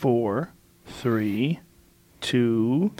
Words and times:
four, 0.00 0.50
three, 0.84 1.58
two, 2.20 2.90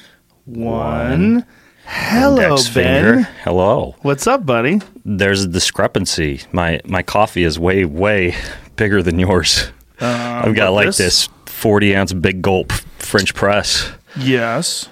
one. 0.47 1.45
Hello, 1.85 2.43
Index 2.43 2.69
Ben. 2.71 3.05
finger. 3.25 3.29
Hello. 3.45 3.95
What's 4.01 4.27
up, 4.27 4.47
buddy? 4.47 4.81
There's 5.05 5.45
a 5.45 5.49
discrepancy. 5.49 6.41
My 6.53 6.81
my 6.87 7.03
coffee 7.03 7.45
is 7.45 7.59
way 7.59 7.85
way 7.85 8.35
bigger 8.77 9.03
than 9.03 9.19
yours. 9.19 9.69
I've 10.01 10.55
got 10.55 10.69
Uh, 10.69 10.73
like 10.73 10.87
this? 10.87 10.97
this 10.97 11.29
40 11.47 11.95
ounce 11.95 12.13
big 12.15 12.41
gulp 12.43 12.73
French 12.99 13.35
press 13.35 13.91
Yes. 14.19 14.89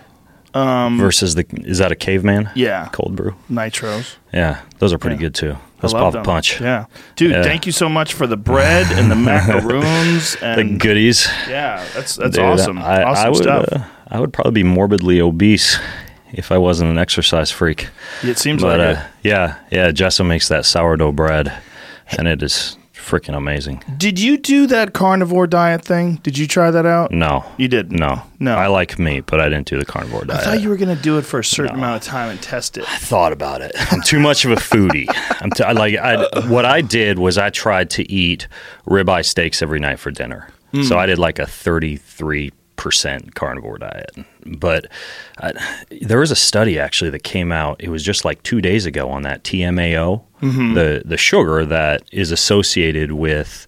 Um, 0.53 0.99
versus 0.99 1.35
the 1.35 1.45
is 1.65 1.79
that 1.79 1.91
a 1.91 1.97
caveman? 1.97 2.51
Yeah. 2.55 2.89
Cold 2.93 3.17
brew. 3.17 3.35
Nitros. 3.51 4.17
Yeah, 4.33 4.61
those 4.79 4.93
are 4.93 4.99
pretty 4.99 5.17
Yeah. 5.17 5.21
good 5.23 5.35
too. 5.35 5.57
Love 5.93 6.03
pop 6.03 6.13
them. 6.15 6.23
a 6.23 6.25
punch. 6.25 6.61
Yeah. 6.61 6.87
Dude, 7.17 7.33
Yeah. 7.33 7.43
thank 7.43 7.67
you 7.67 7.73
so 7.73 7.89
much 7.89 8.15
for 8.15 8.27
the 8.27 8.37
bread 8.37 8.87
and 8.93 9.11
the 9.11 9.17
macaroons 9.17 10.37
and 10.43 10.59
The 10.59 10.79
goodies. 10.79 11.29
yeah, 11.49 11.85
that's 11.95 12.17
that's 12.17 12.37
Dude, 12.37 12.45
awesome. 12.45 12.79
I, 12.79 13.03
awesome 13.03 13.27
I 13.27 13.29
would 13.29 13.37
stuff. 13.43 13.69
uh, 13.73 13.85
I 14.09 14.21
would 14.21 14.33
probably 14.33 14.53
be 14.53 14.63
morbidly 14.65 15.21
obese 15.21 15.79
if 16.33 16.51
I 16.53 16.59
wasn't 16.59 16.91
an 16.91 16.99
exercise 16.99 17.51
freak. 17.51 17.89
it 18.23 18.39
seems 18.39 18.63
But 18.63 18.79
like 18.81 18.97
uh, 18.99 19.03
yeah, 19.23 19.57
yeah, 19.71 19.91
Jessa 19.91 20.27
makes 20.27 20.49
that 20.49 20.65
sourdough 20.65 21.13
bread, 21.13 21.53
and 22.19 22.27
it 22.29 22.43
is 22.43 22.77
freaking 23.05 23.37
amazing. 23.37 23.83
Did 23.97 24.19
you 24.19 24.37
do 24.39 24.67
that 24.69 24.93
carnivore 24.95 25.47
diet 25.47 25.85
thing? 25.85 26.17
Did 26.23 26.37
you 26.39 26.47
try 26.47 26.71
that 26.71 26.87
out? 26.87 27.11
No, 27.13 27.45
You 27.59 27.69
did. 27.69 27.93
no, 27.93 28.23
No. 28.41 28.55
I 28.57 28.67
like 28.69 28.99
meat, 28.99 29.27
but 29.27 29.41
I 29.41 29.49
didn't 29.49 29.67
do 29.67 29.79
the 29.79 29.85
carnivore 29.85 30.25
diet. 30.25 30.41
I 30.41 30.45
thought 30.45 30.61
you 30.63 30.69
were 30.69 30.77
going 30.77 30.95
to 30.97 31.03
do 31.03 31.19
it 31.19 31.23
for 31.23 31.39
a 31.41 31.45
certain 31.45 31.75
amount 31.77 32.03
of 32.03 32.09
time 32.09 32.31
and 32.31 32.41
test 32.43 32.79
it. 32.79 32.85
I 32.91 32.97
thought 32.99 33.33
about 33.33 33.61
it. 33.61 33.73
I'm 33.93 34.03
too 34.03 34.19
much 34.21 34.45
of 34.45 34.51
a 34.53 34.57
foodie. 34.57 35.07
I'm 35.41 35.51
t- 35.51 35.63
I 35.65 35.73
like 35.73 35.97
I, 35.97 36.49
what 36.49 36.65
I 36.65 36.81
did 36.81 37.19
was 37.19 37.39
I 37.39 37.51
tried 37.51 37.91
to 37.91 38.11
eat 38.11 38.49
ribeye 38.87 39.25
steaks 39.25 39.63
every 39.63 39.79
night 39.81 39.99
for 39.99 40.11
dinner. 40.11 40.49
Mm. 40.73 40.89
So 40.89 40.99
I 40.99 41.07
did 41.07 41.19
like 41.19 41.39
a 41.39 41.47
33 41.47 42.53
percent 42.77 43.35
carnivore 43.35 43.79
diet. 43.79 44.11
But 44.47 44.87
I, 45.39 45.53
there 46.01 46.19
was 46.19 46.31
a 46.31 46.37
study 46.37 46.79
actually 46.79 47.11
that 47.11 47.25
came 47.25 47.53
out. 47.53 47.81
It 47.81 47.89
was 47.89 48.03
just 48.03 48.25
like 48.25 48.43
two 48.43 48.61
days 48.61 48.87
ago 48.87 49.09
on 49.11 49.23
that 49.23 49.45
TMAO, 49.45 50.23
mm-hmm. 50.41 50.75
the 50.75 51.03
the 51.05 51.17
sugar 51.17 51.65
that 51.65 52.03
is 52.13 52.31
associated 52.31 53.13
with 53.13 53.67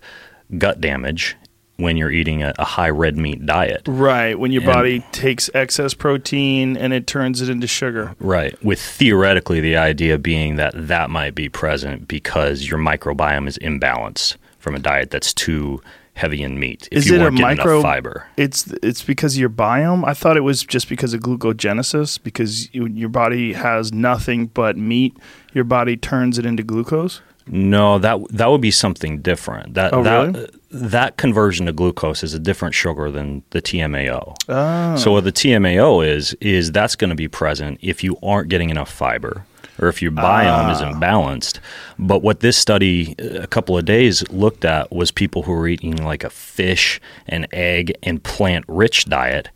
gut 0.59 0.81
damage 0.81 1.37
when 1.77 1.97
you're 1.97 2.11
eating 2.11 2.43
a, 2.43 2.55
a 2.59 2.65
high 2.65 2.89
red 2.91 3.17
meat 3.17 3.45
diet. 3.45 3.83
Right, 3.87 4.39
when 4.39 4.53
your 4.53 4.63
And- 4.63 4.73
body 4.73 5.05
takes 5.13 5.51
excess 5.55 5.95
protein 5.95 6.77
and 6.77 6.93
it 6.93 7.07
turns 7.07 7.41
it 7.43 7.49
into 7.49 7.67
sugar. 7.67 8.15
Right. 8.19 8.63
With 8.65 8.81
theoretically 8.81 9.61
the 9.61 9.77
idea 9.77 10.19
being 10.19 10.57
that 10.57 10.73
that 10.75 11.11
might 11.11 11.35
be 11.35 11.49
present 11.49 12.09
because 12.09 12.69
your 12.69 12.79
microbiome 12.79 13.47
is 13.47 13.59
imbalanced 13.59 14.37
from 14.59 14.75
a 14.75 14.79
diet 14.79 15.11
that's 15.11 15.33
too 15.35 15.81
heavy 16.17 16.43
in 16.43 16.59
meat. 16.59 16.89
If 16.91 16.99
Is 16.99 17.09
you 17.09 17.15
it 17.15 17.21
a 17.21 17.25
getting 17.31 17.41
micro 17.41 17.75
enough 17.75 17.83
fiber. 17.83 18.27
It's 18.37 18.67
it's 18.83 19.03
because 19.03 19.35
of 19.35 19.41
your 19.41 19.51
biome. 19.51 20.05
I 20.07 20.15
thought 20.15 20.37
it 20.37 20.41
was 20.41 20.65
just 20.65 20.89
because 20.89 21.15
of 21.15 21.21
glucogenesis 21.21 22.21
because 22.23 22.75
you, 22.75 22.87
your 22.87 23.09
body 23.11 23.53
has 23.53 23.93
nothing 23.93 24.47
but 24.47 24.77
meat. 24.77 25.17
Your 25.53 25.65
body 25.65 25.97
turns 25.97 26.39
it 26.39 26.47
into 26.47 26.63
glucose. 26.63 27.21
No, 27.49 27.99
that 28.01 28.19
that 28.31 28.49
would 28.51 28.61
be 28.61 28.73
something 28.73 29.21
different. 29.21 29.75
That 29.75 29.93
Oh, 29.93 30.03
that 30.03 30.35
really? 30.35 30.49
that 30.73 31.17
conversion 31.17 31.67
to 31.67 31.73
glucose 31.73 32.25
is 32.25 32.35
a 32.35 32.41
different 32.41 32.75
sugar 32.75 33.11
than 33.11 33.43
the 33.51 33.63
TMAO. 33.63 34.35
Oh. 34.49 34.97
So 34.97 35.13
what 35.13 35.25
the 35.25 35.33
TMAO 35.33 36.05
is 36.07 36.35
is 36.41 36.73
that's 36.73 36.97
going 36.97 37.11
to 37.11 37.17
be 37.17 37.29
present 37.29 37.79
if 37.83 38.03
you 38.03 38.17
aren't 38.23 38.49
getting 38.49 38.71
enough 38.71 38.91
fiber 38.91 39.45
or 39.79 39.89
if 39.89 40.01
your 40.03 40.13
biome 40.13 40.67
Ah. 40.67 40.73
is 40.73 40.81
imbalanced. 40.81 41.59
But 41.99 42.23
what 42.23 42.41
this 42.41 42.57
study 42.57 43.15
uh, 43.21 43.43
a 43.43 43.47
couple 43.47 43.77
of 43.77 43.85
days 43.85 44.29
looked 44.31 44.65
at 44.65 44.91
was 44.93 45.11
people 45.11 45.43
who 45.43 45.53
were 45.53 45.69
eating 45.69 45.97
like 46.05 46.25
a 46.25 46.31
fish, 46.31 47.01
an 47.29 47.47
egg, 47.53 47.93
and 48.03 48.23
plant 48.23 48.65
rich 48.69 49.05
diet, 49.07 49.49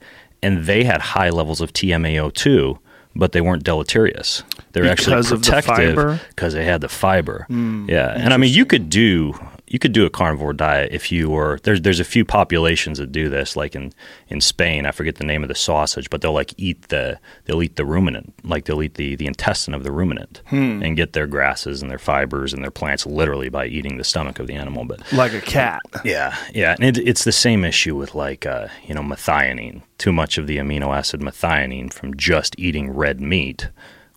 and 0.42 0.64
they 0.66 0.84
had 0.84 1.00
high 1.00 1.30
levels 1.30 1.60
of 1.60 1.72
TMAO 1.72 2.32
too. 2.34 2.78
But 3.16 3.32
they 3.32 3.40
weren't 3.40 3.64
deleterious. 3.64 4.44
They're 4.72 4.84
Because 4.84 5.08
actually 5.32 5.38
protective 5.40 6.20
because 6.28 6.52
they 6.54 6.64
had 6.64 6.80
the 6.80 6.88
fiber. 6.88 7.44
yeah, 7.50 8.14
and 8.16 8.32
I 8.32 8.36
mean, 8.36 8.54
you 8.54 8.64
could 8.64 8.88
do 8.88 9.34
you 9.70 9.78
could 9.78 9.92
do 9.92 10.04
a 10.04 10.10
carnivore 10.10 10.52
diet 10.52 10.92
if 10.92 11.10
you 11.12 11.30
were 11.30 11.58
there's 11.62 11.80
there's 11.80 12.00
a 12.00 12.04
few 12.04 12.24
populations 12.24 12.98
that 12.98 13.12
do 13.12 13.28
this, 13.28 13.54
like 13.56 13.74
in 13.74 13.92
in 14.28 14.40
Spain. 14.40 14.84
I 14.84 14.90
forget 14.90 15.14
the 15.14 15.24
name 15.24 15.42
of 15.42 15.48
the 15.48 15.54
sausage, 15.54 16.10
but 16.10 16.20
they'll 16.20 16.32
like 16.34 16.52
eat 16.58 16.88
the 16.88 17.18
they'll 17.44 17.62
eat 17.62 17.76
the 17.76 17.84
ruminant, 17.84 18.34
like 18.44 18.64
they'll 18.66 18.82
eat 18.82 18.94
the 18.94 19.14
the 19.16 19.26
intestine 19.26 19.72
of 19.72 19.84
the 19.84 19.92
ruminant 19.92 20.42
Hmm. 20.48 20.82
and 20.82 20.96
get 20.96 21.12
their 21.12 21.26
grasses 21.28 21.80
and 21.82 21.90
their 21.90 21.98
fibers 22.00 22.52
and 22.52 22.62
their 22.62 22.70
plants 22.72 23.06
literally 23.06 23.48
by 23.48 23.66
eating 23.66 23.96
the 23.96 24.04
stomach 24.04 24.38
of 24.40 24.46
the 24.48 24.54
animal. 24.54 24.84
But 24.84 25.10
like 25.12 25.32
a 25.32 25.40
cat. 25.40 25.80
yeah, 26.04 26.36
yeah, 26.52 26.74
and 26.80 26.98
it, 26.98 27.08
it's 27.08 27.24
the 27.24 27.32
same 27.32 27.64
issue 27.64 27.94
with 27.96 28.14
like 28.14 28.44
uh, 28.46 28.66
you 28.84 28.94
know 28.94 29.02
methionine. 29.02 29.82
Too 29.98 30.12
much 30.12 30.36
of 30.36 30.46
the 30.48 30.56
amino 30.56 30.96
acid 30.96 31.20
methionine 31.20 31.92
from 31.92 32.16
just 32.16 32.58
eating 32.58 32.90
red 32.90 33.20
meat 33.20 33.68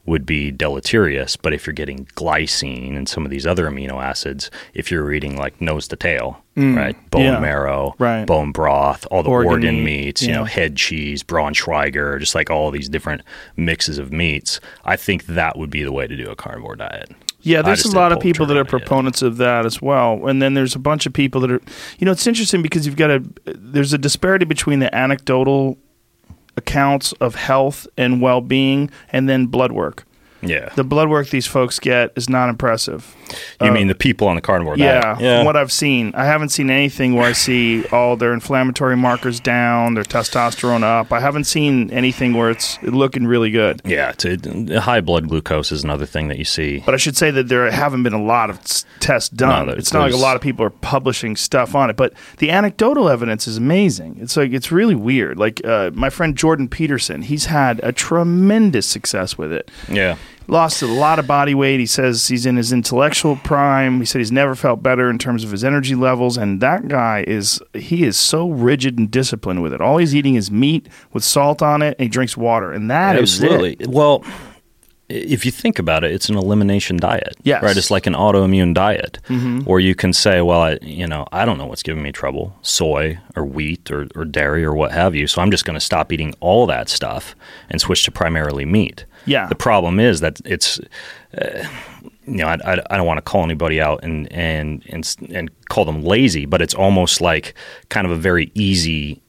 would 0.05 0.25
be 0.25 0.51
deleterious. 0.51 1.35
But 1.37 1.53
if 1.53 1.65
you're 1.65 1.73
getting 1.73 2.05
glycine 2.15 2.97
and 2.97 3.07
some 3.07 3.23
of 3.23 3.31
these 3.31 3.47
other 3.47 3.69
amino 3.69 4.03
acids, 4.03 4.51
if 4.73 4.91
you're 4.91 5.13
eating 5.13 5.37
like 5.37 5.59
nose 5.61 5.87
to 5.89 5.95
tail, 5.95 6.43
right, 6.57 6.95
bone 7.09 7.21
Mm. 7.21 7.25
yeah, 7.25 7.39
marrow, 7.39 7.95
right. 7.99 8.25
bone 8.25 8.51
broth, 8.51 9.07
all 9.09 9.23
the 9.23 9.29
Organ 9.29 9.51
organ, 9.51 9.75
meat, 9.83 10.05
meats, 10.05 10.21
you 10.21 10.33
know, 10.33 10.43
head 10.43 10.75
cheese, 10.75 11.23
Braunschweiger, 11.23 12.19
just 12.19 12.35
like 12.35 12.49
all 12.49 12.69
these 12.69 12.89
different 12.89 13.21
mixes 13.55 13.97
of 13.97 14.11
meats, 14.11 14.59
I 14.83 14.95
think 14.97 15.25
that 15.27 15.57
would 15.57 15.69
be 15.69 15.83
the 15.83 15.91
way 15.91 16.05
to 16.07 16.15
do 16.17 16.29
a 16.29 16.35
carnivore 16.35 16.75
diet. 16.75 17.09
Yeah, 17.45 17.61
there's 17.61 17.83
a 17.83 17.93
lot 17.95 18.11
of 18.13 18.19
people 18.21 18.45
that 18.45 18.55
are 18.57 18.63
proponents 18.63 19.21
of 19.21 19.35
that 19.37 19.65
as 19.65 19.81
well, 19.81 20.27
and 20.27 20.41
then 20.41 20.53
there's 20.53 20.75
a 20.75 20.79
bunch 20.79 21.05
of 21.05 21.11
people 21.11 21.41
that 21.41 21.51
are. 21.51 21.61
You 21.99 22.05
know, 22.05 22.11
it's 22.13 22.25
interesting 22.25 22.61
because 22.61 22.85
you've 22.85 22.95
got 22.95 23.11
a 23.11 23.21
there's 23.45 23.91
a 23.91 23.97
disparity 23.97 24.45
between 24.45 24.79
the 24.79 24.93
anecdotal 24.95 25.77
accounts 26.55 27.13
of 27.13 27.35
health 27.35 27.87
and 27.97 28.21
well-being, 28.21 28.89
and 29.11 29.27
then 29.27 29.47
blood 29.47 29.71
work. 29.71 30.05
Yeah. 30.43 30.69
The 30.75 30.83
blood 30.83 31.09
work 31.09 31.29
these 31.29 31.47
folks 31.47 31.79
get 31.79 32.11
is 32.15 32.29
not 32.29 32.49
impressive. 32.49 33.15
you 33.61 33.67
uh, 33.67 33.71
mean 33.71 33.87
the 33.87 33.95
people 33.95 34.27
on 34.27 34.35
the 34.35 34.41
carnivore 34.41 34.77
Yeah, 34.77 35.01
diet? 35.01 35.17
from 35.19 35.45
what 35.45 35.55
I've 35.55 35.71
seen, 35.71 36.13
I 36.15 36.25
haven't 36.25 36.49
seen 36.49 36.69
anything 36.69 37.15
where 37.15 37.25
I 37.25 37.31
see 37.31 37.85
all 37.87 38.15
their 38.17 38.33
inflammatory 38.33 38.95
markers 38.97 39.39
down, 39.39 39.93
their 39.93 40.03
testosterone 40.03 40.83
up. 40.83 41.11
I 41.11 41.19
haven't 41.19 41.45
seen 41.45 41.89
anything 41.91 42.33
where 42.33 42.49
it's 42.49 42.81
looking 42.83 43.25
really 43.25 43.51
good. 43.51 43.81
Yeah, 43.85 44.11
to, 44.13 44.79
high 44.79 45.01
blood 45.01 45.29
glucose 45.29 45.71
is 45.71 45.83
another 45.83 46.05
thing 46.05 46.27
that 46.27 46.37
you 46.37 46.45
see. 46.45 46.79
But 46.85 46.93
I 46.93 46.97
should 46.97 47.17
say 47.17 47.31
that 47.31 47.47
there 47.47 47.69
haven't 47.71 48.03
been 48.03 48.13
a 48.13 48.23
lot 48.23 48.49
of 48.49 48.59
tests 48.99 49.29
done. 49.29 49.67
No, 49.67 49.73
it's 49.73 49.93
not 49.93 50.01
like 50.01 50.13
a 50.13 50.17
lot 50.17 50.35
of 50.35 50.41
people 50.41 50.65
are 50.65 50.69
publishing 50.69 51.35
stuff 51.35 51.75
on 51.75 51.89
it. 51.89 51.95
But 51.95 52.13
the 52.37 52.51
anecdotal 52.51 53.09
evidence 53.09 53.47
is 53.47 53.57
amazing. 53.57 54.17
It's 54.19 54.37
like 54.37 54.51
it's 54.51 54.71
really 54.71 54.95
weird. 54.95 55.37
Like 55.37 55.65
uh, 55.65 55.91
my 55.93 56.09
friend 56.09 56.35
Jordan 56.35 56.67
Peterson, 56.67 57.21
he's 57.21 57.45
had 57.45 57.79
a 57.83 57.91
tremendous 57.91 58.85
success 58.85 59.37
with 59.37 59.51
it. 59.51 59.69
Yeah, 59.89 60.17
Lost 60.47 60.81
a 60.81 60.87
lot 60.87 61.19
of 61.19 61.27
body 61.27 61.55
weight. 61.55 61.79
He 61.79 61.85
says 61.85 62.27
he's 62.27 62.45
in 62.45 62.57
his 62.57 62.73
intellectual 62.73 63.37
prime. 63.37 63.99
He 63.99 64.05
said 64.05 64.19
he's 64.19 64.31
never 64.31 64.55
felt 64.55 64.83
better 64.83 65.09
in 65.09 65.17
terms 65.17 65.43
of 65.43 65.51
his 65.51 65.63
energy 65.63 65.95
levels. 65.95 66.35
And 66.37 66.59
that 66.59 66.89
guy 66.89 67.23
is 67.25 67.61
he 67.73 68.03
is 68.03 68.17
so 68.17 68.49
rigid 68.49 68.97
and 68.97 69.09
disciplined 69.09 69.63
with 69.63 69.73
it. 69.73 69.79
All 69.79 69.97
he's 69.97 70.13
eating 70.13 70.35
is 70.35 70.51
meat 70.51 70.89
with 71.13 71.23
salt 71.23 71.61
on 71.61 71.81
it, 71.81 71.95
and 71.97 72.05
he 72.05 72.09
drinks 72.09 72.35
water, 72.35 72.73
and 72.73 72.91
that 72.91 73.15
absolutely. 73.15 73.77
Well, 73.87 74.25
if 75.09 75.45
you 75.45 75.51
think 75.51 75.79
about 75.79 76.03
it, 76.03 76.11
it's 76.11 76.29
an 76.29 76.37
elimination 76.37 76.97
diet. 76.97 77.35
Yes. 77.43 77.57
Mm-hmm. 77.57 77.65
right. 77.65 77.77
It's 77.77 77.91
like 77.91 78.07
an 78.07 78.13
autoimmune 78.13 78.73
diet, 78.73 79.19
or 79.65 79.79
you 79.79 79.95
can 79.95 80.11
say, 80.11 80.41
"Well, 80.41 80.61
I, 80.61 80.79
you 80.81 81.07
know, 81.07 81.25
I 81.31 81.45
don't 81.45 81.57
know 81.57 81.65
what's 81.67 81.83
giving 81.83 82.03
me 82.03 82.11
trouble: 82.11 82.57
soy 82.61 83.19
or 83.35 83.45
wheat 83.45 83.91
or, 83.91 84.07
or 84.15 84.25
dairy 84.25 84.65
or 84.65 84.73
what 84.73 84.91
have 84.91 85.15
you. 85.15 85.27
So 85.27 85.41
I'm 85.41 85.51
just 85.51 85.65
going 85.65 85.75
to 85.75 85.85
stop 85.85 86.11
eating 86.11 86.33
all 86.39 86.65
that 86.67 86.89
stuff 86.89 87.35
and 87.69 87.79
switch 87.79 88.03
to 88.05 88.11
primarily 88.11 88.65
meat." 88.65 89.05
Yeah. 89.25 89.47
The 89.47 89.55
problem 89.55 89.99
is 89.99 90.19
that 90.21 90.41
it's. 90.45 90.79
Uh, 91.37 91.67
you 92.25 92.37
know, 92.37 92.47
I, 92.47 92.57
I, 92.65 92.81
I 92.89 92.97
don't 92.97 93.05
want 93.05 93.17
to 93.17 93.21
call 93.21 93.43
anybody 93.43 93.81
out 93.81 94.03
and, 94.03 94.31
and 94.31 94.83
and 94.87 95.15
and 95.33 95.51
call 95.67 95.85
them 95.85 96.03
lazy, 96.03 96.45
but 96.45 96.61
it's 96.61 96.73
almost 96.73 97.19
like 97.19 97.53
kind 97.89 98.05
of 98.05 98.11
a 98.11 98.15
very 98.15 98.51
easy 98.53 99.21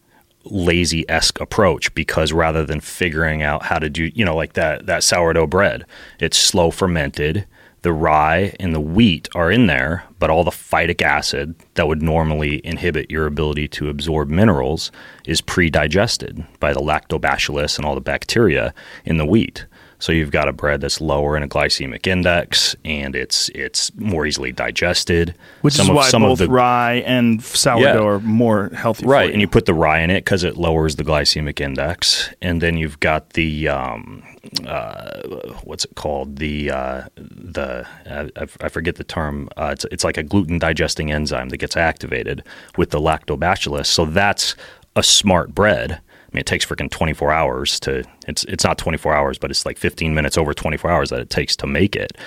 lazy 0.45 1.09
esque 1.09 1.41
approach 1.41 1.93
because 1.95 2.33
rather 2.33 2.65
than 2.65 2.81
figuring 2.81 3.43
out 3.43 3.65
how 3.65 3.79
to 3.79 3.89
do, 3.91 4.11
you 4.15 4.25
know, 4.25 4.37
like 4.37 4.53
that 4.53 4.87
that 4.87 5.03
sourdough 5.03 5.47
bread, 5.47 5.85
it's 6.21 6.39
slow 6.39 6.71
fermented. 6.71 7.47
The 7.83 7.93
rye 7.93 8.55
and 8.59 8.75
the 8.75 8.81
wheat 8.81 9.29
are 9.35 9.51
in 9.51 9.67
there, 9.67 10.05
but 10.19 10.31
all 10.31 10.43
the 10.43 10.51
phytic 10.51 11.03
acid 11.03 11.55
that 11.75 11.87
would 11.87 12.01
normally 12.01 12.65
inhibit 12.65 13.11
your 13.11 13.27
ability 13.27 13.69
to 13.69 13.91
absorb 13.91 14.31
minerals 14.31 14.91
is 15.27 15.43
pre-digested 15.43 16.47
by 16.61 16.73
the 16.73 16.81
lactobacillus 16.81 17.77
and 17.77 17.85
all 17.85 17.95
the 17.95 18.01
bacteria 18.01 18.73
in 19.05 19.19
the 19.19 19.27
wheat. 19.27 19.67
So 20.05 20.13
you've 20.13 20.31
got 20.31 20.49
a 20.49 20.53
bread 20.53 20.83
that's 20.83 21.01
lower 21.01 21.35
in 21.35 21.43
a 21.43 21.49
glycemic 21.49 22.07
index, 22.07 22.77
and 22.85 23.17
it's 23.17 23.49
it's 23.55 23.91
more 23.97 24.27
easily 24.27 24.53
digested. 24.53 25.35
Which 25.63 25.73
Some 25.73 25.85
is 25.87 25.89
of- 25.89 25.97
why 25.97 26.09
some 26.11 26.23
of 26.25 26.29
both 26.33 26.39
the- 26.41 26.49
rye 26.51 27.03
and 27.07 27.43
sourdough 27.43 27.81
Yeah. 27.81 27.99
are 28.07 28.21
more 28.21 28.69
healthy. 28.77 29.07
Right, 29.07 29.29
for 29.29 29.33
and 29.33 29.41
you 29.41 29.49
put 29.49 29.65
the 29.65 29.73
rye 29.73 30.01
in 30.01 30.11
it 30.11 30.23
because 30.23 30.45
it 30.45 30.59
lowers 30.59 30.97
the 30.97 31.05
glycemic 31.05 31.59
index, 31.59 32.29
and 32.43 32.61
then 32.61 32.77
you've 32.77 33.01
got 33.01 33.31
the 33.31 33.69
um, 33.69 34.23
uh, 34.67 35.23
what's 35.63 35.87
it 35.87 35.95
called? 35.95 36.37
The 36.37 36.71
uh, 36.71 37.03
the 37.17 37.87
uh, 38.07 38.29
I, 38.37 38.47
I 38.61 38.69
forget 38.69 38.97
the 38.97 39.05
term. 39.05 39.49
Uh, 39.57 39.71
it's 39.73 39.87
it's 39.91 40.05
like 40.05 40.19
a 40.19 40.23
gluten 40.23 40.59
digesting 40.59 41.13
enzyme 41.13 41.49
that 41.49 41.57
gets 41.57 41.79
activated 41.79 42.43
with 42.77 42.91
the 42.91 43.01
lactobacillus. 43.01 43.87
So 43.87 44.05
that's 44.05 44.55
a 44.97 45.03
smart 45.03 45.55
bread, 45.55 46.01
I 46.35 46.37
mean, 46.37 46.41
it 46.41 46.47
takes 46.47 46.67
freaking 46.67 46.91
24 46.91 47.31
hours 47.31 47.79
to, 47.81 48.03
it's, 48.27 48.43
it's 48.45 48.65
not 48.65 48.77
24 48.77 49.15
hours, 49.15 49.39
but 49.39 49.53
it's 49.53 49.65
like 49.65 49.79
15 49.79 50.13
minutes 50.13 50.37
over 50.37 50.53
24 50.53 50.91
hours 50.91 51.11
that 51.11 51.21
it 51.21 51.31
takes 51.31 51.55
to 51.57 51.67
make 51.69 51.95
it. 51.95 52.19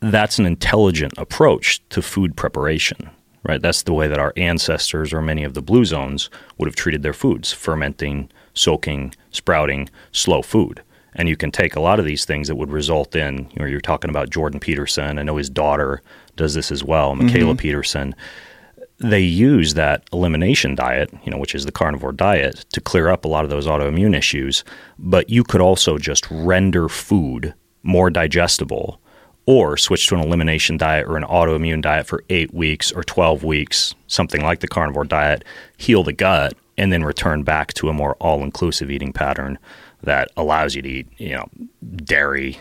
That's 0.00 0.40
an 0.40 0.46
intelligent 0.46 1.12
approach 1.16 1.80
to 1.90 2.02
food 2.02 2.34
preparation, 2.34 3.08
right? 3.44 3.62
That's 3.62 3.84
the 3.84 3.92
way 3.92 4.08
that 4.08 4.18
our 4.18 4.32
ancestors 4.36 5.12
or 5.12 5.22
many 5.22 5.44
of 5.44 5.54
the 5.54 5.62
blue 5.62 5.84
zones 5.84 6.30
would 6.56 6.66
have 6.66 6.74
treated 6.74 7.04
their 7.04 7.12
foods 7.12 7.52
fermenting, 7.52 8.28
soaking, 8.54 9.14
sprouting, 9.30 9.88
slow 10.10 10.42
food. 10.42 10.82
And 11.14 11.28
you 11.28 11.36
can 11.36 11.52
take 11.52 11.76
a 11.76 11.80
lot 11.80 12.00
of 12.00 12.06
these 12.06 12.24
things 12.24 12.48
that 12.48 12.56
would 12.56 12.72
result 12.72 13.14
in, 13.14 13.48
you 13.52 13.60
know, 13.60 13.66
you're 13.66 13.80
talking 13.80 14.10
about 14.10 14.30
Jordan 14.30 14.58
Peterson. 14.58 15.16
I 15.16 15.22
know 15.22 15.36
his 15.36 15.48
daughter 15.48 16.02
does 16.34 16.54
this 16.54 16.72
as 16.72 16.82
well, 16.82 17.14
Mikhaila 17.14 17.50
mm-hmm. 17.50 17.56
Peterson 17.56 18.16
they 19.00 19.20
use 19.20 19.74
that 19.74 20.02
elimination 20.12 20.74
diet, 20.74 21.12
you 21.24 21.30
know, 21.30 21.38
which 21.38 21.54
is 21.54 21.64
the 21.64 21.72
carnivore 21.72 22.12
diet, 22.12 22.64
to 22.72 22.80
clear 22.80 23.08
up 23.08 23.24
a 23.24 23.28
lot 23.28 23.44
of 23.44 23.50
those 23.50 23.66
autoimmune 23.66 24.16
issues. 24.16 24.64
But 24.98 25.30
you 25.30 25.44
could 25.44 25.60
also 25.60 25.98
just 25.98 26.26
render 26.30 26.88
food 26.88 27.54
more 27.82 28.10
digestible 28.10 29.00
or 29.46 29.76
switch 29.76 30.08
to 30.08 30.14
an 30.14 30.20
elimination 30.20 30.76
diet 30.76 31.06
or 31.06 31.16
an 31.16 31.24
autoimmune 31.24 31.80
diet 31.80 32.06
for 32.06 32.22
eight 32.28 32.52
weeks 32.52 32.92
or 32.92 33.02
12 33.02 33.44
weeks, 33.44 33.94
something 34.06 34.42
like 34.42 34.60
the 34.60 34.68
carnivore 34.68 35.04
diet, 35.04 35.44
heal 35.76 36.02
the 36.02 36.12
gut, 36.12 36.52
and 36.76 36.92
then 36.92 37.02
return 37.02 37.42
back 37.42 37.72
to 37.74 37.88
a 37.88 37.92
more 37.92 38.14
all 38.16 38.42
inclusive 38.42 38.90
eating 38.90 39.12
pattern 39.12 39.58
that 40.02 40.28
allows 40.36 40.74
you 40.74 40.82
to 40.82 40.88
eat, 40.88 41.08
you 41.16 41.34
know, 41.34 41.48
dairy, 41.96 42.58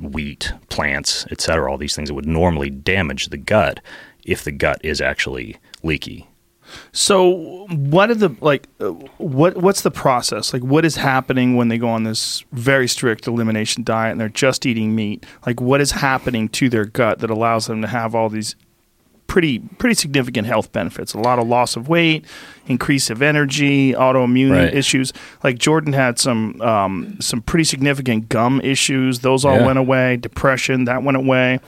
wheat, 0.00 0.52
plants, 0.70 1.26
et 1.30 1.40
cetera, 1.40 1.70
all 1.70 1.78
these 1.78 1.94
things 1.94 2.08
that 2.08 2.14
would 2.14 2.26
normally 2.26 2.70
damage 2.70 3.26
the 3.26 3.36
gut 3.36 3.80
if 4.24 4.44
the 4.44 4.52
gut 4.52 4.80
is 4.82 5.00
actually 5.00 5.56
leaky. 5.84 6.26
So, 6.92 7.66
what 7.68 8.10
are 8.10 8.14
the 8.14 8.34
like? 8.40 8.68
uh, 8.80 8.86
What 9.18 9.58
what's 9.58 9.82
the 9.82 9.90
process? 9.90 10.52
Like, 10.52 10.62
what 10.64 10.84
is 10.84 10.96
happening 10.96 11.56
when 11.56 11.68
they 11.68 11.78
go 11.78 11.88
on 11.88 12.04
this 12.04 12.42
very 12.52 12.88
strict 12.88 13.26
elimination 13.26 13.84
diet 13.84 14.12
and 14.12 14.20
they're 14.20 14.28
just 14.30 14.64
eating 14.66 14.94
meat? 14.94 15.24
Like, 15.46 15.60
what 15.60 15.80
is 15.80 15.92
happening 15.92 16.48
to 16.50 16.68
their 16.68 16.86
gut 16.86 17.18
that 17.20 17.30
allows 17.30 17.66
them 17.66 17.82
to 17.82 17.86
have 17.88 18.14
all 18.14 18.28
these 18.28 18.56
pretty 19.26 19.58
pretty 19.78 19.94
significant 19.94 20.46
health 20.46 20.72
benefits? 20.72 21.12
A 21.12 21.18
lot 21.18 21.38
of 21.38 21.46
loss 21.46 21.76
of 21.76 21.86
weight, 21.88 22.24
increase 22.66 23.10
of 23.10 23.20
energy, 23.20 23.92
autoimmune 23.92 24.52
Right. 24.52 24.74
issues. 24.74 25.12
Like 25.44 25.58
Jordan 25.58 25.92
had 25.92 26.18
some 26.18 26.60
um, 26.62 27.18
some 27.20 27.42
pretty 27.42 27.64
significant 27.64 28.30
gum 28.30 28.60
issues; 28.64 29.20
those 29.20 29.44
all 29.44 29.58
Yeah. 29.60 29.66
went 29.66 29.78
away. 29.78 30.16
Depression 30.16 30.86
that 30.86 31.02
went 31.02 31.18
away. 31.18 31.60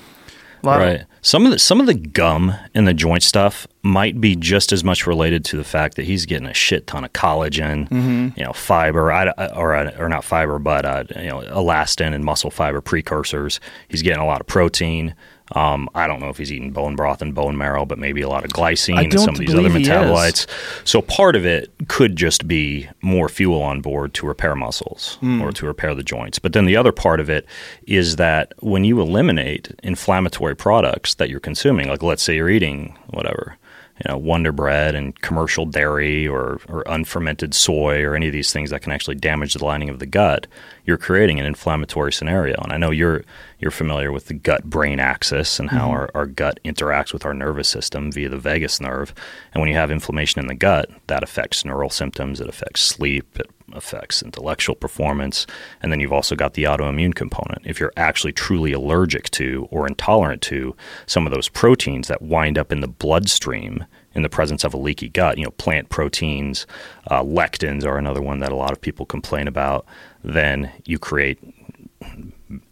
Of- 0.75 0.81
Right. 0.83 1.05
Some 1.23 1.45
of 1.45 1.51
the 1.53 1.59
some 1.59 1.81
of 1.81 1.87
the 1.87 1.95
gum 1.95 2.55
and 2.75 2.87
the 2.87 2.95
joint 2.95 3.23
stuff 3.25 3.67
might 3.83 4.21
be 4.21 4.37
just 4.37 4.71
as 4.73 4.85
much 4.85 5.07
related 5.09 5.45
to 5.47 5.57
the 5.57 5.65
fact 5.65 5.97
that 5.97 6.05
he's 6.05 6.25
getting 6.25 6.47
a 6.47 6.55
shit 6.55 6.87
ton 6.87 7.05
of 7.05 7.13
collagen, 7.13 8.37
you 8.37 8.45
know, 8.45 8.53
fiber, 8.53 9.13
or 9.13 9.93
or 9.99 10.09
not 10.09 10.25
fiber, 10.25 10.59
but 10.61 10.85
uh, 10.85 11.05
you 11.17 11.29
know, 11.29 11.41
elastin 11.41 12.15
and 12.15 12.25
muscle 12.25 12.51
fiber 12.51 12.81
precursors. 12.81 13.59
He's 13.89 14.03
getting 14.03 14.21
a 14.23 14.27
lot 14.27 14.41
of 14.41 14.47
protein. 14.47 15.15
Um, 15.53 15.89
I 15.95 16.07
don't 16.09 16.19
know 16.21 16.29
if 16.29 16.39
he's 16.39 16.51
eating 16.51 16.73
bone 16.73 16.97
broth 16.97 17.23
and 17.23 17.35
bone 17.35 17.57
marrow, 17.57 17.85
but 17.85 17.99
maybe 17.99 18.21
a 18.21 18.29
lot 18.29 18.45
of 18.45 18.51
glycine 18.51 19.05
and 19.05 19.21
some 19.21 19.31
of 19.31 19.39
these 19.39 19.55
other 19.55 19.69
metabolites. 19.69 20.47
So 20.85 21.01
part 21.01 21.37
of 21.37 21.47
it 21.47 21.71
could 21.87 22.17
just 22.17 22.49
be 22.49 22.89
more 23.01 23.29
fuel 23.29 23.63
on 23.63 23.81
board 23.81 24.13
to 24.15 24.27
repair 24.27 24.57
muscles 24.57 25.19
Hmm. 25.21 25.41
or 25.41 25.53
to 25.53 25.67
repair 25.67 25.95
the 25.95 26.03
joints. 26.03 26.41
But 26.41 26.53
then 26.53 26.65
the 26.67 26.77
other 26.77 26.91
part 26.93 27.21
of 27.21 27.31
it 27.31 27.47
is 27.87 28.17
that 28.17 28.55
when 28.59 28.83
you 28.85 29.01
eliminate 29.01 29.71
inflammatory 29.85 30.57
products 30.57 31.15
that 31.15 31.31
you're 31.31 31.39
consuming, 31.41 31.89
like 31.89 32.03
let's 32.03 32.25
say 32.25 32.35
you're 32.37 32.51
eating 32.51 32.97
whatever, 33.11 33.57
you 34.05 34.11
know, 34.13 34.19
Wonder 34.19 34.53
Bread 34.53 34.95
and 34.95 35.19
commercial 35.23 35.65
dairy 35.65 36.27
or, 36.29 36.61
or 36.69 36.83
unfermented 36.87 37.55
soy 37.55 38.03
or 38.03 38.15
any 38.15 38.27
of 38.27 38.33
these 38.33 38.53
things 38.53 38.69
that 38.71 38.83
can 38.83 38.93
actually 38.93 39.15
damage 39.15 39.55
the 39.55 39.65
lining 39.65 39.89
of 39.89 40.01
the 40.01 40.07
gut, 40.07 40.47
you're 40.85 40.99
creating 40.99 41.41
an 41.41 41.47
inflammatory 41.47 42.13
scenario. 42.13 42.57
And 42.63 42.73
I 42.73 42.77
know 42.77 42.91
you're 42.91 43.25
you're 43.59 43.71
familiar 43.71 44.13
with 44.13 44.27
the 44.27 44.35
gut 44.35 44.65
brain 44.65 45.01
axis 45.01 45.59
and 45.59 45.71
how 45.71 45.91
our, 45.91 46.11
our 46.15 46.27
gut 46.27 46.61
interacts 46.65 47.13
with 47.13 47.25
our 47.25 47.33
nervous 47.33 47.69
system 47.69 48.13
via 48.13 48.29
the 48.29 48.37
vagus 48.37 48.81
nerve. 48.81 49.15
And 49.53 49.61
when 49.61 49.71
you 49.71 49.77
have 49.77 49.91
inflammation 49.91 50.41
in 50.41 50.47
the 50.47 50.55
gut, 50.55 50.91
that 51.07 51.23
affects 51.23 51.65
neural 51.65 51.89
symptoms, 51.89 52.41
it 52.41 52.49
affects 52.49 52.83
sleep, 52.83 53.39
it 53.39 53.51
affects 53.73 54.23
intellectual 54.23 54.75
performance. 54.75 55.47
And 55.83 55.91
then 55.91 56.01
you've 56.01 56.13
also 56.13 56.37
got 56.37 56.55
the 56.55 56.65
autoimmune 56.65 57.15
component. 57.15 57.67
If 57.67 57.81
you're 57.81 57.93
actually 57.97 58.33
truly 58.33 58.73
allergic 58.73 59.31
to 59.31 59.69
or 59.71 59.87
intolerant 59.87 60.43
to 60.43 60.77
some 61.07 61.27
of 61.27 61.33
those 61.33 61.49
proteins 61.49 62.09
that 62.09 62.23
wind 62.23 62.59
up 62.59 62.73
in 62.73 62.81
the 62.81 62.89
bloodstream 62.89 63.87
in 64.15 64.23
the 64.23 64.29
presence 64.29 64.65
of 64.65 64.73
a 64.73 64.79
leaky 64.79 65.09
gut, 65.09 65.39
you 65.39 65.45
know, 65.45 65.51
plant 65.53 65.89
proteins, 65.89 66.67
uh, 67.11 67.23
lectins 67.23 67.85
are 67.85 67.99
another 67.99 68.23
one 68.23 68.41
that 68.41 68.53
a 68.53 68.57
lot 68.57 68.73
of 68.73 68.81
people 68.81 69.05
complain 69.05 69.49
about, 69.49 69.87
then 70.23 70.73
you 70.85 70.99
create 70.99 71.39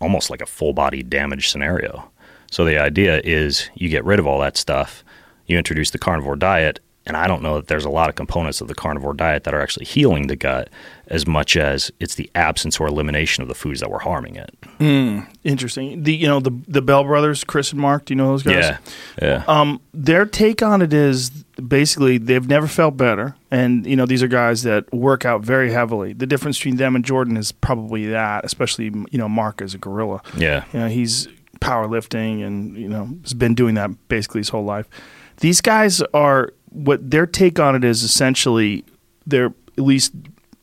almost 0.00 0.30
like 0.30 0.40
a 0.40 0.46
full 0.46 0.72
body 0.72 1.02
damage 1.02 1.48
scenario. 1.48 2.10
So 2.50 2.64
the 2.64 2.78
idea 2.78 3.20
is 3.24 3.70
you 3.74 3.88
get 3.88 4.04
rid 4.04 4.18
of 4.18 4.26
all 4.26 4.38
that 4.40 4.56
stuff, 4.56 5.04
you 5.46 5.58
introduce 5.58 5.90
the 5.90 5.98
carnivore 5.98 6.36
diet, 6.36 6.80
and 7.06 7.16
I 7.16 7.26
don't 7.26 7.42
know 7.42 7.56
that 7.56 7.68
there's 7.68 7.84
a 7.84 7.90
lot 7.90 8.08
of 8.08 8.14
components 8.14 8.60
of 8.60 8.68
the 8.68 8.74
carnivore 8.74 9.14
diet 9.14 9.44
that 9.44 9.54
are 9.54 9.60
actually 9.60 9.84
healing 9.86 10.26
the 10.26 10.36
gut 10.36 10.70
as 11.08 11.26
much 11.26 11.56
as 11.56 11.90
it's 12.00 12.14
the 12.14 12.30
absence 12.34 12.80
or 12.80 12.86
elimination 12.86 13.42
of 13.42 13.48
the 13.48 13.54
foods 13.54 13.80
that 13.80 13.90
were 13.90 13.98
harming 13.98 14.36
it. 14.36 14.54
Interesting. 15.44 16.02
The 16.02 16.14
you 16.14 16.26
know 16.26 16.40
the 16.40 16.50
the 16.66 16.80
Bell 16.82 17.04
brothers, 17.04 17.44
Chris 17.44 17.72
and 17.72 17.80
Mark. 17.80 18.06
Do 18.06 18.12
you 18.14 18.16
know 18.16 18.28
those 18.28 18.42
guys? 18.42 18.54
Yeah. 18.54 18.78
Yeah. 19.20 19.44
Um, 19.46 19.80
their 19.92 20.24
take 20.24 20.62
on 20.62 20.80
it 20.82 20.92
is 20.92 21.30
basically 21.68 22.18
they've 22.18 22.48
never 22.48 22.66
felt 22.66 22.96
better, 22.96 23.36
and 23.50 23.86
you 23.86 23.96
know 23.96 24.06
these 24.06 24.22
are 24.22 24.28
guys 24.28 24.62
that 24.62 24.90
work 24.92 25.24
out 25.24 25.42
very 25.42 25.70
heavily. 25.70 26.14
The 26.14 26.26
difference 26.26 26.58
between 26.58 26.76
them 26.76 26.96
and 26.96 27.04
Jordan 27.04 27.36
is 27.36 27.52
probably 27.52 28.06
that, 28.06 28.44
especially 28.44 28.86
you 28.86 29.18
know 29.18 29.28
Mark 29.28 29.60
is 29.60 29.74
a 29.74 29.78
gorilla. 29.78 30.22
yeah. 30.36 30.64
You 30.72 30.80
know 30.80 30.88
he's 30.88 31.28
powerlifting 31.60 32.44
and 32.44 32.76
you 32.76 32.88
know 32.88 33.08
has 33.22 33.34
been 33.34 33.54
doing 33.54 33.74
that 33.74 33.90
basically 34.08 34.40
his 34.40 34.48
whole 34.48 34.64
life. 34.64 34.88
These 35.38 35.60
guys 35.60 36.00
are 36.14 36.52
what 36.74 37.10
their 37.10 37.26
take 37.26 37.58
on 37.58 37.74
it 37.74 37.84
is 37.84 38.02
essentially 38.02 38.84
they're 39.26 39.54
at 39.78 39.84
least 39.84 40.12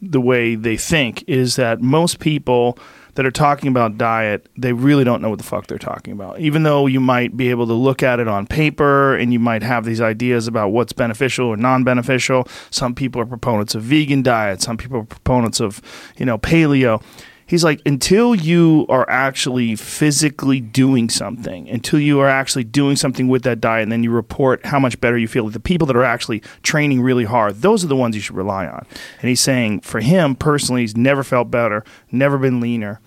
the 0.02 0.22
way 0.22 0.56
they 0.56 0.78
think 0.78 1.24
is 1.28 1.56
that 1.56 1.82
most 1.82 2.20
people 2.20 2.78
that 3.16 3.26
are 3.26 3.32
talking 3.32 3.68
about 3.68 3.98
diet, 3.98 4.48
they 4.58 4.72
really 4.74 5.04
don't 5.04 5.22
know 5.22 5.30
what 5.30 5.38
the 5.38 5.44
fuck 5.44 5.68
they're 5.68 5.78
talking 5.78 6.14
about. 6.14 6.40
Even 6.40 6.64
though 6.64 6.88
you 6.88 7.00
might 7.00 7.36
be 7.36 7.50
able 7.50 7.68
to 7.68 7.74
look 7.74 8.02
at 8.02 8.20
it 8.20 8.28
on 8.28 8.48
paper 8.48 9.16
and 9.16 9.34
you 9.34 9.40
might 9.40 9.64
have 9.64 9.84
these 9.84 10.00
ideas 10.00 10.48
about 10.48 10.70
what's 10.70 10.94
beneficial 10.94 11.48
or 11.48 11.58
non-beneficial. 11.58 12.48
Some 12.70 12.96
people 12.96 13.22
are 13.22 13.26
proponents 13.26 13.76
of 13.76 13.84
vegan 13.84 14.24
diet, 14.24 14.62
some 14.62 14.78
people 14.78 15.00
are 15.00 15.06
proponents 15.06 15.60
of, 15.60 15.82
you 16.18 16.26
know, 16.26 16.38
paleo. 16.38 17.04
He's 17.52 17.66
like, 17.66 17.82
until 17.86 18.34
you 18.34 18.86
are 18.88 19.06
actually 19.10 19.76
physically 19.76 20.62
doing 20.62 21.10
something, 21.10 21.68
until 21.68 22.00
you 22.00 22.22
are 22.22 22.30
actually 22.30 22.64
doing 22.64 22.96
something 22.96 23.28
with 23.28 23.44
that 23.44 23.60
diet, 23.60 23.84
and 23.84 23.92
then 23.92 24.04
you 24.04 24.10
report 24.10 24.66
how 24.66 24.80
much 24.80 25.02
better 25.02 25.18
you 25.18 25.28
feel, 25.28 25.50
the 25.50 25.60
people 25.60 25.86
that 25.88 25.98
are 25.98 26.04
actually 26.06 26.42
training 26.64 27.02
really 27.02 27.26
hard, 27.26 27.58
those 27.58 27.84
are 27.84 27.88
the 27.88 27.96
ones 27.98 28.16
you 28.16 28.22
should 28.22 28.38
rely 28.38 28.68
on. 28.68 28.86
And 29.20 29.28
he's 29.28 29.42
saying, 29.42 29.82
for 29.82 30.00
him 30.00 30.34
personally, 30.34 30.80
he's 30.80 30.96
never 30.96 31.26
felt 31.26 31.52
better, 31.52 31.84
never 32.10 32.38
been 32.38 32.62
leaner. 32.62 33.02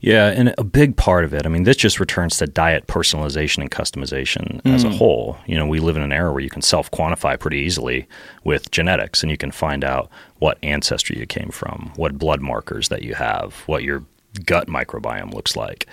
Yeah, 0.00 0.28
and 0.28 0.54
a 0.58 0.64
big 0.64 0.96
part 0.96 1.24
of 1.24 1.32
it, 1.34 1.46
I 1.46 1.48
mean, 1.48 1.64
this 1.64 1.76
just 1.76 1.98
returns 1.98 2.36
to 2.38 2.46
diet 2.46 2.86
personalization 2.86 3.58
and 3.58 3.70
customization 3.70 4.60
as 4.64 4.84
a 4.84 4.88
mm. 4.88 4.96
whole. 4.96 5.38
You 5.46 5.56
know, 5.56 5.66
we 5.66 5.80
live 5.80 5.96
in 5.96 6.02
an 6.02 6.12
era 6.12 6.32
where 6.32 6.42
you 6.42 6.50
can 6.50 6.62
self 6.62 6.90
quantify 6.90 7.38
pretty 7.38 7.58
easily 7.58 8.06
with 8.44 8.70
genetics 8.70 9.22
and 9.22 9.30
you 9.30 9.36
can 9.36 9.50
find 9.50 9.84
out 9.84 10.10
what 10.38 10.58
ancestry 10.62 11.18
you 11.18 11.26
came 11.26 11.50
from, 11.50 11.92
what 11.96 12.18
blood 12.18 12.40
markers 12.40 12.88
that 12.88 13.02
you 13.02 13.14
have, 13.14 13.54
what 13.66 13.82
your 13.82 14.04
gut 14.44 14.66
microbiome 14.68 15.32
looks 15.32 15.56
like. 15.56 15.86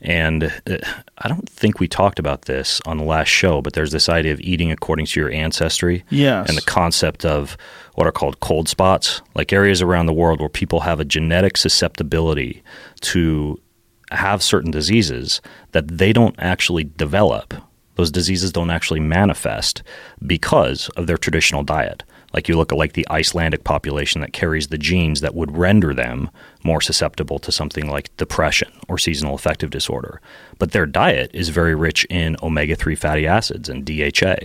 And 0.00 0.44
uh, 0.70 0.76
I 1.18 1.28
don't 1.28 1.48
think 1.48 1.80
we 1.80 1.88
talked 1.88 2.18
about 2.18 2.42
this 2.42 2.80
on 2.86 2.98
the 2.98 3.04
last 3.04 3.28
show, 3.28 3.60
but 3.62 3.72
there's 3.72 3.90
this 3.90 4.08
idea 4.08 4.32
of 4.32 4.40
eating 4.40 4.70
according 4.70 5.06
to 5.06 5.20
your 5.20 5.30
ancestry 5.30 6.04
Yes. 6.10 6.48
and 6.48 6.56
the 6.56 6.62
concept 6.62 7.24
of 7.24 7.56
what 7.94 8.06
are 8.06 8.12
called 8.12 8.38
cold 8.40 8.68
spots, 8.68 9.22
like 9.34 9.52
areas 9.52 9.82
around 9.82 10.06
the 10.06 10.12
world 10.12 10.38
where 10.40 10.48
people 10.48 10.80
have 10.80 11.00
a 11.00 11.04
genetic 11.04 11.56
susceptibility 11.56 12.62
to 13.00 13.60
have 14.12 14.42
certain 14.42 14.70
diseases 14.70 15.40
that 15.72 15.88
they 15.98 16.12
don't 16.12 16.36
actually 16.38 16.84
develop. 16.84 17.52
Those 17.96 18.12
diseases 18.12 18.52
don't 18.52 18.70
actually 18.70 19.00
manifest 19.00 19.82
because 20.24 20.88
of 20.90 21.08
their 21.08 21.18
traditional 21.18 21.64
diet. 21.64 22.04
Like 22.32 22.48
you 22.48 22.56
look 22.56 22.70
at 22.72 22.78
like 22.78 22.92
the 22.92 23.06
Icelandic 23.10 23.64
population 23.64 24.20
that 24.20 24.32
carries 24.32 24.68
the 24.68 24.78
genes 24.78 25.20
that 25.22 25.34
would 25.34 25.56
render 25.56 25.92
them 25.92 26.30
more 26.68 26.80
susceptible 26.80 27.38
to 27.40 27.50
something 27.50 27.86
like 27.90 28.14
depression 28.18 28.70
or 28.88 28.98
seasonal 28.98 29.34
affective 29.34 29.70
disorder. 29.70 30.20
But 30.60 30.72
their 30.72 30.86
diet 30.86 31.30
is 31.32 31.48
very 31.60 31.74
rich 31.74 32.04
in 32.10 32.36
omega 32.42 32.76
3 32.76 32.94
fatty 32.94 33.26
acids 33.26 33.68
and 33.68 33.84
DHA 33.84 34.36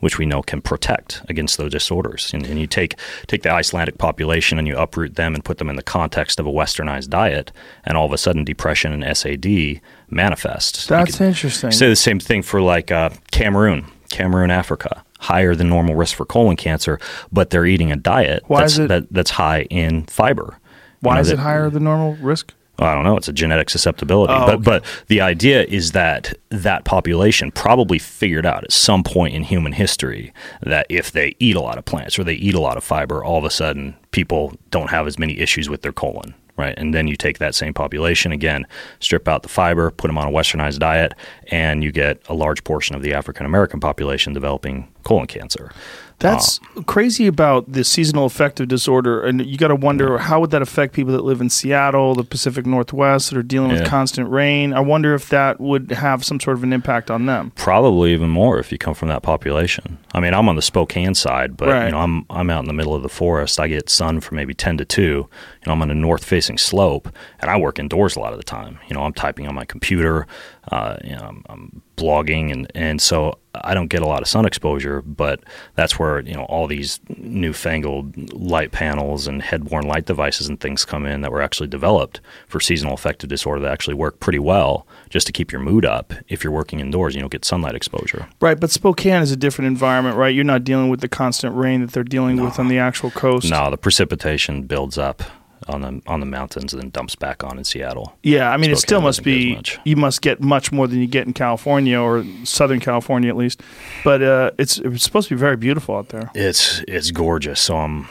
which 0.00 0.18
we 0.18 0.26
know 0.26 0.42
can 0.42 0.60
protect 0.60 1.22
against 1.30 1.56
those 1.56 1.70
disorders. 1.72 2.30
And, 2.34 2.44
and 2.46 2.58
you 2.60 2.66
take 2.66 2.92
take 3.26 3.42
the 3.42 3.50
Icelandic 3.50 3.96
population 3.96 4.58
and 4.58 4.68
you 4.68 4.76
uproot 4.76 5.14
them 5.14 5.34
and 5.34 5.42
put 5.42 5.56
them 5.56 5.70
in 5.70 5.76
the 5.76 5.82
context 5.98 6.38
of 6.38 6.46
a 6.46 6.50
westernized 6.50 7.08
diet, 7.08 7.52
and 7.84 7.96
all 7.96 8.04
of 8.04 8.12
a 8.12 8.18
sudden 8.18 8.44
depression 8.44 8.92
and 8.92 9.16
SAD 9.16 9.80
manifest. 10.10 10.88
That's 10.88 11.20
interesting. 11.22 11.70
Say 11.70 11.88
the 11.88 11.96
same 11.96 12.20
thing 12.20 12.42
for 12.42 12.60
like 12.60 12.90
uh, 12.90 13.10
Cameroon, 13.30 13.86
Cameroon, 14.10 14.50
Africa. 14.50 15.02
higher 15.20 15.54
than 15.54 15.68
normal 15.70 15.94
risk 15.94 16.14
for 16.16 16.26
colon 16.26 16.56
cancer, 16.56 16.98
but 17.32 17.48
they're 17.48 17.64
eating 17.64 17.90
a 17.90 17.96
diet 17.96 18.42
Why 18.46 18.60
that's, 18.60 18.72
is 18.74 18.78
it- 18.80 18.88
that, 18.88 19.04
that's 19.10 19.30
high 19.30 19.62
in 19.70 20.04
fiber. 20.04 20.58
Why 21.04 21.14
know, 21.14 21.20
is 21.20 21.28
that- 21.28 21.34
it 21.34 21.40
higher 21.40 21.70
than 21.70 21.84
normal 21.84 22.14
risk? 22.20 22.52
I 22.76 22.92
don't 22.92 23.04
know. 23.04 23.16
It's 23.16 23.28
a 23.28 23.32
genetic 23.32 23.70
susceptibility, 23.70 24.32
Oh, 24.32 24.46
but 24.46 24.54
okay. 24.54 24.62
but 24.64 24.84
the 25.06 25.20
idea 25.20 25.62
is 25.62 25.92
that 25.92 26.34
that 26.48 26.84
population 26.84 27.52
probably 27.52 28.00
figured 28.00 28.44
out 28.44 28.64
at 28.64 28.72
some 28.72 29.04
point 29.04 29.32
in 29.32 29.44
human 29.44 29.70
history 29.70 30.32
that 30.60 30.84
if 30.88 31.12
they 31.12 31.36
eat 31.38 31.54
a 31.54 31.60
lot 31.60 31.78
of 31.78 31.84
plants 31.84 32.18
or 32.18 32.24
they 32.24 32.34
eat 32.34 32.54
a 32.54 32.60
lot 32.60 32.76
of 32.76 32.82
fiber, 32.82 33.22
all 33.22 33.38
of 33.38 33.44
a 33.44 33.50
sudden 33.50 33.94
people 34.10 34.54
don't 34.72 34.90
have 34.90 35.06
as 35.06 35.20
many 35.20 35.38
issues 35.38 35.68
with 35.70 35.82
their 35.82 35.92
colon, 35.92 36.34
right? 36.56 36.74
And 36.76 36.92
then 36.92 37.06
you 37.06 37.14
take 37.14 37.38
that 37.38 37.54
same 37.54 37.74
population 37.74 38.32
again, 38.32 38.66
strip 38.98 39.28
out 39.28 39.44
the 39.44 39.48
fiber, 39.48 39.92
put 39.92 40.08
them 40.08 40.18
on 40.18 40.26
a 40.26 40.32
westernized 40.32 40.80
diet, 40.80 41.14
and 41.52 41.84
you 41.84 41.92
get 41.92 42.18
a 42.28 42.34
large 42.34 42.64
portion 42.64 42.96
of 42.96 43.02
the 43.02 43.14
African 43.14 43.46
American 43.46 43.78
population 43.78 44.32
developing 44.32 44.88
colon 45.04 45.28
cancer. 45.28 45.70
That's 46.18 46.60
ah. 46.76 46.82
crazy 46.82 47.26
about 47.26 47.70
the 47.72 47.84
seasonal 47.84 48.24
affective 48.24 48.68
disorder, 48.68 49.22
and 49.22 49.44
you 49.44 49.58
got 49.58 49.68
to 49.68 49.74
wonder 49.74 50.18
how 50.18 50.40
would 50.40 50.50
that 50.52 50.62
affect 50.62 50.94
people 50.94 51.12
that 51.12 51.24
live 51.24 51.40
in 51.40 51.50
Seattle, 51.50 52.14
the 52.14 52.24
Pacific 52.24 52.64
Northwest, 52.66 53.30
that 53.30 53.38
are 53.38 53.42
dealing 53.42 53.70
with 53.72 53.84
constant 53.86 54.30
rain. 54.30 54.72
I 54.72 54.80
wonder 54.80 55.14
if 55.14 55.28
that 55.30 55.60
would 55.60 55.90
have 55.92 56.24
some 56.24 56.40
sort 56.40 56.56
of 56.56 56.62
an 56.62 56.72
impact 56.72 57.10
on 57.10 57.26
them. 57.26 57.52
probably 57.56 58.12
even 58.12 58.30
more 58.30 58.58
if 58.58 58.70
you 58.72 58.78
come 58.78 58.94
from 58.94 59.08
that 59.08 59.22
population. 59.22 59.98
I 60.14 60.20
mean, 60.20 60.32
I'm 60.34 60.48
on 60.48 60.56
the 60.56 60.62
Spokane 60.62 61.14
side, 61.14 61.56
but 61.56 61.68
Right. 61.68 61.86
you 61.86 61.92
know, 61.92 61.98
I'm 61.98 62.24
I'm 62.30 62.50
out 62.50 62.60
in 62.60 62.66
the 62.66 62.72
middle 62.72 62.94
of 62.94 63.02
the 63.02 63.08
forest. 63.08 63.58
I 63.60 63.68
get 63.68 63.90
sun 63.90 64.20
from 64.20 64.36
maybe 64.36 64.54
10 64.54 64.78
to 64.78 64.84
2. 64.84 65.02
You 65.02 65.28
know, 65.66 65.72
I'm 65.72 65.82
on 65.82 65.90
a 65.90 65.94
north-facing 65.94 66.58
slope, 66.58 67.08
and 67.40 67.50
I 67.50 67.56
work 67.58 67.78
indoors 67.78 68.16
a 68.16 68.20
lot 68.20 68.32
of 68.32 68.38
the 68.38 68.44
time. 68.44 68.78
You 68.88 68.94
know, 68.94 69.02
I'm 69.02 69.12
typing 69.12 69.46
on 69.48 69.54
my 69.54 69.64
computer. 69.64 70.26
Uh, 70.70 70.96
you 71.04 71.14
know, 71.14 71.22
I'm, 71.22 71.44
I'm 71.48 71.82
blogging, 71.96 72.52
and 72.52 72.70
and 72.74 73.00
so 73.00 73.38
I 73.54 73.74
don't 73.74 73.88
get 73.88 74.02
a 74.02 74.06
lot 74.06 74.22
of 74.22 74.28
sun 74.28 74.46
exposure. 74.46 75.02
But 75.02 75.40
that's 75.74 75.98
where 75.98 76.20
you 76.20 76.34
know 76.34 76.44
all 76.44 76.66
these 76.66 77.00
newfangled 77.18 78.32
light 78.32 78.72
panels 78.72 79.26
and 79.26 79.42
head-worn 79.42 79.86
light 79.86 80.06
devices 80.06 80.48
and 80.48 80.58
things 80.60 80.84
come 80.84 81.06
in 81.06 81.20
that 81.20 81.30
were 81.32 81.42
actually 81.42 81.68
developed 81.68 82.20
for 82.48 82.60
seasonal 82.60 82.94
affective 82.94 83.28
disorder 83.28 83.60
that 83.60 83.72
actually 83.72 83.94
work 83.94 84.20
pretty 84.20 84.38
well 84.38 84.86
just 85.10 85.26
to 85.26 85.32
keep 85.32 85.52
your 85.52 85.60
mood 85.60 85.84
up 85.84 86.12
if 86.28 86.42
you're 86.42 86.52
working 86.52 86.80
indoors. 86.80 87.14
You 87.14 87.20
don't 87.20 87.32
get 87.32 87.44
sunlight 87.44 87.74
exposure. 87.74 88.28
Right, 88.40 88.58
but 88.58 88.70
Spokane 88.70 89.22
is 89.22 89.30
a 89.32 89.36
different 89.36 89.68
environment, 89.68 90.16
right? 90.16 90.34
You're 90.34 90.44
not 90.44 90.64
dealing 90.64 90.88
with 90.88 91.00
the 91.00 91.08
constant 91.08 91.54
rain 91.54 91.82
that 91.82 91.92
they're 91.92 92.04
dealing 92.04 92.42
with 92.42 92.58
on 92.58 92.68
the 92.68 92.78
actual 92.78 93.10
coast. 93.10 93.50
No, 93.50 93.70
the 93.70 93.76
precipitation 93.76 94.62
builds 94.62 94.98
up 94.98 95.22
on 95.68 95.80
the 95.80 96.02
on 96.06 96.20
the 96.20 96.26
mountains 96.26 96.72
and 96.72 96.82
then 96.82 96.90
dumps 96.90 97.14
back 97.14 97.42
on 97.44 97.58
in 97.58 97.64
Seattle. 97.64 98.16
Yeah, 98.22 98.50
I 98.50 98.56
mean, 98.56 98.70
it 98.70 98.76
still 98.76 99.00
must 99.00 99.20
doesn't 99.20 99.32
get 99.32 99.70
as 99.70 99.76
be. 99.84 99.90
You 99.90 99.96
must 99.96 100.22
get 100.22 100.40
much 100.40 100.72
more 100.72 100.86
than 100.86 101.00
you 101.00 101.06
get 101.06 101.26
in 101.26 101.32
California 101.32 101.98
or 101.98 102.24
Southern 102.44 102.80
California, 102.80 103.30
at 103.30 103.36
least. 103.36 103.62
But 104.02 104.22
uh, 104.22 104.50
it's 104.58 104.78
it's 104.78 105.02
supposed 105.02 105.28
to 105.28 105.34
be 105.34 105.38
very 105.38 105.56
beautiful 105.56 105.96
out 105.96 106.08
there. 106.08 106.30
It's 106.34 106.82
it's 106.88 107.10
gorgeous. 107.10 107.60
So 107.60 107.76
I'm 107.76 108.08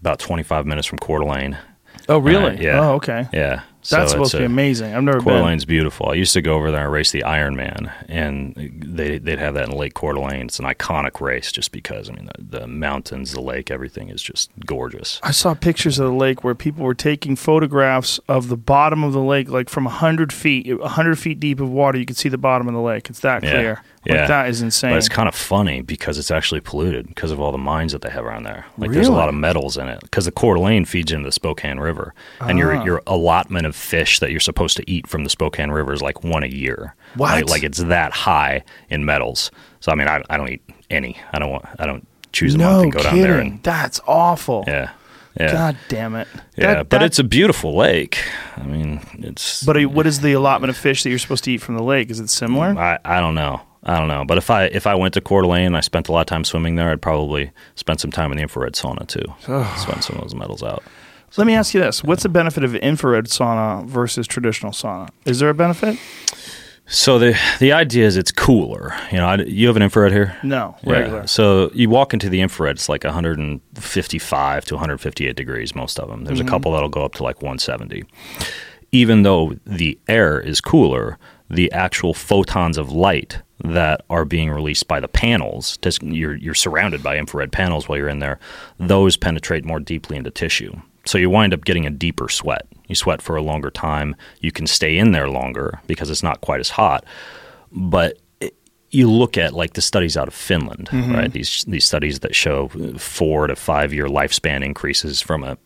about 0.00 0.18
25 0.18 0.66
minutes 0.66 0.86
from 0.86 0.98
Coeur 0.98 1.20
d'Alene. 1.20 1.58
Oh, 2.10 2.18
really? 2.18 2.58
Uh, 2.58 2.60
yeah. 2.60 2.80
Oh, 2.80 2.92
okay. 2.94 3.28
Yeah, 3.32 3.62
That's 3.78 3.88
So 3.88 4.06
supposed 4.08 4.30
to 4.32 4.38
be 4.38 4.42
a- 4.42 4.46
amazing. 4.46 4.94
I've 4.94 5.02
never 5.02 5.20
Coeur 5.20 5.32
been. 5.32 5.42
d'Alene's 5.42 5.64
beautiful. 5.64 6.08
I 6.10 6.14
used 6.14 6.32
to 6.34 6.42
go 6.42 6.54
over 6.54 6.70
there 6.70 6.84
and 6.84 6.92
race 6.92 7.12
the 7.12 7.22
Ironman, 7.22 7.90
and 8.08 8.54
they 8.84 9.18
they'd 9.18 9.38
have 9.38 9.54
that 9.54 9.68
in 9.68 9.76
Lake 9.76 9.94
Coeur 9.94 10.12
d'Alene. 10.14 10.42
It's 10.46 10.58
an 10.58 10.64
iconic 10.66 11.20
race 11.20 11.50
just 11.52 11.72
because 11.72 12.10
I 12.10 12.12
mean 12.14 12.28
the, 12.36 12.58
the 12.60 12.66
mountains, 12.66 13.32
the 13.32 13.40
lake, 13.40 13.70
everything 13.70 14.08
is 14.10 14.20
just 14.22 14.50
gorgeous. 14.66 15.20
I 15.22 15.30
saw 15.30 15.54
pictures 15.54 15.98
of 15.98 16.06
the 16.08 16.12
lake 16.16 16.44
where 16.44 16.54
people 16.54 16.84
were 16.84 16.94
taking 16.94 17.36
photographs 17.36 18.18
of 18.28 18.48
the 18.48 18.56
bottom 18.56 19.04
of 19.04 19.12
the 19.12 19.20
lake, 19.22 19.48
like 19.48 19.68
from 19.68 19.86
hundred 19.86 20.32
feet, 20.32 20.70
hundred 20.82 21.18
feet 21.18 21.40
deep 21.40 21.60
of 21.60 21.70
water. 21.70 21.96
You 21.98 22.06
could 22.06 22.16
see 22.16 22.28
the 22.28 22.38
bottom 22.38 22.66
of 22.68 22.74
the 22.74 22.80
lake. 22.80 23.08
It's 23.08 23.20
that 23.20 23.40
clear. 23.42 23.80
Yeah. 23.84 23.89
Like 24.08 24.28
that 24.28 24.48
is 24.48 24.62
insane. 24.62 24.92
But 24.92 24.96
it's 24.96 25.10
kind 25.10 25.28
of 25.28 25.34
funny 25.34 25.82
because 25.82 26.16
it's 26.18 26.30
actually 26.30 26.60
polluted 26.62 27.06
because 27.08 27.30
of 27.30 27.38
all 27.40 27.52
the 27.52 27.58
mines 27.58 27.92
that 27.92 28.00
they 28.00 28.08
have 28.08 28.24
around 28.24 28.44
there. 28.44 28.64
Like 28.78 28.92
there's 28.92 29.08
a 29.08 29.12
lot 29.12 29.28
of 29.28 29.34
metals 29.34 29.76
in 29.76 29.88
it 29.88 30.00
because 30.00 30.24
the 30.24 30.32
Coeur 30.32 30.54
d'Alene 30.54 30.86
feeds 30.86 31.12
into 31.12 31.26
the 31.28 31.32
Spokane 31.32 31.78
River, 31.78 32.14
and 32.40 32.58
your 32.58 32.74
Ah. 32.74 32.84
your 32.84 33.02
allotment 33.06 33.66
of 33.66 33.76
fish 33.76 34.18
that 34.20 34.30
you're 34.30 34.40
supposed 34.40 34.76
to 34.78 34.90
eat 34.90 35.06
from 35.06 35.24
the 35.24 35.30
Spokane 35.30 35.70
River 35.70 35.92
is 35.92 36.00
like 36.00 36.24
one 36.24 36.42
a 36.42 36.46
year. 36.48 36.94
What? 37.16 37.30
Like, 37.34 37.50
like 37.50 37.62
it's 37.62 37.78
that 37.78 38.12
high 38.12 38.64
in 38.88 39.04
metals. 39.04 39.50
So 39.80 39.92
I 39.92 39.94
mean, 39.96 40.08
I, 40.08 40.22
I 40.30 40.38
don't 40.38 40.48
eat 40.48 40.62
any. 40.90 41.18
I 41.32 41.38
don't 41.38 41.50
want. 41.50 41.66
I 41.78 41.84
don't 41.86 42.06
choose 42.32 42.54
a 42.54 42.58
month 42.58 42.70
no 42.70 42.82
and 42.84 42.92
go 42.92 42.98
kidding. 43.00 43.12
down 43.18 43.22
there 43.30 43.40
and 43.40 43.62
That's 43.62 44.00
awful. 44.06 44.64
yeah, 44.66 44.92
yeah, 45.38 45.52
God 45.52 45.76
damn 45.88 46.14
it. 46.14 46.26
yeah. 46.56 46.74
That- 46.74 46.88
but 46.88 47.00
that- 47.00 47.02
it's 47.06 47.18
a 47.18 47.24
beautiful 47.24 47.76
lake. 47.76 48.18
I 48.56 48.62
mean, 48.62 49.00
it's. 49.18 49.62
But 49.62 49.84
what 49.86 50.06
is 50.06 50.20
the 50.20 50.32
allotment 50.32 50.70
of 50.70 50.78
fish 50.78 51.02
that 51.02 51.10
you're 51.10 51.18
supposed 51.18 51.44
to 51.44 51.52
eat 51.52 51.58
from 51.60 51.76
the 51.76 51.82
lake? 51.82 52.10
Is 52.10 52.18
it 52.18 52.30
similar? 52.30 52.68
I, 52.78 52.98
I 53.04 53.20
don't 53.20 53.34
know. 53.34 53.60
I 53.84 53.98
don't 53.98 54.08
know. 54.08 54.24
But 54.26 54.36
if 54.38 54.50
I 54.50 54.64
if 54.64 54.86
I 54.86 54.94
went 54.94 55.14
to 55.14 55.20
Coeur 55.20 55.42
d'Alene 55.42 55.66
and 55.68 55.76
I 55.76 55.80
spent 55.80 56.08
a 56.08 56.12
lot 56.12 56.20
of 56.20 56.26
time 56.26 56.44
swimming 56.44 56.74
there, 56.74 56.90
I'd 56.90 57.00
probably 57.02 57.50
spend 57.76 57.98
some 58.00 58.10
time 58.10 58.30
in 58.30 58.36
the 58.36 58.42
infrared 58.42 58.74
sauna 58.74 59.06
too. 59.06 59.24
Spend 59.80 60.04
some 60.04 60.16
of 60.16 60.22
those 60.22 60.34
metals 60.34 60.62
out. 60.62 60.82
Let 61.36 61.46
me 61.46 61.54
ask 61.54 61.72
you 61.74 61.80
this: 61.80 62.02
What's 62.04 62.22
the 62.22 62.28
benefit 62.28 62.62
of 62.64 62.74
infrared 62.74 63.26
sauna 63.26 63.86
versus 63.86 64.26
traditional 64.26 64.72
sauna? 64.72 65.08
Is 65.24 65.38
there 65.38 65.48
a 65.48 65.54
benefit? 65.54 65.98
So 66.86 67.18
the 67.20 67.38
the 67.60 67.72
idea 67.72 68.04
is 68.06 68.16
it's 68.16 68.32
cooler. 68.32 68.92
You 69.12 69.18
know, 69.18 69.26
I, 69.26 69.36
you 69.36 69.68
have 69.68 69.76
an 69.76 69.82
infrared 69.82 70.10
here. 70.12 70.36
No, 70.42 70.76
Yeah. 70.82 70.92
regular. 70.92 71.26
So 71.28 71.70
you 71.72 71.88
walk 71.88 72.12
into 72.12 72.28
the 72.28 72.40
infrared, 72.40 72.76
it's 72.76 72.88
like 72.88 73.04
155 73.04 74.64
to 74.66 74.74
158 74.74 75.36
degrees, 75.36 75.74
most 75.74 75.98
of 76.00 76.08
them. 76.08 76.24
There's 76.24 76.38
Mm-hmm. 76.40 76.48
a 76.48 76.50
couple 76.50 76.72
that'll 76.72 76.88
go 76.88 77.04
up 77.04 77.14
to 77.14 77.22
like 77.22 77.36
170. 77.42 78.04
Even 78.92 79.22
though 79.22 79.54
the 79.64 79.98
air 80.08 80.40
is 80.40 80.60
cooler, 80.60 81.16
the 81.48 81.70
actual 81.72 82.12
photons 82.12 82.76
of 82.76 82.90
light 82.90 83.40
that 83.64 84.04
are 84.10 84.24
being 84.24 84.50
released 84.50 84.88
by 84.88 85.00
the 85.00 85.08
panels, 85.08 85.78
you're, 86.02 86.34
you're 86.36 86.54
surrounded 86.54 87.02
by 87.02 87.16
infrared 87.16 87.52
panels 87.52 87.88
while 87.88 87.98
you're 87.98 88.08
in 88.08 88.18
there, 88.18 88.38
those 88.78 89.16
penetrate 89.16 89.64
more 89.64 89.80
deeply 89.80 90.16
into 90.16 90.30
tissue. 90.30 90.74
So 91.04 91.18
you 91.18 91.30
wind 91.30 91.54
up 91.54 91.64
getting 91.64 91.86
a 91.86 91.90
deeper 91.90 92.28
sweat. 92.28 92.66
You 92.86 92.94
sweat 92.94 93.22
for 93.22 93.36
a 93.36 93.42
longer 93.42 93.70
time. 93.70 94.16
You 94.40 94.52
can 94.52 94.66
stay 94.66 94.98
in 94.98 95.12
there 95.12 95.28
longer 95.28 95.80
because 95.86 96.10
it's 96.10 96.22
not 96.22 96.40
quite 96.40 96.60
as 96.60 96.70
hot. 96.70 97.04
But 97.72 98.18
it- 98.40 98.54
you 98.90 99.10
look 99.10 99.38
at 99.38 99.54
like 99.54 99.74
the 99.74 99.80
studies 99.80 100.16
out 100.16 100.28
of 100.28 100.34
Finland, 100.34 100.88
mm-hmm. 100.90 101.14
right? 101.14 101.32
These 101.32 101.64
these 101.68 101.84
studies 101.84 102.20
that 102.20 102.34
show 102.34 102.68
four 102.98 103.46
to 103.46 103.56
five 103.56 103.94
year 103.94 104.08
lifespan 104.08 104.64
increases 104.64 105.20
from 105.22 105.44
a 105.44 105.56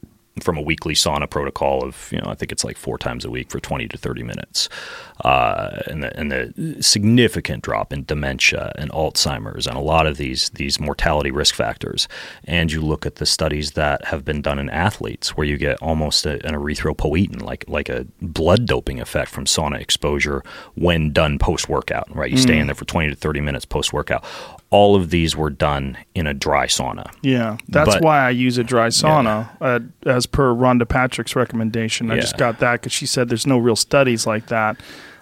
from 0.40 0.56
a 0.56 0.60
weekly 0.60 0.94
sauna 0.94 1.30
protocol 1.30 1.84
of 1.84 2.08
you 2.10 2.18
know 2.18 2.28
I 2.28 2.34
think 2.34 2.50
it's 2.50 2.64
like 2.64 2.76
four 2.76 2.98
times 2.98 3.24
a 3.24 3.30
week 3.30 3.50
for 3.50 3.60
twenty 3.60 3.86
to 3.88 3.96
thirty 3.96 4.22
minutes, 4.22 4.68
uh, 5.24 5.82
and 5.86 6.02
the 6.02 6.18
and 6.18 6.32
the 6.32 6.82
significant 6.82 7.62
drop 7.62 7.92
in 7.92 8.04
dementia 8.04 8.72
and 8.76 8.90
Alzheimer's 8.90 9.66
and 9.66 9.76
a 9.76 9.80
lot 9.80 10.06
of 10.06 10.16
these 10.16 10.50
these 10.50 10.80
mortality 10.80 11.30
risk 11.30 11.54
factors. 11.54 12.08
And 12.44 12.72
you 12.72 12.80
look 12.80 13.06
at 13.06 13.16
the 13.16 13.26
studies 13.26 13.72
that 13.72 14.06
have 14.06 14.24
been 14.24 14.42
done 14.42 14.58
in 14.58 14.68
athletes 14.70 15.36
where 15.36 15.46
you 15.46 15.56
get 15.56 15.80
almost 15.80 16.26
a, 16.26 16.44
an 16.46 16.54
erythropoietin 16.54 17.42
like 17.42 17.64
like 17.68 17.88
a 17.88 18.06
blood 18.20 18.66
doping 18.66 19.00
effect 19.00 19.30
from 19.30 19.44
sauna 19.44 19.80
exposure 19.80 20.42
when 20.74 21.12
done 21.12 21.38
post 21.38 21.68
workout. 21.68 22.14
Right, 22.14 22.30
you 22.30 22.38
stay 22.38 22.58
in 22.58 22.66
there 22.66 22.74
for 22.74 22.84
twenty 22.84 23.10
to 23.10 23.16
thirty 23.16 23.40
minutes 23.40 23.64
post 23.64 23.92
workout. 23.92 24.24
All 24.70 24.96
of 24.96 25.10
these 25.10 25.36
were 25.36 25.50
done 25.50 25.96
in 26.14 26.26
a 26.26 26.34
dry 26.34 26.66
sauna. 26.66 27.06
Yeah, 27.22 27.58
that's 27.68 27.94
But- 27.94 28.02
why 28.02 28.18
I 28.26 28.30
use 28.30 28.58
a 28.58 28.64
dry 28.64 28.88
sauna 28.88 29.48
uh, 29.60 29.80
as 30.04 30.26
per 30.26 30.52
Rhonda 30.52 30.88
Patrick's 30.88 31.36
recommendation. 31.36 32.10
I 32.10 32.16
Yeah. 32.16 32.20
just 32.22 32.36
got 32.38 32.58
that 32.58 32.80
because 32.80 32.92
she 32.92 33.06
said 33.06 33.28
there's 33.28 33.46
no 33.46 33.58
real 33.58 33.76
studies 33.76 34.26
like 34.26 34.46
that 34.46 34.76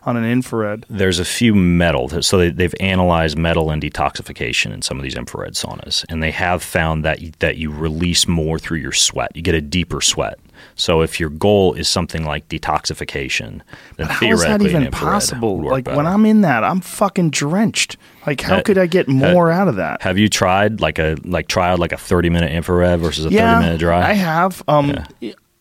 on 0.05 0.17
an 0.17 0.25
infrared. 0.25 0.85
there's 0.91 1.21
a 1.21 1.25
few 1.25 1.55
metal. 1.55 2.09
So 2.23 2.37
they, 2.39 2.51
they've 2.51 2.75
analyzed 2.81 3.39
metal 3.39 3.71
and 3.71 3.81
detoxification 3.81 4.73
in 4.73 4.83
some 4.83 4.97
of 4.97 5.05
these 5.05 5.15
infrared 5.15 5.53
saunas, 5.55 6.05
and 6.09 6.21
they 6.23 6.33
have 6.33 6.61
found 6.63 7.05
that 7.05 7.21
you, 7.21 7.31
that 7.39 7.57
you 7.57 7.71
release 7.71 8.27
more 8.27 8.59
through 8.59 8.79
your 8.79 8.91
sweat. 8.93 9.31
You 9.37 9.43
get 9.43 9.55
a 9.55 9.61
deeper 9.61 10.01
sweat. 10.01 10.41
So 10.75 11.03
if 11.03 11.21
your 11.21 11.29
goal 11.31 11.75
is 11.75 11.89
something 11.89 12.25
like 12.25 12.49
detoxification, 12.49 13.61
then 13.97 14.07
How 14.09 14.27
is 14.27 14.43
that 14.43 14.63
even 14.63 14.91
possible? 14.91 15.63
Like 15.63 15.87
when. 15.87 16.07
I'm 16.07 16.25
in 16.27 16.41
that, 16.41 16.65
I'm 16.65 16.81
fucking 16.81 17.31
drenched. 17.31 17.97
Like 18.27 18.41
how 18.41 18.61
could 18.63 18.79
I 18.79 18.87
get 18.87 19.09
more 19.09 19.51
out 19.51 19.69
of 19.69 19.77
that? 19.77 20.03
Have 20.03 20.17
you 20.19 20.29
tried 20.29 20.81
like 20.81 20.99
a 20.99 21.17
like 21.25 21.49
tried 21.49 21.79
like 21.79 21.93
a 21.93 21.97
thirty 21.99 22.31
minute 22.31 22.53
infrared 22.53 23.01
versus 23.01 23.27
a 23.27 23.31
yeah, 23.31 23.55
thirty 23.55 23.67
minute 23.67 23.79
dry? 23.81 24.11
I 24.11 24.13
have. 24.13 24.63
Um, 24.69 24.95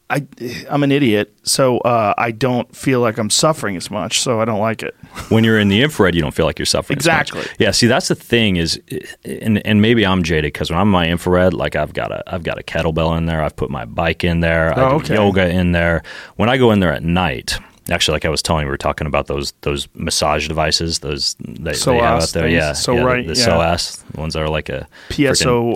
I 0.10 0.28
I'm 0.70 0.84
an 0.84 0.92
idiot, 0.92 1.34
so 1.44 1.78
uh, 1.80 2.14
I 2.18 2.32
don't 2.32 2.76
feel 2.76 3.00
like 3.00 3.18
I'm 3.18 3.30
suffering 3.30 3.78
as 3.78 3.90
much. 3.90 4.20
So 4.20 4.42
I 4.42 4.46
don't 4.46 4.60
like 4.60 4.84
it. 4.84 4.94
when 5.30 5.44
you're 5.46 5.58
in 5.58 5.70
the 5.70 5.82
infrared, 5.82 6.16
you 6.16 6.22
don't 6.22 6.34
feel 6.34 6.46
like 6.46 6.60
you're 6.60 6.66
suffering. 6.66 7.00
as 7.00 7.08
much. 7.08 7.30
Exactly. 7.32 7.56
Yeah. 7.60 7.72
See, 7.72 7.88
that's 7.88 8.10
the 8.10 8.16
thing 8.16 8.58
is, 8.58 8.80
and 9.24 9.66
and 9.66 9.82
maybe 9.82 10.06
I'm 10.06 10.22
jaded 10.22 10.52
because 10.52 10.70
when 10.70 10.78
I'm 10.80 10.88
in 10.88 10.92
my 10.92 11.08
infrared, 11.08 11.54
like 11.54 11.76
I've 11.78 11.94
got 11.94 12.12
a 12.12 12.24
I've 12.32 12.44
got 12.44 12.60
a 12.60 12.64
kettlebell 12.64 13.18
in 13.18 13.26
there. 13.26 13.42
I've 13.42 13.56
put 13.56 13.70
my 13.72 13.86
bike 13.86 14.24
in 14.26 14.42
there. 14.42 14.78
I 14.78 14.84
Oh, 14.84 14.90
do 14.90 14.96
okay. 14.98 15.14
yoga 15.16 15.50
in 15.50 15.72
there. 15.72 16.04
When 16.36 16.50
I 16.50 16.58
go 16.58 16.72
in 16.72 16.80
there 16.82 16.92
at 16.92 17.04
night. 17.04 17.58
Actually, 17.90 18.14
like 18.16 18.26
I 18.26 18.30
was 18.30 18.42
telling 18.44 18.62
you, 18.62 18.68
we 18.68 18.72
were 18.72 18.78
talking 18.78 19.08
about 19.08 19.26
those 19.28 19.54
those 19.62 19.88
massage 19.96 20.48
devices, 20.48 21.00
those 21.00 21.36
they, 21.40 21.74
they 21.74 21.98
have 21.98 22.22
out 22.22 22.30
there. 22.30 22.44
things. 22.44 22.54
Yeah, 22.54 22.74
So 22.74 22.94
yeah, 22.96 23.02
right, 23.02 23.28
the, 23.28 23.34
the 23.34 23.40
yeah. 23.40 23.48
psoas, 23.48 24.04
the 24.12 24.20
ones 24.20 24.36
are 24.36 24.48
like 24.48 24.70
a 24.70 24.88
freaking- 25.10 25.32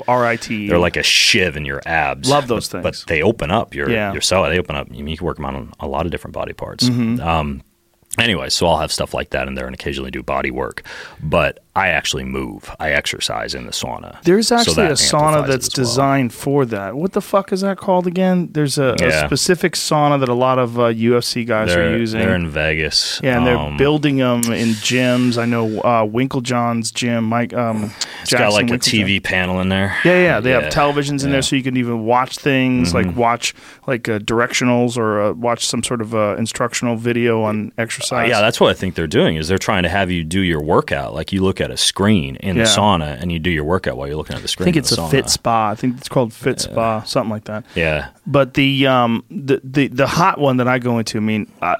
Pso-Rite. 0.08 0.48
they're 0.70 0.78
like 0.78 0.98
a 0.98 1.04
shiv 1.04 1.58
in 1.58 1.66
your 1.66 1.82
abs. 1.86 2.30
Love 2.30 2.48
those 2.48 2.70
but, 2.70 2.84
things. 2.84 3.02
But 3.04 3.08
they 3.10 3.24
open 3.24 3.50
up 3.50 3.74
your 3.74 3.90
Yeah. 3.90 4.08
Mm-hmm. 4.08 4.14
your 4.16 4.22
cell. 4.22 4.44
They 4.44 4.60
open 4.60 4.76
up. 4.76 4.88
You, 4.92 5.04
mean, 5.04 5.08
you 5.10 5.18
can 5.18 5.26
work 5.26 5.38
them 5.38 5.46
on 5.46 5.74
a 5.80 5.88
lot 5.88 6.06
of 6.06 6.12
different 6.12 6.34
body 6.36 6.54
parts. 6.54 6.88
Um, 6.88 7.64
Anyway, 8.18 8.50
so 8.50 8.68
I'll 8.68 8.78
have 8.78 8.92
stuff 8.92 9.14
like 9.14 9.32
that 9.32 9.48
in 9.48 9.56
there 9.56 9.66
and 9.66 9.74
occasionally 9.74 10.12
do 10.12 10.24
body 10.24 10.52
work. 10.52 10.84
But 11.22 11.60
I 11.76 11.90
actually 11.90 12.24
move. 12.24 12.74
I 12.80 12.92
exercise 12.92 13.54
in 13.54 13.66
the 13.66 13.74
sauna. 13.74 14.22
There's 14.24 14.50
actually 14.52 14.76
that 14.76 14.92
a 14.92 14.94
sauna 14.94 15.46
that's 15.46 15.68
well. 15.78 15.84
designed 15.84 16.34
for 16.34 16.66
that. 16.68 16.96
What 16.96 17.12
the 17.12 17.20
fuck 17.22 17.52
is 17.52 17.60
that 17.62 17.78
called 17.78 18.08
again? 18.08 18.50
There's 18.54 18.78
a, 18.78 18.96
a 19.02 19.26
specific 19.28 19.74
sauna 19.74 20.18
that 20.22 20.30
a 20.30 20.34
lot 20.34 20.58
of 20.58 20.80
uh, 20.80 20.84
UFC 20.84 21.46
guys 21.46 21.68
They're, 21.74 21.92
are 21.94 21.98
using. 21.98 22.22
they're 22.22 22.36
in 22.36 22.48
Vegas. 22.50 23.20
yeah, 23.22 23.38
and 23.38 23.46
they're 23.46 23.58
Um, 23.58 23.76
building 23.76 24.18
them 24.18 24.44
in 24.46 24.70
gyms. 24.76 25.38
I 25.38 25.46
know 25.46 25.80
uh, 25.82 26.06
Winkeljohn's 26.06 26.92
gym, 26.92 27.26
Mike. 27.26 27.54
Um, 27.54 27.92
It's 28.22 28.32
got 28.34 28.54
like 28.54 28.70
a. 28.72 28.78
TV 28.78 29.22
panel 29.22 29.60
in 29.60 29.68
there. 29.70 29.98
Yeah, 30.06 30.22
yeah, 30.22 30.40
they 30.40 30.52
Yeah. 30.52 30.62
have 30.62 30.74
televisions 30.74 31.24
in 31.24 31.28
Yeah. 31.30 31.34
there, 31.34 31.42
so 31.42 31.56
you 31.58 31.64
can 31.64 31.76
even 31.76 32.06
watch 32.06 32.38
things 32.38 32.94
Mm-hmm. 32.94 33.10
like 33.10 33.18
watch 33.18 33.54
like 33.88 34.08
uh, 34.08 34.20
directionals 34.20 34.96
or 34.98 35.22
uh, 35.22 35.32
watch 35.34 35.66
some 35.66 35.84
sort 35.84 36.00
of 36.02 36.16
uh, 36.16 36.36
instructional 36.38 36.96
video 36.96 37.42
on 37.42 37.74
Uh, 37.78 37.82
exercise. 38.06 38.30
yeah, 38.30 38.42
that's 38.42 38.60
what 38.60 38.70
I 38.70 38.74
think 38.74 38.96
they're 38.96 39.08
doing 39.08 39.36
is 39.36 39.48
they're 39.48 39.58
trying 39.58 39.84
to 39.84 39.90
have 39.90 40.10
you 40.12 40.24
do 40.24 40.40
your 40.42 40.62
workout. 40.62 41.14
Like 41.14 41.32
you 41.34 41.42
look 41.44 41.60
at 41.62 41.72
a 41.72 41.78
screen 41.78 42.36
in 42.38 42.56
Yeah. 42.56 42.64
the 42.64 42.70
sauna 42.70 43.22
and 43.22 43.32
you 43.32 43.40
do 43.40 43.50
your 43.50 43.64
workout 43.64 43.98
while 43.98 44.08
you're 44.08 44.18
looking 44.18 44.36
at 44.36 44.42
the 44.42 44.48
screen. 44.48 44.66
I 44.66 44.68
think 44.68 44.76
in 44.78 44.80
it's 44.82 44.92
a 44.92 44.96
sauna. 44.98 45.12
Fit 45.12 45.30
Spa. 45.30 45.70
I 45.72 45.76
think 45.76 45.98
it's 45.98 46.10
called 46.10 46.34
Fit 46.34 46.60
Spa, 46.60 47.04
something 47.04 47.30
like 47.30 47.46
that. 47.46 47.66
Yeah. 47.76 48.10
But 48.28 48.54
the 48.56 48.88
um 48.88 49.24
the, 49.30 49.62
the 49.64 49.88
the 49.88 50.08
hot 50.08 50.40
one 50.40 50.58
that 50.58 50.68
I 50.68 50.80
go 50.80 50.98
into, 51.00 51.18
I 51.18 51.22
mean, 51.22 51.52
I, 51.62 51.76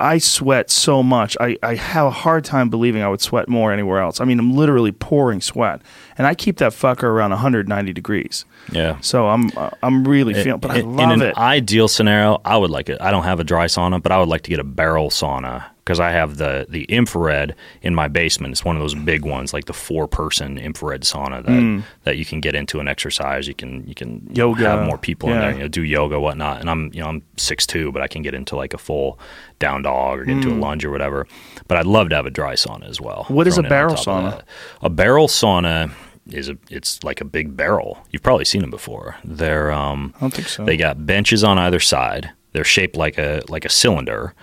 I 0.00 0.18
sweat 0.18 0.70
so 0.70 1.02
much. 1.02 1.36
I 1.40 1.56
I 1.62 1.74
have 1.76 2.06
a 2.06 2.10
hard 2.10 2.44
time 2.44 2.70
believing 2.70 3.02
I 3.02 3.08
would 3.08 3.20
sweat 3.20 3.48
more 3.48 3.72
anywhere 3.72 4.00
else. 4.00 4.20
I 4.20 4.24
mean, 4.24 4.38
I'm 4.38 4.54
literally 4.54 4.92
pouring 4.92 5.40
sweat, 5.40 5.80
and 6.18 6.26
I 6.26 6.34
keep 6.34 6.58
that 6.58 6.72
fucker 6.72 7.04
around 7.04 7.30
190 7.30 7.92
degrees. 7.92 8.44
Yeah. 8.72 9.00
So 9.00 9.28
I'm 9.28 9.50
I'm 9.82 10.06
really 10.06 10.34
feeling, 10.34 10.60
but 10.60 10.70
I 10.70 10.78
in, 10.78 10.96
love 10.96 11.12
in 11.12 11.22
an 11.22 11.28
it. 11.28 11.36
ideal 11.36 11.88
scenario, 11.88 12.40
I 12.44 12.56
would 12.56 12.70
like 12.70 12.88
it. 12.88 13.00
I 13.00 13.10
don't 13.10 13.24
have 13.24 13.40
a 13.40 13.44
dry 13.44 13.66
sauna, 13.66 14.02
but 14.02 14.12
I 14.12 14.18
would 14.18 14.28
like 14.28 14.42
to 14.42 14.50
get 14.50 14.58
a 14.58 14.64
barrel 14.64 15.10
sauna 15.10 15.64
because 15.86 16.00
I 16.00 16.10
have 16.10 16.36
the 16.36 16.66
the 16.68 16.82
infrared 16.84 17.54
in 17.80 17.94
my 17.94 18.08
basement. 18.08 18.52
It's 18.52 18.64
one 18.64 18.74
of 18.76 18.82
those 18.82 18.94
big 18.94 19.24
ones, 19.24 19.52
like 19.52 19.66
the 19.66 19.72
four 19.72 20.08
person 20.08 20.58
infrared 20.58 21.02
sauna 21.02 21.44
that 21.44 21.50
mm. 21.50 21.84
that 22.02 22.16
you 22.16 22.24
can 22.24 22.40
get 22.40 22.56
into 22.56 22.80
and 22.80 22.88
exercise. 22.88 23.46
You 23.46 23.54
can 23.54 23.86
you 23.86 23.94
can. 23.94 24.28
Yoga, 24.32 24.68
have 24.68 24.86
more 24.86 24.98
people 24.98 25.30
in 25.30 25.38
there, 25.38 25.52
you 25.52 25.58
know, 25.60 25.68
do 25.68 25.84
yoga, 25.84 26.18
whatnot. 26.18 26.60
And 26.60 26.68
I'm 26.68 26.90
you 26.92 27.00
know 27.00 27.08
I'm 27.08 27.22
six 27.36 27.66
two, 27.66 27.92
but 27.92 28.02
I 28.02 28.08
can 28.08 28.22
get 28.22 28.34
into 28.34 28.56
like 28.56 28.74
a 28.74 28.78
full 28.78 29.18
down 29.60 29.82
dog 29.82 30.18
or 30.18 30.24
get 30.24 30.36
into 30.36 30.48
a 30.48 30.54
mm. 30.54 30.60
lunge 30.60 30.84
or 30.84 30.90
whatever. 30.90 31.26
But 31.68 31.78
I'd 31.78 31.86
love 31.86 32.08
to 32.10 32.16
have 32.16 32.26
a 32.26 32.30
dry 32.30 32.54
sauna 32.54 32.88
as 32.88 33.00
well. 33.00 33.24
What 33.28 33.46
is 33.46 33.56
a 33.56 33.62
barrel 33.62 33.94
sauna? 33.94 34.42
A 34.82 34.90
barrel 34.90 35.28
sauna 35.28 35.92
is 36.30 36.48
a 36.48 36.56
it's 36.70 37.02
like 37.04 37.20
a 37.20 37.24
big 37.24 37.56
barrel. 37.56 37.98
You've 38.10 38.22
probably 38.22 38.44
seen 38.44 38.60
them 38.60 38.70
before. 38.70 39.16
They're 39.24 39.70
um 39.70 40.12
I 40.16 40.20
don't 40.20 40.34
think 40.34 40.48
so. 40.48 40.64
they 40.64 40.76
got 40.76 41.06
benches 41.06 41.44
on 41.44 41.58
either 41.58 41.80
side. 41.80 42.30
They're 42.52 42.64
shaped 42.64 42.96
like 42.96 43.18
a 43.18 43.42
like 43.48 43.64
a 43.64 43.68
cylinder. 43.70 44.34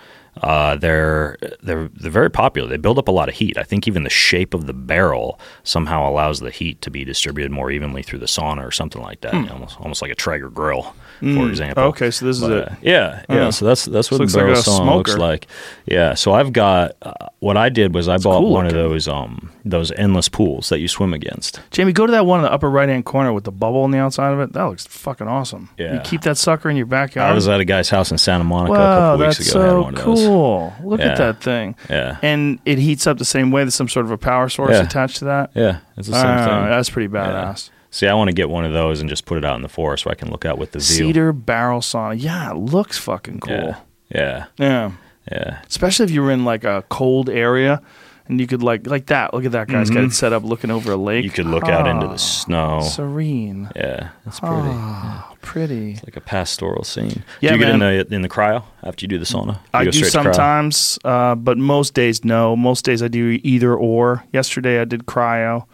Uh, 0.42 0.74
they're 0.76 1.36
they're 1.62 1.88
they're 1.94 2.10
very 2.10 2.30
popular. 2.30 2.68
They 2.68 2.76
build 2.76 2.98
up 2.98 3.06
a 3.06 3.12
lot 3.12 3.28
of 3.28 3.36
heat. 3.36 3.56
I 3.56 3.62
think 3.62 3.86
even 3.86 4.02
the 4.02 4.10
shape 4.10 4.52
of 4.52 4.66
the 4.66 4.72
barrel 4.74 5.38
somehow 5.62 6.08
allows 6.08 6.40
the 6.40 6.50
heat 6.50 6.80
to 6.82 6.90
be 6.90 7.04
distributed 7.04 7.52
more 7.52 7.70
evenly 7.70 8.02
through 8.02 8.18
the 8.18 8.26
sauna 8.26 8.66
or 8.66 8.72
something 8.72 9.00
like 9.00 9.20
that. 9.20 9.32
Know, 9.32 9.52
almost 9.52 9.80
almost 9.80 10.02
like 10.02 10.10
a 10.10 10.16
Traeger 10.16 10.50
grill, 10.50 10.96
for 11.20 11.48
example. 11.48 11.82
Okay, 11.84 12.10
so 12.10 12.26
this 12.26 12.36
is 12.36 12.42
But, 12.42 12.52
it. 12.52 12.68
uh, 12.68 12.74
yeah, 12.82 13.24
yeah. 13.28 13.46
Oh. 13.46 13.50
So 13.50 13.64
that's 13.64 13.84
that's 13.86 14.10
what 14.10 14.18
the 14.18 14.24
like 14.24 14.34
barrel 14.34 14.52
a 14.52 14.56
sauna 14.56 14.96
looks 14.96 15.16
like. 15.16 15.46
Yeah. 15.86 16.14
So 16.14 16.32
I've 16.32 16.52
got 16.52 16.96
uh, 17.02 17.12
what 17.40 17.56
I 17.56 17.68
did 17.68 17.94
was 17.94 18.08
I 18.08 18.18
bought 18.18 18.40
cool 18.40 18.50
one 18.52 18.64
looking. 18.64 18.78
of 18.78 18.90
those 18.90 19.08
um 19.08 19.50
those 19.64 19.90
endless 19.92 20.28
pools 20.28 20.68
that 20.68 20.80
you 20.80 20.88
swim 20.88 21.14
against. 21.14 21.60
Jamie, 21.70 21.92
go 21.92 22.04
to 22.06 22.12
that 22.12 22.26
one 22.26 22.40
in 22.40 22.44
the 22.44 22.52
upper 22.52 22.68
right 22.68 22.88
hand 22.88 23.04
corner 23.04 23.32
with 23.32 23.44
the 23.44 23.52
bubble 23.52 23.80
on 23.82 23.90
the 23.90 23.98
outside 23.98 24.32
of 24.32 24.40
it. 24.40 24.52
That 24.52 24.64
looks 24.64 24.86
fucking 24.86 25.26
awesome. 25.28 25.70
Yeah. 25.78 25.94
You 25.94 26.00
keep 26.00 26.22
that 26.22 26.36
sucker 26.36 26.68
in 26.68 26.76
your 26.76 26.86
backyard. 26.86 27.30
I 27.30 27.34
was 27.34 27.48
at 27.48 27.60
a 27.60 27.64
guy's 27.64 27.88
house 27.88 28.10
in 28.10 28.18
Santa 28.18 28.44
Monica 28.44 28.74
a 28.74 28.76
wow, 28.78 28.98
couple 29.12 29.26
weeks 29.26 29.38
that's 29.38 29.50
ago. 29.50 29.60
had 29.60 29.68
so 29.70 29.82
one 29.82 29.94
of 29.94 30.04
those. 30.04 30.24
cool. 30.26 30.72
Look 30.84 31.00
Yeah. 31.00 31.06
at 31.12 31.16
that 31.18 31.40
thing. 31.42 31.76
Yeah. 31.88 32.18
And 32.22 32.58
it 32.64 32.78
heats 32.78 33.06
up 33.06 33.18
the 33.18 33.24
same 33.24 33.50
way. 33.50 33.62
There's 33.64 33.74
some 33.74 33.88
sort 33.88 34.04
of 34.06 34.12
a 34.12 34.18
power 34.18 34.48
source 34.48 34.72
Yeah. 34.72 34.82
attached 34.82 35.16
to 35.18 35.24
that. 35.26 35.50
Yeah, 35.54 35.78
it's 35.96 36.08
the 36.08 36.14
same 36.14 36.26
Ah, 36.26 36.44
thing. 36.44 36.70
That's 36.70 36.90
pretty 36.90 37.08
badass. 37.08 37.70
See, 37.94 38.08
I 38.08 38.14
want 38.14 38.26
to 38.26 38.34
get 38.34 38.50
one 38.50 38.64
of 38.64 38.72
those 38.72 38.98
and 39.00 39.08
just 39.08 39.24
put 39.24 39.38
it 39.38 39.44
out 39.44 39.54
in 39.54 39.62
the 39.62 39.68
forest 39.68 40.02
so 40.02 40.10
I 40.10 40.16
can 40.16 40.28
look 40.28 40.44
out 40.44 40.58
with 40.58 40.72
the 40.72 40.80
view. 40.80 40.84
Cedar 41.06 41.32
barrel 41.32 41.80
sauna. 41.80 42.20
Yeah, 42.20 42.50
it 42.50 42.56
looks 42.56 42.98
fucking 42.98 43.38
cool. 43.38 43.54
Yeah, 43.54 43.76
yeah, 44.10 44.44
Yeah. 44.58 44.90
yeah. 45.30 45.62
Especially 45.68 46.04
if 46.04 46.10
you're 46.10 46.32
in 46.32 46.44
like 46.44 46.64
a 46.64 46.82
cold 46.88 47.30
area 47.30 47.80
and 48.26 48.40
you 48.40 48.48
could 48.48 48.64
like 48.64 48.88
like 48.88 49.06
that. 49.06 49.32
Look 49.32 49.44
at 49.44 49.52
that 49.52 49.68
guy's 49.68 49.90
got 49.90 50.02
it 50.02 50.12
set 50.12 50.32
up 50.32 50.42
looking 50.42 50.72
over 50.72 50.90
a 50.90 50.96
lake. 50.96 51.18
Mm-hmm. 51.20 51.24
You 51.24 51.30
could 51.30 51.46
look 51.46 51.68
out 51.68 51.86
into 51.86 52.06
Ah, 52.06 52.12
the 52.12 52.18
snow. 52.18 52.80
Serene. 52.80 53.70
Yeah, 53.76 54.08
it's 54.26 54.40
pretty. 54.40 54.56
Ah, 54.56 55.32
pretty. 55.40 56.00
Like 56.04 56.16
a 56.16 56.20
pastoral 56.20 56.82
scene. 56.82 57.22
Yeah, 57.40 57.50
do 57.52 57.58
you 57.58 57.60
man. 57.64 57.78
get 57.78 57.98
in 58.00 58.06
the 58.08 58.14
in 58.16 58.22
the 58.22 58.28
cryo 58.28 58.64
after 58.82 59.04
you 59.04 59.08
do 59.08 59.18
the 59.18 59.24
sauna? 59.24 59.54
You 59.54 59.60
I 59.72 59.84
do 59.84 59.92
straight 59.92 60.10
to 60.10 60.18
cryo? 60.18 60.22
sometimes, 60.24 60.98
uh, 61.04 61.36
but 61.36 61.58
most 61.58 61.94
days 61.94 62.24
no. 62.24 62.56
Most 62.56 62.84
days 62.84 63.04
I 63.04 63.08
do 63.08 63.38
either 63.44 63.72
or. 63.72 64.24
Yesterday 64.32 64.80
I 64.80 64.84
did 64.84 65.06
cryo. 65.06 65.66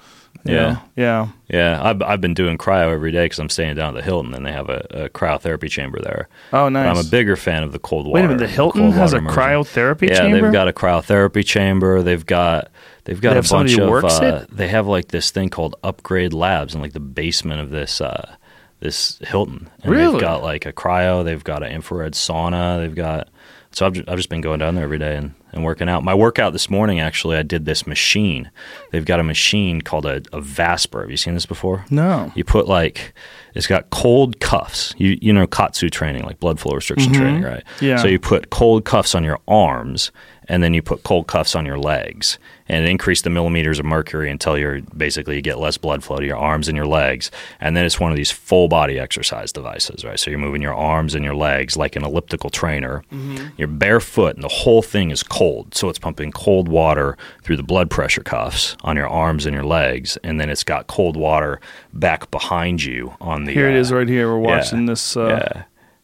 You 0.44 0.54
Yeah. 0.54 0.78
yeah. 0.96 1.28
Yeah, 1.48 1.80
I've, 1.82 2.00
I've 2.02 2.20
been 2.20 2.34
doing 2.34 2.56
cryo 2.58 2.92
every 2.92 3.10
day 3.12 3.24
because 3.24 3.38
I'm 3.40 3.48
staying 3.48 3.74
down 3.76 3.88
at 3.88 4.00
the 4.00 4.02
Hilton 4.02 4.32
and 4.34 4.46
they 4.46 4.52
have 4.52 4.68
a, 4.68 4.86
a 4.90 5.08
cryotherapy 5.08 5.68
chamber 5.68 5.98
there. 6.00 6.28
Oh, 6.52 6.64
But 6.66 6.68
nice. 6.70 6.96
I'm 6.98 7.04
a 7.04 7.08
bigger 7.08 7.36
fan 7.36 7.62
of 7.64 7.72
the 7.72 7.78
cold 7.80 8.06
water. 8.06 8.14
Wait 8.14 8.24
a 8.24 8.28
minute, 8.28 8.38
the 8.40 8.46
Hilton 8.48 8.82
cold 8.82 8.94
has 8.94 9.12
a 9.12 9.16
immersion. 9.18 9.38
cryotherapy 9.40 10.08
yeah, 10.08 10.14
chamber. 10.18 10.40
they've 10.42 10.52
got 10.52 10.68
a 10.68 10.72
cryotherapy 10.72 11.44
chamber. 11.44 12.02
They've 12.02 12.24
got 12.24 12.70
they've 13.04 13.20
got 13.20 13.30
They 13.30 13.38
a 13.38 13.42
have 13.42 13.50
bunch 13.50 13.76
of. 13.76 13.88
works 13.88 14.20
uh, 14.20 14.46
it? 14.48 14.56
They 14.56 14.68
have 14.68 14.86
like 14.86 15.08
this 15.08 15.30
thing 15.30 15.48
called 15.48 15.74
Upgrade 15.82 16.32
Labs 16.32 16.74
in 16.74 16.80
like 16.80 16.92
the 16.92 17.00
basement 17.00 17.60
of 17.60 17.70
this 17.70 18.00
uh, 18.00 18.36
this 18.78 19.18
Hilton. 19.26 19.68
And 19.82 19.92
Really? 19.92 20.12
They've 20.12 20.20
got 20.20 20.42
like 20.42 20.64
a 20.66 20.72
cryo. 20.72 21.24
They've 21.24 21.42
got 21.44 21.62
an 21.62 21.72
infrared 21.72 22.12
sauna. 22.14 22.78
They've 22.80 22.94
got. 22.94 23.28
So 23.72 23.86
I've, 23.86 23.96
I've 24.08 24.16
just 24.16 24.28
been 24.28 24.40
going 24.40 24.58
down 24.58 24.74
there 24.74 24.82
every 24.82 24.98
day 24.98 25.16
and, 25.16 25.32
and 25.52 25.64
working 25.64 25.88
out. 25.88 26.02
My 26.02 26.14
workout 26.14 26.52
this 26.52 26.68
morning, 26.68 26.98
actually, 26.98 27.36
I 27.36 27.42
did 27.42 27.66
this 27.66 27.86
machine. 27.86 28.50
They've 28.90 29.04
got 29.04 29.20
a 29.20 29.22
machine 29.22 29.80
called 29.80 30.06
a, 30.06 30.22
a 30.32 30.40
Vasper. 30.40 31.02
Have 31.02 31.10
you 31.10 31.16
seen 31.16 31.34
this 31.34 31.46
before? 31.46 31.84
no. 31.90 32.32
You 32.34 32.44
put 32.44 32.66
like 32.66 33.12
it's 33.54 33.66
got 33.66 33.90
cold 33.90 34.40
cuffs. 34.40 34.94
You 34.98 35.18
you 35.20 35.32
know 35.32 35.46
KAATSU 35.46 35.90
training, 35.90 36.24
like 36.24 36.40
blood 36.40 36.58
flow 36.58 36.74
restriction 36.74 37.12
training, 37.12 37.42
right? 37.42 37.64
Mm-hmm. 37.76 37.84
Yeah. 37.84 37.96
So 37.98 38.08
you 38.08 38.18
put 38.18 38.50
cold 38.50 38.84
cuffs 38.84 39.14
on 39.14 39.22
your 39.24 39.38
arms, 39.46 40.10
and 40.48 40.62
then 40.62 40.74
you 40.74 40.82
put 40.82 41.02
cold 41.04 41.26
cuffs 41.28 41.54
on 41.54 41.64
your 41.64 41.78
legs, 41.78 42.38
and 42.70 42.86
increase 42.86 43.22
the 43.22 43.30
millimeters 43.30 43.80
of 43.80 43.84
mercury 43.84 44.30
until 44.30 44.56
you're 44.56 44.80
basically 44.96 45.34
you 45.34 45.42
get 45.42 45.58
less 45.58 45.76
blood 45.76 46.04
flow 46.04 46.18
to 46.18 46.24
your 46.24 46.36
arms 46.36 46.68
and 46.68 46.76
your 46.76 46.86
legs, 46.86 47.28
and 47.58 47.76
then 47.76 47.84
it's 47.84 47.98
one 47.98 48.12
of 48.12 48.16
these 48.16 48.30
full 48.30 48.68
body 48.68 48.96
exercise 48.96 49.50
devices, 49.50 50.04
right? 50.04 50.20
So 50.20 50.30
you're 50.30 50.38
moving 50.38 50.62
your 50.62 50.74
arms 50.74 51.16
and 51.16 51.24
your 51.24 51.34
legs 51.34 51.76
like 51.76 51.96
an 51.96 52.04
elliptical 52.04 52.48
trainer. 52.48 53.02
Mm-hmm. 53.12 53.48
You're 53.56 53.66
barefoot, 53.66 54.36
and 54.36 54.44
the 54.44 54.48
whole 54.48 54.82
thing 54.82 55.10
is 55.10 55.24
cold. 55.24 55.74
So 55.74 55.88
it's 55.88 55.98
pumping 55.98 56.30
cold 56.30 56.68
water 56.68 57.18
through 57.42 57.56
the 57.56 57.64
blood 57.64 57.90
pressure 57.90 58.22
cuffs 58.22 58.76
on 58.82 58.96
your 58.96 59.08
arms 59.08 59.46
and 59.46 59.54
your 59.54 59.64
legs, 59.64 60.16
and 60.22 60.40
then 60.40 60.48
it's 60.48 60.62
got 60.62 60.86
cold 60.86 61.16
water 61.16 61.60
back 61.92 62.30
behind 62.30 62.84
you 62.84 63.14
on 63.20 63.46
the. 63.46 63.52
Here 63.52 63.68
it 63.68 63.74
uh, 63.74 63.80
is 63.80 63.92
right 63.92 64.08
here. 64.08 64.28
We're 64.28 64.48
yeah, 64.48 64.56
watching 64.58 64.86
this. 64.86 65.16
Uh, 65.16 65.26
yeah. 65.26 65.62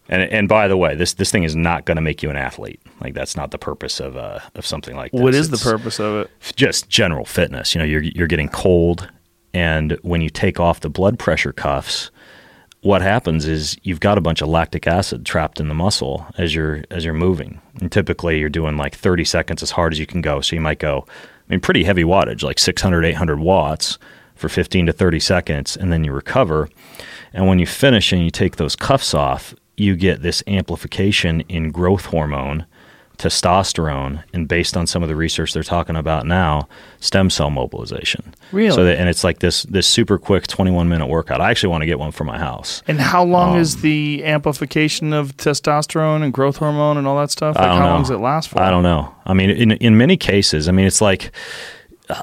And 0.09 0.23
and 0.23 0.49
by 0.49 0.69
the 0.69 0.77
way, 0.77 0.95
this 0.95 1.15
this 1.15 1.31
thing 1.31 1.45
is 1.45 1.57
not 1.57 1.85
going 1.85 1.97
to 1.97 2.03
make 2.03 2.23
you 2.23 2.31
an 2.31 2.37
athlete. 2.37 2.81
Like 3.01 3.15
that's 3.15 3.37
not 3.37 3.51
the 3.51 3.59
purpose 3.59 4.01
of 4.01 4.17
uh 4.17 4.41
of 4.55 4.67
something 4.67 4.97
like 4.97 5.13
this. 5.13 5.21
What 5.21 5.35
is 5.35 5.51
the 5.51 5.59
purpose 5.59 5.99
of 5.99 6.17
it? 6.17 6.31
Just 6.55 6.89
general 6.89 7.25
fitness. 7.25 7.75
You 7.75 7.81
know, 7.81 7.85
you're 7.85 8.03
you're 8.03 8.27
getting 8.27 8.49
cold, 8.49 9.09
and 9.53 9.99
when 10.03 10.21
you 10.21 10.31
take 10.31 10.61
off 10.61 10.81
the 10.81 10.91
blood 10.91 11.19
pressure 11.19 11.53
cuffs, 11.53 12.11
what 12.83 13.03
happens 13.03 13.47
is 13.47 13.77
you've 13.83 14.01
got 14.01 14.17
a 14.17 14.21
bunch 14.21 14.41
of 14.41 14.49
lactic 14.49 14.87
acid 14.87 15.27
trapped 15.27 15.59
in 15.59 15.67
the 15.67 15.75
muscle 15.75 16.25
as 16.39 16.55
you're 16.55 16.85
as 16.91 17.05
you're 17.05 17.15
moving. 17.15 17.61
And 17.81 17.91
typically, 17.91 18.39
you're 18.39 18.49
doing 18.49 18.77
like 18.77 18.95
30 18.95 19.25
seconds 19.25 19.63
as 19.63 19.73
hard 19.73 19.93
as 19.93 19.99
you 19.99 20.07
can 20.07 20.21
go. 20.21 20.41
So 20.41 20.55
you 20.55 20.63
might 20.63 20.79
go, 20.79 21.05
I 21.09 21.53
mean, 21.53 21.61
pretty 21.61 21.83
heavy 21.83 22.05
wattage, 22.05 22.45
like 22.45 22.61
600, 22.61 23.05
800 23.05 23.41
watts 23.41 23.99
for 24.37 24.49
15 24.49 24.87
to 24.87 24.93
30 24.93 25.19
seconds, 25.19 25.77
and 25.77 25.93
then 25.93 26.05
you 26.05 26.13
recover. 26.13 26.69
And 27.33 27.49
when 27.49 27.59
you 27.59 27.67
finish 27.67 28.13
and 28.13 28.23
you 28.23 28.31
take 28.31 28.57
those 28.57 28.77
cuffs 28.77 29.15
off, 29.15 29.55
you 29.77 29.97
get 29.97 30.23
this 30.23 30.43
amplification 30.47 31.43
in 31.49 31.71
growth 31.71 32.07
hormone, 32.07 32.67
testosterone, 33.19 34.23
and 34.33 34.47
based 34.47 34.77
on 34.77 34.87
some 34.87 35.03
of 35.03 35.09
the 35.09 35.17
research 35.17 35.53
they're 35.53 35.63
talking 35.63 35.97
about 35.97 36.27
now, 36.27 36.69
stem 37.01 37.31
cell 37.31 37.51
mobilization. 37.51 38.35
Really? 38.53 38.75
So 38.75 38.85
that, 38.85 38.99
and 38.99 39.09
it's 39.09 39.25
like 39.25 39.39
this 39.41 39.63
this 39.65 39.87
super 39.87 40.19
quick 40.19 40.47
21 40.47 40.89
minute 40.89 41.07
workout. 41.07 41.41
I 41.41 41.51
actually 41.51 41.71
want 41.71 41.83
to 41.83 41.87
get 41.87 41.99
one 41.99 42.13
for 42.13 42.25
my 42.25 42.39
house. 42.39 42.83
And 42.87 43.01
how 43.01 43.25
long 43.25 43.55
Um, 43.55 43.61
is 43.61 43.81
the 43.81 44.23
amplification 44.25 45.13
of 45.13 45.37
testosterone 45.37 46.23
and 46.23 46.33
growth 46.33 46.59
hormone 46.59 46.97
and 46.99 47.07
all 47.07 47.17
that 47.19 47.31
stuff? 47.31 47.57
Like, 47.57 47.67
how 47.67 47.79
know. 47.79 47.87
long 47.87 48.03
does 48.03 48.11
it 48.11 48.19
last 48.19 48.49
for? 48.49 48.61
I 48.61 48.71
don't 48.71 48.83
know. 48.83 49.15
I 49.25 49.33
mean, 49.35 49.51
in 49.51 49.73
in 49.73 49.97
many 49.97 50.17
cases, 50.17 50.69
I 50.69 50.73
mean, 50.73 50.87
it's 50.87 51.01
like 51.01 51.31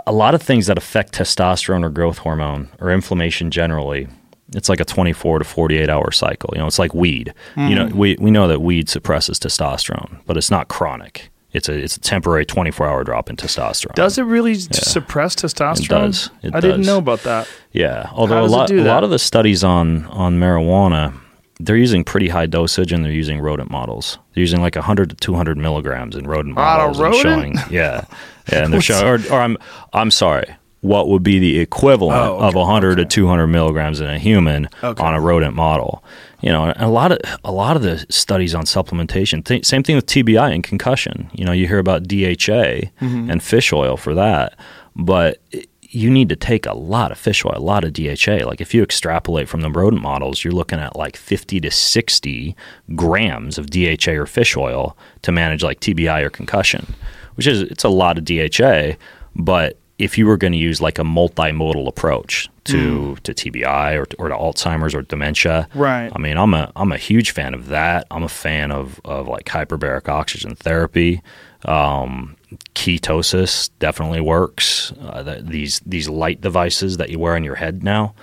a 0.08 0.14
lot 0.14 0.34
of 0.34 0.42
things 0.42 0.68
that 0.68 0.78
affect 0.78 1.14
testosterone 1.14 1.84
or 1.84 1.90
growth 1.90 2.20
hormone 2.20 2.70
or 2.80 2.90
inflammation 2.92 3.52
generally. 3.52 4.08
It's 4.56 4.70
like 4.70 4.80
a 4.80 4.86
24 4.86 5.40
to 5.40 5.46
48 5.46 5.90
hour 5.90 6.12
cycle. 6.12 6.50
You 6.54 6.60
know, 6.60 6.68
it's 6.68 6.80
like 6.80 6.94
weed. 6.94 7.34
You 7.56 7.76
know, 7.76 7.88
hmm. 7.88 7.98
we, 7.98 8.18
we 8.20 8.32
know 8.32 8.48
that 8.48 8.62
weed 8.62 8.90
suppresses 8.90 9.40
testosterone, 9.40 10.20
but 10.26 10.38
it's 10.38 10.52
not 10.52 10.68
chronic. 10.68 11.30
It's 11.54 11.70
a 11.70 11.74
it's 11.74 11.98
a 11.98 12.00
temporary 12.00 12.46
24 12.46 12.88
hour 12.88 13.04
drop 13.04 13.30
in 13.30 13.36
testosterone. 13.36 13.94
Does 13.94 14.18
it 14.18 14.24
really 14.24 14.56
suppress 14.56 15.36
testosterone? 15.36 15.88
does. 15.88 16.30
It 16.42 16.54
I 16.56 16.60
didn't 16.60 16.82
know 16.82 16.98
about 16.98 17.22
that. 17.24 17.48
Yeah, 17.72 18.10
although 18.12 18.40
a 18.40 18.42
does 18.42 18.52
it 18.52 18.56
lot 18.56 18.72
a 18.72 18.84
lot 18.84 19.04
of 19.04 19.12
the 19.12 19.20
studies 19.20 19.64
on 19.64 20.06
on 20.08 20.40
marijuana, 20.40 21.14
they're 21.60 21.78
using 21.78 22.04
pretty 22.04 22.28
high 22.28 22.48
dosage 22.48 22.92
and 22.92 23.06
they're 23.06 23.12
using 23.12 23.40
rodent 23.40 23.70
models. 23.70 24.18
They're 24.34 24.42
using 24.42 24.62
like 24.62 24.76
100 24.76 25.12
to 25.12 25.16
200 25.16 25.58
milligrams 25.58 26.16
in 26.16 26.26
rodent 26.26 26.56
models. 26.56 27.00
rodent? 27.00 27.26
And 27.26 27.60
showing, 27.60 27.74
yeah, 27.74 28.06
yeah, 28.52 28.64
and 28.64 28.74
they're 28.74 28.82
showing, 28.82 29.06
or, 29.06 29.34
or 29.34 29.40
I'm, 29.40 29.58
I'm 29.94 30.10
sorry, 30.10 30.56
what 30.84 31.08
would 31.10 31.24
be 31.24 31.40
the 31.40 31.60
equivalent 31.60 32.20
Oh, 32.22 32.36
okay, 32.36 32.46
of 32.48 32.56
100 32.56 32.96
to 32.98 33.06
200 33.06 33.48
milligrams 33.48 34.00
in 34.02 34.08
a 34.08 34.20
human 34.20 34.68
Okay. 34.84 35.02
on 35.04 35.14
a 35.16 35.20
rodent 35.22 35.56
model? 35.56 36.04
You 36.42 36.50
know, 36.50 36.66
and 36.66 36.82
a 36.82 36.90
lot 36.90 37.12
of 37.14 37.20
a 37.46 37.52
lot 37.54 37.76
of 37.78 37.82
the 37.84 38.06
studies 38.10 38.54
on 38.54 38.66
supplementation. 38.66 39.44
Th- 39.46 39.66
same 39.66 39.82
thing 39.82 39.96
with 39.96 40.06
TBI 40.08 40.54
and 40.54 40.62
concussion. 40.64 41.30
You 41.34 41.46
know, 41.46 41.54
you 41.54 41.68
hear 41.68 41.80
about 41.80 42.04
DHA 42.04 42.92
Mm-hmm. 43.02 43.30
and 43.32 43.42
fish 43.42 43.72
oil 43.74 43.96
for 43.98 44.14
that, 44.14 44.58
but 44.96 45.42
you 45.96 46.10
need 46.10 46.28
to 46.28 46.36
take 46.36 46.66
a 46.66 46.74
lot 46.74 47.12
of 47.12 47.18
fish 47.20 47.46
oil, 47.46 47.54
a 47.56 47.60
lot 47.62 47.84
of 47.86 47.94
DHA. 47.94 48.46
Like 48.48 48.60
if 48.60 48.74
you 48.74 48.82
extrapolate 48.84 49.48
from 49.48 49.62
the 49.62 49.70
rodent 49.72 50.02
models, 50.02 50.44
you're 50.44 50.52
looking 50.52 50.80
at 50.80 50.96
like 50.98 51.16
50 51.16 51.60
to 51.62 51.70
60 51.72 52.56
grams 52.96 53.58
of 53.58 53.70
DHA 53.70 54.12
or 54.14 54.26
fish 54.26 54.58
oil 54.58 54.98
to 55.22 55.32
manage 55.32 55.64
like 55.64 55.80
TBI 55.80 56.22
or 56.24 56.30
concussion, 56.30 56.96
which 57.36 57.48
is 57.48 57.62
it's 57.62 57.84
a 57.86 57.90
lot 57.90 58.18
of 58.18 58.26
DHA, 58.26 58.98
but 59.36 59.78
if 60.00 60.18
you 60.18 60.26
were 60.26 60.38
going 60.38 60.54
to 60.54 60.60
use 60.60 60.82
like 60.82 60.98
a 61.00 61.04
multimodal 61.04 61.88
approach 61.88 62.50
to 62.66 63.16
to 63.24 63.34
TBI 63.34 63.96
or 64.00 64.06
to, 64.06 64.16
or 64.18 64.28
to 64.30 64.36
Alzheimer's 64.36 64.96
or 64.96 65.02
dementia, 65.04 65.68
Right. 65.76 66.12
I 66.14 66.18
mean, 66.20 66.38
I'm 66.38 66.54
a 66.54 66.72
I'm 66.76 66.92
a 66.92 66.98
huge 66.98 67.32
fan 67.32 67.54
of 67.54 67.68
that. 67.68 68.08
I'm 68.12 68.24
a 68.24 68.30
fan 68.30 68.72
of 68.72 69.00
of 69.06 69.28
like 69.28 69.46
hyperbaric 69.46 70.10
oxygen 70.10 70.56
therapy. 70.56 71.22
Um, 71.66 72.36
ketosis 72.76 73.70
definitely 73.80 74.20
works. 74.22 74.92
Uh, 75.02 75.24
th- 75.24 75.46
these 75.46 75.82
these 75.86 76.10
light 76.10 76.42
devices 76.42 76.98
that 76.98 77.10
you 77.10 77.20
wear 77.20 77.36
on 77.36 77.44
your 77.44 77.56
head 77.56 77.84
now, 77.84 78.14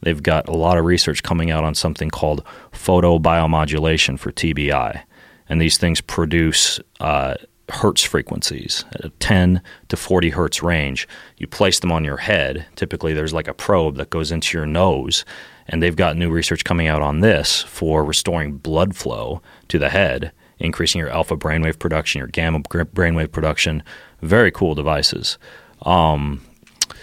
they've 0.00 0.22
got 0.22 0.48
a 0.48 0.56
lot 0.56 0.78
of 0.78 0.84
research 0.84 1.22
coming 1.22 1.50
out 1.50 1.62
on 1.64 1.74
something 1.74 2.10
called 2.10 2.42
photobiomodulation 2.72 4.18
for 4.18 4.32
TBI, 4.32 5.02
and 5.48 5.60
these 5.60 5.76
things 5.78 6.00
produce. 6.00 6.80
Uh, 7.00 7.34
hertz 7.70 8.02
frequencies 8.02 8.84
at 8.92 9.04
a 9.04 9.10
10 9.10 9.62
to 9.88 9.96
40 9.96 10.30
hertz 10.30 10.62
range. 10.62 11.06
You 11.36 11.46
place 11.46 11.80
them 11.80 11.92
on 11.92 12.04
your 12.04 12.16
head. 12.16 12.66
Typically 12.76 13.12
there's 13.12 13.34
like 13.34 13.48
a 13.48 13.54
probe 13.54 13.96
that 13.96 14.10
goes 14.10 14.32
into 14.32 14.56
your 14.56 14.66
nose 14.66 15.24
and 15.66 15.82
they've 15.82 15.96
got 15.96 16.16
new 16.16 16.30
research 16.30 16.64
coming 16.64 16.86
out 16.86 17.02
on 17.02 17.20
this 17.20 17.62
for 17.62 18.04
restoring 18.04 18.56
blood 18.56 18.96
flow 18.96 19.42
to 19.68 19.78
the 19.78 19.90
head 19.90 20.32
increasing 20.58 20.98
your 20.98 21.10
alpha 21.10 21.36
brainwave 21.36 21.78
production 21.78 22.18
your 22.18 22.28
gamma 22.28 22.60
brainwave 22.60 23.32
production. 23.32 23.82
Very 24.22 24.50
cool 24.50 24.74
devices. 24.74 25.38
Um, 25.82 26.42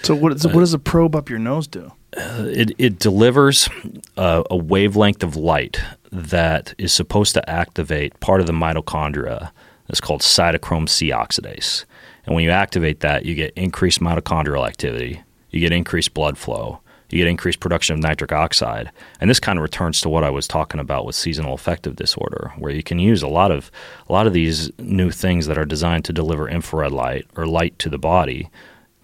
so 0.01 0.15
what, 0.15 0.33
is, 0.33 0.45
what 0.45 0.59
does 0.59 0.73
a 0.73 0.79
probe 0.79 1.15
up 1.15 1.29
your 1.29 1.39
nose 1.39 1.67
do? 1.67 1.91
Uh, 2.17 2.45
it, 2.47 2.71
it 2.77 2.99
delivers 2.99 3.69
a, 4.17 4.43
a 4.49 4.57
wavelength 4.57 5.23
of 5.23 5.35
light 5.35 5.79
that 6.11 6.73
is 6.77 6.93
supposed 6.93 7.33
to 7.33 7.49
activate 7.49 8.19
part 8.19 8.39
of 8.39 8.47
the 8.47 8.53
mitochondria 8.53 9.51
that's 9.87 10.01
called 10.01 10.21
cytochrome 10.21 10.89
C 10.89 11.09
oxidase. 11.11 11.85
And 12.25 12.33
when 12.35 12.43
you 12.43 12.49
activate 12.51 13.01
that, 13.01 13.25
you 13.25 13.35
get 13.35 13.53
increased 13.55 13.99
mitochondrial 13.99 14.67
activity, 14.67 15.21
you 15.51 15.59
get 15.59 15.71
increased 15.71 16.13
blood 16.13 16.37
flow, 16.37 16.79
you 17.11 17.19
get 17.19 17.27
increased 17.27 17.59
production 17.59 17.93
of 17.95 18.01
nitric 18.01 18.31
oxide. 18.31 18.91
And 19.21 19.29
this 19.29 19.39
kind 19.39 19.59
of 19.59 19.63
returns 19.63 20.01
to 20.01 20.09
what 20.09 20.23
I 20.23 20.31
was 20.31 20.47
talking 20.47 20.79
about 20.79 21.05
with 21.05 21.15
seasonal 21.15 21.53
affective 21.53 21.95
disorder, 21.95 22.51
where 22.57 22.71
you 22.71 22.81
can 22.81 22.97
use 22.97 23.21
a 23.21 23.27
lot 23.27 23.51
of 23.51 23.69
a 24.09 24.11
lot 24.13 24.25
of 24.27 24.33
these 24.33 24.71
new 24.79 25.11
things 25.11 25.45
that 25.45 25.57
are 25.57 25.65
designed 25.65 26.03
to 26.05 26.13
deliver 26.13 26.49
infrared 26.49 26.91
light 26.91 27.27
or 27.37 27.45
light 27.45 27.77
to 27.79 27.89
the 27.89 27.99
body 27.99 28.49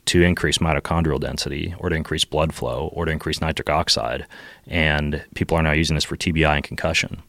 to 0.06 0.24
increase 0.24 0.58
mitochondrial 0.58 1.20
density 1.20 1.76
or 1.78 1.90
to 1.90 1.96
increase 1.96 2.26
blood 2.26 2.56
flow 2.56 2.90
or 2.94 3.06
to 3.06 3.12
increase 3.12 3.40
nitric 3.40 3.70
oxide. 3.70 4.26
And 4.66 5.24
people 5.36 5.56
are 5.56 5.62
now 5.62 5.74
using 5.74 5.94
this 5.94 6.04
for 6.04 6.18
TBI 6.18 6.56
and 6.56 6.64
concussion. 6.64 7.22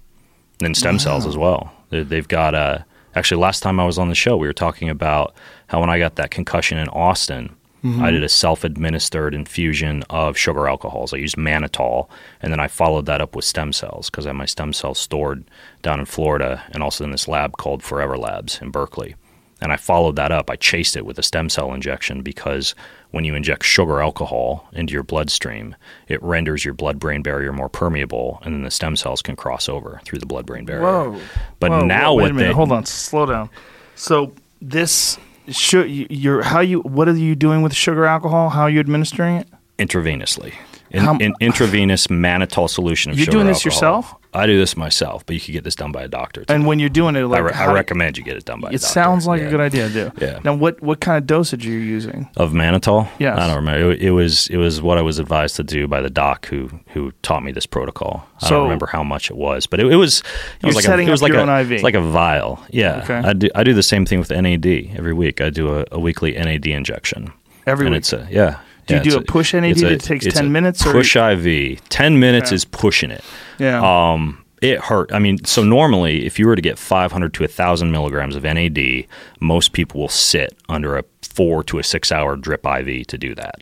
And 0.62 0.74
stem 0.74 0.98
cells 0.98 1.26
as 1.26 1.36
well. 1.36 1.70
They- 1.90 2.02
They've 2.02 2.26
got, 2.26 2.54
uh, 2.54 2.78
actually, 3.14 3.40
last 3.40 3.62
time 3.62 3.80
I 3.80 3.84
was 3.84 3.98
on 3.98 4.08
the 4.08 4.14
show, 4.14 4.36
we 4.36 4.46
were 4.46 4.52
talking 4.52 4.88
about 4.88 5.34
how 5.68 5.80
when 5.80 5.90
I 5.90 5.98
got 5.98 6.16
that 6.16 6.30
concussion 6.30 6.78
in 6.78 6.88
Austin, 6.88 7.54
I 7.84 7.86
mm-hmm. 7.86 8.06
did 8.06 8.22
a 8.22 8.28
self 8.28 8.62
administered 8.62 9.34
infusion 9.34 10.04
of 10.08 10.38
sugar 10.38 10.68
alcohols. 10.68 11.12
I 11.12 11.16
used 11.16 11.36
mannitol, 11.36 12.08
and 12.40 12.52
then 12.52 12.60
I 12.60 12.68
followed 12.68 13.06
that 13.06 13.20
up 13.20 13.34
with 13.34 13.44
stem 13.44 13.72
cells 13.72 14.08
because 14.08 14.24
I 14.24 14.28
had 14.28 14.36
my 14.36 14.46
stem 14.46 14.72
cells 14.72 15.00
stored 15.00 15.44
down 15.82 15.98
in 15.98 16.06
Florida 16.06 16.62
and 16.70 16.80
also 16.80 17.02
in 17.02 17.10
this 17.10 17.26
lab 17.26 17.56
called 17.56 17.82
Forever 17.82 18.16
Labs 18.16 18.60
in 18.62 18.70
Berkeley. 18.70 19.16
And 19.60 19.72
I 19.72 19.76
followed 19.76 20.14
that 20.14 20.30
up. 20.30 20.48
I 20.48 20.54
chased 20.54 20.96
it 20.96 21.04
with 21.04 21.18
a 21.18 21.24
stem 21.24 21.48
cell 21.48 21.74
injection 21.74 22.22
because 22.22 22.76
when 23.12 23.24
you 23.24 23.34
inject 23.34 23.64
sugar 23.64 24.00
alcohol 24.02 24.68
into 24.72 24.92
your 24.92 25.02
bloodstream, 25.04 25.74
it 26.08 26.22
renders 26.22 26.64
your 26.64 26.74
blood 26.74 26.98
brain 26.98 27.22
barrier 27.22 27.52
more 27.52 27.68
permeable, 27.68 28.40
and 28.44 28.54
then 28.54 28.62
the 28.62 28.70
stem 28.70 28.96
cells 28.96 29.22
can 29.22 29.36
cross 29.36 29.68
over 29.68 30.00
through 30.04 30.18
the 30.18 30.26
blood 30.26 30.44
brain 30.44 30.64
barrier. 30.64 30.82
Whoa. 30.82 31.20
But 31.60 31.70
Whoa, 31.70 31.84
now 31.84 32.12
whoa, 32.12 32.22
wait 32.24 32.30
a 32.30 32.34
minute. 32.34 32.48
they 32.48 32.54
Hold 32.54 32.72
on. 32.72 32.84
Slow 32.86 33.26
down. 33.26 33.48
So 33.94 34.32
this 34.60 35.18
should 35.48 35.90
you're 35.90 36.42
how 36.42 36.60
you 36.60 36.80
what 36.80 37.08
are 37.08 37.16
you 37.16 37.34
doing 37.34 37.62
with 37.62 37.74
sugar 37.74 38.04
alcohol? 38.04 38.48
How 38.50 38.62
are 38.62 38.70
you 38.70 38.80
administering 38.80 39.36
it? 39.36 39.48
intravenously. 39.78 40.54
In, 40.90 41.04
How- 41.04 41.16
in 41.18 41.34
intravenous 41.40 42.06
mannitol 42.08 42.68
solution 42.70 43.10
of 43.12 43.18
You're 43.18 43.24
sugar 43.26 43.36
doing 43.38 43.46
this 43.48 43.66
alcohol. 43.66 43.72
yourself? 44.02 44.14
I 44.34 44.46
do 44.46 44.58
this 44.58 44.76
myself, 44.76 45.26
but 45.26 45.34
you 45.34 45.40
could 45.40 45.52
get 45.52 45.62
this 45.64 45.74
done 45.74 45.92
by 45.92 46.02
a 46.02 46.08
doctor. 46.08 46.44
too. 46.44 46.52
And 46.54 46.66
when 46.66 46.78
you're 46.78 46.88
doing 46.88 47.16
it, 47.16 47.20
I, 47.20 47.24
like 47.24 47.44
re- 47.44 47.52
I 47.52 47.70
recommend 47.72 48.16
you 48.16 48.24
get 48.24 48.36
it 48.36 48.44
done 48.46 48.60
by 48.60 48.68
a 48.68 48.72
doctor. 48.72 48.76
It 48.86 48.88
sounds 48.88 49.26
like 49.26 49.40
Yeah. 49.42 49.48
a 49.48 49.50
good 49.50 49.60
idea 49.60 49.88
to 49.88 49.92
do. 49.94 50.12
Yeah. 50.24 50.38
Now, 50.42 50.54
what 50.54 50.80
what 50.82 51.00
kind 51.00 51.18
of 51.18 51.26
dosage 51.26 51.66
are 51.66 51.70
you 51.70 51.78
using? 51.78 52.28
of 52.38 52.52
mannitol. 52.52 53.08
Yes. 53.18 53.38
I 53.38 53.46
don't 53.46 53.56
remember. 53.56 53.92
It, 53.92 54.00
it 54.02 54.10
was 54.12 54.46
it 54.48 54.56
was 54.56 54.80
what 54.80 54.96
I 54.98 55.02
was 55.02 55.18
advised 55.18 55.56
to 55.56 55.62
do 55.64 55.86
by 55.86 56.00
the 56.00 56.10
doc 56.10 56.46
who 56.46 56.70
who 56.94 57.12
taught 57.22 57.42
me 57.42 57.52
this 57.52 57.66
protocol. 57.66 58.26
I 58.40 58.46
So- 58.48 58.54
don't 58.56 58.62
remember 58.64 58.86
how 58.86 59.02
much 59.04 59.30
it 59.30 59.36
was, 59.36 59.66
but 59.66 59.80
it, 59.80 59.86
it 59.92 59.96
was 59.96 60.22
it 60.62 60.66
was 60.66 60.76
like 60.76 60.84
setting 60.84 61.06
a, 61.06 61.10
it 61.10 61.12
was 61.12 61.22
up 61.22 61.28
like 61.30 61.38
a, 61.38 61.40
own 61.42 61.48
IV. 61.60 61.72
It's 61.72 61.82
like 61.84 61.94
a 61.94 62.00
vial. 62.00 62.58
Yeah. 62.70 63.00
Okay. 63.04 63.16
I 63.28 63.32
do 63.34 63.48
I 63.54 63.62
do 63.64 63.74
the 63.74 63.82
same 63.82 64.06
thing 64.06 64.18
with 64.18 64.30
NAD 64.30 64.66
every 64.96 65.12
week. 65.12 65.40
I 65.42 65.50
do 65.50 65.78
a, 65.78 65.84
a 65.92 66.00
weekly 66.00 66.32
NAD 66.32 66.66
injection. 66.66 67.32
Every 67.66 67.86
and 67.86 67.92
week? 67.92 67.98
it's 68.00 68.12
a 68.14 68.26
yeah. 68.30 68.60
Do 68.86 68.94
you 68.96 69.00
do 69.00 69.16
a 69.16 69.22
push 69.22 69.54
NAD 69.54 69.76
that 69.78 70.00
takes 70.00 70.26
10 70.26 70.46
a 70.46 70.48
minutes, 70.48 70.84
or- 70.86 70.92
Push 70.92 71.16
IV. 71.16 71.88
Ten 71.88 72.18
minutes 72.18 72.48
Okay. 72.48 72.56
is 72.56 72.64
pushing 72.64 73.10
it. 73.10 73.22
Yeah. 73.58 73.80
Um, 74.12 74.38
it 74.60 74.78
hurt. 74.80 75.12
I 75.12 75.18
mean, 75.18 75.44
so 75.44 75.64
normally, 75.64 76.24
if 76.24 76.38
you 76.38 76.46
were 76.46 76.54
to 76.54 76.62
get 76.62 76.78
500 76.78 77.34
to 77.34 77.42
1,000 77.42 77.90
milligrams 77.90 78.36
of 78.36 78.44
NAD, 78.44 79.06
most 79.40 79.72
people 79.72 80.00
will 80.00 80.08
sit 80.08 80.56
under 80.68 80.96
a 80.96 81.04
four 81.22 81.64
to 81.64 81.78
a 81.78 81.82
six 81.82 82.12
hour 82.12 82.36
drip 82.36 82.64
IV 82.66 83.06
to 83.08 83.18
do 83.18 83.34
that. 83.34 83.56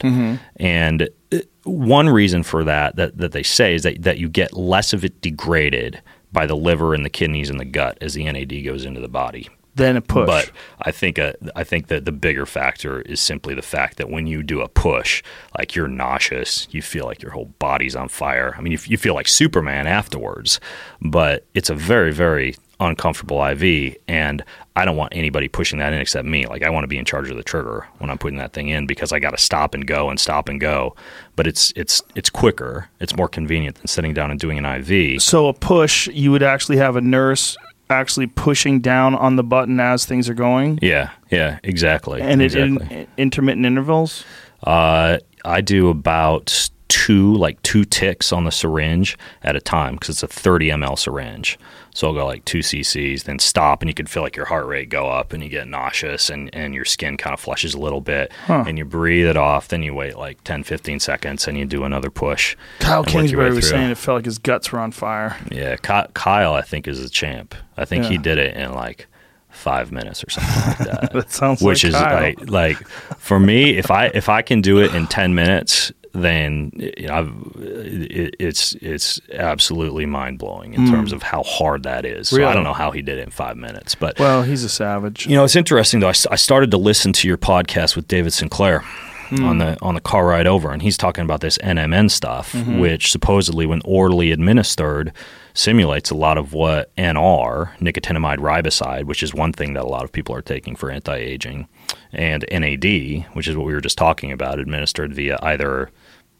And 0.56 1.08
uh, 1.32 1.38
one 1.64 2.08
reason 2.08 2.42
for 2.42 2.64
that, 2.64 2.96
that 2.96 3.16
that 3.18 3.32
they 3.32 3.42
say 3.42 3.74
is 3.74 3.82
that, 3.84 4.02
that 4.02 4.18
you 4.18 4.28
get 4.28 4.52
less 4.54 4.92
of 4.92 5.04
it 5.04 5.20
degraded 5.22 6.02
by 6.32 6.46
the 6.46 6.56
liver 6.56 6.94
and 6.94 7.04
the 7.04 7.10
kidneys 7.10 7.48
and 7.50 7.58
the 7.60 7.64
gut 7.64 7.96
as 8.00 8.14
the 8.14 8.24
NAD 8.30 8.64
goes 8.64 8.84
into 8.84 9.00
the 9.00 9.08
body. 9.08 9.48
Then 9.80 9.96
a 9.96 10.00
push. 10.00 10.26
But 10.26 10.50
I 10.82 10.90
think 10.90 11.18
uh, 11.18 11.32
I 11.56 11.64
think 11.64 11.88
that 11.88 12.04
the 12.04 12.12
bigger 12.12 12.46
factor 12.46 13.00
is 13.02 13.20
simply 13.20 13.54
the 13.54 13.62
fact 13.62 13.96
that 13.96 14.10
when 14.10 14.26
you 14.26 14.42
do 14.42 14.60
a 14.60 14.68
push, 14.68 15.22
like 15.58 15.74
you're 15.74 15.88
nauseous, 15.88 16.68
you 16.70 16.82
feel 16.82 17.04
like 17.06 17.22
your 17.22 17.32
whole 17.32 17.46
body's 17.58 17.96
on 17.96 18.08
fire. 18.08 18.54
I 18.56 18.60
mean, 18.60 18.72
you, 18.72 18.78
you 18.84 18.98
feel 18.98 19.14
like 19.14 19.28
Superman 19.28 19.86
afterwards, 19.86 20.60
but 21.00 21.46
it's 21.54 21.70
a 21.70 21.74
very 21.74 22.12
very 22.12 22.56
uncomfortable 22.80 23.44
IV, 23.44 23.96
and 24.08 24.42
I 24.74 24.84
don't 24.84 24.96
want 24.96 25.14
anybody 25.14 25.48
pushing 25.48 25.78
that 25.80 25.92
in 25.92 26.00
except 26.00 26.26
me. 26.26 26.46
Like 26.46 26.62
I 26.62 26.70
want 26.70 26.84
to 26.84 26.88
be 26.88 26.98
in 26.98 27.04
charge 27.04 27.30
of 27.30 27.36
the 27.36 27.42
trigger 27.42 27.86
when 27.98 28.10
I'm 28.10 28.18
putting 28.18 28.38
that 28.38 28.52
thing 28.52 28.68
in 28.68 28.86
because 28.86 29.12
I 29.12 29.18
got 29.18 29.30
to 29.30 29.38
stop 29.38 29.74
and 29.74 29.86
go 29.86 30.08
and 30.08 30.18
stop 30.18 30.48
and 30.48 30.60
go. 30.60 30.96
But 31.36 31.46
it's 31.46 31.72
it's 31.76 32.02
it's 32.14 32.30
quicker, 32.30 32.88
it's 32.98 33.14
more 33.14 33.28
convenient 33.28 33.76
than 33.76 33.86
sitting 33.86 34.14
down 34.14 34.30
and 34.30 34.40
doing 34.40 34.58
an 34.58 34.64
IV. 34.64 35.22
so 35.22 35.48
a 35.48 35.52
push, 35.52 36.08
you 36.08 36.30
would 36.32 36.42
actually 36.42 36.78
have 36.78 36.96
a 36.96 37.00
nurse 37.00 37.56
actually 37.90 38.26
pushing 38.26 38.80
down 38.80 39.14
on 39.14 39.36
the 39.36 39.42
button 39.44 39.80
as 39.80 40.04
things 40.06 40.28
are 40.28 40.34
going, 40.34 40.78
Yeah, 40.82 41.10
yeah, 41.30 41.58
exactly. 41.62 42.20
and 42.20 42.40
exactly. 42.42 42.96
in 42.96 43.06
intermittent 43.16 43.66
intervals. 43.66 44.24
Uh, 44.64 45.18
I 45.44 45.60
do 45.60 45.88
about 45.88 46.70
two, 46.88 47.34
like 47.34 47.60
two 47.62 47.84
ticks 47.84 48.32
on 48.32 48.44
the 48.44 48.50
syringe 48.50 49.16
at 49.42 49.56
a 49.56 49.60
time 49.60 49.94
because 49.94 50.08
it's 50.10 50.22
a 50.22 50.28
30 50.28 50.68
ml 50.70 50.98
syringe. 50.98 51.58
So 51.92 52.06
I'll 52.08 52.14
go 52.14 52.24
like 52.26 52.44
two 52.44 52.60
cc's, 52.60 53.24
then 53.24 53.38
stop, 53.38 53.82
and 53.82 53.88
you 53.88 53.94
can 53.94 54.06
feel 54.06 54.22
like 54.22 54.36
your 54.36 54.46
heart 54.46 54.66
rate 54.66 54.88
go 54.88 55.08
up, 55.08 55.32
and 55.32 55.42
you 55.42 55.48
get 55.48 55.66
nauseous, 55.66 56.30
and, 56.30 56.48
and 56.54 56.74
your 56.74 56.84
skin 56.84 57.16
kind 57.16 57.34
of 57.34 57.40
flushes 57.40 57.74
a 57.74 57.78
little 57.78 58.00
bit, 58.00 58.30
and 58.48 58.78
you 58.78 58.84
breathe 58.84 59.26
it 59.26 59.36
off. 59.36 59.68
Then 59.68 59.82
you 59.82 59.92
wait 59.94 60.16
like 60.16 60.42
10, 60.44 60.62
15 60.62 61.00
seconds, 61.00 61.48
and 61.48 61.58
you 61.58 61.64
do 61.64 61.84
another 61.84 62.10
push. 62.10 62.56
Kyle 62.78 63.02
and 63.02 63.06
work 63.06 63.12
your 63.12 63.16
way 63.16 63.22
Kingsbury 63.22 63.50
was 63.54 63.68
saying 63.68 63.90
it 63.90 63.98
felt 63.98 64.16
like 64.18 64.24
his 64.24 64.38
guts 64.38 64.70
were 64.72 64.78
on 64.78 64.92
fire. 64.92 65.36
Yeah, 65.50 65.76
Ky- 65.76 66.10
Kyle, 66.14 66.54
I 66.54 66.62
think 66.62 66.86
is 66.86 67.04
a 67.04 67.10
champ. 67.10 67.54
I 67.76 67.84
think 67.84 68.04
he 68.04 68.18
did 68.18 68.38
it 68.38 68.56
in 68.56 68.72
like 68.74 69.06
five 69.48 69.90
minutes 69.90 70.22
or 70.22 70.30
something 70.30 70.62
like 70.68 70.78
that. 71.00 71.12
That 71.12 71.30
sounds 71.32 71.60
which 71.60 71.82
like 71.84 71.88
is 71.88 71.94
Kyle. 71.94 72.14
like 72.22 72.50
like 72.50 72.88
for 73.18 73.40
me 73.40 73.76
if 73.76 73.90
i 73.90 74.06
if 74.14 74.28
i 74.28 74.42
can 74.42 74.60
do 74.60 74.78
it 74.78 74.94
in 74.94 75.08
10 75.08 75.34
minutes 75.34 75.90
then 76.12 76.72
you 76.74 77.06
know, 77.06 77.14
I've, 77.14 77.62
it, 77.62 78.36
it's 78.38 78.74
it's 78.80 79.20
absolutely 79.32 80.06
mind 80.06 80.38
blowing 80.38 80.74
in 80.74 80.86
hmm. 80.86 80.90
terms 80.90 81.12
of 81.12 81.22
how 81.22 81.42
hard 81.42 81.84
that 81.84 82.04
is. 82.04 82.28
So 82.28 82.44
I. 82.44 82.52
Don't 82.52 82.64
know 82.64 82.72
how 82.72 82.90
he 82.90 83.02
did 83.02 83.18
it 83.18 83.22
in 83.22 83.30
five 83.30 83.56
minutes, 83.56 83.94
but 83.94 84.18
Well, 84.18 84.42
he's 84.42 84.64
a 84.64 84.68
savage. 84.68 85.26
you 85.26 85.36
know 85.36 85.44
it's 85.44 85.56
interesting 85.56 86.00
though. 86.00 86.08
I 86.08 86.36
started 86.36 86.70
to 86.72 86.78
listen 86.78 87.12
to 87.14 87.28
your 87.28 87.38
podcast 87.38 87.96
with 87.96 88.08
David 88.08 88.32
Sinclair, 88.32 88.84
hmm. 89.30 89.44
on 89.44 89.58
the 89.58 89.78
on 89.80 89.94
the 89.94 90.00
car 90.00 90.26
ride 90.26 90.46
over, 90.46 90.70
and 90.70 90.82
he's 90.82 90.96
talking 90.96 91.24
about 91.24 91.40
this 91.40 91.56
NMN 91.58 92.10
stuff, 92.10 92.52
mm-hmm. 92.52 92.78
which 92.78 93.10
supposedly, 93.10 93.64
when 93.66 93.80
orally 93.84 94.32
administered, 94.32 95.12
simulates 95.54 96.10
a 96.10 96.14
lot 96.14 96.36
of 96.36 96.52
what 96.52 96.94
NR, 96.96 97.76
nicotinamide 97.78 98.38
riboside, 98.38 99.04
which 99.04 99.22
is 99.22 99.32
one 99.32 99.52
thing 99.52 99.72
that 99.74 99.84
a 99.84 99.88
lot 99.88 100.04
of 100.04 100.12
people 100.12 100.34
are 100.34 100.42
taking 100.42 100.76
for 100.76 100.90
anti-aging, 100.90 101.68
and 102.12 102.44
NAD, 102.50 103.26
which 103.32 103.48
is 103.48 103.56
what 103.56 103.66
we 103.66 103.72
were 103.72 103.80
just 103.80 103.98
talking 103.98 104.32
about, 104.32 104.58
administered 104.58 105.14
via 105.14 105.38
either. 105.42 105.90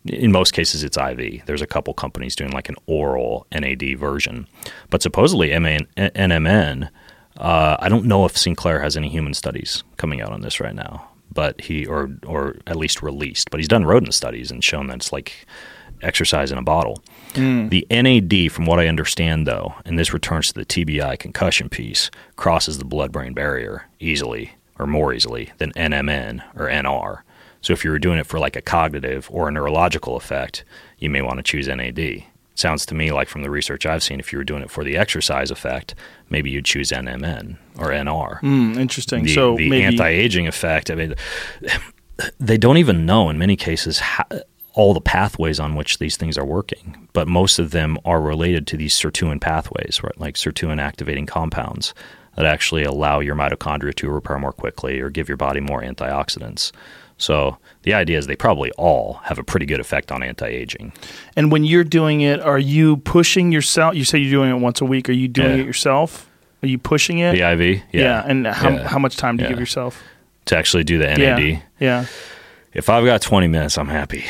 In 0.06 0.32
most 0.32 0.52
cases, 0.52 0.82
it's 0.82 0.96
IV. 0.96 1.44
There's 1.46 1.62
a 1.62 1.66
couple 1.66 1.92
companies 1.92 2.34
doing 2.34 2.52
like 2.52 2.68
an 2.68 2.76
oral 2.86 3.46
NAD 3.52 3.98
version, 3.98 4.46
but 4.88 5.02
supposedly 5.02 5.50
MN, 5.58 5.86
NMN. 5.96 6.88
Uh, 7.36 7.76
I 7.78 7.88
don't 7.88 8.06
know 8.06 8.24
if 8.24 8.36
Sinclair 8.36 8.80
has 8.80 8.96
any 8.96 9.08
human 9.08 9.34
studies 9.34 9.84
coming 9.98 10.20
out 10.20 10.32
on 10.32 10.40
this 10.40 10.58
right 10.58 10.74
now, 10.74 11.08
but 11.32 11.60
he 11.60 11.86
or 11.86 12.10
or 12.26 12.56
at 12.66 12.76
least 12.76 13.02
released. 13.02 13.50
But 13.50 13.60
he's 13.60 13.68
done 13.68 13.84
rodent 13.84 14.14
studies 14.14 14.50
and 14.50 14.64
shown 14.64 14.86
that 14.88 14.96
it's 14.96 15.12
like 15.12 15.46
exercise 16.02 16.50
in 16.50 16.56
a 16.58 16.62
bottle. 16.62 17.02
The 17.68 17.86
NAD, 17.90 18.50
from 18.50 18.64
what 18.64 18.80
I 18.80 18.88
understand, 18.88 19.46
though, 19.46 19.74
and 19.84 19.98
this 19.98 20.12
returns 20.14 20.48
to 20.48 20.54
the 20.54 20.64
TBI 20.64 21.18
concussion 21.18 21.68
piece, 21.68 22.10
crosses 22.36 22.78
the 22.78 22.84
blood-brain 22.86 23.34
barrier 23.34 23.86
easily 24.00 24.52
or 24.78 24.86
more 24.86 25.12
easily 25.12 25.52
than 25.58 25.72
NMN 25.72 26.42
or 26.56 26.68
NR. 26.68 27.18
So 27.60 27.72
if 27.72 27.84
you 27.84 27.90
were 27.90 27.98
doing 27.98 28.18
it 28.18 28.26
for 28.26 28.38
like 28.38 28.56
a 28.56 28.62
cognitive 28.62 29.28
or 29.30 29.48
a 29.48 29.52
neurological 29.52 30.16
effect, 30.16 30.64
you 30.98 31.10
may 31.10 31.22
want 31.22 31.38
to 31.38 31.42
choose 31.42 31.68
NAD. 31.68 32.24
Sounds 32.54 32.84
to 32.86 32.94
me 32.94 33.12
like 33.12 33.28
from 33.28 33.42
the 33.42 33.50
research 33.50 33.86
I've 33.86 34.02
seen, 34.02 34.20
if 34.20 34.32
you 34.32 34.38
were 34.38 34.44
doing 34.44 34.62
it 34.62 34.70
for 34.70 34.84
the 34.84 34.96
exercise 34.96 35.50
effect, 35.50 35.94
maybe 36.28 36.50
you'd 36.50 36.64
choose 36.64 36.90
NMN 36.90 37.56
or 37.78 37.88
NR. 37.88 38.40
Hmm, 38.40 38.78
interesting. 38.78 39.24
The, 39.24 39.34
so 39.34 39.56
the 39.56 39.68
maybe 39.68 39.84
anti-aging 39.84 40.46
effect. 40.46 40.90
I 40.90 40.94
mean, 40.94 41.14
they 42.38 42.58
don't 42.58 42.76
even 42.76 43.06
know 43.06 43.30
in 43.30 43.38
many 43.38 43.56
cases 43.56 43.98
how, 43.98 44.24
all 44.74 44.94
the 44.94 45.00
pathways 45.00 45.58
on 45.58 45.74
which 45.74 45.98
these 45.98 46.16
things 46.16 46.38
are 46.38 46.44
working, 46.44 47.08
but 47.12 47.26
most 47.26 47.58
of 47.58 47.70
them 47.70 47.98
are 48.04 48.20
related 48.20 48.66
to 48.68 48.76
these 48.76 48.94
sirtuin 48.94 49.40
pathways, 49.40 50.00
right? 50.02 50.18
Like 50.18 50.36
sirtuin 50.36 50.80
activating 50.80 51.26
compounds 51.26 51.94
that 52.36 52.46
actually 52.46 52.84
allow 52.84 53.20
your 53.20 53.34
mitochondria 53.34 53.94
to 53.96 54.10
repair 54.10 54.38
more 54.38 54.52
quickly 54.52 55.00
or 55.00 55.10
give 55.10 55.28
your 55.28 55.36
body 55.36 55.60
more 55.60 55.82
antioxidants. 55.82 56.72
So 57.20 57.58
the 57.82 57.94
idea 57.94 58.18
is 58.18 58.26
they 58.26 58.34
probably 58.36 58.70
all 58.72 59.20
have 59.24 59.38
a 59.38 59.44
pretty 59.44 59.66
good 59.66 59.78
effect 59.80 60.10
on 60.10 60.22
anti-aging. 60.22 60.92
And 61.36 61.52
when 61.52 61.64
you're 61.64 61.84
doing 61.84 62.22
it, 62.22 62.40
are 62.40 62.58
you 62.58 62.96
pushing 62.98 63.52
yourself? 63.52 63.94
You 63.94 64.04
say 64.04 64.18
you're 64.18 64.30
doing 64.32 64.50
it 64.50 64.60
once 64.60 64.80
a 64.80 64.84
week. 64.84 65.08
Are 65.08 65.12
you 65.12 65.28
doing 65.28 65.50
Yeah. 65.56 65.62
it 65.62 65.66
yourself? 65.66 66.28
Are 66.62 66.66
you 66.66 66.78
pushing 66.78 67.18
it? 67.18 67.32
The 67.32 67.42
IV, 67.52 67.60
yeah, 67.60 68.02
yeah. 68.02 68.24
And 68.26 68.46
how, 68.46 68.70
Yeah. 68.70 68.88
how 68.88 68.98
much 68.98 69.16
time 69.16 69.36
do 69.36 69.44
you 69.44 69.48
give 69.50 69.60
yourself? 69.60 70.02
to 70.46 70.56
actually 70.56 70.82
do 70.82 70.98
the 70.98 71.06
NAD. 71.06 71.42
Yeah. 71.48 71.58
Yeah. 71.78 72.04
if 72.72 72.88
I've 72.88 73.04
got 73.04 73.20
20 73.20 73.46
minutes, 73.48 73.76
I'm 73.78 73.88
happy. 73.88 74.24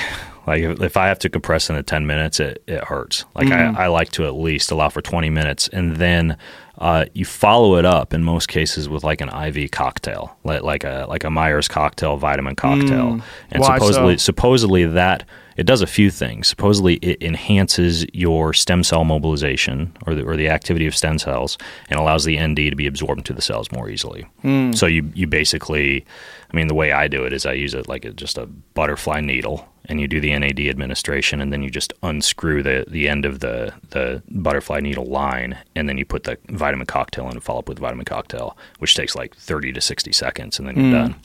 Like 0.47 0.61
if, 0.63 0.83
if 0.83 0.97
I 0.97 1.07
have 1.09 1.19
to 1.21 1.29
compress 1.29 1.71
into 1.71 1.83
10 1.83 2.07
minutes, 2.07 2.41
it, 2.41 2.63
it 2.67 2.83
hurts. 2.85 3.25
Like 3.35 3.47
Mm. 3.49 3.77
I, 3.77 3.85
I 3.85 3.87
like 3.87 4.11
to 4.13 4.27
at 4.27 4.35
least 4.35 4.71
allow 4.71 4.89
for 4.89 5.01
20 5.01 5.31
minutes 5.31 5.69
and 5.69 5.97
then 5.97 6.37
uh, 6.81 7.05
you 7.13 7.25
follow 7.25 7.77
it 7.77 7.85
up 7.85 8.15
in 8.15 8.25
most 8.25 8.49
cases 8.49 8.89
with 8.89 9.05
like 9.05 9.21
an 9.21 9.29
IV 9.29 9.71
cocktail, 9.71 10.37
like, 10.45 10.63
like 10.63 10.85
a 10.85 11.07
like 11.09 11.25
a 11.25 11.31
Myers 11.31 11.69
cocktail, 11.69 12.17
vitamin 12.17 12.57
cocktail. 12.57 13.21
And 13.51 13.63
Mm. 13.63 13.69
Why 13.69 13.77
supposedly 13.79 14.17
so? 14.19 14.23
supposedly 14.25 14.85
that 14.87 15.25
it 15.57 15.67
does 15.67 15.83
a 15.83 15.87
few 15.87 16.11
things. 16.11 16.49
Supposedly 16.49 16.95
it 16.97 17.23
enhances 17.23 18.07
your 18.15 18.55
stem 18.55 18.83
cell 18.83 19.05
mobilization 19.05 19.95
or 20.07 20.15
the, 20.15 20.23
or 20.23 20.37
the 20.37 20.49
activity 20.49 20.87
of 20.87 20.97
stem 20.97 21.19
cells 21.19 21.59
and 21.91 22.01
allows 22.01 22.25
the 22.25 22.41
ND 22.41 22.57
to 22.71 22.75
be 22.77 22.87
absorbed 22.87 23.19
into 23.19 23.35
the 23.35 23.43
cells 23.43 23.71
more 23.73 23.91
easily. 23.91 24.23
Hmm. 24.41 24.73
So 24.73 24.87
you 24.87 25.11
you 25.15 25.27
basically 25.27 26.07
I 26.53 26.57
mean, 26.57 26.67
the 26.67 26.75
way 26.75 26.93
I 26.93 27.09
do 27.09 27.25
it 27.25 27.33
is 27.33 27.45
I 27.47 27.53
use 27.53 27.75
it 27.75 27.89
like 27.89 28.05
a, 28.05 28.13
just 28.13 28.39
a 28.39 28.47
butterfly 28.47 29.21
needle, 29.21 29.69
and 29.91 30.01
you 30.01 30.07
do 30.07 30.21
the 30.21 30.39
NAD 30.39 30.61
administration, 30.61 31.41
and 31.41 31.53
then 31.53 31.63
you 31.63 31.69
just 31.69 31.93
unscrew 32.05 32.63
the, 32.63 32.85
the 32.89 33.09
end 33.09 33.25
of 33.25 33.41
the, 33.41 33.75
the 33.91 34.23
butterfly 34.31 34.79
needle 34.79 35.05
line, 35.05 35.59
and 35.75 35.89
then 35.89 35.99
you 35.99 36.07
put 36.07 36.23
the 36.23 36.39
vitamin 36.49 36.87
cocktail 36.87 37.27
in 37.27 37.33
and 37.33 37.43
follow 37.43 37.59
up 37.59 37.69
with 37.69 37.81
vitamin 37.81 38.05
cocktail, 38.05 38.57
which 38.79 38.95
takes 38.95 39.17
like 39.17 39.35
30 39.35 39.73
to 39.73 39.81
60 39.81 40.13
seconds, 40.13 40.61
and 40.61 40.69
then 40.69 40.77
you're 40.77 40.85
hmm. 40.87 40.93
done. 40.93 41.17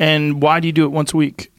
And 0.00 0.42
why 0.42 0.58
do 0.58 0.66
you 0.66 0.72
do 0.72 0.84
it 0.84 0.88
once 0.88 1.14
a 1.14 1.16
week? 1.16 1.52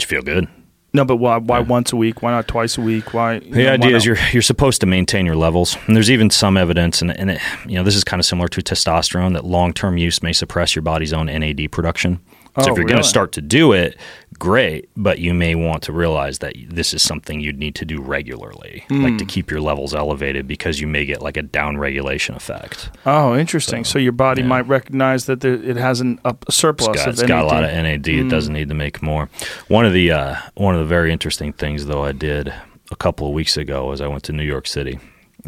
You 0.00 0.06
feel 0.06 0.22
good. 0.22 0.48
No, 0.94 1.04
but 1.04 1.16
why? 1.16 1.36
Why 1.36 1.60
once 1.60 1.92
a 1.92 1.96
week? 1.96 2.22
Why 2.22 2.32
not 2.32 2.48
twice 2.48 2.76
a 2.76 2.80
week? 2.80 3.12
Why? 3.14 3.38
The 3.38 3.50
know, 3.50 3.64
why 3.64 3.72
idea 3.74 3.96
is 3.96 4.04
you're 4.04 4.16
you're 4.32 4.42
supposed 4.42 4.80
to 4.80 4.86
maintain 4.86 5.24
your 5.24 5.36
levels, 5.36 5.76
and 5.86 5.94
there's 5.94 6.10
even 6.10 6.30
some 6.30 6.56
evidence, 6.56 7.00
and, 7.00 7.16
and 7.16 7.30
it, 7.30 7.40
you 7.64 7.76
know 7.76 7.84
this 7.84 7.94
is 7.94 8.02
kind 8.02 8.18
of 8.18 8.26
similar 8.26 8.48
to 8.48 8.60
testosterone 8.60 9.34
that 9.34 9.44
long 9.44 9.72
term 9.72 9.98
use 9.98 10.20
may 10.20 10.32
suppress 10.32 10.74
your 10.74 10.82
body's 10.82 11.12
own 11.12 11.26
NAD 11.26 11.70
production. 11.70 12.18
So 12.64 12.70
Oh, 12.70 12.72
if 12.72 12.78
you're 12.78 12.86
going 12.86 13.02
to 13.02 13.08
start 13.08 13.32
to 13.32 13.40
do 13.40 13.72
it, 13.72 13.96
great, 14.38 14.88
but 14.96 15.18
you 15.18 15.34
may 15.34 15.54
want 15.54 15.82
to 15.84 15.92
realize 15.92 16.38
that 16.38 16.54
this 16.68 16.94
is 16.94 17.02
something 17.02 17.40
you'd 17.40 17.58
need 17.58 17.74
to 17.76 17.84
do 17.84 18.00
regularly, 18.00 18.84
like 18.90 19.10
Hmm. 19.12 19.16
to 19.18 19.24
keep 19.24 19.50
your 19.50 19.60
levels 19.60 19.94
elevated, 19.94 20.48
because 20.48 20.80
you 20.80 20.86
may 20.86 21.04
get 21.04 21.20
like 21.22 21.36
a 21.36 21.42
down 21.42 21.76
regulation 21.78 22.34
effect. 22.34 22.90
Oh, 23.04 23.36
interesting. 23.36 23.84
So, 23.84 23.98
your 23.98 24.12
body 24.12 24.42
might 24.42 24.66
recognize 24.66 25.26
that 25.26 25.40
there, 25.40 25.54
it 25.54 25.76
has 25.76 26.00
an, 26.00 26.18
a 26.24 26.34
surplus 26.50 26.88
It's 26.88 26.98
got, 27.04 27.08
of 27.08 27.14
it's 27.14 27.22
got 27.22 27.44
a 27.44 27.46
lot 27.46 27.64
of 27.64 27.70
NAD. 27.70 27.82
NAD. 27.84 28.08
It 28.08 28.28
doesn't 28.30 28.52
need 28.54 28.68
to 28.68 28.74
make 28.74 29.02
more. 29.02 29.28
One 29.68 29.84
of 29.84 29.92
the 29.92 30.10
uh, 30.12 30.36
one 30.54 30.74
of 30.74 30.80
the 30.80 30.86
very 30.86 31.12
interesting 31.12 31.52
things 31.52 31.86
though 31.86 32.04
I 32.04 32.12
did 32.12 32.52
a 32.90 32.96
couple 32.96 33.26
of 33.28 33.32
weeks 33.34 33.56
ago 33.56 33.86
was 33.86 34.00
I 34.00 34.06
went 34.08 34.22
to 34.24 34.32
New 34.32 34.42
York 34.44 34.66
City 34.66 34.98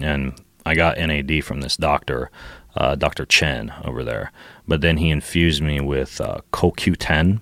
and 0.00 0.32
I 0.64 0.74
got 0.74 0.96
NAD 0.98 1.42
from 1.44 1.60
this 1.60 1.76
doctor, 1.76 2.30
uh, 2.76 2.94
Dr. 2.94 3.24
Chen 3.26 3.72
over 3.84 4.04
there. 4.04 4.32
But 4.66 4.80
then 4.80 4.96
he 4.96 5.10
infused 5.10 5.62
me 5.62 5.80
with 5.80 6.20
uh, 6.20 6.38
CoQ10 6.52 7.40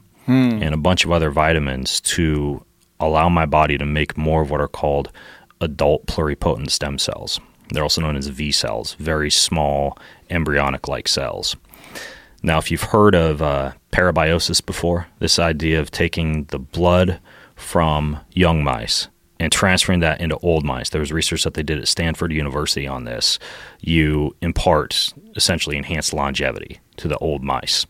and 0.62 0.74
a 0.74 0.78
bunch 0.78 1.04
of 1.04 1.12
other 1.12 1.30
vitamins 1.30 2.00
to 2.02 2.64
allow 2.98 3.28
my 3.28 3.46
body 3.46 3.78
to 3.78 3.86
make 3.86 4.16
more 4.16 4.42
of 4.42 4.50
what 4.50 4.60
are 4.60 4.68
called 4.68 5.10
adult 5.60 6.06
pluripotent 6.06 6.70
stem 6.70 6.98
cells. 6.98 7.40
They're 7.72 7.82
also 7.82 8.00
known 8.00 8.16
as 8.16 8.26
V 8.26 8.52
cells, 8.52 8.94
very 8.94 9.30
small 9.30 9.98
embryonic 10.28 10.88
like 10.88 11.08
cells. 11.08 11.56
Now, 12.42 12.58
if 12.58 12.70
you've 12.70 12.82
heard 12.82 13.14
of 13.14 13.42
uh, 13.42 13.72
parabiosis 13.92 14.64
before, 14.64 15.06
this 15.18 15.38
idea 15.38 15.80
of 15.80 15.90
taking 15.90 16.44
the 16.44 16.58
blood 16.58 17.20
from 17.54 18.18
young 18.32 18.64
mice 18.64 19.08
and 19.40 19.50
transferring 19.50 20.00
that 20.00 20.20
into 20.20 20.37
old 20.38 20.64
mice, 20.64 20.90
there 20.90 21.00
was 21.00 21.11
research 21.11 21.44
that 21.44 21.55
they 21.55 21.62
did 21.62 21.79
at 21.79 21.88
Stanford 21.88 22.31
University 22.31 22.87
on 22.87 23.05
this. 23.05 23.38
You 23.81 24.37
impart 24.42 25.14
essentially 25.35 25.76
enhanced 25.79 26.12
longevity 26.12 26.79
to 27.00 27.08
the 27.08 27.18
old 27.18 27.42
mice. 27.42 27.86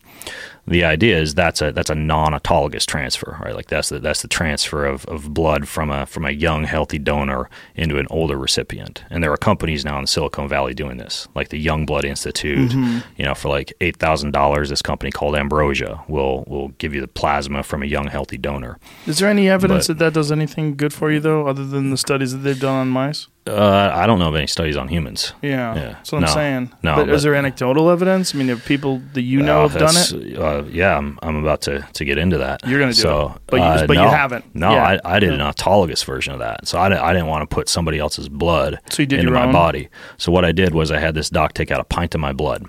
The 0.67 0.83
idea 0.85 1.19
is 1.19 1.33
that's 1.33 1.59
a 1.61 1.71
that's 1.71 1.89
a 1.89 1.95
non-autologous 1.95 2.85
transfer, 2.85 3.37
right? 3.43 3.55
Like 3.55 3.67
that's 3.67 3.89
the 3.89 3.99
that's 3.99 4.21
the 4.21 4.27
transfer 4.27 4.85
of, 4.85 5.05
of 5.05 5.33
blood 5.33 5.67
from 5.67 5.89
a 5.89 6.05
from 6.05 6.23
a 6.23 6.29
young 6.29 6.65
healthy 6.65 6.99
donor 6.99 7.49
into 7.75 7.97
an 7.97 8.05
older 8.11 8.37
recipient. 8.37 9.03
And 9.09 9.23
there 9.23 9.33
are 9.33 9.37
companies 9.37 9.83
now 9.83 9.97
in 9.97 10.05
Silicon 10.05 10.47
Valley 10.47 10.75
doing 10.75 10.97
this, 10.97 11.27
like 11.33 11.49
the 11.49 11.57
Young 11.57 11.87
Blood 11.87 12.05
Institute. 12.05 12.71
Mm-hmm. 12.71 12.99
You 13.17 13.25
know, 13.25 13.33
for 13.33 13.49
like 13.49 13.73
eight 13.81 13.97
thousand 13.97 14.31
dollars, 14.31 14.69
this 14.69 14.83
company 14.83 15.09
called 15.09 15.35
Ambrosia 15.35 16.03
will 16.07 16.43
will 16.47 16.69
give 16.77 16.93
you 16.93 17.01
the 17.01 17.07
plasma 17.07 17.63
from 17.63 17.81
a 17.81 17.87
young 17.87 18.07
healthy 18.07 18.37
donor. 18.37 18.77
Is 19.07 19.17
there 19.17 19.29
any 19.29 19.49
evidence 19.49 19.87
But- 19.87 19.97
that 19.97 20.05
that 20.05 20.13
does 20.13 20.31
anything 20.31 20.75
good 20.75 20.93
for 20.93 21.11
you, 21.11 21.19
though, 21.19 21.47
other 21.47 21.65
than 21.65 21.89
the 21.89 21.97
studies 21.97 22.33
that 22.33 22.39
they've 22.39 22.59
done 22.59 22.75
on 22.75 22.89
mice? 22.89 23.27
Uh, 23.47 23.89
I 23.91 24.05
don't 24.05 24.19
know 24.19 24.29
of 24.29 24.35
any 24.35 24.45
studies 24.45 24.77
on 24.77 24.87
humans. 24.87 25.33
Yeah, 25.41 25.73
Yeah. 25.73 25.81
that's 25.93 26.11
what 26.11 26.19
I'm 26.19 26.25
No. 26.25 26.33
saying. 26.33 26.71
No, 26.83 26.95
but, 26.97 27.09
is 27.09 27.23
there 27.23 27.33
anecdotal 27.33 27.89
evidence? 27.89 28.35
I 28.35 28.37
mean, 28.37 28.49
have 28.49 28.63
people 28.65 29.01
that 29.13 29.23
you 29.23 29.41
know 29.41 29.63
Uh, 29.63 29.67
have 29.67 29.79
done 29.79 29.95
it? 29.97 30.37
Uh, 30.37 30.63
yeah, 30.71 30.95
I'm, 30.95 31.17
I'm 31.23 31.37
about 31.37 31.61
to, 31.61 31.83
to 31.93 32.05
get 32.05 32.19
into 32.19 32.37
that. 32.37 32.59
You're 32.67 32.79
gonna 32.79 32.91
do 32.93 33.01
so, 33.01 33.33
it. 33.35 33.41
But 33.47 33.55
you- 33.57 33.63
uh, 33.63 33.87
but 33.87 33.97
you 33.97 34.03
haven't. 34.03 34.45
No, 34.55 34.71
Yeah. 34.71 34.99
I, 35.03 35.15
I 35.15 35.19
did 35.19 35.33
an 35.33 35.39
autologous 35.39 36.05
version 36.05 36.33
of 36.33 36.39
that. 36.39 36.67
So 36.67 36.79
I 36.79 36.87
didn't, 36.89 37.03
I 37.03 37.13
didn't 37.13 37.27
want 37.29 37.49
to 37.49 37.53
put 37.53 37.67
somebody 37.67 37.97
else's 37.97 38.29
blood 38.29 38.79
So 38.91 39.01
into 39.01 39.31
my 39.31 39.45
own? 39.45 39.51
body. 39.51 39.89
So 40.19 40.31
what 40.31 40.45
I 40.45 40.51
did 40.51 40.75
was 40.75 40.91
I 40.91 40.99
had 40.99 41.15
this 41.15 41.29
doc 41.31 41.53
take 41.53 41.71
out 41.71 41.79
a 41.79 41.83
pint 41.83 42.13
of 42.13 42.21
my 42.21 42.33
blood. 42.33 42.65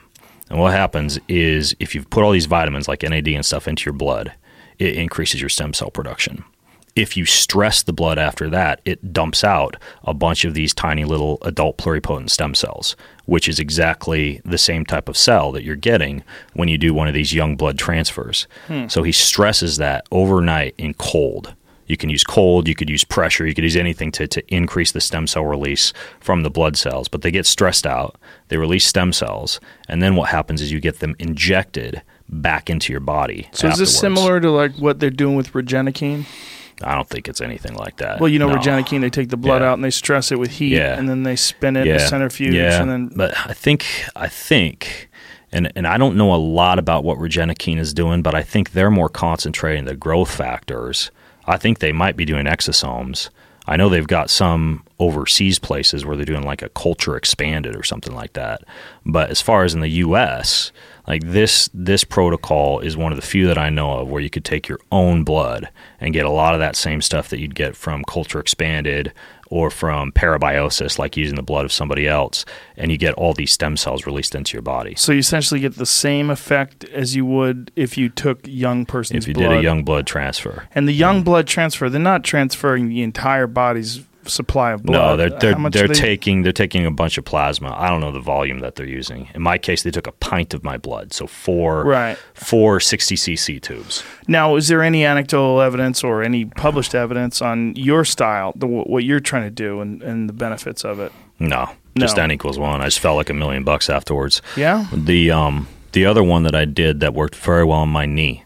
And 0.49 0.59
what 0.59 0.73
happens 0.73 1.19
is 1.29 1.77
if 1.81 1.95
you 1.95 2.03
put 2.03 2.25
all 2.25 2.31
these 2.33 2.47
vitamins 2.47 2.89
like 2.89 3.03
NAD 3.03 3.29
and 3.29 3.45
stuff 3.45 3.69
into 3.69 3.85
your 3.85 3.95
blood, 3.95 4.33
it 4.79 4.97
increases 4.97 5.39
your 5.41 5.51
stem 5.51 5.75
cell 5.75 5.91
production. 5.91 6.45
If 6.95 7.17
you 7.17 7.25
stress 7.25 7.83
the 7.83 7.93
blood 7.93 8.19
after 8.19 8.51
that, 8.51 8.81
it 8.85 9.13
dumps 9.13 9.45
out 9.45 9.77
a 10.05 10.13
bunch 10.13 10.45
of 10.45 10.53
these 10.53 10.75
tiny 10.75 11.05
little 11.05 11.39
adult 11.43 11.79
pluripotent 11.79 12.29
stem 12.29 12.55
cells, 12.55 12.97
which 13.25 13.49
is 13.49 13.59
exactly 13.59 14.43
the 14.45 14.59
same 14.59 14.85
type 14.85 15.09
of 15.09 15.17
cell 15.17 15.53
that 15.53 15.65
you're 15.65 15.77
getting 15.77 16.23
when 16.53 16.69
you 16.69 16.77
do 16.77 16.93
one 16.93 17.09
of 17.09 17.15
these 17.15 17.33
young 17.33 17.57
blood 17.57 17.79
transfers. 17.79 18.47
Hmm. 18.67 18.89
So 18.89 19.03
he 19.03 19.13
stresses 19.13 19.79
that 19.79 20.07
overnight 20.11 20.75
in 20.77 20.93
cold. 20.95 21.55
You 21.87 21.97
can 21.97 22.11
use 22.11 22.25
cold, 22.25 22.69
you 22.69 22.75
could 22.75 22.89
use 22.89 23.05
pressure, 23.05 23.47
you 23.47 23.55
could 23.55 23.65
use 23.65 23.77
anything 23.77 24.13
to, 24.13 24.27
to 24.29 24.55
increase 24.55 24.93
the 24.93 25.01
stem 25.01 25.27
cell 25.27 25.45
release 25.45 25.93
from 26.21 26.43
the 26.43 26.51
blood 26.51 26.77
cells. 26.77 27.09
But 27.09 27.23
they 27.23 27.31
get 27.31 27.47
stressed 27.47 27.87
out, 27.87 28.17
they 28.49 28.57
release 28.57 28.87
stem 28.87 29.13
cells, 29.13 29.61
and 29.89 30.03
then 30.03 30.15
what 30.15 30.29
happens 30.29 30.63
is 30.63 30.71
you 30.71 30.81
get 30.81 31.01
them 31.01 31.17
injected 31.19 32.03
back 32.29 32.71
into 32.71 32.93
your 32.93 33.01
body. 33.01 33.49
So 33.53 33.69
is 33.69 33.79
this 33.79 33.99
similar 33.99 34.41
to 34.41 34.51
like 34.51 34.77
what 34.77 35.01
they're 35.01 35.11
doing 35.11 35.37
with 35.37 35.53
Regenokine? 35.53 36.25
I 36.83 36.95
don't 36.95 37.09
think 37.09 37.29
it's 37.29 37.41
anything 37.41 37.75
like 37.75 37.97
that. 37.99 38.21
Well, 38.21 38.29
you 38.29 38.39
know, 38.39 38.49
No. 38.49 38.57
Regenokine, 38.57 39.01
they 39.01 39.11
take 39.11 39.29
the 39.31 39.37
blood 39.37 39.63
Yeah. 39.63 39.71
out 39.71 39.75
and 39.75 39.85
they 39.85 39.91
stress 39.91 40.33
it 40.33 40.39
with 40.39 40.53
heat, 40.53 40.73
Yeah. 40.77 40.99
and 40.99 41.09
then 41.09 41.23
they 41.23 41.37
spin 41.37 41.77
it 41.77 41.87
in 41.87 41.97
a 41.97 42.01
centrifuge, 42.01 42.55
yeah. 42.55 42.81
and 42.81 42.91
then 42.91 43.11
but 43.15 43.35
I 43.47 43.53
think 43.53 43.85
I 44.17 44.29
think 44.29 45.09
and 45.53 45.71
and 45.77 45.87
I 45.87 45.99
don't 45.99 46.17
know 46.17 46.35
a 46.35 46.37
lot 46.37 46.79
about 46.79 47.05
what 47.05 47.19
Regenokine 47.19 47.79
is 47.79 47.93
doing, 47.93 48.23
but 48.23 48.35
I 48.35 48.43
think 48.43 48.73
they're 48.73 48.91
more 48.91 49.09
concentrating 49.09 49.85
the 49.85 49.95
growth 49.97 50.31
factors. 50.35 51.11
I 51.47 51.57
think 51.57 51.79
they 51.81 51.93
might 51.93 52.17
be 52.17 52.25
doing 52.25 52.47
exosomes. 52.47 53.29
I 53.67 53.77
know 53.77 53.89
they've 53.89 54.07
got 54.07 54.29
some 54.31 54.83
overseas 54.99 55.59
places 55.61 56.05
where 56.05 56.17
they're 56.17 56.25
doing 56.25 56.43
like 56.45 56.63
a 56.63 56.69
culture 56.71 57.17
expanded 57.17 57.77
or 57.77 57.83
something 57.85 58.15
like 58.15 58.33
that. 58.33 58.63
But 59.07 59.31
as 59.31 59.41
far 59.41 59.63
as 59.65 59.73
in 59.75 59.81
the 59.81 59.89
US, 60.07 60.73
like 61.07 61.23
this 61.25 61.69
this 61.75 62.05
protocol 62.05 62.81
is 62.81 62.97
one 62.97 63.13
of 63.13 63.17
the 63.17 63.27
few 63.27 63.47
that 63.47 63.59
I 63.59 63.71
know 63.71 63.99
of 63.99 64.09
where 64.09 64.23
you 64.23 64.31
could 64.31 64.45
take 64.45 64.69
your 64.69 64.79
own 64.91 65.25
blood 65.25 65.69
and 66.01 66.15
get 66.15 66.27
a 66.27 66.31
lot 66.31 66.55
of 66.55 66.61
that 66.61 66.77
same 66.77 67.03
stuff 67.03 67.29
that 67.29 67.41
you'd 67.41 67.55
get 67.55 67.77
from 67.77 68.05
culture 68.05 68.41
expanded 68.41 69.13
or 69.53 69.71
from 69.71 70.11
parabiosis, 70.13 70.99
like 70.99 71.15
using 71.15 71.37
the 71.37 71.43
blood 71.43 71.67
of 71.67 71.73
somebody 71.73 72.09
else, 72.09 72.47
and 72.75 72.91
you 72.91 72.97
get 72.97 73.13
all 73.15 73.35
these 73.35 73.53
stem 73.53 73.77
cells 73.77 74.07
released 74.07 74.35
into 74.35 74.55
your 74.55 74.63
body. 74.63 74.95
So 74.97 75.13
you 75.13 75.19
essentially 75.19 75.61
get 75.61 75.77
the 75.77 75.85
same 75.85 76.31
effect 76.31 76.85
as 76.85 77.15
you 77.15 77.27
would 77.27 77.71
if 77.77 77.99
you 77.99 78.09
took 78.09 78.41
young 78.47 78.87
person's 78.87 79.25
If 79.25 79.29
you 79.29 79.35
blood. 79.35 79.51
did 79.51 79.59
a 79.59 79.63
young 79.63 79.85
blood 79.85 80.07
transfer. 80.07 80.69
and 80.75 80.89
the 80.89 80.93
young 80.93 81.17
mm-hmm. 81.17 81.25
blood 81.25 81.47
transfer, 81.47 81.91
they're 81.91 82.01
not 82.01 82.25
transferring 82.25 82.89
the 82.89 83.03
entire 83.03 83.47
body's 83.47 84.01
supply 84.27 84.73
of 84.73 84.83
blood. 84.83 84.93
No, 84.95 85.17
they're 85.17 85.31
they're 85.39 85.71
they're 85.71 85.89
they- 85.89 85.95
taking 85.95 86.43
they're 86.43 86.53
taking 86.53 86.87
a 86.87 86.91
bunch 86.91 87.19
of 87.19 87.25
plasma. 87.25 87.75
I 87.77 87.89
don't 87.89 88.01
know 88.01 88.13
the 88.13 88.21
volume 88.21 88.61
that 88.61 88.75
they're 88.77 88.87
using. 88.87 89.29
In 89.35 89.43
my 89.43 89.59
case, 89.59 89.83
they 89.83 89.91
took 89.91 90.07
a 90.07 90.13
pint 90.13 90.55
of 90.55 90.63
my 90.65 90.77
blood, 90.79 91.13
so 91.13 91.27
four 91.27 91.85
Right. 91.85 92.17
four 92.35 92.81
60 92.81 93.17
cc 93.17 93.61
tubes. 93.61 94.03
Now, 94.29 94.57
is 94.57 94.69
there 94.69 94.83
any 94.83 95.05
anecdotal 95.05 95.61
evidence 95.61 96.05
or 96.05 96.23
any 96.23 96.45
published 96.45 96.95
evidence 96.95 97.43
on 97.43 97.75
your 97.77 98.05
style, 98.05 98.53
the, 98.57 98.67
what 98.67 99.05
you're 99.05 99.21
trying 99.21 99.45
to 99.45 99.51
do, 99.51 99.81
and, 99.81 100.03
and 100.03 100.29
the 100.29 100.33
benefits 100.33 100.85
of 100.85 101.01
it? 101.01 101.13
No, 101.39 101.71
just 101.97 102.17
No. 102.17 102.23
n 102.25 102.31
equals 102.31 102.59
one. 102.59 102.81
I 102.81 102.85
just 102.87 103.01
felt 103.01 103.17
like 103.17 103.31
a 103.31 103.35
million 103.35 103.65
bucks 103.65 103.91
afterwards. 103.91 104.41
Yeah. 104.57 104.87
The 104.93 105.31
um 105.33 105.67
the 105.93 106.07
other 106.07 106.23
one 106.23 106.45
that 106.45 106.55
I 106.55 106.65
did 106.65 107.01
that 107.01 107.13
worked 107.15 107.37
very 107.37 107.65
well 107.65 107.81
on 107.81 107.89
my 107.91 108.07
knee 108.07 108.45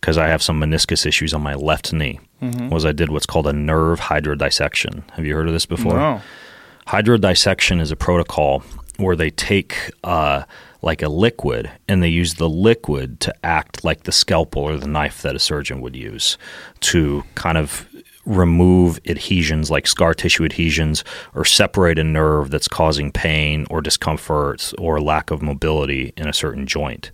because 0.00 0.16
I 0.18 0.28
have 0.28 0.42
some 0.42 0.60
meniscus 0.60 1.04
issues 1.06 1.34
on 1.34 1.42
my 1.42 1.54
left 1.54 1.92
knee 1.92 2.20
Mm-hmm. 2.42 2.70
was 2.70 2.86
I 2.86 2.92
did 2.92 3.10
what's 3.10 3.26
called 3.26 3.46
a 3.46 3.52
nerve 3.52 4.00
hydrodissection. 4.00 5.02
Have 5.10 5.26
you 5.26 5.34
heard 5.34 5.46
of 5.46 5.52
this 5.52 5.66
before? 5.66 5.92
No. 5.92 6.22
Hydrodissection 6.86 7.80
is 7.82 7.90
a 7.90 7.96
protocol 7.96 8.62
where 8.96 9.14
they 9.14 9.28
take 9.30 9.90
uh, 10.04 10.44
like 10.82 11.02
a 11.02 11.08
liquid 11.08 11.70
and 11.86 12.02
they 12.02 12.08
use 12.08 12.34
the 12.34 12.48
liquid 12.48 13.20
to 13.20 13.34
act 13.44 13.84
like 13.84 14.04
the 14.04 14.12
scalpel 14.12 14.62
or 14.62 14.76
the 14.78 14.88
knife 14.88 15.20
that 15.22 15.36
a 15.36 15.38
surgeon 15.38 15.82
would 15.82 15.94
use 15.94 16.38
to 16.80 17.22
kind 17.34 17.58
of 17.58 17.86
remove 18.26 19.00
adhesions 19.06 19.70
like 19.70 19.86
scar 19.86 20.14
tissue 20.14 20.44
adhesions 20.44 21.04
or 21.34 21.44
separate 21.44 21.98
a 21.98 22.04
nerve 22.04 22.50
that's 22.50 22.68
causing 22.68 23.10
pain 23.12 23.66
or 23.70 23.80
discomfort 23.80 24.72
or 24.78 25.00
lack 25.00 25.30
of 25.30 25.42
mobility 25.42 26.12
in 26.16 26.26
a 26.28 26.32
certain 26.32 26.66
joint. 26.66 27.10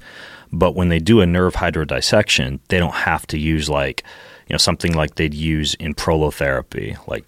But 0.52 0.74
when 0.74 0.88
they 0.88 0.98
do 0.98 1.20
a 1.20 1.26
nerve 1.26 1.54
hydrodissection, 1.54 2.60
they 2.68 2.78
don't 2.78 2.94
have 2.94 3.26
to 3.28 3.38
use 3.38 3.68
like, 3.68 4.04
you 4.48 4.54
know, 4.54 4.58
something 4.58 4.94
like 4.94 5.16
they'd 5.16 5.34
use 5.34 5.74
in 5.74 5.94
prolotherapy, 5.94 6.96
like 7.08 7.24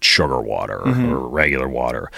sugar 0.00 0.40
water 0.40 0.80
or 0.80 1.28
regular 1.28 1.68
water. 1.68 2.10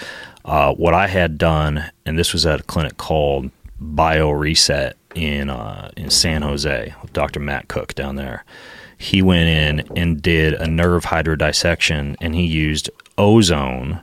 Uh, 0.45 0.73
what 0.73 0.93
I 0.93 1.07
had 1.07 1.37
done, 1.37 1.91
and 2.05 2.17
this 2.17 2.33
was 2.33 2.45
at 2.45 2.61
a 2.61 2.63
clinic 2.63 2.97
called 2.97 3.51
Bio 3.79 4.31
Reset 4.31 4.97
in 5.15 5.49
uh, 5.49 5.91
in 5.95 6.09
San 6.09 6.41
Jose 6.41 6.93
with 7.01 7.13
Dr. 7.13 7.39
Matt 7.39 7.67
Cook 7.67 7.93
down 7.95 8.15
there. 8.15 8.43
He 8.97 9.21
went 9.21 9.47
in 9.47 9.97
and 9.97 10.21
did 10.21 10.53
a 10.53 10.67
nerve 10.67 11.05
hydrodissection, 11.05 12.17
and 12.19 12.35
he 12.35 12.45
used 12.45 12.89
ozone 13.17 14.01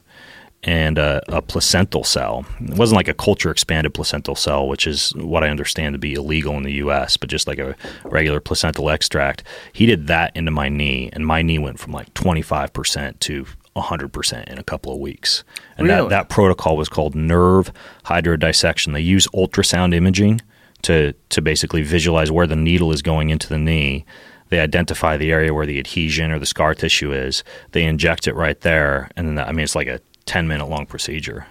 and 0.62 0.98
a, 0.98 1.22
a 1.28 1.40
placental 1.42 2.02
cell. 2.02 2.44
It 2.60 2.76
wasn't 2.76 2.96
like 2.96 3.08
a 3.08 3.14
culture 3.14 3.50
expanded 3.50 3.94
placental 3.94 4.34
cell, 4.34 4.66
which 4.66 4.86
is 4.86 5.10
what 5.16 5.44
I 5.44 5.48
understand 5.48 5.94
to 5.94 5.98
be 5.98 6.14
illegal 6.14 6.56
in 6.56 6.64
the 6.64 6.72
U.S., 6.74 7.16
but 7.16 7.28
just 7.28 7.46
like 7.46 7.58
a 7.58 7.76
regular 8.04 8.40
placental 8.40 8.90
extract. 8.90 9.44
He 9.72 9.86
did 9.86 10.06
that 10.08 10.34
into 10.36 10.50
my 10.50 10.68
knee, 10.68 11.10
and 11.12 11.24
my 11.26 11.42
knee 11.42 11.58
went 11.58 11.78
from 11.78 11.92
like 11.92 12.12
25% 12.14 13.18
to 13.20 13.46
100% 13.76 14.44
in 14.48 14.58
a 14.58 14.64
couple 14.64 14.92
of 14.92 14.98
weeks. 14.98 15.44
And 15.78 15.86
Really? 15.86 16.02
that, 16.02 16.08
that 16.10 16.28
protocol 16.28 16.76
was 16.76 16.88
called 16.88 17.14
nerve 17.14 17.70
hydrodissection. 18.06 18.92
They 18.92 19.00
use 19.00 19.26
ultrasound 19.28 19.94
imaging 19.94 20.40
to, 20.82 21.12
to 21.30 21.42
basically 21.42 21.82
visualize 21.82 22.30
where 22.30 22.46
the 22.46 22.56
needle 22.56 22.92
is 22.92 23.02
going 23.02 23.30
into 23.30 23.48
the 23.48 23.58
knee. 23.58 24.04
They 24.48 24.60
identify 24.60 25.16
the 25.16 25.32
area 25.32 25.52
where 25.52 25.66
the 25.66 25.78
adhesion 25.78 26.30
or 26.30 26.38
the 26.38 26.46
scar 26.46 26.74
tissue 26.74 27.12
is. 27.12 27.42
They 27.72 27.84
inject 27.84 28.28
it 28.28 28.34
right 28.34 28.60
there, 28.60 29.10
and 29.16 29.26
then 29.36 29.44
I 29.44 29.50
mean 29.50 29.64
it's 29.64 29.74
like 29.74 29.88
a 29.88 29.98
ten 30.26 30.46
minute 30.46 30.68
long 30.68 30.86
procedure. 30.86 31.46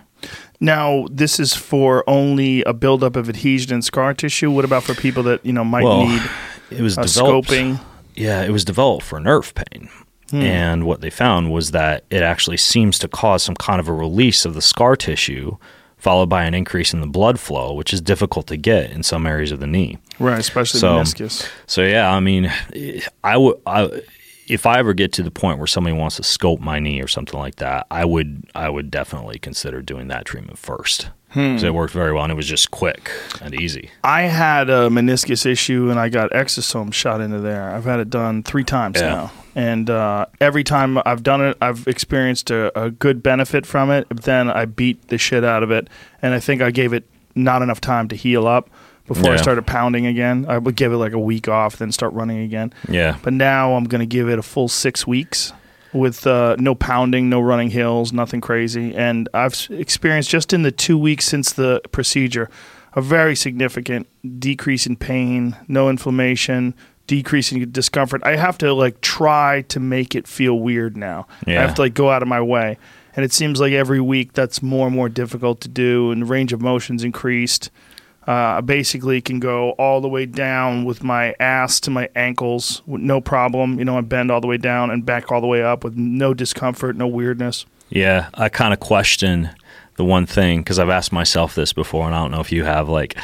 Now, 0.59 1.05
this 1.11 1.39
is 1.39 1.53
for 1.53 2.03
only 2.09 2.63
a 2.63 2.73
buildup 2.73 3.15
of 3.15 3.27
adhesion 3.29 3.73
and 3.73 3.83
scar 3.83 4.13
tissue. 4.13 4.49
What 4.49 4.65
about 4.65 4.83
for 4.83 4.93
people 4.95 5.23
that 5.23 5.45
you 5.45 5.53
know 5.53 5.63
might 5.63 5.83
Well, 5.83 6.07
need 6.07 6.21
It 6.71 6.81
was 6.81 6.97
a 6.97 7.03
developed. 7.03 7.49
scoping? 7.49 7.79
Yeah, 8.15 8.41
it 8.43 8.49
was 8.51 8.63
developed 8.63 9.03
for 9.05 9.19
nerve 9.19 9.53
pain. 9.53 9.89
Hmm. 10.31 10.41
And 10.41 10.83
what 10.85 11.01
they 11.01 11.09
found 11.11 11.51
was 11.51 11.71
that 11.71 12.05
it 12.09 12.23
actually 12.23 12.57
seems 12.57 12.97
to 12.99 13.07
cause 13.07 13.43
some 13.43 13.55
kind 13.55 13.79
of 13.79 13.87
a 13.87 13.93
release 13.93 14.45
of 14.45 14.53
the 14.55 14.61
scar 14.61 14.95
tissue, 14.95 15.57
followed 15.97 16.29
by 16.29 16.45
an 16.45 16.53
increase 16.55 16.93
in 16.93 17.01
the 17.01 17.07
blood 17.07 17.39
flow, 17.39 17.73
which 17.73 17.93
is 17.93 18.01
difficult 18.01 18.47
to 18.47 18.57
get 18.57 18.89
in 18.91 19.03
some 19.03 19.27
areas 19.27 19.51
of 19.51 19.59
the 19.59 19.67
knee. 19.67 19.99
Right, 20.17 20.39
especially 20.39 20.79
So- 20.79 20.95
meniscus. 20.95 21.47
So 21.67 21.83
yeah, 21.83 22.09
I 22.11 22.19
mean, 22.21 22.51
I 23.23 23.37
would, 23.37 23.57
I, 23.67 24.01
if 24.47 24.65
I 24.65 24.79
ever 24.79 24.93
get 24.93 25.11
to 25.13 25.23
the 25.23 25.31
point 25.31 25.57
where 25.57 25.67
somebody 25.67 25.95
wants 25.95 26.17
to 26.17 26.23
scope 26.23 26.59
my 26.59 26.79
knee 26.79 27.01
or 27.01 27.07
something 27.07 27.39
like 27.39 27.55
that, 27.55 27.87
I 27.89 28.05
would, 28.05 28.43
I 28.53 28.69
would 28.69 28.91
definitely 28.91 29.39
consider 29.39 29.81
doing 29.81 30.07
that 30.09 30.25
treatment 30.25 30.57
first. 30.57 31.09
Hmm. 31.29 31.57
it 31.57 31.73
worked 31.73 31.91
very 31.91 32.13
well 32.13 32.23
and 32.23 32.31
it 32.31 32.35
was 32.35 32.47
just 32.47 32.71
quick 32.71 33.11
and 33.41 33.53
easy. 33.53 33.89
I 34.05 34.21
had 34.21 34.69
a 34.69 34.87
meniscus 34.87 35.45
issue 35.45 35.89
and 35.89 35.99
I 35.99 36.07
got 36.07 36.31
exosome 36.31 36.93
shot 36.93 37.19
into 37.19 37.39
there. 37.41 37.71
I've 37.71 37.83
had 37.83 37.99
it 37.99 38.09
done 38.09 38.41
three 38.41 38.63
times 38.63 39.01
Yeah. 39.01 39.07
now. 39.09 39.31
And 39.53 39.89
uh, 39.89 40.27
every 40.39 40.63
time 40.63 40.97
I've 41.05 41.23
done 41.23 41.41
it, 41.41 41.57
I've 41.61 41.87
experienced 41.89 42.51
a, 42.51 42.77
a 42.81 42.89
good 42.89 43.21
benefit 43.21 43.65
from 43.65 43.91
it. 43.91 44.07
But 44.07 44.23
then 44.23 44.49
I 44.49 44.63
beat 44.63 45.09
the 45.09 45.17
shit 45.17 45.43
out 45.43 45.61
of 45.61 45.71
it. 45.71 45.89
And 46.21 46.33
I 46.33 46.39
think 46.39 46.61
I 46.61 46.71
gave 46.71 46.93
it 46.93 47.03
not 47.35 47.61
enough 47.61 47.81
time 47.81 48.07
to 48.09 48.15
heal 48.15 48.47
up 48.47 48.69
before 49.07 49.29
I 49.31 49.35
Yeah. 49.35 49.41
started 49.41 49.65
pounding 49.67 50.05
again. 50.05 50.45
I 50.47 50.57
would 50.57 50.75
give 50.75 50.91
it 50.93 50.97
like 50.97 51.13
a 51.13 51.19
week 51.19 51.47
off, 51.47 51.77
then 51.77 51.91
start 51.91 52.13
running 52.13 52.39
again. 52.39 52.73
Yeah. 52.89 53.17
But 53.21 53.33
now 53.33 53.75
I'm 53.75 53.83
going 53.85 53.99
to 53.99 54.05
give 54.05 54.29
it 54.29 54.39
a 54.39 54.43
full 54.43 54.67
six 54.67 55.05
weeks 55.07 55.53
with 55.93 56.25
uh, 56.27 56.55
no 56.59 56.75
pounding, 56.75 57.29
no 57.29 57.39
running 57.39 57.69
hills, 57.69 58.11
nothing 58.11 58.41
crazy. 58.41 58.93
And 58.95 59.29
I've 59.33 59.53
s- 59.53 59.69
experienced 59.69 60.29
just 60.29 60.51
in 60.53 60.63
the 60.63 60.71
two 60.71 60.97
weeks 60.97 61.25
since 61.25 61.53
the 61.53 61.81
procedure 61.91 62.49
a 62.93 63.01
very 63.01 63.35
significant 63.35 64.07
decrease 64.39 64.85
in 64.87 64.95
pain, 64.95 65.55
no 65.67 65.89
inflammation, 65.89 66.73
decrease 67.07 67.51
in 67.51 67.69
discomfort. 67.71 68.21
I 68.25 68.35
have 68.37 68.57
to 68.59 68.73
like 68.73 69.01
try 69.01 69.61
to 69.67 69.79
make 69.79 70.15
it 70.15 70.27
feel 70.27 70.59
weird 70.59 70.95
now. 70.97 71.27
I 71.45 71.51
Yeah. 71.51 71.61
have 71.61 71.75
to 71.75 71.81
like 71.81 71.93
go 71.93 72.09
out 72.09 72.21
of 72.21 72.27
my 72.27 72.41
way. 72.41 72.77
And 73.17 73.23
it 73.23 73.31
seems 73.31 73.59
like 73.61 73.71
every 73.73 74.01
week 74.01 74.33
that's 74.33 74.61
more 74.63 74.87
and 74.87 74.95
more 74.95 75.07
difficult 75.07 75.61
to 75.61 75.69
do, 75.69 76.11
and 76.11 76.21
the 76.23 76.25
range 76.25 76.51
of 76.51 76.61
motion's 76.61 77.01
increased. 77.03 77.69
Uh, 78.27 78.31
I 78.57 78.61
basically 78.61 79.21
can 79.21 79.39
go 79.39 79.71
all 79.71 80.01
the 80.01 80.07
way 80.07 80.25
down 80.25 80.83
with 80.83 81.03
my 81.03 81.35
ass 81.39 81.79
to 81.81 81.91
my 81.91 82.09
ankles 82.15 82.81
no 82.87 83.21
problem. 83.21 83.77
You 83.77 83.85
know, 83.85 83.97
I 83.97 84.01
bend 84.01 84.31
all 84.31 84.41
the 84.41 84.47
way 84.47 84.57
down 84.57 84.89
and 84.89 85.05
back 85.05 85.31
all 85.31 85.41
the 85.41 85.47
way 85.47 85.63
up 85.63 85.83
with 85.83 85.95
no 85.95 86.33
discomfort, 86.33 86.95
no 86.95 87.07
weirdness. 87.07 87.65
Yeah, 87.89 88.29
I 88.33 88.49
kind 88.49 88.73
of 88.73 88.79
question 88.79 89.51
the 89.95 90.05
one 90.05 90.25
thing 90.25 90.59
because 90.59 90.79
I've 90.79 90.89
asked 90.89 91.11
myself 91.11 91.55
this 91.55 91.71
before, 91.71 92.07
and 92.07 92.15
I 92.15 92.19
don't 92.19 92.31
know 92.31 92.41
if 92.41 92.51
you 92.51 92.63
have. 92.63 92.89
Like, 92.89 93.15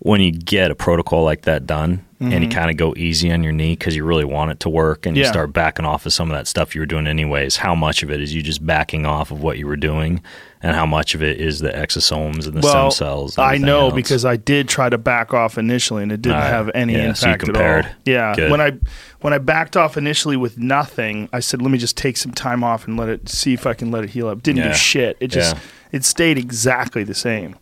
when 0.00 0.20
you 0.20 0.32
get 0.32 0.70
a 0.70 0.74
protocol 0.74 1.24
like 1.24 1.42
that 1.42 1.66
done, 1.66 2.04
and 2.20 2.32
you 2.32 2.40
mm-hmm. 2.40 2.50
kind 2.50 2.70
of 2.70 2.76
go 2.76 2.94
easy 2.96 3.30
on 3.30 3.44
your 3.44 3.52
knee 3.52 3.74
because 3.74 3.94
you 3.94 4.04
really 4.04 4.24
want 4.24 4.50
it 4.50 4.60
to 4.60 4.68
work, 4.68 5.06
and 5.06 5.16
you 5.16 5.24
start 5.24 5.52
backing 5.52 5.84
off 5.84 6.04
of 6.06 6.12
some 6.12 6.30
of 6.30 6.36
that 6.36 6.46
stuff 6.46 6.74
you 6.74 6.80
were 6.80 6.86
doing 6.86 7.06
anyways, 7.06 7.56
how 7.56 7.74
much 7.74 8.02
of 8.02 8.10
it 8.10 8.20
is 8.20 8.34
you 8.34 8.42
just 8.42 8.64
backing 8.64 9.06
off 9.06 9.30
of 9.30 9.40
what 9.40 9.58
you 9.58 9.66
were 9.66 9.76
doing, 9.76 10.20
and 10.62 10.74
how 10.74 10.86
much 10.86 11.14
of 11.14 11.22
it 11.22 11.40
is 11.40 11.60
the 11.60 11.70
exosomes 11.70 12.46
and 12.46 12.54
the 12.54 12.60
well, 12.60 12.90
stem 12.90 13.06
cells? 13.06 13.38
I 13.38 13.56
know 13.58 13.86
else? 13.86 13.94
because 13.94 14.24
I 14.24 14.36
did 14.36 14.68
try 14.68 14.88
to 14.88 14.98
back 14.98 15.32
off 15.32 15.58
initially, 15.58 16.02
and 16.02 16.10
it 16.10 16.22
didn't 16.22 16.38
right. 16.38 16.48
have 16.48 16.70
any 16.74 16.94
Yeah, 16.94 17.12
so 17.12 17.26
you 17.26 17.32
impact 17.34 17.44
compared. 17.44 17.84
at 17.84 17.90
all. 17.90 17.96
Yeah, 18.04 18.34
Good. 18.34 18.50
when 18.50 18.60
I 18.60 18.72
when 19.20 19.32
I 19.32 19.38
backed 19.38 19.76
off 19.76 19.96
initially 19.96 20.36
with 20.36 20.58
nothing, 20.58 21.28
I 21.32 21.40
said, 21.40 21.62
"Let 21.62 21.70
me 21.70 21.78
just 21.78 21.96
take 21.96 22.16
some 22.16 22.32
time 22.32 22.64
off 22.64 22.86
and 22.86 22.96
let 22.96 23.08
it 23.08 23.28
see 23.28 23.52
if 23.52 23.66
I 23.66 23.74
can 23.74 23.90
let 23.90 24.04
it 24.04 24.10
heal 24.10 24.28
up." 24.28 24.42
Didn't 24.42 24.58
Yeah. 24.58 24.68
do 24.68 24.74
shit. 24.74 25.16
It 25.20 25.28
just 25.28 25.54
Yeah. 25.54 25.60
it 25.92 26.04
stayed 26.04 26.38
exactly 26.38 27.04
the 27.04 27.14
same. 27.14 27.54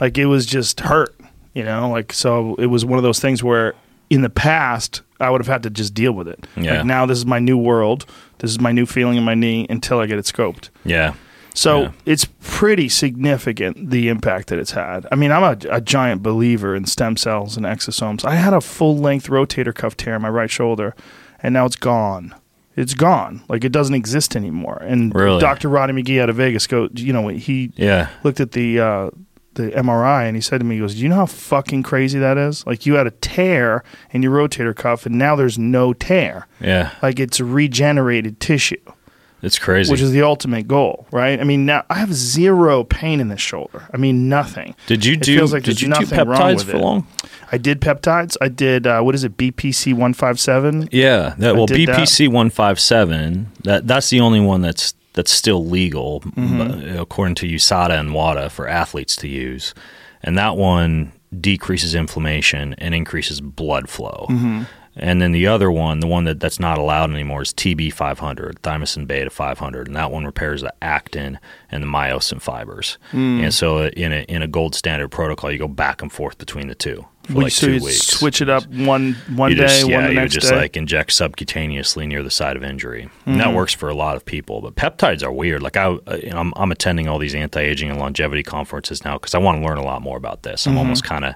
Like 0.00 0.18
it 0.18 0.26
was 0.26 0.44
just 0.44 0.80
hurt, 0.80 1.14
you 1.54 1.62
know. 1.64 1.88
Like 1.90 2.12
so, 2.12 2.54
it 2.56 2.66
was 2.66 2.84
one 2.84 2.98
of 2.98 3.02
those 3.02 3.20
things 3.20 3.42
where 3.42 3.74
in 4.10 4.22
the 4.22 4.30
past 4.30 5.02
I 5.20 5.30
would 5.30 5.40
have 5.40 5.48
had 5.48 5.62
to 5.62 5.70
just 5.70 5.94
deal 5.94 6.12
with 6.12 6.28
it. 6.28 6.46
Yeah. 6.56 6.76
Like 6.78 6.86
now 6.86 7.06
this 7.06 7.18
is 7.18 7.24
my 7.26 7.38
new 7.38 7.56
world. 7.56 8.04
This 8.38 8.50
is 8.50 8.60
my 8.60 8.72
new 8.72 8.84
feeling 8.86 9.16
in 9.16 9.24
my 9.24 9.34
knee 9.34 9.66
until 9.70 9.98
I 10.00 10.06
get 10.06 10.18
it 10.18 10.24
scoped. 10.26 10.68
yeah, 10.84 11.14
So 11.54 11.82
Yeah. 11.82 11.90
it's 12.04 12.26
pretty 12.42 12.88
significant 12.90 13.90
the 13.90 14.08
impact 14.08 14.48
that 14.48 14.58
it's 14.58 14.72
had. 14.72 15.06
I 15.10 15.14
mean, 15.14 15.30
I'm 15.32 15.42
a, 15.42 15.56
a 15.76 15.80
giant 15.80 16.22
believer 16.22 16.74
in 16.76 16.84
stem 16.84 17.16
cells 17.16 17.56
and 17.56 17.64
exosomes. 17.64 18.24
I 18.24 18.34
had 18.34 18.52
a 18.52 18.60
full 18.60 18.98
length 18.98 19.28
rotator 19.28 19.74
cuff 19.74 19.96
tear 19.96 20.16
in 20.16 20.22
my 20.22 20.28
right 20.28 20.50
shoulder, 20.50 20.94
and 21.42 21.54
now 21.54 21.64
it's 21.64 21.76
gone. 21.76 22.34
It's 22.76 22.92
gone. 22.94 23.42
Like 23.48 23.64
it 23.64 23.70
doesn't 23.72 23.94
exist 23.94 24.34
anymore. 24.36 24.78
And 24.82 25.14
Really? 25.14 25.40
Dr. 25.40 25.68
Roddy 25.68 25.92
McGee 25.94 26.20
out 26.20 26.28
of 26.28 26.36
Vegas, 26.36 26.66
go. 26.66 26.88
You 26.92 27.12
know, 27.12 27.28
he 27.28 27.72
yeah, 27.76 28.08
looked 28.24 28.40
at 28.40 28.50
the 28.52 28.80
uh, 28.80 29.10
the 29.54 29.70
MRI, 29.70 30.26
and 30.26 30.36
he 30.36 30.40
said 30.42 30.58
to 30.58 30.64
me, 30.64 30.76
he 30.76 30.80
goes, 30.80 30.94
"Do 30.94 31.00
you 31.00 31.08
know 31.08 31.16
how 31.16 31.26
fucking 31.26 31.82
crazy 31.82 32.18
that 32.18 32.36
is? 32.38 32.66
Like 32.66 32.86
you 32.86 32.94
had 32.94 33.06
a 33.06 33.10
tear 33.12 33.82
in 34.10 34.22
your 34.22 34.32
rotator 34.32 34.74
cuff, 34.74 35.06
and 35.06 35.16
now 35.18 35.36
there's 35.36 35.58
no 35.58 35.92
tear. 35.92 36.46
Yeah, 36.60 36.90
Like 37.02 37.18
it's 37.20 37.40
regenerated 37.40 38.40
tissue." 38.40 38.76
it's 39.42 39.58
crazy. 39.58 39.90
which 39.92 40.00
is 40.00 40.10
the 40.12 40.22
ultimate 40.22 40.66
goal, 40.66 41.06
right? 41.12 41.38
I 41.38 41.44
mean, 41.44 41.66
now 41.66 41.84
I 41.90 41.96
have 41.96 42.14
zero 42.14 42.82
pain 42.82 43.20
in 43.20 43.28
this 43.28 43.42
shoulder. 43.42 43.86
I 43.92 43.98
mean, 43.98 44.26
nothing. 44.26 44.74
did 44.86 45.04
you 45.04 45.12
It 45.14 45.20
do? 45.20 45.36
feels 45.36 45.52
like 45.52 45.64
did 45.64 45.82
you 45.82 45.88
do 45.88 45.94
peptides 46.06 46.64
for 46.64 46.76
it. 46.76 46.80
long? 46.80 47.06
I 47.52 47.58
did 47.58 47.82
peptides. 47.82 48.38
I 48.40 48.48
did 48.48 48.86
uh, 48.86 49.02
what 49.02 49.14
is 49.14 49.22
it? 49.22 49.36
BPC 49.36 49.92
one 49.92 50.14
five 50.14 50.40
seven. 50.40 50.88
Yeah, 50.90 51.34
that 51.38 51.56
well. 51.56 51.66
BPC 51.66 52.28
one 52.28 52.48
five 52.48 52.80
seven. 52.80 53.52
That 53.64 53.86
that's 53.86 54.08
the 54.08 54.20
only 54.20 54.40
one 54.40 54.62
that's 54.62 54.94
that's 55.14 55.32
still 55.32 55.64
legal 55.64 56.20
Mm-hmm. 56.20 56.98
according 56.98 57.34
to 57.36 57.46
USADA 57.48 57.98
and 57.98 58.12
WADA 58.12 58.50
for 58.50 58.68
athletes 58.68 59.16
to 59.16 59.28
use, 59.28 59.74
and 60.22 60.36
that 60.36 60.56
one 60.56 61.12
decreases 61.40 61.94
inflammation 61.94 62.74
and 62.74 62.94
increases 62.94 63.40
blood 63.40 63.88
flow. 63.88 64.26
Mm-hmm. 64.28 64.62
And 64.96 65.20
then 65.20 65.32
the 65.32 65.48
other 65.48 65.72
one, 65.72 65.98
the 65.98 66.06
one 66.06 66.24
that, 66.24 66.38
that's 66.38 66.60
not 66.60 66.78
allowed 66.78 67.10
anymore, 67.10 67.42
is 67.42 67.52
TB 67.52 67.92
500, 67.92 68.62
thymosin 68.62 69.08
beta 69.08 69.30
500, 69.30 69.88
and 69.88 69.96
that 69.96 70.12
one 70.12 70.24
repairs 70.24 70.62
the 70.62 70.72
actin 70.82 71.38
and 71.70 71.82
the 71.82 71.86
myosin 71.88 72.40
fibers. 72.40 72.96
Mm. 73.10 73.42
And 73.42 73.54
so, 73.54 73.86
in 73.88 74.12
a 74.12 74.22
in 74.28 74.42
a 74.42 74.46
gold 74.46 74.74
standard 74.76 75.08
protocol, 75.08 75.50
you 75.50 75.58
go 75.58 75.68
back 75.68 76.00
and 76.00 76.12
forth 76.12 76.38
between 76.38 76.68
the 76.68 76.76
two 76.76 77.06
for 77.24 77.34
Would 77.34 77.42
like 77.44 77.52
so 77.52 77.66
two 77.66 77.72
weeks 77.84 78.02
switch 78.06 78.40
it 78.42 78.48
up 78.48 78.64
one 78.66 79.14
one 79.34 79.50
you 79.50 79.56
day, 79.56 79.62
just, 79.66 79.88
yeah, 79.88 79.96
one 79.96 80.04
the 80.04 80.10
you 80.10 80.20
next 80.20 80.34
just 80.34 80.48
day? 80.50 80.56
like 80.56 80.76
inject 80.76 81.10
subcutaneously 81.10 82.06
near 82.06 82.22
the 82.22 82.30
site 82.30 82.56
of 82.56 82.62
injury. 82.62 83.04
Mm-hmm. 83.26 83.38
that 83.38 83.54
works 83.54 83.72
for 83.72 83.88
a 83.88 83.94
lot 83.94 84.16
of 84.16 84.24
people. 84.24 84.60
But 84.60 84.74
peptides 84.74 85.22
are 85.22 85.32
weird. 85.32 85.62
Like 85.62 85.76
I, 85.76 85.86
uh, 85.86 86.18
I'm, 86.32 86.52
I'm 86.56 86.70
attending 86.72 87.08
all 87.08 87.18
these 87.18 87.34
anti-aging 87.34 87.90
and 87.90 87.98
longevity 87.98 88.42
conferences 88.42 89.04
now 89.04 89.14
because 89.18 89.34
I 89.34 89.38
want 89.38 89.60
to 89.60 89.66
learn 89.66 89.78
a 89.78 89.84
lot 89.84 90.02
more 90.02 90.16
about 90.16 90.42
this. 90.42 90.66
I'm 90.66 90.72
Mm-hmm. 90.72 90.78
almost 90.80 91.04
kind 91.04 91.24
of, 91.24 91.34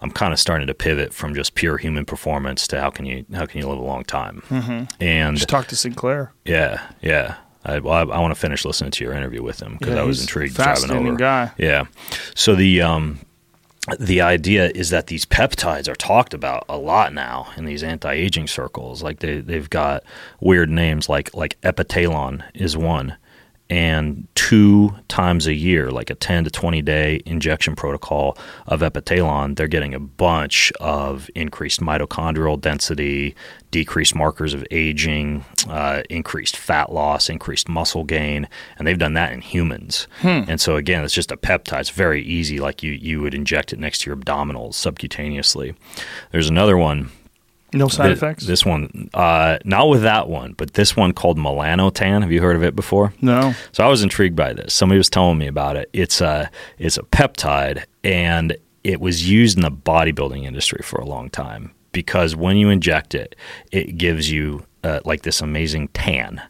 I'm 0.00 0.10
kind 0.10 0.32
of 0.32 0.38
starting 0.38 0.66
to 0.66 0.74
pivot 0.74 1.12
from 1.14 1.34
just 1.34 1.54
pure 1.54 1.76
human 1.78 2.04
performance 2.04 2.66
to 2.68 2.80
how 2.80 2.90
can 2.90 3.06
you 3.06 3.24
how 3.34 3.46
can 3.46 3.60
you 3.60 3.68
live 3.68 3.78
a 3.78 3.82
long 3.84 4.04
time. 4.04 4.42
Mm-hmm. 4.48 5.02
And 5.02 5.36
Just 5.36 5.48
talk 5.48 5.66
to 5.68 5.76
Sinclair. 5.76 6.32
yeah, 6.44 6.82
yeah. 7.02 7.36
I, 7.64 7.80
well, 7.80 7.92
I, 7.94 8.00
I 8.16 8.20
want 8.20 8.32
to 8.32 8.40
finish 8.40 8.64
listening 8.64 8.92
to 8.92 9.04
your 9.04 9.12
interview 9.12 9.42
with 9.42 9.60
him 9.60 9.76
because 9.78 9.94
Yeah, 9.96 10.00
I 10.00 10.04
was 10.04 10.20
intrigued 10.20 10.54
driving 10.54 10.90
over. 10.90 11.16
guy. 11.16 11.50
Yeah. 11.58 11.84
So 12.36 12.54
the 12.54 12.80
um, 12.82 13.18
the 13.98 14.20
idea 14.20 14.70
is 14.74 14.90
that 14.90 15.06
these 15.06 15.24
peptides 15.24 15.88
are 15.88 15.94
talked 15.94 16.34
about 16.34 16.64
a 16.68 16.76
lot 16.76 17.12
now 17.12 17.48
in 17.56 17.64
these 17.64 17.82
anti-aging 17.82 18.46
circles. 18.46 19.02
Like 19.02 19.20
they 19.20 19.40
they've 19.40 19.70
got 19.70 20.04
weird 20.40 20.70
names 20.70 21.08
like 21.08 21.34
like 21.34 21.60
epitalon 21.62 22.42
is 22.54 22.76
one. 22.76 23.16
And 23.70 24.26
two 24.34 24.94
times 25.08 25.46
a 25.46 25.52
year, 25.52 25.90
like 25.90 26.08
a 26.08 26.14
10 26.14 26.44
to 26.44 26.50
20 26.50 26.80
day 26.80 27.20
injection 27.26 27.76
protocol 27.76 28.38
of 28.66 28.80
epitalon, 28.80 29.56
they're 29.56 29.68
getting 29.68 29.94
a 29.94 30.00
bunch 30.00 30.72
of 30.80 31.28
increased 31.34 31.80
mitochondrial 31.80 32.58
density, 32.58 33.34
decreased 33.70 34.14
markers 34.14 34.54
of 34.54 34.64
aging, 34.70 35.44
uh, 35.68 36.02
increased 36.08 36.56
fat 36.56 36.90
loss, 36.92 37.28
increased 37.28 37.68
muscle 37.68 38.04
gain, 38.04 38.48
and 38.78 38.86
they've 38.86 38.98
done 38.98 39.12
that 39.14 39.32
in 39.32 39.42
humans. 39.42 40.08
And 40.48 40.60
so 40.60 40.76
again, 40.76 41.04
it's 41.04 41.12
just 41.12 41.30
a 41.30 41.36
peptide. 41.36 41.80
It's 41.80 41.90
very 41.90 42.22
easy, 42.22 42.58
like 42.60 42.82
you 42.82 42.92
you 42.92 43.20
would 43.20 43.34
inject 43.34 43.74
it 43.74 43.78
next 43.78 44.00
to 44.00 44.10
your 44.10 44.16
abdominals 44.16 44.74
subcutaneously. 44.74 45.74
There's 46.32 46.48
another 46.48 46.78
one. 46.78 47.10
No 47.72 47.88
side 47.88 48.06
Thi- 48.06 48.12
effects. 48.12 48.46
This 48.46 48.64
one, 48.64 49.10
uh, 49.14 49.58
not 49.64 49.88
with 49.88 50.02
that 50.02 50.28
one, 50.28 50.54
but 50.54 50.72
this 50.74 50.96
one 50.96 51.12
called 51.12 51.36
melanotan. 51.38 52.22
Have 52.22 52.32
you 52.32 52.40
heard 52.40 52.56
of 52.56 52.62
it 52.64 52.74
before? 52.74 53.12
no. 53.20 53.54
So 53.72 53.84
I 53.84 53.88
was 53.88 54.02
intrigued 54.02 54.36
by 54.36 54.52
this. 54.54 54.72
Somebody 54.72 54.98
was 54.98 55.10
telling 55.10 55.38
me 55.38 55.46
about 55.46 55.76
it. 55.76 55.90
It's 55.92 56.20
a 56.20 56.50
it's 56.78 56.96
a 56.96 57.02
peptide, 57.02 57.84
and 58.04 58.56
it 58.84 59.00
was 59.00 59.28
used 59.28 59.58
in 59.58 59.62
the 59.62 59.70
bodybuilding 59.70 60.44
industry 60.44 60.80
for 60.82 60.98
a 61.00 61.04
long 61.04 61.28
time 61.28 61.72
because 61.92 62.34
when 62.36 62.56
you 62.56 62.70
inject 62.70 63.14
it, 63.14 63.34
it 63.72 63.98
gives 63.98 64.30
you 64.30 64.64
uh, 64.84 65.00
like 65.04 65.22
this 65.22 65.40
amazing 65.42 65.88
tan. 65.88 66.40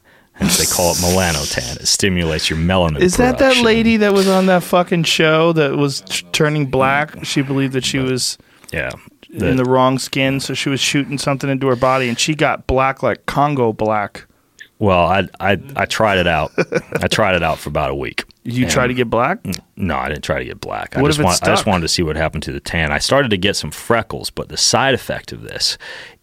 And 0.41 0.49
they 0.51 0.66
call 0.66 0.93
it 0.93 0.99
melanotan. 0.99 1.81
It 1.81 1.87
stimulates 1.89 2.49
your 2.49 2.61
melanin. 2.61 3.01
Is 3.01 3.16
that 3.16 3.39
that 3.39 3.57
lady 3.64 3.97
that 3.97 4.12
was 4.12 4.29
on 4.29 4.47
that 4.47 4.62
fucking 4.62 5.03
show 5.03 5.53
that 5.55 5.77
was 5.77 6.01
t- 6.03 6.25
turning 6.31 6.66
black? 6.66 7.25
She 7.25 7.43
believed 7.43 7.73
that 7.73 7.85
she 7.85 7.99
was 7.99 8.39
Yeah. 8.73 8.93
In 9.31 9.57
the 9.57 9.64
wrong 9.64 9.99
skin, 9.99 10.41
so 10.41 10.55
she 10.55 10.68
was 10.68 10.81
shooting 10.81 11.18
something 11.18 11.49
into 11.51 11.66
her 11.68 11.76
body, 11.76 12.09
and 12.09 12.18
she 12.18 12.35
got 12.35 12.66
black 12.66 13.03
like 13.03 13.26
Congo 13.26 13.72
black. 13.72 14.24
well, 14.79 15.01
I, 15.07 15.29
I 15.41 15.59
I 15.76 15.85
tried 15.87 16.18
it 16.18 16.26
out. 16.26 16.53
I 17.03 17.09
tried 17.09 17.35
it 17.35 17.43
out 17.43 17.59
for 17.59 17.68
about 17.68 17.91
a 17.91 17.95
week. 17.95 18.24
You 18.45 18.62
And- 18.64 18.72
try 18.72 18.87
to 18.87 18.95
get 18.95 19.11
black? 19.11 19.41
No, 19.76 19.97
I 19.97 20.09
didn't 20.09 20.24
try 20.24 20.39
to 20.39 20.45
get 20.45 20.61
black. 20.61 20.97
I 20.97 21.03
What 21.03 21.09
just 21.09 21.18
if 21.18 21.22
it 21.22 21.26
want, 21.26 21.43
I 21.43 21.47
just 21.49 21.66
wanted 21.66 21.83
to 21.83 21.89
see 21.89 22.03
what 22.03 22.16
happened 22.16 22.43
to 22.45 22.53
the 22.53 22.61
tan. 22.61 22.91
I 22.93 22.99
started 22.99 23.29
to 23.31 23.37
get 23.37 23.57
some 23.57 23.70
freckles, 23.70 24.31
but 24.31 24.49
the 24.49 24.57
side 24.57 24.95
effect 24.95 25.33
of 25.33 25.43
this 25.43 25.76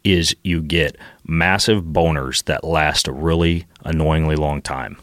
is 0.04 0.36
you 0.44 0.62
get 0.62 0.96
massive 1.28 1.84
boners 1.84 2.44
that 2.46 2.64
last 2.64 3.08
a 3.08 3.12
really 3.12 3.66
annoyingly 3.84 4.36
long 4.36 4.62
time. 4.62 4.98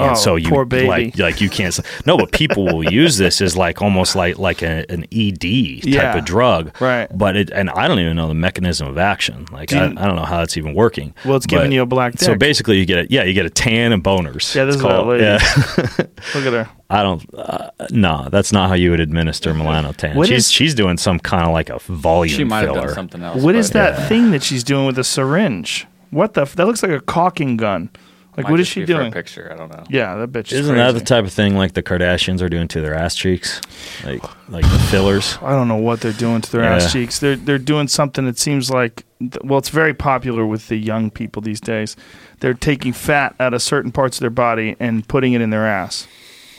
And 0.00 0.12
Oh, 0.12 0.14
so 0.14 0.36
you 0.36 0.48
poor 0.48 0.64
baby. 0.64 0.86
like 0.86 1.18
like 1.18 1.40
you 1.40 1.50
can't 1.50 1.76
no, 2.06 2.16
but 2.16 2.30
people 2.30 2.64
will 2.64 2.84
use 2.92 3.16
this 3.16 3.40
as 3.40 3.56
like 3.56 3.82
almost 3.82 4.14
like 4.14 4.38
like 4.38 4.62
a, 4.62 4.84
an 4.88 5.04
ED 5.12 5.40
type 5.82 5.84
Yeah. 5.84 6.16
of 6.16 6.24
drug, 6.24 6.70
Right. 6.80 7.08
But 7.12 7.36
it 7.36 7.50
and 7.50 7.68
I 7.70 7.88
don't 7.88 7.98
even 7.98 8.14
know 8.16 8.28
the 8.28 8.34
mechanism 8.34 8.86
of 8.86 8.96
action. 8.96 9.46
Like 9.50 9.70
Do 9.70 9.78
I, 9.78 9.86
you- 9.88 9.94
I 9.98 10.06
don't 10.06 10.14
know 10.14 10.24
how 10.24 10.42
it's 10.42 10.56
even 10.56 10.74
working. 10.74 11.14
Well, 11.24 11.36
it's 11.36 11.46
giving 11.46 11.72
you 11.72 11.82
a 11.82 11.86
black 11.86 12.12
tan. 12.14 12.26
So 12.26 12.34
basically, 12.36 12.78
you 12.78 12.86
get 12.86 12.98
a 13.06 13.10
yeah, 13.10 13.24
you 13.24 13.32
get 13.34 13.44
a 13.46 13.50
tan 13.50 13.92
and 13.92 14.02
boners. 14.04 14.54
Yeah, 14.54 14.66
this 14.66 14.76
It's 14.76 14.76
is 14.76 14.82
that 14.82 14.88
called- 14.88 15.08
lady. 15.08 15.24
Yeah. 15.24 15.38
Look 16.34 16.46
at 16.46 16.52
her. 16.52 16.68
I 16.90 17.02
don't. 17.02 17.24
Uh, 17.34 17.70
no, 17.90 18.28
that's 18.30 18.52
not 18.52 18.68
how 18.68 18.74
you 18.76 18.90
would 18.92 19.00
administer 19.00 19.52
melanotan. 19.52 20.14
What 20.14 20.28
she's 20.28 20.46
is- 20.46 20.50
she's 20.52 20.74
doing 20.74 20.96
some 20.96 21.18
kind 21.18 21.44
of 21.44 21.52
like 21.52 21.70
a 21.70 21.80
volume 21.80 22.36
She 22.36 22.44
might 22.44 22.60
have 22.66 22.74
filler. 22.74 22.86
done 22.86 22.94
something 22.94 23.22
else. 23.22 23.42
What 23.42 23.54
is 23.56 23.70
but- 23.72 23.96
that 23.96 24.08
thing 24.08 24.30
that 24.30 24.42
she's 24.44 24.62
doing 24.62 24.86
with 24.86 24.94
the 24.96 25.04
syringe? 25.04 25.86
What 26.10 26.34
the? 26.34 26.42
F- 26.42 26.54
that 26.54 26.66
looks 26.66 26.82
like 26.82 26.92
a 26.92 27.00
caulking 27.00 27.56
gun. 27.56 27.90
Like, 28.38 28.44
Might 28.44 28.50
what 28.52 28.60
is 28.60 28.68
she 28.68 28.80
be 28.80 28.86
for 28.86 28.92
a 28.92 28.96
doing? 29.00 29.12
picture, 29.12 29.50
I 29.52 29.56
don't 29.56 29.68
know. 29.70 29.82
Yeah, 29.90 30.14
that 30.14 30.30
bitch 30.30 30.52
is 30.52 30.60
Isn't 30.60 30.76
that 30.76 30.92
crazy. 30.92 30.98
the 31.00 31.04
type 31.04 31.24
of 31.24 31.32
thing 31.32 31.56
like 31.56 31.74
the 31.74 31.82
Kardashians 31.82 32.40
are 32.40 32.48
doing 32.48 32.68
to 32.68 32.80
their 32.80 32.94
ass 32.94 33.16
cheeks, 33.16 33.60
like 34.04 34.22
like 34.48 34.62
the 34.64 34.78
fillers? 34.90 35.36
I 35.42 35.50
don't 35.56 35.66
know 35.66 35.74
what 35.74 36.00
they're 36.00 36.12
doing 36.12 36.40
to 36.42 36.52
their 36.52 36.62
Yeah. 36.62 36.76
ass 36.76 36.92
cheeks. 36.92 37.18
They're 37.18 37.34
they're 37.34 37.58
doing 37.58 37.88
something 37.88 38.24
that 38.26 38.38
seems 38.38 38.70
like 38.70 39.04
well, 39.42 39.58
it's 39.58 39.70
very 39.70 39.92
popular 39.92 40.46
with 40.46 40.68
the 40.68 40.76
young 40.76 41.10
people 41.10 41.42
these 41.42 41.60
days. 41.60 41.96
They're 42.38 42.54
taking 42.54 42.92
fat 42.92 43.34
out 43.40 43.54
of 43.54 43.60
certain 43.60 43.90
parts 43.90 44.18
of 44.18 44.20
their 44.20 44.30
body 44.30 44.76
and 44.78 45.06
putting 45.08 45.32
it 45.32 45.40
in 45.40 45.50
their 45.50 45.66
ass. 45.66 46.06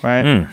Right? 0.03 0.25
Mm. 0.25 0.49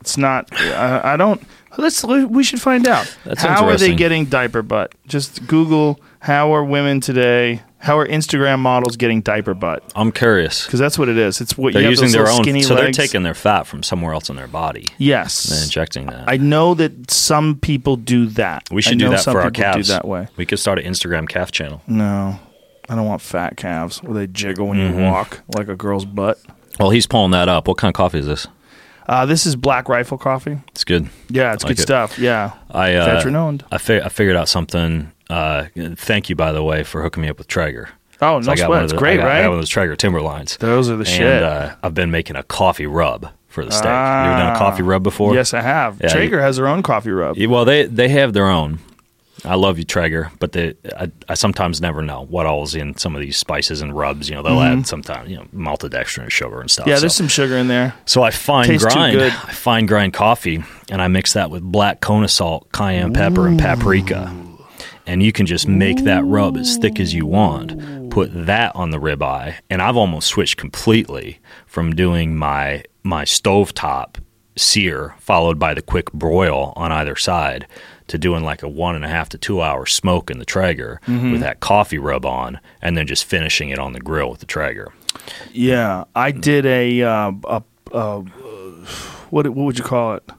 It's 0.00 0.16
not. 0.16 0.48
I, 0.58 1.12
I 1.12 1.16
don't. 1.18 1.42
Let's. 1.76 2.02
We 2.04 2.42
should 2.42 2.60
find 2.62 2.88
out. 2.88 3.14
That's 3.24 3.42
how 3.42 3.64
are 3.64 3.66
they 3.66 3.72
interesting. 3.72 3.96
getting 3.96 4.24
diaper 4.24 4.62
butt? 4.62 4.94
Just 5.06 5.46
Google 5.46 6.00
how 6.20 6.54
are 6.54 6.64
women 6.64 7.00
today. 7.00 7.60
How 7.82 7.98
are 7.98 8.06
Instagram 8.06 8.60
models 8.60 8.96
getting 8.96 9.22
diaper 9.22 9.54
butt? 9.54 9.82
I'm 9.96 10.12
curious. 10.12 10.64
Because 10.66 10.78
that's 10.78 10.96
what 10.98 11.08
it 11.08 11.18
is. 11.18 11.40
It's 11.40 11.58
what 11.58 11.72
They're 11.72 11.82
you 11.82 11.88
have 11.88 11.98
using 12.00 12.12
their 12.12 12.28
own, 12.28 12.42
skinny 12.44 12.62
so 12.62 12.74
legs. 12.74 12.96
they're 12.96 13.06
taking 13.06 13.24
their 13.24 13.34
fat 13.34 13.66
from 13.66 13.82
somewhere 13.82 14.14
else 14.14 14.30
in 14.30 14.36
their 14.36 14.46
body 14.46 14.86
Yes. 14.98 15.50
and 15.50 15.62
injecting 15.64 16.06
that. 16.06 16.24
I 16.28 16.36
know 16.36 16.74
that 16.74 17.10
some 17.10 17.56
people 17.58 17.96
do 17.96 18.26
that. 18.26 18.68
we 18.70 18.78
I 18.78 18.80
should 18.82 18.98
do 18.98 19.06
know 19.06 19.10
that 19.10 19.24
for 19.24 19.40
our 19.40 19.50
calves. 19.50 19.88
Do 19.88 19.94
that 19.94 20.06
way. 20.06 20.28
We 20.36 20.46
could 20.46 20.58
start 20.60 20.78
an 20.78 20.84
Instagram 20.84 21.28
calf 21.28 21.50
channel. 21.50 21.82
No, 21.86 22.38
I 22.88 22.94
don't 22.94 23.06
want 23.06 23.20
fat 23.20 23.56
calves 23.56 24.02
where 24.02 24.14
they 24.14 24.26
jiggle 24.28 24.68
when 24.68 24.78
Mm-hmm. 24.78 24.98
you 25.00 25.04
walk 25.06 25.40
like 25.54 25.68
a 25.68 25.74
girl's 25.76 26.04
butt. 26.04 26.38
Well, 26.78 26.90
he's 26.90 27.06
pulling 27.06 27.32
that 27.32 27.48
up. 27.48 27.68
What 27.68 27.76
kind 27.78 27.90
of 27.90 27.94
coffee 27.94 28.20
is 28.20 28.26
this? 28.26 28.46
Uh, 29.08 29.26
this 29.26 29.44
is 29.44 29.56
Black 29.56 29.88
Rifle 29.88 30.16
Coffee. 30.16 30.58
It's 30.68 30.84
good. 30.84 31.08
Yeah, 31.28 31.52
it's 31.52 31.64
Like 31.64 31.72
good 31.72 31.80
it. 31.80 31.82
stuff. 31.82 32.18
Yeah, 32.18 32.52
I 32.70 32.94
uh, 32.94 33.04
veteran 33.04 33.36
owned. 33.36 33.64
I, 33.72 33.78
fi- 33.78 34.00
I 34.00 34.08
figured 34.08 34.36
out 34.36 34.48
something. 34.48 35.11
Uh, 35.30 35.66
thank 35.96 36.28
you, 36.28 36.36
by 36.36 36.52
the 36.52 36.62
way, 36.62 36.82
for 36.84 37.02
hooking 37.02 37.22
me 37.22 37.28
up 37.28 37.38
with 37.38 37.48
Traeger. 37.48 37.88
Oh, 38.20 38.40
So 38.40 38.46
no 38.46 38.52
I 38.52 38.66
sweat. 38.66 38.84
It's 38.84 38.92
great, 38.92 39.14
I 39.14 39.16
got, 39.16 39.26
I 39.26 39.28
right? 39.28 39.42
got 39.42 39.48
one 39.48 39.58
of 39.58 39.62
those 39.62 39.68
Traeger 39.68 39.96
Timberlines. 39.96 40.58
Those 40.58 40.88
are 40.88 40.96
the 40.96 41.00
and 41.00 41.08
shit. 41.08 41.42
uh, 41.42 41.74
I've 41.82 41.94
been 41.94 42.10
making 42.10 42.36
a 42.36 42.42
coffee 42.44 42.86
rub 42.86 43.30
for 43.48 43.64
the 43.64 43.70
steak. 43.72 43.84
you 43.84 43.90
ever 43.90 44.38
done 44.38 44.54
a 44.54 44.58
coffee 44.58 44.82
rub 44.82 45.02
before? 45.02 45.34
yes, 45.34 45.52
I 45.54 45.60
have. 45.60 46.00
Yeah, 46.00 46.08
Traeger 46.08 46.40
has 46.40 46.56
their 46.56 46.68
own 46.68 46.82
coffee 46.82 47.10
rub. 47.10 47.36
Yeah, 47.36 47.48
Well, 47.48 47.64
they 47.64 47.84
they 47.84 48.08
have 48.10 48.32
their 48.32 48.48
own. 48.48 48.78
I 49.44 49.56
love 49.56 49.76
you, 49.76 49.82
Traeger, 49.84 50.30
but 50.38 50.52
they, 50.52 50.74
I, 50.96 51.10
I 51.28 51.34
sometimes 51.34 51.80
never 51.80 52.00
know 52.00 52.26
what 52.26 52.46
all's 52.46 52.76
in 52.76 52.96
some 52.96 53.16
of 53.16 53.20
these 53.20 53.36
spices 53.36 53.80
and 53.82 53.96
rubs. 53.96 54.28
You 54.28 54.36
know, 54.36 54.42
they'll 54.42 54.60
add 54.60 54.86
sometimes 54.86 55.28
you 55.28 55.36
know 55.36 55.46
maltodextrin 55.52 56.22
and 56.22 56.32
sugar 56.32 56.60
and 56.60 56.70
stuff. 56.70 56.84
Mm-hmm. 56.84 56.90
yeah, 56.90 56.96
so. 56.96 57.00
there's 57.00 57.16
some 57.16 57.26
sugar 57.28 57.56
in 57.56 57.66
there. 57.66 57.92
So 58.06 58.22
I 58.22 58.30
fine 58.30 58.66
Tastes 58.66 58.86
grind, 58.86 59.18
good. 59.18 59.32
I 59.32 59.52
fine 59.52 59.86
grind 59.86 60.12
coffee, 60.12 60.62
and 60.90 61.02
I 61.02 61.08
mix 61.08 61.32
that 61.32 61.50
with 61.50 61.64
black 61.64 62.00
Kona 62.00 62.28
salt, 62.28 62.70
cayenne 62.70 63.12
pepper, 63.12 63.48
and 63.48 63.58
paprika. 63.58 64.32
And 65.06 65.22
you 65.22 65.32
can 65.32 65.46
just 65.46 65.66
make 65.66 66.04
that 66.04 66.24
rub 66.24 66.56
as 66.56 66.76
thick 66.76 67.00
as 67.00 67.12
you 67.12 67.26
want. 67.26 68.10
Put 68.10 68.30
that 68.46 68.74
on 68.76 68.90
the 68.90 68.98
ribeye, 68.98 69.54
and 69.68 69.82
I've 69.82 69.96
almost 69.96 70.28
switched 70.28 70.56
completely 70.58 71.40
from 71.66 71.94
doing 71.94 72.36
my 72.36 72.84
my 73.02 73.24
stovetop 73.24 74.16
sear 74.54 75.14
followed 75.18 75.58
by 75.58 75.72
the 75.74 75.82
quick 75.82 76.12
broil 76.12 76.72
on 76.76 76.92
either 76.92 77.16
side 77.16 77.66
to 78.06 78.18
doing 78.18 78.44
like 78.44 78.62
a 78.62 78.68
one 78.68 78.94
and 78.94 79.04
a 79.04 79.08
half 79.08 79.28
to 79.30 79.38
two 79.38 79.62
hour 79.62 79.86
smoke 79.86 80.30
in 80.30 80.38
the 80.38 80.44
Traeger 80.44 81.00
Mm-hmm. 81.06 81.32
with 81.32 81.40
that 81.40 81.60
coffee 81.60 81.98
rub 81.98 82.24
on, 82.26 82.60
and 82.82 82.96
then 82.96 83.06
just 83.06 83.24
finishing 83.24 83.70
it 83.70 83.78
on 83.78 83.94
the 83.94 84.00
grill 84.00 84.30
with 84.30 84.40
the 84.40 84.46
Traeger. 84.46 84.92
Yeah, 85.52 86.04
I 86.14 86.30
did 86.32 86.66
a, 86.66 87.02
uh, 87.02 87.32
a, 87.44 87.62
a 87.92 88.20
what 89.30 89.48
what 89.48 89.64
would 89.64 89.78
you 89.78 89.84
call 89.84 90.14
it? 90.14 90.30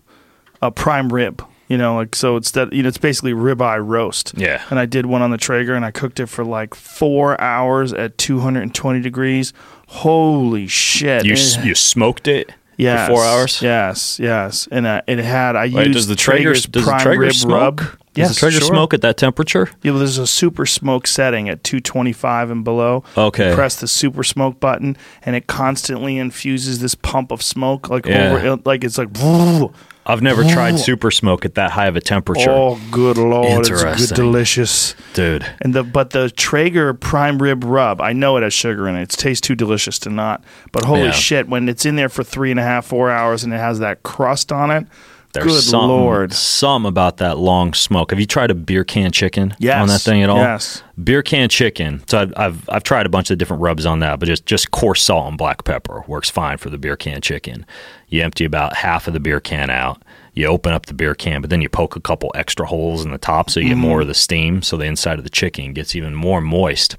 a 0.62 0.72
prime 0.72 1.10
rib. 1.12 1.46
You 1.70 1.78
know, 1.78 1.96
like 1.96 2.14
so 2.16 2.36
it's 2.36 2.52
that 2.52 2.74
you 2.74 2.84
know 2.84 2.90
it's 2.90 2.98
basically 2.98 3.32
ribeye 3.34 3.86
roast. 3.86 4.34
Yeah. 4.36 4.62
And 4.70 4.78
I 4.80 4.86
did 4.86 5.06
one 5.06 5.22
on 5.22 5.32
the 5.32 5.38
Traeger 5.38 5.74
and 5.74 5.86
I 5.86 5.92
cooked 5.92 6.20
it 6.20 6.28
for 6.28 6.44
like 6.44 6.76
four 6.76 7.40
hours 7.40 7.94
at 7.94 8.18
220 8.18 9.00
degrees. 9.00 9.54
Holy 9.88 10.68
shit! 10.68 11.26
You 11.26 11.34
It- 11.34 11.66
you 11.66 11.76
smoked 11.76 12.28
it 12.28 12.52
Yeah. 12.78 13.08
four 13.08 13.24
hours. 13.24 13.62
Yes, 13.62 14.20
yes, 14.20 14.68
and 14.72 14.86
uh, 14.86 15.02
it 15.08 15.20
had 15.20 15.56
I 15.56 15.64
Wait, 15.64 15.74
used 15.88 15.94
does 15.94 16.08
the 16.08 16.16
Traeger 16.16 16.44
Traeger's 16.44 16.66
does 16.66 16.84
the 16.84 16.90
prime 16.92 17.02
Traeger 17.02 17.20
rib 17.22 17.34
smoke? 17.34 17.54
rub. 17.62 17.78
Does 17.78 17.90
Yes, 18.16 18.30
the 18.36 18.40
Traeger 18.42 18.60
sure. 18.60 18.68
smoke 18.68 18.94
at 18.94 19.02
that 19.02 19.18
temperature? 19.18 19.70
Yeah, 19.82 19.92
well, 19.92 20.00
there's 20.00 20.18
a 20.20 20.28
super 20.28 20.66
smoke 20.68 21.08
setting 21.08 21.50
at 21.50 21.64
225 21.64 22.52
and 22.52 22.64
below. 22.64 23.04
Okay. 23.18 23.50
You 23.50 23.56
press 23.56 23.76
the 23.78 23.88
super 23.88 24.24
smoke 24.24 24.60
button, 24.60 24.98
and 25.26 25.36
it 25.36 25.48
constantly 25.48 26.18
infuses 26.20 26.80
this 26.80 26.94
pump 26.94 27.32
of 27.32 27.42
smoke, 27.42 27.90
like 27.90 28.06
Yeah. 28.06 28.34
over, 28.34 28.60
like 28.66 28.84
it's 28.84 28.98
like. 28.98 29.10
I've 30.06 30.22
never 30.22 30.44
tried 30.44 30.74
oh. 30.74 30.78
super 30.78 31.12
smoke 31.12 31.46
at 31.46 31.56
that 31.56 31.72
high 31.72 31.88
of 31.88 31.96
a 31.96 32.02
temperature, 32.02 32.50
Oh, 32.52 32.80
good 32.92 33.18
lord! 33.18 33.62
It's 33.62 33.70
Interesting. 33.70 34.08
good, 34.10 34.16
delicious. 34.16 34.96
dude. 35.14 35.46
And 35.62 35.74
the 35.74 35.84
but 35.84 36.10
the 36.10 36.30
Traeger 36.30 36.94
prime 36.94 37.42
rib 37.42 37.64
rub, 37.64 38.02
I 38.02 38.12
know 38.14 38.36
it 38.38 38.44
has 38.44 38.54
sugar 38.54 38.88
in 38.88 38.96
it. 38.96 39.04
It 39.04 39.10
tastes 39.10 39.46
too 39.46 39.56
delicious 39.56 40.00
to 40.00 40.10
not. 40.10 40.44
But 40.72 40.86
holy 40.86 41.04
Yeah. 41.06 41.12
shit, 41.12 41.48
when 41.48 41.70
it's 41.70 41.86
in 41.86 41.96
there 41.96 42.10
for 42.10 42.24
three 42.24 42.52
and 42.52 42.60
a 42.60 42.64
half, 42.64 42.86
four 42.86 43.10
hours, 43.12 43.44
and 43.44 43.54
it 43.54 43.58
has 43.60 43.80
that 43.80 44.04
crust 44.04 44.52
on 44.52 44.72
it, 44.72 44.86
There's 45.34 45.46
good 45.48 45.64
something, 45.64 45.88
lord. 45.90 46.34
something 46.34 46.88
about 46.88 47.18
that 47.18 47.38
long 47.38 47.74
smoke. 47.74 48.12
Have 48.12 48.20
you 48.20 48.26
tried 48.26 48.52
a 48.52 48.54
beer 48.56 48.84
can 48.84 49.12
chicken 49.12 49.56
Yes. 49.60 49.82
on 49.82 49.88
that 49.88 50.02
thing 50.02 50.22
at 50.24 50.30
all? 50.30 50.38
Yes. 50.38 50.84
Beer 51.04 51.22
can 51.24 51.50
chicken. 51.50 52.04
So 52.08 52.20
I've, 52.22 52.34
I've 52.38 52.70
I've 52.70 52.84
tried 52.84 53.06
a 53.06 53.10
bunch 53.10 53.32
of 53.32 53.38
different 53.38 53.62
rubs 53.64 53.86
on 53.86 54.00
that, 54.00 54.20
but 54.20 54.28
just 54.28 54.46
just 54.46 54.72
coarse 54.72 55.02
salt 55.02 55.28
and 55.30 55.38
black 55.38 55.64
pepper 55.64 56.04
works 56.08 56.30
fine 56.30 56.58
for 56.58 56.70
the 56.70 56.78
beer 56.78 56.96
can 56.96 57.20
chicken. 57.22 57.66
You 58.10 58.22
empty 58.24 58.46
about 58.46 58.76
half 58.78 59.08
of 59.08 59.14
the 59.14 59.20
beer 59.20 59.40
can 59.40 59.70
out. 59.72 60.02
You 60.36 60.48
open 60.48 60.74
up 60.74 60.88
the 60.88 60.96
beer 60.96 61.14
can, 61.14 61.42
but 61.42 61.52
then 61.52 61.62
you 61.62 61.70
poke 61.70 61.96
a 61.96 62.00
couple 62.00 62.32
extra 62.34 62.66
holes 62.66 63.06
in 63.06 63.12
the 63.12 63.20
top 63.20 63.52
so 63.52 63.60
you 63.60 63.70
get 63.70 63.78
more 63.78 64.02
of 64.02 64.08
the 64.08 64.16
steam. 64.16 64.64
So 64.64 64.78
the 64.78 64.86
inside 64.86 65.20
of 65.20 65.24
the 65.24 65.30
chicken 65.30 65.74
gets 65.74 65.96
even 65.96 66.16
more 66.16 66.42
moist. 66.42 66.98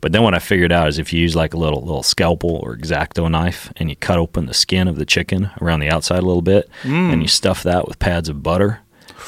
But 0.00 0.12
then 0.12 0.22
what 0.22 0.34
I 0.34 0.38
figured 0.38 0.70
out 0.70 0.88
is 0.88 0.98
if 0.98 1.12
you 1.12 1.20
use 1.20 1.34
like 1.34 1.54
a 1.54 1.58
little 1.58 1.80
little 1.80 2.04
scalpel 2.04 2.60
or 2.62 2.76
exacto 2.76 3.28
knife 3.28 3.72
and 3.76 3.90
you 3.90 3.96
cut 3.96 4.18
open 4.18 4.46
the 4.46 4.54
skin 4.54 4.86
of 4.86 4.96
the 4.96 5.04
chicken 5.06 5.50
around 5.60 5.80
the 5.80 5.90
outside 5.90 6.20
a 6.20 6.26
little 6.26 6.42
bit, 6.42 6.70
mm. 6.82 7.12
and 7.12 7.20
you 7.20 7.28
stuff 7.28 7.64
that 7.64 7.88
with 7.88 7.98
pads 7.98 8.28
of 8.28 8.42
butter, 8.44 8.80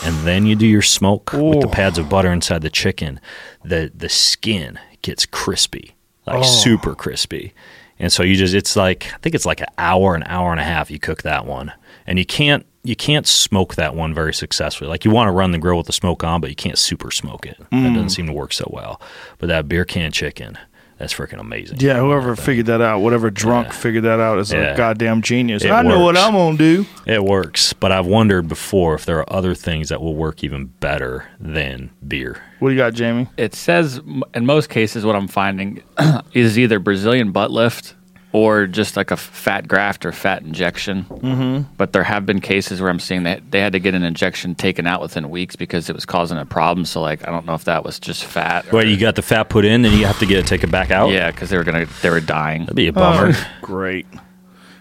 and 0.05 0.15
then 0.25 0.47
you 0.47 0.55
do 0.55 0.67
your 0.67 0.83
smoke 0.83 1.33
with 1.33 1.61
the 1.61 1.69
pads 1.69 1.99
of 1.99 2.09
butter 2.09 2.33
inside 2.33 2.63
the 2.63 2.71
chicken, 2.71 3.21
the 3.65 3.91
the 3.93 4.09
skin 4.09 4.79
gets 5.03 5.27
crispy, 5.27 5.95
like 6.27 6.39
Oh. 6.39 6.43
super 6.43 6.95
crispy. 6.95 7.53
And 7.99 8.13
so 8.13 8.23
you 8.23 8.37
just 8.37 8.55
it's 8.55 8.77
like 8.77 9.13
I 9.13 9.19
think 9.19 9.35
it's 9.35 9.45
like 9.47 9.61
an 9.61 9.67
hour, 9.77 10.15
an 10.15 10.23
hour 10.27 10.53
and 10.53 10.61
a 10.61 10.65
half 10.65 10.91
you 10.91 11.01
cook 11.01 11.23
that 11.23 11.47
one. 11.47 11.73
And 12.07 12.19
you 12.19 12.25
can't 12.27 12.67
you 12.83 12.97
can't 12.97 13.27
smoke 13.27 13.75
that 13.75 13.95
one 13.95 14.15
very 14.15 14.33
successfully. 14.33 14.89
Like 14.89 15.05
you 15.05 15.11
want 15.11 15.29
to 15.29 15.33
run 15.33 15.51
the 15.51 15.59
grill 15.59 15.77
with 15.77 15.87
the 15.87 15.93
smoke 15.93 16.25
on, 16.25 16.41
but 16.41 16.49
you 16.49 16.57
can't 16.57 16.79
super 16.79 17.11
smoke 17.11 17.45
it. 17.45 17.59
That 17.59 17.71
Mm. 17.71 17.95
doesn't 17.95 18.09
seem 18.11 18.27
to 18.27 18.33
work 18.33 18.55
so 18.55 18.67
well. 18.73 19.01
But 19.39 19.49
that 19.51 19.69
beer 19.69 19.85
can 19.85 20.13
chicken, 20.13 20.57
that's 20.97 21.13
freaking 21.13 21.41
amazing. 21.41 21.77
Yeah, 21.81 21.99
whoever 21.99 22.35
figured 22.37 22.65
that 22.67 22.81
out, 22.81 23.01
whatever 23.01 23.29
drunk 23.29 23.67
Yeah. 23.67 23.73
figured 23.75 24.05
that 24.05 24.19
out, 24.19 24.39
is 24.39 24.51
Yeah. 24.51 24.73
a 24.73 24.77
goddamn 24.79 25.21
genius. 25.21 25.63
It 25.63 25.71
I 25.71 25.83
know 25.83 26.01
what. 26.01 26.17
I'm 26.17 26.33
gonna 26.33 26.57
do. 26.57 26.87
It 27.05 27.23
works, 27.23 27.75
but 27.75 27.93
I've 27.93 28.07
wondered 28.07 28.49
before 28.49 28.95
if 28.95 29.05
there 29.05 29.19
are 29.19 29.31
other 29.31 29.55
things 29.55 29.91
that 29.91 30.01
will 30.01 30.15
work 30.17 30.43
even 30.43 30.71
better 30.81 31.27
than 31.39 31.91
beer. 32.09 32.39
What 32.61 32.71
do 32.71 32.75
you 32.75 32.81
got, 32.81 32.95
Jamie? 32.95 33.29
It 33.37 33.55
says 33.55 34.01
in 34.35 34.47
most 34.47 34.71
cases, 34.71 35.05
what 35.05 35.17
I'm 35.17 35.29
finding 35.29 35.83
is 36.33 36.59
either 36.59 36.79
Brazilian 36.79 37.31
butt 37.31 37.51
lift 37.51 37.95
or 38.33 38.67
just 38.67 38.97
like 38.97 39.11
a 39.11 39.17
fat 39.17 39.67
graft 39.67 40.07
or 40.07 40.13
fat 40.13 40.43
injection. 40.43 41.05
Mm-hmm. 41.05 41.73
But 41.77 41.93
there 41.93 42.05
have 42.05 42.27
been 42.27 42.41
cases 42.41 42.81
where 42.81 42.89
I'm 42.91 43.01
seeing 43.01 43.25
that 43.25 43.51
they 43.51 43.61
had 43.61 43.73
to 43.73 43.81
get 43.81 43.95
an 43.95 44.03
injection 44.05 44.55
taken 44.55 44.87
out 44.87 45.01
within 45.03 45.31
weeks 45.31 45.57
because 45.57 45.91
it 45.91 45.95
was 45.95 46.07
causing 46.07 46.39
a 46.39 46.47
problem. 46.47 46.85
So 46.85 47.01
like, 47.01 47.27
I 47.27 47.31
don't 47.31 47.45
know 47.47 47.55
if 47.55 47.65
that 47.65 47.85
was 47.85 47.99
just 47.99 48.25
fat. 48.25 48.67
Or, 48.69 48.77
Well, 48.79 48.87
you 48.87 48.97
got 48.97 49.17
the 49.17 49.23
fat 49.23 49.45
put 49.49 49.65
in, 49.65 49.83
then 49.83 49.99
you 49.99 50.07
have 50.07 50.19
to 50.21 50.27
get 50.27 50.39
it 50.39 50.47
taken 50.47 50.71
back 50.71 50.91
out. 50.91 51.11
yeah, 51.11 51.31
because 51.31 51.51
they 51.51 51.57
were 51.57 51.65
gonna 51.65 51.87
they 52.03 52.11
were 52.11 52.21
dying. 52.21 52.61
that'd 52.63 52.77
be 52.77 52.87
a 52.89 52.93
bummer. 52.93 53.33
Oh, 53.35 53.49
great. 53.63 54.07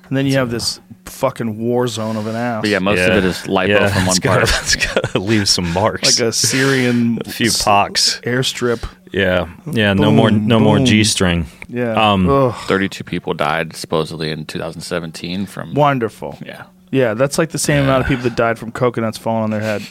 And 0.09 0.17
then 0.17 0.25
you 0.25 0.33
have 0.33 0.49
this 0.49 0.79
fucking 1.05 1.57
war 1.59 1.87
zone 1.87 2.15
of 2.17 2.27
an 2.27 2.35
ass. 2.35 2.61
But 2.61 2.69
yeah, 2.71 2.79
most 2.79 2.99
of 2.99 3.15
it 3.17 3.23
is 3.23 3.37
lipo 3.43 3.67
yeah, 3.69 3.87
from 3.93 4.05
one 4.05 4.09
it's 4.09 4.19
gotta, 4.19 4.45
part. 4.51 4.63
It's 4.63 4.75
got 4.75 5.09
to 5.11 5.19
leave 5.19 5.47
some 5.47 5.71
marks, 5.71 6.19
like 6.19 6.27
a 6.27 6.31
Syrian 6.33 7.19
a 7.25 7.29
few 7.29 7.51
pox. 7.51 8.19
airstrip. 8.21 8.87
Yeah, 9.11 9.49
yeah. 9.71 9.93
no 9.93 10.11
more, 10.11 10.29
Boom, 10.29 10.47
no 10.47 10.59
more 10.59 10.77
boom. 10.77 10.85
G 10.85 11.03
string. 11.03 11.45
Yeah. 11.67 11.93
Um, 11.93 12.29
Ugh. 12.29 12.53
32 12.67 13.03
people 13.03 13.33
died 13.33 13.75
supposedly 13.75 14.29
in 14.31 14.45
2017 14.45 15.45
from 15.47 15.73
Wonderful. 15.73 16.37
yeah. 16.45 16.65
Yeah, 16.91 17.13
that's 17.13 17.37
like 17.37 17.49
the 17.51 17.59
same 17.59 17.83
amount 17.83 18.01
of 18.01 18.07
people 18.07 18.23
that 18.23 18.35
died 18.35 18.57
from 18.57 18.71
coconuts 18.71 19.17
falling 19.17 19.43
on 19.43 19.51
their 19.51 19.61
head. 19.61 19.83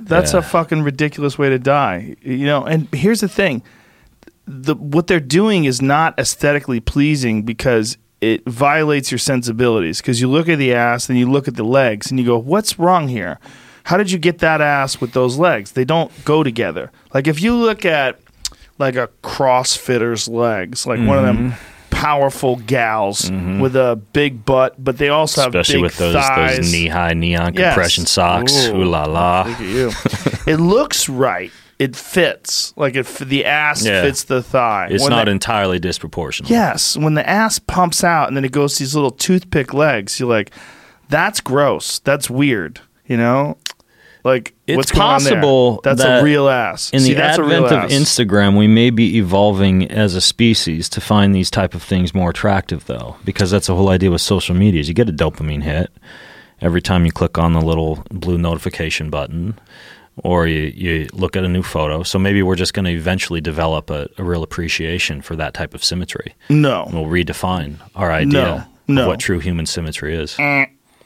That's 0.00 0.32
Yeah. 0.34 0.40
a 0.40 0.42
fucking 0.42 0.82
ridiculous 0.82 1.38
way 1.38 1.48
to 1.48 1.58
die. 1.58 2.16
You 2.22 2.44
know, 2.46 2.64
and 2.64 2.86
here's 2.94 3.20
the 3.20 3.28
thing. 3.28 3.62
The 4.46 4.74
what 4.74 5.06
they're 5.06 5.20
doing 5.20 5.64
is 5.64 5.80
not 5.82 6.18
aesthetically 6.18 6.80
pleasing 6.80 7.42
because 7.44 7.96
it 8.34 8.44
violates 8.46 9.10
your 9.10 9.18
sensibilities 9.18 10.00
because 10.00 10.20
you 10.20 10.28
look 10.30 10.48
at 10.48 10.58
the 10.58 10.72
ass 10.74 11.08
and 11.08 11.18
you 11.18 11.30
look 11.30 11.46
at 11.48 11.54
the 11.56 11.64
legs 11.64 12.10
and 12.10 12.18
you 12.20 12.26
go, 12.26 12.38
"What's 12.38 12.78
wrong 12.78 13.08
here? 13.08 13.38
How 13.84 13.96
did 13.96 14.10
you 14.10 14.18
get 14.18 14.38
that 14.38 14.60
ass 14.60 15.00
with 15.00 15.12
those 15.12 15.38
legs? 15.38 15.72
They 15.72 15.84
don't 15.84 16.10
go 16.24 16.42
together." 16.42 16.90
Like 17.14 17.26
if 17.26 17.40
you 17.40 17.54
look 17.54 17.84
at 17.84 18.18
like 18.78 18.96
a 18.96 19.08
CrossFitter's 19.22 20.28
legs, 20.28 20.86
like 20.86 20.98
one 21.00 21.18
of 21.18 21.24
them 21.24 21.36
Mm-hmm. 21.36 22.02
powerful 22.02 22.56
gals 22.56 23.30
with 23.60 23.74
a 23.74 23.96
big 24.12 24.44
butt, 24.44 24.74
but 24.82 24.98
they 24.98 25.08
also 25.08 25.40
have 25.42 25.54
especially 25.54 25.76
big 25.76 25.82
with 25.82 25.96
those 25.96 26.14
thighs. 26.14 26.56
those 26.58 26.72
knee 26.72 26.88
high 26.88 27.14
neon 27.14 27.54
Yes. 27.54 27.72
compression 27.74 28.04
socks. 28.04 28.66
Ooh. 28.66 28.76
Ooh 28.76 28.84
la 28.84 29.04
la. 29.04 29.44
Look 29.48 29.60
at 29.60 29.66
you. 29.66 29.90
it 30.46 30.56
looks 30.60 31.08
right. 31.08 31.50
It 31.78 31.94
fits. 31.94 32.72
Like 32.76 32.96
if 32.96 33.18
the 33.18 33.44
ass 33.44 33.84
Yeah. 33.84 34.02
fits 34.02 34.24
the 34.24 34.42
thigh. 34.42 34.88
It's 34.90 35.02
When 35.02 35.10
not 35.10 35.26
the- 35.26 35.32
entirely 35.32 35.78
disproportionate. 35.78 36.50
Yes, 36.50 36.96
when 36.96 37.14
the 37.14 37.28
ass 37.28 37.58
pumps 37.58 38.02
out 38.02 38.28
and 38.28 38.36
then 38.36 38.44
it 38.44 38.52
goes 38.52 38.74
to 38.74 38.78
these 38.84 38.94
little 38.94 39.10
toothpick 39.10 39.74
legs, 39.74 40.18
you're 40.18 40.28
like, 40.28 40.50
that's 41.10 41.40
gross. 41.40 41.98
That's 41.98 42.30
weird. 42.30 42.80
You 43.06 43.16
know, 43.18 43.56
like 44.24 44.54
It's 44.66 44.76
what's 44.76 44.90
going 44.90 45.02
on 45.02 45.22
there? 45.22 45.32
possible 45.34 45.80
That's 45.84 46.02
that 46.02 46.20
a 46.20 46.24
real 46.24 46.48
ass. 46.48 46.90
In 46.90 47.00
See, 47.00 47.10
the 47.10 47.20
that's 47.20 47.38
a 47.38 47.44
real 47.44 47.64
advent 47.66 47.84
of. 47.84 47.90
Instagram, 47.90 48.56
we 48.56 48.66
may 48.66 48.90
be 48.90 49.18
evolving 49.18 49.88
as 49.90 50.14
a 50.16 50.20
species 50.20 50.88
to 50.88 51.00
find 51.00 51.34
these 51.34 51.50
type 51.50 51.74
of 51.74 51.82
things 51.82 52.12
more 52.14 52.30
attractive, 52.30 52.86
though, 52.86 53.16
because 53.24 53.50
that's 53.52 53.66
the 53.68 53.74
whole 53.76 53.90
idea 53.90 54.10
with 54.10 54.22
social 54.22 54.54
media. 54.56 54.80
Is 54.80 54.88
you 54.88 54.94
get 54.94 55.08
a 55.08 55.12
dopamine 55.12 55.62
hit 55.62 55.90
every 56.60 56.80
time 56.82 57.04
you 57.04 57.12
click 57.12 57.36
on 57.38 57.52
the 57.52 57.60
little 57.60 58.02
blue 58.10 58.38
notification 58.38 59.08
button, 59.10 59.56
or 60.24 60.46
you, 60.46 60.72
you 60.74 61.08
look 61.12 61.36
at 61.36 61.44
a 61.44 61.48
new 61.48 61.62
photo. 61.62 62.02
So 62.02 62.18
maybe 62.18 62.42
we're 62.42 62.56
just 62.56 62.72
going 62.74 62.86
to 62.86 62.90
eventually 62.92 63.40
develop 63.40 63.90
a, 63.90 64.08
a 64.18 64.24
real 64.24 64.42
appreciation 64.42 65.20
for 65.22 65.36
that 65.36 65.52
type 65.54 65.74
of 65.74 65.84
symmetry. 65.84 66.34
no, 66.48 66.88
We'll 66.92 67.04
redefine 67.04 67.76
our 67.94 68.10
idea 68.10 68.68
no. 68.88 69.02
of 69.02 69.06
what 69.08 69.20
true 69.20 69.38
human 69.40 69.66
symmetry 69.66 70.14
is. 70.16 70.36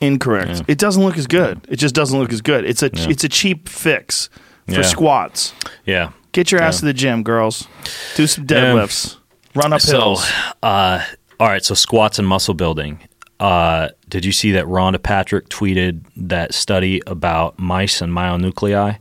incorrect. 0.01 0.63
It 0.69 0.79
doesn't 0.79 1.03
look 1.03 1.17
as 1.19 1.27
good. 1.27 1.61
It 1.69 1.77
just 1.77 1.95
doesn't 1.95 2.19
look 2.19 2.33
as 2.33 2.41
good. 2.41 2.65
It's 2.65 2.83
a 2.83 2.91
it's 3.11 3.25
a 3.25 3.29
cheap 3.29 3.69
fix 3.69 4.29
for 4.67 4.75
Yeah. 4.75 4.83
squats. 4.83 5.53
Yeah. 5.85 6.13
Get 6.33 6.53
your 6.53 6.63
ass 6.63 6.79
to 6.81 6.87
the 6.87 6.93
gym, 6.95 7.23
girls. 7.23 7.67
Do 8.15 8.27
some 8.27 8.47
deadlifts. 8.47 9.17
Run 9.55 9.73
up 9.73 9.81
So, 9.81 9.99
hills. 9.99 10.31
uh, 10.63 11.05
all 11.41 11.49
right. 11.49 11.65
So 11.65 11.75
squats 11.75 12.19
and 12.21 12.29
muscle 12.29 12.55
building. 12.55 13.01
Uh, 13.41 13.89
did 14.09 14.25
you 14.25 14.33
see 14.33 14.53
that 14.53 14.67
Rhonda 14.67 15.03
Patrick 15.03 15.49
tweeted 15.49 16.03
that 16.17 16.55
study 16.55 17.01
about 17.07 17.59
mice 17.59 18.01
and 18.03 18.13
myonuclei, 18.13 18.99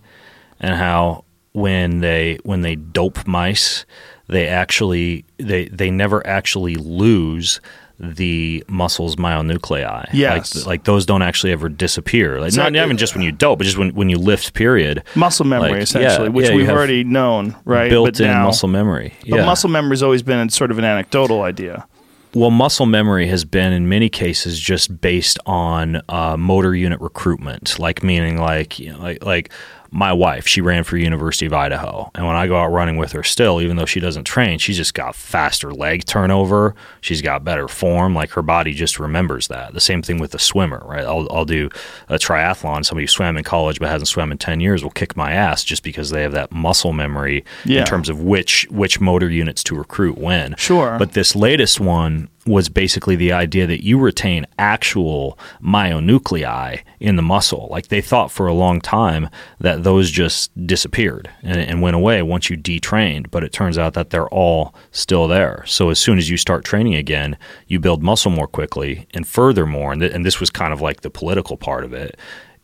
and 0.62 0.76
how 0.76 1.26
when 1.52 2.00
they 2.00 2.40
when 2.44 2.62
they 2.62 2.76
dope 2.76 3.28
mice, 3.28 3.86
they 4.28 4.48
actually 4.48 5.26
they 5.38 5.66
they 5.66 5.92
never 5.92 6.26
actually 6.26 6.76
lose 6.76 7.60
the 8.02 8.64
muscles 8.70 9.18
myonuclei. 9.18 10.08
Yes. 10.14 10.56
like, 10.56 10.66
like 10.66 10.84
those 10.86 11.06
don't 11.06 11.22
actually 11.22 11.52
ever 11.52 11.68
disappear. 11.68 12.36
Like 12.40 12.54
not 12.56 12.70
Exactly. 12.70 12.80
even 12.80 12.98
just 12.98 13.14
when 13.14 13.26
you 13.26 13.34
dope, 13.34 13.58
but 13.60 13.66
just 13.66 13.78
when 13.78 13.94
when 13.94 14.08
you 14.08 14.18
lift. 14.18 14.54
Period. 14.54 15.04
muscle 15.16 15.46
memory, 15.46 15.72
like, 15.72 15.82
essentially, 15.82 16.28
yeah, 16.28 16.34
which 16.34 16.48
yeah, 16.50 16.56
we've 16.56 16.70
already 16.70 17.04
known, 17.04 17.58
right? 17.66 17.90
Built 17.90 18.06
But 18.14 18.20
in 18.22 18.28
now- 18.28 18.46
muscle 18.46 18.70
memory. 18.70 19.14
But 19.28 19.40
yeah. 19.40 19.46
muscle 19.46 19.70
memory's 19.70 20.02
always 20.02 20.24
been 20.24 20.48
sort 20.48 20.72
of 20.72 20.80
an 20.80 20.86
anecdotal 20.86 21.42
idea. 21.42 21.86
Well, 22.34 22.52
muscle 22.52 22.86
memory 22.86 23.28
has 23.28 23.44
been 23.44 23.74
in 23.74 23.90
many 23.90 24.08
cases 24.08 24.60
just 24.60 25.02
based 25.02 25.40
on 25.48 26.02
uh, 26.08 26.38
motor 26.38 26.76
unit 26.76 27.02
recruitment, 27.02 27.80
like 27.80 28.04
meaning 28.04 28.38
like 28.38 28.78
you 28.78 28.92
know, 28.94 29.00
like 29.00 29.26
like 29.26 29.52
my 29.92 30.14
wife, 30.14 30.48
she 30.48 30.62
ran 30.62 30.84
for 30.84 30.98
University 30.98 31.46
of 31.46 31.54
Idaho, 31.54 32.12
and 32.16 32.26
when 32.28 32.36
I 32.36 32.48
go 32.48 32.58
out 32.58 32.68
running 32.72 32.98
with 32.98 33.12
her, 33.14 33.24
still, 33.24 33.60
even 33.62 33.76
though 33.78 33.86
she 33.86 34.00
doesn't 34.00 34.26
train, 34.26 34.60
she's 34.60 34.78
just 34.78 34.94
got 34.94 35.16
faster 35.16 35.72
leg 35.74 36.06
turnover. 36.06 36.76
She's 37.02 37.22
got 37.22 37.44
better 37.44 37.68
form. 37.68 38.14
Like 38.14 38.30
her 38.32 38.42
body 38.42 38.74
just 38.74 39.00
remembers 39.00 39.48
that. 39.48 39.74
The 39.74 39.80
same 39.82 40.02
thing 40.02 40.20
with 40.20 40.32
the 40.32 40.40
swimmer, 40.40 40.84
right? 40.86 41.04
I'll 41.04 41.28
I'll 41.32 41.46
do 41.46 41.70
a 42.08 42.16
triathlon. 42.16 42.86
Somebody 42.86 43.04
who 43.04 43.08
swam 43.08 43.38
in 43.38 43.44
college 43.44 43.80
but 43.80 43.90
hasn't 43.90 44.08
swam 44.10 44.32
in 44.32 44.38
ten 44.38 44.60
years 44.60 44.84
will 44.84 44.92
kick 44.92 45.16
my 45.18 45.32
ass 45.32 45.64
just 45.64 45.84
because 45.84 46.12
they 46.12 46.22
have 46.22 46.34
that 46.34 46.52
muscle 46.52 46.94
memory 46.94 47.44
Yeah. 47.66 47.80
in 47.82 47.86
terms 47.86 48.10
of 48.10 48.22
which 48.22 48.68
which 48.70 49.00
motor 49.02 49.30
units 49.30 49.64
to 49.66 49.76
recruit 49.76 50.18
when. 50.18 50.56
Sure. 50.58 50.98
But 51.00 51.14
this 51.14 51.36
latest 51.36 51.80
one 51.80 52.30
was 52.50 52.68
basically 52.68 53.16
the 53.16 53.32
idea 53.32 53.68
that 53.68 53.84
you 53.84 54.00
retain 54.00 54.46
actual 54.58 55.38
myonuclei 55.62 56.82
in 57.00 57.16
the 57.16 57.22
muscle. 57.22 57.68
Like 57.70 57.90
they 57.90 58.02
thought 58.02 58.32
for 58.32 58.48
a 58.48 58.54
long 58.54 58.82
time 58.82 59.30
that 59.60 59.84
those 59.84 60.10
just 60.10 60.52
disappeared 60.66 61.30
and, 61.44 61.60
and, 61.60 61.80
went 61.80 61.96
away 61.96 62.24
once 62.24 62.50
you 62.50 62.58
detrained, 62.58 63.30
but 63.30 63.44
it 63.44 63.54
turns 63.54 63.78
out 63.78 63.94
that 63.94 64.10
they're 64.10 64.28
all 64.30 64.74
still 64.92 65.28
there. 65.28 65.64
So 65.68 65.90
as 65.92 66.00
soon 66.00 66.18
as 66.18 66.30
you 66.30 66.38
start 66.38 66.66
training 66.66 66.96
again, 66.96 67.38
you 67.68 67.80
build 67.80 68.02
muscle 68.02 68.32
more 68.32 68.48
quickly. 68.48 69.08
And 69.14 69.28
furthermore, 69.28 69.92
and, 69.92 70.02
th- 70.02 70.12
and 70.12 70.26
this 70.26 70.40
was 70.40 70.50
kind 70.50 70.74
of 70.74 70.82
like 70.82 71.02
the 71.02 71.12
political 71.12 71.56
part 71.56 71.84
of 71.84 71.94
it, 71.94 72.18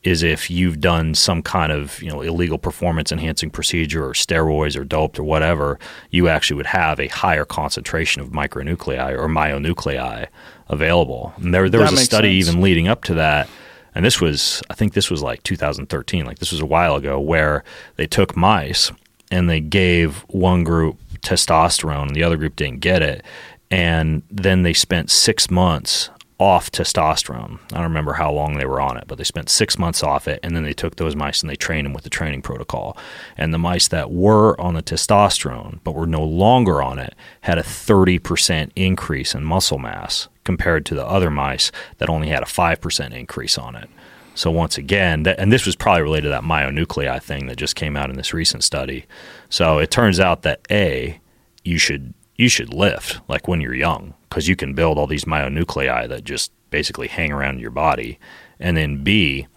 is 0.06 0.22
if 0.22 0.52
you've 0.52 0.80
done 0.80 1.16
some 1.16 1.42
kind 1.42 1.72
of 1.72 2.02
you 2.02 2.10
know 2.10 2.22
illegal 2.22 2.58
performance 2.58 3.12
enhancing 3.12 3.50
procedure 3.50 4.06
or 4.06 4.14
steroids 4.14 4.78
or 4.78 4.84
doped 4.84 5.18
or 5.18 5.24
whatever, 5.24 5.80
you 6.12 6.28
actually 6.28 6.58
would 6.58 6.68
have 6.68 7.00
a 7.00 7.08
higher 7.08 7.46
concentration 7.46 8.22
of 8.22 8.30
micronuclei 8.30 9.12
or 9.12 9.28
myonuclei 9.28 10.28
available. 10.70 11.34
And 11.38 11.54
there 11.54 11.70
there 11.70 11.82
was 11.82 11.94
a 11.94 11.98
study 11.98 12.40
sense. 12.40 12.50
even 12.50 12.62
leading 12.62 12.88
up 12.88 13.04
to 13.06 13.16
that. 13.16 13.50
And 13.96 14.04
this 14.04 14.20
was, 14.20 14.62
I 14.70 14.74
think 14.74 14.94
this 14.94 15.10
was 15.10 15.24
like 15.24 15.42
2013, 15.44 16.26
like 16.26 16.40
this 16.40 16.52
was 16.52 16.60
a 16.60 16.66
while 16.66 16.96
ago, 16.96 17.18
where 17.18 17.64
they 17.96 18.06
took 18.06 18.36
mice 18.36 18.92
and 19.32 19.50
they 19.50 19.62
gave 19.62 20.26
one 20.28 20.66
group 20.66 21.00
testosterone 21.22 22.08
and 22.08 22.16
the 22.16 22.24
other 22.24 22.36
group 22.36 22.58
didn't 22.58 22.82
get 22.82 23.02
it. 23.02 23.24
And 23.72 24.22
then 24.30 24.64
they 24.64 24.74
spent 24.74 25.10
six 25.10 25.50
months 25.50 26.10
off 26.38 26.70
testosterone. 26.70 27.60
I 27.72 27.76
don't 27.76 27.84
remember 27.84 28.14
how 28.14 28.32
long 28.32 28.58
they 28.58 28.66
were 28.66 28.82
on 28.82 28.98
it, 28.98 29.06
but 29.08 29.18
they 29.18 29.24
spent 29.24 29.50
six 29.50 29.78
months 29.80 30.04
off 30.04 30.28
it, 30.28 30.40
and 30.44 30.56
then 30.56 30.64
they 30.64 30.74
took 30.74 30.98
those 30.98 31.16
mice 31.16 31.42
and 31.42 31.50
they 31.50 31.56
trained 31.56 31.86
them 31.86 31.94
with 31.94 32.04
the 32.04 32.10
training 32.10 32.42
protocol. 32.42 32.98
And 33.38 33.54
the 33.54 33.58
mice 33.58 33.88
that 33.88 34.12
were 34.12 34.60
on 34.60 34.74
the 34.74 34.84
testosterone 34.84 35.80
but 35.84 35.96
were 35.96 36.08
no 36.08 36.24
longer 36.24 36.82
on 36.82 37.00
it 37.00 37.16
had 37.42 37.58
a 37.58 37.64
30% 37.64 38.72
increase 38.76 39.34
in 39.34 39.44
muscle 39.46 39.80
mass 39.80 40.28
compared 40.44 40.86
to 40.88 40.96
the 40.96 41.06
other 41.06 41.32
mice 41.32 41.72
that 41.98 42.10
only 42.10 42.28
had 42.28 42.44
a 42.44 42.48
5% 42.48 43.14
increase 43.14 43.58
on 43.58 43.76
it. 43.76 43.90
So 44.36 44.52
once 44.52 44.78
again, 44.78 45.26
and 45.26 45.52
this 45.52 45.66
was 45.66 45.78
probably 45.78 46.04
related 46.04 46.24
to 46.24 46.30
that 46.32 46.44
myonuclei 46.44 47.24
thing 47.24 47.48
that 47.48 47.56
just 47.56 47.78
came 47.78 47.96
out 47.96 48.10
in 48.10 48.18
this 48.18 48.34
recent 48.34 48.66
study. 48.66 49.06
So 49.50 49.80
it 49.80 49.90
turns 49.90 50.20
out 50.20 50.42
that 50.42 50.60
A, 50.70 51.22
you 51.64 51.78
should 51.78 52.14
you 52.36 52.50
should 52.50 52.74
lift 52.74 53.20
like 53.28 53.48
when 53.48 53.62
you're 53.62 53.76
young 53.76 54.14
because 54.30 54.48
you 54.48 54.56
can 54.56 54.74
build 54.74 54.98
all 54.98 55.08
these 55.08 55.26
myonuclei 55.26 56.08
that 56.10 56.24
just 56.24 56.52
basically 56.70 57.08
hang 57.08 57.32
around 57.32 57.60
your 57.60 57.72
body. 57.72 58.20
And 58.60 58.76
then 58.76 59.04
B, 59.04 59.48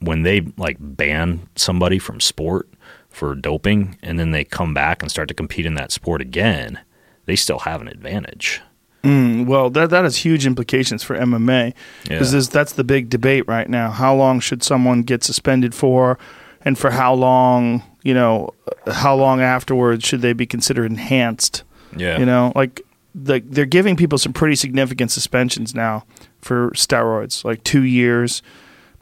when 0.00 0.22
they 0.22 0.40
like 0.56 0.76
ban 0.80 1.48
somebody 1.54 1.98
from 1.98 2.20
sport 2.20 2.68
for 3.08 3.34
doping 3.34 3.96
and 4.02 4.18
then 4.18 4.32
they 4.32 4.44
come 4.44 4.74
back 4.74 5.02
and 5.02 5.10
start 5.10 5.28
to 5.28 5.34
compete 5.34 5.66
in 5.66 5.74
that 5.74 5.92
sport 5.92 6.20
again, 6.20 6.80
they 7.26 7.36
still 7.36 7.60
have 7.60 7.80
an 7.80 7.88
advantage. 7.88 8.60
Mm, 9.04 9.46
well, 9.46 9.68
that 9.70 9.90
that 9.90 10.04
has 10.04 10.16
huge 10.16 10.46
implications 10.46 11.02
for 11.02 11.16
MMA 11.16 11.74
because 12.04 12.32
yeah. 12.32 12.40
that's 12.50 12.72
the 12.72 12.84
big 12.84 13.10
debate 13.10 13.46
right 13.46 13.68
now. 13.68 13.90
How 13.90 14.14
long 14.14 14.40
should 14.40 14.62
someone 14.62 15.02
get 15.02 15.22
suspended 15.22 15.74
for, 15.74 16.18
and 16.62 16.78
for 16.78 16.90
how 16.90 17.12
long? 17.12 17.82
You 18.02 18.14
know, 18.14 18.54
how 18.86 19.14
long 19.14 19.42
afterwards 19.42 20.06
should 20.06 20.22
they 20.22 20.32
be 20.32 20.46
considered 20.46 20.90
enhanced? 20.90 21.64
Yeah, 21.96 22.18
you 22.18 22.26
know, 22.26 22.52
like 22.54 22.82
the, 23.14 23.40
they're 23.44 23.66
giving 23.66 23.96
people 23.96 24.18
some 24.18 24.32
pretty 24.32 24.56
significant 24.56 25.10
suspensions 25.10 25.74
now 25.74 26.04
for 26.40 26.70
steroids, 26.70 27.44
like 27.44 27.62
two 27.64 27.82
years. 27.82 28.42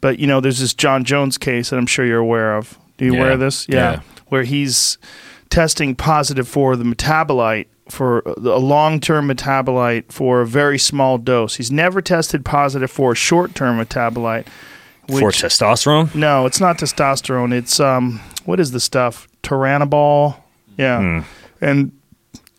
But 0.00 0.18
you 0.18 0.26
know, 0.26 0.40
there's 0.40 0.58
this 0.58 0.74
Jon 0.74 1.04
Jones 1.04 1.38
case 1.38 1.70
that 1.70 1.76
I'm 1.76 1.86
sure 1.86 2.04
you're 2.04 2.18
aware 2.18 2.56
of. 2.56 2.78
Do 2.98 3.06
you 3.06 3.14
yeah. 3.14 3.18
aware 3.18 3.32
of 3.32 3.40
this? 3.40 3.66
Yeah. 3.68 3.76
yeah, 3.76 4.00
where 4.28 4.42
he's 4.44 4.98
testing 5.50 5.94
positive 5.94 6.48
for 6.48 6.76
the 6.76 6.84
metabolite 6.84 7.66
for 7.88 8.20
a 8.20 8.58
long-term 8.58 9.28
metabolite 9.28 10.10
for 10.10 10.40
a 10.40 10.46
very 10.46 10.78
small 10.78 11.18
dose. 11.18 11.56
He's 11.56 11.70
never 11.70 12.00
tested 12.00 12.44
positive 12.44 12.90
for 12.90 13.12
a 13.12 13.14
short-term 13.14 13.78
metabolite. 13.78 14.46
Which, 15.08 15.20
for 15.20 15.30
testosterone? 15.30 16.14
No, 16.14 16.46
it's 16.46 16.60
not 16.60 16.78
testosterone. 16.78 17.52
It's 17.52 17.80
um, 17.80 18.20
what 18.44 18.60
is 18.60 18.70
the 18.70 18.80
stuff? 18.80 19.28
Turinabol. 19.42 20.36
Yeah, 20.78 21.00
hmm. 21.00 21.20
and 21.60 21.92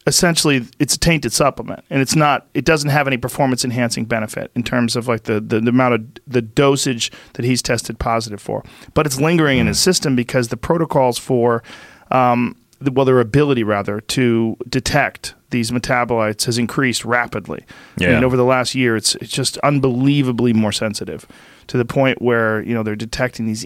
essentially 0.05 0.65
it's 0.79 0.95
a 0.95 0.99
tainted 0.99 1.31
supplement 1.31 1.83
and 1.89 2.01
it's 2.01 2.15
not 2.15 2.47
it 2.53 2.65
doesn't 2.65 2.89
have 2.89 3.07
any 3.07 3.17
performance 3.17 3.63
enhancing 3.63 4.05
benefit 4.05 4.51
in 4.55 4.63
terms 4.63 4.95
of 4.95 5.07
like 5.07 5.23
the, 5.23 5.39
the, 5.39 5.61
the, 5.61 5.69
amount 5.69 5.93
of 5.93 6.05
the 6.27 6.41
dosage 6.41 7.11
that 7.33 7.45
he's 7.45 7.61
tested 7.61 7.97
positive 7.99 8.41
for 8.41 8.63
but 8.93 9.05
it's 9.05 9.19
lingering 9.19 9.57
mm. 9.57 9.61
in 9.61 9.67
his 9.67 9.77
hmm. 9.77 9.83
system 9.83 10.15
because 10.15 10.49
the 10.49 10.57
protocols 10.57 11.17
for 11.17 11.63
um, 12.11 12.55
the, 12.79 12.91
well 12.91 13.05
their 13.05 13.19
ability 13.19 13.63
rather 13.63 14.01
to 14.01 14.57
detect 14.67 15.35
these 15.51 15.71
metabolites 15.71 16.45
has 16.45 16.57
increased 16.57 17.05
rapidly 17.05 17.63
yeah. 17.97 18.09
I 18.09 18.13
mean, 18.15 18.23
over 18.23 18.35
the 18.35 18.45
last 18.45 18.75
year 18.75 18.95
it's 18.95 19.15
it's 19.15 19.31
just 19.31 19.57
unbelievably 19.59 20.53
more 20.53 20.71
sensitive 20.71 21.25
to 21.67 21.77
the 21.77 21.85
point 21.85 22.21
where 22.21 22.61
you 22.63 22.73
know 22.73 22.83
they're 22.83 22.95
detecting 22.95 23.45
these 23.45 23.65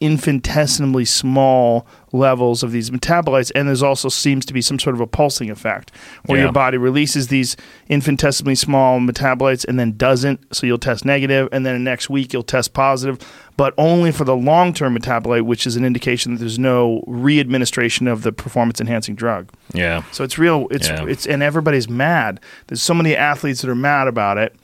infinitesimally 0.00 1.04
small 1.04 1.86
levels 2.12 2.62
of 2.62 2.70
these 2.70 2.90
metabolites 2.90 3.50
and 3.54 3.66
there's 3.66 3.82
also 3.82 4.08
seems 4.08 4.44
to 4.44 4.52
be 4.52 4.60
some 4.60 4.78
sort 4.78 4.94
of 4.94 5.00
a 5.00 5.06
pulsing 5.06 5.50
effect 5.50 5.90
where 6.26 6.38
yeah. 6.38 6.44
your 6.44 6.52
body 6.52 6.76
releases 6.76 7.28
these 7.28 7.56
infinitesimally 7.88 8.54
small 8.54 9.00
metabolites 9.00 9.64
and 9.66 9.78
then 9.80 9.96
doesn't 9.96 10.54
so 10.54 10.66
you'll 10.66 10.78
test 10.78 11.04
negative 11.04 11.48
and 11.50 11.64
then 11.64 11.74
the 11.74 11.80
next 11.80 12.10
week 12.10 12.32
you'll 12.32 12.42
test 12.42 12.74
positive 12.74 13.18
but 13.56 13.72
only 13.78 14.12
for 14.12 14.24
the 14.24 14.36
long-term 14.36 14.96
metabolite 14.96 15.42
which 15.42 15.66
is 15.66 15.76
an 15.76 15.84
indication 15.84 16.34
that 16.34 16.40
there's 16.40 16.58
no 16.58 17.02
readministration 17.06 18.10
of 18.10 18.22
the 18.22 18.32
performance 18.32 18.80
enhancing 18.80 19.14
drug 19.14 19.50
yeah 19.72 20.02
so 20.12 20.24
it's 20.24 20.38
real 20.38 20.68
it's 20.70 20.88
yeah. 20.88 21.06
it's 21.06 21.26
and 21.26 21.42
everybody's 21.42 21.88
mad 21.88 22.38
there's 22.66 22.82
so 22.82 22.94
many 22.94 23.16
athletes 23.16 23.62
that 23.62 23.70
are 23.70 23.74
mad 23.74 24.08
about 24.08 24.36
it 24.36 24.54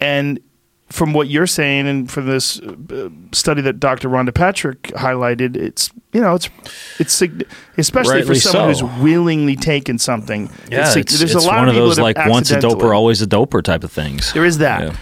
and 0.00 0.38
from 0.92 1.12
what 1.12 1.28
you're 1.28 1.46
saying 1.46 1.88
and 1.88 2.10
from 2.10 2.26
this 2.26 2.60
uh, 2.60 3.08
study 3.32 3.62
that 3.62 3.80
Dr. 3.80 4.08
Rhonda 4.08 4.34
Patrick 4.34 4.82
highlighted, 4.82 5.56
it's 5.56 5.90
you 6.12 6.20
know 6.20 6.34
it's 6.34 6.48
it's 6.98 7.22
especially 7.78 8.16
Rightly 8.16 8.34
for 8.34 8.34
someone 8.34 8.74
so. 8.74 8.86
who's 8.86 9.02
willingly 9.02 9.56
taken 9.56 9.98
something. 9.98 10.50
Yeah, 10.70 10.86
it's, 10.86 10.96
it's, 10.96 11.18
there's 11.18 11.34
it's 11.34 11.44
a 11.44 11.46
lot 11.46 11.58
one 11.58 11.68
of, 11.68 11.76
of 11.76 11.82
those 11.82 11.98
like 11.98 12.18
once 12.26 12.50
a 12.50 12.58
doper, 12.58 12.94
always 12.94 13.22
a 13.22 13.26
doper 13.26 13.62
type 13.62 13.84
of 13.84 13.90
things. 13.90 14.32
There 14.32 14.44
is 14.44 14.58
that. 14.58 14.82
Yeah 14.82 14.96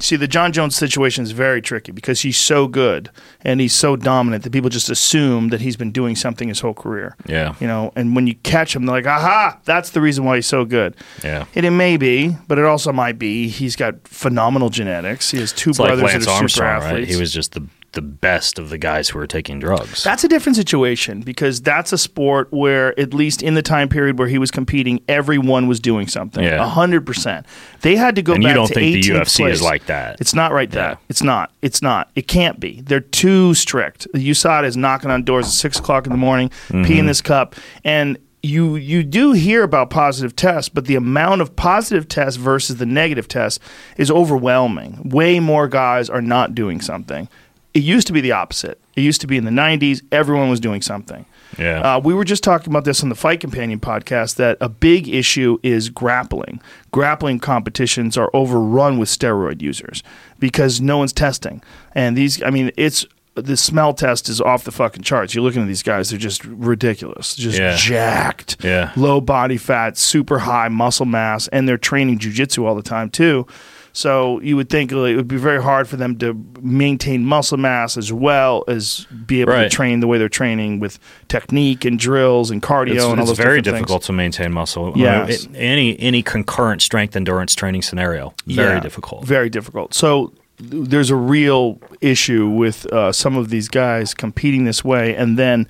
see 0.00 0.16
the 0.16 0.26
Jon 0.26 0.52
Jones 0.52 0.76
situation 0.76 1.24
is 1.24 1.32
very 1.32 1.60
tricky 1.60 1.92
because 1.92 2.22
he's 2.22 2.38
so 2.38 2.66
good 2.66 3.10
and 3.42 3.60
he's 3.60 3.74
so 3.74 3.96
dominant 3.96 4.44
that 4.44 4.50
people 4.50 4.70
just 4.70 4.88
assume 4.88 5.48
that 5.48 5.60
he's 5.60 5.76
been 5.76 5.92
doing 5.92 6.16
something 6.16 6.48
his 6.48 6.60
whole 6.60 6.74
career. 6.74 7.16
Yeah. 7.26 7.54
You 7.60 7.66
know, 7.66 7.92
and 7.94 8.16
when 8.16 8.26
you 8.26 8.34
catch 8.36 8.74
him, 8.74 8.86
they're 8.86 8.96
like, 8.96 9.06
aha, 9.06 9.58
that's 9.64 9.90
the 9.90 10.00
reason 10.00 10.24
why 10.24 10.36
he's 10.36 10.46
so 10.46 10.64
good. 10.64 10.96
Yeah. 11.22 11.44
And 11.54 11.66
it 11.66 11.70
may 11.70 11.96
be, 11.96 12.36
but 12.48 12.58
it 12.58 12.64
also 12.64 12.92
might 12.92 13.18
be 13.18 13.48
he's 13.48 13.76
got 13.76 14.06
phenomenal 14.08 14.70
genetics. 14.70 15.30
He 15.30 15.38
has 15.38 15.52
two 15.52 15.70
it's 15.70 15.78
brothers 15.78 16.02
like 16.02 16.20
that 16.20 16.28
are 16.28 16.30
Armstrong, 16.30 16.48
super 16.48 16.64
athletes. 16.64 17.08
Right? 17.08 17.08
He 17.08 17.20
was 17.20 17.32
just 17.32 17.52
the 17.52 17.66
the 17.92 18.02
best 18.02 18.58
of 18.58 18.70
the 18.70 18.78
guys 18.78 19.08
who 19.08 19.18
are 19.18 19.26
taking 19.26 19.60
drugs. 19.60 20.02
That's 20.02 20.24
a 20.24 20.28
different 20.28 20.56
situation 20.56 21.20
because 21.20 21.60
that's 21.60 21.92
a 21.92 21.98
sport 21.98 22.52
where, 22.52 22.98
at 22.98 23.14
least 23.14 23.42
in 23.42 23.54
the 23.54 23.62
time 23.62 23.88
period 23.88 24.18
where 24.18 24.28
he 24.28 24.38
was 24.38 24.50
competing, 24.50 25.02
everyone 25.08 25.68
was 25.68 25.80
doing 25.80 26.06
something. 26.06 26.42
Yeah, 26.42 26.66
hundred 26.68 27.06
percent. 27.06 27.46
They 27.82 27.96
had 27.96 28.16
to 28.16 28.22
go. 28.22 28.34
And 28.34 28.42
back 28.42 28.50
you 28.50 28.54
don't 28.54 28.68
to 28.68 28.74
think 28.74 29.04
the 29.04 29.10
UFC 29.10 29.36
place. 29.38 29.56
is 29.56 29.62
like 29.62 29.86
that? 29.86 30.20
It's 30.20 30.34
not 30.34 30.52
right 30.52 30.72
yeah. 30.72 30.96
It's 31.08 31.22
not. 31.22 31.52
It's 31.62 31.82
not. 31.82 32.10
It 32.14 32.28
can't 32.28 32.58
be. 32.58 32.80
They're 32.80 33.00
too 33.00 33.54
strict. 33.54 34.06
The 34.12 34.30
USADA 34.30 34.64
is 34.64 34.76
knocking 34.76 35.10
on 35.10 35.22
doors 35.24 35.46
at 35.46 35.52
six 35.52 35.78
o'clock 35.78 36.06
in 36.06 36.12
the 36.12 36.18
morning, 36.18 36.48
mm-hmm. 36.68 36.84
peeing 36.84 37.06
this 37.06 37.20
cup, 37.20 37.54
and 37.84 38.18
you 38.42 38.76
you 38.76 39.02
do 39.04 39.32
hear 39.32 39.62
about 39.62 39.90
positive 39.90 40.34
tests, 40.34 40.68
but 40.68 40.86
the 40.86 40.96
amount 40.96 41.40
of 41.40 41.54
positive 41.54 42.08
tests 42.08 42.36
versus 42.36 42.76
the 42.76 42.86
negative 42.86 43.28
tests 43.28 43.60
is 43.96 44.10
overwhelming. 44.10 45.08
Way 45.08 45.38
more 45.40 45.68
guys 45.68 46.10
are 46.10 46.22
not 46.22 46.54
doing 46.54 46.80
something. 46.80 47.28
It 47.74 47.82
used 47.82 48.06
to 48.08 48.12
be 48.12 48.20
the 48.20 48.32
opposite. 48.32 48.80
It 48.96 49.00
used 49.00 49.20
to 49.22 49.26
be 49.26 49.36
in 49.36 49.44
the 49.44 49.50
90s, 49.50 50.02
everyone 50.12 50.50
was 50.50 50.60
doing 50.60 50.82
something. 50.82 51.24
Yeah. 51.58 51.80
Uh, 51.80 52.00
we 52.00 52.14
were 52.14 52.24
just 52.24 52.42
talking 52.42 52.70
about 52.72 52.84
this 52.84 53.02
on 53.02 53.08
the 53.08 53.14
Fight 53.14 53.40
Companion 53.40 53.80
podcast 53.80 54.36
that 54.36 54.58
a 54.60 54.68
big 54.68 55.08
issue 55.08 55.58
is 55.62 55.88
grappling. 55.88 56.60
Grappling 56.90 57.38
competitions 57.38 58.16
are 58.16 58.30
overrun 58.34 58.98
with 58.98 59.08
steroid 59.08 59.62
users 59.62 60.02
because 60.38 60.80
no 60.80 60.98
one's 60.98 61.12
testing. 61.12 61.62
And 61.94 62.16
these, 62.16 62.42
I 62.42 62.50
mean, 62.50 62.70
it's 62.76 63.06
the 63.34 63.56
smell 63.56 63.94
test 63.94 64.28
is 64.28 64.40
off 64.40 64.64
the 64.64 64.72
fucking 64.72 65.02
charts. 65.02 65.34
You're 65.34 65.44
looking 65.44 65.62
at 65.62 65.68
these 65.68 65.82
guys; 65.82 66.10
they're 66.10 66.18
just 66.18 66.44
ridiculous, 66.44 67.34
just 67.34 67.58
yeah. 67.58 67.76
jacked, 67.76 68.62
yeah. 68.62 68.92
low 68.94 69.20
body 69.20 69.56
fat, 69.56 69.96
super 69.96 70.40
high 70.40 70.68
muscle 70.68 71.06
mass, 71.06 71.48
and 71.48 71.66
they're 71.66 71.78
training 71.78 72.18
jujitsu 72.18 72.64
all 72.64 72.74
the 72.74 72.82
time 72.82 73.08
too. 73.08 73.46
So 73.92 74.40
you 74.40 74.56
would 74.56 74.70
think 74.70 74.90
it 74.90 74.96
would 74.96 75.28
be 75.28 75.36
very 75.36 75.62
hard 75.62 75.88
for 75.88 75.96
them 75.96 76.18
to 76.18 76.34
maintain 76.60 77.24
muscle 77.24 77.58
mass 77.58 77.96
as 77.96 78.12
well 78.12 78.64
as 78.66 79.06
be 79.26 79.42
able 79.42 79.52
right. 79.52 79.64
to 79.64 79.68
train 79.68 80.00
the 80.00 80.06
way 80.06 80.18
they're 80.18 80.30
training 80.30 80.80
with 80.80 80.98
technique 81.28 81.84
and 81.84 81.98
drills 81.98 82.50
and 82.50 82.62
cardio 82.62 82.94
it's, 82.94 83.04
and 83.04 83.20
all 83.20 83.26
those. 83.26 83.38
It's 83.38 83.44
very 83.44 83.60
difficult 83.60 84.02
things. 84.02 84.06
to 84.06 84.12
maintain 84.12 84.52
muscle. 84.52 84.92
Yeah, 84.96 85.28
any 85.54 85.98
any 86.00 86.22
concurrent 86.22 86.80
strength 86.80 87.16
endurance 87.16 87.54
training 87.54 87.82
scenario 87.82 88.34
very 88.46 88.74
yeah, 88.74 88.80
difficult. 88.80 89.24
Very 89.24 89.50
difficult. 89.50 89.92
So 89.94 90.32
there's 90.58 91.10
a 91.10 91.16
real 91.16 91.78
issue 92.00 92.48
with 92.48 92.86
uh, 92.92 93.12
some 93.12 93.36
of 93.36 93.50
these 93.50 93.68
guys 93.68 94.14
competing 94.14 94.64
this 94.64 94.84
way 94.84 95.14
and 95.16 95.38
then 95.38 95.66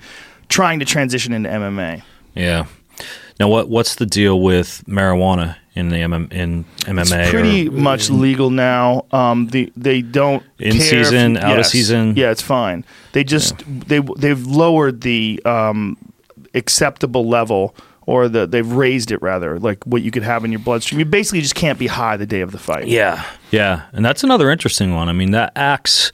trying 0.49 0.79
to 0.79 0.85
transition 0.85 1.33
into 1.33 1.49
MMA. 1.49 2.03
Yeah. 2.35 2.65
Now, 3.39 3.47
what 3.47 3.69
what's 3.69 3.95
the 3.95 4.05
deal 4.05 4.39
with 4.41 4.83
marijuana 4.87 5.55
in 5.75 5.89
the 5.89 5.97
MM, 5.97 6.31
in 6.31 6.65
MMA? 6.81 7.21
It's 7.21 7.29
pretty 7.31 7.67
or- 7.67 7.71
much 7.71 8.09
legal 8.09 8.49
now. 8.49 9.05
Um, 9.11 9.47
the 9.47 9.71
they 9.75 10.01
don't 10.01 10.43
In 10.59 10.73
care 10.77 10.99
if 10.99 11.07
season, 11.07 11.33
you- 11.33 11.39
out 11.39 11.59
of 11.59 11.65
season? 11.65 12.15
Yeah, 12.15 12.31
it's 12.31 12.41
fine. 12.43 12.85
They 13.13 13.23
just 13.23 13.55
they 13.67 13.99
they've 14.17 14.45
lowered 14.45 15.01
the 15.01 15.41
um, 15.45 15.97
acceptable 16.53 17.27
level, 17.27 17.75
or 18.05 18.27
the 18.29 18.45
they've 18.45 18.71
raised 18.71 19.11
it 19.11 19.21
rather, 19.21 19.59
like 19.59 19.83
what 19.85 20.01
you 20.03 20.11
could 20.11 20.23
have 20.23 20.45
in 20.45 20.51
your 20.51 20.59
bloodstream. 20.59 20.99
You 20.99 21.05
basically 21.05 21.41
just 21.41 21.55
can't 21.55 21.79
be 21.79 21.87
high 21.87 22.17
the 22.17 22.25
day 22.27 22.41
of 22.41 22.51
the 22.51 22.59
fight. 22.59 22.87
Yeah, 22.87 23.23
yeah, 23.51 23.83
and 23.93 24.05
that's 24.05 24.23
another 24.23 24.49
interesting 24.51 24.93
one. 24.93 25.09
I 25.09 25.13
mean, 25.13 25.31
that 25.31 25.51
acts, 25.55 26.11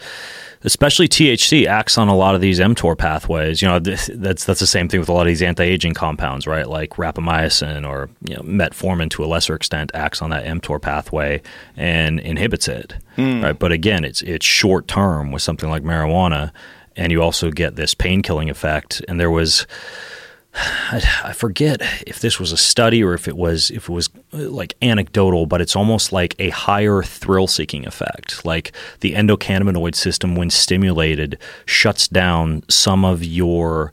especially 0.64 1.08
THC, 1.08 1.66
acts 1.66 1.98
on 1.98 2.08
a 2.08 2.16
lot 2.16 2.36
of 2.36 2.42
these 2.42 2.60
mTOR 2.60 2.98
pathways. 2.98 3.62
You 3.62 3.68
know, 3.68 3.80
th- 3.80 4.08
that's 4.08 4.46
that's 4.46 4.60
the 4.60 4.68
same 4.68 4.90
thing 4.90 5.00
with 5.00 5.10
a 5.10 5.14
lot 5.14 5.22
of 5.22 5.28
these 5.28 5.42
anti-aging 5.42 5.94
compounds, 5.94 6.48
right? 6.48 6.68
Like 6.68 6.92
rapamycin 6.92 7.88
or 7.88 8.10
you 8.24 8.36
know, 8.36 8.42
metformin 8.42 9.10
to 9.12 9.24
a 9.24 9.28
lesser 9.28 9.56
extent 9.56 9.92
acts 9.94 10.22
on 10.22 10.30
that 10.32 10.46
mTOR 10.46 10.82
pathway 10.82 11.42
and 11.76 12.20
inhibits 12.20 12.68
it, 12.68 12.96
hmm. 13.16 13.42
right? 13.42 13.58
But 13.58 13.72
again, 13.72 14.04
it's 14.04 14.22
it's 14.22 14.46
short 14.46 14.88
term 14.88 15.32
with 15.32 15.42
something 15.42 15.70
like 15.70 15.84
marijuana, 15.84 16.52
and 16.96 17.12
you 17.12 17.22
also 17.22 17.52
get 17.52 17.76
this 17.76 17.94
pain 17.94 18.22
killing 18.22 18.50
effect. 18.50 19.02
And 19.08 19.20
there 19.20 19.32
was. 19.32 19.66
I, 20.56 21.02
I 21.26 21.34
forget 21.34 21.80
if 22.08 22.22
this 22.22 22.40
was 22.40 22.52
a 22.52 22.58
study 22.58 23.04
or 23.04 23.14
if 23.14 23.28
it 23.28 23.38
was 23.38 23.70
if 23.70 23.84
it 23.84 23.94
was 23.94 24.09
like 24.32 24.76
anecdotal, 24.82 25.46
but 25.46 25.62
it's 25.62 25.76
almost 25.76 26.12
like 26.12 26.36
a 26.40 26.50
higher 26.50 27.02
thrill 27.04 27.48
seeking 27.48 27.88
effect. 27.88 28.46
Like 28.46 28.72
the 29.00 29.14
endocannabinoid 29.14 29.96
system, 29.96 30.36
when 30.36 30.50
stimulated, 30.50 31.38
shuts 31.66 32.08
down 32.08 32.64
some 32.70 33.06
of 33.06 33.24
your 33.24 33.92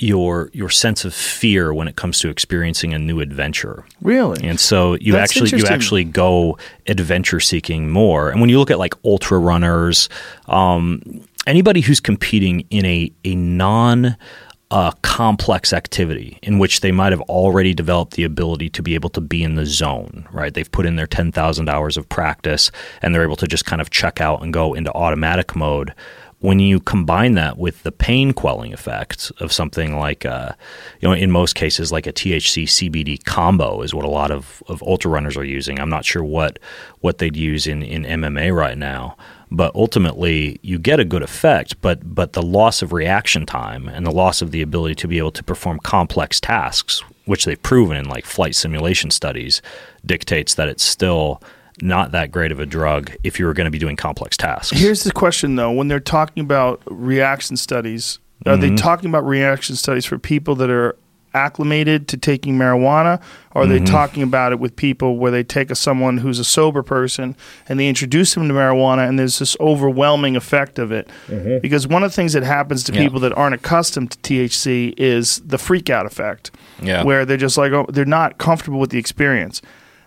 your 0.00 0.48
your 0.52 0.70
sense 0.70 1.04
of 1.04 1.12
fear 1.12 1.74
when 1.74 1.88
it 1.88 1.96
comes 1.96 2.20
to 2.20 2.28
experiencing 2.28 2.94
a 2.94 2.98
new 2.98 3.20
adventure. 3.20 3.84
Really? 4.00 4.46
And 4.46 4.58
so 4.58 4.94
you 4.94 5.12
That's 5.12 5.30
actually 5.36 5.58
you 5.58 5.66
actually 5.66 6.04
go 6.04 6.56
adventure 6.86 7.40
seeking 7.40 7.90
more. 7.90 8.30
And 8.30 8.40
when 8.40 8.50
you 8.50 8.58
look 8.58 8.70
at 8.70 8.78
like 8.78 8.94
ultra 9.04 9.38
runners, 9.38 10.08
um, 10.46 11.22
anybody 11.46 11.80
who's 11.80 12.00
competing 12.00 12.60
in 12.70 12.84
a 12.86 13.12
a 13.24 13.34
non 13.34 14.16
uh, 14.70 14.90
complex 15.02 15.72
activity 15.72 16.38
in 16.42 16.58
which 16.58 16.80
they 16.80 16.92
might 16.92 17.12
have 17.12 17.22
already 17.22 17.72
developed 17.72 18.14
the 18.14 18.24
ability 18.24 18.68
to 18.68 18.82
be 18.82 18.94
able 18.94 19.08
to 19.10 19.20
be 19.20 19.42
in 19.42 19.54
the 19.54 19.64
zone, 19.64 20.28
right? 20.30 20.52
They've 20.52 20.70
put 20.70 20.84
in 20.84 20.96
their 20.96 21.06
10,000 21.06 21.68
hours 21.68 21.96
of 21.96 22.08
practice 22.08 22.70
and 23.00 23.14
they're 23.14 23.24
able 23.24 23.36
to 23.36 23.46
just 23.46 23.64
kind 23.64 23.80
of 23.80 23.90
check 23.90 24.20
out 24.20 24.42
and 24.42 24.52
go 24.52 24.74
into 24.74 24.92
automatic 24.92 25.56
mode. 25.56 25.94
When 26.40 26.60
you 26.60 26.78
combine 26.78 27.34
that 27.34 27.58
with 27.58 27.82
the 27.82 27.90
pain 27.90 28.32
quelling 28.32 28.72
effect 28.72 29.32
of 29.40 29.52
something 29.52 29.98
like, 29.98 30.24
uh, 30.24 30.52
you 31.00 31.08
know, 31.08 31.14
in 31.14 31.32
most 31.32 31.56
cases, 31.56 31.90
like 31.90 32.06
a 32.06 32.12
THC 32.12 32.64
CBD 32.64 33.24
combo 33.24 33.82
is 33.82 33.92
what 33.92 34.04
a 34.04 34.10
lot 34.10 34.30
of, 34.30 34.62
of 34.68 34.80
ultra 34.82 35.10
runners 35.10 35.36
are 35.36 35.44
using. 35.44 35.80
I'm 35.80 35.90
not 35.90 36.04
sure 36.04 36.22
what 36.22 36.60
what 37.00 37.18
they'd 37.18 37.36
use 37.36 37.66
in, 37.66 37.82
in 37.82 38.04
MMA 38.04 38.54
right 38.54 38.78
now 38.78 39.16
but 39.50 39.74
ultimately 39.74 40.58
you 40.62 40.78
get 40.78 41.00
a 41.00 41.04
good 41.04 41.22
effect 41.22 41.80
but 41.80 42.14
but 42.14 42.32
the 42.34 42.42
loss 42.42 42.82
of 42.82 42.92
reaction 42.92 43.46
time 43.46 43.88
and 43.88 44.06
the 44.06 44.10
loss 44.10 44.42
of 44.42 44.50
the 44.50 44.62
ability 44.62 44.94
to 44.94 45.08
be 45.08 45.18
able 45.18 45.30
to 45.32 45.42
perform 45.44 45.78
complex 45.80 46.40
tasks 46.40 47.02
which 47.24 47.44
they've 47.44 47.62
proven 47.62 47.96
in 47.96 48.08
like 48.08 48.24
flight 48.24 48.54
simulation 48.54 49.10
studies 49.10 49.60
dictates 50.04 50.54
that 50.54 50.68
it's 50.68 50.82
still 50.84 51.42
not 51.80 52.10
that 52.12 52.30
great 52.32 52.50
of 52.52 52.58
a 52.60 52.66
drug 52.66 53.12
if 53.22 53.38
you 53.38 53.46
were 53.46 53.52
going 53.54 53.64
to 53.66 53.70
be 53.70 53.78
doing 53.78 53.96
complex 53.96 54.36
tasks 54.36 54.76
Here's 54.76 55.04
the 55.04 55.12
question 55.12 55.54
though: 55.56 55.70
when 55.70 55.88
they're 55.88 56.00
talking 56.00 56.42
about 56.42 56.82
reaction 56.86 57.56
studies, 57.56 58.18
are 58.46 58.56
Mm-hmm. 58.56 58.74
they 58.74 58.74
talking 58.80 59.08
about 59.10 59.26
reaction 59.26 59.76
studies 59.76 60.04
for 60.04 60.18
people 60.18 60.54
that 60.56 60.70
are 60.70 60.96
acclimated 61.38 62.08
to 62.08 62.16
taking 62.16 62.58
marijuana, 62.58 63.20
or 63.54 63.62
are 63.62 63.66
Mm-hmm. 63.66 63.84
they 63.84 63.90
talking 63.90 64.22
about 64.22 64.52
it 64.52 64.58
with 64.60 64.74
people 64.76 65.16
where 65.18 65.30
they 65.30 65.42
take 65.44 65.70
a 65.70 65.74
someone 65.74 66.18
who's 66.18 66.38
a 66.38 66.44
sober 66.44 66.82
person 66.82 67.36
and 67.68 67.78
they 67.78 67.88
introduce 67.88 68.34
them 68.34 68.48
to 68.48 68.54
marijuana, 68.54 69.08
and 69.08 69.18
there's 69.18 69.38
this 69.38 69.56
overwhelming 69.60 70.36
effect 70.36 70.78
of 70.78 70.92
it? 70.92 71.08
Because 71.62 71.86
one 71.86 72.02
of 72.02 72.10
the 72.10 72.16
things 72.16 72.32
that 72.34 72.42
happens 72.42 72.84
to 72.84 72.92
Mm-hmm. 72.92 73.00
Yeah. 73.02 73.06
people 73.06 73.20
that 73.20 73.32
aren't 73.36 73.54
accustomed 73.54 74.10
to 74.12 74.18
THC 74.18 74.94
is 74.96 75.40
the 75.46 75.58
freak 75.58 75.88
out 75.90 76.06
effect, 76.06 76.50
Yeah. 76.82 77.04
where 77.04 77.24
they're 77.24 77.36
just 77.36 77.56
like 77.58 77.72
oh, 77.72 77.86
they're 77.88 78.04
not 78.04 78.38
comfortable 78.38 78.78
with 78.80 78.90
the 78.90 78.98
experience 78.98 79.62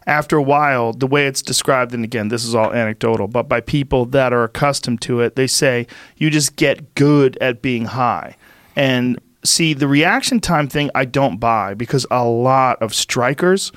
after 0.07 0.35
a 0.35 0.41
while, 0.41 0.93
the 0.93 1.05
way 1.05 1.27
it's 1.27 1.43
described, 1.43 1.93
and 1.93 2.03
again, 2.03 2.29
this 2.29 2.43
is 2.43 2.55
all 2.55 2.73
anecdotal, 2.73 3.27
but 3.27 3.47
by 3.47 3.61
people 3.61 4.03
that 4.05 4.33
are 4.33 4.43
accustomed 4.43 4.99
to 4.99 5.21
it, 5.21 5.35
they 5.35 5.45
say 5.45 5.85
you 6.17 6.31
just 6.31 6.55
get 6.55 6.95
good 6.95 7.37
at 7.39 7.61
being 7.61 7.85
high. 7.85 8.35
And 8.75 9.19
see, 9.43 9.73
the 9.73 9.87
reaction 9.87 10.39
time 10.39 10.67
thing, 10.67 10.89
I 10.95 11.05
don't 11.05 11.37
buy 11.37 11.73
because 11.73 12.05
a 12.11 12.23
lot 12.25 12.81
of 12.81 12.93
strikers, 12.93 13.71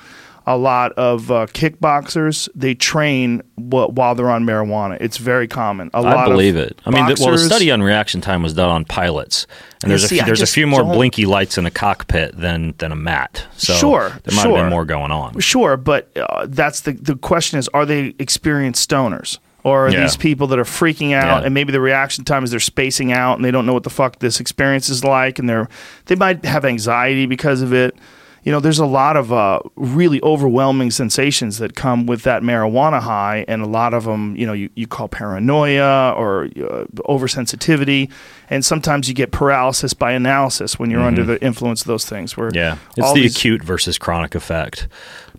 a 0.47 0.57
lot 0.57 0.91
of 0.93 1.31
uh, 1.31 1.47
kickboxers, 1.47 2.47
they 2.53 2.75
train 2.75 3.39
wh- 3.55 3.89
while 3.89 4.13
they're 4.13 4.29
on 4.29 4.45
marijuana. 4.45 4.97
It's 5.01 5.17
very 5.17 5.47
common. 5.47 5.89
A 5.93 6.01
lot 6.01 6.17
I 6.17 6.25
believe 6.27 6.55
it. 6.55 6.79
I 6.85 6.91
mean, 6.91 7.05
the, 7.07 7.17
well, 7.19 7.31
the 7.31 7.39
study 7.39 7.71
on 7.71 7.81
reaction 7.81 8.21
time 8.21 8.43
was 8.43 8.53
done 8.53 8.69
on 8.69 8.85
pilots, 8.85 9.47
and 9.81 9.89
there's 9.89 10.07
see, 10.07 10.17
a 10.17 10.19
few, 10.19 10.25
there's 10.27 10.41
a 10.41 10.47
few 10.47 10.67
more 10.67 10.81
don't- 10.83 10.93
blinky 10.93 11.25
lights 11.25 11.57
in 11.57 11.65
a 11.65 11.71
cockpit 11.71 12.37
than 12.37 12.75
than 12.77 12.91
a 12.91 12.95
mat. 12.95 13.45
So 13.57 13.73
Sure, 13.73 14.09
there 14.23 14.35
might 14.35 14.45
have 14.45 14.53
been 14.55 14.69
more 14.69 14.85
going 14.85 15.11
on. 15.11 15.39
Sure, 15.39 15.77
but 15.77 16.15
uh, 16.15 16.45
that's 16.47 16.81
the 16.81 16.91
the 16.91 17.15
question 17.15 17.57
is: 17.57 17.67
Are 17.69 17.85
they 17.87 18.13
experienced 18.19 18.87
stoners, 18.87 19.39
or 19.65 19.89
Yeah. 19.89 20.01
these 20.01 20.15
people 20.15 20.47
that 20.47 20.59
are 20.59 20.63
freaking 20.63 21.13
out, 21.13 21.39
Yeah. 21.41 21.45
and 21.45 21.53
maybe 21.53 21.71
the 21.73 21.81
reaction 21.81 22.23
time 22.23 22.43
is 22.43 22.51
they're 22.51 22.59
spacing 22.59 23.11
out 23.11 23.35
and 23.37 23.43
they 23.43 23.51
don't 23.51 23.65
know 23.65 23.73
what 23.73 23.83
the 23.83 23.89
fuck 23.89 24.19
this 24.19 24.39
experience 24.39 24.87
is 24.89 25.03
like, 25.03 25.39
and 25.39 25.49
they're 25.49 25.67
they 26.05 26.15
might 26.15 26.45
have 26.45 26.63
anxiety 26.63 27.25
because 27.25 27.61
of 27.61 27.73
it. 27.73 27.95
You 28.43 28.51
know, 28.51 28.59
there's 28.59 28.77
a 28.77 28.85
lot 28.85 29.17
of 29.17 29.33
uh, 29.33 29.59
really 29.75 30.21
overwhelming 30.21 30.91
sensations 30.91 31.57
that 31.57 31.73
come 31.75 32.05
with 32.05 32.21
that 32.23 32.43
marijuana 32.43 33.01
high, 33.01 33.43
and 33.47 33.63
a 33.63 33.65
lot 33.65 33.95
of 33.95 34.03
them, 34.03 34.35
you 34.37 34.45
know, 34.45 34.53
you, 34.53 34.69
you 34.75 34.85
call 34.85 35.07
paranoia 35.07 36.13
or 36.15 36.43
uh, 36.45 36.85
oversensitivity, 37.09 38.09
and 38.49 38.63
sometimes 38.63 39.07
you 39.07 39.15
get 39.15 39.31
paralysis 39.31 39.95
by 39.95 40.11
analysis 40.11 40.77
when 40.77 40.91
you're 40.91 41.01
under 41.01 41.23
the 41.23 41.43
influence 41.43 41.81
of 41.81 41.87
those 41.87 42.05
things. 42.05 42.37
Where 42.37 42.49
Mm-hmm. 42.51 42.55
Yeah, 42.57 42.77
it's 42.95 43.13
the 43.13 43.21
these- 43.21 43.35
acute 43.35 43.63
versus 43.63 43.97
chronic 43.97 44.35
effect. 44.35 44.87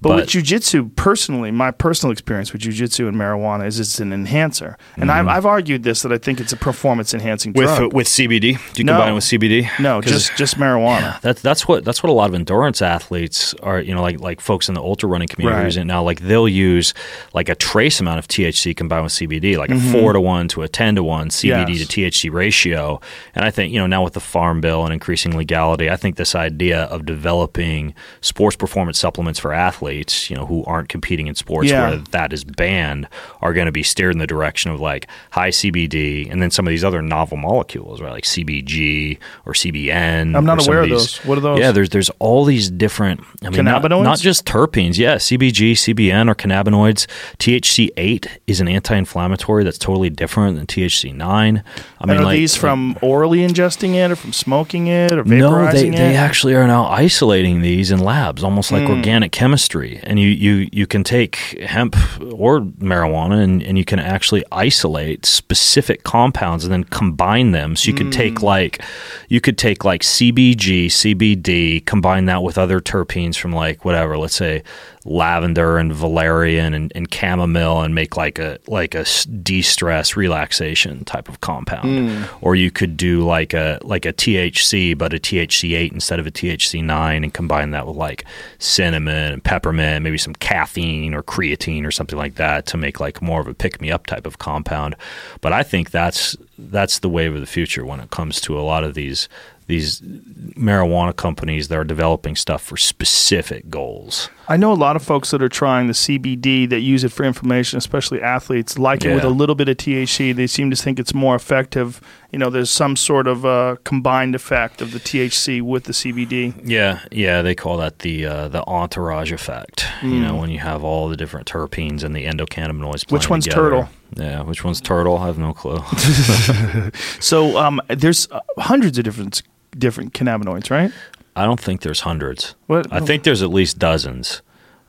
But, 0.00 0.16
with 0.16 0.26
jujitsu, 0.28 0.94
personally, 0.96 1.50
my 1.50 1.70
personal 1.70 2.12
experience 2.12 2.52
with 2.52 2.62
jujitsu 2.62 3.08
and 3.08 3.16
marijuana 3.16 3.66
is 3.66 3.78
it's 3.80 3.98
an 4.00 4.12
enhancer, 4.12 4.76
and 4.96 5.10
I've, 5.10 5.26
I've 5.28 5.46
argued 5.46 5.82
this 5.82 6.02
that 6.02 6.12
I 6.12 6.18
think 6.18 6.40
it's 6.40 6.52
a 6.52 6.56
performance 6.56 7.14
enhancing 7.14 7.52
Mm-hmm. 7.52 7.60
with 7.66 7.76
drug. 7.78 7.92
with 7.92 8.06
CBD, 8.08 8.40
do 8.40 8.80
you 8.82 8.84
No. 8.84 8.92
combine 8.94 9.12
it 9.12 9.14
with 9.14 9.24
CBD? 9.24 9.68
no, 9.80 10.00
just 10.00 10.34
just 10.36 10.56
marijuana. 10.58 11.20
That's 11.20 11.40
that's 11.42 11.68
what 11.68 11.84
that's 11.84 12.02
what 12.02 12.10
a 12.10 12.12
lot 12.12 12.28
of 12.28 12.34
endurance 12.34 12.82
athletes 12.82 13.54
are. 13.62 13.80
You 13.80 13.94
know, 13.94 14.02
like 14.02 14.20
like 14.20 14.40
folks 14.40 14.68
in 14.68 14.74
the 14.74 14.82
ultra 14.82 15.08
running 15.08 15.28
community 15.28 15.62
Right. 15.62 15.76
it 15.76 15.84
now. 15.84 16.02
Like 16.02 16.20
they'll 16.20 16.48
use 16.48 16.92
like 17.34 17.48
a 17.48 17.54
trace 17.54 18.00
amount 18.00 18.18
of 18.18 18.28
THC 18.28 18.76
combined 18.76 19.04
with 19.04 19.12
CBD, 19.12 19.56
like 19.58 19.70
a 19.70 19.78
four 19.92 20.12
to 20.12 20.20
one 20.20 20.48
to 20.48 20.62
a 20.62 20.68
ten 20.68 20.94
to 20.96 21.02
one 21.02 21.28
CBD 21.30 21.52
Mm-hmm. 21.56 21.72
Yes. 21.72 21.86
to 21.88 22.00
THC 22.00 22.32
ratio. 22.32 23.00
And 23.34 23.44
I 23.44 23.50
think 23.50 23.72
you 23.72 23.78
know 23.78 23.86
now 23.86 24.02
with 24.02 24.14
the 24.14 24.20
farm 24.20 24.60
bill 24.60 24.84
and 24.84 24.92
increasing 24.92 25.36
legality, 25.36 25.88
I 25.90 25.96
think 25.96 26.16
this 26.16 26.34
idea 26.34 26.82
of 26.84 27.06
developing 27.06 27.94
sports 28.20 28.56
performance 28.56 28.98
supplements 28.98 29.38
for 29.40 29.52
athletes, 29.52 29.85
you 29.94 30.36
know, 30.36 30.46
who 30.46 30.64
aren't 30.64 30.88
competing 30.88 31.26
in 31.26 31.34
sports 31.34 31.68
Yeah. 31.70 31.88
where 31.90 31.98
that 32.10 32.32
is 32.32 32.44
banned, 32.44 33.08
are 33.42 33.52
going 33.52 33.66
to 33.66 33.72
be 33.72 33.82
steered 33.82 34.12
in 34.12 34.18
the 34.18 34.26
direction 34.26 34.70
of 34.70 34.80
like 34.80 35.06
high 35.30 35.50
CBD 35.50 36.30
and 36.30 36.40
then 36.42 36.50
some 36.50 36.66
of 36.66 36.70
these 36.70 36.84
other 36.84 37.02
novel 37.02 37.36
molecules, 37.36 38.00
right, 38.00 38.12
like 38.12 38.24
CBG 38.24 39.18
or 39.44 39.52
CBN. 39.52 40.36
I'm 40.36 40.44
not 40.44 40.66
aware 40.66 40.80
of 40.82 40.88
these- 40.88 40.96
those. 40.96 41.16
What 41.24 41.38
are 41.38 41.40
those? 41.40 41.58
Yeah, 41.58 41.72
there's 41.72 41.90
there's 41.90 42.10
all 42.18 42.44
these 42.44 42.70
different 42.70 43.20
I 43.44 43.50
mean, 43.50 43.64
not, 43.64 43.82
Cannabinoids? 43.82 44.02
not 44.04 44.18
just 44.18 44.44
terpenes. 44.44 44.98
Yeah, 44.98 45.16
CBG, 45.16 45.72
CBN, 45.72 46.28
or 46.30 46.34
cannabinoids. 46.34 47.06
THC 47.38 47.90
eight 47.96 48.26
is 48.46 48.60
an 48.60 48.68
anti-inflammatory 48.68 49.64
that's 49.64 49.78
totally 49.78 50.10
different 50.10 50.56
than 50.56 50.66
THC 50.66 51.12
nine. 51.14 51.62
I 52.00 52.02
And 52.02 52.10
are 52.20 52.24
like, 52.24 52.36
these 52.36 52.54
like- 52.54 52.60
from 52.60 52.96
orally 53.02 53.38
ingesting 53.46 53.94
it, 53.94 54.10
or 54.10 54.16
from 54.16 54.32
smoking 54.32 54.86
it, 54.86 55.12
or 55.12 55.24
vaporizing 55.24 55.38
no, 55.38 55.70
they, 55.72 55.88
it? 55.88 55.96
they 55.96 56.16
actually 56.16 56.54
are 56.54 56.66
now 56.66 56.86
isolating 56.86 57.60
these 57.62 57.90
in 57.90 57.98
labs, 58.00 58.42
almost 58.42 58.72
like 58.72 58.84
Hmm. 58.86 58.92
organic 58.92 59.32
chemistry. 59.32 59.75
And 59.82 60.18
you, 60.18 60.28
you, 60.28 60.68
you 60.72 60.86
can 60.86 61.04
take 61.04 61.36
hemp 61.60 61.96
or 62.32 62.60
marijuana 62.60 63.42
and, 63.42 63.62
and 63.62 63.78
you 63.78 63.84
can 63.84 63.98
actually 63.98 64.44
isolate 64.50 65.26
specific 65.26 66.04
compounds 66.04 66.64
and 66.64 66.72
then 66.72 66.84
combine 66.84 67.52
them. 67.52 67.76
So 67.76 67.90
you 67.90 67.94
could 67.94 68.12
take 68.12 68.34
mm. 68.34 68.42
like 68.42 68.82
you 69.28 69.40
could 69.40 69.58
take 69.58 69.84
like 69.84 70.02
CBG, 70.02 70.86
CBD, 70.86 71.84
combine 71.84 72.26
that 72.26 72.42
with 72.42 72.58
other 72.58 72.80
terpenes 72.80 73.36
from 73.36 73.52
like 73.52 73.84
whatever, 73.84 74.16
let's 74.16 74.36
say 74.36 74.62
lavender 75.06 75.78
and 75.78 75.92
valerian 75.92 76.74
and, 76.74 76.92
and 76.94 77.12
chamomile 77.12 77.82
and 77.82 77.94
make 77.94 78.16
like 78.16 78.38
a 78.38 78.58
like 78.66 78.94
a 78.94 79.04
de-stress 79.42 80.16
relaxation 80.16 81.04
type 81.04 81.28
of 81.28 81.40
compound. 81.40 82.10
Hmm. 82.10 82.24
Or 82.40 82.56
you 82.56 82.70
could 82.70 82.96
do 82.96 83.24
like 83.24 83.54
a 83.54 83.78
like 83.82 84.04
a 84.04 84.12
THC 84.12 84.98
but 84.98 85.14
a 85.14 85.18
THC8 85.18 85.92
instead 85.92 86.18
of 86.18 86.26
a 86.26 86.30
THC9 86.30 87.16
and 87.22 87.32
combine 87.32 87.70
that 87.70 87.86
with 87.86 87.96
like 87.96 88.24
cinnamon 88.58 89.32
and 89.32 89.44
peppermint 89.44 90.02
maybe 90.02 90.18
some 90.18 90.34
caffeine 90.34 91.14
or 91.14 91.22
creatine 91.22 91.86
or 91.86 91.90
something 91.90 92.18
like 92.18 92.34
that 92.34 92.66
to 92.66 92.76
make 92.76 92.98
like 92.98 93.22
more 93.22 93.40
of 93.40 93.46
a 93.46 93.54
pick 93.54 93.80
me 93.80 93.90
up 93.90 94.06
type 94.06 94.26
of 94.26 94.38
compound. 94.38 94.96
But 95.40 95.52
I 95.52 95.62
think 95.62 95.90
that's 95.90 96.36
that's 96.58 96.98
the 96.98 97.08
wave 97.08 97.34
of 97.34 97.40
the 97.40 97.46
future 97.46 97.84
when 97.84 98.00
it 98.00 98.10
comes 98.10 98.40
to 98.40 98.58
a 98.58 98.62
lot 98.62 98.82
of 98.82 98.94
these 98.94 99.28
these 99.66 100.00
marijuana 100.00 101.14
companies 101.14 101.68
that 101.68 101.76
are 101.78 101.84
developing 101.84 102.36
stuff 102.36 102.62
for 102.62 102.76
specific 102.76 103.68
goals. 103.68 104.30
I 104.48 104.56
know 104.56 104.72
a 104.72 104.74
lot 104.74 104.94
of 104.94 105.02
folks 105.02 105.32
that 105.32 105.42
are 105.42 105.48
trying 105.48 105.88
the 105.88 105.92
CBD 105.92 106.68
that 106.70 106.80
use 106.80 107.02
it 107.02 107.10
for 107.10 107.24
inflammation, 107.24 107.78
especially 107.78 108.22
athletes, 108.22 108.78
like 108.78 109.04
it 109.04 109.12
with 109.12 109.24
a 109.24 109.28
little 109.28 109.56
bit 109.56 109.68
of 109.68 109.76
THC. 109.76 110.34
They 110.34 110.46
seem 110.46 110.70
to 110.70 110.76
think 110.76 111.00
it's 111.00 111.14
more 111.14 111.34
effective. 111.34 112.00
You 112.30 112.38
know, 112.38 112.48
there's 112.48 112.70
some 112.70 112.94
sort 112.94 113.26
of 113.26 113.44
uh, 113.44 113.76
combined 113.82 114.36
effect 114.36 114.80
of 114.80 114.92
the 114.92 115.00
THC 115.00 115.62
with 115.62 115.84
the 115.84 115.92
CBD. 115.92 116.54
Yeah, 116.64 117.00
yeah, 117.10 117.42
they 117.42 117.56
call 117.56 117.76
that 117.78 118.00
the 118.00 118.24
uh, 118.26 118.48
the 118.48 118.64
entourage 118.68 119.32
effect. 119.32 119.84
You 120.02 120.20
know, 120.20 120.36
when 120.36 120.50
you 120.50 120.60
have 120.60 120.84
all 120.84 121.08
the 121.08 121.16
different 121.16 121.48
terpenes 121.48 122.04
and 122.04 122.14
the 122.14 122.24
endocannabinoids. 122.24 123.10
Which 123.10 123.28
one's 123.28 123.44
together. 123.44 123.70
turtle? 123.70 123.88
Yeah, 124.16 124.42
which 124.42 124.62
one's 124.62 124.80
turtle? 124.80 125.18
I 125.18 125.26
have 125.26 125.38
no 125.38 125.52
clue. 125.52 125.82
So 127.20 127.56
um, 127.56 127.80
there's 127.88 128.30
uh, 128.30 128.40
hundreds 128.58 128.98
of 128.98 129.04
different 129.04 129.42
different 129.78 130.12
cannabinoids, 130.14 130.70
right? 130.70 130.92
I 131.34 131.44
don't 131.44 131.60
think 131.60 131.82
there's 131.82 132.00
hundreds. 132.00 132.54
What? 132.66 132.90
I 132.92 133.00
think 133.00 133.24
there's 133.24 133.42
at 133.42 133.50
least 133.50 133.78
dozens. 133.78 134.42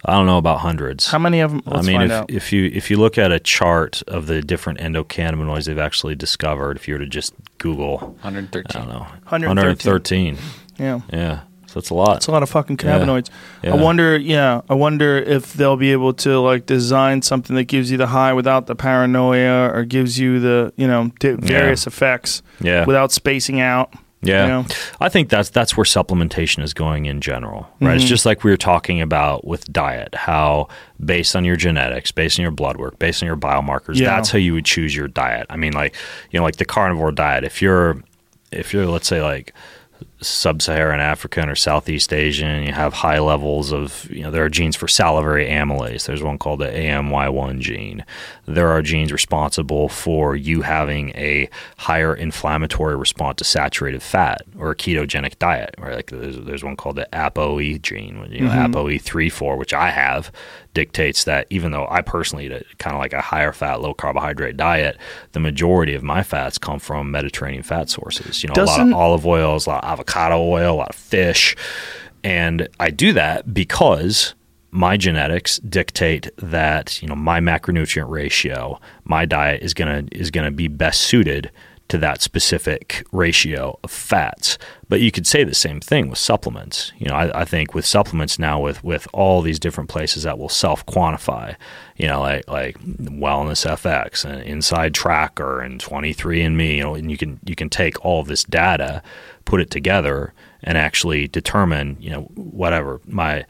I 0.06 0.14
don't 0.14 0.28
know 0.28 0.38
about 0.38 0.60
hundreds. 0.60 1.08
How 1.08 1.20
many 1.20 1.40
of 1.42 1.52
them? 1.52 1.62
Let's 1.66 1.86
I 1.88 1.92
mean, 1.92 2.02
if, 2.04 2.12
out. 2.12 2.32
if 2.32 2.54
you 2.54 2.66
if 2.74 2.90
you 2.90 2.98
look 2.98 3.18
at 3.18 3.32
a 3.32 3.40
chart 3.40 4.02
of 4.08 4.28
the 4.28 4.42
different 4.42 4.80
endocannabinoids 4.80 5.66
they've 5.66 5.78
actually 5.80 6.16
discovered, 6.16 6.78
if 6.78 6.88
you 6.88 6.94
were 6.94 7.00
to 7.00 7.06
just 7.08 7.34
Google, 7.58 7.98
113. 8.22 8.64
I 8.76 8.80
113. 8.80 8.82
don't 8.82 8.90
know, 8.90 9.00
113. 9.28 10.38
113. 10.38 10.38
yeah. 10.78 11.00
Yeah, 11.12 11.40
so 11.66 11.80
it's 11.80 11.90
a 11.90 11.96
lot. 11.96 12.18
It's 12.18 12.28
a 12.28 12.32
lot 12.32 12.44
of 12.44 12.50
fucking 12.50 12.78
cannabinoids. 12.78 13.30
Yeah. 13.64 13.74
I 13.74 13.76
wonder, 13.76 14.16
yeah, 14.16 14.62
I 14.70 14.76
wonder 14.76 15.18
if 15.18 15.54
they'll 15.54 15.76
be 15.78 15.92
able 15.92 16.14
to 16.14 16.40
like 16.40 16.66
design 16.68 17.24
something 17.24 17.56
that 17.58 17.66
gives 17.66 17.90
you 17.92 17.98
the 17.98 18.08
high 18.08 18.34
without 18.34 18.68
the 18.68 18.76
paranoia, 18.76 19.70
or 19.74 19.84
gives 19.84 20.18
you 20.20 20.40
the 20.40 20.72
you 20.78 20.88
know 20.88 21.12
various 21.22 21.88
effects 21.88 22.44
Yeah. 22.62 22.86
without 22.86 23.12
spacing 23.12 23.60
out. 23.60 23.94
Yeah, 24.22 24.44
you 24.44 24.48
know? 24.50 24.66
I 25.00 25.10
think 25.10 25.30
that's 25.30 25.50
that's 25.50 25.78
where 25.78 25.84
supplementation 25.84 26.64
is 26.64 26.74
going 26.74 27.06
in 27.06 27.22
general, 27.22 27.70
right? 27.80 27.96
It's 27.96 28.04
mm-hmm. 28.04 28.10
just 28.10 28.26
like 28.26 28.44
we 28.44 28.50
were 28.50 28.58
talking 28.58 29.00
about 29.00 29.46
with 29.46 29.72
diet, 29.72 30.16
how 30.16 30.70
based 31.04 31.36
on 31.36 31.46
your 31.46 31.56
genetics, 31.56 32.12
based 32.12 32.40
on 32.40 32.44
your 32.44 32.52
blood 32.52 32.78
work, 32.78 32.98
based 32.98 33.22
on 33.22 33.28
your 33.28 33.38
biomarkers, 33.38 33.96
Yeah. 33.96 34.16
that's 34.16 34.32
how 34.32 34.40
you 34.40 34.54
would 34.54 34.66
choose 34.66 34.96
your 34.96 35.08
diet. 35.08 35.46
I 35.50 35.58
mean, 35.58 35.74
like 35.74 35.96
you 36.32 36.40
know, 36.40 36.44
like 36.44 36.56
the 36.56 36.66
carnivore 36.66 37.12
diet. 37.12 37.44
If 37.44 37.62
you're 37.62 38.02
if 38.52 38.74
you're 38.74 38.88
let's 38.88 39.08
say 39.08 39.22
like 39.22 39.54
sub-Saharan 40.20 41.00
African 41.00 41.50
or 41.50 41.56
Southeast 41.56 42.12
Asian, 42.12 42.64
you 42.64 42.74
have 42.74 42.94
high 42.94 43.20
levels 43.20 43.72
of, 43.72 44.10
you 44.10 44.24
know, 44.24 44.32
there 44.32 44.44
are 44.44 44.50
genes 44.50 44.76
for 44.76 44.88
salivary 44.88 45.46
amylase. 45.48 46.06
There's 46.06 46.24
one 46.24 46.38
called 46.38 46.60
the 46.60 46.68
AMY1 46.68 47.60
gene. 47.60 48.04
There 48.48 48.70
are 48.70 48.82
genes 48.82 49.12
responsible 49.12 49.90
for 49.90 50.36
you 50.36 50.62
having 50.62 51.10
a 51.10 51.50
higher 51.78 52.16
inflammatory 52.16 52.96
response 52.96 53.38
to 53.38 53.44
saturated 53.44 54.02
fat 54.02 54.44
or 54.58 54.72
a 54.72 54.76
ketogenic 54.76 55.38
diet. 55.38 55.76
Right? 55.78 55.96
Like 55.96 56.12
there's, 56.12 56.40
there's 56.40 56.64
one 56.64 56.78
called 56.78 56.96
the 56.96 57.10
ApoE 57.12 57.82
gene, 57.82 58.26
you 58.32 58.46
know, 58.46 58.50
mm-hmm. 58.50 58.74
ApoE34, 58.74 59.58
which 59.58 59.74
I 59.74 59.90
have, 59.90 60.32
dictates 60.74 61.26
that 61.26 61.48
even 61.50 61.72
though 61.72 61.88
I 61.90 62.02
personally 62.02 62.46
eat 62.46 62.52
a 62.52 62.64
kind 62.78 62.96
of 62.96 63.00
like 63.02 63.14
a 63.14 63.22
higher 63.22 63.52
fat, 63.52 63.82
low 63.82 63.94
carbohydrate 63.94 64.56
diet, 64.56 64.98
the 65.34 65.40
majority 65.40 65.94
of 65.94 66.04
my 66.04 66.24
fats 66.24 66.58
come 66.58 66.80
from 66.80 67.12
Mediterranean 67.12 67.64
fat 67.64 67.90
sources. 67.90 68.44
You 68.44 68.50
know, 68.50 68.64
a 68.64 68.66
lot 68.66 68.80
of 68.80 68.94
olive 68.94 69.26
oils, 69.26 69.68
a 69.68 69.72
lot 69.72 69.84
of 69.84 69.90
avocado 69.90 70.40
oil, 70.40 70.76
a 70.76 70.78
lot 70.78 70.90
of 70.90 70.96
fish. 70.96 71.56
And 72.24 72.70
I 72.80 72.92
do 72.92 73.14
that 73.14 73.54
because 73.54 74.36
my 74.72 74.98
genetics 74.98 75.60
dictate 75.60 76.30
that, 76.38 77.02
you 77.02 77.08
know, 77.08 77.16
my 77.16 77.40
macronutrient 77.40 78.10
ratio, 78.10 78.80
my 79.06 79.26
diet 79.26 79.64
is 79.64 79.74
gonna 79.74 80.04
is 80.12 80.32
gonna 80.32 80.52
be 80.52 80.68
best 80.68 81.02
suited 81.02 81.52
to 81.88 81.98
that 81.98 82.22
specific 82.22 83.06
ratio 83.14 83.80
of 83.84 83.90
fats. 83.90 84.58
But 84.90 85.00
you 85.00 85.12
could 85.12 85.26
say 85.26 85.44
the 85.44 85.56
same 85.56 85.80
thing 85.80 86.10
with 86.10 86.18
supplements. 86.18 86.92
You 86.98 87.08
know, 87.08 87.16
I, 87.16 87.42
I 87.42 87.46
think 87.46 87.74
with 87.74 87.86
supplements 87.86 88.38
now 88.38 88.60
with 88.60 88.84
with 88.84 89.08
all 89.14 89.42
these 89.42 89.60
different 89.60 89.90
places 89.90 90.24
that 90.24 90.38
will 90.38 90.50
self 90.50 90.86
quantify, 90.86 91.56
you 91.96 92.08
know, 92.08 92.20
like 92.20 92.48
like 92.50 92.78
Wellness 92.80 93.66
FX 93.66 94.26
and 94.26 94.44
Inside 94.44 94.94
Tracker 94.94 95.62
and 95.62 95.82
23andMe, 95.82 96.76
you 96.76 96.84
know, 96.84 96.96
and 96.96 97.10
you 97.10 97.18
can 97.18 97.40
you 97.46 97.56
can 97.56 97.70
take 97.70 98.04
all 98.04 98.20
of 98.20 98.28
this 98.28 98.44
data, 98.44 99.02
put 99.46 99.62
it 99.62 99.72
together 99.72 100.34
and 100.64 100.78
actually 100.78 101.28
determine, 101.28 101.98
you 102.00 102.10
know, 102.10 102.24
whatever 102.36 103.00
my 103.06 103.46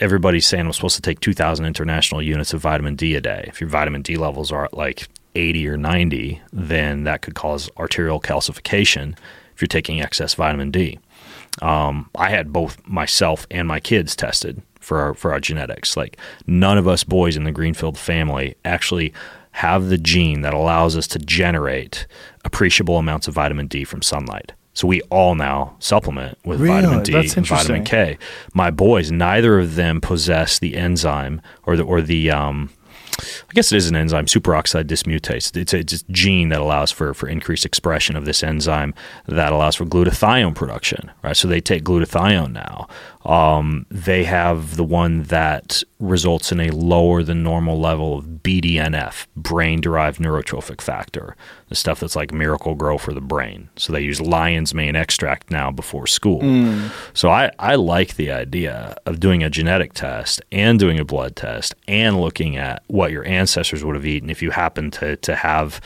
everybody's 0.00 0.46
saying 0.46 0.66
I'm 0.66 0.72
supposed 0.72 0.96
to 0.96 1.02
take 1.02 1.20
2,000 1.20 1.64
international 1.64 2.22
units 2.22 2.52
of 2.52 2.60
vitamin 2.60 2.96
D 2.96 3.14
a 3.14 3.20
day. 3.20 3.44
If 3.48 3.60
your 3.60 3.70
vitamin 3.70 4.02
D 4.02 4.16
levels 4.16 4.52
are 4.52 4.64
at 4.64 4.74
like 4.74 5.08
80 5.34 5.68
or 5.68 5.76
90, 5.76 6.40
then 6.52 7.04
that 7.04 7.22
could 7.22 7.34
cause 7.34 7.70
arterial 7.76 8.20
calcification 8.20 9.16
if 9.54 9.60
you're 9.60 9.66
taking 9.66 10.00
excess 10.00 10.34
vitamin 10.34 10.70
D. 10.70 10.98
Um, 11.62 12.10
I 12.16 12.30
had 12.30 12.52
both 12.52 12.84
myself 12.86 13.46
and 13.50 13.68
my 13.68 13.80
kids 13.80 14.16
tested 14.16 14.60
for 14.80 15.00
our, 15.00 15.14
for 15.14 15.32
our 15.32 15.40
genetics. 15.40 15.96
Like 15.96 16.18
none 16.46 16.78
of 16.78 16.88
us 16.88 17.04
boys 17.04 17.36
in 17.36 17.44
the 17.44 17.52
Greenfield 17.52 17.98
family 17.98 18.54
actually 18.64 19.12
have 19.52 19.88
the 19.88 19.98
gene 19.98 20.40
that 20.40 20.52
allows 20.52 20.96
us 20.96 21.06
to 21.06 21.18
generate 21.20 22.06
appreciable 22.44 22.98
amounts 22.98 23.28
of 23.28 23.34
vitamin 23.34 23.68
D 23.68 23.84
from 23.84 24.02
sunlight. 24.02 24.52
So 24.74 24.88
we 24.88 25.00
all 25.02 25.34
now 25.36 25.76
supplement 25.78 26.36
with 26.44 26.60
Really? 26.60 26.82
vitamin 26.82 27.02
D 27.04 27.12
That's 27.12 27.36
and 27.36 27.46
vitamin. 27.46 27.84
K. 27.84 28.18
My 28.52 28.70
boys, 28.70 29.10
neither 29.10 29.58
of 29.58 29.76
them 29.76 30.00
possess 30.00 30.58
the 30.58 30.76
enzyme 30.76 31.40
or 31.64 31.76
the 31.76 31.84
or 31.84 32.02
the 32.02 32.30
um, 32.30 32.70
I 33.20 33.52
guess 33.54 33.70
it 33.70 33.76
is 33.76 33.88
an 33.88 33.94
enzyme, 33.94 34.26
superoxide 34.26 34.84
dismutase. 34.84 35.56
It's 35.56 35.72
a 35.72 35.78
it's 35.78 35.92
a 36.02 36.04
gene 36.10 36.48
that 36.48 36.60
allows 36.60 36.90
for, 36.90 37.14
for 37.14 37.28
increased 37.28 37.64
expression 37.64 38.16
of 38.16 38.24
this 38.24 38.42
enzyme 38.42 38.92
that 39.28 39.52
allows 39.52 39.76
for 39.76 39.84
glutathione 39.84 40.54
production, 40.56 41.12
right? 41.22 41.36
So 41.36 41.46
they 41.46 41.60
take 41.60 41.84
glutathione 41.84 42.52
now. 42.52 42.88
Um, 43.24 43.86
they 43.90 44.24
have 44.24 44.76
the 44.76 44.84
one 44.84 45.22
that 45.24 45.82
results 45.98 46.52
in 46.52 46.60
a 46.60 46.70
lower 46.70 47.22
than 47.22 47.42
normal 47.42 47.80
level 47.80 48.18
of 48.18 48.24
BDNF, 48.26 49.26
brain 49.34 49.80
derived 49.80 50.20
neurotrophic 50.20 50.82
factor, 50.82 51.34
the 51.68 51.74
stuff 51.74 52.00
that's 52.00 52.14
like 52.16 52.32
miracle 52.32 52.74
grow 52.74 52.98
for 52.98 53.14
the 53.14 53.22
brain. 53.22 53.70
So 53.76 53.92
they 53.92 54.02
use 54.02 54.20
lion's 54.20 54.74
mane 54.74 54.94
extract 54.94 55.50
now 55.50 55.70
before 55.70 56.06
school. 56.06 56.40
So 57.14 57.30
I, 57.30 57.50
I 57.58 57.76
like 57.76 58.16
the 58.16 58.30
idea 58.30 58.96
of 59.06 59.20
doing 59.20 59.42
a 59.42 59.48
genetic 59.48 59.94
test 59.94 60.42
and 60.52 60.78
doing 60.78 61.00
a 61.00 61.04
blood 61.04 61.34
test 61.34 61.74
and 61.88 62.20
looking 62.20 62.56
at 62.56 62.82
what 62.88 63.10
your 63.10 63.26
ancestors 63.26 63.82
would 63.84 63.94
have 63.94 64.06
eaten 64.06 64.28
if 64.28 64.42
you 64.42 64.50
happen 64.50 64.90
to, 64.92 65.16
to 65.16 65.34
have, 65.34 65.80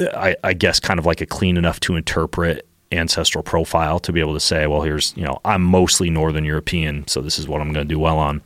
I, 0.00 0.36
I 0.42 0.54
guess, 0.54 0.80
kind 0.80 0.98
of 0.98 1.04
like 1.04 1.20
a 1.20 1.26
clean 1.26 1.56
enough 1.58 1.78
to 1.80 1.96
interpret 1.96 2.67
ancestral 2.92 3.42
profile 3.42 3.98
to 4.00 4.12
be 4.12 4.20
able 4.20 4.34
to 4.34 4.40
say, 4.40 4.66
well, 4.66 4.82
here's, 4.82 5.14
you 5.16 5.24
know, 5.24 5.40
I'm 5.44 5.62
mostly 5.62 6.10
Northern 6.10 6.44
European, 6.44 7.06
so 7.06 7.20
this 7.20 7.38
is 7.38 7.46
what 7.46 7.60
I'm 7.60 7.72
going 7.72 7.86
to 7.86 7.94
do 7.94 7.98
well 7.98 8.18
on. 8.18 8.40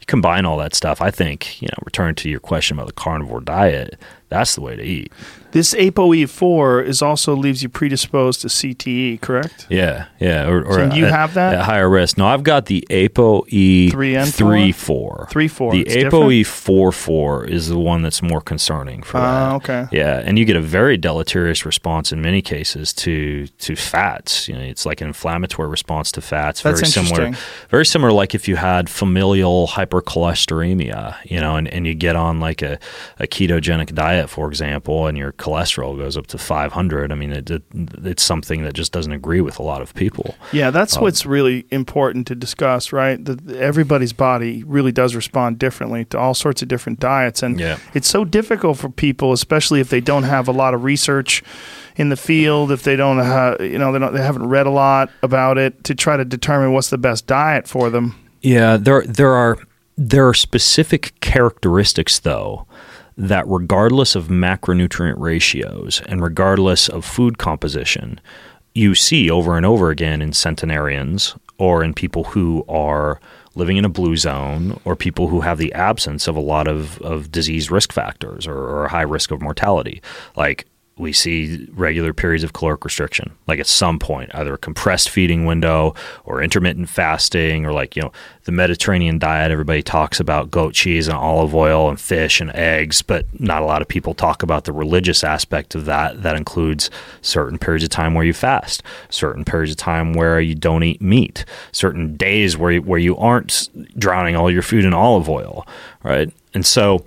You 0.00 0.06
combine 0.06 0.44
all 0.44 0.56
that 0.58 0.74
stuff. 0.74 1.00
I 1.00 1.10
think, 1.10 1.60
you 1.60 1.68
know, 1.68 1.82
return 1.84 2.14
to 2.16 2.28
your 2.28 2.40
question 2.40 2.76
about 2.76 2.86
the 2.86 2.92
carnivore 2.92 3.40
diet, 3.40 3.98
that's 4.28 4.54
the 4.54 4.60
way 4.60 4.76
to 4.76 4.82
eat. 4.82 5.12
This 5.52 5.72
ApoE4 5.74 6.84
is 6.84 7.00
also 7.00 7.34
leaves 7.34 7.62
you 7.62 7.68
predisposed 7.70 8.42
to 8.42 8.48
CTE, 8.48 9.20
correct? 9.22 9.66
Yeah, 9.70 10.06
yeah. 10.20 10.46
Or, 10.46 10.62
or 10.62 10.74
So 10.74 10.94
you 10.94 11.06
at- 11.06 11.12
have 11.12 11.34
that? 11.34 11.54
at 11.54 11.64
higher 11.64 11.88
risk. 11.88 12.18
No, 12.18 12.26
I've 12.26 12.42
got 12.42 12.66
the 12.66 12.86
ApoE 12.90 13.90
Three 13.90 14.14
and 14.14 14.32
three 14.32 14.72
four? 14.72 15.26
Three, 15.30 15.48
four. 15.48 15.72
The 15.72 15.82
It's? 15.82 16.12
ApoE 16.14 16.44
four 16.44 16.92
four 16.92 17.44
is 17.46 17.68
the 17.68 17.78
one 17.78 18.02
that's 18.02 18.20
more 18.22 18.40
concerning 18.42 19.02
for 19.02 19.16
Ah, 19.18 19.50
that. 19.50 19.54
okay. 19.56 19.86
Yeah, 19.96 20.22
and 20.24 20.38
you 20.38 20.44
get 20.44 20.56
a 20.56 20.60
very 20.60 20.96
deleterious 20.98 21.64
response 21.64 22.12
in 22.12 22.20
many 22.20 22.42
cases 22.42 22.92
to 22.94 23.46
to 23.46 23.74
fats. 23.74 24.48
You 24.48 24.54
know, 24.54 24.60
it's 24.60 24.84
like 24.84 25.00
an 25.00 25.06
inflammatory 25.08 25.68
response 25.68 26.12
to 26.12 26.20
fats. 26.20 26.60
That's 26.62 26.80
very 26.80 26.90
similar. 26.90 27.32
Very 27.70 27.86
similar, 27.86 28.12
like 28.12 28.34
if 28.34 28.48
you 28.48 28.56
had 28.56 28.90
familial 28.90 29.66
hypercholesteremia. 29.68 31.16
You 31.24 31.40
know, 31.40 31.56
and, 31.56 31.68
and 31.68 31.86
you 31.86 31.94
get 31.94 32.16
on 32.16 32.40
like 32.40 32.62
a, 32.62 32.78
a 33.18 33.26
ketogenic 33.26 33.94
diet, 33.94 34.28
for 34.30 34.48
example, 34.48 35.06
and 35.06 35.16
your 35.16 35.32
cholesterol 35.38 35.96
goes 35.96 36.16
up 36.16 36.26
to 36.28 36.38
five 36.38 36.72
hundred. 36.72 37.10
I 37.12 37.14
mean, 37.14 37.32
it, 37.32 37.50
it, 37.50 37.62
it's 38.04 38.22
something 38.22 38.62
that 38.64 38.74
just 38.74 38.92
doesn't 38.92 39.12
agree 39.12 39.40
with 39.40 39.58
a 39.58 39.62
lot 39.62 39.80
of 39.80 39.94
people. 39.94 40.34
Yeah, 40.52 40.70
that's 40.70 40.96
Um, 40.96 41.02
what's 41.04 41.24
really 41.24 41.64
important 41.70 42.26
to 42.26 42.34
discuss, 42.34 42.92
right? 42.92 43.24
That 43.24 43.50
everybody's 43.56 44.12
body 44.12 44.62
really 44.66 44.92
does 44.92 45.14
respond 45.14 45.58
differently 45.58 46.04
to 46.06 46.18
all 46.18 46.34
sorts 46.34 46.60
of 46.62 46.68
different 46.68 47.00
diets, 47.00 47.42
and 47.42 47.58
Yeah. 47.58 47.78
it's 47.94 48.08
so 48.08 48.24
difficult 48.24 48.78
for 48.78 48.88
people, 48.90 49.32
especially 49.32 49.80
if 49.80 49.88
they 49.88 50.00
don't 50.00 50.24
have 50.24 50.48
a 50.48 50.52
lot 50.52 50.74
of 50.74 50.84
research 50.84 51.42
in 51.96 52.10
the 52.10 52.16
field, 52.16 52.70
if 52.70 52.82
they 52.84 52.94
don't, 52.94 53.18
have, 53.18 53.60
you 53.60 53.76
know, 53.78 53.90
they, 53.92 53.98
don't, 53.98 54.12
they 54.14 54.22
haven't 54.22 54.48
read 54.48 54.66
a 54.66 54.70
lot 54.70 55.10
about 55.22 55.58
it, 55.58 55.82
to 55.84 55.94
try 55.94 56.16
to 56.16 56.24
determine 56.24 56.72
what's 56.72 56.90
the 56.90 56.98
best 56.98 57.26
diet 57.26 57.66
for 57.66 57.90
them. 57.90 58.14
Yeah, 58.40 58.76
there 58.76 59.02
there 59.02 59.32
are 59.34 59.58
there 59.96 60.28
are 60.28 60.34
specific 60.34 61.12
characteristics 61.20 62.20
though 62.20 62.67
that 63.18 63.46
regardless 63.48 64.14
of 64.14 64.28
macronutrient 64.28 65.18
ratios 65.18 66.00
and 66.06 66.22
regardless 66.22 66.88
of 66.88 67.04
food 67.04 67.36
composition, 67.36 68.20
you 68.74 68.94
see 68.94 69.28
over 69.28 69.56
and 69.56 69.66
over 69.66 69.90
again 69.90 70.22
in 70.22 70.32
centenarians 70.32 71.34
or 71.58 71.82
in 71.82 71.92
people 71.92 72.22
who 72.22 72.64
are 72.68 73.20
living 73.56 73.76
in 73.76 73.84
a 73.84 73.88
blue 73.88 74.16
zone 74.16 74.80
or 74.84 74.94
people 74.94 75.26
who 75.26 75.40
have 75.40 75.58
the 75.58 75.72
absence 75.72 76.28
of 76.28 76.36
a 76.36 76.40
lot 76.40 76.68
of, 76.68 77.02
of 77.02 77.32
disease 77.32 77.72
risk 77.72 77.92
factors 77.92 78.46
or, 78.46 78.56
or 78.56 78.86
high 78.86 79.02
risk 79.02 79.32
of 79.32 79.42
mortality. 79.42 80.00
Like 80.36 80.66
we 80.98 81.12
see 81.12 81.68
regular 81.72 82.12
periods 82.12 82.44
of 82.44 82.52
caloric 82.52 82.84
restriction, 82.84 83.32
like 83.46 83.60
at 83.60 83.66
some 83.66 83.98
point, 83.98 84.34
either 84.34 84.54
a 84.54 84.58
compressed 84.58 85.08
feeding 85.08 85.44
window 85.44 85.94
or 86.24 86.42
intermittent 86.42 86.88
fasting, 86.88 87.64
or 87.64 87.72
like, 87.72 87.96
you 87.96 88.02
know, 88.02 88.12
the 88.44 88.52
Mediterranean 88.52 89.18
diet. 89.18 89.50
Everybody 89.50 89.82
talks 89.82 90.20
about 90.20 90.50
goat 90.50 90.74
cheese 90.74 91.08
and 91.08 91.16
olive 91.16 91.54
oil 91.54 91.88
and 91.88 92.00
fish 92.00 92.40
and 92.40 92.50
eggs, 92.54 93.02
but 93.02 93.26
not 93.38 93.62
a 93.62 93.66
lot 93.66 93.82
of 93.82 93.88
people 93.88 94.14
talk 94.14 94.42
about 94.42 94.64
the 94.64 94.72
religious 94.72 95.22
aspect 95.22 95.74
of 95.74 95.84
that. 95.84 96.22
That 96.22 96.36
includes 96.36 96.90
certain 97.22 97.58
periods 97.58 97.84
of 97.84 97.90
time 97.90 98.14
where 98.14 98.24
you 98.24 98.32
fast, 98.32 98.82
certain 99.08 99.44
periods 99.44 99.72
of 99.72 99.76
time 99.76 100.14
where 100.14 100.40
you 100.40 100.54
don't 100.54 100.82
eat 100.82 101.00
meat, 101.00 101.44
certain 101.72 102.16
days 102.16 102.56
where 102.56 102.72
you, 102.72 102.82
where 102.82 102.98
you 102.98 103.16
aren't 103.16 103.68
drowning 103.98 104.34
all 104.36 104.50
your 104.50 104.62
food 104.62 104.84
in 104.84 104.94
olive 104.94 105.28
oil, 105.28 105.66
right? 106.02 106.32
And 106.54 106.64
so, 106.64 107.04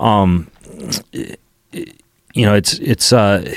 um, 0.00 0.50
you 2.34 2.44
know, 2.44 2.54
it's 2.54 2.74
it's 2.80 3.12
uh, 3.12 3.54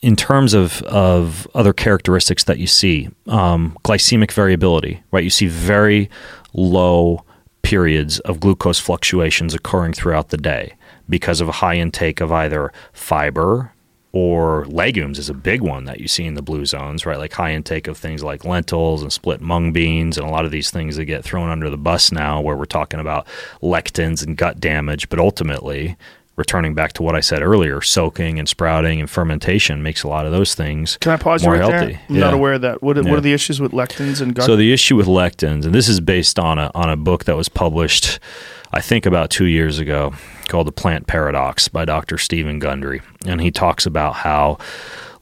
in 0.00 0.14
terms 0.14 0.54
of 0.54 0.82
of 0.82 1.48
other 1.54 1.72
characteristics 1.72 2.44
that 2.44 2.58
you 2.58 2.66
see, 2.66 3.08
um, 3.26 3.76
glycemic 3.82 4.30
variability, 4.30 5.02
right? 5.10 5.24
You 5.24 5.30
see 5.30 5.46
very 5.46 6.08
low 6.52 7.24
periods 7.62 8.20
of 8.20 8.40
glucose 8.40 8.78
fluctuations 8.78 9.54
occurring 9.54 9.92
throughout 9.92 10.28
the 10.28 10.36
day 10.36 10.74
because 11.08 11.40
of 11.40 11.48
a 11.48 11.52
high 11.52 11.74
intake 11.74 12.20
of 12.20 12.30
either 12.30 12.72
fiber 12.92 13.72
or 14.12 14.64
legumes 14.66 15.18
is 15.18 15.28
a 15.28 15.34
big 15.34 15.60
one 15.60 15.84
that 15.84 16.00
you 16.00 16.08
see 16.08 16.24
in 16.24 16.34
the 16.34 16.42
blue 16.42 16.64
zones, 16.64 17.04
right? 17.04 17.18
Like 17.18 17.32
high 17.34 17.52
intake 17.52 17.86
of 17.86 17.98
things 17.98 18.22
like 18.22 18.44
lentils 18.44 19.02
and 19.02 19.12
split 19.12 19.40
mung 19.40 19.72
beans 19.72 20.16
and 20.16 20.26
a 20.26 20.30
lot 20.30 20.46
of 20.46 20.50
these 20.50 20.70
things 20.70 20.96
that 20.96 21.04
get 21.04 21.24
thrown 21.24 21.50
under 21.50 21.68
the 21.68 21.76
bus 21.76 22.10
now 22.10 22.40
where 22.40 22.56
we're 22.56 22.64
talking 22.64 23.00
about 23.00 23.26
lectins 23.62 24.26
and 24.26 24.36
gut 24.36 24.60
damage, 24.60 25.08
but 25.10 25.18
ultimately 25.18 25.96
returning 26.38 26.72
back 26.72 26.92
to 26.94 27.02
what 27.02 27.14
I 27.14 27.20
said 27.20 27.42
earlier, 27.42 27.82
soaking 27.82 28.38
and 28.38 28.48
sprouting 28.48 29.00
and 29.00 29.10
fermentation 29.10 29.82
makes 29.82 30.02
a 30.04 30.08
lot 30.08 30.24
of 30.24 30.32
those 30.32 30.54
things 30.54 30.96
Can 31.00 31.12
I 31.12 31.16
pause 31.16 31.42
more 31.42 31.54
right 31.54 31.60
healthy. 31.60 31.92
there? 31.92 32.00
I'm 32.08 32.14
Yeah. 32.14 32.20
not 32.20 32.34
aware 32.34 32.54
of 32.54 32.60
that. 32.62 32.82
What, 32.82 32.96
Yeah. 32.96 33.02
what 33.02 33.18
are 33.18 33.20
the 33.20 33.32
issues 33.32 33.60
with 33.60 33.72
lectins 33.72 34.20
and 34.22 34.34
gut? 34.34 34.46
So 34.46 34.56
the 34.56 34.72
issue 34.72 34.96
with 34.96 35.06
lectins, 35.06 35.64
and 35.64 35.74
this 35.74 35.88
is 35.88 36.00
based 36.00 36.38
on 36.38 36.58
a 36.58 36.70
on 36.74 36.88
a 36.88 36.96
book 36.96 37.24
that 37.24 37.36
was 37.36 37.48
published, 37.48 38.18
I 38.72 38.80
think 38.80 39.04
about 39.04 39.30
two 39.30 39.46
years 39.46 39.78
ago, 39.78 40.12
called 40.48 40.66
The 40.68 40.72
Plant 40.72 41.06
Paradox 41.06 41.68
by 41.68 41.84
Dr. 41.84 42.16
Steven 42.18 42.58
Gundry, 42.60 43.02
and 43.26 43.40
he 43.40 43.50
talks 43.50 43.84
about 43.84 44.14
how 44.16 44.58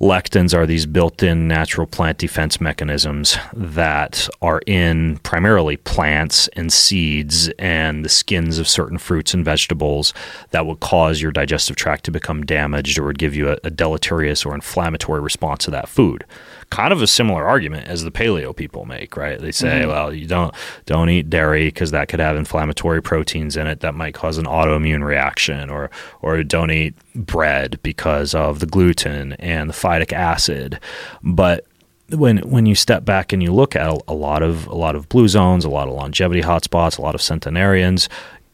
lectins 0.01 0.55
are 0.55 0.67
these 0.67 0.87
built-in 0.87 1.49
natural 1.49 1.87
plant 1.87 2.19
defense 2.19 2.61
mechanisms 2.61 3.39
that 3.55 4.29
are 4.43 4.61
in 4.67 5.19
primarily 5.19 5.77
plants 5.79 6.49
and 6.49 6.73
seeds 6.73 7.49
and 7.59 8.05
the 8.05 8.09
skins 8.09 8.59
of 8.59 8.69
certain 8.69 8.99
fruits 8.99 9.33
and 9.33 9.45
vegetables 9.45 10.13
that 10.51 10.67
would 10.67 10.81
cause 10.81 11.23
your 11.23 11.33
digestive 11.33 11.77
tract 11.77 12.05
to 12.05 12.11
become 12.11 12.45
damaged 12.45 12.99
or 12.99 13.05
would 13.05 13.19
give 13.19 13.35
you 13.35 13.49
a, 13.49 13.59
a 13.65 13.71
deleterious 13.71 14.45
or 14.45 14.55
inflammatory 14.55 15.21
response 15.21 15.65
to 15.65 15.71
that 15.71 15.89
food 15.89 16.25
kind 16.71 16.93
of 16.93 17.01
a 17.01 17.07
similar 17.07 17.47
argument 17.47 17.87
as 17.89 18.03
the 18.03 18.11
paleo 18.11 18.55
people 18.55 18.85
make, 18.85 19.17
right? 19.17 19.39
They 19.41 19.53
say, 19.53 19.81
mm-hmm. 19.81 19.89
well, 19.89 20.13
you 20.13 20.27
don't 20.27 20.55
don't 20.85 21.09
eat 21.09 21.31
dairy 21.31 21.67
because 21.67 21.91
that 21.93 22.09
could 22.09 22.21
have 22.21 22.37
inflammatory 22.37 23.03
proteins 23.03 23.57
in 23.57 23.67
it 23.67 23.81
that 23.81 23.95
might 23.95 24.15
cause 24.15 24.39
an 24.39 24.47
autoimmune 24.47 25.05
reaction, 25.05 25.71
or 25.71 25.91
or 26.23 26.43
don't 26.43 26.71
eat 26.71 26.95
bread 27.15 27.79
because 27.83 28.35
of 28.35 28.61
the 28.61 28.67
gluten 28.67 29.35
and 29.35 29.71
the 29.71 29.75
phytic 29.75 30.13
acid. 30.13 30.81
But 31.23 31.67
when 32.11 32.39
when 32.39 32.67
you 32.67 32.75
step 32.75 33.05
back 33.05 33.33
and 33.33 33.43
you 33.43 33.53
look 33.53 33.77
at 33.77 33.89
a, 33.89 34.01
a 34.09 34.15
lot 34.15 34.43
of 34.43 34.67
a 34.67 34.75
lot 34.75 34.97
of 34.97 35.09
blue 35.09 35.29
zones, 35.29 35.65
a 35.65 35.71
lot 35.71 35.89
of 35.89 35.95
longevity 35.95 36.43
hotspots, 36.43 36.99
a 36.99 37.03
lot 37.03 37.15
of 37.15 37.23
centenarians, 37.23 38.09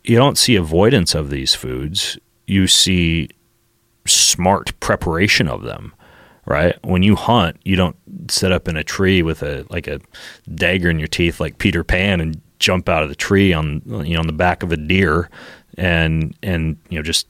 you 0.04 0.16
don't 0.16 0.38
see 0.38 0.56
avoidance 0.56 1.14
of 1.14 1.30
these 1.30 1.54
foods. 1.54 2.18
You 2.46 2.66
see 2.66 3.28
smart 4.04 4.78
preparation 4.80 5.48
of 5.48 5.62
them 5.62 5.94
right? 6.46 6.76
When 6.84 7.02
you 7.02 7.16
hunt 7.16 7.56
you 7.64 7.76
don't 7.76 7.96
sit 8.28 8.52
up 8.52 8.68
in 8.68 8.76
a 8.76 8.84
tree 8.84 9.22
with 9.22 9.42
a 9.42 9.66
like 9.70 9.86
a 9.86 10.00
dagger 10.54 10.90
in 10.90 10.98
your 10.98 11.08
teeth 11.08 11.40
like 11.40 11.58
peter 11.58 11.84
pan 11.84 12.20
and 12.20 12.40
jump 12.58 12.88
out 12.88 13.02
of 13.02 13.08
the 13.08 13.14
tree 13.14 13.52
on 13.52 13.82
you 14.04 14.14
know 14.14 14.20
on 14.20 14.26
the 14.26 14.32
back 14.32 14.62
of 14.62 14.70
a 14.72 14.76
deer 14.76 15.28
and 15.78 16.36
and 16.42 16.78
you 16.88 16.98
know 16.98 17.02
just 17.02 17.26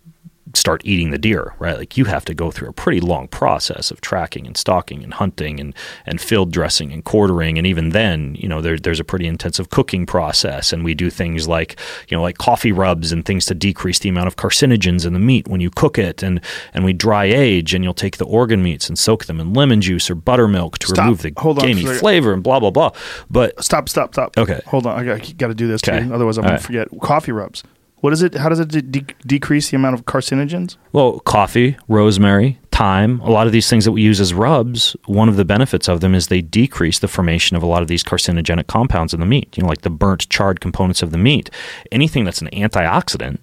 start 0.55 0.83
eating 0.85 1.11
the 1.11 1.19
deer, 1.19 1.55
right? 1.59 1.77
Like 1.79 1.97
you 1.97 2.05
have 2.07 2.25
to 2.27 2.35
go 2.35 2.51
through 2.51 2.69
a 2.69 2.73
pretty 2.73 3.01
long 3.01 3.29
process 3.29 3.91
of 3.91 4.01
tracking 4.01 4.47
and 4.47 4.57
stalking 4.57 5.03
and 5.03 5.15
hunting 5.15 5.61
and, 5.61 5.75
and 6.07 6.21
field 6.21 6.53
dressing 6.53 6.93
and 6.93 7.05
quartering. 7.05 7.59
And 7.59 7.67
even 7.67 7.91
then, 7.91 8.35
you 8.39 8.49
know, 8.49 8.61
there, 8.61 8.77
there's 8.79 9.01
a 9.01 9.05
pretty 9.05 9.27
intensive 9.27 9.71
cooking 9.71 10.07
process. 10.07 10.73
And 10.73 10.85
we 10.85 10.95
do 10.95 11.11
things 11.11 11.49
like, 11.49 11.79
you 12.09 12.17
know, 12.17 12.23
like 12.23 12.39
coffee 12.39 12.73
rubs 12.73 13.13
and 13.13 13.25
things 13.25 13.47
to 13.47 13.55
decrease 13.55 13.99
the 13.99 14.09
amount 14.09 14.27
of 14.29 14.37
carcinogens 14.37 15.07
in 15.07 15.13
the 15.13 15.19
meat 15.19 15.49
when 15.49 15.61
you 15.61 15.71
cook 15.71 15.99
it. 15.99 16.23
And, 16.23 16.41
and 16.75 16.85
we 16.85 16.93
dry 16.93 17.25
age 17.25 17.75
and 17.75 17.83
you'll 17.85 17.95
take 17.95 18.17
the 18.19 18.27
organ 18.27 18.63
meats 18.63 18.89
and 18.89 18.99
soak 18.99 19.27
them 19.27 19.41
in 19.41 19.53
lemon 19.53 19.81
juice 19.81 20.11
or 20.11 20.15
buttermilk 20.15 20.79
to 20.81 20.89
Stop. 20.89 20.99
remove 21.05 21.23
the 21.23 21.33
Hold 21.39 21.59
on, 21.59 21.67
gamey 21.67 21.85
flavor 21.85 22.33
and 22.33 22.43
blah, 22.43 22.61
blah, 22.61 22.71
blah. 22.71 22.91
But 23.31 23.63
Stop, 23.63 23.89
stop, 23.89 24.15
stop. 24.15 24.37
Okay. 24.39 24.61
Hold 24.67 24.87
on. 24.87 24.99
I 24.99 25.05
got, 25.19 25.49
to 25.49 25.55
do 25.55 25.67
this 25.67 25.83
Okay. 25.87 26.05
too. 26.05 26.15
Otherwise, 26.15 26.39
I'm 26.39 26.45
All 26.45 26.49
going 26.51 26.55
right. 26.55 26.61
to 26.61 26.67
forget. 26.67 26.89
Coffee 27.01 27.33
rubs. 27.33 27.63
What 28.03 28.13
is 28.13 28.21
it? 28.21 28.35
How 28.35 28.49
does 28.49 28.59
it 28.59 28.67
de- 28.67 28.83
de- 28.83 29.15
decrease 29.25 29.71
the 29.71 29.77
amount 29.77 29.95
of 29.95 30.07
carcinogens? 30.07 30.77
Well, 30.93 31.21
coffee, 31.21 31.77
rosemary, 31.87 32.59
thyme, 32.73 33.21
a 33.21 33.31
lot 33.31 33.47
of 33.47 33.53
these 33.53 33.71
things 33.71 33.85
that 33.85 33.93
we 33.93 34.03
use 34.03 34.21
as 34.21 34.35
rubs, 34.35 34.97
one 35.07 35.29
of 35.29 35.37
the 35.37 35.45
benefits 35.45 35.89
of 35.89 36.01
them 36.01 36.13
is 36.13 36.27
they 36.27 36.41
decrease 36.41 36.99
the 36.99 37.07
formation 37.07 37.57
of 37.57 37.63
a 37.63 37.67
lot 37.67 37.81
of 37.81 37.87
these 37.87 38.03
carcinogenic 38.03 38.67
compounds 38.67 39.15
in 39.15 39.21
the 39.21 39.27
meat, 39.27 39.57
you 39.57 39.63
know, 39.63 39.69
like 39.69 39.83
the 39.83 39.91
burnt, 39.91 40.29
charred 40.31 40.61
components 40.61 41.01
of 41.01 41.13
the 41.13 41.19
meat. 41.19 41.49
Anything 41.93 42.25
that's 42.25 42.43
an 42.43 42.49
antioxidant, 42.53 43.39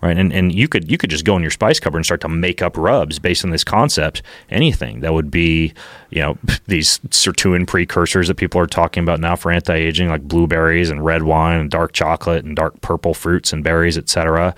right? 0.00 0.16
And 0.16 0.32
and 0.32 0.54
you 0.54 0.68
could 0.68 0.90
you 0.90 0.98
could 0.98 1.10
just 1.10 1.24
go 1.24 1.36
in 1.36 1.42
your 1.42 1.50
spice 1.50 1.80
cupboard 1.80 1.98
and 1.98 2.04
start 2.04 2.20
to 2.22 2.28
make 2.28 2.62
up 2.62 2.76
rubs 2.76 3.18
based 3.18 3.44
on 3.44 3.50
this 3.50 3.64
concept. 3.64 4.22
Anything 4.50 5.00
that 5.00 5.12
would 5.12 5.30
be, 5.30 5.72
you 6.10 6.20
know, 6.20 6.38
these 6.66 6.98
sirtuin 7.08 7.66
precursors 7.66 8.28
that 8.28 8.36
people 8.36 8.60
are 8.60 8.66
talking 8.66 9.02
about 9.02 9.20
now 9.20 9.36
for 9.36 9.50
anti-aging, 9.50 10.08
like 10.08 10.22
blueberries 10.22 10.90
and 10.90 11.04
red 11.04 11.22
wine 11.22 11.60
and 11.60 11.70
dark 11.70 11.92
chocolate 11.92 12.44
and 12.44 12.56
dark 12.56 12.80
purple 12.80 13.14
fruits 13.14 13.52
and 13.52 13.64
berries, 13.64 13.98
etc. 13.98 14.54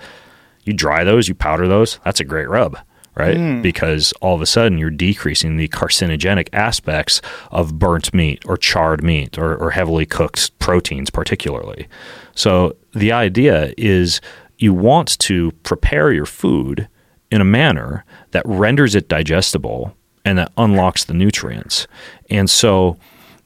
You 0.63 0.73
dry 0.73 1.03
those, 1.03 1.27
you 1.27 1.33
powder 1.33 1.67
those. 1.67 1.99
That's 2.05 2.19
a 2.19 2.23
great 2.25 2.47
rub, 2.47 2.77
right? 3.15 3.35
Hmm. 3.35 3.61
Because 3.63 4.13
all 4.21 4.35
of 4.35 4.41
a 4.41 4.45
sudden 4.45 4.77
you're 4.77 4.91
decreasing 4.91 5.57
the 5.57 5.67
carcinogenic 5.69 6.49
aspects 6.53 7.19
of 7.49 7.79
burnt 7.79 8.13
meat 8.13 8.43
or 8.45 8.57
charred 8.57 9.03
meat 9.03 9.39
or, 9.39 9.55
or 9.55 9.71
heavily 9.71 10.05
cooked 10.05 10.57
proteins, 10.59 11.09
particularly. 11.09 11.87
So 12.35 12.75
the 12.93 13.11
idea 13.11 13.73
is 13.77 14.21
you 14.61 14.73
want 14.73 15.17
to 15.19 15.51
prepare 15.63 16.11
your 16.11 16.25
food 16.25 16.87
in 17.31 17.41
a 17.41 17.45
manner 17.45 18.05
that 18.31 18.45
renders 18.45 18.93
it 18.93 19.07
digestible 19.07 19.95
and 20.23 20.37
that 20.37 20.51
unlocks 20.57 21.05
the 21.05 21.13
nutrients. 21.13 21.87
And 22.29 22.49
so 22.49 22.97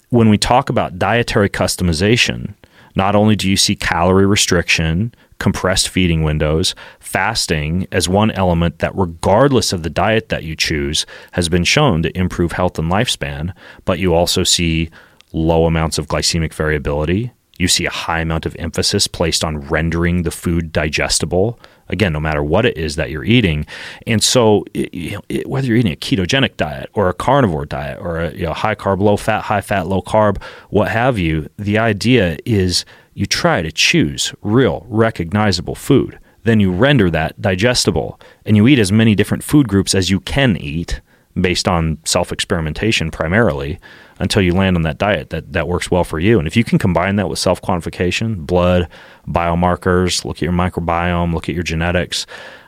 when 0.10 0.30
we 0.30 0.38
talk 0.38 0.70
about 0.70 1.00
dietary 1.00 1.50
customization, 1.50 2.54
not 2.96 3.16
only 3.16 3.36
do 3.36 3.50
you 3.50 3.58
see 3.58 3.76
calorie 3.76 4.26
restriction, 4.26 5.14
compressed 5.40 5.90
feeding 5.90 6.24
windows, 6.24 6.76
fasting 7.00 7.88
as 7.92 8.10
one 8.10 8.32
element 8.32 8.80
that, 8.80 8.96
regardless 8.96 9.74
of 9.74 9.84
the 9.84 9.90
diet 9.90 10.30
that 10.30 10.44
you 10.44 10.56
choose, 10.56 11.06
has 11.32 11.50
been 11.50 11.64
shown 11.64 12.02
to 12.04 12.18
improve 12.18 12.54
health 12.54 12.80
and 12.80 12.92
lifespan, 12.92 13.54
but 13.86 14.00
you 14.00 14.14
also 14.14 14.44
see 14.44 14.90
low 15.34 15.66
amounts 15.66 15.98
of 15.98 16.08
glycemic 16.08 16.54
variability. 16.54 17.32
You 17.58 17.68
see 17.68 17.86
a 17.86 17.92
high 17.92 18.20
amount 18.20 18.46
of 18.46 18.56
emphasis 18.60 19.08
placed 19.08 19.44
on 19.44 19.60
rendering 19.60 20.24
the 20.24 20.32
food 20.32 20.72
digestible. 20.72 21.60
Again, 21.88 22.14
no 22.14 22.20
matter 22.20 22.44
what 22.44 22.66
it 22.66 22.78
is 22.78 22.96
that 22.96 23.12
you're 23.12 23.24
eating, 23.24 23.66
and 24.08 24.24
so 24.24 24.66
it, 24.74 25.20
it, 25.30 25.48
whether 25.48 25.68
you're 25.68 25.78
eating 25.78 25.94
a 25.94 25.96
ketogenic 25.96 26.58
diet 26.58 26.90
or 26.94 27.10
a 27.10 27.14
carnivore 27.14 27.66
diet 27.66 28.00
or 28.02 28.20
a 28.20 28.34
you 28.34 28.46
know, 28.46 28.54
high 28.54 28.76
carb, 28.76 29.00
low 29.00 29.18
fat, 29.18 29.44
high 29.44 29.62
fat, 29.62 29.88
low 29.88 30.02
carb, 30.02 30.42
what 30.70 30.90
have 30.90 31.20
you, 31.20 31.48
the 31.58 31.78
idea 31.78 32.38
is 32.44 32.86
you 33.14 33.26
try 33.26 33.62
to 33.62 33.72
choose 33.72 34.34
real, 34.42 34.86
recognizable 34.90 35.76
food. 35.76 36.20
Then 36.44 36.60
you 36.60 36.72
render 36.72 37.10
that 37.12 37.40
digestible, 37.42 38.20
and 38.46 38.58
you 38.58 38.68
eat 38.68 38.80
as 38.80 38.92
many 38.92 39.16
different 39.16 39.44
food 39.44 39.68
groups 39.68 39.96
as 39.96 40.10
you 40.10 40.20
can 40.20 40.58
eat 40.58 41.02
based 41.40 41.68
on 41.68 42.00
self 42.06 42.32
experimentation 42.32 43.12
primarily 43.12 43.80
until 44.20 44.42
you 44.42 44.54
land 44.54 44.76
on 44.78 44.84
that 44.84 44.98
diet 44.98 45.30
that, 45.32 45.52
that 45.54 45.68
works 45.68 45.92
well 45.92 46.04
for 46.04 46.20
you. 46.20 46.40
And 46.40 46.48
if 46.48 46.56
you 46.56 46.64
can 46.64 46.80
combine 46.80 47.16
that 47.18 47.30
with 47.30 47.40
self 47.40 47.62
quantification, 47.62 48.46
blood, 48.46 48.88
biomarkers, 49.28 50.26
look 50.26 50.38
at 50.38 50.42
your 50.42 50.52
microbiome, 50.54 51.34
look 51.34 51.50
at 51.50 51.56
your 51.56 51.64
genetics, 51.64 52.26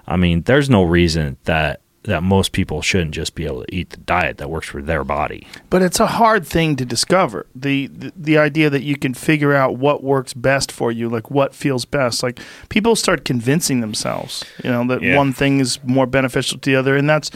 I 0.07 0.15
mean, 0.17 0.43
there's 0.43 0.69
no 0.69 0.83
reason 0.83 1.37
that 1.45 1.81
that 2.03 2.23
most 2.23 2.53
people 2.53 2.81
shouldn't 2.81 3.11
just 3.11 3.35
be 3.35 3.45
able 3.45 3.65
to 3.65 3.75
eat 3.75 3.89
the 3.89 3.97
diet 3.97 4.37
that 4.37 4.49
works 4.49 4.67
for 4.67 4.81
their 4.81 5.03
body. 5.03 5.45
But 5.69 5.81
it's 5.81 5.99
a 5.99 6.07
hard 6.07 6.47
thing 6.47 6.77
to 6.77 6.85
discover. 6.85 7.47
The, 7.53 7.87
the 7.87 8.13
the 8.15 8.37
idea 8.37 8.69
that 8.69 8.83
you 8.83 8.95
can 8.97 9.13
figure 9.13 9.53
out 9.53 9.75
what 9.77 10.03
works 10.03 10.33
best 10.33 10.71
for 10.71 10.89
you, 10.89 11.09
like 11.09 11.29
what 11.29 11.53
feels 11.53 11.83
best. 11.83 12.23
Like 12.23 12.39
people 12.69 12.95
start 12.95 13.25
convincing 13.25 13.81
themselves, 13.81 14.45
you 14.63 14.69
know, 14.71 14.87
that 14.87 15.01
Yeah. 15.01 15.17
one 15.17 15.33
thing 15.33 15.59
is 15.59 15.83
more 15.83 16.05
beneficial 16.05 16.57
to 16.59 16.69
the 16.69 16.77
other, 16.77 16.95
and 16.95 17.09
that's 17.09 17.29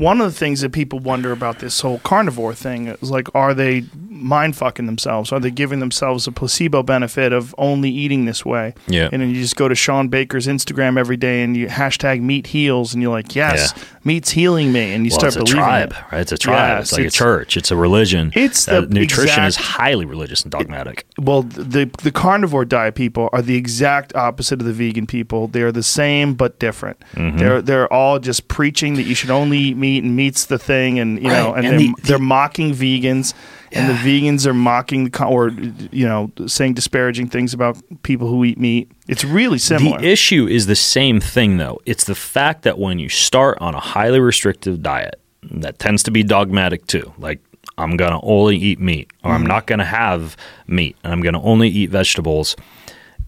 one 0.00 0.20
of 0.20 0.26
the 0.32 0.38
things 0.38 0.60
that 0.62 0.70
people 0.72 0.98
wonder 0.98 1.32
about 1.32 1.58
this 1.58 1.80
whole 1.80 1.98
carnivore 2.00 2.54
thing 2.54 2.88
is 2.88 3.10
like, 3.10 3.28
are 3.34 3.54
they 3.54 3.84
mind 4.08 4.56
fucking 4.56 4.86
themselves? 4.86 5.32
Are 5.32 5.40
they 5.40 5.50
giving 5.50 5.80
themselves 5.80 6.26
a 6.26 6.32
placebo 6.32 6.82
benefit 6.82 7.32
of 7.32 7.54
only 7.58 7.90
eating 7.90 8.24
this 8.24 8.44
way? 8.44 8.74
Yeah. 8.86 9.08
And 9.12 9.22
then 9.22 9.30
you 9.30 9.36
just 9.40 9.56
go 9.56 9.68
to 9.68 9.74
Shawn 9.74 10.08
Baker's 10.08 10.46
Instagram 10.46 10.98
every 10.98 11.16
day 11.16 11.42
and 11.42 11.56
you 11.56 11.66
hashtag 11.68 12.20
meat 12.20 12.48
heals 12.48 12.92
and 12.94 13.02
you're 13.02 13.12
like, 13.12 13.34
yes, 13.34 13.72
meat's 14.04 14.30
healing 14.30 14.72
me, 14.72 14.94
and 14.94 15.04
you 15.04 15.10
Well, 15.10 15.18
start 15.20 15.28
it's 15.34 15.36
a 15.36 15.38
believing 15.40 15.60
tribe, 15.60 15.92
it. 15.92 16.12
right? 16.12 16.20
It's 16.22 16.32
a 16.32 16.38
tribe. 16.38 16.78
Yes, 16.78 16.82
it's 16.84 16.92
like 16.92 17.00
it's- 17.00 17.14
a 17.14 17.18
church. 17.18 17.56
It's 17.56 17.70
a 17.70 17.76
religion. 17.76 18.32
It's 18.34 18.66
Uh, 18.68 18.82
the 18.82 18.86
nutrition 18.88 19.44
is 19.44 19.56
highly 19.56 20.04
religious 20.06 20.42
and 20.42 20.50
dogmatic. 20.50 21.04
Well, 21.18 21.42
the 21.42 21.90
the 22.02 22.10
carnivore 22.12 22.64
diet 22.64 22.94
people 22.94 23.28
are 23.32 23.42
the 23.42 23.56
exact 23.56 24.14
opposite 24.14 24.60
of 24.60 24.66
the 24.66 24.72
vegan 24.72 25.06
people. 25.06 25.48
They're 25.48 25.72
the 25.72 25.82
same 25.82 26.34
but 26.34 26.58
different. 26.58 26.98
Mm-hmm. 27.14 27.36
They're 27.38 27.60
they're 27.62 27.92
all 27.92 28.18
just 28.18 28.48
preaching 28.48 28.94
that 28.94 29.02
you 29.02 29.14
should 29.14 29.30
only 29.30 29.58
eat 29.58 29.76
meat 29.76 29.89
and 29.98 30.16
meat's 30.16 30.46
the 30.46 30.58
thing, 30.58 30.98
and 30.98 31.18
you 31.22 31.28
know, 31.28 31.52
Right, 31.54 31.64
and, 31.64 31.66
and 31.66 31.72
they're, 31.72 31.78
the- 31.78 31.94
the- 32.02 32.08
they're 32.08 32.18
mocking 32.18 32.72
vegans, 32.72 33.34
and 33.72 33.88
the 33.88 33.94
vegans 33.94 34.46
are 34.46 34.54
mocking 34.54 35.10
or 35.20 35.50
you 35.92 36.06
know 36.06 36.30
saying 36.46 36.74
disparaging 36.74 37.28
things 37.28 37.52
about 37.54 37.76
people 38.02 38.28
who 38.28 38.44
eat 38.44 38.58
meat. 38.58 38.90
It's 39.08 39.24
really 39.24 39.58
similar. 39.58 39.98
The 40.00 40.08
issue 40.08 40.46
is 40.46 40.66
the 40.66 40.76
same 40.76 41.20
thing, 41.20 41.56
though. 41.58 41.80
It's 41.86 42.04
the 42.04 42.14
fact 42.14 42.62
that 42.62 42.78
when 42.78 42.98
you 42.98 43.08
start 43.08 43.58
on 43.60 43.74
a 43.74 43.80
highly 43.80 44.20
restrictive 44.20 44.82
diet, 44.82 45.20
that 45.50 45.78
tends 45.78 46.02
to 46.04 46.10
be 46.10 46.22
dogmatic 46.22 46.86
too. 46.86 47.12
Like, 47.18 47.40
I'm 47.78 47.96
going 47.96 48.12
to 48.12 48.20
only 48.22 48.56
eat 48.56 48.78
meat, 48.80 49.10
or 49.24 49.30
Mm-hmm. 49.30 49.34
I'm 49.42 49.46
not 49.46 49.66
going 49.66 49.78
to 49.80 49.84
have 49.84 50.36
meat, 50.66 50.96
and 51.04 51.12
I'm 51.12 51.20
going 51.22 51.34
to 51.34 51.40
only 51.40 51.68
eat 51.68 51.90
vegetables. 51.90 52.56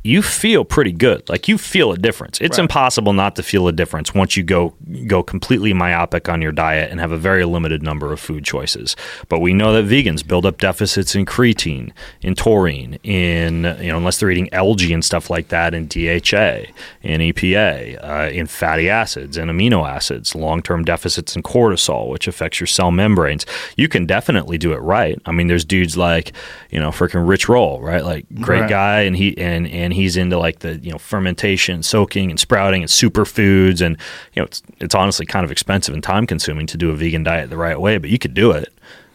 You 0.05 0.20
feel 0.20 0.64
pretty 0.64 0.90
good. 0.90 1.28
Like 1.28 1.46
you 1.46 1.57
feel 1.59 1.92
a 1.92 1.96
difference. 1.96 2.40
It's 2.40 2.59
Right. 2.59 2.64
impossible 2.64 3.12
not 3.12 3.36
to 3.36 3.42
feel 3.42 3.68
a 3.68 3.72
difference 3.72 4.12
once 4.14 4.36
you 4.36 4.42
go 4.42 4.74
go 5.07 5.22
completely 5.22 5.72
myopic 5.72 6.28
on 6.28 6.42
your 6.42 6.50
diet 6.50 6.90
and 6.90 6.98
have 6.98 7.12
a 7.12 7.16
very 7.16 7.44
limited 7.44 7.82
number 7.84 8.12
of 8.12 8.18
food 8.18 8.44
choices. 8.44 8.96
But 9.28 9.38
we 9.38 9.53
know 9.53 9.72
that 9.72 9.88
vegans 9.88 10.26
build 10.26 10.44
up 10.44 10.59
deficits 10.59 11.14
in 11.14 11.24
creatine, 11.24 11.92
in 12.20 12.34
taurine, 12.34 12.98
in 13.05 13.76
you 13.80 13.92
know 13.92 13.96
unless 13.96 14.18
they're 14.18 14.30
eating 14.30 14.53
algae 14.53 14.92
and 14.92 15.05
stuff 15.05 15.30
like 15.30 15.48
that, 15.48 15.72
in 15.72 15.86
DHA, 15.86 16.66
in 17.03 17.20
EPA, 17.20 17.96
uh, 18.03 18.28
in 18.32 18.48
fatty 18.48 18.90
acids, 18.90 19.36
and 19.36 19.50
amino 19.53 19.88
acids, 19.88 20.34
long 20.34 20.62
term 20.62 20.84
deficits 20.84 21.36
in 21.36 21.44
cortisol, 21.44 22.09
which 22.09 22.26
affects 22.26 22.59
your 22.59 22.66
cell 22.66 22.90
membranes. 22.90 23.46
You 23.76 23.88
can 23.88 24.05
definitely 24.07 24.59
do 24.59 24.72
it 24.72 24.78
right. 24.80 25.16
I 25.26 25.30
mean, 25.32 25.46
there's 25.46 25.64
dudes 25.64 25.96
like 25.96 26.32
you 26.70 26.80
know 26.80 26.90
freaking 26.90 27.28
Rich 27.28 27.48
Roll, 27.48 27.80
right? 27.80 28.05
Like 28.05 28.26
great 28.40 28.62
Right. 28.62 28.68
guy, 28.68 29.00
and 29.03 29.16
he 29.16 29.38
and 29.38 29.68
and 29.68 29.91
he's 29.95 30.16
into 30.16 30.38
like 30.38 30.61
the 30.61 30.78
you 30.78 30.90
know 30.90 30.99
fermentation, 30.99 31.82
soaking, 31.82 32.30
and 32.30 32.38
sprouting, 32.38 32.82
and 32.82 32.90
superfoods, 32.90 33.80
and 33.80 33.97
you 34.34 34.40
know 34.40 34.47
it's 34.47 34.62
it's 34.78 34.95
honestly 34.95 35.26
kind 35.26 35.45
of 35.45 35.51
expensive 35.51 35.95
and 35.95 36.03
time 36.03 36.26
consuming 36.26 36.66
to 36.66 36.76
do 36.76 36.90
a 36.90 36.97
vegan 36.97 37.22
diet 37.22 37.51
the 37.51 37.57
right 37.57 37.80
way, 37.80 37.99
but 37.99 38.11
you 38.11 38.18
could 38.18 38.34
do 38.34 38.51
it. 38.51 38.72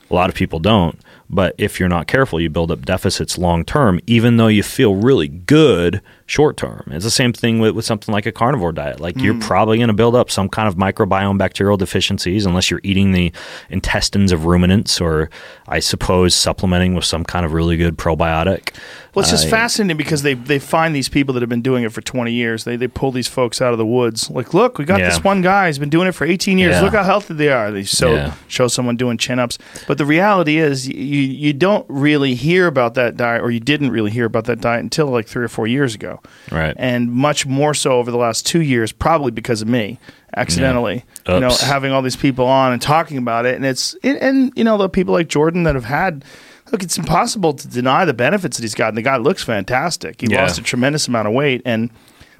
A 0.09 0.13
lot 0.13 0.30
of 0.30 0.36
people 0.36 0.59
don't. 0.59 0.99
But 1.30 1.55
if 1.57 1.80
you're 1.80 1.89
not 1.89 2.07
careful, 2.07 2.39
you 2.39 2.49
build 2.49 2.71
up 2.71 2.86
deficits 2.86 3.38
long 3.38 3.65
term, 3.65 3.99
even 4.07 4.38
though 4.38 4.47
you 4.47 4.63
feel 4.63 4.95
really 4.95 5.28
good 5.28 6.01
short 6.30 6.57
term. 6.57 6.84
It's 6.91 7.05
the 7.05 7.09
same 7.09 7.32
thing 7.34 7.59
with, 7.59 7.73
with 7.73 7.86
something 7.86 8.11
like 8.13 8.25
a 8.25 8.32
carnivore 8.34 8.73
diet. 8.73 8.99
Like 8.99 9.17
you're 9.17 9.39
probably 9.39 9.78
going 9.78 9.88
to 9.88 9.93
build 9.93 10.13
up 10.13 10.30
some 10.30 10.49
kind 10.49 10.67
of 10.67 10.75
microbiome 10.75 11.38
bacterial 11.38 11.78
deficiencies 11.78 12.45
unless 12.45 12.69
you're 12.69 12.82
eating 12.84 13.13
the 13.13 13.32
intestines 13.69 14.32
of 14.32 14.45
ruminants 14.45 14.99
or, 15.01 15.30
I 15.67 15.80
suppose, 15.80 16.36
supplementing 16.36 16.93
with 16.95 17.05
some 17.05 17.23
kind 17.23 17.45
of 17.45 17.53
really 17.53 17.78
good 17.78 17.97
probiotic. 17.97 18.75
Well, 19.15 19.21
it's 19.23 19.32
just 19.32 19.47
Uh, 19.47 19.51
fascinating 19.51 19.97
because 19.97 20.21
they, 20.21 20.34
they 20.36 20.59
find 20.59 20.93
these 20.93 21.09
people 21.09 21.34
that 21.34 21.39
have 21.41 21.49
been 21.49 21.61
doing 21.63 21.84
it 21.84 21.91
for 21.91 22.01
20 22.01 22.32
years. 22.32 22.65
They, 22.65 22.75
they 22.75 22.88
pull 22.88 23.11
these 23.11 23.28
folks 23.28 23.61
out 23.61 23.71
of 23.71 23.78
the 23.80 23.86
woods. 23.86 24.30
Like, 24.30 24.53
look, 24.53 24.78
we 24.78 24.86
got 24.86 24.99
Yeah. 24.99 25.09
this 25.09 25.23
one 25.23 25.41
guy. 25.41 25.67
He's 25.67 25.80
been 25.80 25.89
doing 25.89 26.07
it 26.07 26.11
for 26.11 26.25
18 26.28 26.57
years. 26.59 26.73
Yeah. 26.75 26.82
Look 26.82 26.93
how 26.93 27.03
healthy 27.03 27.34
they 27.34 27.49
are. 27.49 27.71
They 27.71 27.84
show, 27.84 28.13
Yeah. 28.13 28.34
show 28.47 28.67
someone 28.67 28.95
doing 28.95 29.17
chin 29.17 29.39
ups. 29.39 29.57
But 29.88 29.97
the 29.97 30.05
reality 30.05 30.57
is, 30.57 30.88
you, 30.88 30.93
you 31.21 31.53
don't 31.53 31.86
really 31.89 32.36
hear 32.36 32.67
about 32.67 32.93
that 32.95 33.17
diet, 33.17 33.41
or 33.41 33.49
you 33.49 33.59
didn't 33.59 33.89
really 33.91 34.11
hear 34.11 34.25
about 34.25 34.43
that 34.45 34.61
diet 34.61 34.82
until 34.84 35.07
like 35.07 35.25
three 35.28 35.43
or 35.45 35.47
four 35.47 35.65
years 35.67 35.95
ago. 35.95 36.16
Right. 36.51 36.76
And 36.78 37.11
much 37.11 37.45
more 37.45 37.74
so 37.74 37.91
over 37.93 38.11
the 38.11 38.18
last 38.18 38.45
two 38.45 38.61
years, 38.61 38.91
probably 38.91 39.32
because 39.32 39.61
of 39.61 39.68
me 39.68 39.99
accidentally. 40.36 41.03
Yeah. 41.28 41.36
You 41.36 41.39
know, 41.41 41.55
having 41.61 41.91
all 41.91 42.01
these 42.01 42.15
people 42.15 42.45
on 42.45 42.74
and 42.74 42.82
talking 42.82 43.18
about 43.18 43.45
it. 43.45 43.55
And 43.55 43.65
it's, 43.65 43.95
it, 44.03 44.18
and, 44.22 44.51
you 44.55 44.63
know, 44.63 44.78
the 44.78 44.89
people 44.89 45.13
like 45.13 45.28
Jordan 45.28 45.63
that 45.63 45.76
have 45.76 45.86
had. 45.86 46.24
Look, 46.72 46.84
it's 46.84 46.97
impossible 46.97 47.53
to 47.53 47.68
deny 47.68 48.03
the 48.03 48.13
benefits 48.13 48.57
that 48.57 48.63
he's 48.63 48.76
gotten. 48.76 48.95
The 48.95 49.01
guy 49.01 49.15
looks 49.18 49.41
fantastic. 49.41 50.20
He 50.20 50.28
Yeah. 50.30 50.41
lost 50.41 50.59
a 50.59 50.61
tremendous 50.61 51.07
amount 51.07 51.30
of 51.30 51.34
weight, 51.34 51.61
and 51.63 51.89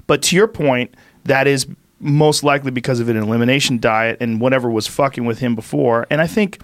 but 0.06 0.20
to 0.24 0.36
your 0.36 0.48
point, 0.48 0.94
that 1.24 1.46
is 1.46 1.66
most 1.98 2.44
likely 2.44 2.70
because 2.70 3.00
of 3.00 3.08
an 3.08 3.16
elimination 3.16 3.78
diet 3.78 4.18
and 4.20 4.38
whatever 4.38 4.70
was 4.70 4.86
fucking 4.86 5.24
with 5.24 5.38
him 5.38 5.54
before. 5.54 6.06
And 6.10 6.20
I 6.20 6.26
think, 6.26 6.60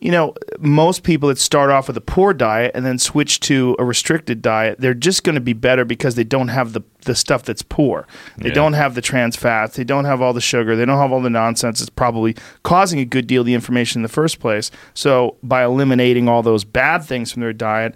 you 0.00 0.10
know, 0.12 0.32
most 0.60 1.02
people 1.02 1.28
that 1.28 1.38
start 1.38 1.70
off 1.70 1.88
with 1.88 1.96
a 1.96 2.00
poor 2.00 2.32
diet 2.32 2.70
and 2.74 2.86
then 2.86 2.98
switch 2.98 3.40
to 3.40 3.74
a 3.78 3.84
restricted 3.84 4.40
diet, 4.42 4.78
they're 4.80 4.94
just 4.94 5.24
going 5.24 5.34
to 5.34 5.40
be 5.40 5.52
better 5.52 5.84
because 5.84 6.14
they 6.14 6.24
don't 6.24 6.48
have 6.48 6.72
the 6.72 6.82
the 7.04 7.14
stuff 7.14 7.42
that's 7.44 7.62
poor. 7.62 8.06
They 8.36 8.48
Yeah. 8.48 8.54
don't 8.54 8.72
have 8.74 8.94
the 8.94 9.00
trans 9.00 9.34
fats. 9.36 9.76
They 9.76 9.84
don't 9.84 10.04
have 10.04 10.20
all 10.20 10.32
the 10.32 10.40
sugar. 10.40 10.76
They 10.76 10.84
don't 10.84 10.98
have 10.98 11.10
all 11.12 11.22
the 11.22 11.30
nonsense. 11.30 11.80
It's 11.80 11.88
probably 11.90 12.36
causing 12.64 12.98
a 12.98 13.04
good 13.04 13.26
deal 13.26 13.40
of 13.42 13.46
the 13.46 13.54
inflammation 13.54 14.00
in 14.00 14.02
the 14.02 14.08
first 14.08 14.40
place. 14.40 14.70
So 14.94 15.36
by 15.42 15.64
eliminating 15.64 16.28
all 16.28 16.42
those 16.42 16.64
bad 16.64 17.04
things 17.04 17.32
from 17.32 17.40
their 17.40 17.52
diet, 17.54 17.94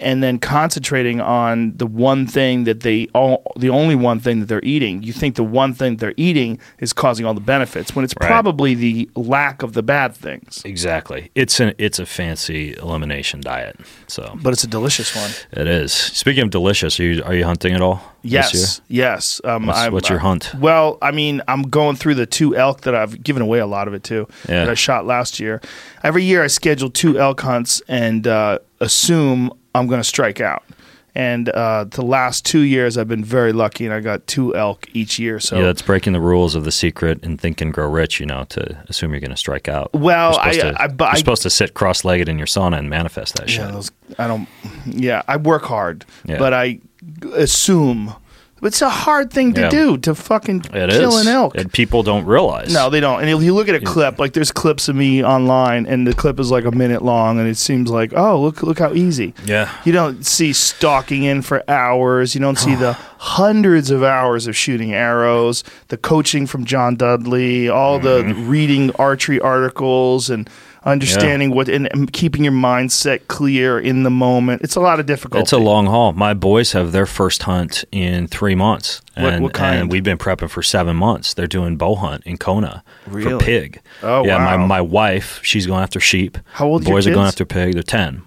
and 0.00 0.22
then 0.22 0.38
concentrating 0.38 1.20
on 1.20 1.76
the 1.76 1.86
one 1.86 2.26
thing 2.26 2.64
that 2.64 2.80
they 2.80 3.06
all 3.14 3.42
the 3.56 3.68
only 3.68 3.94
one 3.94 4.18
thing 4.18 4.40
that 4.40 4.46
they're 4.46 4.64
eating 4.64 5.02
you 5.02 5.12
think 5.12 5.34
the 5.36 5.44
one 5.44 5.74
thing 5.74 5.96
they're 5.96 6.14
eating 6.16 6.58
is 6.78 6.94
causing 6.94 7.26
all 7.26 7.34
the 7.34 7.40
benefits 7.42 7.94
when 7.94 8.02
it's 8.04 8.14
Right. 8.18 8.26
probably 8.26 8.74
the 8.74 9.10
lack 9.16 9.62
of 9.62 9.74
the 9.74 9.82
bad 9.82 10.14
things 10.14 10.62
Exactly. 10.64 11.30
It's 11.34 11.60
an 11.60 11.74
it's 11.76 11.98
a 11.98 12.06
fancy 12.06 12.74
elimination 12.74 13.40
diet. 13.42 13.76
So 14.06 14.34
but 14.42 14.54
it's 14.54 14.64
a 14.64 14.66
delicious 14.68 15.14
one 15.14 15.30
it 15.52 15.68
is. 15.68 15.92
Speaking 15.92 16.42
of 16.44 16.50
delicious, 16.50 16.98
are 16.98 17.02
you 17.04 17.22
are 17.24 17.34
you 17.34 17.44
hunting 17.44 17.74
at 17.74 17.82
all? 17.82 18.00
this 18.22 18.32
yes 18.32 18.80
year? 18.88 19.04
yes 19.04 19.40
um, 19.44 19.66
What's- 19.66 19.90
what's 19.90 20.08
your 20.08 20.20
hunt? 20.20 20.54
well 20.58 20.96
i 21.02 21.10
mean 21.10 21.42
i'm 21.48 21.62
going 21.62 21.96
through 21.96 22.14
the 22.14 22.24
two 22.24 22.54
elk 22.56 22.82
that 22.82 22.94
i've 22.94 23.20
given 23.22 23.42
away 23.42 23.58
a 23.58 23.66
lot 23.66 23.88
of 23.88 23.94
it 23.94 24.04
to 24.04 24.28
Yeah. 24.48 24.64
that 24.64 24.68
i 24.70 24.74
shot 24.74 25.06
last 25.06 25.40
year 25.40 25.60
every 26.04 26.22
year 26.22 26.44
i 26.44 26.46
schedule 26.46 26.88
two 26.88 27.18
elk 27.18 27.40
hunts 27.40 27.82
and 27.88 28.26
uh, 28.28 28.58
assume 28.80 29.50
i'm 29.74 29.86
going 29.86 30.00
to 30.00 30.04
strike 30.08 30.40
out 30.40 30.62
and 31.14 31.50
uh, 31.50 31.84
the 31.84 32.02
last 32.02 32.46
two 32.46 32.60
years 32.60 32.96
i've 32.96 33.06
been 33.08 33.24
very 33.24 33.52
lucky 33.52 33.84
and 33.84 33.92
i 33.92 34.00
got 34.00 34.26
two 34.26 34.56
elk 34.56 34.86
each 34.94 35.18
year 35.18 35.38
so 35.38 35.56
yeah, 35.58 35.64
that's 35.64 35.82
breaking 35.82 36.14
the 36.14 36.20
rules 36.20 36.54
of 36.54 36.64
the 36.64 36.72
secret 36.72 37.22
and 37.22 37.38
think 37.38 37.60
and 37.60 37.74
grow 37.74 37.86
rich. 37.90 38.18
You 38.18 38.24
know, 38.26 38.44
to 38.50 38.82
assume 38.88 39.10
you're 39.10 39.20
going 39.20 39.30
to 39.30 39.36
strike 39.36 39.68
out. 39.68 39.92
Well, 39.92 40.32
you're 40.32 40.40
I- 40.42 40.52
to, 40.72 40.82
I- 40.84 40.86
but 40.88 41.04
you're 41.06 41.12
I- 41.14 41.18
supposed 41.18 41.42
to 41.42 41.50
sit 41.50 41.74
cross-legged 41.74 42.28
in 42.30 42.38
your 42.38 42.46
sauna 42.46 42.78
and 42.78 42.88
manifest 42.88 43.34
that 43.34 43.48
Yeah, 43.50 43.66
shit. 43.66 43.72
those, 43.74 43.90
I 44.18 44.26
don't. 44.26 44.48
Yeah, 44.86 45.20
I 45.28 45.36
work 45.36 45.64
hard, 45.64 46.06
Yeah. 46.24 46.38
but 46.38 46.54
I 46.54 46.78
assume 47.34 48.14
it's 48.62 48.80
a 48.82 48.88
hard 48.90 49.30
thing 49.32 49.52
to 49.54 49.62
Yeah. 49.62 49.68
do 49.70 49.98
to 49.98 50.14
fucking 50.14 50.64
It 50.72 50.90
kill 50.90 51.16
is. 51.18 51.26
an 51.26 51.32
elk. 51.32 51.56
And 51.56 51.72
people 51.72 52.02
don't 52.02 52.24
realize. 52.24 52.72
no, 52.72 52.90
they 52.90 53.00
don't. 53.00 53.20
And 53.20 53.28
if 53.30 53.42
you 53.42 53.54
look 53.54 53.68
at 53.68 53.74
a 53.74 53.80
clip, 53.80 54.18
like 54.18 54.32
there's 54.32 54.52
clips 54.52 54.88
of 54.88 54.96
me 54.96 55.24
online, 55.24 55.86
and 55.86 56.06
the 56.06 56.14
clip 56.14 56.38
is 56.40 56.50
like 56.50 56.64
a 56.64 56.70
minute 56.70 57.02
long, 57.02 57.38
and 57.38 57.48
it 57.48 57.56
seems 57.56 57.90
like, 57.90 58.12
oh, 58.14 58.40
look, 58.40 58.62
look 58.62 58.78
how 58.78 58.92
easy. 58.92 59.34
Yeah. 59.44 59.68
You 59.84 59.92
don't 59.92 60.24
see 60.24 60.52
stalking 60.52 61.22
in 61.24 61.42
for 61.42 61.62
hours. 61.68 62.34
You 62.34 62.40
don't 62.40 62.58
see 62.58 62.74
the 62.74 62.92
hundreds 63.18 63.90
of 63.90 64.02
hours 64.02 64.46
of 64.46 64.56
shooting 64.56 64.92
arrows, 64.92 65.62
the 65.88 65.96
coaching 65.96 66.46
from 66.46 66.64
John 66.64 66.96
Dudley, 66.96 67.68
all 67.68 67.98
the 67.98 68.22
Mm-hmm. 68.22 68.48
reading 68.48 68.90
archery 68.98 69.40
articles, 69.40 70.28
and 70.30 70.48
understanding 70.84 71.54
what 71.54 71.68
and, 71.68 72.12
keeping 72.12 72.44
your 72.44 72.52
mindset 72.52 73.26
clear 73.28 73.78
in 73.78 74.02
the 74.02 74.10
moment. 74.10 74.62
It's 74.62 74.76
a 74.76 74.80
lot 74.80 75.00
of 75.00 75.06
difficulty. 75.06 75.42
It's 75.42 75.52
a 75.52 75.58
long 75.58 75.86
haul. 75.86 76.12
My 76.12 76.34
boys 76.34 76.72
have 76.72 76.92
their 76.92 77.06
first 77.06 77.44
hunt 77.44 77.84
in 77.92 78.26
three 78.26 78.54
months. 78.54 79.00
And, 79.14 79.42
what 79.42 79.52
kind? 79.52 79.80
and 79.82 79.92
we've 79.92 80.04
been 80.04 80.18
prepping 80.18 80.50
for 80.50 80.62
seven 80.62 80.96
months. 80.96 81.34
They're 81.34 81.46
doing 81.46 81.76
bow 81.76 81.94
hunt 81.94 82.24
in 82.24 82.38
Kona 82.38 82.82
Really? 83.06 83.38
for 83.38 83.44
pig. 83.44 83.80
Oh, 84.02 84.24
yeah, 84.24 84.36
wow. 84.36 84.56
my, 84.58 84.66
my 84.66 84.80
wife, 84.80 85.40
she's 85.42 85.66
going 85.66 85.82
after 85.82 86.00
sheep. 86.00 86.38
How 86.52 86.66
old 86.66 86.82
are 86.82 86.84
The 86.84 86.90
boys 86.90 87.06
are 87.06 87.14
going 87.14 87.26
after 87.26 87.44
pig. 87.44 87.74
They're 87.74 87.82
10. 87.82 88.22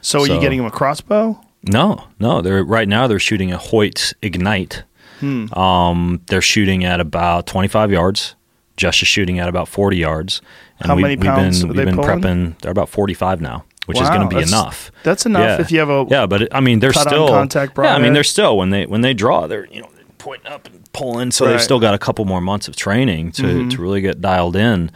So, 0.00 0.20
are 0.20 0.26
you 0.26 0.40
getting 0.40 0.58
them 0.58 0.66
a 0.66 0.70
crossbow? 0.70 1.40
No, 1.62 2.04
no. 2.20 2.42
They're 2.42 2.62
right 2.62 2.86
now. 2.86 3.06
They're 3.06 3.18
shooting 3.18 3.52
a 3.52 3.56
Hoyt 3.56 4.12
Ignite. 4.20 4.84
Hmm. 5.20 5.52
Um, 5.54 6.20
they're 6.26 6.42
shooting 6.42 6.84
at 6.84 7.00
about 7.00 7.46
25 7.46 7.90
yards. 7.90 8.34
Just 8.76 9.00
is 9.02 9.08
shooting 9.08 9.38
at 9.38 9.48
about 9.48 9.68
40 9.68 9.96
yards. 9.96 10.42
And 10.80 10.88
How 10.88 10.96
we, 10.96 11.02
many 11.02 11.16
we've 11.16 11.24
pounds 11.24 11.60
been 11.62 11.70
are 11.70 11.74
we've 11.74 11.86
been 11.86 11.96
pulling? 11.96 12.20
prepping. 12.20 12.58
They're 12.60 12.72
about 12.72 12.88
45 12.88 13.40
now, 13.40 13.64
which 13.86 14.00
is 14.00 14.08
going 14.08 14.22
to 14.22 14.26
be 14.28 14.34
that's- 14.36 14.50
enough. 14.50 14.90
That's 15.04 15.24
enough 15.26 15.42
Yeah. 15.58 15.60
if 15.60 15.70
you 15.72 15.78
have 15.78 15.88
a. 15.90 16.04
Yeah, 16.10 16.26
but 16.26 16.42
it, 16.42 16.48
I 16.52 16.60
mean, 16.60 16.80
they're 16.80 16.92
still 16.92 17.28
contact 17.28 17.72
Yeah, 17.78 17.94
I 17.94 17.98
mean, 17.98 18.12
they're 18.12 18.24
still 18.24 18.56
when 18.58 18.70
they 18.70 18.84
when 18.86 19.00
they 19.02 19.14
draw, 19.14 19.46
they're 19.46 19.66
you 19.66 19.80
know 19.82 19.88
pointing 20.18 20.50
up 20.50 20.66
and 20.66 20.80
pulling, 20.92 21.30
so 21.30 21.44
Right. 21.44 21.52
they've 21.52 21.62
still 21.62 21.80
got 21.80 21.94
a 21.94 21.98
couple 21.98 22.24
more 22.24 22.40
months 22.40 22.66
of 22.68 22.76
training 22.76 23.32
to 23.32 23.42
Mm-hmm. 23.42 23.68
to 23.70 23.82
really 23.82 24.00
get 24.00 24.20
dialed 24.20 24.56
in. 24.56 24.90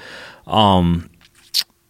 Um, 0.46 1.10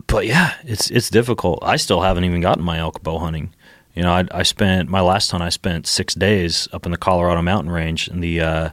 but 0.06 0.26
yeah, 0.26 0.54
it's 0.64 0.90
it's 0.90 1.08
difficult. 1.10 1.58
I 1.62 1.76
still 1.76 2.00
haven't 2.02 2.24
even 2.24 2.40
gotten 2.40 2.64
my 2.64 2.78
elk 2.78 3.02
bow 3.02 3.18
hunting. 3.18 3.54
You 3.94 4.02
know, 4.02 4.12
I, 4.12 4.26
I 4.30 4.42
spent 4.44 4.88
my 4.88 5.00
last 5.00 5.30
hunt. 5.30 5.42
I 5.42 5.48
spent 5.48 5.86
six 5.86 6.14
days 6.14 6.68
up 6.72 6.86
in 6.86 6.92
the 6.92 6.98
Colorado 6.98 7.42
mountain 7.42 7.70
range 7.72 8.06
in 8.08 8.20
the 8.20 8.40
uh, 8.40 8.70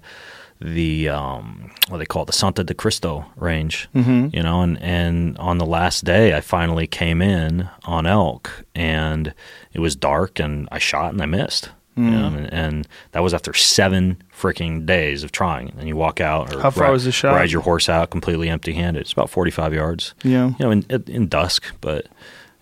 the 0.74 1.10
um, 1.10 1.72
what 1.90 2.00
they 2.00 2.06
call 2.06 2.24
it, 2.24 2.26
the 2.26 2.34
Santa 2.34 2.64
de 2.64 2.74
Cristo 2.74 3.26
range. 3.36 3.88
Mm-hmm. 3.96 4.36
You 4.36 4.44
know, 4.44 4.62
and 4.62 4.82
and 4.82 5.38
on 5.38 5.58
the 5.60 5.66
last 5.66 6.04
day, 6.06 6.36
I 6.36 6.42
finally 6.42 6.88
came 6.88 7.22
in 7.22 7.70
on 7.86 8.06
elk, 8.06 8.66
and 8.74 9.34
it 9.74 9.80
was 9.80 9.96
dark, 9.96 10.40
and 10.40 10.68
I 10.72 10.80
shot 10.80 11.14
and 11.14 11.22
I 11.22 11.26
missed. 11.28 11.70
You 11.98 12.04
know, 12.12 12.28
and, 12.28 12.54
and 12.54 12.88
that 13.14 13.24
was 13.24 13.34
after 13.34 13.54
seven 13.54 14.22
freaking 14.38 14.86
days 14.86 15.24
of 15.24 15.32
trying. 15.32 15.74
And 15.80 15.88
you 15.88 15.96
walk 15.96 16.20
out. 16.20 16.54
Or 16.54 16.60
How 16.60 16.70
far 16.70 16.88
ride, 16.88 16.92
was 16.92 17.06
the 17.06 17.12
shot? 17.14 17.34
Ride 17.34 17.52
your 17.52 17.62
horse 17.62 17.88
out 17.88 18.10
completely 18.10 18.50
empty-handed. 18.50 19.00
It's 19.00 19.14
about 19.14 19.30
forty-five 19.30 19.74
yards. 19.74 20.14
Yeah. 20.22 20.48
You 20.60 20.66
know, 20.66 20.72
in 20.72 20.84
in 21.08 21.30
dusk, 21.30 21.64
but 21.80 22.08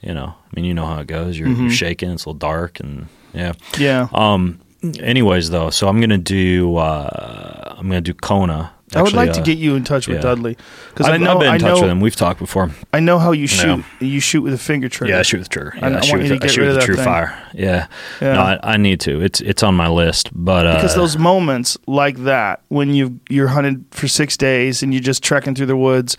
you 0.01 0.13
know, 0.13 0.35
I 0.35 0.49
mean, 0.55 0.65
you 0.65 0.75
know 0.75 0.85
how 0.85 0.99
it 0.99 1.07
goes. 1.07 1.39
You're, 1.39 1.47
Mm-hmm. 1.47 1.61
you're 1.63 1.71
shaking. 1.71 2.11
It's 2.11 2.25
a 2.25 2.29
little 2.29 2.37
dark, 2.37 2.79
and 2.79 3.07
yeah. 3.33 3.53
Yeah. 3.79 4.07
Um. 4.13 4.59
Anyways, 4.99 5.49
though, 5.49 5.69
so 5.69 5.87
I'm 5.87 5.99
gonna 6.01 6.17
do. 6.17 6.75
Uh, 6.77 7.75
I'm 7.77 7.87
gonna 7.87 8.01
do 8.01 8.13
Kona. 8.13 8.73
I 8.95 9.01
would 9.01 9.07
Actually, 9.07 9.25
like 9.25 9.33
to 9.33 9.41
uh, 9.41 9.43
get 9.43 9.57
you 9.57 9.75
in 9.75 9.83
touch 9.83 10.07
with 10.07 10.17
yeah. 10.17 10.21
Dudley 10.21 10.55
because 10.89 11.07
I've, 11.07 11.13
I 11.15 11.17
know 11.17 11.31
I've 11.33 11.39
been 11.39 11.47
in 11.47 11.53
I 11.55 11.57
touch 11.57 11.67
know 11.77 11.81
with 11.81 11.89
him. 11.89 11.99
We've 11.99 12.15
talked 12.15 12.39
before. 12.39 12.69
I 12.93 12.99
know 12.99 13.17
how 13.17 13.31
you 13.31 13.47
shoot. 13.47 13.83
Yeah. 13.99 14.07
You 14.07 14.19
shoot 14.19 14.41
with 14.43 14.53
a 14.53 14.57
finger 14.57 14.87
trigger. 14.87 15.13
Yeah, 15.13 15.19
I 15.19 15.23
shoot 15.23 15.39
with 15.39 15.49
trigger. 15.49 15.73
Yeah, 15.77 15.87
I- 15.87 15.97
I 15.97 16.01
shoot 16.01 16.09
want 16.11 16.21
with, 16.23 16.31
you 16.31 16.37
to 16.37 16.43
I 16.43 16.47
get 16.47 16.51
shoot 16.51 16.61
rid 16.61 16.67
with 16.67 16.75
of 16.75 16.81
that 16.81 16.85
true 16.85 16.95
thing. 16.97 17.05
fire. 17.05 17.47
Yeah. 17.53 17.87
Yeah. 18.21 18.33
No, 18.33 18.41
I, 18.41 18.59
I 18.61 18.77
need 18.77 18.99
to. 19.01 19.19
It's 19.19 19.41
it's 19.41 19.63
on 19.63 19.73
my 19.73 19.87
list, 19.87 20.29
but 20.35 20.67
uh, 20.67 20.75
because 20.75 20.93
those 20.95 21.17
moments 21.17 21.75
like 21.87 22.17
that 22.25 22.61
when 22.67 22.93
you 22.93 23.19
you're 23.29 23.47
hunted 23.47 23.83
for 23.89 24.07
six 24.07 24.37
days 24.37 24.83
and 24.83 24.93
you're 24.93 25.01
just 25.01 25.23
trekking 25.23 25.55
through 25.55 25.67
the 25.67 25.77
woods 25.77 26.15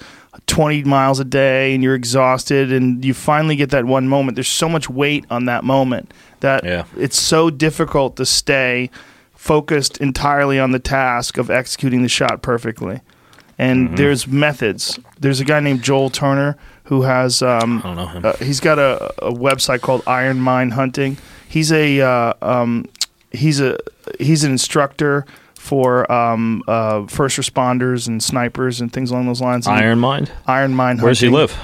20 0.46 0.84
miles 0.84 1.20
a 1.20 1.24
day 1.24 1.74
and 1.74 1.82
you're 1.82 1.94
exhausted 1.94 2.72
and 2.72 3.04
you 3.04 3.14
finally 3.14 3.56
get 3.56 3.70
that 3.70 3.84
one 3.84 4.08
moment 4.08 4.34
there's 4.36 4.48
so 4.48 4.68
much 4.68 4.88
weight 4.90 5.24
on 5.30 5.44
that 5.46 5.64
moment 5.64 6.12
that 6.40 6.64
Yeah. 6.64 6.84
it's 6.96 7.18
so 7.18 7.50
difficult 7.50 8.16
to 8.16 8.26
stay 8.26 8.90
focused 9.34 9.98
entirely 9.98 10.58
on 10.58 10.70
the 10.72 10.78
task 10.78 11.36
of 11.38 11.50
executing 11.50 12.02
the 12.02 12.08
shot 12.08 12.42
perfectly 12.42 13.00
and 13.58 13.86
Mm-hmm. 13.88 13.96
there's 13.96 14.26
methods 14.26 14.98
there's 15.20 15.40
a 15.40 15.44
guy 15.44 15.60
named 15.60 15.82
joel 15.82 16.10
turner 16.10 16.56
who 16.84 17.02
has 17.02 17.40
um, 17.42 17.78
I 17.78 17.82
don't 17.82 17.96
know 17.96 18.06
him. 18.06 18.24
uh, 18.24 18.32
he's 18.36 18.60
got 18.60 18.78
a, 18.78 19.12
a 19.24 19.32
website 19.32 19.80
called 19.80 20.02
Iron 20.06 20.38
Mine 20.40 20.72
Hunting. 20.72 21.16
He's 21.48 21.72
a 21.72 22.00
uh, 22.02 22.34
um, 22.42 22.86
he's 23.30 23.58
a 23.60 23.78
he's 24.20 24.44
an 24.44 24.52
instructor 24.52 25.24
for 25.64 26.10
um, 26.12 26.62
uh, 26.68 27.06
first 27.06 27.38
responders 27.38 28.06
and 28.06 28.22
snipers 28.22 28.82
and 28.82 28.92
things 28.92 29.10
along 29.10 29.26
those 29.26 29.40
lines. 29.40 29.66
And 29.66 29.76
Iron 29.78 29.98
Mind. 29.98 30.30
Iron 30.46 30.74
Mine. 30.74 30.98
Where 30.98 31.10
does 31.10 31.20
he 31.20 31.30
live? 31.30 31.56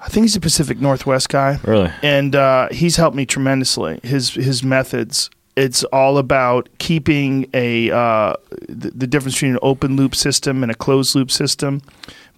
I 0.00 0.08
think 0.08 0.24
he's 0.24 0.34
a 0.34 0.40
Pacific 0.40 0.80
Northwest 0.80 1.28
guy 1.28 1.58
Really? 1.64 1.90
and 2.02 2.34
uh, 2.34 2.68
he's 2.72 2.96
helped 2.96 3.16
me 3.16 3.24
tremendously. 3.24 4.00
His 4.02 4.30
his 4.34 4.62
methods. 4.64 5.30
It's 5.54 5.84
all 5.84 6.18
about 6.18 6.68
keeping 6.78 7.48
a 7.54 7.90
uh, 7.92 8.34
the, 8.68 8.90
the 8.90 9.06
difference 9.06 9.36
between 9.36 9.52
an 9.52 9.58
open 9.62 9.94
loop 9.96 10.14
system 10.16 10.62
and 10.64 10.70
a 10.72 10.74
closed 10.74 11.14
loop 11.14 11.30
system, 11.30 11.80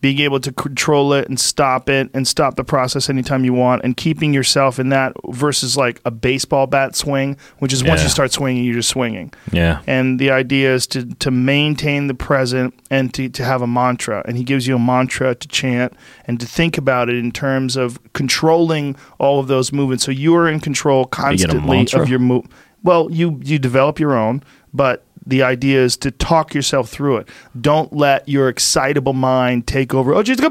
being 0.01 0.21
able 0.21 0.41
to 0.41 0.53
control 0.53 1.13
it 1.13 1.29
and 1.29 1.39
stop 1.39 1.89
it 1.89 2.11
and 2.15 2.27
stop 2.27 2.57
the 2.57 2.65
process 2.65 3.09
anytime 3.09 3.45
you 3.45 3.53
want, 3.53 3.83
and 3.85 3.97
keeping 3.97 4.33
yourself 4.33 4.79
in 4.79 4.91
that 4.91 5.13
versus 5.29 5.77
like 5.77 6.01
a 6.05 6.11
baseball 6.11 6.67
bat 6.67 6.95
swing, 6.95 7.37
which 7.59 7.73
is 7.73 7.83
once 7.83 8.03
you 8.03 8.09
start 8.09 8.33
swinging, 8.33 8.65
you're 8.65 8.75
just 8.75 8.89
swinging. 8.89 9.33
Yeah. 9.53 9.83
And 9.87 10.19
the 10.19 10.31
idea 10.31 10.75
is 10.75 10.87
to, 10.89 11.05
to 11.17 11.31
maintain 11.31 12.07
the 12.07 12.15
present 12.15 12.75
and 12.91 13.13
to, 13.15 13.29
to 13.29 13.45
have 13.45 13.63
a 13.63 13.67
mantra. 13.67 14.23
And 14.27 14.37
he 14.37 14.45
gives 14.45 14.67
you 14.67 14.77
a 14.77 14.79
mantra 14.79 15.35
to 15.35 15.49
chant 15.49 15.95
and 16.27 16.39
to 16.41 16.47
think 16.47 16.79
about 16.79 17.09
it 17.09 17.17
in 17.17 17.33
terms 17.33 17.77
of 17.77 18.01
controlling 18.13 18.97
all 19.19 19.41
of 19.41 19.49
those 19.49 19.73
movements. 19.73 20.05
So 20.05 20.11
you 20.11 20.35
are 20.37 20.49
in 20.49 20.61
control 20.61 21.07
constantly 21.07 21.79
mantra? 21.79 22.03
of 22.03 22.09
your 22.09 22.19
move. 22.19 22.47
Well, 22.83 23.11
you, 23.11 23.41
you 23.43 23.59
develop 23.59 23.99
your 23.99 24.17
own, 24.17 24.43
but 24.73 25.05
the 25.29 25.43
idea 25.43 25.81
is 25.83 25.97
to 25.99 26.11
talk 26.11 26.55
yourself 26.55 26.89
through 26.89 27.19
it. 27.19 27.29
Don't 27.61 27.93
let 27.93 28.29
your 28.29 28.49
excitable 28.49 29.13
mind 29.13 29.67
take 29.67 29.95
over. 29.95 30.15
Oh, 30.15 30.23
geez, 30.23 30.39
Yeah. 30.41 30.49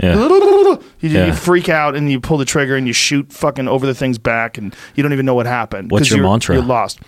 you, 0.00 0.78
Yeah. 1.00 1.26
you 1.26 1.32
freak 1.32 1.68
out 1.68 1.94
and 1.96 2.10
you 2.10 2.20
pull 2.20 2.36
the 2.38 2.44
trigger 2.44 2.76
and 2.76 2.86
you 2.86 2.92
shoot 2.92 3.32
fucking 3.32 3.68
over 3.68 3.86
the 3.86 3.94
thing's 3.94 4.18
back 4.18 4.58
and 4.58 4.74
you 4.94 5.02
don't 5.02 5.12
even 5.12 5.26
know 5.26 5.34
what 5.34 5.46
happened. 5.46 5.90
What's 5.90 6.10
your 6.10 6.18
you're- 6.18 6.28
mantra? 6.30 6.56
You're 6.56 6.64
lost. 6.64 7.00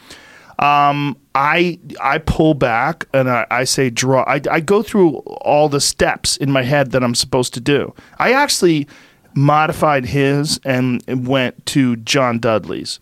Um, 0.59 1.17
I 1.35 1.79
I 2.01 2.19
pull 2.19 2.55
back 2.55 3.07
and 3.13 3.29
I, 3.29 3.47
I 3.51 3.65
say 3.65 3.91
draw. 3.91 4.23
I, 4.25 4.41
I 4.51 4.61
go 4.61 4.83
through 4.83 5.17
all 5.45 5.69
the 5.69 5.81
steps 5.81 6.37
in 6.37 6.53
my 6.53 6.63
head 6.63 6.93
that 6.93 7.03
I'm 7.03 7.15
supposed 7.17 7.53
to 7.55 7.61
do. 7.61 7.95
I 8.19 8.33
actually 8.33 8.87
modified 9.35 10.05
his 10.07 10.61
and 10.65 11.03
went 11.27 11.65
to 11.67 11.97
John 11.97 12.39
Dudley's. 12.39 13.01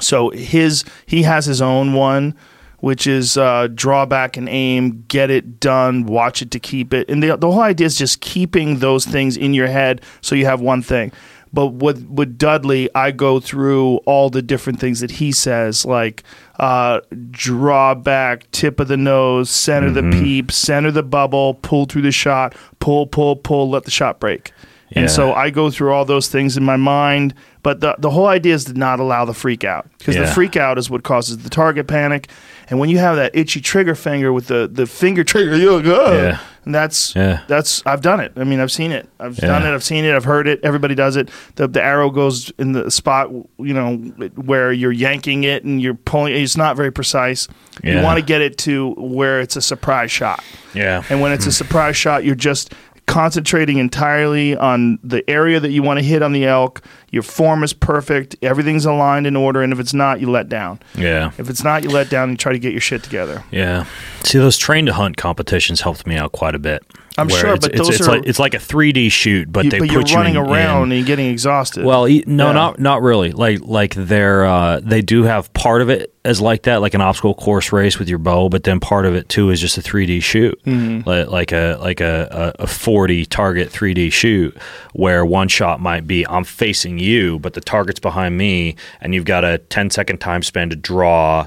So 0.00 0.30
his 0.30 0.84
he 1.06 1.22
has 1.24 1.44
his 1.44 1.60
own 1.60 1.92
one, 1.92 2.34
which 2.86 3.08
is 3.08 3.36
uh, 3.36 3.66
draw 3.74 4.06
back 4.06 4.36
and 4.36 4.48
aim, 4.48 5.04
get 5.08 5.28
it 5.28 5.58
done, 5.58 6.06
watch 6.06 6.40
it 6.40 6.52
to 6.52 6.60
keep 6.60 6.94
it, 6.94 7.10
and 7.10 7.20
the 7.20 7.36
the 7.36 7.50
whole 7.50 7.62
idea 7.62 7.84
is 7.84 7.98
just 7.98 8.20
keeping 8.20 8.78
those 8.78 9.04
things 9.04 9.36
in 9.36 9.52
your 9.52 9.66
head 9.66 10.00
so 10.20 10.36
you 10.36 10.44
have 10.44 10.60
one 10.60 10.82
thing. 10.82 11.10
But 11.52 11.72
with 11.72 12.06
with 12.06 12.38
Dudley, 12.38 12.88
I 12.94 13.10
go 13.10 13.40
through 13.40 13.96
all 14.06 14.30
the 14.30 14.40
different 14.40 14.78
things 14.78 15.00
that 15.00 15.10
he 15.10 15.32
says, 15.32 15.84
like 15.84 16.22
uh, 16.60 17.00
draw 17.32 17.96
back, 17.96 18.48
tip 18.52 18.78
of 18.78 18.86
the 18.86 18.96
nose, 18.96 19.50
center 19.50 19.90
the 19.90 20.08
peep, 20.22 20.52
center 20.52 20.92
the 20.92 21.02
bubble, 21.02 21.54
pull 21.54 21.86
through 21.86 22.02
the 22.02 22.12
shot, 22.12 22.54
pull, 22.78 23.08
pull, 23.08 23.34
pull, 23.34 23.68
let 23.68 23.82
the 23.82 23.90
shot 23.90 24.20
break. 24.20 24.52
Yeah. 24.90 25.00
And 25.00 25.10
so 25.10 25.32
I 25.32 25.50
go 25.50 25.72
through 25.72 25.92
all 25.92 26.04
those 26.04 26.28
things 26.28 26.56
in 26.56 26.62
my 26.62 26.76
mind, 26.76 27.34
but 27.64 27.80
the 27.80 27.96
the 27.98 28.10
whole 28.10 28.28
idea 28.28 28.54
is 28.54 28.66
to 28.66 28.74
not 28.74 29.00
allow 29.00 29.24
the 29.24 29.34
freak 29.34 29.64
out 29.64 29.88
because 29.98 30.14
the 30.14 30.28
freak 30.28 30.56
out 30.56 30.78
is 30.78 30.88
what 30.88 31.02
causes 31.02 31.38
the 31.38 31.50
target 31.50 31.88
panic. 31.88 32.28
And 32.68 32.78
when 32.80 32.88
you 32.88 32.98
have 32.98 33.16
that 33.16 33.34
itchy 33.34 33.60
trigger 33.60 33.94
finger 33.94 34.32
with 34.32 34.48
the, 34.48 34.68
the 34.70 34.86
finger 34.86 35.22
trigger, 35.24 35.56
you're 35.56 35.76
like, 35.76 35.86
oh, 35.86 36.16
Yeah. 36.16 36.40
and 36.64 36.74
that's 36.74 37.14
Yeah. 37.14 37.40
that's 37.46 37.82
I've 37.86 38.02
done 38.02 38.18
it. 38.20 38.32
I 38.36 38.44
mean, 38.44 38.58
I've 38.58 38.72
seen 38.72 38.90
it. 38.90 39.08
I've 39.20 39.36
done 39.36 39.64
it. 39.64 39.72
I've 39.72 39.84
seen 39.84 40.04
it. 40.04 40.14
I've 40.14 40.24
heard 40.24 40.48
it. 40.48 40.60
Everybody 40.64 40.94
does 40.94 41.16
it. 41.16 41.30
The 41.54 41.68
the 41.68 41.82
arrow 41.82 42.10
goes 42.10 42.50
in 42.58 42.72
the 42.72 42.90
spot, 42.90 43.30
you 43.58 43.72
know, 43.72 43.96
where 44.34 44.72
you're 44.72 44.92
yanking 44.92 45.44
it 45.44 45.64
and 45.64 45.80
you're 45.80 45.94
pulling. 45.94 46.34
It's 46.34 46.56
not 46.56 46.76
very 46.76 46.90
precise. 46.90 47.46
You 47.84 48.02
want 48.02 48.18
to 48.18 48.24
get 48.24 48.40
it 48.40 48.58
to 48.58 48.94
where 48.96 49.40
it's 49.40 49.54
a 49.54 49.62
surprise 49.62 50.10
shot. 50.10 50.42
Yeah. 50.74 51.04
And 51.08 51.20
when 51.20 51.32
it's 51.32 51.44
a 51.46 51.48
hmm. 51.48 51.52
surprise 51.52 51.96
shot, 51.96 52.24
you're 52.24 52.34
just 52.34 52.72
concentrating 53.06 53.78
entirely 53.78 54.56
on 54.56 54.98
the 55.02 55.28
area 55.30 55.60
that 55.60 55.70
you 55.70 55.82
want 55.82 55.98
to 55.98 56.04
hit 56.04 56.22
on 56.22 56.32
the 56.32 56.44
elk. 56.44 56.82
Your 57.10 57.22
form 57.22 57.62
is 57.62 57.72
perfect. 57.72 58.36
Everything's 58.42 58.84
aligned 58.84 59.26
in 59.26 59.36
order. 59.36 59.62
And 59.62 59.72
if 59.72 59.78
it's 59.78 59.94
not, 59.94 60.20
you 60.20 60.30
let 60.30 60.48
down. 60.48 60.80
Yeah. 60.94 61.30
If 61.38 61.48
it's 61.48 61.62
not, 61.62 61.82
you 61.82 61.90
let 61.90 62.10
down 62.10 62.30
and 62.30 62.38
try 62.38 62.52
to 62.52 62.58
get 62.58 62.72
your 62.72 62.80
shit 62.80 63.02
together. 63.02 63.44
Yeah. 63.50 63.86
See, 64.24 64.38
those 64.38 64.58
train 64.58 64.86
to 64.86 64.92
hunt 64.92 65.16
competitions 65.16 65.80
helped 65.80 66.06
me 66.06 66.16
out 66.16 66.32
quite 66.32 66.54
a 66.54 66.58
bit. 66.58 66.84
I'm 67.18 67.28
sure, 67.28 67.54
it's, 67.54 67.66
but 67.66 67.74
it's, 67.74 67.80
those 67.88 68.00
it's 68.00 68.08
are- 68.08 68.16
like 68.16 68.26
it's 68.26 68.38
like 68.38 68.54
a 68.54 68.58
3D 68.58 69.10
shoot, 69.10 69.50
but 69.50 69.64
You- 69.64 69.70
they 69.70 69.78
but 69.78 69.88
put 69.88 69.92
you're 69.92 70.06
you 70.06 70.16
running 70.16 70.34
in, 70.36 70.40
around 70.42 70.92
in- 70.92 70.98
and 70.98 71.06
getting 71.06 71.26
exhausted. 71.30 71.84
Well, 71.84 72.06
e- 72.08 72.24
no, 72.26 72.48
Yeah. 72.48 72.52
not 72.52 72.78
not 72.80 73.02
really. 73.02 73.32
Like 73.32 73.60
like 73.62 73.94
they're 73.94 74.44
uh, 74.44 74.80
they 74.82 75.02
do 75.02 75.22
have 75.24 75.52
part 75.54 75.80
of 75.82 75.88
it 75.88 76.12
as 76.24 76.40
like 76.40 76.62
that, 76.64 76.80
like 76.80 76.92
an 76.94 77.00
obstacle 77.00 77.34
course 77.34 77.72
race 77.72 77.98
with 77.98 78.08
your 78.08 78.18
bow, 78.18 78.48
but 78.48 78.64
then 78.64 78.80
part 78.80 79.06
of 79.06 79.14
it 79.14 79.28
too 79.28 79.50
is 79.50 79.60
just 79.60 79.78
a 79.78 79.80
3D 79.80 80.20
shoot, 80.22 80.60
Mm-hmm. 80.64 81.08
like, 81.08 81.28
like 81.28 81.52
a 81.52 81.78
like 81.80 82.00
a, 82.00 82.52
a, 82.58 82.64
a 82.64 82.66
40 82.66 83.24
target 83.26 83.70
3D 83.70 84.12
shoot, 84.12 84.56
where 84.92 85.24
one 85.24 85.48
shot 85.48 85.80
might 85.80 86.06
be 86.06 86.26
I'm 86.26 86.44
facing 86.44 86.98
you, 86.98 87.38
but 87.38 87.54
the 87.54 87.60
target's 87.60 88.00
behind 88.00 88.36
me, 88.36 88.76
and 89.00 89.14
you've 89.14 89.24
got 89.24 89.44
a 89.44 89.58
10 89.58 89.90
second 89.90 90.18
time 90.18 90.42
span 90.42 90.68
to 90.70 90.76
draw, 90.76 91.46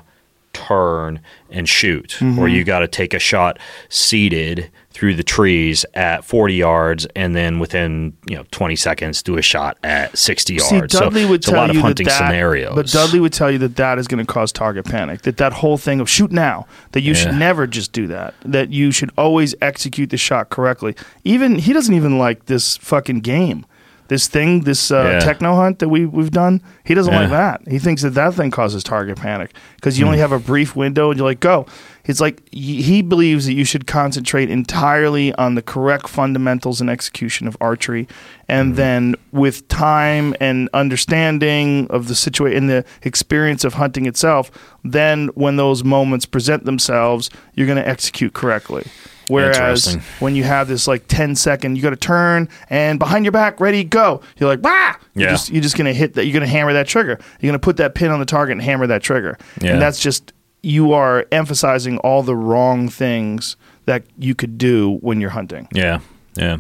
turn, 0.54 1.20
and 1.50 1.68
shoot, 1.68 2.18
Mm-hmm. 2.20 2.40
or 2.40 2.48
you 2.48 2.64
got 2.64 2.80
to 2.80 2.88
take 2.88 3.14
a 3.14 3.20
shot 3.20 3.58
seated 3.90 4.70
through 4.92 5.16
the 5.16 5.24
trees 5.24 5.86
at 5.94 6.26
40 6.26 6.56
yards, 6.56 7.08
and 7.16 7.36
then 7.36 7.60
within 7.60 8.16
you 8.28 8.36
know 8.36 8.44
20 8.52 8.76
seconds 8.76 9.24
do 9.24 9.38
a 9.38 9.42
shot 9.42 9.78
at 9.84 10.18
60 10.18 10.56
yards. 10.56 10.70
See, 10.94 11.00
Dudley 11.00 11.24
so 11.24 11.30
would 11.30 11.36
it's 11.40 11.48
a 11.48 11.52
tell 11.52 11.60
lot 11.62 11.70
of 11.70 11.76
you 11.76 11.82
hunting 11.82 12.06
that, 12.06 12.20
that 12.20 12.28
scenarios. 12.28 12.76
But 12.76 12.88
Dudley 12.88 13.20
would 13.20 13.34
tell 13.34 13.50
you 13.52 13.58
that 13.60 13.76
that 13.78 13.98
is 14.00 14.08
going 14.08 14.26
to 14.26 14.32
cause 14.32 14.52
target 14.52 14.86
panic. 14.86 15.22
That 15.22 15.38
that 15.38 15.54
whole 15.54 15.78
thing 15.78 16.00
of 16.00 16.10
shoot 16.10 16.32
now. 16.32 16.68
That 16.92 17.02
you 17.02 17.14
should 17.14 17.36
never 17.36 17.66
just 17.68 17.92
do 17.94 18.08
that. 18.08 18.34
That 18.44 18.72
you 18.72 18.92
should 18.92 19.12
always 19.18 19.56
execute 19.62 20.10
the 20.10 20.18
shot 20.18 20.50
correctly. 20.50 20.96
Even 21.24 21.56
he 21.60 21.72
doesn't 21.74 21.94
even 21.94 22.18
like 22.18 22.46
this 22.48 22.78
fucking 22.78 23.22
game. 23.22 23.66
This 24.10 24.28
thing, 24.28 24.62
this 24.66 24.92
uh, 24.92 25.04
Yeah. 25.04 25.20
techno 25.20 25.56
hunt 25.56 25.80
that 25.80 25.88
we 25.90 26.06
we've 26.06 26.32
done, 26.32 26.62
he 26.84 26.94
doesn't 26.94 27.14
like 27.14 27.30
that. 27.30 27.62
He 27.68 27.80
thinks 27.80 28.02
that 28.02 28.16
that 28.16 28.34
thing 28.34 28.52
causes 28.52 28.84
target 28.84 29.18
panic 29.18 29.52
because 29.76 29.98
you 29.98 30.04
Hmm. 30.06 30.10
only 30.10 30.20
have 30.20 30.32
a 30.34 30.40
brief 30.40 30.76
window 30.76 31.10
and 31.12 31.18
you're 31.18 31.28
like, 31.28 31.40
go. 31.40 31.66
It's 32.06 32.20
like 32.20 32.42
he 32.52 33.04
believes 33.04 33.46
that 33.46 33.54
you 33.54 33.64
should 33.66 33.86
concentrate 33.86 34.50
entirely 34.50 35.32
on 35.36 35.54
the 35.54 35.62
correct 35.62 36.08
fundamentals 36.10 36.82
and 36.82 36.90
execution 36.90 37.48
of 37.48 37.56
archery, 37.62 38.08
and 38.48 38.76
then 38.78 39.16
with 39.32 39.68
time 39.68 40.34
and 40.40 40.70
understanding 40.74 41.86
of 41.92 42.08
the 42.08 42.16
situation 42.16 42.58
and 42.58 42.70
the 42.70 42.84
experience 43.04 43.64
of 43.64 43.76
hunting 43.76 44.08
itself, 44.08 44.50
then 44.84 45.28
when 45.36 45.56
those 45.58 45.84
moments 45.84 46.26
present 46.26 46.66
themselves, 46.66 47.30
you're 47.54 47.68
going 47.68 47.78
to 47.78 47.88
execute 47.88 48.34
correctly. 48.34 48.86
Whereas 49.30 49.96
when 50.20 50.36
you 50.36 50.44
have 50.44 50.68
this 50.68 50.88
like 50.88 51.08
10 51.08 51.36
second, 51.36 51.76
you 51.76 51.82
got 51.82 51.92
to 51.92 51.96
turn 51.96 52.50
and 52.70 53.00
behind 53.00 53.26
your 53.26 53.32
back, 53.32 53.60
ready, 53.60 53.84
go. 53.84 54.22
You're 54.38 54.50
like, 54.50 54.62
bah! 54.62 54.96
You're 55.16 55.28
Yeah. 55.28 55.34
just, 55.34 55.50
you're 55.52 55.62
just 55.62 55.78
going 55.78 55.86
to 55.86 55.94
hit 55.94 56.14
that. 56.16 56.26
You're 56.26 56.34
going 56.34 56.42
to 56.42 56.48
hammer 56.48 56.74
that 56.74 56.88
trigger. 56.88 57.20
You're 57.40 57.50
going 57.50 57.60
to 57.60 57.64
put 57.64 57.78
that 57.78 57.96
pin 57.96 58.12
on 58.12 58.20
the 58.20 58.26
target 58.26 58.54
and 58.54 58.62
hammer 58.62 58.88
that 58.88 59.02
trigger. 59.04 59.38
Yeah. 59.62 59.74
And 59.74 59.82
that's 59.82 60.00
just, 60.00 60.34
you 60.62 60.92
are 60.94 61.26
emphasizing 61.32 61.98
all 62.00 62.22
the 62.24 62.36
wrong 62.36 62.90
things 62.90 63.56
that 63.86 64.04
you 64.18 64.36
could 64.36 64.58
do 64.58 64.98
when 65.02 65.22
you're 65.22 65.30
hunting. 65.32 65.68
Yeah, 65.74 66.00
yeah. 66.36 66.58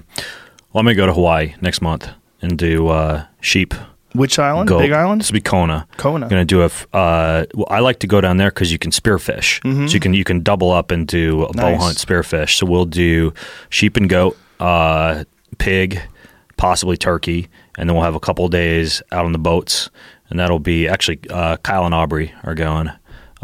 Well, 0.72 0.80
I'm 0.82 0.86
gonna 0.86 0.96
go 0.96 1.06
to 1.06 1.14
Hawaii 1.14 1.54
next 1.62 1.82
month 1.82 2.08
and 2.42 2.58
do 2.58 2.88
uh, 2.88 3.26
sheep 3.42 3.74
Which 4.20 4.38
island? 4.38 4.68
go 4.68 4.78
Big 4.80 4.92
Island? 4.92 5.22
This 5.22 5.30
will 5.32 5.36
be 5.38 5.42
Kona. 5.42 5.88
Kona. 5.98 6.28
Going 6.28 6.42
to 6.42 6.46
do 6.46 6.62
a. 6.62 6.66
f- 6.66 6.88
Uh, 6.94 7.46
well, 7.56 7.68
I 7.70 7.80
like 7.80 8.00
to 8.00 8.08
go 8.08 8.20
down 8.22 8.38
there 8.38 8.50
because 8.52 8.72
you 8.72 8.78
can 8.78 8.92
spearfish. 8.92 9.62
So 9.88 9.94
you 9.94 10.00
can 10.00 10.14
you 10.14 10.24
can 10.24 10.42
double 10.44 10.72
up 10.72 10.92
and 10.92 11.08
do 11.08 11.44
a 11.44 11.54
bow 11.54 11.64
Mm-hmm. 11.72 11.82
Hunt 11.82 11.98
spearfish. 11.98 12.58
So 12.58 12.66
we'll 12.66 12.86
do 12.86 13.34
sheep 13.70 13.98
and 13.98 14.10
goat, 14.10 14.38
uh, 14.60 15.24
pig, 15.58 16.02
possibly 16.58 16.98
turkey, 16.98 17.48
and 17.78 17.90
then 17.90 17.96
we'll 17.96 18.06
have 18.06 18.16
a 18.16 18.20
couple 18.20 18.48
days 18.50 19.02
out 19.12 19.26
on 19.26 19.32
the 19.32 19.40
boats, 19.40 19.90
and 20.30 20.40
that'll 20.40 20.60
be 20.60 20.88
actually 20.88 21.20
uh, 21.30 21.58
Kyle 21.58 21.86
and 21.86 21.96
Aubrey 21.96 22.34
are 22.44 22.56
going. 22.56 22.90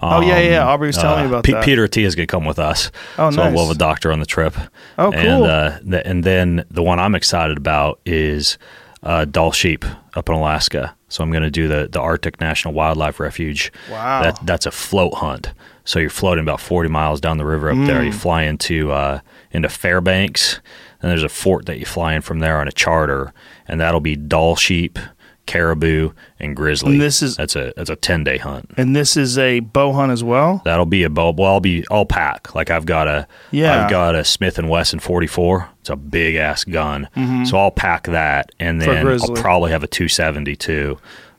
Oh, 0.03 0.19
yeah, 0.19 0.39
yeah, 0.41 0.61
Um, 0.61 0.67
Aubrey 0.67 0.87
was 0.87 0.97
telling 0.97 1.21
me 1.23 1.27
about 1.29 1.45
Pe- 1.45 1.53
that. 1.53 1.63
Peter 1.63 1.87
T 1.87 2.03
is 2.03 2.15
going 2.15 2.27
to 2.27 2.31
come 2.31 2.43
with 2.43 2.59
us. 2.59 2.91
Oh, 3.17 3.31
so 3.31 3.49
we'll 3.53 3.65
have 3.67 3.73
a 3.75 3.79
doctor 3.79 4.11
on 4.11 4.19
the 4.19 4.25
trip. 4.25 4.53
Oh, 4.97 5.09
And, 5.13 5.23
cool. 5.25 5.43
uh, 5.45 5.79
the, 5.83 6.05
and 6.05 6.21
then 6.25 6.65
the 6.69 6.83
one 6.83 6.99
I'm 6.99 7.15
excited 7.15 7.55
about 7.55 8.01
is 8.05 8.57
uh, 9.05 9.25
Dall 9.25 9.51
Sheep 9.51 9.85
up 10.15 10.27
in 10.27 10.35
Alaska. 10.35 10.95
So 11.07 11.23
I'm 11.23 11.31
going 11.31 11.43
to 11.43 11.51
do 11.51 11.67
the, 11.67 11.87
the 11.89 12.01
Arctic 12.01 12.41
National 12.41 12.73
Wildlife 12.73 13.19
Refuge. 13.19 13.71
Wow. 13.89 14.23
That, 14.23 14.45
that's 14.45 14.65
a 14.65 14.71
float 14.71 15.13
hunt. 15.15 15.53
So 15.85 15.99
you're 15.99 16.09
floating 16.09 16.43
about 16.43 16.59
40 16.59 16.89
miles 16.89 17.21
down 17.21 17.37
the 17.37 17.45
river 17.45 17.69
up 17.69 17.77
there. 17.85 18.01
Mm. 18.01 18.07
You 18.07 18.11
fly 18.11 18.43
into 18.43 18.91
uh, 18.91 19.19
into 19.51 19.69
Fairbanks, 19.69 20.59
and 20.99 21.11
there's 21.11 21.23
a 21.23 21.29
fort 21.29 21.67
that 21.67 21.77
you 21.77 21.85
fly 21.85 22.15
in 22.15 22.23
from 22.23 22.39
there 22.39 22.59
on 22.59 22.67
a 22.67 22.71
charter, 22.71 23.31
and 23.67 23.79
that'll 23.79 23.99
be 23.99 24.15
Dall 24.15 24.55
Sheep, 24.55 24.97
caribou, 25.45 26.11
and 26.39 26.55
grizzly. 26.55 26.93
And 26.93 27.01
this 27.01 27.21
is- 27.21 27.35
that's 27.35 27.55
a 27.55 27.73
that's 27.75 27.89
a 27.89 27.95
10 27.95 28.23
day 28.23 28.37
hunt. 28.37 28.71
And 28.77 28.95
this 28.95 29.15
is 29.17 29.37
a 29.37 29.59
bow 29.61 29.93
hunt 29.93 30.11
as 30.11 30.23
well. 30.23 30.61
That'll 30.65 30.85
be 30.85 31.03
a 31.03 31.09
bow. 31.09 31.31
Well, 31.37 31.53
I'll 31.53 31.59
be 31.59 31.85
I'll 31.91 32.05
pack. 32.05 32.53
Like 32.55 32.69
I've 32.71 32.85
got 32.85 33.07
a 33.07 33.27
Yeah. 33.51 33.83
I've 33.85 33.89
got 33.89 34.15
a 34.15 34.23
Smith 34.23 34.57
and 34.57 34.69
Wesson 34.69 34.99
44. 34.99 35.69
It's 35.81 35.89
a 35.89 35.95
big 35.95 36.35
ass 36.35 36.63
gun. 36.63 37.07
So 37.45 37.57
I'll 37.57 37.71
pack 37.71 38.03
that, 38.07 38.51
and 38.59 38.81
Mm-hmm. 38.81 38.91
Then 38.91 39.19
I'll 39.21 39.35
probably 39.41 39.71
have 39.71 39.83
a 39.83 39.87
270 39.87 40.55
too. 40.55 40.97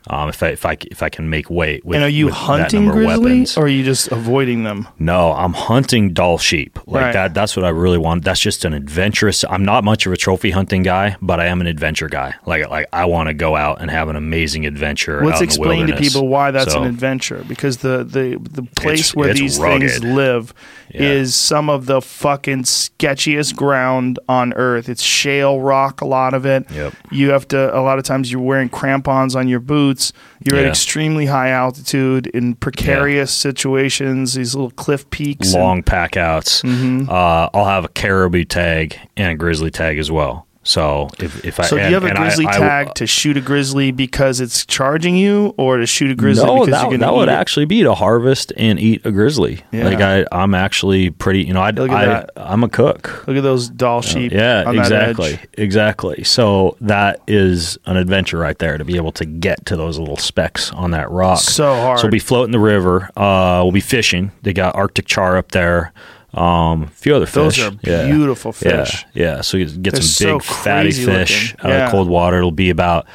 Um, 0.09 0.29
if 0.29 0.41
I 0.43 0.47
if 0.49 0.65
I 0.65 0.77
if 0.89 1.03
I 1.03 1.09
can 1.09 1.29
make 1.29 1.49
weight. 1.49 1.83
With, 1.85 1.95
and 1.95 2.03
are 2.03 2.09
you 2.09 2.29
hunting 2.31 2.87
grizzly 2.89 3.45
or 3.57 3.65
are 3.65 3.67
you 3.67 3.83
just 3.83 4.11
avoiding 4.11 4.63
them? 4.63 4.87
No, 4.99 5.33
I'm 5.33 5.53
hunting 5.53 6.13
Dall 6.13 6.37
sheep. 6.37 6.79
Like 6.87 7.03
Right. 7.03 7.13
that 7.13 7.33
that's 7.33 7.55
what 7.55 7.65
I 7.65 7.69
really 7.69 7.97
want. 7.97 8.23
That's 8.23 8.39
just 8.39 8.65
an 8.65 8.73
adventurous 8.73 9.43
I'm 9.49 9.65
not 9.65 9.83
much 9.83 10.05
of 10.05 10.13
a 10.13 10.17
trophy 10.17 10.51
hunting 10.51 10.83
guy, 10.83 11.15
but 11.21 11.39
I 11.39 11.47
am 11.47 11.61
an 11.61 11.67
adventure 11.67 12.07
guy. 12.09 12.35
Like 12.45 12.69
like 12.69 12.87
I 12.93 13.05
want 13.05 13.27
to 13.27 13.33
go 13.33 13.55
out 13.55 13.81
and 13.81 13.91
have 13.91 14.09
an 14.09 14.15
amazing 14.15 14.65
adventure. 14.65 15.23
Let's 15.25 15.35
out 15.37 15.41
in 15.41 15.47
the 15.47 15.53
explain 15.53 15.87
to 15.87 15.97
people 15.97 16.27
why 16.27 16.51
that's 16.51 16.73
So, 16.73 16.81
an 16.83 16.87
adventure 16.87 17.43
because 17.47 17.77
the 17.77 18.03
the, 18.03 18.37
the 18.51 18.63
place 18.75 18.99
It's- 19.11 19.15
where 19.15 19.29
it's 19.29 19.39
these 19.39 19.57
things 19.57 20.03
live 20.03 20.53
Yeah. 20.93 21.01
is 21.01 21.35
some 21.35 21.69
of 21.69 21.85
the 21.85 22.01
fucking 22.01 22.63
sketchiest 22.63 23.55
ground 23.55 24.19
on 24.29 24.53
earth. 24.53 24.87
It's 24.89 25.03
shale 25.03 25.59
rock, 25.59 26.01
a 26.01 26.05
lot 26.05 26.33
of 26.33 26.45
it. 26.45 26.65
Yep. 26.71 26.93
You 27.11 27.29
have 27.31 27.47
to 27.49 27.75
a 27.77 27.81
lot 27.81 27.97
of 27.99 28.03
times 28.05 28.31
you're 28.31 28.41
wearing 28.41 28.69
crampons 28.69 29.35
on 29.35 29.47
your 29.47 29.59
boots. 29.59 29.96
You're 30.43 30.57
at 30.57 30.63
Yeah. 30.63 30.69
extremely 30.69 31.25
high 31.27 31.49
altitude 31.49 32.27
in 32.27 32.55
precarious 32.55 33.31
situations, 33.31 34.33
these 34.33 34.55
little 34.55 34.71
cliff 34.71 35.09
peaks. 35.09 35.53
and- 35.53 35.61
long 35.63 35.83
pack 35.83 36.17
outs. 36.17 36.61
Mm-hmm. 36.63 37.09
Uh, 37.09 37.49
I'll 37.53 37.65
have 37.65 37.85
a 37.85 37.89
caribou 37.89 38.43
tag 38.45 38.97
and 39.15 39.31
a 39.31 39.35
grizzly 39.35 39.71
tag 39.71 39.97
as 39.99 40.09
well. 40.11 40.46
So 40.67 41.07
if, 41.17 41.45
if 41.45 41.61
I 41.61 41.63
so 41.63 41.77
do 41.77 41.83
you 41.83 41.93
have 41.93 42.03
a 42.03 42.07
and 42.07 42.17
I- 42.17 42.23
grizzly 42.23 42.45
I- 42.45 42.57
tag 42.57 42.93
to 42.95 43.07
shoot 43.07 43.37
a 43.37 43.41
grizzly 43.41 43.91
because 43.91 44.41
it's 44.41 44.65
charging 44.65 45.15
you, 45.15 45.53
or 45.57 45.77
to 45.77 45.87
shoot 45.87 46.11
a 46.11 46.15
grizzly 46.15 46.45
no, 46.45 46.65
because 46.65 46.81
that, 46.91 46.99
that 46.99 47.13
would 47.13 47.29
it? 47.29 47.31
actually 47.31 47.65
be 47.65 47.83
to 47.83 47.93
harvest 47.93 48.51
and 48.57 48.77
eat 48.77 49.05
a 49.05 49.11
grizzly. 49.11 49.61
Yeah. 49.71 49.85
Like 49.85 50.01
I, 50.01 50.25
I'm 50.29 50.53
actually 50.53 51.09
pretty. 51.09 51.45
You 51.45 51.53
know, 51.53 51.61
I, 51.61 51.69
Look 51.71 51.89
at 51.89 52.31
I. 52.35 52.53
I'm 52.53 52.65
a 52.65 52.69
cook. 52.69 53.25
Look 53.27 53.37
at 53.37 53.43
those 53.43 53.69
Dall 53.69 54.01
sheep. 54.01 54.33
Yeah, 54.33 54.63
that 54.63 54.75
exactly, 54.75 55.39
exactly. 55.53 56.25
So 56.25 56.75
that 56.81 57.21
is 57.27 57.77
an 57.85 57.95
adventure 57.95 58.37
right 58.37 58.57
there 58.59 58.77
to 58.77 58.83
be 58.83 58.97
able 58.97 59.13
to 59.13 59.25
get 59.25 59.65
to 59.67 59.77
those 59.77 59.97
little 59.97 60.17
specks 60.17 60.73
on 60.73 60.91
that 60.91 61.09
rock. 61.09 61.39
So 61.39 61.75
hard. 61.75 61.99
So 61.99 62.07
we'll 62.07 62.11
be 62.11 62.19
floating 62.19 62.51
the 62.51 62.59
river. 62.59 63.09
Uh, 63.15 63.61
we'll 63.63 63.71
be 63.71 63.79
fishing. 63.79 64.31
They 64.41 64.51
got 64.51 64.75
Arctic 64.75 65.05
char 65.05 65.37
up 65.37 65.51
there. 65.51 65.93
Um, 66.37 66.83
a 66.83 66.87
few 66.87 67.15
other 67.15 67.25
fish. 67.25 67.33
Those 67.35 67.59
are 67.59 67.71
Yeah. 67.83 68.05
beautiful 68.05 68.51
fish. 68.51 69.05
Yeah, 69.13 69.35
yeah. 69.35 69.41
So 69.41 69.57
you 69.57 69.65
get 69.65 69.93
They're 69.93 70.01
some 70.01 70.27
so 70.27 70.37
big 70.39 70.43
fatty 70.43 70.91
fish 70.91 71.53
looking. 71.53 71.65
out 71.71 71.77
Yeah. 71.77 71.85
of 71.85 71.91
cold 71.91 72.09
water. 72.09 72.37
It'll 72.37 72.51
be 72.51 72.69
about 72.69 73.05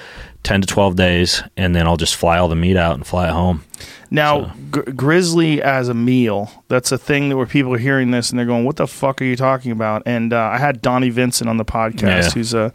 ten 0.42 0.60
to 0.60 0.66
twelve 0.66 0.96
days, 0.96 1.42
and 1.56 1.74
then 1.74 1.86
I'll 1.86 1.96
just 1.96 2.16
fly 2.16 2.38
all 2.38 2.48
the 2.48 2.56
meat 2.56 2.76
out 2.76 2.94
and 2.94 3.06
fly 3.06 3.28
it 3.28 3.32
home. 3.32 3.62
Now, 4.10 4.52
gr- 4.70 4.90
grizzly 4.90 5.62
as 5.62 5.88
a 5.88 5.94
meal, 5.94 6.50
that's 6.68 6.92
a 6.92 6.98
thing 6.98 7.28
that 7.30 7.36
where 7.36 7.46
people 7.46 7.72
are 7.74 7.78
hearing 7.78 8.10
this 8.10 8.28
and 8.30 8.38
they're 8.38 8.44
going, 8.46 8.64
"What 8.64 8.76
the 8.76 8.86
fuck 8.86 9.22
are 9.22 9.24
you 9.24 9.36
talking 9.36 9.70
about?" 9.72 10.02
And 10.04 10.32
uh, 10.32 10.50
I 10.52 10.58
had 10.58 10.82
Donnie 10.82 11.08
Vincent 11.10 11.48
on 11.48 11.56
the 11.56 11.64
podcast, 11.64 12.02
Yeah. 12.24 12.30
who's 12.30 12.52
a 12.54 12.72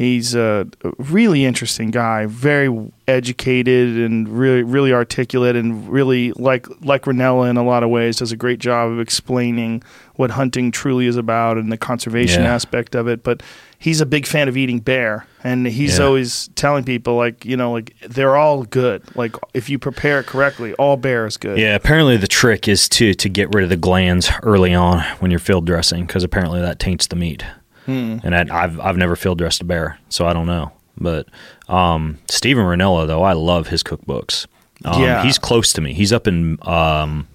he's 0.00 0.34
a 0.34 0.66
really 0.96 1.44
interesting 1.44 1.90
guy, 1.90 2.24
very 2.24 2.90
educated 3.06 3.98
and 3.98 4.26
really 4.28 4.62
really 4.62 4.92
articulate 4.94 5.56
and 5.56 5.86
really 5.88 6.32
like 6.32 6.66
like 6.80 7.02
Rinella 7.02 7.50
in 7.50 7.58
a 7.58 7.62
lot 7.62 7.82
of 7.82 7.90
ways 7.90 8.16
does 8.16 8.32
a 8.32 8.36
great 8.36 8.60
job 8.60 8.90
of 8.90 8.98
explaining 8.98 9.82
what 10.14 10.30
hunting 10.30 10.70
truly 10.70 11.06
is 11.06 11.16
about 11.16 11.58
and 11.58 11.70
the 11.70 11.76
conservation 11.76 12.44
Yeah. 12.44 12.54
aspect 12.54 12.94
of 12.94 13.08
it. 13.08 13.22
But 13.22 13.42
he's 13.78 14.00
a 14.00 14.06
big 14.06 14.26
fan 14.26 14.48
of 14.48 14.56
eating 14.56 14.78
bear, 14.80 15.26
and 15.44 15.66
he's 15.66 15.98
Yeah. 15.98 16.04
always 16.06 16.48
telling 16.54 16.84
people 16.84 17.16
like 17.16 17.44
you 17.44 17.56
know 17.58 17.70
like 17.72 17.94
they're 18.08 18.36
all 18.36 18.62
good. 18.62 19.02
Like 19.14 19.36
if 19.52 19.68
you 19.68 19.78
prepare 19.78 20.20
it 20.20 20.26
correctly, 20.26 20.72
all 20.74 20.96
bear 20.96 21.26
is 21.26 21.36
good. 21.36 21.58
Yeah, 21.58 21.74
apparently 21.74 22.16
the 22.16 22.26
trick 22.28 22.66
is 22.68 22.88
to 22.90 23.12
to 23.12 23.28
get 23.28 23.54
rid 23.54 23.64
of 23.64 23.70
the 23.70 23.76
glands 23.76 24.30
early 24.42 24.72
on 24.72 25.00
when 25.18 25.30
you're 25.30 25.40
field 25.40 25.66
dressing 25.66 26.06
because 26.06 26.24
apparently 26.24 26.60
that 26.62 26.78
taints 26.78 27.06
the 27.06 27.16
meat. 27.16 27.44
Hmm. 27.90 28.26
And 28.26 28.34
I, 28.50 28.62
I've 28.64 28.78
I've 28.80 28.96
never 28.96 29.16
field 29.16 29.38
dressed 29.38 29.60
a 29.60 29.64
bear, 29.64 29.98
so 30.08 30.26
I 30.26 30.32
don't 30.32 30.46
know. 30.46 30.72
But 30.96 31.26
um, 31.68 32.18
Steven 32.28 32.64
Rinella, 32.64 33.06
though, 33.06 33.22
I 33.22 33.32
love 33.32 33.68
his 33.68 33.82
cookbooks. 33.82 34.46
Um, 34.84 35.02
Yeah. 35.02 35.22
he's 35.22 35.38
close 35.38 35.72
to 35.74 35.80
me. 35.80 35.94
He's 35.94 36.12
up 36.12 36.26
in 36.26 36.58
um, 36.62 37.26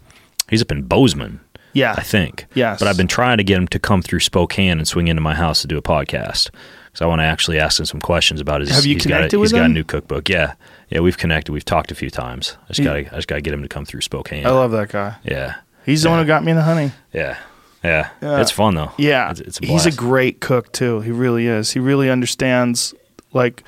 he's 0.50 0.62
up 0.62 0.72
in 0.72 0.84
Bozeman, 0.84 1.40
yeah, 1.74 1.94
I 1.98 2.02
think. 2.04 2.46
Yes. 2.54 2.80
But 2.80 2.88
I've 2.88 2.98
been 2.98 3.08
trying 3.08 3.38
to 3.38 3.44
get 3.44 3.58
him 3.58 3.68
to 3.70 3.80
come 3.80 4.02
through 4.02 4.20
Spokane 4.22 4.78
and 4.78 4.88
swing 4.88 5.08
into 5.08 5.22
my 5.22 5.34
house 5.36 5.62
to 5.62 5.68
do 5.68 5.78
a 5.78 5.82
podcast. 5.82 6.50
because 6.88 7.02
I 7.02 7.06
want 7.08 7.20
to 7.22 7.26
actually 7.26 7.60
ask 7.60 7.80
him 7.80 7.86
some 7.86 8.00
questions 8.02 8.40
about 8.40 8.62
his. 8.62 8.70
Have 8.70 8.86
you 8.86 8.96
he's 8.96 9.06
got 9.06 9.12
a, 9.14 9.16
connected 9.18 9.40
with 9.40 9.52
He's 9.52 9.60
got 9.60 9.66
a 9.66 9.74
new 9.74 9.84
cookbook. 9.84 10.30
Yeah, 10.30 10.54
yeah, 10.90 11.00
we've 11.00 11.18
connected. 11.18 11.52
We've 11.52 11.66
talked 11.66 11.92
a 11.92 11.96
few 11.96 12.10
times. 12.10 12.58
I 12.70 12.74
just 12.74 12.84
got 12.86 12.96
I 12.98 13.04
just 13.04 13.28
got 13.28 13.36
to 13.36 13.42
get 13.42 13.54
him 13.54 13.62
to 13.64 13.68
come 13.70 13.86
through 13.86 14.02
Spokane. 14.02 14.46
I 14.46 14.52
love 14.52 14.72
that 14.72 14.90
guy. 14.90 15.16
yeah, 15.24 15.56
He's 15.86 16.04
the 16.04 16.10
one 16.10 16.20
who 16.20 16.26
got 16.26 16.44
me 16.44 16.52
in 16.52 16.58
the 16.58 16.64
hunting. 16.64 16.92
yeah, 17.14 17.38
yeah, 17.86 18.10
Yeah. 18.22 18.42
It's 18.42 18.52
fun 18.52 18.76
though. 18.76 18.92
Yeah, 18.98 19.32
it's, 19.32 19.40
it's 19.42 19.60
a 19.62 19.66
he's 19.66 19.86
a 19.86 19.92
great 19.92 20.42
cook 20.42 20.72
too. 20.72 21.02
He 21.02 21.12
really 21.12 21.48
is. 21.48 21.72
He 21.72 21.80
really 21.80 22.10
understands 22.10 22.94
like 23.34 23.64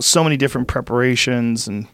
so 0.00 0.22
many 0.22 0.36
different 0.36 0.68
preparations 0.68 1.66
and 1.68 1.86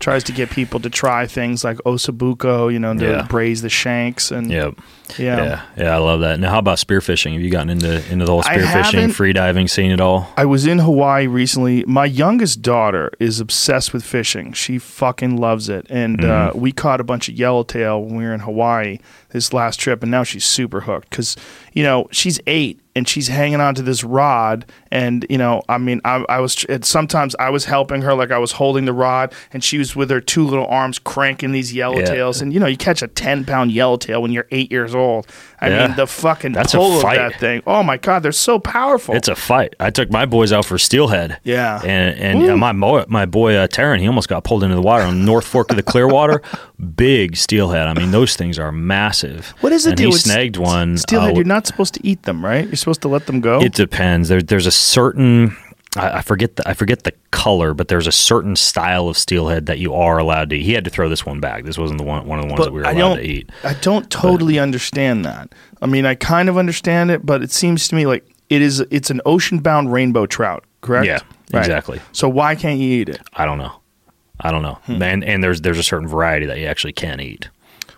tries 0.00 0.22
to 0.24 0.32
get 0.32 0.50
people 0.50 0.78
to 0.80 0.90
try 0.90 1.26
things 1.26 1.64
like 1.64 1.78
osso 1.78 2.10
buco, 2.16 2.72
you 2.72 2.78
know, 2.78 2.94
to 2.94 3.04
Yeah. 3.04 3.22
braise 3.28 3.62
the 3.62 3.68
shanks 3.70 4.30
and 4.30 4.50
Yep. 4.50 4.74
Yeah. 5.18 5.36
Yeah, 5.44 5.62
yeah, 5.76 5.94
I 5.94 5.98
love 5.98 6.20
that. 6.20 6.38
Now, 6.40 6.50
how 6.50 6.58
about 6.58 6.78
spearfishing? 6.78 7.32
Have 7.32 7.42
you 7.42 7.50
gotten 7.50 7.70
into 7.70 8.04
into 8.12 8.24
the 8.24 8.30
whole 8.32 8.42
spearfishing, 8.42 8.64
haven't. 8.92 9.12
free 9.12 9.32
diving 9.32 9.68
scene 9.68 9.90
at 9.92 10.00
all? 10.00 10.32
I 10.36 10.44
was 10.44 10.66
in 10.66 10.78
Hawaii 10.80 11.26
recently. 11.26 11.84
My 11.84 12.04
youngest 12.04 12.62
daughter 12.62 13.10
is 13.20 13.40
obsessed 13.40 13.92
with 13.92 14.04
fishing. 14.04 14.52
She 14.52 14.78
fucking 14.78 15.36
loves 15.36 15.68
it. 15.68 15.86
And 15.90 16.24
uh, 16.24 16.50
Mm-hmm. 16.50 16.60
we 16.60 16.72
caught 16.72 17.00
a 17.00 17.04
bunch 17.04 17.28
of 17.28 17.34
yellowtail 17.34 18.02
when 18.02 18.16
we 18.16 18.24
were 18.24 18.34
in 18.34 18.40
Hawaii 18.40 18.98
this 19.30 19.52
last 19.52 19.78
trip, 19.80 20.02
and 20.02 20.10
now 20.10 20.22
she's 20.22 20.44
super 20.44 20.80
hooked 20.82 21.10
because, 21.10 21.36
you 21.72 21.82
know, 21.82 22.08
she's 22.10 22.40
eight 22.46 22.80
and 22.94 23.06
she's 23.06 23.28
hanging 23.28 23.60
on 23.60 23.74
to 23.74 23.82
this 23.82 24.02
rod. 24.02 24.64
And, 24.90 25.26
you 25.28 25.36
know, 25.36 25.62
I 25.68 25.76
mean, 25.76 26.00
I, 26.06 26.24
I 26.28 26.40
was, 26.40 26.64
sometimes 26.82 27.36
I 27.38 27.50
was 27.50 27.66
helping 27.66 28.00
her, 28.02 28.14
like 28.14 28.30
I 28.30 28.38
was 28.38 28.52
holding 28.52 28.86
the 28.86 28.94
rod, 28.94 29.34
and 29.52 29.62
she 29.62 29.76
was 29.76 29.94
with 29.94 30.08
her 30.10 30.20
two 30.22 30.46
little 30.46 30.66
arms 30.68 30.98
cranking 30.98 31.52
these 31.52 31.74
yellowtails. 31.74 32.40
And, 32.40 32.52
you 32.54 32.60
know, 32.60 32.66
you 32.66 32.78
catch 32.78 33.02
a 33.02 33.08
10 33.08 33.44
pound 33.44 33.72
yellowtail 33.72 34.22
when 34.22 34.32
you're 34.32 34.46
eight 34.50 34.70
years 34.72 34.94
old. 34.98 35.26
I 35.60 35.68
Yeah. 35.70 35.86
mean, 35.86 35.96
the 35.96 36.06
fucking 36.06 36.52
That's 36.52 36.74
a 36.74 36.76
pull 36.76 36.96
of 36.96 37.02
fight. 37.02 37.16
that 37.16 37.40
thing. 37.40 37.62
Oh 37.66 37.82
my 37.82 37.96
God, 37.96 38.22
they're 38.22 38.32
so 38.32 38.58
powerful. 38.58 39.14
It's 39.14 39.28
a 39.28 39.34
fight. 39.34 39.74
I 39.80 39.90
took 39.90 40.10
my 40.10 40.26
boys 40.26 40.52
out 40.52 40.64
for 40.66 40.76
steelhead. 40.78 41.38
Yeah. 41.44 41.80
and 41.84 42.18
and 42.18 42.42
yeah, 42.42 42.54
my 42.54 42.72
boy, 42.72 43.04
my 43.08 43.24
boy 43.26 43.54
uh, 43.54 43.66
Terran, 43.66 44.00
he 44.00 44.06
almost 44.06 44.28
got 44.28 44.44
pulled 44.44 44.62
into 44.62 44.74
the 44.74 44.82
water 44.82 45.04
on 45.04 45.18
the 45.20 45.24
North 45.24 45.46
Fork 45.46 45.70
of 45.70 45.76
the 45.76 45.82
Clearwater. 45.82 46.42
Big 46.96 47.36
steelhead. 47.36 47.86
I 47.86 47.94
mean, 47.94 48.10
those 48.10 48.36
things 48.36 48.58
are 48.58 48.70
massive. 48.72 49.54
What 49.60 49.72
is 49.72 49.84
the 49.84 49.90
and 49.90 49.96
deal 49.96 50.08
He 50.08 50.12
with 50.14 50.22
snagged 50.22 50.56
one. 50.58 50.98
Steelhead, 50.98 51.30
uh, 51.32 51.34
you're 51.36 51.44
not 51.44 51.66
supposed 51.66 51.94
to 51.94 52.06
eat 52.06 52.22
them, 52.24 52.44
right? 52.44 52.66
You're 52.66 52.76
supposed 52.76 53.02
to 53.02 53.08
let 53.08 53.26
them 53.26 53.40
go. 53.40 53.60
It 53.62 53.72
depends. 53.72 54.28
There, 54.28 54.42
there's 54.42 54.66
a 54.66 54.70
certain. 54.72 55.56
I 55.96 56.18
I 56.18 56.22
forget 56.22 56.56
the 56.56 56.68
I 56.68 56.74
forget 56.74 57.04
the 57.04 57.12
color, 57.30 57.74
but 57.74 57.88
there's 57.88 58.06
a 58.06 58.12
certain 58.12 58.56
style 58.56 59.08
of 59.08 59.16
steelhead 59.16 59.66
that 59.66 59.78
you 59.78 59.94
are 59.94 60.18
allowed 60.18 60.50
to 60.50 60.56
eat. 60.56 60.62
He 60.62 60.72
had 60.72 60.84
to 60.84 60.90
throw 60.90 61.08
this 61.08 61.24
one 61.26 61.40
back. 61.40 61.64
This 61.64 61.78
wasn't 61.78 61.98
the 61.98 62.04
one 62.04 62.26
one 62.26 62.38
of 62.38 62.44
the 62.44 62.52
ones 62.52 62.64
that 62.64 62.72
we 62.72 62.80
were 62.80 62.86
allowed 62.86 63.16
to 63.16 63.22
eat. 63.22 63.50
I 63.64 63.74
don't 63.74 64.10
totally 64.10 64.58
understand 64.58 65.24
that. 65.24 65.54
I 65.82 65.86
mean, 65.86 66.06
I 66.06 66.14
kind 66.14 66.48
of 66.48 66.56
understand 66.58 67.10
it, 67.10 67.24
but 67.24 67.42
it 67.42 67.50
seems 67.50 67.88
to 67.88 67.94
me 67.94 68.06
like 68.06 68.26
it 68.48 68.62
is. 68.62 68.80
It's 68.90 69.10
an 69.10 69.20
ocean-bound 69.26 69.92
rainbow 69.92 70.26
trout, 70.26 70.64
correct? 70.80 71.06
Yeah, 71.06 71.20
exactly. 71.52 72.00
So 72.12 72.28
why 72.28 72.54
can't 72.54 72.78
you 72.78 73.00
eat 73.00 73.08
it? 73.08 73.20
I 73.34 73.44
don't 73.44 73.58
know. 73.58 73.80
I 74.40 74.50
don't 74.50 74.62
know. 74.62 74.78
Hmm. 74.84 75.02
And 75.02 75.24
and 75.24 75.42
there's 75.42 75.60
there's 75.62 75.78
a 75.78 75.82
certain 75.82 76.08
variety 76.08 76.46
that 76.46 76.58
you 76.58 76.66
actually 76.66 76.92
can 76.92 77.20
eat. 77.20 77.48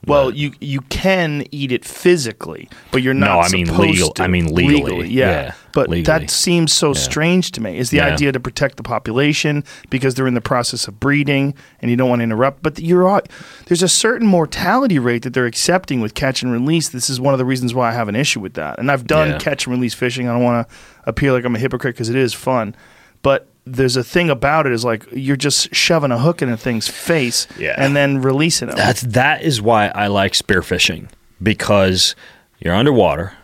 Well, 0.07 0.33
you 0.33 0.53
you 0.61 0.81
can 0.83 1.45
eat 1.51 1.73
it 1.73 1.85
physically, 1.85 2.69
but 2.93 3.03
you're 3.03 3.15
not. 3.15 3.27
No, 3.35 3.41
I 3.41 3.49
mean 3.51 3.67
supposed 3.67 3.91
legal- 3.91 4.11
to. 4.13 4.23
I 4.23 4.27
mean 4.29 4.55
legally. 4.55 5.09
yeah. 5.09 5.31
Yeah, 5.31 5.53
but 5.73 5.89
legally. 5.89 6.03
that 6.05 6.31
seems 6.31 6.73
so 6.73 6.93
strange 6.93 7.51
to 7.53 7.61
me. 7.61 7.77
Is 7.79 7.91
the 7.91 7.99
Yeah. 7.99 8.07
idea 8.15 8.33
to 8.33 8.41
protect 8.41 8.77
the 8.77 8.83
population 8.83 9.65
because 9.91 10.15
they're 10.15 10.27
in 10.29 10.35
the 10.35 10.41
process 10.41 10.87
of 10.89 11.01
breeding 11.01 11.55
and 11.81 11.91
you 11.91 11.97
don't 11.97 12.09
want 12.09 12.21
to 12.21 12.25
interrupt? 12.25 12.63
But 12.63 12.79
you're 12.79 13.23
there's 13.67 13.83
a 13.83 13.89
certain 13.89 14.27
mortality 14.27 14.99
rate 14.99 15.23
that 15.23 15.35
they're 15.35 15.47
accepting 15.47 16.01
with 16.01 16.15
catch 16.15 16.43
and 16.43 16.53
release. 16.53 16.89
This 16.91 17.11
is 17.11 17.21
one 17.21 17.35
of 17.35 17.39
the 17.39 17.45
reasons 17.45 17.75
why 17.75 17.89
I 17.91 17.93
have 17.93 18.09
an 18.09 18.17
issue 18.17 18.41
with 18.41 18.55
that. 18.55 18.79
And 18.79 18.91
I've 18.91 19.07
done 19.07 19.31
Yeah. 19.31 19.39
catch 19.39 19.67
and 19.67 19.75
release 19.75 19.95
fishing. 19.95 20.29
I 20.29 20.33
don't 20.33 20.43
want 20.43 20.69
to 20.69 20.75
appear 21.07 21.33
like 21.33 21.45
I'm 21.45 21.57
a 21.57 21.59
hypocrite 21.59 21.95
because 21.97 22.09
it 22.09 22.17
is 22.17 22.33
fun, 22.35 22.75
but. 23.23 23.49
There's 23.73 23.97
a 23.97 24.05
thing 24.05 24.31
about 24.31 24.67
it 24.67 24.73
is 24.73 24.85
like 24.85 25.07
you're 25.13 25.37
just 25.37 25.75
shoving 25.75 26.11
a 26.11 26.19
hook 26.19 26.43
in 26.43 26.49
a 26.49 26.57
thing's 26.57 26.89
face 26.89 27.47
Yeah. 27.59 27.75
and 27.77 27.95
then 27.95 28.21
releasing 28.21 28.69
it. 28.69 28.77
That's 28.77 29.03
that 29.03 29.43
is 29.43 29.61
why 29.63 29.89
I 29.89 30.07
like 30.09 30.33
spearfishing 30.33 31.09
because 31.43 32.15
you're 32.59 32.75
underwater. 32.75 33.35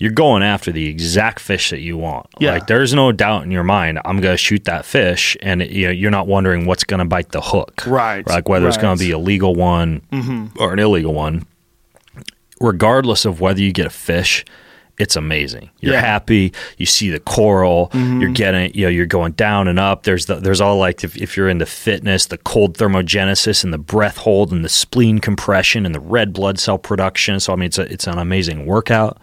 You're 0.00 0.12
going 0.12 0.44
after 0.44 0.70
the 0.70 0.86
exact 0.86 1.40
fish 1.40 1.70
that 1.70 1.80
you 1.80 1.96
want. 1.98 2.26
Yeah. 2.38 2.52
Like 2.52 2.68
there's 2.68 2.94
no 2.94 3.10
doubt 3.10 3.42
in 3.42 3.50
your 3.50 3.64
mind 3.64 3.98
I'm 4.04 4.20
going 4.20 4.34
to 4.34 4.38
shoot 4.38 4.64
that 4.64 4.84
fish 4.84 5.36
and 5.42 5.60
you 5.62 5.86
know, 5.86 5.92
you're 5.92 6.12
not 6.12 6.28
wondering 6.28 6.66
what's 6.66 6.84
going 6.84 7.00
to 7.00 7.04
bite 7.04 7.32
the 7.32 7.40
hook. 7.40 7.82
Right, 7.86 8.24
Like 8.26 8.48
whether 8.48 8.68
it's 8.68 8.76
going 8.76 8.96
to 8.96 9.04
be 9.04 9.10
a 9.10 9.18
legal 9.18 9.54
one 9.56 10.02
mm-hmm. 10.12 10.62
or 10.62 10.72
an 10.72 10.78
illegal 10.78 11.14
one. 11.14 11.46
Regardless 12.60 13.24
of 13.24 13.40
whether 13.40 13.60
you 13.60 13.72
get 13.72 13.86
a 13.86 13.90
fish, 13.90 14.44
it's 14.98 15.16
amazing. 15.16 15.70
You're 15.80 15.94
Yeah. 15.94 16.00
happy. 16.00 16.52
You 16.76 16.86
see 16.86 17.10
the 17.10 17.20
coral. 17.20 17.90
You're 17.94 18.32
getting, 18.32 18.72
you 18.74 18.84
know, 18.84 18.90
you're 18.90 19.06
going 19.06 19.32
down 19.32 19.68
and 19.68 19.78
up. 19.78 20.02
There's 20.02 20.26
the, 20.26 20.36
there's 20.36 20.60
all 20.60 20.76
like 20.78 21.04
if, 21.04 21.16
if 21.16 21.36
you're 21.36 21.48
into 21.48 21.66
fitness, 21.66 22.26
the 22.26 22.38
cold 22.38 22.76
thermogenesis 22.76 23.62
and 23.64 23.72
the 23.72 23.78
breath 23.78 24.16
hold 24.18 24.52
and 24.52 24.64
the 24.64 24.68
spleen 24.68 25.18
compression 25.20 25.86
and 25.86 25.94
the 25.94 26.00
red 26.00 26.32
blood 26.32 26.58
cell 26.58 26.78
production. 26.78 27.38
So 27.40 27.52
I 27.52 27.56
mean, 27.56 27.66
it's 27.66 27.78
a, 27.78 27.82
it's 27.92 28.06
an 28.06 28.18
amazing 28.18 28.66
workout. 28.66 29.18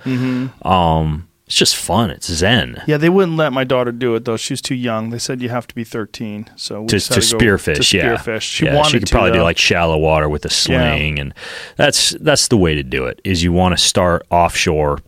Um, 0.63 1.27
it's 1.45 1.57
just 1.57 1.75
fun. 1.75 2.09
It's 2.09 2.25
zen. 2.31 2.81
Yeah, 2.87 2.97
they 2.97 3.09
wouldn't 3.09 3.37
let 3.37 3.53
my 3.53 3.63
daughter 3.63 3.91
do 3.91 4.15
it 4.15 4.25
though. 4.25 4.35
She 4.37 4.53
was 4.53 4.61
too 4.61 4.73
young. 4.73 5.11
They 5.11 5.19
said 5.19 5.41
you 5.43 5.49
have 5.49 5.67
to 5.67 5.75
be 5.75 5.83
13. 5.83 6.49
So 6.55 6.81
we 6.81 6.87
to, 6.87 6.95
just 6.95 7.09
to 7.11 7.15
had 7.21 7.29
go 7.29 7.37
spearfish, 7.37 7.93
yeah. 7.93 8.15
spearfish. 8.15 8.41
She 8.41 8.65
yeah, 8.65 8.75
wanted 8.75 8.89
she 8.91 8.99
could 8.99 9.07
to, 9.09 9.11
probably 9.11 9.31
do 9.33 9.43
like 9.43 9.57
shallow 9.59 9.97
water 9.97 10.27
with 10.27 10.43
a 10.45 10.49
sling, 10.49 11.19
and 11.19 11.33
that's 11.75 12.11
that's 12.21 12.47
the 12.47 12.57
way 12.57 12.73
to 12.73 12.81
do 12.81 13.05
it. 13.05 13.21
Is 13.23 13.43
you 13.43 13.51
want 13.53 13.77
to 13.77 13.83
start 13.83 14.25
offshore, 14.31 14.99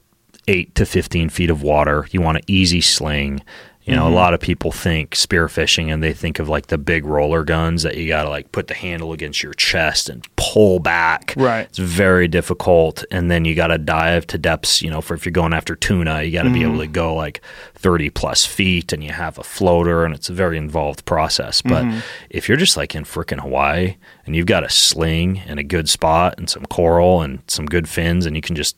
eight 0.47 0.73
to 0.75 0.85
fifteen 0.85 1.29
feet 1.29 1.49
of 1.49 1.61
water. 1.61 2.07
You 2.11 2.21
want 2.21 2.37
an 2.37 2.43
easy 2.47 2.81
sling. 2.81 3.41
You 3.83 3.93
Mm-hmm. 3.93 4.01
know, 4.03 4.09
a 4.09 4.13
lot 4.13 4.33
of 4.33 4.41
people 4.41 4.73
think 4.73 5.11
spearfishing 5.11 5.93
and 5.93 6.03
they 6.03 6.11
think 6.11 6.39
of 6.39 6.49
like 6.49 6.67
the 6.67 6.77
big 6.77 7.05
roller 7.05 7.45
guns 7.45 7.83
that 7.83 7.95
you 7.95 8.05
got 8.09 8.23
to 8.23 8.29
like 8.29 8.51
put 8.51 8.67
the 8.67 8.73
handle 8.73 9.13
against 9.13 9.41
your 9.41 9.53
chest 9.53 10.09
and 10.09 10.27
pull 10.35 10.79
back. 10.79 11.33
Right. 11.37 11.61
It's 11.69 11.77
very 11.77 12.27
difficult. 12.27 13.05
And 13.11 13.31
then 13.31 13.45
you 13.45 13.55
got 13.55 13.67
to 13.67 13.77
dive 13.77 14.27
to 14.27 14.37
depths, 14.37 14.81
you 14.81 14.89
know, 14.89 14.99
for 14.99 15.13
if 15.13 15.23
you're 15.25 15.31
going 15.31 15.53
after 15.53 15.73
tuna, 15.73 16.23
you 16.23 16.33
got 16.33 16.43
to 16.43 16.49
be 16.49 16.59
Mm-hmm. 16.59 16.69
able 16.73 16.79
to 16.79 16.87
go 16.87 17.15
like 17.15 17.39
30 17.75 18.09
plus 18.09 18.45
feet 18.45 18.91
and 18.91 19.01
you 19.01 19.13
have 19.13 19.37
a 19.39 19.43
floater 19.43 20.03
and 20.03 20.13
it's 20.13 20.29
a 20.29 20.33
very 20.33 20.57
involved 20.57 21.05
process. 21.05 21.61
But 21.61 21.85
Mm-hmm. 21.85 21.99
if 22.29 22.49
you're 22.49 22.57
just 22.57 22.75
like 22.75 22.93
in 22.93 23.05
freaking 23.05 23.39
Hawaii 23.39 23.95
and 24.25 24.35
you've 24.35 24.47
got 24.47 24.65
a 24.65 24.69
sling 24.69 25.39
and 25.47 25.59
a 25.59 25.63
good 25.63 25.87
spot 25.87 26.35
and 26.37 26.49
some 26.49 26.65
coral 26.65 27.21
and 27.21 27.39
some 27.47 27.65
good 27.65 27.87
fins 27.87 28.25
and 28.25 28.35
you 28.35 28.41
can 28.41 28.57
just 28.57 28.75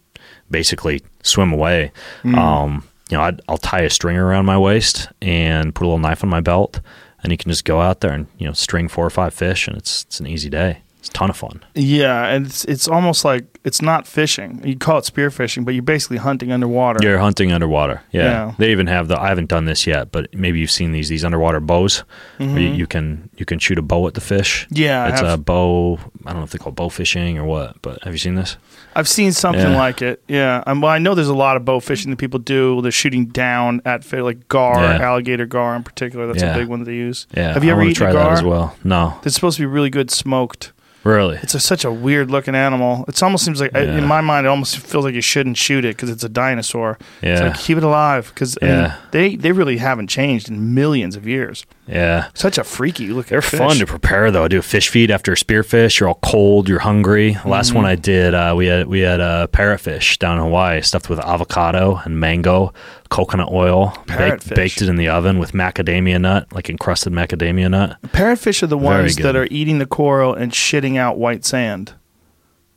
basically 0.52 1.02
swim 1.24 1.52
away, 1.54 1.92
Mm-hmm. 2.24 2.36
um, 2.38 2.84
you 3.10 3.18
know, 3.18 3.24
I'd, 3.24 3.42
I'll 3.50 3.58
tie 3.58 3.82
a 3.82 3.90
string 3.90 4.18
around 4.18 4.46
my 4.46 4.58
waist 4.58 5.08
and 5.22 5.74
put 5.74 5.84
a 5.84 5.88
little 5.88 5.98
knife 6.00 6.24
on 6.24 6.30
my 6.30 6.42
belt 6.42 6.80
and 7.24 7.32
you 7.32 7.38
can 7.38 7.50
just 7.50 7.66
go 7.66 7.82
out 7.82 8.02
there 8.02 8.12
and, 8.12 8.28
you 8.38 8.46
know, 8.46 8.54
string 8.54 8.88
four 8.88 9.04
or 9.06 9.10
five 9.10 9.34
fish 9.34 9.68
and 9.68 9.76
it's, 9.76 10.04
it's 10.04 10.20
an 10.20 10.28
easy 10.28 10.48
day. 10.50 10.82
It's 11.00 11.10
a 11.10 11.14
ton 11.14 11.30
of 11.32 11.36
fun. 11.38 11.64
Yeah, 11.76 12.28
and 12.28 12.46
it's 12.46 12.66
it's 12.66 12.88
almost 12.88 13.24
like 13.26 13.46
it's 13.64 13.82
not 13.82 14.08
fishing. 14.08 14.62
You 14.64 14.78
call 14.78 15.00
it 15.00 15.04
spearfishing, 15.04 15.66
but 15.66 15.74
you're 15.74 15.84
basically 15.84 16.18
hunting 16.18 16.52
underwater. 16.52 17.00
You're 17.02 17.18
hunting 17.20 17.52
underwater. 17.52 18.02
Yeah. 18.12 18.24
Yeah. 18.24 18.54
They 18.58 18.72
even 18.72 18.88
have 18.88 19.08
the 19.10 19.20
I 19.20 19.28
haven't 19.28 19.50
done 19.50 19.66
this 19.66 19.86
yet, 19.86 20.12
but 20.12 20.34
maybe 20.34 20.60
you've 20.60 20.72
seen 20.72 20.92
these 20.94 21.10
these 21.10 21.26
underwater 21.26 21.60
bows 21.60 22.04
where 22.38 22.48
you, 22.60 22.70
you 22.70 22.88
can 22.88 23.30
you 23.38 23.46
can 23.46 23.60
shoot 23.60 23.78
a 23.78 23.82
bow 23.82 24.08
at 24.08 24.14
the 24.14 24.22
fish. 24.22 24.66
Mm-hmm. 24.66 24.76
Yeah, 24.78 25.10
It's 25.10 25.22
a 25.22 25.38
bow 25.38 26.00
I 26.26 26.32
don't 26.32 26.38
know 26.40 26.44
if 26.44 26.52
they 26.52 26.58
call 26.58 26.72
it 26.72 26.76
bow 26.76 26.90
fishing 26.90 27.38
or 27.38 27.44
what, 27.46 27.82
but 27.82 28.02
have 28.04 28.14
you 28.14 28.20
seen 28.20 28.36
this? 28.36 28.58
I've 28.96 29.08
seen 29.10 29.32
something 29.34 29.72
Yeah. 29.72 29.78
like 29.78 30.02
it. 30.02 30.24
Yeah, 30.28 30.64
um, 30.66 30.82
well, 30.82 30.92
I 30.92 30.98
know 30.98 31.14
there's 31.14 31.28
a 31.28 31.34
lot 31.34 31.58
of 31.58 31.66
bow 31.66 31.80
fishing 31.80 32.10
that 32.12 32.18
people 32.18 32.40
do. 32.40 32.82
They're 32.82 32.92
shooting 32.92 33.26
down 33.28 33.82
at 33.86 34.10
like 34.12 34.48
gar, 34.48 34.82
Yeah. 34.82 35.02
alligator 35.02 35.46
gar 35.46 35.76
in 35.76 35.84
particular. 35.84 36.28
That's 36.28 36.42
a 36.44 36.54
big 36.54 36.68
one 36.70 36.80
that 36.80 36.86
they 36.86 36.96
use. 36.96 37.28
Yeah. 37.36 37.54
Have 37.54 37.64
you 37.64 37.72
ever 37.72 37.84
eaten 37.84 37.94
try 37.96 38.14
gar? 38.14 38.24
that 38.24 38.32
as 38.40 38.44
well? 38.44 38.76
No. 38.84 39.20
It's 39.24 39.36
supposed 39.36 39.58
to 39.58 39.64
be 39.64 39.68
really 39.68 39.90
good 39.90 40.10
smoked. 40.10 40.72
Really? 41.04 41.38
It's 41.42 41.56
a, 41.56 41.60
such 41.60 41.86
a 41.86 41.92
weird 41.92 42.30
looking 42.30 42.56
animal. 42.56 43.06
It 43.08 43.22
almost 43.24 43.46
seems 43.46 43.62
like, 43.62 43.72
Yeah. 43.74 43.98
in 43.98 44.06
my 44.06 44.20
mind, 44.22 44.46
it 44.46 44.50
almost 44.50 44.80
feels 44.80 45.06
like 45.06 45.14
you 45.16 45.22
shouldn't 45.22 45.56
shoot 45.58 45.86
it 45.86 45.96
because 45.96 46.10
it's 46.10 46.24
a 46.26 46.30
dinosaur. 46.30 46.98
It's 47.22 47.40
Yeah. 47.42 47.48
like 47.50 47.58
keep 47.58 47.78
it 47.78 47.84
alive 47.84 48.32
because 48.34 48.58
Yeah. 48.62 48.96
they 49.12 49.36
they 49.38 49.52
really 49.54 49.78
haven't 49.78 50.08
changed 50.08 50.50
in 50.50 50.74
millions 50.74 51.16
of 51.16 51.26
years. 51.28 51.66
Yeah. 51.90 52.28
Such 52.36 52.58
a 52.60 52.64
freaky 52.64 53.08
looking. 53.08 53.32
They're 53.32 53.42
fish. 53.42 53.60
fun 53.60 53.78
to 53.78 53.86
prepare 53.88 54.30
though. 54.30 54.44
I 54.44 54.48
do 54.48 54.60
a 54.60 54.62
fish 54.62 54.90
feed 54.90 55.10
after 55.10 55.32
a 55.34 55.36
spearfish. 55.36 56.00
You're 56.00 56.10
all 56.10 56.20
cold. 56.22 56.70
You're 56.70 56.80
hungry. 56.80 57.36
Last 57.46 57.70
Mm-hmm. 57.70 57.76
one 57.78 57.86
I 57.86 57.96
did, 57.96 58.34
uh, 58.36 58.54
we 58.56 58.68
had 58.68 58.86
we 58.88 59.00
had 59.00 59.20
uh, 59.20 59.48
parrotfish 59.48 60.20
down 60.20 60.38
in 60.38 60.44
Hawaii, 60.44 60.82
stuffed 60.82 61.10
with 61.10 61.20
avocado 61.20 62.00
and 62.06 62.20
mango, 62.20 62.74
coconut 63.10 63.50
oil. 63.52 63.98
Baked, 64.08 64.54
baked 64.54 64.82
it 64.84 64.90
in 64.90 64.98
the 64.98 65.10
oven 65.10 65.40
with 65.40 65.54
macadamia 65.54 66.22
nut, 66.22 66.46
like 66.54 66.70
encrusted 66.70 67.12
macadamia 67.12 67.72
nut. 67.72 67.98
Parrotfish 68.08 68.62
are 68.62 68.68
the 68.68 68.78
ones 68.78 69.16
that 69.18 69.36
are 69.36 69.48
eating 69.50 69.80
the 69.80 69.88
coral 69.88 70.34
and 70.36 70.52
shitting 70.52 70.98
out 70.98 71.18
white 71.18 71.44
sand. 71.44 71.94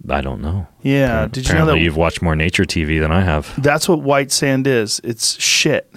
I 0.09 0.21
don't 0.21 0.41
know. 0.41 0.67
Yeah. 0.81 1.29
Did 1.31 1.49
you 1.49 1.55
know 1.55 1.67
that? 1.67 1.79
you've 1.79 1.97
watched 1.97 2.23
more 2.23 2.35
nature 2.35 2.65
TV 2.65 2.99
than 2.99 3.13
I 3.13 3.21
have. 3.23 3.55
That's 3.63 3.89
what 3.89 4.01
white 4.03 4.33
sand 4.33 4.67
is. 4.67 5.01
It's 5.05 5.41
shit. 5.41 5.93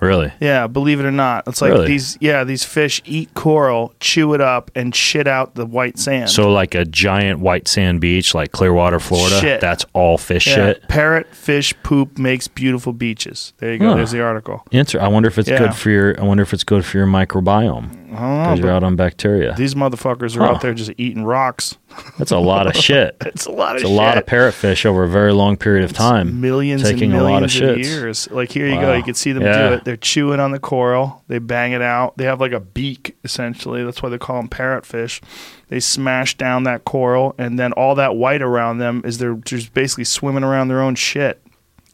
Really? 0.00 0.32
Yeah, 0.40 0.66
believe 0.68 1.00
it 1.00 1.06
or 1.06 1.10
not. 1.10 1.48
It's 1.48 1.60
like 1.60 1.72
Really? 1.72 1.86
these 1.88 2.16
yeah, 2.20 2.44
these 2.44 2.64
fish 2.64 3.02
eat 3.04 3.34
coral, 3.34 3.92
chew 4.00 4.32
it 4.34 4.40
up 4.40 4.70
and 4.74 4.94
shit 4.94 5.26
out 5.26 5.54
the 5.56 5.66
white 5.66 5.98
sand. 5.98 6.30
So 6.30 6.50
like 6.52 6.74
a 6.74 6.84
giant 6.84 7.40
white 7.40 7.66
sand 7.66 8.00
beach 8.00 8.34
like 8.34 8.52
Clearwater, 8.52 9.00
Florida, 9.00 9.40
Shit. 9.40 9.60
that's 9.60 9.84
all 9.94 10.16
fish 10.16 10.46
yeah. 10.46 10.54
shit. 10.54 10.88
Parrot 10.88 11.34
fish 11.34 11.74
poop 11.82 12.16
makes 12.16 12.46
beautiful 12.46 12.92
beaches. 12.92 13.52
There 13.58 13.72
you 13.72 13.78
go. 13.78 13.88
Huh. 13.88 13.94
There's 13.96 14.12
the 14.12 14.22
article. 14.22 14.64
Answer. 14.72 15.00
I 15.00 15.08
wonder 15.08 15.28
if 15.28 15.36
it's 15.38 15.48
Yeah. 15.48 15.58
good 15.58 15.74
for 15.74 15.90
your 15.90 16.20
I 16.20 16.24
wonder 16.24 16.42
if 16.42 16.54
it's 16.54 16.64
good 16.64 16.84
for 16.84 16.96
your 16.98 17.06
microbiome. 17.06 18.07
I. 18.22 18.44
Because 18.44 18.60
you're 18.60 18.70
out 18.70 18.82
on 18.84 18.96
bacteria. 18.96 19.54
These 19.56 19.74
motherfuckers 19.74 20.36
are 20.36 20.40
Huh. 20.40 20.52
out 20.52 20.60
there 20.60 20.74
just 20.74 20.90
eating 20.98 21.24
rocks. 21.24 21.76
That's 22.18 22.30
a 22.30 22.38
lot 22.38 22.66
of 22.66 22.76
shit. 22.84 23.16
It's 23.24 23.46
a 23.46 23.50
lot 23.50 23.76
of 23.76 23.80
shit. 23.80 23.82
It's 23.82 23.84
a 23.84 23.88
shit. 23.88 23.96
lot 23.96 24.18
of 24.18 24.26
parrotfish 24.26 24.84
over 24.86 25.04
a 25.04 25.08
very 25.08 25.32
long 25.32 25.56
period 25.56 25.84
of 25.84 25.92
time. 25.92 26.40
millions 26.40 26.82
taking 26.82 27.12
and 27.12 27.20
a 27.20 27.24
lot 27.24 27.42
of 27.42 27.54
millions 27.54 27.86
shits. 27.86 27.90
years. 27.90 28.30
Like 28.30 28.50
here 28.52 28.66
you 28.68 28.80
go, 28.80 28.94
you 28.94 29.02
can 29.02 29.14
see 29.14 29.32
them 29.32 29.42
Yeah. 29.42 29.68
do 29.68 29.74
it. 29.74 29.84
They're 29.84 29.96
chewing 29.96 30.40
on 30.40 30.52
the 30.52 30.58
coral. 30.58 31.22
They 31.28 31.38
bang 31.38 31.72
it 31.72 31.82
out. 31.82 32.16
They 32.16 32.24
have 32.24 32.40
like 32.40 32.52
a 32.52 32.60
beak 32.60 33.16
essentially. 33.24 33.84
That's 33.84 34.02
why 34.02 34.08
they 34.10 34.18
call 34.18 34.36
them 34.36 34.48
parrotfish. 34.48 35.20
They 35.68 35.80
smash 35.80 36.36
down 36.36 36.62
that 36.64 36.84
coral, 36.86 37.34
and 37.36 37.58
then 37.58 37.72
all 37.72 37.94
that 37.96 38.16
white 38.16 38.40
around 38.40 38.78
them 38.78 39.02
is 39.04 39.18
they're 39.18 39.34
just 39.34 39.74
basically 39.74 40.04
swimming 40.04 40.42
around 40.44 40.68
their 40.68 40.80
own 40.80 40.94
shit. 40.94 41.42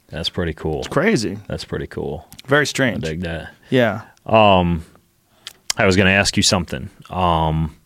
That's 0.08 0.28
pretty 0.28 0.52
cool. 0.52 0.78
It's 0.80 0.88
crazy, 0.88 1.38
That's 1.48 1.64
pretty 1.64 1.88
cool. 1.88 2.28
very 2.46 2.60
I 2.60 2.64
strange. 2.64 3.02
dig 3.02 3.22
that. 3.22 3.52
Yeah. 3.70 4.02
Um, 4.26 4.84
I 5.76 5.86
was 5.86 5.96
going 5.96 6.06
to 6.06 6.12
ask 6.12 6.36
you 6.36 6.42
something. 6.42 6.88
Um, 7.10 7.76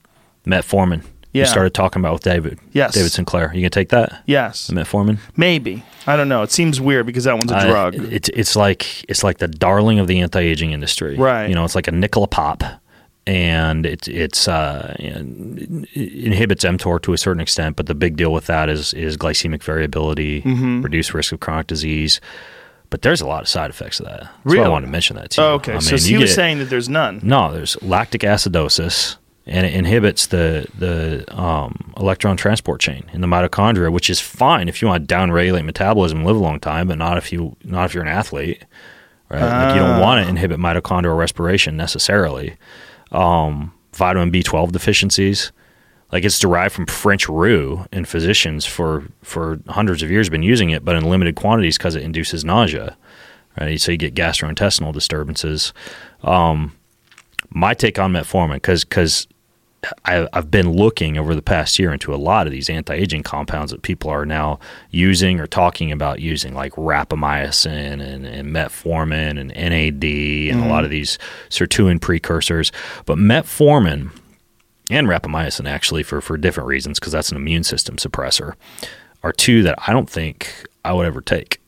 Metformin. 0.47 1.05
Yeah. 1.33 1.43
You 1.43 1.47
started 1.47 1.75
talking 1.75 2.01
about 2.01 2.15
with 2.15 2.23
David. 2.23 2.59
Yes. 2.73 2.95
David 2.95 3.13
Sinclair. 3.13 3.53
You 3.55 3.61
gonna 3.61 3.69
take 3.71 3.91
that? 3.91 4.23
Yes. 4.27 4.67
The 4.69 4.75
Metformin. 4.75 5.19
Maybe. 5.37 5.85
I 6.07 6.17
don't 6.17 6.29
know. 6.31 6.43
It 6.43 6.51
seems 6.51 6.81
weird 6.81 7.05
because 7.05 7.25
that 7.25 7.37
one's 7.37 7.53
a 7.53 7.57
I- 7.57 7.67
drug. 7.67 7.95
it's 7.97 8.31
it's 8.31 8.57
like 8.57 9.05
it's 9.11 9.23
like 9.23 9.37
the 9.39 9.47
darling 9.47 9.99
of 9.99 10.07
the 10.07 10.21
anti-aging 10.21 10.73
industry. 10.73 11.17
Right. 11.17 11.47
You 11.47 11.55
know, 11.55 11.65
it's 11.67 11.75
like 11.75 11.87
a 11.87 11.93
nickel 11.93 12.25
a 12.25 12.29
pop, 12.29 12.65
and 13.27 13.85
it's 13.85 14.09
it's 14.09 14.49
uh, 14.49 14.97
it 14.99 15.87
inhibits 15.95 16.65
mTOR 16.65 17.01
to 17.03 17.13
a 17.13 17.19
certain 17.19 17.43
extent. 17.43 17.77
But 17.77 17.87
the 17.87 17.95
big 17.95 18.17
deal 18.17 18.33
with 18.33 18.47
that 18.47 18.71
is 18.71 18.95
is 18.95 19.19
glycemic 19.19 19.63
variability, 19.63 20.41
Mm-hmm. 20.43 20.81
reduced 20.81 21.13
risk 21.13 21.33
of 21.33 21.41
chronic 21.41 21.67
disease. 21.67 22.23
But 22.91 23.03
there's 23.03 23.21
a 23.21 23.27
lot 23.27 23.43
of 23.43 23.49
side 23.49 23.69
effects 23.71 24.01
of 24.01 24.07
that. 24.07 24.21
That's 24.21 24.31
why 24.45 24.53
Really? 24.55 24.65
I 24.65 24.69
wanted 24.69 24.87
to 24.87 24.93
mention 24.93 25.17
that 25.17 25.31
too. 25.31 25.43
oh, 25.43 25.53
okay. 25.55 25.75
I 25.75 25.79
so 25.81 25.97
he 25.97 26.13
you 26.13 26.21
was 26.21 26.31
get- 26.31 26.35
saying 26.37 26.59
that 26.61 26.71
there's 26.71 26.89
none. 26.89 27.21
no, 27.23 27.53
there's 27.53 27.81
lactic 27.83 28.23
acidosis, 28.23 29.17
and 29.47 29.67
it 29.67 29.75
inhibits 29.75 30.27
the 30.29 30.67
the 30.79 31.25
um, 31.39 31.93
electron 31.99 32.37
transport 32.37 32.81
chain 32.81 33.05
in 33.13 33.21
the 33.21 33.27
mitochondria, 33.27 33.93
which 33.93 34.09
is 34.09 34.21
fine 34.21 34.69
if 34.69 34.81
you 34.81 34.89
want 34.89 35.07
to 35.09 35.15
downregulate 35.15 35.65
metabolism, 35.67 36.19
and 36.19 36.27
live 36.27 36.37
a 36.37 36.41
long 36.41 36.61
time, 36.61 36.89
but 36.89 36.97
not 36.99 37.19
if 37.19 37.31
you 37.33 37.57
not 37.63 37.85
if 37.85 37.95
you're 37.95 38.03
an 38.05 38.09
athlete, 38.09 38.65
right? 39.29 39.41
like 39.43 39.75
you 39.75 39.81
don't 39.81 40.01
want 40.01 40.25
to 40.25 40.29
inhibit 40.31 40.59
mitochondrial 40.59 41.17
respiration 41.19 41.77
necessarily. 41.77 42.57
Um, 43.13 43.73
vitamin 43.95 44.31
B12 44.31 44.71
deficiencies, 44.73 45.51
like 46.13 46.25
it's 46.25 46.39
derived 46.39 46.75
from 46.75 46.87
French 46.87 47.29
rue, 47.29 47.85
and 47.93 48.09
physicians 48.09 48.65
for 48.65 49.05
for 49.23 49.61
hundreds 49.69 50.03
of 50.03 50.11
years 50.11 50.27
have 50.27 50.33
been 50.33 50.43
using 50.43 50.71
it, 50.71 50.85
but 50.85 50.97
in 50.97 51.05
limited 51.05 51.37
quantities 51.37 51.79
because 51.79 51.95
it 51.95 52.03
induces 52.03 52.45
nausea. 52.45 52.97
Right, 53.61 53.81
so 53.81 53.91
you 53.91 53.99
get 53.99 54.15
gastrointestinal 54.15 54.93
disturbances 54.93 55.73
um, 56.23 56.77
my 57.51 57.75
take 57.75 57.99
on 57.99 58.13
metformin 58.13 58.55
because 58.55 58.85
because 58.85 59.27
I, 60.05 60.27
I've 60.33 60.51
been 60.51 60.73
looking 60.73 61.19
over 61.19 61.35
the 61.35 61.43
past 61.43 61.79
year 61.79 61.93
into 61.93 62.13
a 62.13 62.17
lot 62.17 62.47
of 62.49 62.53
these 62.53 62.69
anti-aging 62.69 63.23
compounds 63.23 63.71
that 63.71 63.83
people 63.83 64.11
are 64.11 64.27
now 64.27 64.59
using 64.91 65.39
or 65.39 65.47
talking 65.47 65.93
about 65.93 66.21
using, 66.21 66.53
like 66.53 66.73
rapamycin 66.73 68.03
and, 68.03 68.27
and 68.27 68.51
metformin 68.51 69.39
and 69.39 69.51
NAD 69.51 70.05
and 70.53 70.65
a 70.65 70.69
lot 70.69 70.83
mm. 70.83 70.85
of 70.85 70.91
these 70.91 71.17
sirtuin 71.49 72.01
precursors. 72.01 72.73
But 73.07 73.19
metformin 73.19 74.11
and 74.91 75.07
rapamycin, 75.07 75.69
actually, 75.69 76.03
for 76.03 76.21
for 76.21 76.37
different 76.37 76.69
reasons, 76.69 76.99
because 76.99 77.13
that's 77.13 77.31
an 77.31 77.37
immune 77.37 77.65
system 77.65 77.97
suppressor, 77.97 78.55
are 79.23 79.33
two 79.33 79.63
that 79.63 79.79
I 79.87 79.93
don't 79.93 80.09
think 80.09 80.67
I 80.85 80.93
would 80.93 81.07
ever 81.07 81.21
take. 81.21 81.61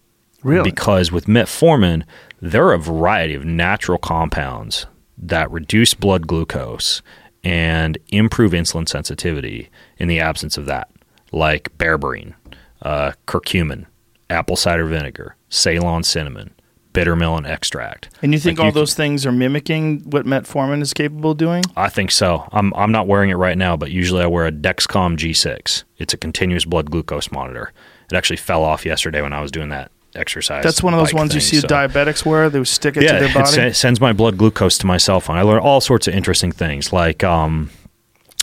Really? 0.43 0.71
Because 0.71 1.13
with 1.13 1.27
metformin, 1.27 2.05
there 2.41 2.67
are 2.67 2.73
a 2.73 2.79
variety 2.79 3.35
of 3.35 3.45
natural 3.45 3.99
compounds 3.99 4.87
that 5.19 5.51
reduce 5.51 5.93
blood 5.93 6.27
glucose 6.27 7.03
and 7.45 7.99
improve 8.09 8.53
insulin 8.53 8.89
sensitivity 8.89 9.69
in 9.99 10.09
the 10.09 10.21
absence 10.21 10.57
of 10.57 10.67
that, 10.67 10.91
like 11.33 11.77
berberine, 11.77 12.35
uh, 12.83 13.13
curcumin, 13.27 13.87
apple 14.31 14.57
cider 14.57 14.87
vinegar, 14.87 15.37
Ceylon 15.49 16.03
cinnamon, 16.03 16.55
bitter 16.93 17.15
melon 17.17 17.47
extract. 17.47 18.11
And 18.23 18.33
you 18.33 18.39
think 18.41 18.59
Like, 18.59 18.63
all 18.65 18.67
you 18.69 18.73
can- 18.73 18.81
those 18.81 18.95
things 18.95 19.25
are 19.27 19.33
mimicking 19.33 20.01
what 20.11 20.27
metformin 20.27 20.83
is 20.83 20.93
capable 20.93 21.33
of 21.33 21.39
doing? 21.39 21.63
I 21.77 21.89
think 21.89 22.11
so. 22.11 22.49
I'm 22.53 22.73
I'm 22.75 22.93
not 22.93 23.07
wearing 23.07 23.31
it 23.31 23.37
right 23.37 23.57
now, 23.57 23.77
but 23.77 23.91
usually 23.91 24.23
I 24.23 24.27
wear 24.27 24.47
a 24.47 24.53
Dexcom 24.53 25.17
G6. 25.17 25.85
It's 25.99 26.15
a 26.15 26.17
continuous 26.17 26.65
blood 26.65 26.91
glucose 26.91 27.31
monitor. 27.31 27.73
It 28.11 28.17
actually 28.17 28.39
fell 28.39 28.65
off 28.65 28.85
yesterday 28.85 29.23
when 29.23 29.33
I 29.33 29.41
was 29.41 29.51
doing 29.53 29.69
that 29.69 29.93
exercise. 30.17 30.65
That's 30.65 30.83
one 30.83 30.93
of 30.93 30.99
those 30.99 31.15
ones 31.15 31.33
you 31.35 31.41
see 31.41 31.61
so- 31.61 31.69
diabetics 31.69 32.27
wear. 32.27 32.51
They 32.51 32.65
stick 32.65 32.97
it 32.97 33.05
yeah, 33.05 33.13
to 33.13 33.19
their 33.21 33.29
it 33.29 33.35
body. 33.35 33.47
se- 33.53 33.73
sends 33.75 34.01
my 34.01 34.13
blood 34.13 34.37
glucose 34.37 34.77
to 34.79 34.87
my 34.87 34.97
cell 34.97 35.21
phone. 35.21 35.37
I 35.37 35.43
learned 35.43 35.61
all 35.61 35.81
sorts 35.81 36.09
of 36.09 36.15
interesting 36.15 36.51
things, 36.51 36.93
like 36.93 37.23
um, 37.23 37.71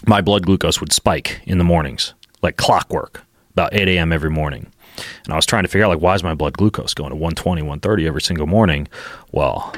my 0.06 0.22
blood 0.22 0.46
glucose 0.46 0.80
would 0.80 0.94
spike 0.94 1.42
in 1.46 1.58
the 1.58 1.66
mornings, 1.66 2.14
like 2.42 2.56
clockwork, 2.56 3.24
about 3.58 3.74
8 3.74 3.88
a.m. 3.88 4.14
every 4.14 4.30
morning. 4.30 4.72
And 5.26 5.34
I 5.34 5.36
was 5.36 5.46
trying 5.48 5.64
to 5.64 5.68
figure 5.68 5.86
out, 5.86 5.90
like, 5.90 6.02
why 6.02 6.14
is 6.14 6.24
my 6.24 6.36
blood 6.36 6.54
glucose 6.58 6.94
going 6.94 7.10
to 7.10 7.16
120, 7.16 7.64
130 7.64 8.08
every 8.08 8.22
single 8.22 8.46
morning? 8.46 8.88
Well, 9.32 9.74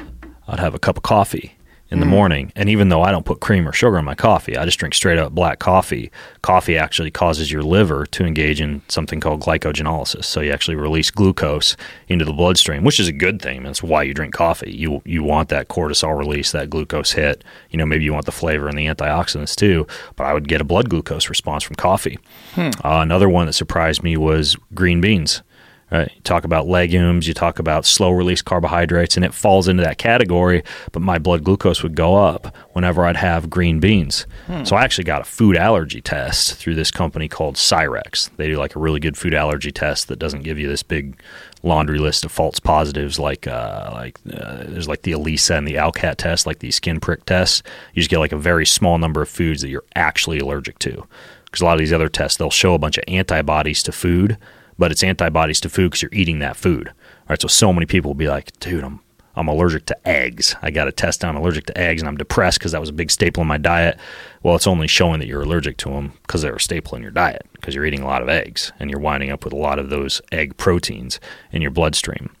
I'd 0.46 0.60
have 0.60 0.74
a 0.74 0.78
cup 0.78 0.98
of 0.98 1.02
coffee 1.02 1.54
in 1.90 1.98
Hmm. 1.98 2.00
the 2.00 2.06
morning. 2.06 2.52
And 2.54 2.68
even 2.68 2.88
though 2.88 3.02
I 3.02 3.10
don't 3.10 3.24
put 3.24 3.40
cream 3.40 3.66
or 3.68 3.72
sugar 3.72 3.98
in 3.98 4.04
my 4.04 4.14
coffee, 4.14 4.56
I 4.56 4.64
just 4.64 4.78
drink 4.78 4.94
straight 4.94 5.18
up 5.18 5.32
black 5.32 5.58
coffee. 5.58 6.10
Coffee 6.42 6.78
actually 6.78 7.10
causes 7.10 7.50
your 7.50 7.62
liver 7.62 8.06
to 8.06 8.24
engage 8.24 8.60
in 8.60 8.82
something 8.88 9.18
called 9.20 9.40
glycogenolysis. 9.42 10.24
So 10.24 10.40
you 10.40 10.52
actually 10.52 10.76
release 10.76 11.10
glucose 11.10 11.76
into 12.08 12.24
the 12.24 12.32
bloodstream, 12.32 12.84
which 12.84 13.00
is 13.00 13.08
a 13.08 13.12
good 13.12 13.42
thing. 13.42 13.62
That's 13.62 13.82
why 13.82 14.02
you 14.04 14.14
drink 14.14 14.34
coffee. 14.34 14.70
You 14.72 15.02
you 15.04 15.22
want 15.22 15.48
that 15.48 15.68
cortisol 15.68 16.16
release, 16.16 16.52
that 16.52 16.70
glucose 16.70 17.12
hit. 17.12 17.42
You 17.70 17.78
know, 17.78 17.86
maybe 17.86 18.04
you 18.04 18.12
want 18.12 18.26
the 18.26 18.32
flavor 18.32 18.68
and 18.68 18.78
the 18.78 18.86
antioxidants 18.86 19.56
too. 19.56 19.86
But 20.16 20.24
I 20.24 20.34
would 20.34 20.48
get 20.48 20.60
a 20.60 20.64
blood 20.64 20.88
glucose 20.88 21.28
response 21.28 21.64
from 21.64 21.76
coffee. 21.76 22.18
Uh, 22.56 22.70
another 22.84 23.28
one 23.28 23.46
that 23.46 23.52
surprised 23.54 24.02
me 24.02 24.16
was 24.16 24.56
green 24.74 25.00
beans. 25.00 25.42
Right. 25.90 26.12
You 26.14 26.20
talk 26.22 26.44
about 26.44 26.68
legumes, 26.68 27.26
you 27.26 27.34
talk 27.34 27.58
about 27.58 27.84
slow 27.84 28.10
release 28.10 28.42
carbohydrates, 28.42 29.16
and 29.16 29.24
it 29.24 29.34
falls 29.34 29.66
into 29.66 29.82
that 29.82 29.98
category. 29.98 30.62
But 30.92 31.02
my 31.02 31.18
blood 31.18 31.42
glucose 31.42 31.82
would 31.82 31.96
go 31.96 32.14
up 32.14 32.54
whenever 32.74 33.04
I'd 33.04 33.16
have 33.16 33.50
green 33.50 33.80
beans. 33.80 34.24
So 34.64 34.76
I 34.76 34.84
actually 34.84 35.04
got 35.04 35.20
a 35.20 35.24
food 35.24 35.56
allergy 35.56 36.00
test 36.00 36.54
through 36.54 36.76
this 36.76 36.92
company 36.92 37.28
called 37.28 37.56
Cyrex. 37.56 38.30
They 38.36 38.46
do 38.46 38.56
like 38.56 38.76
a 38.76 38.78
really 38.78 39.00
good 39.00 39.16
food 39.16 39.34
allergy 39.34 39.72
test 39.72 40.06
that 40.08 40.20
doesn't 40.20 40.42
give 40.42 40.58
you 40.58 40.68
this 40.68 40.84
big 40.84 41.20
laundry 41.62 41.98
list 41.98 42.24
of 42.24 42.32
false 42.32 42.58
positives 42.58 43.18
like 43.18 43.46
uh, 43.46 43.90
like 43.92 44.18
uh, 44.32 44.64
there's 44.66 44.88
like 44.88 45.02
the 45.02 45.12
ELISA 45.12 45.56
and 45.56 45.66
the 45.68 45.74
ALCAT 45.74 46.16
test, 46.16 46.46
like 46.46 46.60
these 46.60 46.76
skin 46.76 47.00
prick 47.00 47.24
tests. 47.26 47.62
You 47.94 48.00
just 48.00 48.10
get 48.10 48.18
like 48.18 48.32
a 48.32 48.38
very 48.38 48.64
small 48.64 48.96
number 48.98 49.22
of 49.22 49.28
foods 49.28 49.60
that 49.62 49.68
you're 49.68 49.84
actually 49.96 50.38
allergic 50.38 50.78
to. 50.80 51.04
Because 51.44 51.62
a 51.62 51.64
lot 51.64 51.72
of 51.74 51.80
these 51.80 51.92
other 51.92 52.08
tests, 52.08 52.36
they'll 52.38 52.50
show 52.50 52.74
a 52.74 52.78
bunch 52.78 52.96
of 52.96 53.04
antibodies 53.08 53.82
to 53.82 53.92
food, 53.92 54.38
but 54.80 54.90
it's 54.90 55.04
antibodies 55.04 55.60
to 55.60 55.68
food 55.68 55.90
because 55.90 56.00
you're 56.00 56.10
eating 56.12 56.38
that 56.38 56.56
food. 56.56 56.88
All 56.88 57.26
right, 57.28 57.40
so 57.40 57.48
so 57.48 57.70
many 57.70 57.84
people 57.84 58.08
will 58.08 58.16
be 58.16 58.28
like, 58.28 58.58
dude, 58.60 58.82
I'm 58.82 59.00
I'm 59.36 59.46
allergic 59.46 59.86
to 59.86 60.08
eggs. 60.08 60.56
I 60.62 60.70
got 60.70 60.88
a 60.88 60.92
test 60.92 61.24
I'm 61.24 61.36
allergic 61.36 61.66
to 61.66 61.78
eggs, 61.78 62.00
and 62.00 62.08
I'm 62.08 62.16
depressed 62.16 62.58
because 62.58 62.72
that 62.72 62.80
was 62.80 62.88
a 62.88 62.94
big 62.94 63.10
staple 63.10 63.42
in 63.42 63.46
my 63.46 63.58
diet. 63.58 63.98
Well, 64.42 64.56
it's 64.56 64.66
only 64.66 64.88
showing 64.88 65.20
that 65.20 65.26
you're 65.28 65.42
allergic 65.42 65.76
to 65.78 65.90
them 65.90 66.14
because 66.22 66.40
they're 66.42 66.56
a 66.56 66.60
staple 66.60 66.96
in 66.96 67.02
your 67.02 67.12
diet 67.12 67.46
because 67.52 67.74
you're 67.74 67.84
eating 67.84 68.00
a 68.00 68.06
lot 68.06 68.22
of 68.22 68.30
eggs 68.30 68.72
and 68.80 68.90
you're 68.90 68.98
winding 68.98 69.30
up 69.30 69.44
with 69.44 69.52
a 69.52 69.56
lot 69.56 69.78
of 69.78 69.90
those 69.90 70.22
egg 70.32 70.56
proteins 70.56 71.20
in 71.52 71.60
your 71.60 71.70
bloodstream. 71.70 72.34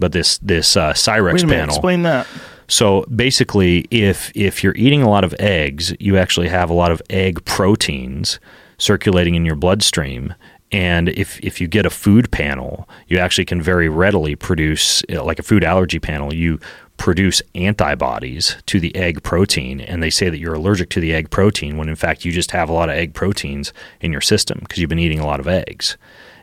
But 0.00 0.12
this 0.12 0.38
this 0.38 0.76
uh, 0.76 0.94
Cyrex 0.94 1.34
Wait 1.34 1.42
a 1.42 1.46
minute. 1.46 1.60
panel. 1.60 1.74
Explain 1.74 2.02
that. 2.04 2.26
So 2.68 3.02
basically, 3.14 3.86
if 3.90 4.32
if 4.34 4.64
you're 4.64 4.74
eating 4.76 5.02
a 5.02 5.10
lot 5.10 5.24
of 5.24 5.34
eggs, 5.38 5.94
you 6.00 6.16
actually 6.16 6.48
have 6.48 6.70
a 6.70 6.74
lot 6.74 6.90
of 6.90 7.02
egg 7.10 7.44
proteins 7.44 8.40
circulating 8.78 9.34
in 9.34 9.44
your 9.44 9.56
bloodstream. 9.56 10.34
And 10.72 11.10
if, 11.10 11.38
if 11.40 11.60
you 11.60 11.68
get 11.68 11.84
a 11.84 11.90
food 11.90 12.30
panel, 12.30 12.88
you 13.06 13.18
actually 13.18 13.44
can 13.44 13.60
very 13.60 13.90
readily 13.90 14.34
produce, 14.34 15.02
uh, 15.12 15.22
like 15.22 15.38
a 15.38 15.42
food 15.42 15.62
allergy 15.62 15.98
panel, 15.98 16.32
you 16.32 16.58
produce 16.96 17.42
antibodies 17.54 18.56
to 18.66 18.80
the 18.80 18.94
egg 18.96 19.22
protein. 19.22 19.80
And 19.80 20.02
they 20.02 20.08
say 20.10 20.30
that 20.30 20.38
you're 20.38 20.54
allergic 20.54 20.88
to 20.90 21.00
the 21.00 21.12
egg 21.12 21.30
protein 21.30 21.76
when 21.76 21.88
in 21.88 21.96
fact 21.96 22.24
you 22.24 22.32
just 22.32 22.52
have 22.52 22.68
a 22.68 22.72
lot 22.72 22.88
of 22.88 22.94
egg 22.94 23.12
proteins 23.12 23.72
in 24.00 24.12
your 24.12 24.20
system 24.20 24.60
because 24.60 24.78
you've 24.78 24.88
been 24.88 24.98
eating 24.98 25.20
a 25.20 25.26
lot 25.26 25.40
of 25.40 25.48
eggs. 25.48 25.96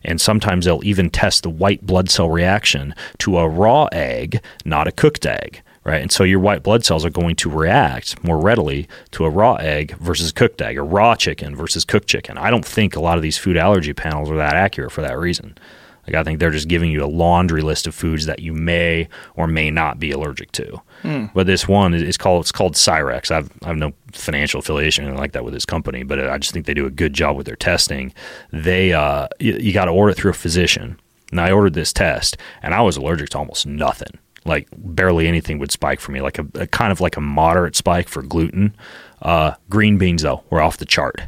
And 0.03 0.21
sometimes 0.21 0.65
they'll 0.65 0.83
even 0.83 1.09
test 1.09 1.43
the 1.43 1.49
white 1.49 1.85
blood 1.85 2.09
cell 2.09 2.29
reaction 2.29 2.93
to 3.19 3.37
a 3.37 3.49
raw 3.49 3.85
egg, 3.91 4.41
not 4.63 4.87
a 4.87 4.91
cooked 4.91 5.25
egg 5.25 5.61
right? 5.83 6.01
And 6.01 6.11
so 6.11 6.23
your 6.23 6.39
white 6.39 6.63
blood 6.63 6.85
cells 6.85 7.05
are 7.05 7.09
going 7.09 7.35
to 7.37 7.49
react 7.49 8.23
more 8.23 8.39
readily 8.39 8.87
to 9.11 9.25
a 9.25 9.29
raw 9.29 9.55
egg 9.55 9.95
versus 9.97 10.31
cooked 10.31 10.61
egg, 10.61 10.77
or 10.77 10.85
raw 10.85 11.15
chicken 11.15 11.55
versus 11.55 11.85
cooked 11.85 12.07
chicken. 12.07 12.37
I 12.37 12.49
don't 12.49 12.65
think 12.65 12.95
a 12.95 12.99
lot 13.01 13.17
of 13.17 13.23
these 13.23 13.37
food 13.37 13.57
allergy 13.57 13.93
panels 13.93 14.29
are 14.29 14.37
that 14.37 14.55
accurate 14.55 14.91
for 14.91 15.01
that 15.01 15.17
reason. 15.17 15.57
Like 16.07 16.15
I 16.15 16.23
think 16.23 16.39
they're 16.39 16.49
just 16.49 16.67
giving 16.67 16.89
you 16.89 17.03
a 17.03 17.07
laundry 17.07 17.61
list 17.61 17.85
of 17.85 17.93
foods 17.93 18.25
that 18.25 18.39
you 18.39 18.51
may 18.51 19.07
or 19.35 19.45
may 19.45 19.69
not 19.69 19.99
be 19.99 20.11
allergic 20.11 20.51
to. 20.53 20.81
But 21.35 21.45
this 21.45 21.67
one 21.67 21.93
is 21.93 22.17
called 22.17 22.41
it's 22.41 22.51
called 22.51 22.73
Cyrex. 22.73 23.29
I've 23.29 23.51
I 23.63 23.67
have 23.67 23.77
no 23.77 23.93
financial 24.11 24.59
affiliation 24.59 25.15
like 25.15 25.33
that 25.33 25.43
with 25.43 25.53
this 25.53 25.65
company, 25.65 26.01
but 26.03 26.19
I 26.27 26.37
just 26.39 26.51
think 26.51 26.65
they 26.65 26.73
do 26.73 26.87
a 26.87 26.91
good 26.91 27.13
job 27.13 27.37
with 27.37 27.45
their 27.45 27.55
testing. 27.55 28.11
They 28.51 28.91
uh, 28.91 29.27
you, 29.39 29.53
you 29.53 29.71
got 29.71 29.85
to 29.85 29.91
order 29.91 30.11
it 30.11 30.15
through 30.15 30.31
a 30.31 30.35
physician. 30.35 30.99
And 31.31 31.39
I 31.39 31.51
ordered 31.51 31.75
this 31.75 31.93
test, 31.93 32.37
and 32.63 32.73
I 32.73 32.81
was 32.81 32.97
allergic 32.97 33.29
to 33.29 33.37
almost 33.37 33.67
nothing 33.67 34.17
like 34.49 34.67
barely 34.75 35.27
anything 35.27 35.59
would 35.59 35.71
spike 35.71 36.01
for 36.01 36.11
me, 36.11 36.21
like 36.21 36.37
a, 36.37 36.47
a 36.55 36.67
kind 36.67 36.91
of 36.91 36.99
like 36.99 37.15
a 37.15 37.21
moderate 37.21 37.75
spike 37.75 38.09
for 38.09 38.21
gluten. 38.21 38.75
Uh, 39.21 39.53
green 39.69 39.97
beans 39.97 40.23
though 40.23 40.43
were 40.49 40.61
off 40.61 40.77
the 40.77 40.85
chart, 40.85 41.21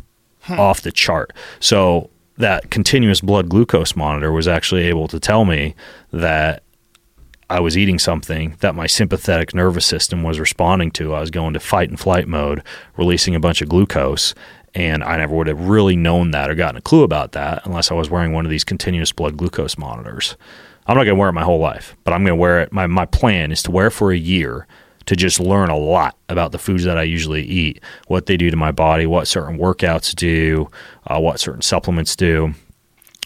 off 0.49 0.81
the 0.81 0.91
chart. 0.91 1.31
So 1.61 2.10
that 2.38 2.69
continuous 2.69 3.22
blood 3.22 3.48
glucose 3.48 3.95
monitor 3.95 4.31
was 4.31 4.48
actually 4.48 4.84
able 4.84 5.07
to 5.07 5.19
tell 5.19 5.45
me 5.45 5.76
that 6.11 6.64
I 7.49 7.60
was 7.60 7.77
eating 7.77 7.99
something 7.99 8.56
that 8.61 8.76
my 8.76 8.88
sympathetic 8.88 9.53
nervous 9.53 9.85
system 9.85 10.23
was 10.23 10.39
responding 10.39 10.89
to. 10.91 11.14
I 11.14 11.19
was 11.19 11.31
going 11.31 11.53
to 11.53 11.60
fight 11.60 11.89
and 11.89 11.99
flight 11.99 12.27
mode, 12.27 12.64
releasing 12.95 13.35
a 13.35 13.41
bunch 13.41 13.61
of 13.61 13.68
glucose. 13.69 14.34
And 14.73 15.03
I 15.03 15.18
never 15.18 15.35
would 15.35 15.48
have 15.48 15.60
really 15.60 15.98
known 15.98 16.31
that 16.31 16.49
or 16.49 16.56
gotten 16.56 16.77
a 16.77 16.81
clue 16.81 17.03
about 17.03 17.34
that 17.34 17.65
unless 17.65 17.91
I 17.91 17.93
was 17.93 18.10
wearing 18.10 18.31
one 18.31 18.45
of 18.45 18.52
these 18.52 18.64
continuous 18.64 19.11
blood 19.11 19.35
glucose 19.35 19.77
monitors. 19.77 20.38
I'm 20.88 20.95
not 20.95 21.03
going 21.03 21.16
to 21.16 21.20
wear 21.20 21.30
it 21.30 21.34
my 21.34 21.44
whole 21.44 21.60
life, 21.60 21.95
but 22.03 22.14
I'm 22.14 22.22
going 22.24 22.36
to 22.38 22.41
wear 22.41 22.62
it. 22.62 22.74
My, 22.74 22.88
my 22.88 23.06
plan 23.06 23.52
is 23.52 23.64
to 23.64 23.72
wear 23.72 23.88
it 23.88 23.91
for 23.91 24.12
a 24.12 24.18
year 24.18 24.68
to 25.06 25.16
just 25.16 25.40
learn 25.40 25.70
a 25.70 25.78
lot 25.78 26.16
about 26.30 26.52
the 26.52 26.60
foods 26.60 26.84
that 26.84 26.98
I 26.98 27.03
usually 27.03 27.44
eat, 27.44 27.82
what 28.08 28.26
they 28.26 28.38
do 28.38 28.49
to 28.49 28.58
my 28.58 28.72
body, 28.72 29.06
what 29.06 29.28
certain 29.28 29.58
workouts 29.58 30.16
do, 30.16 30.70
uh, 31.08 31.20
what 31.20 31.40
certain 31.40 31.62
supplements 31.62 32.16
do. 32.16 32.53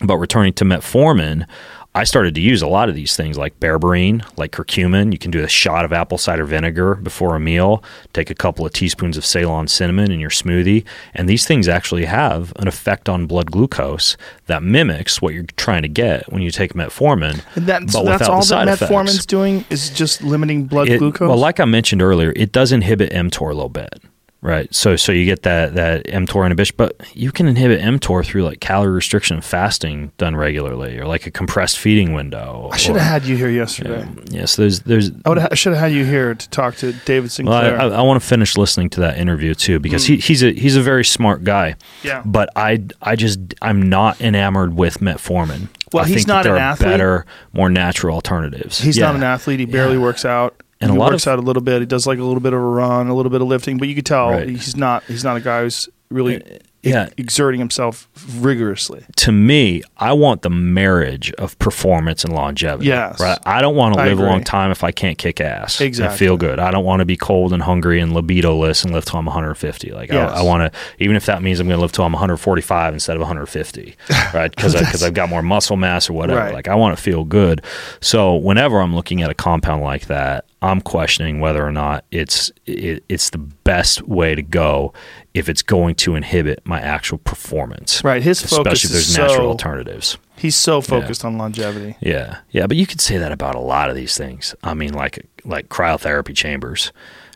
But 0.02 0.18
returning 0.18 0.54
to 0.54 0.66
metformin, 0.66 1.48
I 1.96 2.04
started 2.04 2.36
to 2.36 2.42
use 2.42 2.62
a 2.62 2.68
lot 2.68 2.90
of 2.90 2.96
these 2.96 3.16
things 3.16 3.38
like 3.38 3.58
berberine, 3.62 4.22
like 4.38 4.52
curcumin. 4.52 5.14
You 5.14 5.18
can 5.18 5.32
do 5.32 5.42
a 5.42 5.48
shot 5.48 5.86
of 5.86 5.94
apple 5.94 6.18
cider 6.18 6.44
vinegar 6.44 6.96
before 6.96 7.38
a 7.38 7.40
meal. 7.40 7.82
Take 8.12 8.30
a 8.30 8.36
couple 8.36 8.66
of 8.66 8.74
teaspoons 8.74 9.16
of 9.16 9.26
Ceylon 9.26 9.70
cinnamon 9.70 10.12
in 10.12 10.20
your 10.20 10.30
smoothie. 10.30 10.84
And 11.14 11.30
these 11.30 11.48
things 11.48 11.70
actually 11.70 12.04
have 12.04 12.52
an 12.58 12.68
effect 12.68 13.08
on 13.08 13.28
blood 13.28 13.50
glucose 13.50 14.18
that 14.48 14.62
mimics 14.62 15.22
what 15.22 15.34
you're 15.34 15.46
trying 15.56 15.84
to 15.84 15.88
get 15.88 16.30
when 16.34 16.42
you 16.42 16.52
take 16.52 16.74
metformin. 16.74 17.42
And 17.56 17.66
that, 17.68 17.90
so 17.90 18.04
but 18.04 18.18
that's 18.18 18.30
all 18.30 18.44
that 18.44 18.68
metformin's 18.68 19.12
effects. 19.14 19.26
doing 19.26 19.64
is 19.70 19.90
just 19.90 20.22
limiting 20.22 20.66
blood 20.66 20.90
It- 20.90 21.00
glucose. 21.00 21.30
Well, 21.30 21.38
like 21.38 21.62
I 21.62 21.66
mentioned 21.66 22.02
earlier, 22.02 22.34
it 22.36 22.52
does 22.52 22.74
inhibit 22.74 23.14
mTOR 23.14 23.52
a 23.52 23.54
little 23.54 23.70
bit, 23.70 24.02
right? 24.46 24.74
So 24.74 24.96
so 24.96 25.12
you 25.12 25.26
get 25.26 25.42
that 25.44 25.74
that 25.74 26.06
mTOR 26.06 26.46
inhibition, 26.46 26.76
but 26.78 26.96
you 27.16 27.32
can 27.32 27.48
inhibit 27.48 27.82
mTOR 27.82 28.24
through 28.26 28.44
like 28.44 28.60
calorie 28.60 28.94
restriction 28.94 29.36
and 29.36 29.44
fasting 29.44 30.12
done 30.18 30.36
regularly, 30.36 30.98
or 30.98 31.06
like 31.06 31.26
a 31.26 31.32
compressed 31.32 31.80
feeding 31.80 32.14
window. 32.14 32.70
I 32.72 32.78
should 32.78 32.96
have 32.96 33.06
had 33.06 33.26
you 33.26 33.36
here 33.36 33.50
yesterday. 33.50 34.08
Yes, 34.30 34.56
there's 34.56 34.82
there's. 34.82 35.12
I 35.26 35.30
would 35.30 35.40
ha- 35.40 35.56
should 35.56 35.74
have 35.74 35.82
had 35.82 35.92
you 35.92 36.06
here 36.06 36.36
to 36.36 36.50
talk 36.50 36.76
to 36.78 36.94
David 37.06 37.32
Well, 37.44 37.54
I, 37.54 37.70
I, 37.70 37.88
I 37.88 38.02
want 38.04 38.22
to 38.22 38.28
finish 38.28 38.56
listening 38.56 38.90
to 38.92 39.02
that 39.02 39.18
interview 39.18 39.56
too 39.56 39.80
because 39.80 40.04
mm. 40.04 40.08
he, 40.08 40.18
he's 40.18 40.44
a 40.44 40.52
he's 40.52 40.76
a 40.76 40.82
very 40.82 41.04
smart 41.04 41.44
guy. 41.44 41.76
Yeah. 42.04 42.22
But 42.24 42.50
I 42.56 42.86
I 43.02 43.16
just 43.16 43.40
I'm 43.62 43.82
not 43.90 44.22
enamored 44.22 44.76
with 44.76 45.00
metformin. 45.00 45.70
Well, 45.92 46.06
I 46.06 46.08
he's 46.08 46.28
not 46.28 46.46
an 46.46 46.58
athlete. 46.58 46.90
better, 46.90 47.26
more 47.54 47.70
natural 47.70 48.16
alternatives. 48.16 48.80
He's 48.80 48.98
Yeah. 48.98 49.08
not 49.08 49.16
an 49.16 49.24
athlete. 49.24 49.60
He 49.60 49.66
barely 49.66 49.96
Yeah. 49.96 50.02
works 50.02 50.26
out. 50.26 50.62
And 50.82 50.92
he 50.92 50.98
a 50.98 51.00
lot 51.00 51.12
works 51.12 51.26
of- 51.26 51.34
out 51.34 51.40
a 51.40 51.42
little 51.42 51.62
bit. 51.62 51.80
He 51.82 51.86
does 51.86 52.06
like 52.06 52.20
a 52.20 52.24
little 52.24 52.42
bit 52.42 52.54
of 52.54 52.60
a 52.60 52.64
run, 52.66 53.08
a 53.08 53.16
little 53.16 53.30
bit 53.30 53.42
of 53.42 53.48
lifting, 53.48 53.78
but 53.78 53.88
you 53.88 53.96
could 53.96 54.06
tell 54.06 54.30
Right. 54.32 54.50
he's 54.50 54.76
not. 54.76 55.04
He's 55.06 55.24
not 55.24 55.38
a 55.38 55.42
guy 55.42 55.62
who's 55.64 55.88
really 56.12 56.42
uh, 56.44 56.58
yeah. 56.86 57.10
exerting 57.18 57.60
himself 57.60 58.08
rigorously. 58.38 59.04
to 59.18 59.32
me, 59.32 59.82
I 59.98 60.14
want 60.14 60.42
the 60.42 60.50
marriage 60.50 61.32
of 61.34 61.58
performance 61.60 62.24
and 62.24 62.34
longevity. 62.34 62.88
Yes. 62.90 63.20
Right. 63.20 63.38
I 63.46 63.62
don't 63.62 63.76
want 63.76 63.96
to 63.96 64.04
live 64.04 64.20
a 64.20 64.24
long 64.24 64.44
time 64.44 64.72
if 64.72 64.84
I 64.84 64.92
can't 64.92 65.18
kick 65.18 65.42
ass 65.42 65.82
Exactly. 65.82 66.10
and 66.10 66.18
feel 66.20 66.38
good. 66.38 66.60
I 66.60 66.72
don't 66.72 66.86
want 66.86 67.00
to 67.02 67.06
be 67.06 67.18
cold 67.18 67.54
and 67.54 67.64
hungry 67.64 68.00
and 68.00 68.12
libidoless 68.12 68.84
and 68.84 68.94
live 68.94 69.06
till 69.06 69.20
I'm 69.20 69.26
150. 69.26 69.92
Like 69.92 70.12
Yes. 70.12 70.32
I, 70.32 70.40
I 70.40 70.42
want 70.44 70.72
to, 70.72 70.80
even 71.00 71.16
if 71.16 71.26
that 71.26 71.42
means 71.42 71.60
I'm 71.60 71.68
going 71.68 71.78
to 71.78 71.82
live 71.82 71.92
till 71.92 72.06
I'm 72.06 72.14
145 72.14 72.94
instead 72.94 73.16
of 73.16 73.22
150, 73.22 73.96
right? 74.34 74.54
Because 74.56 74.74
because 74.76 75.04
I've 75.04 75.14
got 75.14 75.30
more 75.30 75.42
muscle 75.42 75.78
mass 75.78 76.10
or 76.10 76.14
whatever. 76.14 76.40
Right. 76.40 76.54
Like 76.54 76.68
I 76.68 76.76
want 76.76 76.96
to 76.98 77.02
feel 77.02 77.24
good. 77.24 77.64
So 78.02 78.36
whenever 78.36 78.80
I'm 78.80 78.96
looking 78.96 79.22
at 79.22 79.30
a 79.30 79.34
compound 79.34 79.82
like 79.84 80.06
that, 80.08 80.46
I'm 80.62 80.82
questioning 80.82 81.40
whether 81.40 81.66
or 81.66 81.72
not 81.72 82.06
it's 82.12 82.52
it, 82.66 83.04
it's 83.10 83.30
the 83.30 83.38
best 83.38 84.02
way 84.04 84.36
to 84.36 84.42
go 84.42 84.94
if 85.36 85.50
it's 85.50 85.62
going 85.62 85.94
to 85.96 86.16
inhibit 86.16 86.66
my 86.66 86.80
actual 86.80 87.18
performance. 87.18 88.02
Right. 88.04 88.24
His 88.24 88.42
focus 88.42 88.84
especially 88.84 88.88
if 88.88 88.92
there's 88.94 89.10
is 89.10 89.18
natural 89.18 89.38
so- 89.38 89.50
alternatives. 89.50 90.18
He's 90.38 90.56
so 90.56 90.82
focused 90.82 91.24
on 91.24 91.38
longevity. 91.38 91.96
Yeah, 92.02 92.40
yeah, 92.52 92.68
but 92.68 92.76
you 92.76 92.86
could 92.86 93.00
say 93.00 93.18
that 93.18 93.32
about 93.32 93.56
a 93.56 93.60
lot 93.60 93.90
of 93.90 93.96
these 93.96 94.18
things. 94.18 94.54
I 94.64 94.74
mean, 94.74 94.94
like 94.94 95.26
like 95.46 95.70
cryotherapy 95.70 96.36
chambers, 96.36 96.92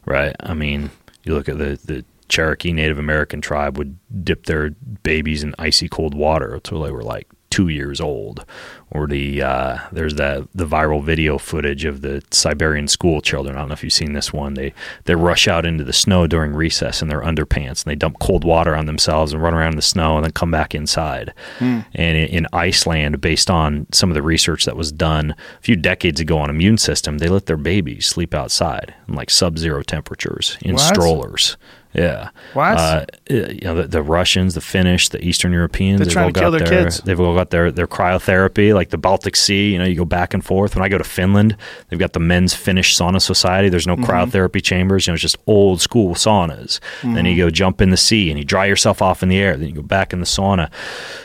right? 0.06 0.36
I 0.42 0.54
mean, 0.54 0.92
you 1.24 1.34
look 1.34 1.48
at 1.48 1.58
the 1.58 1.80
the 1.84 2.04
Cherokee 2.28 2.74
Native 2.74 3.00
American 3.00 3.40
tribe 3.40 3.78
would 3.78 3.98
dip 4.26 4.48
their 4.48 4.72
babies 5.02 5.44
in 5.44 5.56
icy 5.58 5.88
cold 5.88 6.14
water 6.14 6.54
until 6.56 6.82
they 6.82 6.92
were 6.92 7.02
like 7.04 7.28
two 7.50 7.68
years 7.68 8.00
old, 8.00 8.46
or 8.92 9.08
the 9.08 9.42
uh, 9.42 9.78
there's 9.92 10.16
that 10.16 10.48
the 10.54 10.66
viral 10.66 11.04
video 11.04 11.38
footage 11.38 11.86
of 11.86 12.02
the 12.02 12.24
Siberian 12.32 12.88
school 12.88 13.22
children. 13.22 13.56
I 13.56 13.60
don't 13.60 13.70
know 13.70 13.74
if 13.74 13.84
you've 13.84 13.94
seen 13.94 14.14
this 14.14 14.32
one. 14.32 14.54
They 14.54 14.74
they 15.06 15.16
rush 15.16 15.48
out 15.48 15.66
into 15.66 15.84
the 15.84 15.94
snow 15.94 16.28
during 16.28 16.54
recess 16.54 17.02
in 17.02 17.08
their 17.08 17.22
underpants 17.22 17.84
and 17.84 17.92
they 17.92 17.96
dump 17.96 18.18
cold 18.20 18.44
water 18.44 18.76
on 18.76 18.86
themselves 18.86 19.34
and 19.34 19.42
run 19.42 19.54
around 19.54 19.72
in 19.72 19.76
the 19.78 19.82
snow 19.82 20.16
and 20.18 20.26
then 20.26 20.32
come 20.32 20.52
back 20.52 20.74
inside. 20.76 21.34
And 21.60 21.86
in, 21.96 22.16
in 22.16 22.48
Iceland, 22.54 23.22
based 23.22 23.50
on 23.50 23.88
some 23.92 24.10
of 24.10 24.16
the 24.16 24.22
research 24.22 24.66
that 24.66 24.76
was 24.78 24.92
done 24.92 25.32
a 25.32 25.62
few 25.62 25.76
decades 25.76 26.20
ago 26.20 26.38
on 26.40 26.50
immune 26.50 26.78
system, 26.78 27.18
they 27.18 27.28
let 27.30 27.46
their 27.48 27.58
babies 27.58 28.06
sleep 28.06 28.34
outside 28.34 28.94
in 29.08 29.16
like 29.16 29.30
sub-zero 29.30 29.84
temperatures 29.84 30.58
in 30.62 30.74
What? 30.76 30.82
strollers. 30.96 31.58
Yeah. 31.94 32.30
What? 32.53 32.78
Uh, 32.78 33.06
you 33.30 33.61
know, 33.64 33.74
the, 33.76 33.88
the 33.88 34.02
Russians, 34.03 34.53
the 34.53 34.61
Finnish, 34.61 35.10
the 35.10 35.24
Eastern 35.26 35.52
Europeans, 35.52 35.98
They're 35.98 36.06
they've 36.06 36.14
trying 36.14 36.26
all 36.26 36.32
to 36.34 36.40
kill 36.40 36.52
got 36.52 36.60
their 36.60 36.68
their, 36.68 36.84
kids. 36.84 36.99
they've 37.02 37.20
all 37.20 37.34
got 37.36 37.49
their, 37.49 37.72
their 37.72 37.88
cryotherapy, 37.88 38.76
like 38.76 38.90
the 38.90 38.98
Baltic 38.99 39.36
Sea. 39.36 39.72
You 39.74 39.80
know, 39.80 39.86
you 39.86 39.95
go 39.95 40.06
back 40.06 40.36
and 40.36 40.45
forth. 40.45 40.76
When 40.76 40.84
I 40.84 40.90
go 40.90 40.99
to 40.99 41.03
Finland, 41.03 41.57
they've 41.88 41.98
got 41.99 42.14
the 42.14 42.20
Men's 42.20 42.53
Finnish 42.53 42.95
Sauna 42.95 43.20
Society. 43.22 43.70
There's 43.70 43.88
no 43.88 43.95
Mm-hmm. 43.95 44.06
cryotherapy 44.06 44.61
chambers. 44.64 45.07
You 45.07 45.11
know, 45.11 45.16
it's 45.16 45.24
just 45.24 45.38
old 45.48 45.82
school 45.82 46.14
saunas. 46.14 46.80
Then 47.02 47.14
Mm-hmm. 47.16 47.26
you 47.26 47.38
go 47.38 47.49
jump 47.49 47.82
in 47.82 47.90
the 47.90 47.98
sea 47.98 48.30
and 48.30 48.38
you 48.38 48.45
dry 48.45 48.66
yourself 48.68 49.02
off 49.02 49.24
in 49.24 49.30
the 49.30 49.38
air. 49.40 49.57
Then 49.57 49.70
you 49.70 49.74
go 49.76 49.82
back 49.82 50.14
in 50.14 50.20
the 50.20 50.26
sauna. 50.28 50.70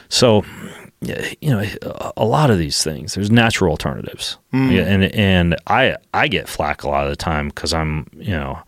So, 0.09 0.45
you 1.03 1.51
know, 1.51 1.61
a- 1.82 2.12
a 2.16 2.24
lot 2.24 2.49
of 2.51 2.57
these 2.57 2.82
things. 2.82 3.12
There's 3.15 3.31
natural 3.31 3.70
alternatives, 3.70 4.39
Mm. 4.55 4.73
yeah, 4.73 4.82
and 4.85 5.05
and 5.05 5.57
I 5.66 5.97
I 6.15 6.28
get 6.28 6.49
flack 6.49 6.82
a 6.85 6.89
lot 6.89 7.05
of 7.05 7.11
the 7.11 7.16
time 7.16 7.49
because 7.49 7.74
I'm 7.74 8.07
you 8.16 8.31
know 8.31 8.59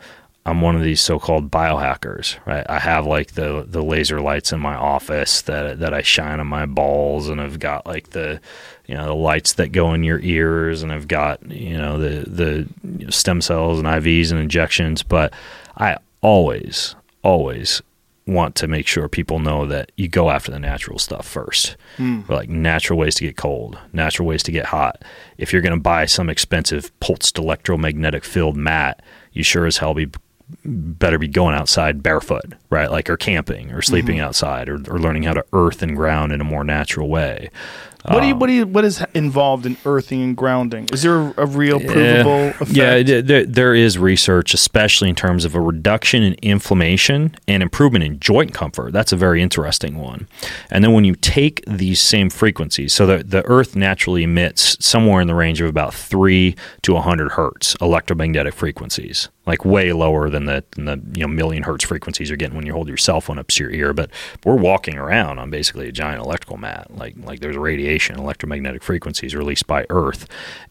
I'm 0.47 0.61
one 0.61 0.77
of 0.77 0.83
these 0.83 1.01
so-called 1.01 1.51
biohackers, 1.51 2.39
right? 2.47 2.65
I 2.69 2.79
have 2.79 3.05
like 3.05 3.33
the 3.33 3.67
the 3.69 3.83
laser 3.83 4.21
lights 4.21 4.53
in 4.53 4.61
my 4.61 4.77
office 4.77 5.43
that 5.43 5.81
that 5.81 5.93
I 5.93 6.03
shine 6.03 6.39
on 6.39 6.47
my 6.47 6.67
balls, 6.67 7.29
and 7.29 7.41
I've 7.41 7.59
got 7.59 7.85
like 7.85 8.11
the 8.11 8.41
you 8.87 8.95
know 8.95 9.07
the 9.07 9.15
lights 9.15 9.55
that 9.55 9.73
go 9.73 9.93
in 9.93 10.05
your 10.05 10.21
ears, 10.21 10.85
and 10.85 10.93
I've 10.93 11.09
got 11.09 11.45
you 11.51 11.77
know 11.77 11.99
the 11.99 12.67
the 12.85 13.13
stem 13.13 13.41
cells 13.41 13.81
and 13.81 13.89
IVs 13.89 14.31
and 14.31 14.39
injections. 14.39 15.03
But 15.03 15.35
I 15.77 15.97
always 16.23 16.95
always 17.25 17.83
want 18.29 18.55
to 18.57 18.69
make 18.69 18.87
sure 18.87 19.09
people 19.09 19.41
know 19.41 19.67
that 19.67 19.91
you 19.97 20.07
go 20.07 20.31
after 20.31 20.53
the 20.53 20.61
natural 20.61 20.99
stuff 21.01 21.27
first. 21.27 21.77
Hmm. 21.97 22.21
Like 22.29 22.49
natural 22.49 23.01
ways 23.01 23.17
to 23.17 23.25
get 23.25 23.37
cold, 23.37 23.79
natural 23.93 24.29
ways 24.29 24.45
to 24.45 24.53
get 24.53 24.67
hot. 24.67 25.03
If 25.39 25.53
you're 25.53 25.63
going 25.63 25.75
to 25.75 25.81
buy 25.81 26.07
some 26.07 26.29
expensive 26.29 26.99
pulsed 27.01 27.39
electromagnetic 27.39 28.25
field 28.25 28.57
mat, 28.57 29.03
you 29.33 29.43
sure 29.43 29.67
as 29.67 29.79
hell 29.79 29.95
be 29.95 30.09
better 30.65 31.19
be 31.19 31.29
going 31.29 31.55
outside 31.55 32.03
barefoot, 32.03 32.55
right? 32.71 32.91
Like 32.91 33.11
or 33.11 33.17
camping 33.17 33.73
or 33.73 33.83
sleeping 33.83 34.17
mm-hmm. 34.17 34.27
outside 34.27 34.69
or, 34.69 34.77
or 34.89 34.99
learning 34.99 35.25
how 35.25 35.35
to 35.35 35.45
earth 35.53 35.83
and 35.83 35.97
ground 35.97 36.33
in 36.33 36.41
a 36.41 36.45
more 36.45 36.65
natural 36.65 37.09
way. 37.09 37.51
What 38.09 38.17
Um, 38.17 38.23
do 38.23 38.29
you 38.29 38.35
what 38.37 38.47
do 38.47 38.53
you 38.53 38.67
what 38.67 38.85
is 38.85 39.05
involved 39.15 39.67
in 39.67 39.77
earthing 39.85 40.23
and 40.23 40.37
grounding? 40.37 40.89
Is 40.93 41.03
there 41.03 41.17
a, 41.17 41.35
a 41.39 41.47
real 41.47 41.81
provable 41.81 42.49
effect? 42.61 42.71
Yeah, 42.71 43.03
there, 43.03 43.45
there 43.45 43.75
is 43.75 43.99
research, 43.99 44.55
especially 44.55 45.09
in 45.09 45.15
terms 45.15 45.45
of 45.45 45.55
a 45.55 45.61
reduction 45.61 46.23
in 46.23 46.35
inflammation 46.43 47.35
and 47.49 47.63
improvement 47.63 48.05
in 48.05 48.21
joint 48.21 48.55
comfort. 48.55 48.93
That's 48.93 49.13
a 49.13 49.17
very 49.17 49.43
interesting 49.43 49.99
one. 49.99 50.29
And 50.71 50.85
then 50.85 50.93
when 50.93 51.05
you 51.05 51.15
take 51.17 51.65
these 51.67 52.01
same 52.01 52.31
frequencies, 52.31 52.93
so 52.93 53.07
the, 53.07 53.25
the 53.25 53.45
Earth 53.47 53.75
naturally 53.75 54.23
emits 54.23 54.77
somewhere 54.85 55.21
in 55.21 55.27
the 55.29 55.35
range 55.35 55.61
of 55.61 55.69
about 55.69 55.93
three 55.95 56.55
to 56.83 56.93
100 56.95 57.33
hertz 57.33 57.77
electromagnetic 57.81 58.55
frequencies, 58.55 59.29
like 59.47 59.65
way 59.65 59.93
lower 59.93 60.31
than 60.31 60.45
the, 60.47 60.63
than 60.77 60.85
the 60.85 61.01
you 61.15 61.23
know 61.27 61.29
million 61.33 61.63
hertz 61.65 61.85
frequencies 61.85 62.29
you're 62.31 62.37
getting 62.37 62.57
when 62.57 62.67
you 62.67 62.73
hold 62.73 62.89
your 62.89 62.97
cell 62.97 63.21
phone 63.21 63.39
up 63.39 63.49
to 63.49 63.65
your 63.65 63.73
ear. 63.73 63.93
But 63.93 64.11
we're 64.45 64.57
walking 64.57 64.97
around 64.97 65.39
on 65.39 65.51
basically 65.51 65.89
a 65.89 65.93
giant 65.93 66.23
electrical 66.25 66.57
mat, 66.57 66.97
like 66.97 67.15
like 67.19 67.41
there's 67.41 67.57
radiation, 67.57 67.96
electromagnetic 68.05 68.83
frequencies 68.83 69.35
released 69.35 69.67
by 69.67 69.87
Earth. 69.91 70.27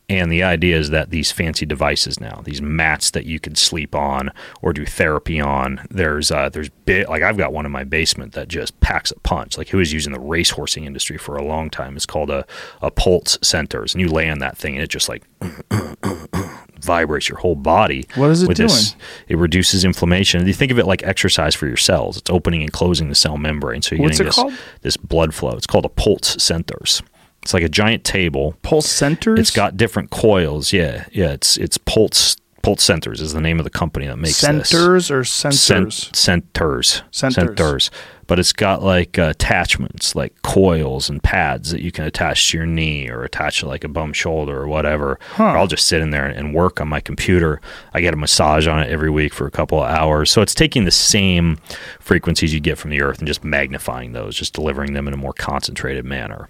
And 0.07 0.31
the 0.31 0.43
idea 0.43 0.77
is 0.77 0.91
that 0.91 1.09
these 1.09 1.31
fancy 1.31 1.65
devices 1.65 2.19
now, 2.19 2.41
these 2.45 2.61
mats 2.61 3.09
that 3.11 3.25
you 3.25 3.39
could 3.39 3.57
sleep 3.57 3.95
on 3.95 4.31
or 4.61 4.71
do 4.71 4.85
therapy 4.85 5.39
on, 5.41 5.81
there's 5.89 6.29
uh, 6.29 6.49
there's 6.49 6.69
bit 6.69 7.09
like 7.09 7.23
I've 7.23 7.37
got 7.37 7.53
one 7.53 7.65
in 7.65 7.71
my 7.71 7.83
basement 7.83 8.33
that 8.33 8.47
just 8.47 8.79
packs 8.81 9.11
a 9.11 9.19
punch. 9.21 9.57
Like 9.57 9.69
who 9.69 9.79
was 9.79 9.91
using 9.91 10.13
the 10.13 10.19
racehorsing 10.19 10.85
industry 10.85 11.17
for 11.17 11.35
a 11.35 11.43
long 11.43 11.71
time. 11.71 11.95
It's 11.95 12.05
called 12.05 12.29
a, 12.29 12.45
a 12.83 12.91
pulse 12.91 13.39
centers, 13.41 13.95
and 13.95 14.01
you 14.01 14.07
lay 14.07 14.29
on 14.29 14.39
that 14.39 14.57
thing 14.57 14.75
and 14.75 14.83
it 14.83 14.89
just 14.89 15.09
like 15.09 15.23
vibrates 16.81 17.27
your 17.27 17.39
whole 17.39 17.55
body. 17.55 18.07
What 18.15 18.29
is 18.29 18.43
it 18.43 18.47
with 18.47 18.57
This, 18.57 18.95
it 19.27 19.37
reduces 19.37 19.83
inflammation. 19.83 20.45
You 20.45 20.53
think 20.53 20.71
of 20.71 20.79
it 20.79 20.85
like 20.85 21.01
exercise 21.03 21.55
for 21.55 21.65
your 21.67 21.77
cells. 21.77 22.17
It's 22.17 22.29
opening 22.29 22.61
and 22.61 22.71
closing 22.71 23.09
the 23.09 23.15
cell 23.15 23.37
membrane, 23.37 23.81
so 23.81 23.95
you're 23.95 24.03
What's 24.03 24.17
getting 24.17 24.27
this 24.27 24.35
called? 24.35 24.53
this 24.81 24.97
blood 24.97 25.33
flow. 25.33 25.51
It's 25.51 25.67
called 25.67 25.85
a 25.85 25.89
pulse 25.89 26.41
centers. 26.41 27.01
It's 27.45 27.53
like 27.53 27.61
a 27.61 27.69
giant 27.69 28.03
table 28.03 28.55
Pulse 28.63 28.89
centers. 28.89 29.39
it's 29.39 29.51
got 29.51 29.77
different 29.77 30.09
coils. 30.09 30.73
Yeah, 30.73 31.05
yeah. 31.11 31.29
It's 31.29 31.57
it's 31.57 31.77
Pulse 31.77 32.37
Pulse 32.63 32.81
Centers 32.83 33.21
is 33.21 33.33
the 33.33 33.41
name 33.41 33.59
of 33.59 33.63
the 33.65 33.69
company 33.69 34.07
that 34.07 34.17
makes 34.17 34.41
this. 34.41 34.67
centers 34.67 35.11
or 35.11 35.23
Cent- 35.23 35.53
sensors. 35.53 36.15
centers. 36.15 37.03
Centers. 37.11 37.91
But 38.25 38.39
it's 38.39 38.53
got 38.53 38.81
like 38.81 39.19
uh, 39.19 39.25
attachments, 39.35 40.15
like 40.15 40.41
coils 40.41 41.07
and 41.07 41.21
pads 41.21 41.69
that 41.69 41.81
you 41.81 41.91
can 41.91 42.05
attach 42.05 42.49
to 42.49 42.57
your 42.57 42.65
knee 42.65 43.07
or 43.07 43.23
attach 43.23 43.59
to 43.59 43.67
like 43.67 43.83
a 43.83 43.87
bum 43.87 44.13
shoulder 44.13 44.59
or 44.59 44.67
whatever. 44.67 45.19
Or 45.37 45.45
I'll 45.45 45.67
just 45.67 45.85
sit 45.85 46.01
in 46.01 46.09
there 46.09 46.25
and 46.25 46.51
work 46.55 46.81
on 46.81 46.87
my 46.87 47.01
computer. 47.01 47.61
I 47.93 48.01
get 48.01 48.15
a 48.15 48.17
massage 48.17 48.65
on 48.65 48.79
it 48.79 48.89
every 48.91 49.11
week 49.11 49.31
for 49.35 49.45
a 49.45 49.51
couple 49.51 49.79
of 49.83 49.87
hours. 49.87 50.31
So 50.31 50.41
it's 50.41 50.55
taking 50.55 50.85
the 50.85 50.91
same 50.91 51.59
frequencies 51.99 52.51
you 52.51 52.59
get 52.59 52.79
from 52.79 52.89
the 52.89 53.03
earth 53.03 53.19
and 53.19 53.27
just 53.27 53.43
magnifying 53.43 54.13
those, 54.13 54.35
just 54.35 54.53
delivering 54.53 54.93
them 54.93 55.07
in 55.07 55.13
a 55.13 55.17
more 55.17 55.33
concentrated 55.33 56.03
manner. 56.03 56.49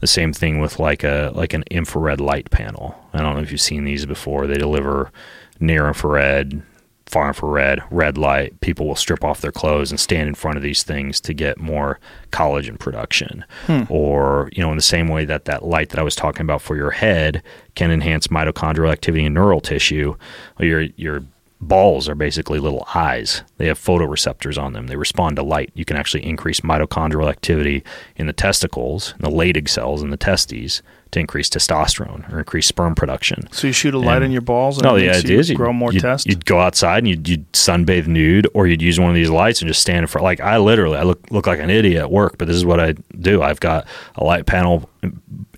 The 0.00 0.06
same 0.06 0.32
thing 0.32 0.60
with 0.60 0.78
like 0.78 1.04
a 1.04 1.32
like 1.34 1.52
an 1.52 1.64
infrared 1.70 2.20
light 2.20 2.50
panel. 2.50 2.98
I 3.12 3.20
don't 3.20 3.34
know 3.34 3.42
if 3.42 3.50
you've 3.50 3.60
seen 3.60 3.84
these 3.84 4.06
before. 4.06 4.46
They 4.46 4.58
deliver 4.58 5.10
near 5.58 5.88
infrared, 5.88 6.62
far 7.06 7.28
infrared, 7.28 7.82
red 7.90 8.16
light. 8.16 8.60
People 8.60 8.86
will 8.86 8.96
strip 8.96 9.24
off 9.24 9.40
their 9.40 9.52
clothes 9.52 9.90
and 9.90 9.98
stand 9.98 10.28
in 10.28 10.34
front 10.34 10.56
of 10.56 10.62
these 10.62 10.82
things 10.82 11.20
to 11.22 11.34
get 11.34 11.58
more 11.58 11.98
collagen 12.30 12.78
production. 12.78 13.44
Hmm. 13.66 13.82
Or, 13.88 14.48
you 14.52 14.62
know, 14.62 14.70
in 14.70 14.76
the 14.76 14.82
same 14.82 15.08
way 15.08 15.24
that 15.24 15.44
that 15.46 15.64
light 15.64 15.90
that 15.90 15.98
I 15.98 16.04
was 16.04 16.14
talking 16.14 16.42
about 16.42 16.62
for 16.62 16.76
your 16.76 16.92
head 16.92 17.42
can 17.74 17.90
enhance 17.90 18.28
mitochondrial 18.28 18.90
activity 18.92 19.24
in 19.24 19.34
neural 19.34 19.60
tissue, 19.60 20.14
your 20.58 20.82
your 20.96 21.24
balls 21.60 22.08
are 22.08 22.14
basically 22.14 22.58
little 22.58 22.86
eyes. 22.94 23.42
They 23.58 23.66
have 23.66 23.78
photoreceptors 23.78 24.60
on 24.60 24.72
them. 24.72 24.86
They 24.86 24.96
respond 24.96 25.36
to 25.36 25.42
light. 25.42 25.70
You 25.74 25.84
can 25.84 25.96
actually 25.96 26.24
increase 26.24 26.60
mitochondrial 26.60 27.28
activity 27.28 27.84
in 28.16 28.26
the 28.26 28.32
testicles, 28.32 29.14
in 29.18 29.22
the 29.22 29.30
Leydig 29.36 29.68
cells 29.68 30.02
in 30.02 30.10
the 30.10 30.16
testes 30.16 30.82
to 31.10 31.18
increase 31.20 31.50
testosterone 31.50 32.32
or 32.32 32.38
increase 32.38 32.66
sperm 32.66 32.94
production. 32.94 33.48
So 33.52 33.66
you 33.66 33.72
shoot 33.72 33.94
a 33.94 33.98
light 33.98 34.16
And- 34.16 34.26
in 34.26 34.30
your 34.32 34.40
balls 34.42 34.78
and 34.78 34.84
No, 34.84 34.94
it 34.94 35.00
the 35.00 35.10
idea 35.10 35.32
you 35.34 35.38
is 35.40 35.48
you'd, 35.50 35.56
grow 35.56 35.72
more 35.72 35.92
you'd, 35.92 36.02
test. 36.02 36.26
You'd 36.26 36.44
go 36.46 36.60
outside 36.60 36.98
and 36.98 37.08
you'd, 37.08 37.28
you'd 37.28 37.52
sunbathe 37.52 38.06
nude, 38.06 38.46
or 38.54 38.66
you'd 38.66 38.80
use 38.80 38.98
one 39.00 39.10
of 39.10 39.14
these 39.16 39.28
lights 39.30 39.60
and 39.60 39.68
just 39.68 39.80
stand 39.82 39.98
in 40.00 40.06
front. 40.06 40.22
Like 40.24 40.40
I 40.40 40.56
literally, 40.58 40.96
I 40.96 41.02
look 41.02 41.20
look 41.30 41.46
like 41.46 41.58
an 41.58 41.68
idiot 41.68 42.00
at 42.00 42.10
work, 42.10 42.38
but 42.38 42.46
this 42.46 42.56
is 42.56 42.64
what 42.64 42.78
I 42.80 42.94
do. 43.18 43.42
I've 43.42 43.60
got 43.60 43.86
a 44.14 44.24
light 44.24 44.46
panel 44.46 44.88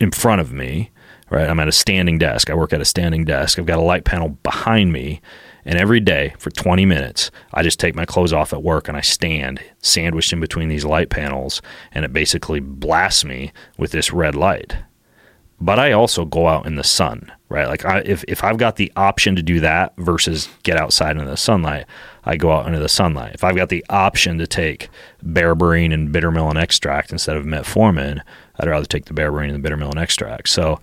in 0.01 0.11
front 0.11 0.41
of 0.41 0.53
me. 0.53 0.91
Right, 1.31 1.49
I'm 1.49 1.61
at 1.61 1.69
a 1.69 1.73
standing 1.73 2.19
desk. 2.19 2.51
I 2.51 2.55
work 2.55 2.75
at 2.75 2.81
a 2.83 2.85
standing 2.85 3.25
desk. 3.25 3.59
I've 3.59 3.65
got 3.65 3.79
a 3.79 3.83
light 3.83 4.05
panel 4.05 4.31
behind 4.43 4.93
me, 4.93 5.23
and 5.65 5.79
every 5.79 6.01
day 6.01 6.35
for 6.39 6.51
20 6.51 6.85
minutes, 6.85 7.31
I 7.53 7.63
just 7.63 7.81
take 7.81 7.95
my 7.95 8.05
clothes 8.05 8.33
off 8.33 8.53
at 8.53 8.63
work 8.63 8.89
and 8.89 8.97
I 8.97 9.01
stand 9.01 9.61
sandwiched 9.81 10.33
in 10.33 10.41
between 10.41 10.69
these 10.69 10.85
light 10.85 11.11
panels, 11.11 11.63
and 11.93 12.05
it 12.05 12.13
basically 12.13 12.61
blasts 12.61 13.25
me 13.25 13.53
with 13.79 13.93
this 13.93 14.13
red 14.13 14.35
light 14.35 14.77
but 15.63 15.79
I 15.79 15.93
also 15.93 16.25
go 16.25 16.49
out 16.49 16.67
in 16.67 16.75
the 16.75 16.83
sun, 16.83 17.31
right? 17.49 17.69
Like 17.69 17.85
I, 17.85 18.01
if 18.01 18.25
if 18.27 18.43
I've 18.43 18.57
got 18.57 18.75
the 18.75 18.93
option 18.97 19.37
to 19.37 19.43
do 19.43 19.61
that 19.61 19.95
versus 19.97 20.49
get 20.65 20.77
outside 20.77 21.17
in 21.17 21.25
the 21.25 21.37
sunlight, 21.37 21.87
I 22.25 22.37
go 22.37 22.51
out 22.51 22.67
into 22.67 22.81
the 22.81 22.89
sunlight. 22.89 23.35
If 23.35 23.45
I've 23.45 23.55
got 23.55 23.69
the 23.69 23.85
option 23.89 24.39
to 24.39 24.47
take 24.49 24.89
berberine 25.25 25.95
and 25.95 26.11
bitter 26.11 26.33
melon 26.33 26.57
extract 26.57 27.13
instead 27.13 27.37
of 27.37 27.45
metformin, 27.45 28.23
I'd 28.59 28.69
rather 28.69 28.87
take 28.87 29.05
the 29.05 29.15
berberine 29.15 29.47
and 29.47 29.55
the 29.55 29.61
bitter 29.61 29.77
melon 29.77 29.99
extract. 29.99 30.49
So 30.49 30.81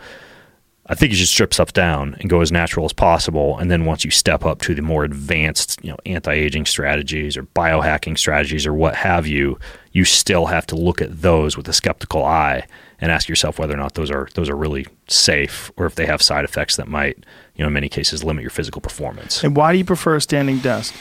I 0.89 0.95
think 0.95 1.11
you 1.11 1.17
should 1.17 1.27
strip 1.27 1.53
stuff 1.53 1.71
down 1.71 2.17
and 2.19 2.29
go 2.29 2.41
as 2.41 2.51
natural 2.51 2.83
as 2.83 2.93
possible. 2.93 3.59
And 3.59 3.69
then 3.69 3.85
once 3.85 4.03
you 4.03 4.09
step 4.09 4.43
up 4.43 4.61
to 4.63 4.73
the 4.73 4.81
more 4.81 5.03
advanced, 5.03 5.79
you 5.83 5.91
know, 5.91 5.97
anti-aging 6.07 6.65
strategies 6.65 7.37
or 7.37 7.43
biohacking 7.43 8.17
strategies 8.17 8.65
or 8.65 8.73
what 8.73 8.95
have 8.95 9.27
you, 9.27 9.59
you 9.91 10.03
still 10.03 10.47
have 10.47 10.65
to 10.67 10.75
look 10.75 10.99
at 10.99 11.21
those 11.21 11.55
with 11.55 11.67
a 11.67 11.73
skeptical 11.73 12.25
eye 12.25 12.65
and 12.99 13.11
ask 13.11 13.29
yourself 13.29 13.59
whether 13.59 13.75
or 13.75 13.77
not 13.77 13.93
those 13.93 14.09
are 14.09 14.29
those 14.33 14.49
are 14.49 14.55
really 14.55 14.87
safe 15.07 15.71
or 15.77 15.85
if 15.85 15.93
they 15.93 16.07
have 16.07 16.23
side 16.23 16.43
effects 16.43 16.75
that 16.77 16.87
might, 16.87 17.17
you 17.55 17.63
know, 17.63 17.67
in 17.67 17.73
many 17.73 17.87
cases 17.87 18.23
limit 18.23 18.41
your 18.41 18.49
physical 18.49 18.81
performance. 18.81 19.43
And 19.43 19.55
why 19.55 19.71
do 19.71 19.77
you 19.77 19.85
prefer 19.85 20.15
a 20.15 20.21
standing 20.21 20.57
desk? 20.57 20.95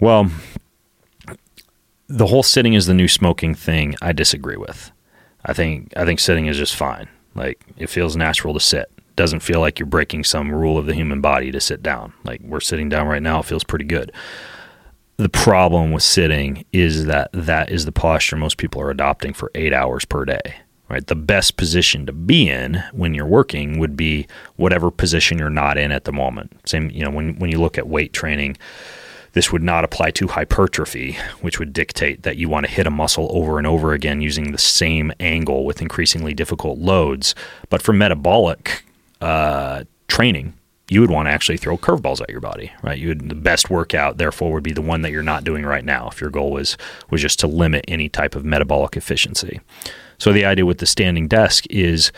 Well, 0.00 0.30
the 2.08 2.26
whole 2.26 2.42
sitting 2.42 2.72
is 2.72 2.86
the 2.86 2.94
new 2.94 3.08
smoking 3.08 3.54
thing. 3.54 3.94
I 4.00 4.12
disagree 4.12 4.56
with. 4.56 4.90
I 5.44 5.52
think 5.52 5.92
I 5.98 6.06
think 6.06 6.18
sitting 6.18 6.46
is 6.46 6.56
just 6.56 6.74
fine. 6.74 7.08
Like 7.34 7.64
it 7.76 7.88
feels 7.88 8.16
natural 8.16 8.54
to 8.54 8.60
sit. 8.60 8.90
Doesn't 9.16 9.40
feel 9.40 9.60
like 9.60 9.78
you're 9.78 9.86
breaking 9.86 10.24
some 10.24 10.52
rule 10.52 10.78
of 10.78 10.86
the 10.86 10.94
human 10.94 11.20
body 11.20 11.50
to 11.50 11.60
sit 11.60 11.82
down. 11.82 12.12
Like 12.24 12.40
we're 12.42 12.60
sitting 12.60 12.88
down 12.88 13.08
right 13.08 13.22
now, 13.22 13.40
it 13.40 13.46
feels 13.46 13.64
pretty 13.64 13.84
good. 13.84 14.12
The 15.16 15.28
problem 15.28 15.90
with 15.90 16.04
sitting 16.04 16.64
is 16.72 17.06
that 17.06 17.30
that 17.32 17.70
is 17.70 17.84
the 17.84 17.92
posture 17.92 18.36
most 18.36 18.56
people 18.56 18.80
are 18.80 18.90
adopting 18.90 19.32
for 19.32 19.50
8 19.54 19.72
hours 19.72 20.04
per 20.04 20.24
day. 20.24 20.54
Right? 20.88 21.06
The 21.06 21.16
best 21.16 21.58
position 21.58 22.06
to 22.06 22.12
be 22.12 22.48
in 22.48 22.82
when 22.92 23.12
you're 23.12 23.26
working 23.26 23.78
would 23.78 23.94
be 23.94 24.26
whatever 24.56 24.90
position 24.90 25.36
you're 25.36 25.50
not 25.50 25.76
in 25.76 25.92
at 25.92 26.04
the 26.04 26.12
moment. 26.12 26.58
Same, 26.66 26.88
you 26.88 27.04
know, 27.04 27.10
when 27.10 27.36
when 27.38 27.50
you 27.50 27.60
look 27.60 27.76
at 27.76 27.88
weight 27.88 28.14
training, 28.14 28.56
this 29.38 29.52
would 29.52 29.62
not 29.62 29.84
apply 29.84 30.10
to 30.10 30.26
hypertrophy, 30.26 31.16
which 31.42 31.60
would 31.60 31.72
dictate 31.72 32.24
that 32.24 32.38
you 32.38 32.48
want 32.48 32.66
to 32.66 32.72
hit 32.72 32.88
a 32.88 32.90
muscle 32.90 33.28
over 33.30 33.56
and 33.56 33.68
over 33.68 33.92
again 33.92 34.20
using 34.20 34.50
the 34.50 34.58
same 34.58 35.12
angle 35.20 35.64
with 35.64 35.80
increasingly 35.80 36.34
difficult 36.34 36.76
loads. 36.80 37.36
But 37.68 37.80
for 37.80 37.92
metabolic 37.92 38.82
uh, 39.20 39.84
training, 40.08 40.54
you 40.90 41.00
would 41.00 41.10
want 41.12 41.28
to 41.28 41.30
actually 41.30 41.56
throw 41.56 41.78
curveballs 41.78 42.20
at 42.20 42.30
your 42.30 42.40
body, 42.40 42.72
right? 42.82 42.98
You 42.98 43.10
would, 43.10 43.28
the 43.28 43.36
best 43.36 43.70
workout, 43.70 44.18
therefore, 44.18 44.52
would 44.54 44.64
be 44.64 44.72
the 44.72 44.82
one 44.82 45.02
that 45.02 45.12
you're 45.12 45.22
not 45.22 45.44
doing 45.44 45.64
right 45.64 45.84
now. 45.84 46.08
If 46.08 46.20
your 46.20 46.30
goal 46.30 46.50
was 46.50 46.76
was 47.08 47.22
just 47.22 47.38
to 47.38 47.46
limit 47.46 47.84
any 47.86 48.08
type 48.08 48.34
of 48.34 48.44
metabolic 48.44 48.96
efficiency, 48.96 49.60
so 50.18 50.32
the 50.32 50.46
idea 50.46 50.66
with 50.66 50.78
the 50.78 50.86
standing 50.86 51.28
desk 51.28 51.64
is 51.70 52.10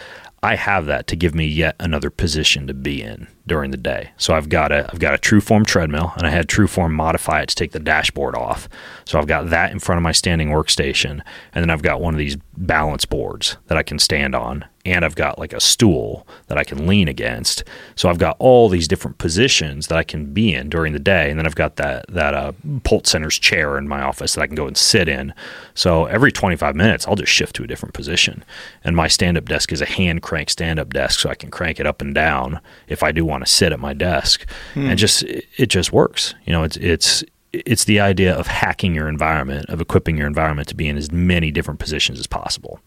I 0.43 0.55
have 0.55 0.87
that 0.87 1.07
to 1.09 1.17
give 1.17 1.35
me 1.35 1.45
yet 1.45 1.77
another 1.79 2.09
position 2.09 2.67
to 2.67 2.73
be 2.73 3.03
in 3.03 3.29
during 3.47 3.71
the 3.71 3.77
day. 3.77 4.13
So 4.17 4.35
I've 4.35 4.49
got 4.49 4.73
a 4.73 4.89
I've 4.93 4.99
got 4.99 5.15
a 5.15 5.19
Trueform 5.19 5.67
treadmill 5.67 6.13
and 6.17 6.27
I 6.27 6.31
had 6.31 6.49
Trueform 6.49 6.93
modify 6.93 7.41
it 7.43 7.49
to 7.49 7.55
take 7.55 7.73
the 7.73 7.81
dashboard 7.81 8.35
off. 8.35 8.69
So 9.05 9.19
I've 9.19 9.27
got 9.27 9.51
that 9.51 9.73
in 9.73 9.79
front 9.79 9.99
of 9.99 10.03
my 10.03 10.13
standing 10.13 10.49
workstation 10.49 11.23
and 11.53 11.63
then 11.63 11.71
I've 11.71 11.83
got 11.83 12.01
one 12.01 12.15
of 12.15 12.19
these 12.19 12.37
balance 12.57 13.05
boards 13.05 13.57
that 13.67 13.79
I 13.79 13.83
can 13.83 13.99
stand 13.99 14.35
on 14.35 14.65
and 14.85 15.05
I've 15.05 15.15
got 15.15 15.39
like 15.39 15.53
a 15.53 15.61
stool 15.61 16.27
that 16.47 16.57
I 16.57 16.65
can 16.65 16.87
lean 16.87 17.09
against. 17.09 17.65
So 17.97 18.09
I've 18.09 18.19
got 18.19 18.37
all 18.39 18.69
these 18.69 18.89
different 18.89 19.19
positions 19.19 19.89
that 19.89 19.99
I 19.99 20.03
can 20.03 20.33
be 20.33 20.55
in 20.55 20.71
during 20.71 20.93
the 20.93 20.99
day, 20.99 21.31
and 21.31 21.39
then 21.39 21.47
I've 21.47 21.55
got 21.55 21.77
that 21.77 22.07
that 22.09 22.35
uh, 22.35 22.53
Pulse 22.85 23.11
Center's 23.11 23.39
chair 23.39 23.77
in 23.77 23.89
my 23.89 24.01
office 24.01 24.35
that 24.35 24.43
I 24.43 24.47
can 24.47 24.57
go 24.57 24.67
and 24.67 24.77
sit 24.77 25.09
in. 25.09 25.35
So 25.75 26.07
every 26.07 26.33
25 26.33 26.75
minutes, 26.75 27.07
I'll 27.07 27.17
just 27.17 27.33
shift 27.33 27.57
to 27.57 27.65
a 27.65 27.67
different 27.67 27.95
position. 27.95 28.45
And 28.83 28.97
my 28.97 29.09
stand-up 29.09 29.47
desk 29.47 29.73
is 29.73 29.81
a 29.81 29.87
hand 29.87 30.23
crank 30.23 30.51
stand-up 30.51 30.93
desk, 30.93 31.21
so 31.21 31.31
I 31.31 31.35
can 31.35 31.51
crank 31.51 31.79
it 31.79 31.87
up 31.87 32.01
and 32.01 32.15
down 32.15 32.61
if 32.89 33.03
I 33.03 33.13
do 33.13 33.25
want 33.31 33.45
to 33.45 33.51
sit 33.51 33.73
at 33.73 33.81
my 33.81 33.95
desk, 33.95 34.47
hmm. 34.75 34.91
and 34.91 34.99
just 34.99 35.23
it 35.23 35.67
just 35.67 35.93
works. 35.93 36.35
You 36.45 36.53
know, 36.53 36.65
it's 36.65 36.77
it's 36.77 37.25
it's 37.53 37.85
the 37.85 38.01
idea 38.01 38.35
of 38.35 38.47
hacking 38.47 38.95
your 38.95 39.09
environment, 39.09 39.67
of 39.69 39.81
equipping 39.81 40.17
your 40.17 40.27
environment 40.27 40.69
to 40.69 40.75
be 40.75 40.89
in 40.89 40.97
as 40.97 41.11
many 41.11 41.51
different 41.51 41.81
positions 41.81 42.19
as 42.19 42.27
possible. 42.27 42.81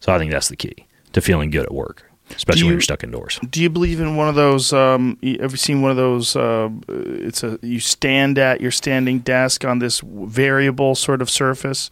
So 0.00 0.12
I 0.12 0.18
think 0.18 0.32
that's 0.32 0.48
the 0.48 0.56
key 0.56 0.86
to 1.12 1.20
feeling 1.20 1.50
good 1.50 1.64
at 1.64 1.72
work, 1.72 2.10
especially 2.30 2.60
you, 2.60 2.66
when 2.66 2.74
you're 2.74 2.80
stuck 2.82 3.02
indoors. 3.02 3.38
Do 3.48 3.62
you 3.62 3.70
believe 3.70 4.00
in 4.00 4.16
one 4.16 4.28
of 4.28 4.34
those? 4.34 4.72
Um, 4.72 5.16
you 5.22 5.38
ever 5.40 5.56
seen 5.56 5.80
one 5.80 5.90
of 5.90 5.96
those? 5.96 6.36
Uh, 6.36 6.68
it's 6.88 7.42
a 7.42 7.58
you 7.62 7.80
stand 7.80 8.38
at 8.38 8.60
your 8.60 8.70
standing 8.70 9.20
desk 9.20 9.64
on 9.64 9.78
this 9.78 10.00
variable 10.00 10.94
sort 10.94 11.22
of 11.22 11.30
surface. 11.30 11.90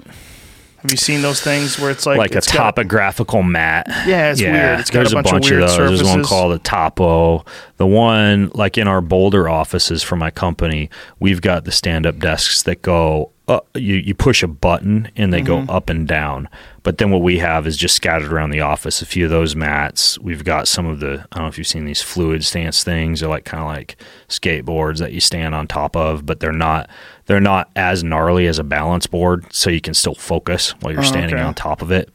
Have 0.85 0.90
you 0.90 0.98
seen 0.98 1.23
those 1.23 1.40
things 1.40 1.78
where 1.78 1.90
it's 1.90 2.05
like 2.05 2.19
like 2.19 2.32
it's 2.32 2.47
a 2.47 2.51
topographical 2.51 3.40
got, 3.40 3.48
mat? 3.48 3.86
Yeah, 4.06 4.31
it's 4.31 4.39
yeah. 4.39 4.52
weird. 4.52 4.81
It's 4.81 4.90
got 4.90 4.98
There's 4.98 5.12
a 5.12 5.15
bunch, 5.15 5.28
a 5.28 5.32
bunch 5.32 5.51
of, 5.51 5.52
of, 5.52 5.61
those. 5.61 5.77
Surfaces. 5.77 6.01
There's 6.02 6.15
one 6.15 6.24
called 6.24 6.52
a 6.52 6.59
Topo. 6.59 7.43
The 7.78 7.86
one 7.86 8.51
like 8.52 8.77
in 8.77 8.86
our 8.86 9.01
Boulder 9.01 9.48
offices 9.48 10.02
for 10.02 10.16
my 10.16 10.31
company, 10.31 10.90
we've 11.19 11.40
got 11.40 11.65
the 11.65 11.73
stand 11.73 12.05
up 12.05 12.19
desks 12.19 12.65
that 12.65 12.82
go 12.82 13.32
uh, 13.47 13.61
you, 13.74 13.97
you 13.97 14.15
push 14.15 14.43
a 14.43 14.47
button 14.47 15.11
and 15.16 15.32
they 15.32 15.40
mm-hmm. 15.40 15.66
go 15.66 15.73
up 15.73 15.90
and 15.90 16.09
down. 16.09 16.48
But 16.82 16.98
then 16.98 17.11
what 17.11 17.23
we 17.23 17.39
have 17.39 17.66
is 17.66 17.77
just 17.77 17.94
scattered 17.94 18.32
around 18.32 18.51
the 18.51 18.61
office 18.61 19.02
a 19.02 19.06
few 19.06 19.24
of 19.24 19.31
those 19.31 19.55
mats. 19.55 20.19
We've 20.19 20.44
got 20.44 20.69
some 20.69 20.86
of 20.86 21.01
the 21.01 21.27
I 21.32 21.36
don't 21.36 21.44
know 21.44 21.48
if 21.48 21.59
you've 21.59 21.66
seen 21.66 21.85
these 21.85 22.02
fluid 22.02 22.44
stance 22.44 22.85
things. 22.85 23.20
They're 23.20 23.28
like 23.28 23.44
kind 23.44 23.62
of 23.62 23.69
like 23.69 23.97
skateboards 24.28 24.98
that 24.98 25.12
you 25.12 25.20
stand 25.20 25.55
on 25.55 25.66
top 25.66 25.97
of, 25.97 26.24
but 26.24 26.40
they're 26.40 26.52
not 26.52 26.89
they're 27.26 27.40
not 27.40 27.70
as 27.76 28.05
gnarly 28.05 28.46
as 28.46 28.59
a 28.59 28.64
balance 28.64 29.06
board, 29.06 29.46
so 29.52 29.70
you 29.70 29.80
can 29.80 29.94
still 29.94 30.14
focus 30.14 30.70
while 30.80 30.92
you're 30.92 31.02
oh, 31.02 31.06
standing 31.06 31.36
okay. 31.36 31.44
on 31.44 31.55
top 31.55 31.82
of 31.82 31.90
it. 31.90 32.10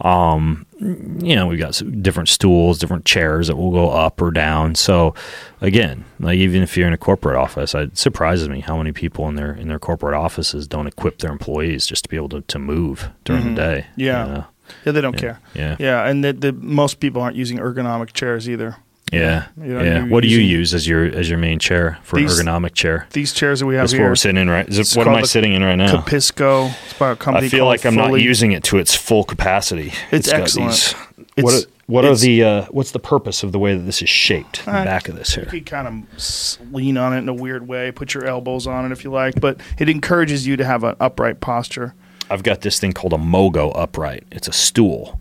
Um, 0.00 0.66
you 0.78 1.36
know, 1.36 1.46
we've 1.46 1.58
got 1.58 1.80
different 2.00 2.28
stools, 2.28 2.78
different 2.78 3.04
chairs 3.04 3.48
that 3.48 3.56
will 3.56 3.70
go 3.70 3.90
up 3.90 4.20
or 4.20 4.30
down. 4.30 4.74
So 4.74 5.14
again, 5.60 6.04
like 6.18 6.36
even 6.36 6.62
if 6.62 6.76
you're 6.76 6.86
in 6.86 6.94
a 6.94 6.98
corporate 6.98 7.36
office, 7.36 7.74
it 7.74 7.98
surprises 7.98 8.48
me 8.48 8.60
how 8.60 8.78
many 8.78 8.92
people 8.92 9.28
in 9.28 9.34
their 9.34 9.52
in 9.52 9.68
their 9.68 9.78
corporate 9.78 10.14
offices 10.14 10.66
don't 10.66 10.86
equip 10.86 11.18
their 11.18 11.30
employees 11.30 11.86
just 11.86 12.04
to 12.04 12.08
be 12.08 12.16
able 12.16 12.30
to, 12.30 12.40
to 12.40 12.58
move 12.58 13.10
during 13.24 13.42
mm-hmm. 13.42 13.54
the 13.54 13.60
day. 13.60 13.86
Yeah. 13.96 14.26
You 14.26 14.32
know? 14.32 14.44
Yeah, 14.84 14.92
they 14.92 15.00
don't 15.00 15.14
yeah. 15.14 15.20
care. 15.20 15.40
Yeah. 15.54 15.76
Yeah, 15.78 16.06
and 16.06 16.24
the, 16.24 16.32
the, 16.32 16.52
most 16.52 17.00
people 17.00 17.20
aren't 17.20 17.36
using 17.36 17.58
ergonomic 17.58 18.12
chairs 18.12 18.48
either. 18.48 18.76
Yeah, 19.12 19.48
you 19.56 19.74
know, 19.74 19.82
yeah. 19.82 20.04
What 20.04 20.22
do 20.22 20.28
you 20.28 20.38
use 20.38 20.72
as 20.72 20.86
your 20.86 21.04
as 21.04 21.28
your 21.28 21.38
main 21.38 21.58
chair 21.58 21.98
for 22.02 22.16
these, 22.16 22.38
an 22.38 22.46
ergonomic 22.46 22.74
chair? 22.74 23.06
These 23.10 23.32
chairs 23.32 23.60
that 23.60 23.66
we 23.66 23.74
have 23.74 23.84
That's 23.84 23.92
here. 23.92 24.02
what 24.02 24.10
we're 24.10 24.16
sitting 24.16 24.40
in, 24.40 24.48
right? 24.48 24.68
Is 24.68 24.78
it, 24.78 24.96
what 24.96 25.08
am 25.08 25.14
I 25.14 25.22
sitting 25.22 25.52
in 25.52 25.64
right 25.64 25.76
now? 25.76 26.00
Capisco. 26.00 26.72
It's 26.84 26.98
by 26.98 27.10
a 27.10 27.16
company. 27.16 27.46
I 27.46 27.50
feel 27.50 27.66
like 27.66 27.84
I'm 27.84 27.96
not 27.96 28.12
using 28.14 28.52
it 28.52 28.62
to 28.64 28.78
its 28.78 28.94
full 28.94 29.24
capacity. 29.24 29.92
It's, 30.10 30.28
it's 30.28 30.28
excellent. 30.28 30.70
These, 30.70 30.94
it's, 31.36 31.44
what 31.44 31.54
are, 31.54 31.66
what 31.86 32.04
are 32.04 32.14
the 32.14 32.44
uh, 32.44 32.66
what's 32.70 32.92
the 32.92 33.00
purpose 33.00 33.42
of 33.42 33.50
the 33.50 33.58
way 33.58 33.74
that 33.74 33.82
this 33.82 34.00
is 34.00 34.08
shaped? 34.08 34.66
Uh, 34.68 34.78
the 34.78 34.84
back 34.84 35.08
of 35.08 35.16
this 35.16 35.34
here. 35.34 35.44
You 35.44 35.60
can 35.60 35.64
kind 35.64 35.88
of 35.88 36.72
lean 36.72 36.96
on 36.96 37.12
it 37.12 37.18
in 37.18 37.28
a 37.28 37.34
weird 37.34 37.66
way. 37.66 37.90
Put 37.90 38.14
your 38.14 38.26
elbows 38.26 38.68
on 38.68 38.86
it 38.86 38.92
if 38.92 39.02
you 39.02 39.10
like, 39.10 39.40
but 39.40 39.60
it 39.78 39.88
encourages 39.88 40.46
you 40.46 40.56
to 40.56 40.64
have 40.64 40.84
an 40.84 40.94
upright 41.00 41.40
posture. 41.40 41.94
I've 42.30 42.44
got 42.44 42.60
this 42.60 42.78
thing 42.78 42.92
called 42.92 43.12
a 43.12 43.18
Mogo 43.18 43.72
upright. 43.74 44.24
It's 44.30 44.46
a 44.46 44.52
stool 44.52 45.20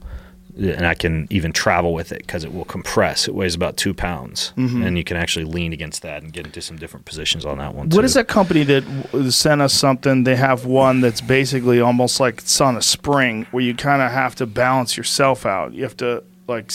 and 0.60 0.86
I 0.86 0.94
can 0.94 1.27
even 1.30 1.53
travel 1.53 1.94
with 1.94 2.11
it 2.11 2.19
because 2.19 2.44
it 2.44 2.53
will 2.53 2.65
compress. 2.65 3.27
It 3.27 3.36
weighs 3.36 3.56
about 3.56 3.77
two 3.77 3.94
pounds, 3.94 4.53
mm-hmm. 4.57 4.84
and 4.84 4.98
you 4.98 5.03
can 5.03 5.18
actually 5.18 5.45
lean 5.45 5.73
against 5.73 6.02
that 6.02 6.22
and 6.22 6.34
get 6.34 6.45
into 6.45 6.61
some 6.61 6.77
different 6.77 7.06
positions 7.06 7.45
on 7.45 7.57
that 7.60 7.73
one. 7.73 7.90
What 7.90 8.02
too. 8.02 8.06
is 8.06 8.14
that 8.15 8.27
company 8.27 8.64
that 8.64 9.31
sent 9.31 9.61
us 9.61 9.73
something? 9.73 10.23
They 10.23 10.36
have 10.36 10.65
one 10.65 11.02
that's 11.02 11.22
basically 11.22 11.80
almost 11.80 12.19
like 12.19 12.40
it's 12.40 12.60
on 12.61 12.76
a 12.76 12.81
spring, 12.81 13.48
where 13.52 13.64
you 13.64 13.73
kind 13.73 14.02
of 14.02 14.11
have 14.11 14.36
to 14.36 14.45
balance 14.45 14.98
yourself 14.98 15.45
out. 15.45 15.73
You 15.73 15.84
have 15.84 15.98
to 15.98 16.23
like 16.48 16.72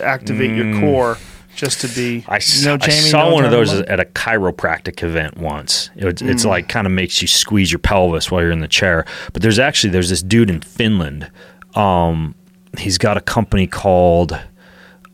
activate 0.00 0.50
mm. 0.50 0.72
your 0.72 0.80
core 0.80 1.18
just 1.54 1.80
to 1.82 1.88
be. 1.88 2.24
I, 2.26 2.40
you 2.42 2.64
know, 2.64 2.76
Jamie, 2.76 2.96
I 2.96 3.00
saw 3.00 3.32
one 3.32 3.44
of 3.44 3.50
those 3.50 3.72
at 3.72 4.00
a 4.00 4.04
chiropractic 4.04 5.02
event 5.02 5.36
once. 5.36 5.90
It, 5.96 6.16
mm. 6.16 6.30
It's 6.30 6.44
like 6.44 6.68
kind 6.68 6.86
of 6.86 6.92
makes 6.92 7.20
you 7.22 7.28
squeeze 7.28 7.70
your 7.70 7.78
pelvis 7.78 8.30
while 8.30 8.40
you're 8.40 8.50
in 8.50 8.60
the 8.60 8.68
chair. 8.68 9.04
But 9.32 9.42
there's 9.42 9.58
actually 9.58 9.90
there's 9.90 10.08
this 10.08 10.22
dude 10.22 10.50
in 10.50 10.60
Finland. 10.60 11.30
Um, 11.74 12.34
he's 12.78 12.98
got 12.98 13.16
a 13.16 13.20
company 13.20 13.66
called 13.66 14.38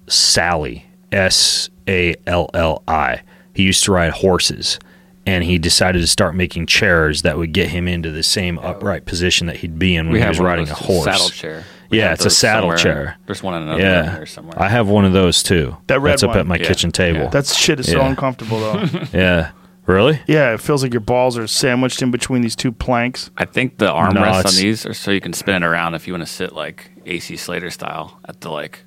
Salli 0.07 0.83
S 1.13 1.71
A 1.89 2.15
L 2.27 2.51
L 2.55 2.83
I. 2.87 3.23
He 3.55 3.63
used 3.63 3.85
to 3.85 3.93
ride 3.93 4.13
horses 4.13 4.79
and 5.27 5.43
he 5.43 5.59
decided 5.59 6.01
to 6.01 6.07
start 6.07 6.35
making 6.35 6.67
chairs 6.67 7.23
that 7.23 7.37
would 7.37 7.53
get 7.53 7.69
him 7.69 7.89
into 7.89 8.11
the 8.11 8.23
same 8.23 8.59
oh. 8.59 8.69
upright 8.69 9.05
position 9.05 9.49
that 9.49 9.57
he'd 9.57 9.79
be 9.79 9.97
in 9.97 10.07
when 10.07 10.15
we 10.15 10.21
he 10.21 10.29
was 10.29 10.39
riding 10.39 10.69
a 10.69 10.75
horse. 10.75 11.05
Saddle 11.05 11.29
chair. 11.31 11.65
We 11.91 11.99
yeah, 11.99 12.13
it's 12.13 12.25
a 12.25 12.31
saddle 12.31 12.63
somewhere. 12.63 12.77
chair. 12.79 13.17
There's 13.27 13.43
one 13.43 13.55
in 13.55 13.63
another 13.63 13.81
yeah. 13.81 14.17
here 14.17 14.27
somewhere. 14.27 14.61
I 14.61 14.69
have 14.69 14.89
one 14.89 15.05
of 15.05 15.13
those 15.13 15.43
too. 15.43 15.77
That 15.87 16.01
red 16.01 16.13
That's 16.13 16.23
up 16.25 16.31
one. 16.31 16.39
at 16.39 16.47
my 16.47 16.57
yeah. 16.57 16.67
kitchen 16.67 16.91
table. 16.91 17.21
Yeah. 17.21 17.29
That 17.29 17.47
shit 17.47 17.81
is 17.81 17.91
so 17.91 18.01
uncomfortable 18.01 18.61
though. 18.61 18.85
yeah. 19.13 19.53
Really? 19.87 20.21
Yeah, 20.27 20.53
it 20.53 20.61
feels 20.61 20.83
like 20.83 20.93
your 20.93 21.01
balls 21.01 21.39
are 21.39 21.47
sandwiched 21.47 22.03
in 22.03 22.11
between 22.11 22.43
these 22.43 22.57
two 22.57 22.73
planks. 22.73 23.31
I 23.37 23.45
think 23.45 23.79
the 23.79 23.87
armrests 23.87 24.15
no, 24.15 24.49
on 24.49 24.55
these 24.57 24.85
are 24.85 24.95
so 24.95 25.13
you 25.13 25.21
can 25.21 25.33
spin 25.33 25.63
it 25.63 25.67
around 25.67 25.95
if 25.95 26.07
you 26.07 26.13
want 26.13 26.27
to 26.27 26.33
sit 26.33 26.53
like 26.53 26.91
AC 27.07 27.37
Slater 27.37 27.71
style 27.71 28.19
at 28.25 28.41
the 28.41 28.51
like 28.51 28.83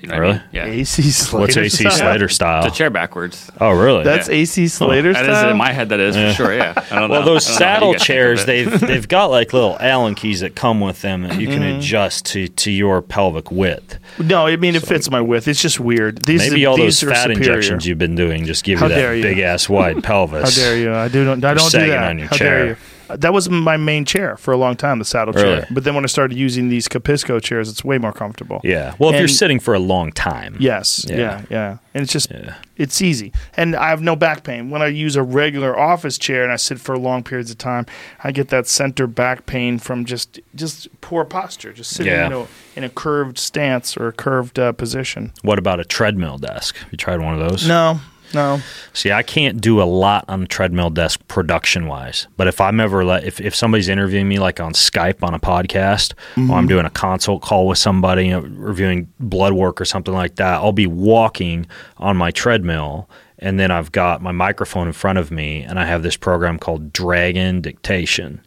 You 0.00 0.08
know 0.08 0.14
what 0.14 0.18
I 0.18 0.20
Really? 0.20 0.32
mean? 0.34 0.42
Yeah. 0.52 0.64
AC 0.66 1.02
Slater. 1.10 1.40
What's 1.40 1.56
AC 1.56 1.76
style? 1.76 1.90
Slater 1.92 2.28
style? 2.28 2.62
The 2.64 2.70
chair 2.70 2.90
backwards. 2.90 3.50
Oh, 3.60 3.70
really? 3.70 4.04
That's 4.04 4.28
AC 4.28 4.68
Slater 4.68 5.12
That 5.12 5.24
style. 5.24 5.46
is 5.46 5.50
in 5.52 5.56
my 5.56 5.72
head. 5.72 5.88
That 5.90 6.00
is 6.00 6.16
for 6.16 6.32
sure. 6.44 6.54
Yeah. 6.54 6.72
I 6.90 6.98
don't 6.98 7.10
well, 7.10 7.20
know. 7.20 7.26
those 7.26 7.46
I 7.48 7.58
don't 7.58 7.60
know 7.60 7.66
how 7.66 7.72
you 7.72 7.74
saddle 7.74 7.92
guys 7.94 8.02
chairs, 8.04 8.44
they've 8.46 8.80
they've 8.86 9.08
got 9.08 9.26
like 9.30 9.52
little 9.52 9.76
Allen 9.80 10.14
keys 10.14 10.40
that 10.40 10.54
come 10.54 10.80
with 10.80 11.02
them 11.02 11.22
that 11.22 11.40
you 11.40 11.46
can 11.48 11.60
Mm-hmm. 11.62 11.78
adjust 11.78 12.26
to 12.26 12.48
to 12.48 12.70
your 12.70 13.02
pelvic 13.02 13.50
width. 13.50 13.98
no, 14.18 14.46
I 14.46 14.56
mean 14.56 14.74
it 14.76 14.82
fits 14.86 15.10
my 15.10 15.20
width. 15.20 15.46
It's 15.48 15.60
just 15.62 15.80
weird. 15.80 16.24
These 16.24 16.48
Maybe 16.50 16.66
all 16.66 16.76
these 16.76 17.00
those 17.00 17.10
are 17.10 17.14
fat 17.14 17.22
superior. 17.28 17.52
injections 17.54 17.86
you've 17.86 17.98
been 17.98 18.14
doing 18.14 18.44
just 18.46 18.64
give 18.64 18.78
How 18.78 18.86
you 18.86 18.94
dare 18.94 19.10
that 19.10 19.16
you. 19.16 19.22
big 19.22 19.38
ass 19.40 19.68
wide 19.68 20.02
pelvis. 20.04 20.56
How 20.56 20.62
dare 20.62 20.76
you? 20.78 20.92
I 20.94 21.08
do. 21.08 21.24
Don't, 21.24 21.44
I 21.44 21.54
don't 21.54 21.70
do 21.70 21.86
that. 21.88 22.08
on 22.10 22.18
your 22.18 22.28
How 22.28 22.36
chair. 22.36 22.58
dare 22.58 22.66
you? 22.68 22.76
That 23.16 23.32
was 23.32 23.48
my 23.50 23.76
main 23.76 24.04
chair 24.04 24.36
for 24.36 24.52
a 24.52 24.56
long 24.56 24.76
time, 24.76 24.98
the 24.98 25.04
saddle 25.04 25.32
Really? 25.32 25.56
chair. 25.60 25.66
But 25.70 25.84
then 25.84 25.94
when 25.94 26.04
I 26.04 26.06
started 26.08 26.36
using 26.36 26.68
these 26.68 26.88
Capisco 26.88 27.42
chairs, 27.42 27.68
it's 27.68 27.84
way 27.84 27.98
more 27.98 28.12
comfortable. 28.12 28.60
Yeah. 28.64 28.94
Well, 28.98 29.10
if 29.12 29.18
you're 29.18 29.28
sitting 29.28 29.60
for 29.60 29.74
a 29.74 29.78
long 29.78 30.12
time. 30.12 30.56
Yes. 30.60 31.04
Yeah. 31.08 31.16
Yeah. 31.16 31.42
yeah. 31.50 31.76
And 31.94 32.02
it's 32.02 32.12
just 32.12 32.30
Yeah. 32.30 32.54
it's 32.76 33.02
easy. 33.02 33.32
And 33.56 33.74
I 33.74 33.88
have 33.88 34.00
no 34.00 34.14
back 34.16 34.44
pain. 34.44 34.70
When 34.70 34.82
I 34.82 34.86
use 34.86 35.16
a 35.16 35.22
regular 35.22 35.78
office 35.78 36.18
chair 36.18 36.42
and 36.44 36.52
I 36.52 36.56
sit 36.56 36.78
for 36.80 36.96
long 36.96 37.22
periods 37.22 37.50
of 37.50 37.58
time, 37.58 37.86
I 38.22 38.30
get 38.32 38.48
that 38.48 38.66
center 38.68 39.06
back 39.06 39.46
pain 39.46 39.78
from 39.78 40.04
just 40.04 40.38
just 40.54 40.88
poor 41.00 41.24
posture, 41.24 41.72
just 41.72 41.90
sitting 41.90 42.12
Yeah. 42.12 42.24
you 42.24 42.30
know, 42.30 42.48
in 42.76 42.84
a 42.84 42.88
curved 42.88 43.38
stance 43.38 43.96
or 43.96 44.08
a 44.08 44.12
curved 44.12 44.58
uh, 44.58 44.72
position. 44.72 45.32
What 45.42 45.58
about 45.58 45.80
a 45.80 45.84
treadmill 45.84 46.38
desk? 46.38 46.76
You 46.90 46.96
tried 46.98 47.20
one 47.20 47.34
of 47.40 47.40
those? 47.50 47.66
No. 47.66 48.00
No. 48.34 48.60
See, 48.92 49.12
I 49.12 49.22
can't 49.22 49.60
do 49.60 49.80
a 49.80 49.84
lot 49.84 50.24
on 50.28 50.40
the 50.40 50.46
treadmill 50.46 50.90
desk 50.90 51.20
production 51.28 51.86
wise. 51.86 52.26
But 52.36 52.46
if 52.46 52.60
I'm 52.60 52.80
ever 52.80 53.04
let 53.04 53.24
if, 53.24 53.40
if 53.40 53.54
somebody's 53.54 53.88
interviewing 53.88 54.28
me 54.28 54.38
like 54.38 54.60
on 54.60 54.72
Skype 54.72 55.22
on 55.22 55.34
a 55.34 55.38
podcast 55.38 56.12
or 56.12 56.40
I'm 56.40 56.48
mm-hmm. 56.48 56.66
doing 56.66 56.86
a 56.86 56.90
consult 56.90 57.42
call 57.42 57.66
with 57.66 57.78
somebody, 57.78 58.26
you 58.26 58.32
know, 58.32 58.40
reviewing 58.40 59.12
blood 59.18 59.52
work 59.52 59.80
or 59.80 59.84
something 59.84 60.14
like 60.14 60.36
that, 60.36 60.54
I'll 60.54 60.72
be 60.72 60.86
walking 60.86 61.66
on 61.98 62.16
my 62.16 62.30
treadmill 62.30 63.08
and 63.38 63.58
then 63.58 63.70
I've 63.70 63.90
got 63.92 64.22
my 64.22 64.32
microphone 64.32 64.86
in 64.86 64.92
front 64.92 65.18
of 65.18 65.30
me 65.30 65.62
and 65.62 65.78
I 65.78 65.86
have 65.86 66.02
this 66.02 66.16
program 66.16 66.58
called 66.58 66.92
Dragon 66.92 67.60
Dictation. 67.60 68.44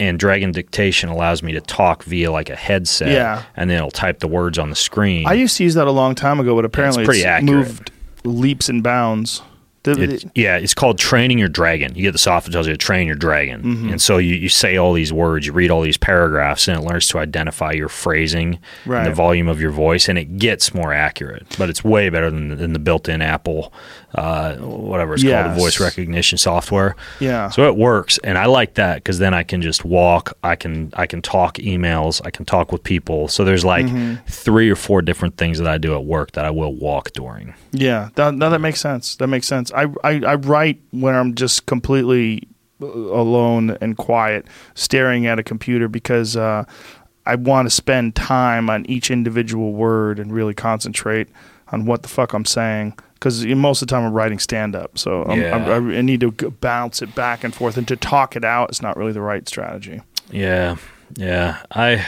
And 0.00 0.18
Dragon 0.18 0.50
Dictation 0.50 1.10
allows 1.10 1.44
me 1.44 1.52
to 1.52 1.60
talk 1.60 2.02
via 2.02 2.32
like 2.32 2.50
a 2.50 2.56
headset, 2.56 3.12
Yeah. 3.12 3.44
and 3.54 3.70
then 3.70 3.76
it'll 3.76 3.92
type 3.92 4.18
the 4.18 4.26
words 4.26 4.58
on 4.58 4.68
the 4.68 4.74
screen. 4.74 5.28
I 5.28 5.34
used 5.34 5.58
to 5.58 5.64
use 5.64 5.74
that 5.74 5.86
a 5.86 5.92
long 5.92 6.16
time 6.16 6.40
ago, 6.40 6.56
but 6.56 6.64
apparently 6.64 7.04
pretty 7.04 7.20
it's 7.20 7.26
accurate. 7.26 7.66
moved 7.68 7.92
leaps 8.24 8.68
and 8.68 8.82
bounds. 8.82 9.42
It, 10.24 10.30
yeah, 10.36 10.58
it's 10.58 10.74
called 10.74 10.96
training 10.96 11.38
your 11.40 11.48
dragon. 11.48 11.96
You 11.96 12.02
get 12.04 12.12
the 12.12 12.18
software 12.18 12.50
that 12.50 12.52
tells 12.52 12.68
you 12.68 12.72
to 12.72 12.78
train 12.78 13.08
your 13.08 13.16
dragon, 13.16 13.62
Mm-hmm. 13.62 13.88
and 13.90 14.00
so 14.00 14.18
you, 14.18 14.36
you 14.36 14.48
say 14.48 14.76
all 14.76 14.92
these 14.92 15.12
words, 15.12 15.44
you 15.44 15.52
read 15.52 15.72
all 15.72 15.82
these 15.82 15.96
paragraphs, 15.96 16.68
and 16.68 16.78
it 16.78 16.82
learns 16.88 17.08
to 17.08 17.18
identify 17.18 17.72
your 17.72 17.88
phrasing 17.88 18.60
and 18.84 19.06
the 19.06 19.14
volume 19.14 19.48
of 19.48 19.60
your 19.60 19.72
voice, 19.72 20.08
and 20.08 20.18
it 20.18 20.38
gets 20.38 20.72
more 20.72 20.92
accurate. 20.92 21.46
But 21.58 21.68
it's 21.68 21.82
way 21.82 22.10
better 22.10 22.30
than, 22.30 22.56
than 22.58 22.74
the 22.74 22.78
built-in 22.78 23.20
Apple, 23.22 23.72
uh, 24.14 24.56
whatever 24.56 25.14
it's 25.14 25.22
called, 25.22 25.30
Yes. 25.32 25.54
the 25.56 25.60
voice 25.60 25.80
recognition 25.80 26.36
software. 26.38 26.94
Yeah. 27.20 27.48
So 27.50 27.66
it 27.68 27.76
works, 27.76 28.18
and 28.22 28.36
I 28.36 28.46
like 28.46 28.74
that 28.74 28.96
because 28.96 29.18
then 29.18 29.32
I 29.34 29.42
can 29.42 29.62
just 29.62 29.84
walk. 29.84 30.32
I 30.42 30.54
can 30.56 30.92
I 30.96 31.06
can 31.06 31.22
talk 31.22 31.56
emails. 31.56 32.20
I 32.24 32.30
can 32.30 32.44
talk 32.44 32.72
with 32.72 32.82
people. 32.82 33.28
So 33.28 33.44
there's 33.44 33.64
like 33.64 33.86
Mm-hmm. 33.86 34.24
three 34.26 34.70
or 34.70 34.76
four 34.76 35.02
different 35.02 35.36
things 35.36 35.58
that 35.58 35.66
I 35.68 35.78
do 35.78 35.94
at 35.94 36.04
work 36.04 36.32
that 36.32 36.44
I 36.44 36.50
will 36.50 36.74
walk 36.74 37.12
during. 37.12 37.54
Yeah, 37.72 38.10
that, 38.16 38.34
no, 38.34 38.50
that 38.50 38.60
makes 38.60 38.80
sense. 38.80 39.16
That 39.16 39.28
makes 39.28 39.46
sense. 39.46 39.72
I, 39.72 39.84
I, 40.04 40.20
I 40.26 40.34
write 40.34 40.80
when 40.90 41.14
I'm 41.14 41.34
just 41.34 41.64
completely 41.66 42.46
uh, 42.82 42.86
alone 42.86 43.76
and 43.80 43.96
quiet, 43.96 44.46
staring 44.74 45.26
at 45.26 45.38
a 45.38 45.42
computer 45.42 45.88
because 45.88 46.36
uh, 46.36 46.64
I 47.24 47.36
want 47.36 47.66
to 47.66 47.70
spend 47.70 48.14
time 48.14 48.68
on 48.68 48.84
each 48.86 49.10
individual 49.10 49.72
word 49.72 50.18
and 50.18 50.32
really 50.32 50.54
concentrate 50.54 51.28
on 51.68 51.86
what 51.86 52.02
the 52.02 52.08
fuck 52.08 52.34
I'm 52.34 52.44
saying. 52.44 52.98
Because 53.22 53.46
most 53.46 53.82
of 53.82 53.86
the 53.86 53.94
time 53.94 54.04
I'm 54.04 54.12
writing 54.12 54.40
stand 54.40 54.74
up, 54.74 54.98
so 54.98 55.22
I'm, 55.22 55.40
Yeah. 55.40 55.54
I'm, 55.54 55.92
I 55.92 56.00
need 56.00 56.18
to 56.22 56.32
bounce 56.32 57.02
it 57.02 57.14
back 57.14 57.44
and 57.44 57.54
forth, 57.54 57.76
and 57.76 57.86
to 57.86 57.94
talk 57.94 58.34
it 58.34 58.44
out 58.44 58.72
is 58.72 58.82
not 58.82 58.96
really 58.96 59.12
the 59.12 59.20
right 59.20 59.48
strategy. 59.48 60.00
Yeah, 60.32 60.74
yeah. 61.16 61.62
I 61.70 62.04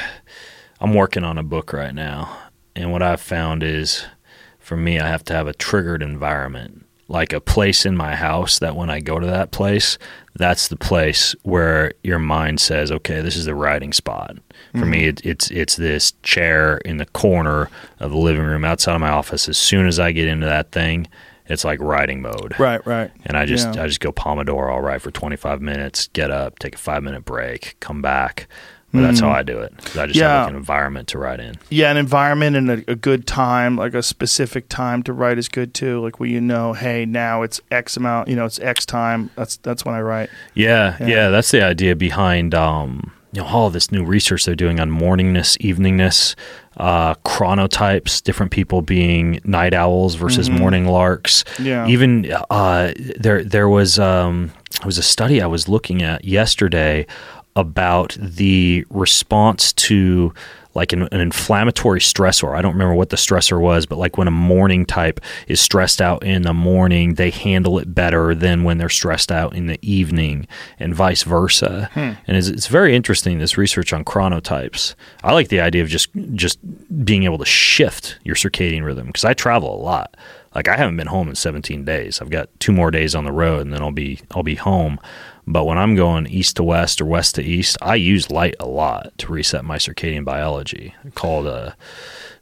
I'm 0.81 0.93
working 0.93 1.23
on 1.23 1.39
a 1.39 1.45
book 1.45 1.73
right 1.73 1.95
now, 1.95 2.36
and 2.74 2.91
what 2.91 3.01
I've 3.01 3.20
found 3.20 3.62
is, 3.62 4.05
for 4.59 4.77
me, 4.77 4.99
I 4.99 5.07
have 5.07 5.24
to 5.27 5.35
have 5.35 5.47
a 5.47 5.55
triggered 5.55 6.03
environment, 6.03 6.85
like 7.07 7.32
a 7.32 7.41
place 7.41 7.86
in 7.86 7.97
my 7.97 8.16
house 8.16 8.59
that 8.59 8.74
when 8.74 8.91
I 8.91 8.99
go 8.99 9.20
to 9.20 9.27
that 9.27 9.53
place, 9.53 9.99
that's 10.35 10.66
the 10.66 10.77
place 10.77 11.36
where 11.45 11.93
your 12.03 12.19
mind 12.19 12.59
says, 12.59 12.91
"Okay, 12.91 13.20
this 13.20 13.36
is 13.36 13.45
the 13.45 13.55
writing 13.55 13.93
spot." 13.93 14.39
For 14.78 14.86
me, 14.86 15.05
it, 15.05 15.24
it's 15.24 15.51
it's 15.51 15.76
this 15.76 16.12
chair 16.22 16.78
in 16.78 16.96
the 16.96 17.06
corner 17.06 17.70
of 18.01 18.10
the 18.10 18.16
living 18.18 18.42
room 18.42 18.64
outside 18.64 18.94
of 18.94 19.01
my 19.01 19.10
office. 19.10 19.48
As 19.48 19.56
soon 19.56 19.86
as 19.86 19.98
I 20.01 20.10
get 20.12 20.26
into 20.26 20.46
that 20.46 20.72
thing, 20.72 21.06
it's 21.46 21.64
like 21.64 21.78
writing 21.80 22.22
mode. 22.22 22.55
Right, 22.59 22.84
right. 22.86 23.10
And 23.26 23.36
I 23.36 23.46
just 23.46 23.74
Yeah. 23.74 23.84
I 23.84 23.86
just 23.86 24.01
go 24.01 24.10
Pomodoro, 24.12 24.70
all 24.72 24.80
right, 24.82 25.01
for 25.01 25.10
25 25.10 25.60
minutes, 25.60 26.09
get 26.12 26.30
up, 26.30 26.59
take 26.59 26.74
a 26.74 26.78
five 26.78 27.02
minute 27.02 27.24
break, 27.24 27.76
come 27.80 28.02
back. 28.02 28.48
But 28.92 29.01
that's 29.02 29.18
how 29.18 29.30
I 29.30 29.42
do 29.42 29.59
it. 29.59 29.72
I 29.98 30.06
just 30.06 30.20
have 30.20 30.30
Mm. 30.30 30.40
Like 30.42 30.51
an 30.51 30.56
environment 30.56 31.09
to 31.09 31.18
write 31.18 31.40
in. 31.40 31.56
Yeah, 31.68 31.90
an 31.90 31.96
environment 31.96 32.55
and 32.55 32.70
a, 32.70 32.92
a 32.92 32.94
good 32.94 33.26
time, 33.26 33.74
like 33.76 33.92
a 33.92 34.05
specific 34.05 34.68
time 34.68 35.02
to 35.02 35.12
write 35.12 35.36
is 35.36 35.48
good 35.48 35.74
too. 35.74 36.01
Like 36.01 36.20
where 36.20 36.28
you 36.28 36.40
know, 36.40 36.74
hey, 36.74 37.05
now 37.05 37.42
it's 37.42 37.60
X 37.72 37.96
amount, 37.96 38.28
you 38.28 38.36
know, 38.36 38.44
it's 38.44 38.60
X 38.60 38.86
time. 38.86 39.30
That's 39.34 39.56
that's 39.56 39.84
when 39.84 39.96
I 39.96 40.01
write. 40.01 40.30
Yeah, 40.55 40.96
Yeah. 41.01 41.06
yeah, 41.09 41.28
that's 41.30 41.51
the 41.51 41.60
idea 41.62 41.96
behind 41.96 42.55
um, 42.55 43.12
you 43.35 43.43
know 43.43 43.47
all 43.47 43.69
this 43.69 43.90
new 43.90 44.05
research 44.05 44.44
they're 44.44 44.55
doing 44.55 44.78
on 44.78 44.90
morningness, 44.90 45.59
eveningness, 45.59 46.36
uh, 46.77 47.15
chronotypes, 47.16 48.23
different 48.23 48.52
people 48.52 48.81
being 48.81 49.40
night 49.44 49.74
owls 49.74 50.15
versus 50.15 50.48
morning 50.48 50.86
larks. 50.86 51.43
Mm-hmm. 51.44 51.65
Yeah. 51.66 51.86
even 51.89 52.32
uh, 52.51 52.93
there 52.97 53.43
there 53.43 53.69
was 53.69 53.98
um, 53.98 54.52
there 54.78 54.86
was 54.86 54.98
a 54.98 55.02
study 55.02 55.43
I 55.43 55.47
was 55.47 55.69
looking 55.69 56.02
at 56.02 56.24
yesterday 56.24 57.06
about 57.56 58.16
the 58.20 58.85
response 58.90 59.73
to 59.73 60.32
like 60.74 60.92
an, 60.92 61.02
an 61.12 61.20
inflammatory 61.20 62.01
stressor. 62.01 62.56
I 62.56 62.62
don't 62.62 62.72
remember 62.72 62.94
what 62.94 63.10
the 63.10 63.16
stressor 63.16 63.60
was, 63.60 63.86
but 63.86 63.98
like 63.98 64.18
when 64.18 64.28
a 64.28 64.32
morning 64.32 64.84
type 64.84 65.20
is 65.46 65.60
stressed 65.60 66.02
out 66.02 66.24
in 66.24 66.42
the 66.42 66.52
morning, 66.52 67.14
they 67.14 67.30
handle 67.30 67.78
it 67.78 67.94
better 67.94 68.34
than 68.34 68.64
when 68.64 68.78
they're 68.78 68.88
stressed 68.88 69.30
out 69.30 69.55
in 69.55 69.66
the 69.66 69.78
evening, 69.82 70.46
and 70.78 70.94
vice 70.94 71.22
versa. 71.22 71.90
Hmm. 71.94 72.12
And 72.26 72.36
it's, 72.36 72.48
it's 72.48 72.66
very 72.66 72.94
interesting 72.94 73.38
this 73.38 73.56
research 73.56 73.92
on 73.92 74.05
chronotypes. 74.05 74.94
I 75.22 75.32
like 75.32 75.48
the 75.48 75.60
idea 75.60 75.82
of 75.82 75.88
just 75.88 76.09
just 76.34 76.59
being 77.05 77.22
able 77.24 77.38
to 77.38 77.44
shift 77.44 78.18
your 78.24 78.34
circadian 78.34 78.84
rhythm 78.84 79.06
because 79.06 79.24
I 79.24 79.34
travel 79.34 79.74
a 79.74 79.80
lot. 79.80 80.16
Like 80.55 80.68
I 80.68 80.76
haven't 80.76 80.96
been 80.96 81.09
home 81.09 81.28
in 81.28 81.34
17 81.34 81.84
days. 81.84 82.20
I've 82.20 82.30
got 82.30 82.48
two 82.60 82.72
more 82.72 82.90
days 82.90 83.14
on 83.14 83.24
the 83.24 83.32
road, 83.32 83.62
and 83.62 83.72
then 83.72 83.82
I'll 83.82 83.90
be 83.90 84.20
I'll 84.32 84.42
be 84.42 84.55
home. 84.55 84.98
But 85.47 85.65
when 85.65 85.79
I'm 85.79 85.95
going 85.95 86.27
east 86.27 86.57
to 86.57 86.62
west 86.65 87.01
or 87.01 87.07
west 87.07 87.35
to 87.35 87.43
east, 87.43 87.77
I 87.83 87.97
use 87.97 88.31
light 88.31 88.57
a 88.59 88.66
lot 88.66 89.16
to 89.19 89.33
reset 89.33 89.65
my 89.65 89.77
circadian 89.77 90.25
biology. 90.25 90.95
Called 91.15 91.47
uh, 91.47 91.73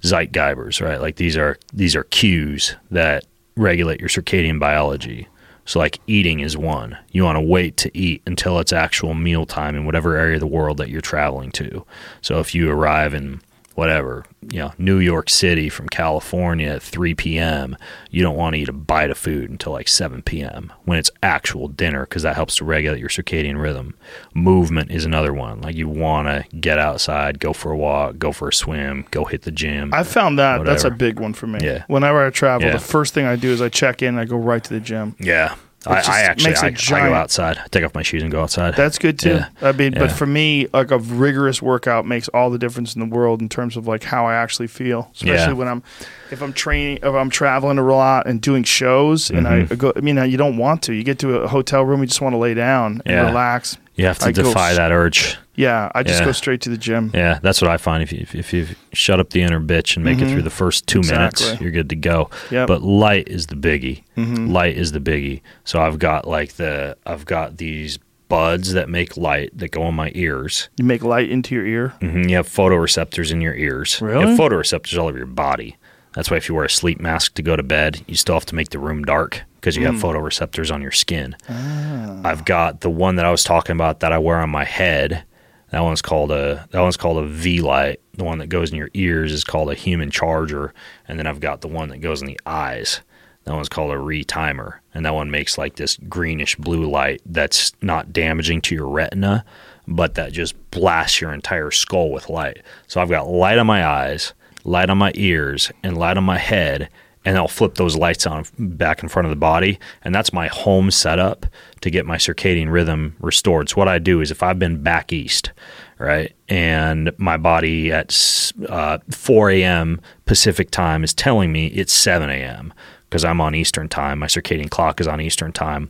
Zeitgebers, 0.03 0.81
right? 0.85 1.01
Like 1.01 1.17
these 1.17 1.37
are 1.37 1.59
these 1.73 1.97
are 1.97 2.05
cues 2.05 2.77
that 2.91 3.25
regulate 3.57 4.01
your 4.01 4.09
circadian 4.09 4.59
biology. 4.59 5.29
So 5.65 5.79
like 5.79 6.01
eating 6.07 6.41
is 6.41 6.57
one. 6.57 6.99
You 7.11 7.25
want 7.25 7.37
to 7.37 7.41
wait 7.41 7.77
to 7.79 7.97
eat 7.97 8.23
until 8.27 8.59
it's 8.59 8.73
actual 8.73 9.15
meal 9.15 9.47
time 9.47 9.77
in 9.77 9.85
whatever 9.85 10.17
area 10.17 10.35
of 10.35 10.41
the 10.41 10.47
world 10.47 10.79
that 10.79 10.89
you're 10.89 11.01
traveling 11.01 11.53
to. 11.53 11.85
So 12.21 12.41
if 12.41 12.55
you 12.55 12.71
arrive 12.71 13.15
in 13.15 13.41
whatever, 13.75 14.25
you 14.51 14.59
know, 14.59 14.73
New 14.79 14.99
York 14.99 15.31
City 15.31 15.69
from 15.69 15.89
California 15.89 16.69
at 16.69 16.83
3 16.83 17.15
p.m., 17.15 17.77
you 18.11 18.23
don't 18.23 18.37
want 18.37 18.55
to 18.55 18.61
eat 18.61 18.69
a 18.69 18.73
bite 18.73 19.11
of 19.11 19.19
food 19.19 19.51
until 19.51 19.73
like 19.73 19.89
7 19.89 20.23
p.m. 20.23 20.73
when 20.85 20.99
it's 20.99 21.11
actual 21.23 21.69
dinner 21.69 22.03
because 22.05 22.23
that 22.23 22.35
helps 22.37 22.57
to 22.57 22.65
regulate 22.65 23.01
your 23.01 23.09
circadian 23.09 23.61
rhythm. 23.61 23.95
Movement 24.35 24.91
is 24.91 25.05
another 25.05 25.33
one. 25.33 25.61
Like 25.61 25.75
you 25.77 25.89
want 25.89 26.29
to 26.29 26.57
get 26.57 26.79
outside, 26.79 27.39
go 27.41 27.53
for 27.53 27.73
a 27.73 27.77
walk, 27.77 28.19
go 28.19 28.33
for 28.33 28.49
a 28.49 28.53
swim, 28.53 29.07
go 29.11 29.25
hit 29.25 29.43
the 29.43 29.51
gym. 29.53 29.93
I 29.95 30.03
found 30.03 30.39
that 30.39 30.65
that's 30.65 30.85
a 30.85 30.91
big 30.91 31.19
one 31.21 31.33
for 31.35 31.47
me. 31.47 31.61
Yeah. 31.63 31.85
Whenever 31.89 32.25
I 32.27 32.31
travel, 32.31 32.67
Yeah. 32.67 32.73
the 32.75 32.79
first 32.79 33.15
thing 33.15 33.27
I 33.27 33.37
do 33.37 33.51
is 33.51 33.61
I 33.63 33.69
check 33.69 34.03
in. 34.03 34.19
I 34.19 34.25
go 34.25 34.37
right 34.37 34.63
to 34.63 34.73
the 34.75 34.81
gym. 34.81 35.17
yeah. 35.19 35.55
I, 35.87 36.01
I 36.01 36.21
actually 36.23 36.55
I, 36.55 36.67
I 36.67 36.71
giant- 36.71 37.11
go 37.11 37.15
outside, 37.15 37.59
I 37.59 37.67
take 37.69 37.85
off 37.85 37.95
my 37.95 38.03
shoes 38.03 38.23
and 38.23 38.31
go 38.31 38.43
outside. 38.43 38.77
That's 38.77 38.99
good 38.99 39.19
too. 39.19 39.31
Yeah. 39.31 39.49
I 39.61 39.73
mean, 39.73 39.93
but 39.95 40.13
for 40.13 40.27
me, 40.27 40.69
like 40.73 40.91
a 40.91 40.99
rigorous 40.99 41.61
workout 41.61 42.07
makes 42.07 42.29
all 42.29 42.51
the 42.51 42.59
difference 42.59 42.95
in 42.95 43.01
the 43.01 43.15
world 43.15 43.41
in 43.43 43.49
terms 43.49 43.77
of 43.77 43.87
like 43.89 44.05
how 44.05 44.27
I 44.27 44.35
actually 44.35 44.69
feel. 44.69 45.11
Especially 45.15 45.35
Yeah. 45.35 45.53
when 45.53 45.69
I'm, 45.69 45.83
if 46.31 46.41
I'm 46.43 46.53
training, 46.53 46.99
if 46.99 47.05
I'm 47.15 47.31
traveling 47.31 47.79
a 47.79 47.85
lot 47.85 48.27
and 48.27 48.41
doing 48.41 48.63
shows, 48.65 49.31
and 49.31 49.47
Mm-hmm. 49.47 49.73
I 49.73 49.77
go. 49.77 49.93
I 49.97 50.01
mean, 50.01 50.17
you 50.31 50.37
don't 50.37 50.57
want 50.57 50.83
to. 50.85 50.95
You 50.95 51.03
get 51.03 51.19
to 51.21 51.41
a 51.41 51.49
hotel 51.49 51.85
room, 51.85 52.01
you 52.01 52.07
just 52.07 52.21
want 52.21 52.33
to 52.35 52.39
lay 52.39 52.55
down 52.55 53.03
and 53.05 53.15
Yeah. 53.15 53.27
relax. 53.27 53.77
You 54.03 54.07
have 54.09 54.19
to 54.19 54.27
I 54.27 54.33
defy 54.33 54.71
s- 54.73 54.77
that 54.77 54.93
urge. 54.93 55.37
Yeah, 55.55 55.91
I 55.95 56.03
just 56.03 56.21
Yeah. 56.21 56.27
go 56.27 56.33
straight 56.33 56.61
to 56.63 56.71
the 56.71 56.77
gym. 56.79 57.11
Yeah, 57.15 57.39
that's 57.43 57.61
what 57.63 57.71
I 57.71 57.77
find. 57.77 58.03
If 58.03 58.13
you 58.13 58.27
if 58.33 58.53
you 58.53 58.67
shut 58.93 59.21
up 59.21 59.31
the 59.31 59.43
inner 59.43 59.61
bitch 59.61 59.97
and 59.97 60.05
make 60.05 60.21
it 60.21 60.29
through 60.31 60.43
the 60.43 60.51
first 60.51 60.87
two 60.87 61.01
minutes, 61.03 61.61
you're 61.61 61.71
good 61.71 61.89
to 61.91 61.97
go. 61.97 62.31
Yep. 62.51 62.69
But 62.69 62.83
light 62.83 63.29
is 63.29 63.47
the 63.49 63.55
biggie. 63.57 64.03
Light 64.17 64.77
is 64.77 64.93
the 64.93 65.01
biggie. 65.01 65.41
So 65.65 65.81
I've 65.81 65.99
got 65.99 66.27
like 66.27 66.55
the 66.55 66.97
I've 67.07 67.25
got 67.27 67.59
these 67.59 67.99
buds 68.29 68.73
that 68.73 68.89
make 68.89 69.19
light 69.19 69.51
that 69.59 69.71
go 69.73 69.87
in 69.89 69.95
my 69.95 70.11
ears. 70.15 70.71
You 70.79 70.87
make 70.87 71.05
light 71.05 71.29
into 71.29 71.55
your 71.55 71.67
ear. 71.67 71.89
hmm 72.01 72.23
You 72.29 72.37
have 72.37 72.49
photoreceptors 72.49 73.31
in 73.31 73.43
your 73.43 73.55
ears. 73.55 73.99
You 74.01 74.07
Really? 74.07 74.27
have 74.29 74.39
photoreceptors 74.39 74.99
all 74.99 75.09
over 75.09 75.19
your 75.19 75.27
body. 75.27 75.77
That's 76.15 76.31
why 76.31 76.37
if 76.37 76.49
you 76.49 76.55
wear 76.55 76.65
a 76.65 76.71
sleep 76.71 77.01
mask 77.01 77.35
to 77.35 77.43
go 77.43 77.57
to 77.57 77.63
bed, 77.63 78.05
you 78.07 78.15
still 78.15 78.35
have 78.35 78.47
to 78.47 78.55
make 78.55 78.71
the 78.71 78.79
room 78.79 79.05
dark 79.05 79.43
because 79.57 79.77
you 79.77 79.87
have 79.87 79.95
hmm. 79.95 80.05
photoreceptors 80.05 80.73
on 80.73 80.83
your 80.83 80.91
skin. 80.91 81.37
Ah. 81.49 82.21
I've 82.25 82.45
got 82.45 82.81
the 82.81 82.91
one 82.91 83.17
that 83.17 83.25
I 83.25 83.31
was 83.31 83.45
talking 83.45 83.75
about 83.75 84.01
that 84.01 84.13
I 84.13 84.19
wear 84.19 84.39
on 84.39 84.51
my 84.51 84.65
head. 84.65 85.25
That 85.71 85.81
one's 85.81 86.03
called 86.03 86.31
a 86.31 86.69
that 86.71 86.81
one's 86.81 86.99
called 86.99 87.25
a 87.25 87.27
Vielight. 87.27 88.01
The 88.15 88.25
one 88.25 88.39
that 88.39 88.49
goes 88.49 88.71
in 88.71 88.77
your 88.77 88.91
ears 88.93 89.33
is 89.33 89.43
called 89.43 89.71
a 89.71 89.75
human 89.75 90.11
charger, 90.11 90.75
and 91.09 91.19
then 91.19 91.27
I've 91.27 91.41
got 91.41 91.63
the 91.63 91.69
one 91.69 91.89
that 91.89 91.99
goes 91.99 92.21
in 92.21 92.27
the 92.27 92.41
eyes. 92.45 93.01
That 93.45 93.55
one's 93.55 93.71
called 93.71 93.91
a 93.91 93.97
retimer, 93.97 94.79
and 94.95 95.05
that 95.07 95.15
one 95.15 95.31
makes 95.31 95.57
like 95.57 95.77
this 95.77 95.97
greenish 96.09 96.57
blue 96.57 96.89
light 96.89 97.23
that's 97.25 97.73
not 97.81 98.13
damaging 98.13 98.61
to 98.63 98.75
your 98.75 98.87
retina, 98.87 99.45
but 99.89 100.15
that 100.15 100.33
just 100.33 100.55
blasts 100.71 101.21
your 101.21 101.33
entire 101.33 101.71
skull 101.71 102.11
with 102.11 102.29
light. 102.29 102.63
So 102.87 103.01
I've 103.01 103.11
got 103.11 103.29
light 103.29 103.59
on 103.59 103.67
my 103.67 103.85
eyes, 103.85 104.35
light 104.65 104.91
on 104.91 104.99
my 104.99 105.13
ears, 105.15 105.71
and 105.83 105.97
light 105.97 106.17
on 106.17 106.25
my 106.25 106.39
head, 106.39 106.89
and 107.25 107.37
I'll 107.37 107.49
flip 107.49 107.77
those 107.77 107.97
lights 107.97 108.27
on 108.27 108.45
back 108.59 109.03
in 109.03 109.09
front 109.09 109.27
of 109.27 109.31
the 109.31 109.37
body, 109.37 109.79
and 110.03 110.15
that's 110.15 110.33
my 110.33 110.49
home 110.49 110.91
setup 110.91 111.47
to 111.81 111.91
get 111.91 112.07
my 112.07 112.17
circadian 112.17 112.71
rhythm 112.71 113.17
restored. 113.21 113.69
So 113.69 113.77
what 113.77 113.89
I 113.89 113.99
do 113.99 114.21
is 114.21 114.31
if 114.31 114.43
I've 114.43 114.59
been 114.59 114.83
back 114.83 115.13
east, 115.13 115.53
right, 115.99 116.35
and 116.49 117.13
my 117.19 117.37
body 117.37 117.93
at 117.93 118.53
uh, 118.69 118.99
4 119.11 119.51
a.m. 119.51 120.01
Pacific 120.25 120.71
time 120.71 121.05
is 121.05 121.15
telling 121.15 121.53
me 121.53 121.67
it's 121.69 121.93
7 121.93 122.29
a.m. 122.29 122.73
because 123.13 123.27
I'm 123.27 123.43
on 123.43 123.55
Eastern 123.55 123.91
time. 123.91 124.21
My 124.21 124.27
circadian 124.27 124.71
clock 124.71 124.99
is 124.99 125.07
on 125.07 125.21
Eastern 125.21 125.53
time. 125.53 125.89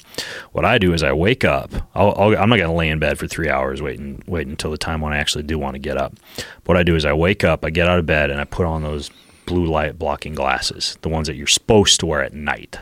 What 0.50 0.64
I 0.64 0.76
do 0.78 0.92
is 0.92 1.04
I 1.04 1.12
wake 1.12 1.44
up. 1.44 1.70
I'll, 1.94 2.10
I'm 2.36 2.48
not 2.48 2.56
going 2.56 2.68
to 2.68 2.72
lay 2.72 2.88
in 2.88 2.98
bed 2.98 3.16
for 3.16 3.28
three 3.28 3.48
hours 3.48 3.80
waiting 3.80 4.24
wait 4.26 4.48
until 4.48 4.72
the 4.72 4.76
time 4.76 5.00
when 5.00 5.12
I 5.12 5.18
actually 5.18 5.44
do 5.44 5.56
want 5.56 5.74
to 5.74 5.78
get 5.78 5.96
up. 5.96 6.14
What 6.64 6.76
I 6.76 6.82
do 6.82 6.96
is 6.96 7.04
I 7.04 7.12
wake 7.12 7.44
up, 7.44 7.64
I 7.64 7.70
get 7.70 7.86
out 7.86 8.00
of 8.00 8.06
bed, 8.06 8.30
and 8.30 8.40
I 8.40 8.44
put 8.44 8.66
on 8.66 8.82
those 8.82 9.08
blue 9.46 9.66
light 9.66 10.00
blocking 10.00 10.34
glasses, 10.34 10.98
the 11.02 11.08
ones 11.08 11.28
that 11.28 11.36
you're 11.36 11.46
supposed 11.46 12.00
to 12.00 12.06
wear 12.06 12.24
at 12.24 12.34
night, 12.34 12.76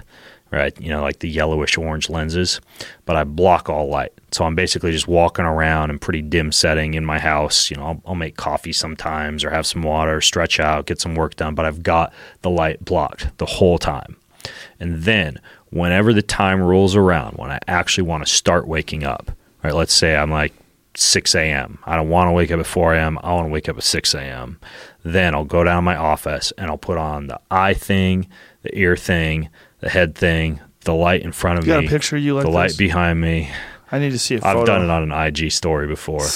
right? 0.50 0.72
You 0.80 0.88
know, 0.88 1.02
like 1.02 1.18
the 1.18 1.28
yellowish 1.28 1.76
orange 1.76 2.08
lenses, 2.08 2.62
but 3.04 3.16
I 3.16 3.24
block 3.24 3.68
all 3.68 3.90
light. 3.90 4.14
So 4.30 4.46
I'm 4.46 4.54
basically 4.54 4.90
just 4.90 5.06
walking 5.06 5.44
around 5.44 5.90
in 5.90 5.98
pretty 5.98 6.22
dim 6.22 6.50
setting 6.50 6.94
in 6.94 7.04
my 7.04 7.18
house. 7.18 7.70
You 7.70 7.76
know, 7.76 7.84
I'll, 7.84 8.02
I'll 8.06 8.14
make 8.14 8.38
coffee 8.38 8.72
sometimes 8.72 9.44
or 9.44 9.50
have 9.50 9.66
some 9.66 9.82
water, 9.82 10.22
stretch 10.22 10.58
out, 10.58 10.86
get 10.86 10.98
some 10.98 11.14
work 11.14 11.36
done, 11.36 11.54
but 11.54 11.66
I've 11.66 11.82
got 11.82 12.14
the 12.40 12.48
light 12.48 12.82
blocked 12.86 13.36
the 13.36 13.44
whole 13.44 13.76
time. 13.76 14.16
And 14.78 15.02
then 15.02 15.40
whenever 15.70 16.12
the 16.12 16.22
time 16.22 16.60
rolls 16.60 16.96
around, 16.96 17.34
when 17.34 17.50
I 17.50 17.58
actually 17.66 18.04
want 18.04 18.26
to 18.26 18.32
start 18.32 18.66
waking 18.66 19.04
up, 19.04 19.30
right? 19.62 19.74
Let's 19.74 19.94
say 19.94 20.16
I'm 20.16 20.30
like 20.30 20.52
6 20.96 21.34
a.m. 21.34 21.78
I 21.84 21.96
don't 21.96 22.08
want 22.08 22.28
to 22.28 22.32
wake 22.32 22.50
up 22.50 22.60
at 22.60 22.66
4 22.66 22.94
a.m. 22.94 23.18
I 23.22 23.32
want 23.32 23.46
to 23.46 23.52
wake 23.52 23.68
up 23.68 23.76
at 23.76 23.84
6 23.84 24.14
a.m. 24.14 24.58
Then 25.04 25.34
I'll 25.34 25.44
go 25.44 25.64
down 25.64 25.76
to 25.76 25.82
my 25.82 25.96
office 25.96 26.52
and 26.58 26.70
I'll 26.70 26.78
put 26.78 26.98
on 26.98 27.28
the 27.28 27.40
eye 27.50 27.74
thing, 27.74 28.28
the 28.62 28.76
ear 28.76 28.96
thing, 28.96 29.48
the 29.80 29.88
head 29.88 30.14
thing, 30.14 30.60
the 30.80 30.94
light 30.94 31.22
in 31.22 31.32
front 31.32 31.58
of 31.58 31.66
You 31.66 31.74
got 31.74 31.80
me, 31.80 31.86
a 31.86 31.90
picture 31.90 32.16
of 32.16 32.22
you 32.22 32.34
like 32.34 32.44
the 32.44 32.50
light 32.50 32.76
behind 32.76 33.20
me. 33.20 33.50
I 33.92 33.98
need 33.98 34.10
to 34.10 34.18
see 34.18 34.36
a 34.36 34.40
photo. 34.40 34.60
I've 34.60 34.66
done 34.66 34.82
it 34.82 34.90
on 34.90 35.10
an 35.10 35.12
IG 35.12 35.50
story 35.52 35.86
before. 35.86 36.26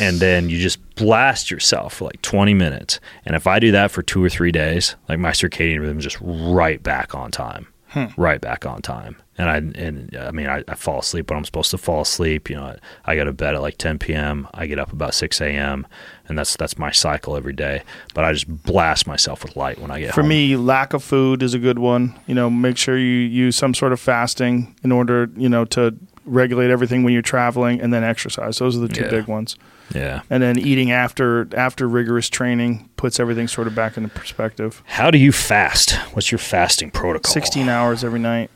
And 0.00 0.18
then 0.18 0.48
you 0.48 0.58
just 0.58 0.79
blast 1.00 1.50
yourself 1.50 1.94
for 1.94 2.04
like 2.04 2.22
20 2.22 2.54
minutes. 2.54 3.00
And 3.24 3.34
if 3.34 3.46
I 3.46 3.58
do 3.58 3.72
that 3.72 3.90
for 3.90 4.02
two 4.02 4.22
or 4.22 4.28
three 4.28 4.52
days, 4.52 4.96
like 5.08 5.18
my 5.18 5.30
circadian 5.30 5.80
rhythm 5.80 5.98
is 5.98 6.04
just 6.04 6.18
right 6.20 6.82
back 6.82 7.14
on 7.14 7.30
time. 7.30 7.66
Hmm. 7.88 8.04
Right 8.16 8.40
back 8.40 8.64
on 8.66 8.82
time. 8.82 9.16
And 9.36 9.48
I 9.50 9.56
and 9.82 10.16
I 10.16 10.30
mean 10.30 10.46
I, 10.46 10.62
I 10.68 10.74
fall 10.76 11.00
asleep 11.00 11.28
when 11.28 11.36
I'm 11.38 11.44
supposed 11.44 11.72
to 11.72 11.78
fall 11.78 12.02
asleep. 12.02 12.48
You 12.48 12.54
know, 12.54 12.62
I, 13.04 13.12
I 13.12 13.16
go 13.16 13.24
to 13.24 13.32
bed 13.32 13.56
at 13.56 13.62
like 13.62 13.78
10 13.78 13.98
p.m. 13.98 14.46
I 14.54 14.66
get 14.68 14.78
up 14.78 14.92
about 14.92 15.12
6 15.12 15.40
a.m. 15.40 15.86
and 16.28 16.38
that's 16.38 16.54
that's 16.56 16.78
my 16.78 16.92
cycle 16.92 17.36
every 17.36 17.52
day. 17.54 17.82
But 18.14 18.22
I 18.24 18.32
just 18.32 18.46
blast 18.64 19.08
myself 19.08 19.42
with 19.42 19.56
light 19.56 19.80
when 19.80 19.90
I 19.90 19.98
get 19.98 20.14
For 20.14 20.20
home. 20.20 20.28
me, 20.28 20.56
lack 20.56 20.92
of 20.92 21.02
food 21.02 21.42
is 21.42 21.52
a 21.52 21.58
good 21.58 21.80
one. 21.80 22.16
You 22.28 22.34
know, 22.36 22.48
make 22.48 22.76
sure 22.76 22.96
you 22.96 23.04
use 23.06 23.56
some 23.56 23.74
sort 23.74 23.92
of 23.92 23.98
fasting 23.98 24.76
in 24.84 24.92
order, 24.92 25.28
you 25.36 25.48
know, 25.48 25.64
to 25.64 25.96
regulate 26.26 26.70
everything 26.70 27.02
when 27.02 27.12
you're 27.12 27.22
traveling, 27.22 27.80
and 27.80 27.92
then 27.92 28.04
exercise. 28.04 28.58
Those 28.58 28.76
are 28.76 28.80
the 28.80 28.88
two 28.88 29.02
Yeah. 29.02 29.10
big 29.10 29.26
ones. 29.26 29.56
Yeah. 29.94 30.22
And 30.30 30.42
then 30.42 30.58
eating 30.58 30.90
after 30.92 31.48
after 31.56 31.88
rigorous 31.88 32.28
training 32.28 32.88
puts 32.96 33.18
everything 33.20 33.48
sort 33.48 33.66
of 33.66 33.74
back 33.74 33.96
into 33.96 34.08
perspective. 34.10 34.82
How 34.86 35.10
do 35.10 35.18
you 35.18 35.32
fast? 35.32 35.92
What's 36.14 36.30
your 36.30 36.38
fasting 36.38 36.90
protocol? 36.90 37.32
16 37.32 37.68
hours 37.68 38.04
every 38.04 38.20
night. 38.20 38.50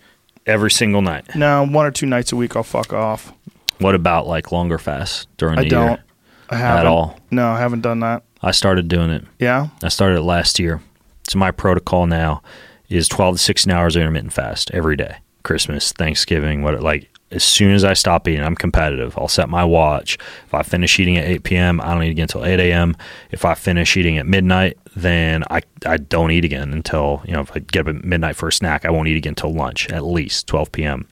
every 0.47 0.70
single 0.70 1.02
night. 1.02 1.35
No, 1.35 1.66
one 1.66 1.86
or 1.86 1.90
two 1.90 2.06
nights 2.06 2.32
a 2.32 2.36
week 2.36 2.55
I'll 2.56 2.62
fuck 2.62 2.93
off. 2.93 3.32
What 3.78 3.94
about 3.94 4.27
like 4.27 4.52
longer 4.52 4.78
fasts 4.78 5.27
during 5.36 5.59
I 5.59 5.62
the 5.65 5.69
don't. 5.70 5.89
year? 5.89 6.05
I 6.51 6.56
haven't. 6.56 6.86
all. 6.86 7.19
No, 7.31 7.48
I 7.48 7.59
haven't 7.59 7.81
done 7.81 8.01
that. 8.01 8.23
I 8.43 8.51
started 8.51 8.89
doing 8.89 9.11
it. 9.11 9.24
Yeah. 9.39 9.69
I 9.82 9.89
started 9.89 10.19
it 10.19 10.23
last 10.23 10.59
year. 10.59 10.82
So 11.28 11.39
my 11.39 11.51
protocol 11.51 12.06
now 12.06 12.43
is 12.90 13.09
12 13.09 13.36
to 13.36 13.43
16 13.43 13.73
hours 13.73 13.97
intermittent 13.97 14.32
fast 14.35 14.70
every 14.73 14.94
day. 14.94 15.16
Christmas, 15.43 15.93
Thanksgiving, 15.93 16.62
what 16.62 16.78
like 16.82 17.09
as 17.35 17.43
soon 17.43 17.73
as 17.73 17.85
I 17.85 17.94
stop 17.94 18.28
eating, 18.28 18.43
I'm 18.43 18.55
competitive. 18.55 19.19
I'll 19.19 19.28
set 19.28 19.48
my 19.48 19.65
watch. 19.65 20.19
If 20.47 20.55
I 20.55 20.62
finish 20.62 20.98
eating 21.01 21.16
at 21.19 21.27
8 21.27 21.43
p.m., 21.43 21.81
I 21.81 21.93
don't 21.93 22.05
eat 22.05 22.11
again 22.11 22.24
until 22.24 22.44
8 22.44 22.61
a.m. 22.61 22.97
If 23.31 23.44
I 23.44 23.55
finish 23.55 23.97
eating 23.97 24.19
at 24.19 24.27
midnight, 24.27 24.78
then 24.94 25.43
I, 25.51 25.62
I 25.85 25.97
don't 25.97 26.31
eat 26.31 26.44
again 26.44 26.73
until, 26.73 27.23
you 27.27 27.32
know, 27.32 27.40
if 27.40 27.51
I 27.55 27.59
get 27.59 27.81
up 27.81 27.97
at 27.97 28.05
midnight 28.05 28.36
for 28.36 28.48
a 28.48 28.52
snack, 28.52 28.85
I 28.85 28.90
won't 28.90 29.09
eat 29.09 29.16
again 29.16 29.32
until 29.32 29.52
lunch, 29.52 29.90
at 29.90 30.05
least 30.05 30.47
12 30.47 30.73
p.m. 30.73 31.09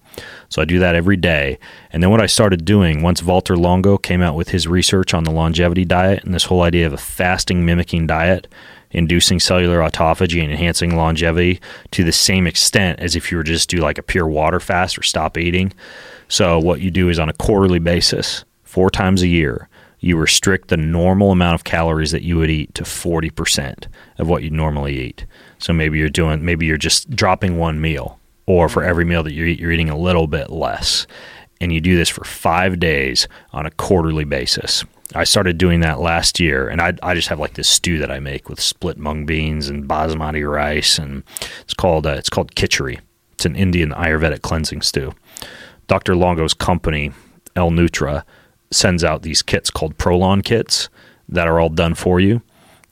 So 0.48 0.62
I 0.62 0.64
do 0.64 0.78
that 0.78 0.94
every 0.94 1.16
day. 1.16 1.58
And 1.92 2.02
then 2.02 2.10
what 2.10 2.20
I 2.20 2.26
started 2.26 2.64
doing 2.64 3.02
once 3.02 3.20
Valter 3.20 3.58
Longo 3.58 3.96
came 3.98 4.22
out 4.22 4.36
with 4.36 4.50
his 4.50 4.68
research 4.68 5.14
on 5.14 5.24
the 5.24 5.30
longevity 5.30 5.84
diet 5.84 6.22
and 6.24 6.34
this 6.34 6.44
whole 6.44 6.62
idea 6.62 6.86
of 6.86 6.92
a 6.92 6.98
fasting 6.98 7.64
mimicking 7.64 8.06
diet, 8.06 8.46
inducing 8.90 9.40
cellular 9.40 9.78
autophagy 9.78 10.42
and 10.42 10.52
enhancing 10.52 10.96
longevity 10.96 11.60
to 11.90 12.04
the 12.04 12.12
same 12.12 12.46
extent 12.46 13.00
as 13.00 13.16
if 13.16 13.30
you 13.30 13.38
were 13.38 13.42
just 13.42 13.70
do 13.70 13.78
like 13.78 13.98
a 13.98 14.02
pure 14.02 14.26
water 14.26 14.60
fast 14.60 14.98
or 14.98 15.02
stop 15.02 15.38
eating. 15.38 15.72
So 16.32 16.58
what 16.58 16.80
you 16.80 16.90
do 16.90 17.10
is 17.10 17.18
on 17.18 17.28
a 17.28 17.34
quarterly 17.34 17.78
basis, 17.78 18.46
four 18.62 18.88
times 18.88 19.20
a 19.20 19.28
year, 19.28 19.68
you 20.00 20.16
restrict 20.16 20.68
the 20.68 20.78
normal 20.78 21.30
amount 21.30 21.56
of 21.56 21.64
calories 21.64 22.10
that 22.12 22.22
you 22.22 22.38
would 22.38 22.48
eat 22.48 22.74
to 22.76 22.84
40% 22.84 23.84
of 24.16 24.30
what 24.30 24.42
you 24.42 24.48
normally 24.48 24.98
eat. 24.98 25.26
So 25.58 25.74
maybe 25.74 25.98
you're 25.98 26.08
doing 26.08 26.42
maybe 26.42 26.64
you're 26.64 26.78
just 26.78 27.10
dropping 27.10 27.58
one 27.58 27.82
meal 27.82 28.18
or 28.46 28.70
for 28.70 28.82
every 28.82 29.04
meal 29.04 29.22
that 29.24 29.34
you 29.34 29.44
eat 29.44 29.60
you're 29.60 29.72
eating 29.72 29.90
a 29.90 29.98
little 29.98 30.26
bit 30.26 30.48
less. 30.48 31.06
And 31.60 31.70
you 31.70 31.82
do 31.82 31.96
this 31.96 32.08
for 32.08 32.24
5 32.24 32.80
days 32.80 33.28
on 33.52 33.66
a 33.66 33.70
quarterly 33.70 34.24
basis. 34.24 34.84
I 35.14 35.24
started 35.24 35.58
doing 35.58 35.80
that 35.80 36.00
last 36.00 36.40
year, 36.40 36.66
and 36.66 36.80
I, 36.80 36.94
I 37.02 37.12
just 37.12 37.28
have 37.28 37.40
like 37.40 37.54
this 37.54 37.68
stew 37.68 37.98
that 37.98 38.10
I 38.10 38.20
make 38.20 38.48
with 38.48 38.58
split 38.58 38.96
mung 38.96 39.26
beans 39.26 39.68
and 39.68 39.86
basmati 39.86 40.50
rice, 40.50 40.96
and 40.96 41.24
it's 41.60 41.74
called 41.74 42.06
uh, 42.06 42.12
it's 42.12 42.30
called 42.30 42.54
khichdi. 42.54 43.00
It's 43.32 43.44
an 43.44 43.54
Indian 43.54 43.90
Ayurvedic 43.90 44.40
cleansing 44.40 44.80
stew. 44.80 45.12
Dr. 45.86 46.14
Longo's 46.14 46.54
company, 46.54 47.12
L-Nutra, 47.56 48.24
sends 48.70 49.04
out 49.04 49.22
these 49.22 49.42
kits 49.42 49.70
called 49.70 49.98
Prolon 49.98 50.42
kits 50.42 50.88
that 51.28 51.46
are 51.46 51.60
all 51.60 51.68
done 51.68 51.94
for 51.94 52.20
you. 52.20 52.42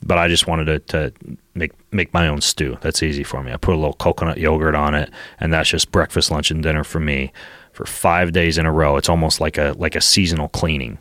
But 0.03 0.19
I 0.19 0.29
just 0.29 0.47
wanted 0.47 0.65
to, 0.67 1.11
to 1.11 1.37
make 1.55 1.73
make 1.93 2.15
my 2.15 2.27
own 2.27 2.41
stew. 2.41 2.79
That's 2.81 3.03
easy 3.03 3.23
for 3.23 3.43
me. 3.43 3.53
I 3.53 3.57
put 3.57 3.75
a 3.75 3.79
little 3.79 3.95
coconut 3.95 4.39
yogurt 4.39 4.75
on 4.75 4.95
it, 4.95 5.11
and 5.39 5.53
that's 5.53 5.69
just 5.69 5.93
breakfast, 5.93 6.31
lunch, 6.31 6.51
and 6.51 6.63
dinner 6.63 6.85
for 6.85 7.01
me 7.01 7.33
for 7.73 7.85
five 7.85 8.33
days 8.33 8.57
in 8.57 8.65
a 8.65 8.73
row. 8.73 8.97
It's 8.97 9.11
almost 9.11 9.41
like 9.41 9.59
a 9.59 9.75
like 9.77 9.95
a 9.95 10.01
seasonal 10.01 10.49
cleaning. 10.49 10.99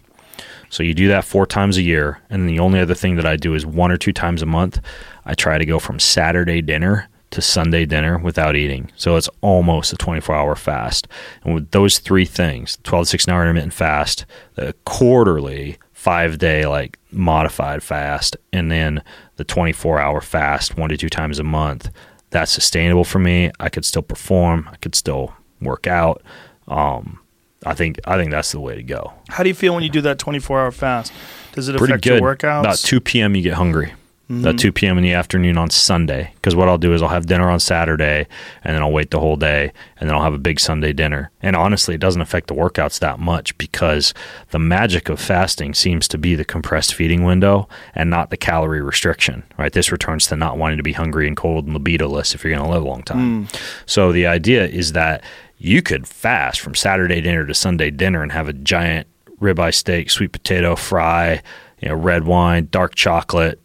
So 0.70 0.84
you 0.84 0.94
do 0.94 1.08
that 1.08 1.26
four 1.26 1.46
times 1.46 1.78
a 1.78 1.82
year, 1.82 2.20
and 2.30 2.48
the 2.48 2.60
only 2.60 2.80
other 2.80 2.94
thing 2.94 3.16
that 3.16 3.26
I 3.26 3.38
do 3.38 3.56
is 3.56 3.66
one 3.66 3.92
or 3.92 3.98
two 3.98 4.14
times 4.14 4.42
a 4.42 4.46
month. 4.46 4.80
I 5.26 5.34
try 5.34 5.58
to 5.58 5.66
go 5.66 5.80
from 5.80 6.00
Saturday 6.00 6.62
dinner 6.62 7.08
to 7.32 7.42
Sunday 7.42 7.86
dinner 7.86 8.18
without 8.18 8.56
eating. 8.56 8.92
So 8.96 9.16
it's 9.16 9.30
almost 9.42 9.94
a 9.94 9.98
24 9.98 10.36
hour 10.36 10.56
fast. 10.56 11.08
And 11.44 11.54
with 11.54 11.72
those 11.72 12.00
three 12.00 12.26
things 12.26 12.78
12 12.84 13.06
to 13.06 13.10
16 13.10 13.34
hour 13.34 13.42
intermittent 13.42 13.74
fast, 13.74 14.26
the 14.56 14.74
quarterly 14.86 15.78
five 15.94 16.38
day 16.38 16.66
like 16.66 16.98
modified 17.12 17.84
fast, 17.84 18.38
and 18.54 18.72
then 18.72 19.04
the 19.36 19.44
24 19.44 20.00
hour 20.00 20.22
fast 20.22 20.78
one 20.78 20.90
to 20.90 20.98
two 20.98 21.10
times 21.10 21.40
a 21.40 21.44
month, 21.44 21.90
that's 22.30 22.52
sustainable 22.52 23.04
for 23.04 23.20
me. 23.20 23.52
I 23.60 23.70
could 23.70 23.86
still 23.86 24.02
perform, 24.02 24.70
I 24.72 24.76
could 24.78 24.96
still 24.96 25.34
work 25.62 25.88
out. 25.88 26.22
Um, 26.68 27.20
I 27.66 27.74
think 27.74 28.00
I 28.06 28.16
think 28.18 28.32
that's 28.32 28.52
the 28.52 28.60
way 28.60 28.76
to 28.76 28.84
go. 28.84 29.14
How 29.28 29.44
do 29.44 29.50
you 29.50 29.56
feel 29.56 29.74
when 29.74 29.84
you 29.84 29.90
do 29.90 30.02
that 30.02 30.18
24 30.20 30.60
hour 30.62 30.72
fast? 30.72 31.12
Does 31.52 31.68
it 31.68 31.78
Pretty 31.78 31.94
affect 31.94 32.04
good. 32.06 32.22
your 32.22 32.36
workouts? 32.36 32.62
About 32.62 32.78
2 32.78 33.02
p.m. 33.02 33.36
you 33.36 33.42
get 33.42 33.56
hungry. 33.56 33.94
Mm-hmm. 34.30 34.42
About 34.42 34.60
2 34.60 34.72
p.m. 34.72 34.98
in 35.00 35.04
the 35.04 35.14
afternoon 35.14 35.58
on 35.58 35.72
Sunday. 35.72 36.32
Because 36.36 36.56
what 36.56 36.70
I'll 36.70 36.78
do 36.78 36.94
is 36.94 37.02
I'll 37.02 37.10
have 37.10 37.26
dinner 37.26 37.50
on 37.50 37.60
Saturday 37.60 38.28
and 38.64 38.76
then 38.76 38.84
I'll 38.84 38.92
wait 38.92 39.10
the 39.10 39.20
whole 39.20 39.36
day 39.36 39.72
and 39.98 40.08
then 40.08 40.16
I'll 40.16 40.22
have 40.22 40.36
a 40.36 40.40
big 40.40 40.60
Sunday 40.60 40.94
dinner. 40.94 41.32
And 41.42 41.56
honestly, 41.56 41.96
it 41.96 42.00
doesn't 42.02 42.22
affect 42.22 42.48
the 42.48 42.54
workouts 42.54 43.00
that 43.00 43.18
much 43.18 43.58
because 43.58 44.14
the 44.52 44.60
magic 44.60 45.10
of 45.10 45.20
fasting 45.20 45.74
seems 45.74 46.08
to 46.10 46.20
be 46.20 46.36
the 46.36 46.46
compressed 46.46 46.94
feeding 46.94 47.24
window 47.24 47.68
and 47.96 48.12
not 48.12 48.30
the 48.30 48.38
calorie 48.38 48.84
restriction, 48.84 49.42
right? 49.58 49.74
This 49.74 49.92
returns 49.92 50.28
to 50.28 50.36
not 50.36 50.60
wanting 50.60 50.78
to 50.78 50.84
be 50.84 50.94
hungry 50.94 51.28
and 51.28 51.36
cold 51.36 51.66
and 51.66 51.76
libidoless 51.76 52.36
if 52.36 52.44
you're 52.44 52.54
going 52.54 52.64
to 52.64 52.72
live 52.72 52.84
a 52.84 52.88
long 52.88 53.02
time. 53.02 53.48
So 53.88 54.12
the 54.12 54.28
idea 54.28 54.68
is 54.68 54.92
that 54.92 55.24
you 55.58 55.82
could 55.82 56.08
fast 56.08 56.60
from 56.60 56.76
Saturday 56.76 57.20
dinner 57.20 57.48
to 57.48 57.56
Sunday 57.56 57.90
dinner 57.90 58.22
and 58.22 58.32
have 58.32 58.48
a 58.48 58.54
giant 58.54 59.08
ribeye 59.42 59.74
steak, 59.74 60.12
sweet 60.12 60.32
potato 60.32 60.76
fry, 60.76 61.42
you 61.80 61.90
know, 61.90 61.96
red 61.96 62.26
wine, 62.26 62.68
dark 62.72 62.94
chocolate, 62.94 63.60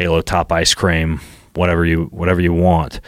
Halo 0.00 0.22
Top 0.22 0.50
ice 0.50 0.72
cream, 0.72 1.20
whatever 1.52 1.84
you 1.84 2.04
whatever 2.04 2.40
you 2.40 2.54
want. 2.54 3.02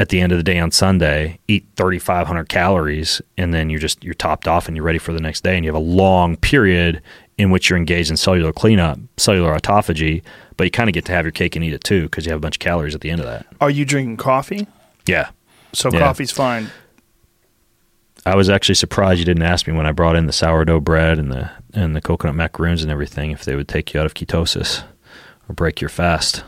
At 0.00 0.08
the 0.08 0.20
end 0.20 0.32
of 0.32 0.38
the 0.38 0.42
day 0.42 0.58
on 0.58 0.72
Sunday, 0.72 1.38
eat 1.46 1.64
3,500 1.76 2.48
calories, 2.48 3.22
and 3.38 3.54
then 3.54 3.70
you're 3.70 3.78
just 3.78 4.02
you're 4.02 4.12
topped 4.12 4.48
off 4.48 4.66
and 4.66 4.76
you're 4.76 4.84
ready 4.84 4.98
for 4.98 5.12
the 5.12 5.20
next 5.20 5.44
day. 5.44 5.54
And 5.54 5.64
you 5.64 5.68
have 5.72 5.80
a 5.80 5.84
long 5.84 6.36
period 6.36 7.00
in 7.38 7.50
which 7.52 7.70
you're 7.70 7.76
engaged 7.76 8.10
in 8.10 8.16
cellular 8.16 8.52
cleanup, 8.52 8.98
cellular 9.18 9.56
autophagy, 9.56 10.24
but 10.56 10.64
you 10.64 10.72
kind 10.72 10.90
of 10.90 10.94
get 10.94 11.04
to 11.04 11.12
have 11.12 11.24
your 11.24 11.30
cake 11.30 11.54
and 11.54 11.64
eat 11.64 11.74
it 11.74 11.84
too 11.84 12.02
because 12.02 12.26
you 12.26 12.32
have 12.32 12.38
a 12.38 12.40
bunch 12.40 12.56
of 12.56 12.60
calories 12.60 12.96
at 12.96 13.02
the 13.02 13.10
end 13.10 13.20
of 13.20 13.26
that. 13.26 13.46
Are 13.60 13.70
you 13.70 13.84
drinking 13.84 14.16
coffee? 14.16 14.66
Yeah, 15.06 15.28
So 15.72 15.90
Yeah. 15.92 16.00
coffee's 16.00 16.32
fine. 16.32 16.72
I 18.26 18.34
was 18.34 18.50
actually 18.50 18.74
surprised 18.74 19.20
you 19.20 19.24
didn't 19.24 19.44
ask 19.44 19.68
me 19.68 19.74
when 19.74 19.86
I 19.86 19.92
brought 19.92 20.16
in 20.16 20.26
the 20.26 20.32
sourdough 20.32 20.80
bread 20.80 21.20
and 21.20 21.30
the 21.30 21.50
and 21.72 21.94
the 21.94 22.00
coconut 22.00 22.34
macaroons 22.34 22.82
and 22.82 22.90
everything 22.90 23.30
if 23.30 23.44
they 23.44 23.54
would 23.54 23.68
take 23.68 23.94
you 23.94 24.00
out 24.00 24.06
of 24.06 24.14
ketosis 24.14 24.82
or 25.52 25.54
break 25.54 25.80
your 25.80 25.90
fast. 25.90 26.44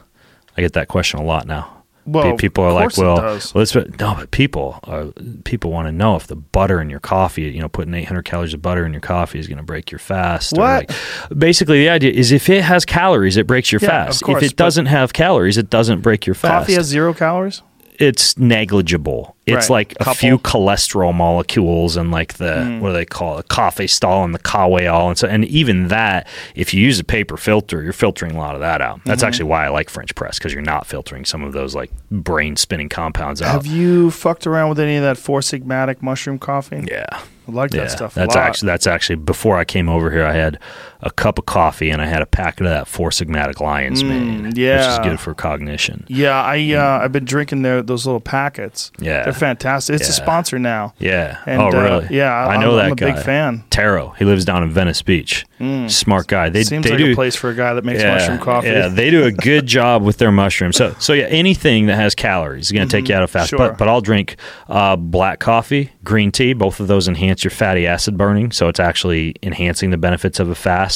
I 0.57 0.63
get 0.63 0.73
that 0.73 0.89
question 0.89 1.21
a 1.21 1.25
lot 1.25 1.47
now. 1.47 1.71
Well, 2.07 2.33
Pe- 2.33 2.37
people 2.37 2.65
are 2.65 2.73
like, 2.73 2.97
well, 2.99 3.17
well, 3.55 3.65
no, 3.99 4.15
but 4.15 4.31
people 4.31 4.79
are, 4.85 5.07
people 5.45 5.71
want 5.71 5.89
to 5.89 5.93
know 5.93 6.17
if 6.17 6.27
the 6.27 6.37
butter 6.37 6.79
in 6.81 6.91
your 6.91 7.01
coffee, 7.01 7.43
you 7.45 7.61
know, 7.61 7.69
putting 7.69 7.95
800 7.95 8.25
calories 8.27 8.53
of 8.53 8.61
butter 8.61 8.85
in 8.85 8.93
your 8.93 9.01
coffee 9.01 9.39
is 9.39 9.47
going 9.49 9.57
to 9.57 9.65
break 9.65 9.91
your 9.91 9.99
fast. 9.99 10.53
What? 10.53 10.91
like- 10.91 11.39
basically, 11.39 11.79
the 11.79 11.89
idea 11.89 12.13
is 12.13 12.31
if 12.31 12.51
it 12.51 12.63
has 12.63 12.85
calories, 12.85 13.39
it 13.39 13.47
breaks 13.47 13.73
your 13.73 13.81
Yeah, 13.81 13.89
fast. 14.07 14.23
course, 14.23 14.43
if 14.43 14.51
it 14.53 14.57
doesn't 14.57 14.87
have 14.87 15.15
calories, 15.15 15.57
it 15.57 15.71
doesn't 15.71 16.03
break 16.03 16.27
your 16.27 16.35
fast 16.35 16.67
Coffee 16.67 16.75
has 16.75 16.87
zero 16.87 17.15
calories. 17.15 17.63
It's 17.99 18.37
negligible. 18.39 19.37
It's 19.47 19.69
Right. 19.69 19.93
like 19.93 19.95
a 20.01 20.15
few 20.15 20.39
cholesterol 20.39 21.15
molecules 21.15 21.97
and 21.97 22.11
like 22.11 22.35
the 22.35 22.45
Mm. 22.65 22.81
what 22.81 22.89
do 22.89 22.95
they 22.95 23.05
call 23.05 23.39
it, 23.39 23.49
cafestol 23.49 24.25
and 24.25 24.35
the 24.35 24.39
kahweol 24.39 25.09
and 25.09 25.19
so 25.19 25.29
and 25.29 25.45
even 25.45 25.89
that, 25.89 26.27
if 26.55 26.73
you 26.75 26.81
use 26.81 26.99
a 26.99 27.05
paper 27.05 27.37
filter, 27.37 27.83
you're 27.83 27.93
filtering 27.93 28.33
a 28.35 28.39
lot 28.39 28.55
of 28.55 28.61
that 28.63 28.81
out. 28.81 29.01
That's 29.05 29.21
Mm-hmm. 29.23 29.29
actually 29.29 29.45
why 29.45 29.67
I 29.67 29.69
like 29.69 29.91
French 29.91 30.15
press 30.15 30.39
because 30.39 30.53
you're 30.53 30.63
not 30.63 30.87
filtering 30.87 31.25
some 31.25 31.43
of 31.45 31.53
those 31.53 31.75
like 31.75 31.91
brain 32.11 32.57
spinning 32.57 32.89
compounds 32.89 33.43
out. 33.43 33.53
Have 33.53 33.67
you 33.67 34.11
fucked 34.11 34.47
around 34.47 34.71
with 34.71 34.81
any 34.81 34.97
of 34.97 35.03
that 35.03 35.19
four 35.19 35.41
sigmatic 35.41 36.03
mushroom 36.03 36.39
coffee? 36.39 36.85
yeah. 36.91 37.05
I 37.47 37.53
like 37.53 37.75
Yeah, 37.75 37.83
that 37.83 37.91
stuff. 37.91 38.17
a 38.17 38.21
that's 38.21 38.37
actually 38.37 38.67
that's 38.69 38.87
actually 38.87 39.17
before 39.17 39.59
I 39.59 39.65
came 39.67 39.87
over 39.91 40.11
here. 40.11 40.25
I 40.25 40.33
had 40.33 40.59
a 41.05 41.11
cup 41.11 41.39
of 41.39 41.45
coffee 41.47 41.91
and 41.91 42.01
I 42.03 42.07
had 42.07 42.23
a 42.23 42.27
packet 42.27 42.65
of 42.67 42.71
that 42.73 42.89
four 42.89 43.11
sigmatic 43.11 43.61
lion's 43.61 44.03
mane, 44.03 44.45
which 44.45 44.59
is 44.59 44.99
Mm, 44.99 45.03
good 45.05 45.21
for 45.21 45.35
cognition. 45.35 46.05
Yeah, 46.09 46.43
I 46.43 46.73
uh, 46.73 47.05
I've 47.05 47.13
been 47.13 47.25
drinking 47.27 47.63
their 47.63 47.83
those 47.83 48.07
little 48.07 48.21
packets. 48.21 48.91
Yeah. 48.99 49.23
they're 49.25 49.33
fantastic. 49.35 49.97
It's 49.97 50.09
a 50.09 50.13
sponsor 50.13 50.59
now. 50.59 50.95
Yeah. 50.99 51.39
And, 51.47 51.61
oh, 51.61 51.69
uh, 51.69 51.71
really? 51.83 52.07
yeah, 52.17 52.33
I 52.33 52.53
I'm- 52.53 52.61
know 52.61 52.77
that 52.77 52.87
I'm 52.87 52.93
a 52.93 52.97
guy. 52.97 53.13
big 53.15 53.23
fan. 53.23 53.65
Tero. 53.71 54.15
He 54.19 54.25
lives 54.25 54.45
down 54.45 54.63
in 54.63 54.71
Venice 54.71 55.03
Beach. 55.03 55.45
Smart 55.89 56.27
guy. 56.27 56.51
They 56.51 56.63
Seems 56.63 56.85
they 56.85 56.91
like 56.91 56.99
do 56.99 57.13
a 57.13 57.15
place 57.15 57.35
for 57.37 57.49
a 57.49 57.55
guy 57.55 57.73
that 57.73 57.85
makes 57.87 58.03
yeah, 58.03 58.15
mushroom 58.17 58.39
coffee. 58.39 58.69
Yeah, 58.69 58.89
they 58.89 59.09
do 59.11 59.25
a 59.25 59.33
good 59.33 59.65
job 59.79 60.03
with 60.03 60.19
their 60.19 60.31
mushrooms. 60.33 60.77
So 60.77 60.95
so 60.99 61.15
yeah, 61.15 61.25
anything 61.27 61.87
that 61.87 61.97
has 61.97 62.15
calories 62.15 62.67
is 62.67 62.73
going 62.73 62.87
to 62.87 62.93
take 62.95 63.09
you 63.09 63.15
out 63.15 63.23
of 63.23 63.31
fast. 63.31 63.51
Mm-hmm. 63.53 63.63
Sure. 63.63 63.69
But 63.71 63.79
but 63.79 63.89
I'll 63.89 64.03
drink 64.03 64.37
uh, 64.69 64.97
black 64.97 65.39
coffee, 65.41 65.91
green 66.03 66.31
tea. 66.33 66.53
Both 66.53 66.81
of 66.81 66.87
those 66.89 67.09
enhance 67.09 67.45
your 67.45 67.51
fatty 67.51 67.87
acid 67.87 68.19
burning. 68.19 68.53
So 68.53 68.69
it's 68.69 68.81
actually 68.81 69.37
enhancing 69.43 69.89
the 69.91 69.97
benefits 69.97 70.39
of 70.39 70.51
a 70.51 70.55
fast. 70.55 70.94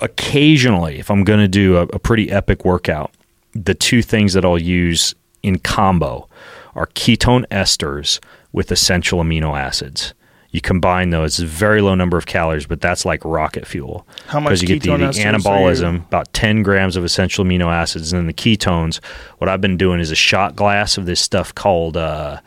Occasionally, 0.00 0.98
if 0.98 1.10
I'm 1.10 1.24
going 1.24 1.40
to 1.40 1.48
do 1.48 1.76
a, 1.78 1.82
a 1.82 1.98
pretty 1.98 2.30
epic 2.30 2.64
workout, 2.64 3.12
the 3.54 3.74
two 3.74 4.02
things 4.02 4.34
that 4.34 4.44
I'll 4.44 4.58
use 4.60 5.14
in 5.42 5.58
combo 5.58 6.28
are 6.74 6.86
ketone 6.88 7.46
esters 7.48 8.20
with 8.52 8.70
essential 8.70 9.20
amino 9.20 9.58
acids. 9.58 10.12
You 10.50 10.60
combine 10.60 11.10
those, 11.10 11.38
it's 11.38 11.40
a 11.40 11.46
very 11.46 11.80
low 11.82 11.94
number 11.94 12.16
of 12.16 12.26
calories, 12.26 12.66
but 12.66 12.80
that's 12.80 13.04
like 13.04 13.24
rocket 13.24 13.66
fuel. 13.66 14.06
How 14.26 14.40
much 14.40 14.60
Because 14.60 14.62
you 14.62 14.68
get 14.68 14.82
the, 14.82 14.96
the 14.96 15.04
esters 15.04 15.24
are 15.46 15.60
you- 15.60 15.74
anabolism, 15.74 15.96
about 16.06 16.32
10 16.34 16.62
grams 16.62 16.96
of 16.96 17.04
essential 17.04 17.44
amino 17.44 17.66
acids, 17.72 18.12
and 18.12 18.20
then 18.20 18.26
the 18.26 18.32
ketones. 18.34 19.02
What 19.38 19.48
I've 19.48 19.60
been 19.60 19.76
doing 19.76 20.00
is 20.00 20.10
a 20.10 20.14
shot 20.14 20.56
glass 20.56 20.98
of 20.98 21.06
this 21.06 21.20
stuff 21.20 21.54
called 21.54 21.96
uh, 21.96 22.40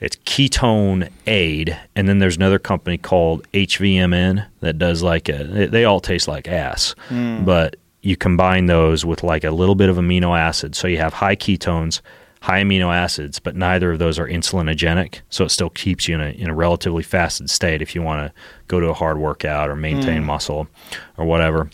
it's 0.00 0.16
ketone 0.26 1.10
aid, 1.26 1.78
and 1.94 2.08
then 2.08 2.18
there's 2.18 2.36
another 2.36 2.58
company 2.58 2.98
called 2.98 3.50
HVMN 3.52 4.46
that 4.60 4.78
does 4.78 5.02
like 5.02 5.28
a. 5.28 5.68
They, 5.68 5.84
all 5.84 6.00
taste 6.00 6.28
like 6.28 6.48
ass, 6.48 6.94
but 7.10 7.76
you 8.02 8.16
combine 8.16 8.66
those 8.66 9.04
with 9.04 9.22
like 9.22 9.44
a 9.44 9.50
little 9.50 9.74
bit 9.74 9.88
of 9.88 9.96
amino 9.96 10.38
acid, 10.38 10.74
so 10.74 10.86
you 10.86 10.98
have 10.98 11.14
high 11.14 11.36
ketones, 11.36 12.00
high 12.42 12.62
amino 12.62 12.94
acids, 12.94 13.38
but 13.38 13.56
neither 13.56 13.92
of 13.92 13.98
those 13.98 14.18
are 14.18 14.28
insulinogenic, 14.28 15.20
so 15.30 15.44
it 15.44 15.48
still 15.48 15.70
keeps 15.70 16.06
you 16.08 16.14
in 16.14 16.20
a 16.20 16.28
in 16.30 16.50
a 16.50 16.54
relatively 16.54 17.02
fasted 17.02 17.48
state 17.48 17.80
if 17.80 17.94
you 17.94 18.02
want 18.02 18.26
to 18.26 18.40
go 18.68 18.78
to 18.80 18.88
a 18.88 18.94
hard 18.94 19.18
workout 19.18 19.68
or 19.70 19.76
maintain 19.76 20.24
muscle 20.24 20.68
or 21.16 21.24
whatever. 21.24 21.70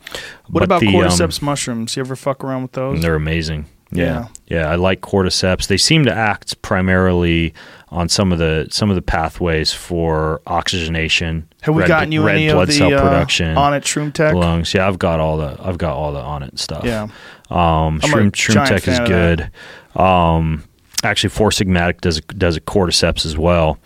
what 0.47 0.61
But 0.61 0.62
about 0.62 0.81
the, 0.81 0.89
um, 0.89 0.94
cordyceps 0.94 1.43
mushrooms? 1.43 1.97
You 1.97 2.01
ever 2.03 2.16
fuck 2.16 2.44
around 2.44 2.62
with 2.62 2.73
those? 2.73 3.01
they're 3.03 3.15
amazing. 3.16 3.66
Yeah. 3.90 4.05
Yeah. 4.47 4.61
yeah. 4.61 4.70
I 4.70 4.77
like 4.77 5.03
cordyceps. 5.03 5.66
They 5.66 5.77
seem 5.77 6.05
to 6.07 6.15
act 6.15 6.62
primarily 6.62 7.53
on 7.93 8.09
some 8.09 8.32
of 8.32 8.39
the 8.39 8.66
some 8.70 8.89
of 8.89 8.97
the 8.97 9.02
pathways 9.02 9.73
for 9.73 10.40
oxygenation. 10.47 11.47
Have 11.60 11.74
we 11.74 11.82
red, 11.82 11.89
gotten 11.89 12.12
you 12.12 12.24
red 12.24 12.36
any 12.36 12.51
blood 12.51 12.70
of 12.70 12.74
cell 12.74 12.90
the 12.90 12.97
uh, 12.97 13.02
production? 13.02 13.55
Onnit 13.55 13.82
Shroom 13.82 14.12
Tech? 14.12 14.35
lungs. 14.35 14.73
Yeah, 14.73 14.89
I've 14.89 14.98
got 14.98 15.20
all 15.20 15.36
the 15.36 15.56
I've 15.60 15.78
got 15.78 15.94
all 15.94 16.12
the 16.12 16.20
Onnit 16.20 16.59
stuff. 16.59 16.85
Yeah. 16.85 17.02
Um, 17.51 18.01
Shroom, 18.01 18.31
Shroom 18.31 18.66
Tech 18.66 18.89
is 18.89 18.98
good. 19.01 19.51
Um, 19.94 20.64
actually, 21.05 21.28
Four 21.28 21.51
Sigmatic 21.51 22.01
does 22.01 22.20
does 22.20 22.56
a 22.56 22.60
cordyceps 22.62 23.27
as 23.27 23.36
well. 23.36 23.78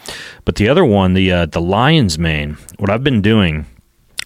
But 0.44 0.54
the 0.54 0.68
other 0.68 0.84
one, 0.84 1.14
the 1.14 1.32
uh, 1.32 1.46
the 1.46 1.60
lion's 1.60 2.16
mane. 2.16 2.56
What 2.78 2.90
I've 2.90 3.04
been 3.04 3.20
doing, 3.20 3.66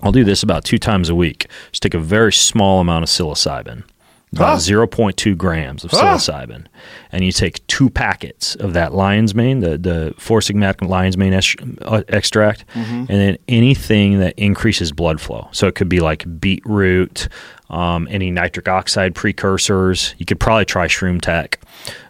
I'll 0.03 0.13
do 0.13 0.25
this 0.25 0.43
about 0.43 0.65
two 0.65 0.79
times 0.79 1.09
a 1.09 1.15
week. 1.15 1.47
Just 1.73 1.83
take 1.83 1.95
a 1.95 1.99
very 1.99 2.35
small 2.35 2.81
amount 2.81 3.05
of 3.05 3.09
psilocybin. 3.09 3.85
About 4.33 4.55
Ah. 4.55 4.57
0.2 4.59 5.35
grams 5.37 5.83
of 5.85 5.91
Ah. 5.93 6.15
psilocybin, 6.17 6.67
and 7.11 7.25
you 7.25 7.33
take 7.33 7.67
two 7.67 7.91
packets 7.91 8.55
of 8.55 8.75
that 8.75 8.95
lion's 8.95 9.35
mane, 9.35 9.59
the 9.59 9.77
the 9.77 10.15
four 10.19 10.39
sigmatic 10.39 10.87
lion's 10.89 11.17
mane 11.17 11.33
es- 11.33 11.57
uh, 11.83 12.03
extract, 12.09 12.65
and 12.75 13.09
then 13.09 13.37
anything 13.49 14.21
that 14.21 14.35
increases 14.37 14.93
blood 14.93 15.21
flow. 15.21 15.49
So 15.51 15.67
it 15.67 15.75
could 15.75 15.89
be 15.89 15.99
like 15.99 16.25
beetroot, 16.41 17.29
um, 17.71 18.07
any 18.11 18.31
nitric 18.31 18.69
oxide 18.69 19.17
precursors. 19.17 20.15
You 20.19 20.27
could 20.27 20.39
probably 20.39 20.65
try 20.65 20.87
Shroom 20.87 21.21
Tech. 21.21 21.59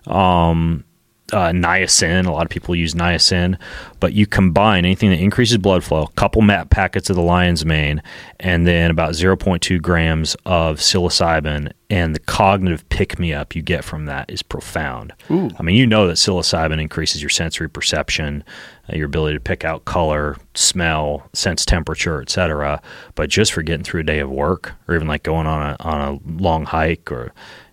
Um, 0.07 0.85
uh, 1.33 1.51
niacin. 1.51 2.27
A 2.27 2.31
lot 2.31 2.45
of 2.45 2.51
people 2.51 2.75
use 2.75 2.95
niacin, 2.95 3.59
but 3.99 4.13
you 4.13 4.27
combine 4.27 4.85
anything 4.85 5.11
that 5.11 5.21
increases 5.21 5.59
blood 5.59 5.85
flow, 5.85 6.07
couple 6.17 6.43
mat 6.43 6.71
packets 6.71 7.11
of 7.11 7.17
the 7.17 7.23
lion's 7.23 7.65
mane, 7.65 8.03
and 8.39 8.67
then 8.67 8.91
about 8.91 9.13
0.2 9.13 9.81
grams 9.81 10.37
of 10.47 10.79
psilocybin, 10.79 11.73
and 11.89 12.15
the 12.15 12.21
cognitive 12.21 12.89
pick 12.89 13.19
me 13.19 13.33
up 13.33 13.55
you 13.55 13.63
get 13.63 13.85
from 13.85 14.07
that 14.07 14.31
is 14.31 14.43
profound. 14.43 15.13
Ooh. 15.31 15.51
I 15.59 15.63
mean, 15.63 15.77
you 15.77 15.87
know 15.87 16.07
that 16.07 16.15
psilocybin 16.15 16.81
increases 16.81 17.23
your 17.23 17.31
sensory 17.31 17.69
perception, 17.69 18.45
uh, 18.89 18.97
your 18.97 19.07
ability 19.07 19.37
to 19.37 19.41
pick 19.41 19.65
out 19.65 19.85
color, 19.85 20.37
smell, 20.55 21.29
sense 21.33 21.65
temperature, 21.65 22.23
etc. 22.23 22.81
But 23.15 23.31
just 23.31 23.53
for 23.53 23.63
getting 23.63 23.85
through 23.85 24.01
a 24.01 24.05
day 24.05 24.21
of 24.21 24.31
work, 24.31 24.75
or 24.89 24.95
even 24.95 25.09
like 25.09 25.23
going 25.23 25.47
on 25.47 25.63
a 25.63 25.77
on 25.81 26.01
a 26.01 26.43
long 26.43 26.65
hike, 26.65 27.11
or 27.11 27.33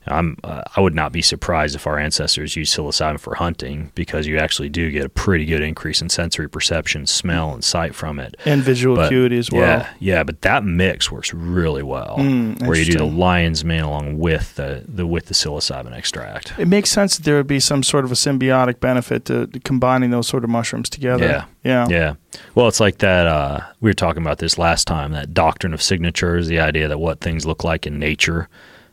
I'm 0.09 0.37
uh, 0.43 0.63
I 0.75 0.81
would 0.81 0.95
not 0.95 1.11
be 1.11 1.21
surprised 1.21 1.75
if 1.75 1.85
our 1.87 1.97
ancestors 1.99 2.55
used 2.55 2.75
psilocybin 2.75 3.19
for 3.19 3.35
hunting 3.35 3.91
because 3.95 4.27
you 4.27 4.37
actually 4.37 4.69
do 4.69 4.89
get 4.91 5.05
a 5.05 5.09
pretty 5.09 5.45
good 5.45 5.61
increase 5.61 6.01
in 6.01 6.09
sensory 6.09 6.49
perception, 6.49 7.05
smell, 7.05 7.53
and 7.53 7.63
sight 7.63 7.95
from 7.95 8.19
it. 8.19 8.35
and 8.45 8.61
visual 8.61 8.95
But, 8.95 9.07
acuity 9.07 9.37
as 9.37 9.51
well. 9.51 9.61
Yeah, 9.61 9.89
yeah, 9.99 10.23
but 10.23 10.41
that 10.41 10.63
mix 10.63 11.11
works 11.11 11.33
really 11.33 11.83
well, 11.83 12.15
Mm, 12.19 12.65
where 12.67 12.77
you 12.77 12.85
do 12.85 12.97
the 12.97 13.05
lion's 13.05 13.63
mane 13.63 13.81
along 13.83 14.17
with 14.19 14.55
the, 14.55 14.83
the 14.87 15.05
with 15.05 15.27
the 15.27 15.33
psilocybin 15.33 15.93
extract. 15.93 16.53
It 16.57 16.67
makes 16.67 16.89
sense 16.89 17.17
that 17.17 17.23
there 17.23 17.35
would 17.37 17.47
be 17.47 17.59
some 17.59 17.83
sort 17.83 18.05
of 18.05 18.11
a 18.11 18.15
symbiotic 18.15 18.79
benefit 18.79 19.25
to, 19.25 19.47
to 19.47 19.59
combining 19.59 20.11
those 20.11 20.27
sort 20.27 20.43
of 20.43 20.49
mushrooms 20.49 20.89
together. 20.89 21.25
Yeah. 21.25 21.45
Yeah. 21.63 21.87
Yeah. 21.89 22.13
Well, 22.55 22.67
it's 22.67 22.79
like 22.79 22.99
that. 22.99 23.27
Uh, 23.27 23.59
we 23.81 23.89
were 23.89 23.93
talking 23.93 24.21
about 24.21 24.37
this 24.37 24.57
last 24.57 24.87
time. 24.87 25.11
That 25.11 25.33
doctrine 25.33 25.73
of 25.73 25.81
signatures, 25.81 26.47
the 26.47 26.59
idea 26.59 26.87
that 26.87 26.99
what 26.99 27.19
things 27.19 27.45
look 27.45 27.63
like 27.63 27.85
in 27.85 27.99
nature 27.99 28.47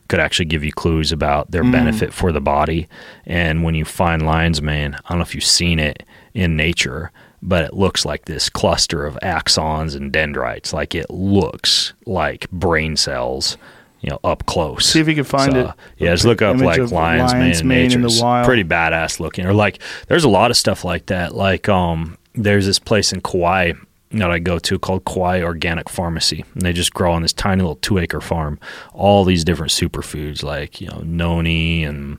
could 0.07 0.19
actually 0.19 0.45
give 0.45 0.63
you 0.63 0.71
clues 0.71 1.11
about 1.11 1.51
their 1.51 1.63
benefit 1.63 2.13
for 2.13 2.31
the 2.31 2.41
body. 2.41 2.87
And 3.25 3.63
when 3.63 3.75
you 3.75 3.85
find 3.85 4.25
lion's 4.25 4.61
mane, 4.61 4.93
I 4.93 5.09
don't 5.09 5.19
know 5.19 5.23
if 5.23 5.33
you've 5.33 5.43
seen 5.43 5.79
it 5.79 6.03
in 6.33 6.55
nature, 6.55 7.11
but 7.41 7.63
it 7.63 7.73
looks 7.73 8.05
like 8.05 8.25
this 8.25 8.49
cluster 8.49 9.05
of 9.05 9.17
axons 9.23 9.95
and 9.95 10.11
dendrites. 10.11 10.73
Like 10.73 10.93
it 10.95 11.09
looks 11.09 11.93
like 12.05 12.49
brain 12.51 12.97
cells. 12.97 13.57
You 14.01 14.11
know, 14.11 14.19
up 14.23 14.45
close. 14.45 14.85
See 14.85 14.99
if 14.99 15.07
you 15.07 15.15
can 15.15 15.23
find 15.23 15.57
it. 15.57 15.67
Yeah, 15.97 16.11
just 16.11 16.25
look 16.25 16.43
up 16.43 16.57
like 16.57 16.77
lion's, 16.77 17.33
lion's 17.33 17.63
mane, 17.63 17.91
in 17.91 18.01
the 18.03 18.19
wild. 18.21 18.45
Pretty 18.45 18.63
badass 18.63 19.19
looking. 19.19 19.47
Or 19.47 19.53
like, 19.53 19.81
there's 20.07 20.23
a 20.23 20.29
lot 20.29 20.51
of 20.51 20.57
stuff 20.57 20.85
like 20.85 21.07
that. 21.07 21.33
Like, 21.33 21.67
um, 21.69 22.15
there's 22.35 22.67
this 22.67 22.77
place 22.77 23.11
in 23.11 23.21
Kauai 23.21 23.73
that 24.19 24.31
I 24.31 24.39
go 24.39 24.59
to 24.59 24.79
called 24.79 25.05
Kauai 25.05 25.41
Organic 25.41 25.89
Pharmacy, 25.89 26.45
and 26.53 26.61
they 26.63 26.73
just 26.73 26.93
grow 26.93 27.11
on 27.13 27.21
this 27.21 27.33
tiny 27.33 27.61
little 27.61 27.75
two 27.77 27.97
acre 27.97 28.21
farm 28.21 28.59
all 28.93 29.23
these 29.25 29.43
different 29.43 29.71
superfoods 29.71 30.43
like 30.43 30.79
you 30.81 30.87
know 30.87 31.01
noni 31.03 31.83
and 31.83 32.17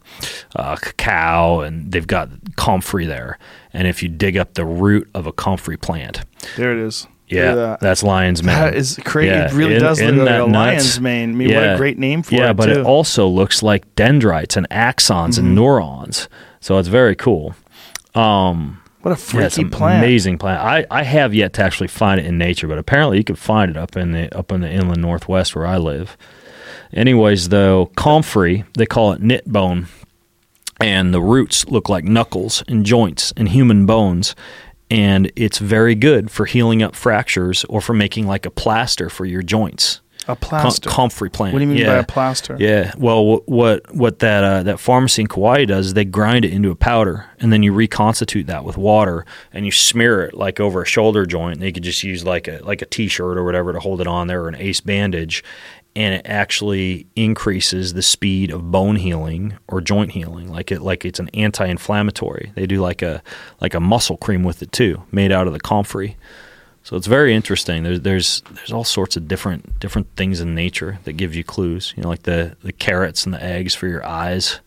uh, 0.55 0.77
cacao, 0.77 1.61
and 1.61 1.91
they've 1.93 2.07
got 2.07 2.29
comfrey 2.57 3.07
there. 3.07 3.39
And 3.73 3.87
if 3.87 4.03
you 4.03 4.09
dig 4.09 4.37
up 4.37 4.55
the 4.55 4.65
root 4.65 5.09
of 5.15 5.27
a 5.27 5.33
comfrey 5.33 5.77
plant, 5.77 6.23
There 6.57 6.73
it 6.73 6.79
is. 6.79 7.07
Yeah, 7.29 7.55
that. 7.57 7.81
that's 7.81 8.05
lion's 8.05 8.41
mane. 8.45 8.55
That 8.55 8.77
is 8.77 9.01
crazy. 9.05 9.31
Yeah, 9.33 9.47
It 9.47 9.53
really 9.53 9.75
isn't- 9.75 9.85
does 9.87 10.01
look 10.01 10.15
like 10.29 10.29
a 10.29 10.47
nuts? 10.47 10.53
lion's 10.53 11.01
mane. 11.01 11.31
I 11.31 11.35
mean, 11.35 11.55
what 11.55 11.65
a 11.75 11.77
great 11.77 11.99
name 11.99 12.23
for 12.23 12.37
yeah, 12.37 12.51
it, 12.51 12.55
but 12.55 12.67
too. 12.67 12.73
Mm-hmm. 12.73 12.81
it 12.83 12.87
also 12.87 13.27
looks 13.27 13.65
like 13.65 13.93
dendrites 13.97 14.57
and 14.57 14.69
axons 14.71 15.37
and 15.37 15.53
neurons. 15.55 16.29
So 16.61 16.79
it's 16.79 16.87
very 16.89 17.17
cool. 17.17 17.57
Um, 18.15 18.81
What 19.07 19.17
a 19.17 19.37
yeah, 19.37 19.49
freaky 19.49 19.63
an 19.63 19.71
plant. 19.71 20.03
amazing 20.03 20.37
plant. 20.39 20.65
I, 20.65 20.85
I 20.91 21.05
have 21.05 21.33
yet 21.33 21.53
to 21.53 21.63
actually 21.63 21.87
find 21.87 22.19
it 22.19 22.27
in 22.27 22.39
nature, 22.39 22.67
but 22.67 22.77
apparently 22.77 23.19
you 23.19 23.23
can 23.23 23.37
find 23.37 23.71
it 23.71 23.77
up 23.77 23.97
in 23.97 24.11
the 24.11 24.37
up 24.37 24.51
in 24.51 24.63
the 24.63 24.69
inland 24.69 25.01
northwest 25.01 25.55
where 25.55 25.65
I 25.65 25.77
live. 25.77 26.17
Anyways, 26.93 27.51
though, 27.51 27.87
comfrey 27.95 28.65
they 28.77 28.85
call 28.85 29.13
it 29.13 29.23
knit 29.23 29.47
bone, 29.47 29.87
and 30.81 31.15
the 31.15 31.21
roots 31.21 31.69
look 31.69 31.89
like 31.89 32.03
knuckles 32.03 32.65
and 32.67 32.85
joints 32.85 33.33
and 33.37 33.49
human 33.49 33.87
bones, 33.87 34.35
and 34.91 35.31
it's 35.37 35.59
very 35.59 35.95
good 35.95 36.29
for 36.29 36.45
healing 36.45 36.83
up 36.83 36.97
fractures 36.97 37.65
or 37.67 37.81
for 37.81 37.93
making 37.93 38.27
like 38.27 38.45
a 38.45 38.51
plaster 38.51 39.09
for 39.09 39.25
your 39.25 39.43
joints. 39.43 40.01
A 40.29 40.35
Com- 40.35 40.37
plaster. 40.37 40.91
comfrey 40.91 41.31
plant. 41.31 41.53
What 41.53 41.61
do 41.61 41.65
you 41.65 41.69
mean 41.71 41.79
yeah. 41.79 41.87
by 41.87 41.99
a 41.99 42.05
plaster? 42.05 42.57
Yeah. 42.59 42.93
Well, 42.99 43.37
wh- 43.37 43.49
what 43.49 43.95
what 43.95 44.19
that 44.19 44.43
uh, 44.43 44.63
that 44.65 44.81
pharmacy 44.81 45.23
in 45.23 45.29
Kauai 45.29 45.65
does 45.67 45.87
is 45.87 45.95
they 45.95 46.05
grind 46.05 46.45
it 46.45 46.53
into 46.53 46.71
a 46.71 46.77
powder, 46.77 47.27
and 47.39 47.53
then 47.53 47.63
you 47.63 47.73
reconstitute 47.73 48.47
that 48.49 48.65
with 48.65 48.77
water, 48.77 49.25
and 49.53 49.65
you 49.65 49.71
smear 49.73 50.23
it 50.23 50.35
like 50.35 50.59
over 50.59 50.83
a 50.83 50.87
shoulder 50.87 51.27
joint. 51.27 51.61
They 51.61 51.71
could 51.71 51.85
just 51.85 52.03
use 52.03 52.25
like 52.25 52.49
a 52.49 52.59
like 52.65 52.83
a 52.83 52.87
t-shirt 52.87 53.39
or 53.39 53.45
whatever 53.45 53.73
to 53.73 53.79
hold 53.79 54.01
it 54.01 54.07
on 54.09 54.27
there, 54.27 54.43
or 54.43 54.49
an 54.49 54.57
ace 54.57 54.81
bandage, 54.81 55.45
and 55.95 56.15
it 56.15 56.23
actually 56.25 57.07
increases 57.15 57.95
the 57.95 58.03
speed 58.03 58.51
of 58.51 58.71
bone 58.73 58.97
healing 58.97 59.57
or 59.69 59.81
joint 59.81 60.11
healing. 60.11 60.51
Like 60.51 60.73
it 60.73 60.83
like 60.83 61.05
it's 61.05 61.21
an 61.21 61.29
anti-inflammatory. 61.35 62.53
They 62.57 62.67
do 62.67 62.81
like 62.81 63.01
a 63.03 63.23
like 63.61 63.75
a 63.75 63.81
muscle 63.81 64.17
cream 64.17 64.43
with 64.43 64.61
it 64.63 64.73
too, 64.73 65.03
made 65.13 65.31
out 65.31 65.47
of 65.47 65.53
the 65.53 65.61
comfrey. 65.61 66.17
So 66.87 66.95
it's 66.95 67.09
very 67.09 67.35
interesting. 67.35 67.83
There's 67.83 68.01
there's 68.03 68.43
there's 68.53 68.71
all 68.71 68.85
sorts 68.85 69.17
of 69.17 69.27
different 69.27 69.81
different 69.81 70.07
things 70.15 70.41
in 70.41 70.55
nature 70.55 71.01
that 71.03 71.15
give 71.15 71.35
you 71.35 71.43
clues. 71.43 71.93
You 71.97 72.05
know, 72.05 72.09
like 72.09 72.23
the 72.23 72.57
the 72.63 72.73
carrots 72.73 73.25
and 73.25 73.35
the 73.35 73.43
eggs 73.43 73.75
for 73.75 73.89
your 73.89 74.07
eyes, 74.07 74.61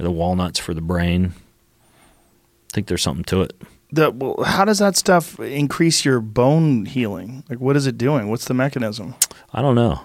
or 0.00 0.04
the 0.04 0.10
walnuts 0.10 0.58
for 0.58 0.72
the 0.72 0.80
brain. 0.80 1.34
I 1.34 2.72
think 2.72 2.86
there's 2.86 3.02
something 3.02 3.24
to 3.24 3.42
it. 3.42 3.52
The, 3.92 4.10
well, 4.10 4.42
how 4.44 4.64
does 4.64 4.78
that 4.78 4.96
stuff 4.96 5.38
increase 5.40 6.06
your 6.06 6.20
bone 6.20 6.86
healing? 6.86 7.44
Like, 7.50 7.60
what 7.60 7.76
is 7.76 7.86
it 7.86 7.98
doing? 7.98 8.30
What's 8.30 8.46
the 8.46 8.54
mechanism? 8.54 9.14
I 9.52 9.60
don't 9.60 9.74
know. 9.74 10.00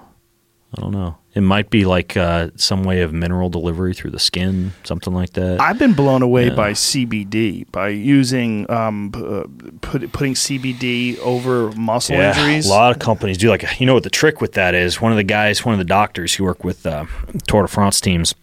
I 0.77 0.81
don't 0.81 0.91
know. 0.91 1.15
It 1.35 1.41
might 1.41 1.71
be 1.71 1.83
like 1.85 2.15
uh, 2.15 2.49
some 2.55 2.83
way 2.83 3.01
of 3.01 3.11
mineral 3.11 3.49
delivery 3.49 3.95
through 3.95 4.11
the 4.11 4.19
skin, 4.19 4.73
something 4.83 5.13
like 5.13 5.31
that. 5.33 5.59
I've 5.59 5.79
been 5.79 5.93
blown 5.93 6.21
away 6.21 6.47
Yeah. 6.49 6.55
by 6.55 6.73
CBD 6.73 7.65
by 7.71 7.87
using 7.89 8.69
um, 8.69 9.11
uh, 9.15 9.43
put, 9.81 10.11
putting 10.11 10.35
CBD 10.35 11.17
over 11.19 11.71
muscle 11.71 12.15
injuries. 12.15 12.67
A 12.67 12.69
lot 12.69 12.91
of 12.91 12.99
companies 12.99 13.37
do 13.39 13.49
like 13.49 13.79
you 13.79 13.87
know 13.87 13.95
what 13.95 14.03
the 14.03 14.11
trick 14.11 14.41
with 14.41 14.53
that 14.53 14.75
is. 14.75 15.01
One 15.01 15.11
of 15.11 15.17
the 15.17 15.23
guys, 15.23 15.65
one 15.65 15.73
of 15.73 15.79
the 15.79 15.85
doctors 15.85 16.35
who 16.35 16.43
work 16.43 16.63
with 16.63 16.85
uh, 16.85 17.05
Tour 17.47 17.63
de 17.63 17.67
France 17.67 17.99
teams, 17.99 18.35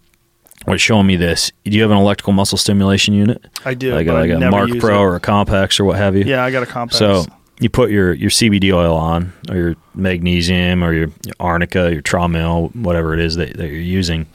was 0.66 0.80
showing 0.80 1.06
me 1.06 1.14
this. 1.14 1.52
Do 1.64 1.70
you 1.70 1.82
have 1.82 1.92
an 1.92 1.96
electrical 1.96 2.32
muscle 2.32 2.58
stimulation 2.58 3.14
unit? 3.14 3.44
I 3.64 3.74
do, 3.74 3.94
like 3.94 4.08
a, 4.08 4.10
I 4.10 4.20
like 4.20 4.30
a 4.30 4.50
Marc 4.50 4.70
Pro 4.80 4.96
it. 4.96 5.02
or 5.04 5.14
a 5.16 5.20
Compex 5.20 5.78
or 5.78 5.84
what 5.84 5.96
have 5.96 6.16
you. 6.16 6.24
Yeah, 6.24 6.44
I 6.44 6.50
got 6.50 6.64
a 6.64 6.66
Compex. 6.66 6.94
So 6.94 7.24
you 7.60 7.68
put 7.70 7.90
your, 7.90 8.12
your 8.14 8.30
CBD 8.30 8.72
oil 8.72 8.94
on, 8.96 9.32
or 9.48 9.56
your 9.56 9.74
magnesium, 9.94 10.82
or 10.82 10.92
your, 10.92 11.08
your 11.24 11.34
arnica, 11.38 11.92
your 11.92 12.02
Traumeel, 12.02 12.74
whatever 12.74 13.14
it 13.14 13.20
is 13.20 13.36
that, 13.36 13.56
that 13.56 13.68
you're 13.68 13.76
using, 13.80 14.26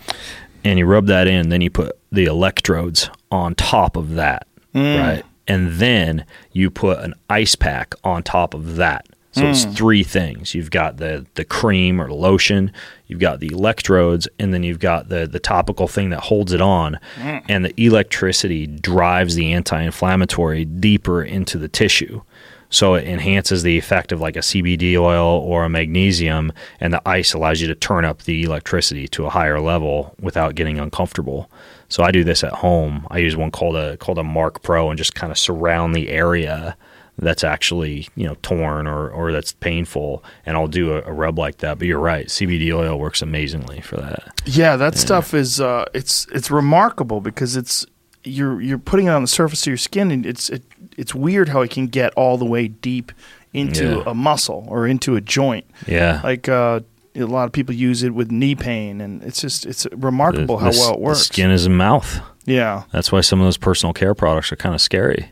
and 0.63 0.79
you 0.79 0.85
rub 0.85 1.07
that 1.07 1.27
in. 1.27 1.49
Then 1.49 1.61
you 1.61 1.69
put 1.69 1.97
the 2.11 2.25
electrodes 2.25 3.09
on 3.31 3.55
top 3.55 3.95
of 3.97 4.15
that, 4.15 4.47
Mm. 4.73 4.99
right? 5.01 5.23
And 5.47 5.73
then 5.73 6.25
you 6.51 6.69
put 6.69 6.99
an 6.99 7.13
ice 7.29 7.55
pack 7.55 7.93
on 8.03 8.23
top 8.23 8.53
of 8.53 8.75
that. 8.77 9.05
So 9.31 9.45
it's 9.47 9.65
Mm. 9.65 9.75
three 9.75 10.03
things. 10.03 10.55
You've 10.55 10.71
got 10.71 10.95
the 10.97 11.25
the 11.35 11.43
cream 11.43 11.99
or 12.01 12.09
lotion, 12.11 12.71
you've 13.07 13.19
got 13.19 13.41
the 13.41 13.47
electrodes, 13.51 14.27
and 14.39 14.53
then 14.53 14.63
you've 14.63 14.79
got 14.79 15.09
the 15.09 15.27
the 15.27 15.39
topical 15.39 15.87
thing 15.89 16.09
that 16.11 16.21
holds 16.21 16.53
it 16.53 16.61
on. 16.61 16.97
Mm. 17.21 17.41
And 17.49 17.65
the 17.65 17.73
electricity 17.83 18.65
drives 18.65 19.35
the 19.35 19.51
anti-inflammatory 19.53 20.63
deeper 20.65 21.21
into 21.23 21.57
the 21.57 21.67
tissue. 21.67 22.21
So 22.75 22.95
it 22.95 23.07
enhances 23.07 23.63
the 23.63 23.77
effect 23.77 24.11
of 24.11 24.19
like 24.19 24.35
a 24.35 24.41
CBD 24.41 24.97
oil 24.97 25.39
or 25.39 25.63
a 25.63 25.69
magnesium, 25.69 26.51
and 26.81 26.91
the 26.91 27.01
ice 27.07 27.33
allows 27.33 27.61
you 27.61 27.69
to 27.69 27.75
turn 27.75 28.03
up 28.03 28.23
the 28.23 28.43
electricity 28.43 29.07
to 29.07 29.25
a 29.25 29.29
higher 29.29 29.61
level 29.61 30.13
without 30.19 30.55
getting 30.55 30.77
uncomfortable. 30.77 31.49
So 31.87 32.03
I 32.03 32.11
do 32.11 32.25
this 32.25 32.43
at 32.43 32.51
home. 32.51 33.07
I 33.09 33.19
use 33.19 33.37
one 33.37 33.49
called 33.49 33.77
a 33.77 33.95
called 33.95 34.17
a 34.17 34.25
Marc 34.25 34.61
Pro 34.61 34.89
and 34.89 34.97
just 34.97 35.15
kind 35.15 35.31
of 35.31 35.37
surround 35.37 35.95
the 35.95 36.09
area 36.09 36.75
that's 37.17 37.45
actually 37.45 38.09
you 38.17 38.27
know 38.27 38.35
torn 38.41 38.87
or 38.87 39.09
or 39.09 39.31
that's 39.31 39.53
painful, 39.53 40.21
and 40.45 40.57
I'll 40.57 40.67
do 40.67 40.97
a, 40.97 41.01
a 41.03 41.13
rub 41.13 41.39
like 41.39 41.59
that. 41.59 41.79
But 41.79 41.87
you're 41.87 41.97
right, 41.97 42.27
CBD 42.27 42.73
oil 42.73 42.99
works 42.99 43.21
amazingly 43.21 43.79
for 43.79 43.95
that. 43.95 44.41
yeah, 44.43 44.75
that 44.75 44.97
stuff 44.97 45.33
is 45.33 45.61
uh, 45.61 45.85
it's 45.93 46.27
it's 46.33 46.51
remarkable 46.51 47.21
because 47.21 47.55
it's 47.55 47.85
you're 48.25 48.59
you're 48.61 48.77
putting 48.77 49.07
it 49.07 49.11
on 49.11 49.21
the 49.21 49.27
surface 49.27 49.63
of 49.63 49.67
your 49.67 49.77
skin, 49.77 50.11
and 50.11 50.25
it's 50.25 50.49
it, 50.49 50.63
it's 50.97 51.13
weird 51.15 51.49
how 51.49 51.61
it 51.61 51.71
can 51.71 51.87
get 51.87 52.13
all 52.15 52.37
the 52.37 52.45
way 52.45 52.67
deep 52.67 53.11
into 53.53 53.97
Yeah. 53.97 54.03
a 54.11 54.13
muscle 54.13 54.65
or 54.67 54.85
into 54.87 55.15
a 55.15 55.21
joint. 55.21 55.65
Yeah, 55.87 56.21
Like 56.23 56.49
uh, 56.49 56.81
a 57.15 57.23
lot 57.23 57.45
of 57.45 57.51
people 57.53 57.73
use 57.73 58.03
it 58.03 58.13
with 58.13 58.31
knee 58.31 58.55
pain, 58.55 58.99
and 59.01 59.23
it's 59.23 59.39
just 59.41 59.65
it's 59.65 59.87
remarkable 59.95 60.57
The- 60.57 60.65
how 60.65 60.71
the- 60.71 60.77
well 60.79 60.93
it 60.95 60.99
works. 60.99 61.19
Skin 61.21 61.51
is 61.51 61.65
a 61.65 61.69
mouth. 61.69 62.19
Yeah, 62.45 62.83
That's 62.91 63.11
why 63.11 63.21
some 63.21 63.39
of 63.39 63.45
those 63.47 63.57
personal 63.57 63.91
care 63.93 64.13
products 64.13 64.51
are 64.51 64.55
kind 64.55 64.75
of 64.75 64.81
scary. 64.81 65.31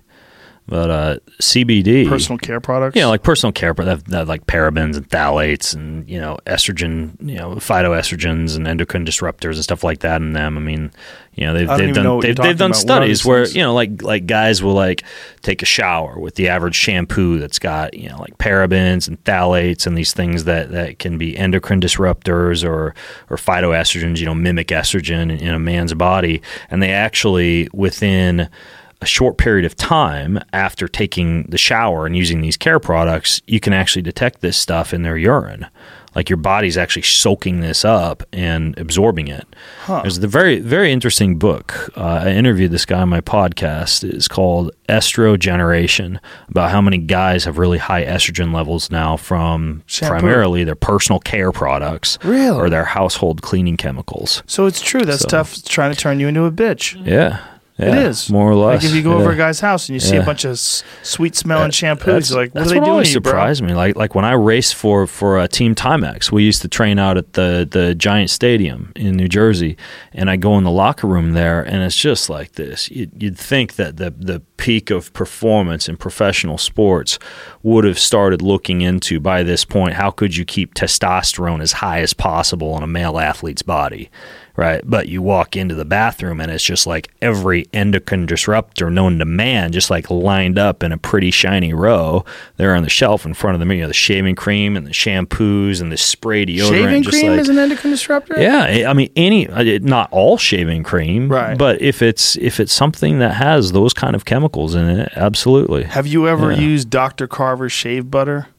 But 0.66 0.90
uh, 0.90 1.18
CBD, 1.42 2.08
personal 2.08 2.38
care 2.38 2.62
products. 2.62 2.96
Yeah, 2.96 3.08
like 3.08 3.22
personal 3.22 3.52
care, 3.52 3.74
but 3.74 3.84
that, 3.86 4.06
that 4.06 4.28
like 4.30 4.46
parabens 4.46 4.96
and 4.96 5.08
phthalates 5.10 5.76
and 5.76 6.10
you 6.10 6.20
know 6.20 6.38
estrogen, 6.46 7.16
you 7.20 7.36
know 7.36 7.56
phytoestrogens 7.56 8.56
and 8.56 8.66
endocrine 8.66 9.06
disruptors 9.06 9.56
and 9.56 9.64
stuff 9.64 9.84
like 9.84 10.00
that 10.00 10.22
in 10.22 10.32
them. 10.32 10.58
I 10.58 10.62
mean, 10.62 10.92
you 11.36 11.46
know 11.46 11.54
they've 11.54 11.68
they've 11.68 11.94
done 11.94 12.20
they've, 12.22 12.36
they've 12.38 12.58
done 12.58 12.72
about. 12.72 12.76
What 12.76 12.76
are 12.76 12.80
studies 12.80 13.26
where 13.26 13.44
things? 13.44 13.58
you 13.58 13.62
know 13.62 13.74
like 13.74 14.02
like 14.02 14.26
guys 14.26 14.64
will 14.64 14.74
like 14.74 15.04
take 15.42 15.62
a 15.62 15.66
shower 15.66 16.18
with 16.18 16.36
the 16.36 16.48
average 16.48 16.76
shampoo 16.76 17.40
that's 17.40 17.60
got 17.60 17.94
you 17.94 18.08
know 18.08 18.18
like 18.18 18.38
parabens 18.38 19.10
and 19.10 19.22
phthalates 19.26 19.86
and 19.86 19.98
these 19.98 20.14
things 20.14 20.46
that 20.46 20.72
that 20.72 20.98
can 20.98 21.18
be 21.18 21.38
endocrine 21.38 21.82
disruptors 21.82 22.68
or 22.68 22.96
or 23.30 23.36
phytoestrogens, 23.36 24.20
you 24.20 24.26
know 24.26 24.36
mimic 24.36 24.68
estrogen 24.68 25.24
in, 25.24 25.32
in 25.32 25.54
a 25.54 25.60
man's 25.60 25.94
body, 25.94 26.42
and 26.70 26.82
they 26.82 26.92
actually 26.92 27.68
within 27.74 28.50
a 29.04 29.06
short 29.06 29.38
period 29.38 29.66
of 29.66 29.76
time 29.76 30.40
after 30.54 30.88
taking 30.88 31.44
the 31.44 31.58
shower 31.58 32.06
and 32.06 32.16
using 32.18 32.42
these 32.42 32.58
care 32.58 32.80
products, 32.80 33.42
you 33.46 33.60
can 33.60 33.74
actually 33.74 34.02
detect 34.02 34.42
this 34.42 34.58
stuff 34.58 34.94
in 34.94 35.04
their 35.04 35.18
urine. 35.18 35.68
Like 36.16 36.30
your 36.30 36.38
body's 36.38 36.78
actually 36.78 37.02
soaking 37.02 37.62
this 37.62 37.84
up 37.84 38.22
and 38.32 38.78
absorbing 38.78 39.28
it. 39.30 39.48
There's 39.88 40.20
the 40.20 40.28
very, 40.28 40.60
very 40.60 40.92
interesting 40.92 41.40
book. 41.40 41.90
Uh, 41.98 42.22
I 42.26 42.30
interviewed 42.30 42.70
this 42.70 42.86
guy 42.86 43.02
on 43.02 43.10
my 43.10 43.20
podcast. 43.20 44.04
It's 44.04 44.28
called 44.28 44.70
Estrogeneration, 44.90 46.20
about 46.50 46.70
how 46.72 46.82
many 46.82 47.00
guys 47.00 47.46
have 47.46 47.58
really 47.58 47.80
high 47.80 48.06
estrogen 48.06 48.54
levels 48.54 48.92
now 48.92 49.18
from 49.18 49.82
Shampoo. 49.88 50.20
primarily 50.20 50.64
their 50.64 50.76
personal 50.76 51.20
care 51.20 51.52
products 51.52 52.20
Really? 52.24 52.58
or 52.60 52.70
their 52.70 52.86
household 52.86 53.42
cleaning 53.42 53.78
chemicals. 53.78 54.44
So 54.46 54.68
it's 54.68 54.82
true 54.82 55.06
that 55.06 55.20
So- 55.20 55.28
stuff's 55.28 55.62
trying 55.64 55.92
to 55.94 55.98
turn 56.00 56.20
you 56.20 56.28
into 56.28 56.46
a 56.46 56.52
bitch. 56.52 56.96
Yeah. 57.06 57.40
It 57.76 57.88
yeah, 57.88 58.08
is 58.08 58.30
more 58.30 58.52
or 58.52 58.56
less. 58.56 58.84
Like 58.84 58.92
if 58.92 58.96
you 58.96 59.02
go 59.02 59.18
yeah. 59.18 59.22
over 59.22 59.32
a 59.32 59.36
guy's 59.36 59.60
house 59.60 59.90
and 59.90 59.96
you 59.96 60.00
see 60.00 60.16
a 60.16 60.24
bunch 60.24 60.46
of 60.46 60.60
sweet 60.60 61.36
smelling 61.36 61.72
shampoos, 61.72 62.30
you're 62.30 62.40
like, 62.40 62.54
what 62.54 62.68
are 62.68 62.70
they 62.70 62.76
doing 62.76 62.88
always 62.88 63.14
to 63.14 63.60
you, 63.60 63.66
me. 63.66 63.74
Like 63.74 63.96
like 63.96 64.14
when 64.14 64.26
I 64.26 64.34
raced 64.34 64.76
for 64.76 65.08
for 65.08 65.40
uh, 65.40 65.48
Team 65.48 65.74
Timex, 65.74 66.32
we 66.32 66.44
used 66.44 66.62
to 66.62 66.68
train 66.68 67.00
out 67.00 67.18
at 67.18 67.34
the 67.34 67.68
the 67.70 67.96
Giant 67.96 68.30
Stadium 68.30 68.92
in 68.96 69.16
New 69.16 69.28
Jersey, 69.28 69.76
and 70.14 70.30
I 70.30 70.36
go 70.36 70.56
in 70.60 70.64
the 70.64 70.72
locker 70.72 71.08
room 71.08 71.32
there, 71.32 71.64
and 71.64 71.82
it's 71.82 71.96
just 71.96 72.30
like 72.30 72.52
this. 72.52 72.92
You'd, 72.92 73.24
you'd 73.24 73.40
think 73.40 73.74
that 73.76 73.98
the 73.98 74.12
the 74.12 74.42
peak 74.58 74.92
of 74.92 75.12
performance 75.14 75.90
in 75.90 75.98
professional 75.98 76.60
sports 76.60 77.18
would 77.64 77.86
have 77.86 77.98
started 77.98 78.44
looking 78.44 78.82
into 78.82 79.20
by 79.20 79.42
this 79.42 79.66
point. 79.66 79.96
How 79.96 80.12
could 80.12 80.36
you 80.36 80.46
keep 80.46 80.76
testosterone 80.76 81.60
as 81.60 81.72
high 81.72 82.02
as 82.02 82.14
possible 82.14 82.78
in 82.78 82.84
a 82.84 82.88
male 82.88 83.18
athlete's 83.18 83.64
body? 83.64 84.12
Right, 84.56 84.82
but 84.84 85.10
you 85.10 85.24
walk 85.24 85.56
into 85.56 85.74
the 85.74 85.84
bathroom 85.84 86.40
and 86.40 86.52
it's 86.52 86.64
just 86.64 86.86
like 86.86 87.12
every 87.24 87.66
endocrine 87.74 88.28
disruptor 88.28 88.92
known 88.92 89.18
to 89.18 89.26
man, 89.26 89.72
just 89.72 89.90
like 89.90 90.12
lined 90.12 90.60
up 90.60 90.84
in 90.84 90.92
a 90.92 90.98
pretty 91.00 91.32
shiny 91.32 91.74
row 91.74 92.24
there 92.58 92.76
on 92.76 92.84
the 92.84 92.90
shelf 92.90 93.26
in 93.26 93.34
front 93.34 93.56
of 93.56 93.60
the 93.60 93.66
mirror. 93.66 93.78
You 93.78 93.82
know, 93.84 93.88
the 93.88 93.96
shaving 93.96 94.36
cream 94.36 94.78
and 94.78 94.86
the 94.86 94.92
shampoos 94.92 95.82
and 95.82 95.92
the 95.92 95.98
spray 95.98 96.46
deodorant. 96.46 96.70
Shaving 96.70 97.04
cream 97.04 97.32
like, 97.32 97.40
is 97.40 97.50
an 97.50 97.58
endocrine 97.58 97.90
disruptor? 97.92 98.40
yeah, 98.40 98.86
I 98.88 98.94
mean 98.94 99.10
any, 99.16 99.48
uh, 99.50 99.80
not 99.82 100.10
all 100.12 100.38
shaving 100.38 100.84
cream, 100.84 101.30
Right. 101.30 101.58
But 101.58 101.82
if 101.82 102.04
it's 102.04 102.36
if 102.36 102.60
it's 102.60 102.74
something 102.74 103.18
that 103.20 103.34
has 103.34 103.72
those 103.72 103.92
kind 103.94 104.16
of 104.16 104.24
chemicals 104.24 104.76
in 104.76 104.88
it, 104.88 105.12
absolutely. 105.16 105.86
Have 105.86 106.06
you 106.06 106.28
ever 106.28 106.52
Yeah. 106.52 106.60
used 106.60 106.92
Dr. 106.92 107.26
Carver's 107.28 107.72
shave 107.72 108.12
butter? 108.12 108.50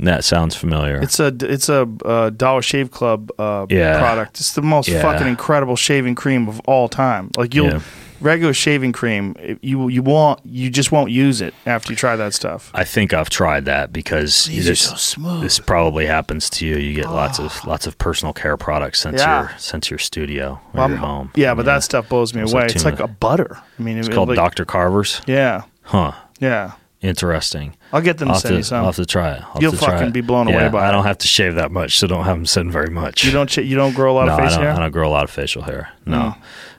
That 0.00 0.24
sounds 0.24 0.54
familiar. 0.54 1.00
It's 1.00 1.18
a 1.18 1.34
it's 1.40 1.68
a 1.68 1.88
uh, 2.04 2.30
Dollar 2.30 2.62
Shave 2.62 2.90
Club 2.90 3.30
uh, 3.38 3.66
Yeah. 3.68 3.98
product. 3.98 4.38
It's 4.38 4.52
the 4.52 4.62
most 4.62 4.88
Yeah. 4.88 5.02
fucking 5.02 5.26
incredible 5.26 5.76
shaving 5.76 6.14
cream 6.14 6.48
of 6.48 6.60
all 6.66 6.88
time. 6.88 7.30
Like 7.36 7.52
you'll 7.54 7.66
Yeah. 7.72 7.80
regular 8.20 8.52
shaving 8.54 8.92
cream, 8.92 9.34
you 9.60 9.88
you 9.88 10.02
won't 10.02 10.38
you 10.44 10.70
just 10.70 10.92
won't 10.92 11.10
use 11.10 11.40
it 11.40 11.52
after 11.66 11.92
you 11.92 11.96
try 11.96 12.14
that 12.14 12.32
stuff. 12.32 12.70
I 12.74 12.84
think 12.84 13.12
I've 13.12 13.28
tried 13.28 13.64
that 13.64 13.92
because 13.92 14.44
These 14.44 14.66
are 14.66 14.70
this, 14.70 14.80
so 14.82 14.94
smooth. 14.94 15.42
this 15.42 15.58
probably 15.58 16.06
happens 16.06 16.48
to 16.50 16.66
you. 16.66 16.76
You 16.76 16.94
get 16.94 17.10
lots 17.10 17.40
of 17.40 17.64
lots 17.66 17.88
of 17.88 17.98
personal 17.98 18.32
care 18.32 18.56
products 18.56 19.00
since 19.00 19.20
your 19.20 19.50
since 19.58 19.90
your 19.90 19.98
studio 19.98 20.60
or 20.74 20.78
Well, 20.78 20.88
your 20.90 20.98
home. 20.98 21.30
Yeah, 21.34 21.54
but 21.54 21.64
that 21.64 21.82
stuff 21.82 22.08
blows 22.08 22.34
me 22.34 22.42
It's 22.42 22.52
away. 22.52 22.62
like 22.62 22.70
it's 22.76 22.84
like 22.84 23.00
a 23.00 23.08
butter. 23.08 23.58
I 23.78 23.82
mean, 23.82 23.98
it's 23.98 24.06
it- 24.06 24.14
called 24.14 24.28
like, 24.28 24.36
Dr. 24.36 24.64
Carver's. 24.64 25.22
Yeah, 25.26 25.62
Huh. 25.82 26.12
yeah. 26.38 26.72
Interesting. 27.00 27.74
I'll 27.92 28.00
get 28.02 28.18
them 28.18 28.28
I'll 28.28 28.34
to 28.34 28.40
send 28.40 28.52
to, 28.52 28.56
you 28.58 28.62
some. 28.62 28.78
I'll 28.80 28.86
have 28.86 28.96
to 28.96 29.06
try 29.06 29.32
it. 29.34 29.42
I'll 29.54 29.62
You'll 29.62 29.72
fucking 29.72 30.08
it. 30.08 30.12
be 30.12 30.20
blown 30.20 30.46
away 30.48 30.56
Yeah, 30.56 30.68
by 30.68 30.84
I 30.86 30.88
it. 30.88 30.92
don't 30.92 31.04
have 31.04 31.18
to 31.18 31.26
shave 31.26 31.54
that 31.54 31.70
much, 31.72 31.98
so 31.98 32.06
don't 32.06 32.24
have 32.24 32.36
them 32.36 32.46
send 32.46 32.70
very 32.72 32.90
much. 32.90 33.24
you 33.24 33.30
don't 33.30 33.54
you 33.56 33.76
don't 33.76 33.94
grow 33.94 34.12
a 34.12 34.16
lot 34.16 34.26
no, 34.26 34.34
of 34.34 34.38
face 34.40 34.52
I 34.56 34.60
hair. 34.60 34.72
I 34.72 34.78
don't 34.78 34.90
grow 34.90 35.08
a 35.08 35.10
lot 35.10 35.24
of 35.24 35.30
facial 35.30 35.62
hair. 35.62 35.90
No, 36.04 36.18
Mm. 36.18 36.36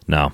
no. 0.07 0.31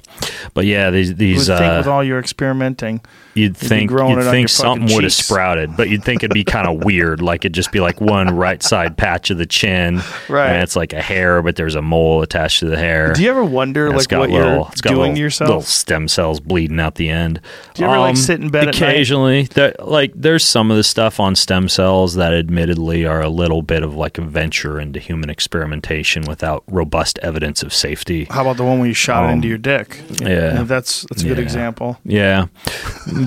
But 0.54 0.66
yeah, 0.66 0.90
these 0.92 1.10
You 1.10 1.14
would 1.14 1.20
these 1.20 1.48
think 1.48 1.62
uh, 1.62 1.78
with 1.78 1.88
all 1.88 2.04
your 2.04 2.20
experimenting, 2.20 3.02
you'd 3.36 3.56
think 3.58 3.92
you'd 3.92 4.24
think 4.24 4.50
something 4.50 4.94
would 4.96 5.04
have 5.04 5.14
sprouted, 5.14 5.76
but 5.78 5.90
you'd 5.90 6.04
think 6.04 6.24
it'd 6.24 6.34
be 6.34 6.44
kind 6.44 6.68
of 6.68 6.84
weird. 6.86 7.22
Like 7.22 7.42
it'd 7.46 7.54
just 7.54 7.72
be 7.72 7.80
like 7.80 8.00
one 8.02 8.36
right 8.36 8.62
side 8.64 8.98
patch 8.98 9.30
of 9.30 9.38
the 9.38 9.46
chin, 9.46 10.02
Right. 10.30 10.50
And 10.52 10.64
it's 10.64 10.76
like 10.76 10.94
a 10.94 11.02
hair, 11.02 11.42
but 11.42 11.56
there's 11.56 11.76
a 11.76 11.82
mole 11.82 12.22
attached 12.22 12.60
to 12.62 12.66
the 12.68 12.78
hair. 12.78 13.14
do 13.14 13.24
you 13.24 13.30
ever 13.30 13.44
wonder 13.44 13.90
like 13.92 14.10
what 14.12 14.30
little, 14.30 14.32
you're 14.32 14.70
doing 14.84 14.98
little, 15.00 15.14
to 15.16 15.20
yourself? 15.22 15.48
Little 15.50 15.62
stem 15.62 16.08
cells 16.08 16.40
bleeding 16.40 16.80
out 16.80 16.96
the 16.96 17.10
end. 17.10 17.42
Do 17.74 17.84
you 17.84 17.90
ever, 17.90 18.00
like, 18.00 18.18
sit 18.18 18.40
in 18.42 18.50
bed? 18.50 18.70
Occasionally, 18.70 19.44
there, 19.44 19.76
like 19.80 20.14
there's 20.16 20.44
some 20.46 20.72
of 20.72 20.78
the 20.78 20.84
stuff 20.84 21.20
on 21.20 21.36
stem 21.36 21.68
cells 21.70 22.16
that 22.16 22.34
admittedly 22.34 23.06
are 23.06 23.22
a 23.22 23.30
little 23.30 23.62
bit 23.62 23.84
of 23.84 23.96
like 23.96 24.18
a 24.18 24.22
venture 24.22 24.80
into 24.80 25.00
human 25.00 25.30
experimentation 25.30 26.24
without 26.24 26.64
robust 26.70 27.20
evidence 27.22 27.64
of 27.64 27.74
safety. 27.74 28.26
How 28.26 28.42
about 28.42 28.58
the 28.58 28.64
one 28.64 28.80
where 28.80 28.88
you 28.88 28.94
shot 28.94 29.24
it 29.24 29.28
Um, 29.28 29.32
into 29.34 29.48
your 29.48 29.58
dick? 29.58 30.02
yeah. 30.22 30.64
that's 30.64 31.06
that's 31.10 31.24
a 31.24 31.28
good 31.28 31.40
example. 31.40 32.00
Yeah, 32.04 32.46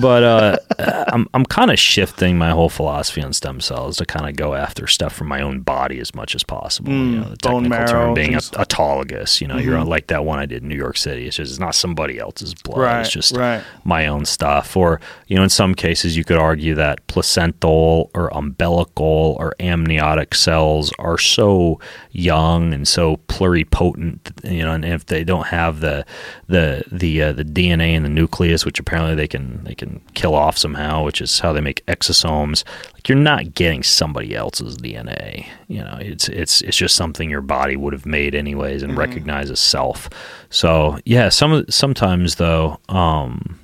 but 0.01 0.23
uh, 0.23 0.57
I'm 1.13 1.27
I'm 1.33 1.45
kind 1.45 1.71
of 1.71 1.79
shifting 1.79 2.37
my 2.37 2.51
whole 2.51 2.69
philosophy 2.69 3.21
on 3.21 3.33
stem 3.33 3.61
cells 3.61 3.97
to 3.97 4.05
kind 4.05 4.27
of 4.29 4.35
go 4.35 4.53
after 4.53 4.87
stuff 4.87 5.13
from 5.13 5.27
my 5.27 5.41
own 5.41 5.61
body 5.61 5.99
as 5.99 6.13
much 6.15 6.35
as 6.35 6.43
possible. 6.43 6.91
you 6.91 7.19
know, 7.19 7.29
the 7.29 7.37
Mm, 7.37 7.41
bone 7.41 7.63
technical 7.63 7.69
marrow, 7.69 8.05
term 8.07 8.13
being 8.13 8.31
things- 8.31 8.49
Mm-hmm. 8.51 8.61
autologous. 8.61 9.41
You 9.41 9.47
know, 9.47 9.57
you're 9.57 9.77
on 9.77 9.87
like 9.87 10.07
that 10.07 10.25
one 10.25 10.39
I 10.39 10.45
did 10.45 10.63
in 10.63 10.69
New 10.69 10.75
York 10.75 10.97
City. 10.97 11.27
It's 11.27 11.35
just 11.37 11.51
it's 11.51 11.59
not 11.59 11.75
somebody 11.75 12.19
else's 12.19 12.53
blood. 12.53 12.79
Right, 12.79 13.01
it's 13.01 13.09
just 13.09 13.35
right. 13.35 13.63
my 13.83 14.07
own 14.07 14.25
stuff. 14.25 14.75
Or 14.77 14.99
you 15.27 15.35
know, 15.35 15.43
in 15.43 15.49
some 15.49 15.73
cases, 15.75 16.15
you 16.17 16.23
could 16.23 16.37
argue 16.37 16.75
that 16.75 17.05
placental 17.07 18.09
or 18.13 18.29
umbilical 18.33 19.35
or 19.39 19.53
amniotic 19.59 20.35
cells 20.35 20.91
are 20.99 21.17
so 21.17 21.79
young 22.11 22.73
and 22.73 22.87
so 22.87 23.17
pluripotent. 23.27 24.19
You 24.49 24.63
know, 24.63 24.71
and 24.73 24.85
if 24.85 25.05
they 25.05 25.23
don't 25.23 25.47
have 25.47 25.79
the 25.79 26.05
the 26.47 26.83
the 26.91 27.21
uh, 27.23 27.33
the 27.33 27.43
DNA 27.45 27.93
in 27.93 28.03
the 28.03 28.09
nucleus, 28.09 28.65
which 28.65 28.79
apparently 28.79 29.15
they 29.15 29.27
can 29.27 29.63
they 29.63 29.75
can 29.75 29.88
kill 30.13 30.35
off 30.35 30.57
somehow, 30.57 31.03
which 31.03 31.21
is 31.21 31.39
how 31.39 31.53
they 31.53 31.61
make 31.61 31.85
exosomes. 31.85 32.63
Like 32.93 33.07
you're 33.09 33.17
not 33.17 33.53
getting 33.53 33.83
somebody 33.83 34.35
else's 34.35 34.77
DNA. 34.77 35.47
You 35.67 35.79
know, 35.79 35.97
it's 35.99 36.27
it's 36.29 36.61
it's 36.61 36.77
just 36.77 36.95
something 36.95 37.29
your 37.29 37.41
body 37.41 37.75
would 37.75 37.93
have 37.93 38.05
made 38.05 38.35
anyways 38.35 38.83
and 38.83 38.97
recognize 38.97 39.49
as 39.51 39.59
self. 39.59 40.09
So 40.49 40.99
yeah, 41.05 41.29
some 41.29 41.65
sometimes 41.69 42.35
though. 42.35 42.79
Um, 42.89 43.59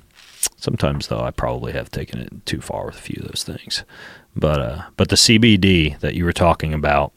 Sometimes 0.58 1.08
though, 1.08 1.20
I 1.20 1.30
probably 1.30 1.72
have 1.72 1.90
taken 1.90 2.20
it 2.20 2.46
too 2.46 2.60
far 2.60 2.86
with 2.86 2.96
a 2.96 3.00
few 3.00 3.20
of 3.22 3.28
those 3.28 3.44
things. 3.44 3.84
But 4.34 4.60
uh, 4.60 4.82
but 4.96 5.10
the 5.10 5.16
CBD 5.16 5.98
that 6.00 6.14
you 6.14 6.24
were 6.24 6.32
talking 6.32 6.72
about, 6.74 7.12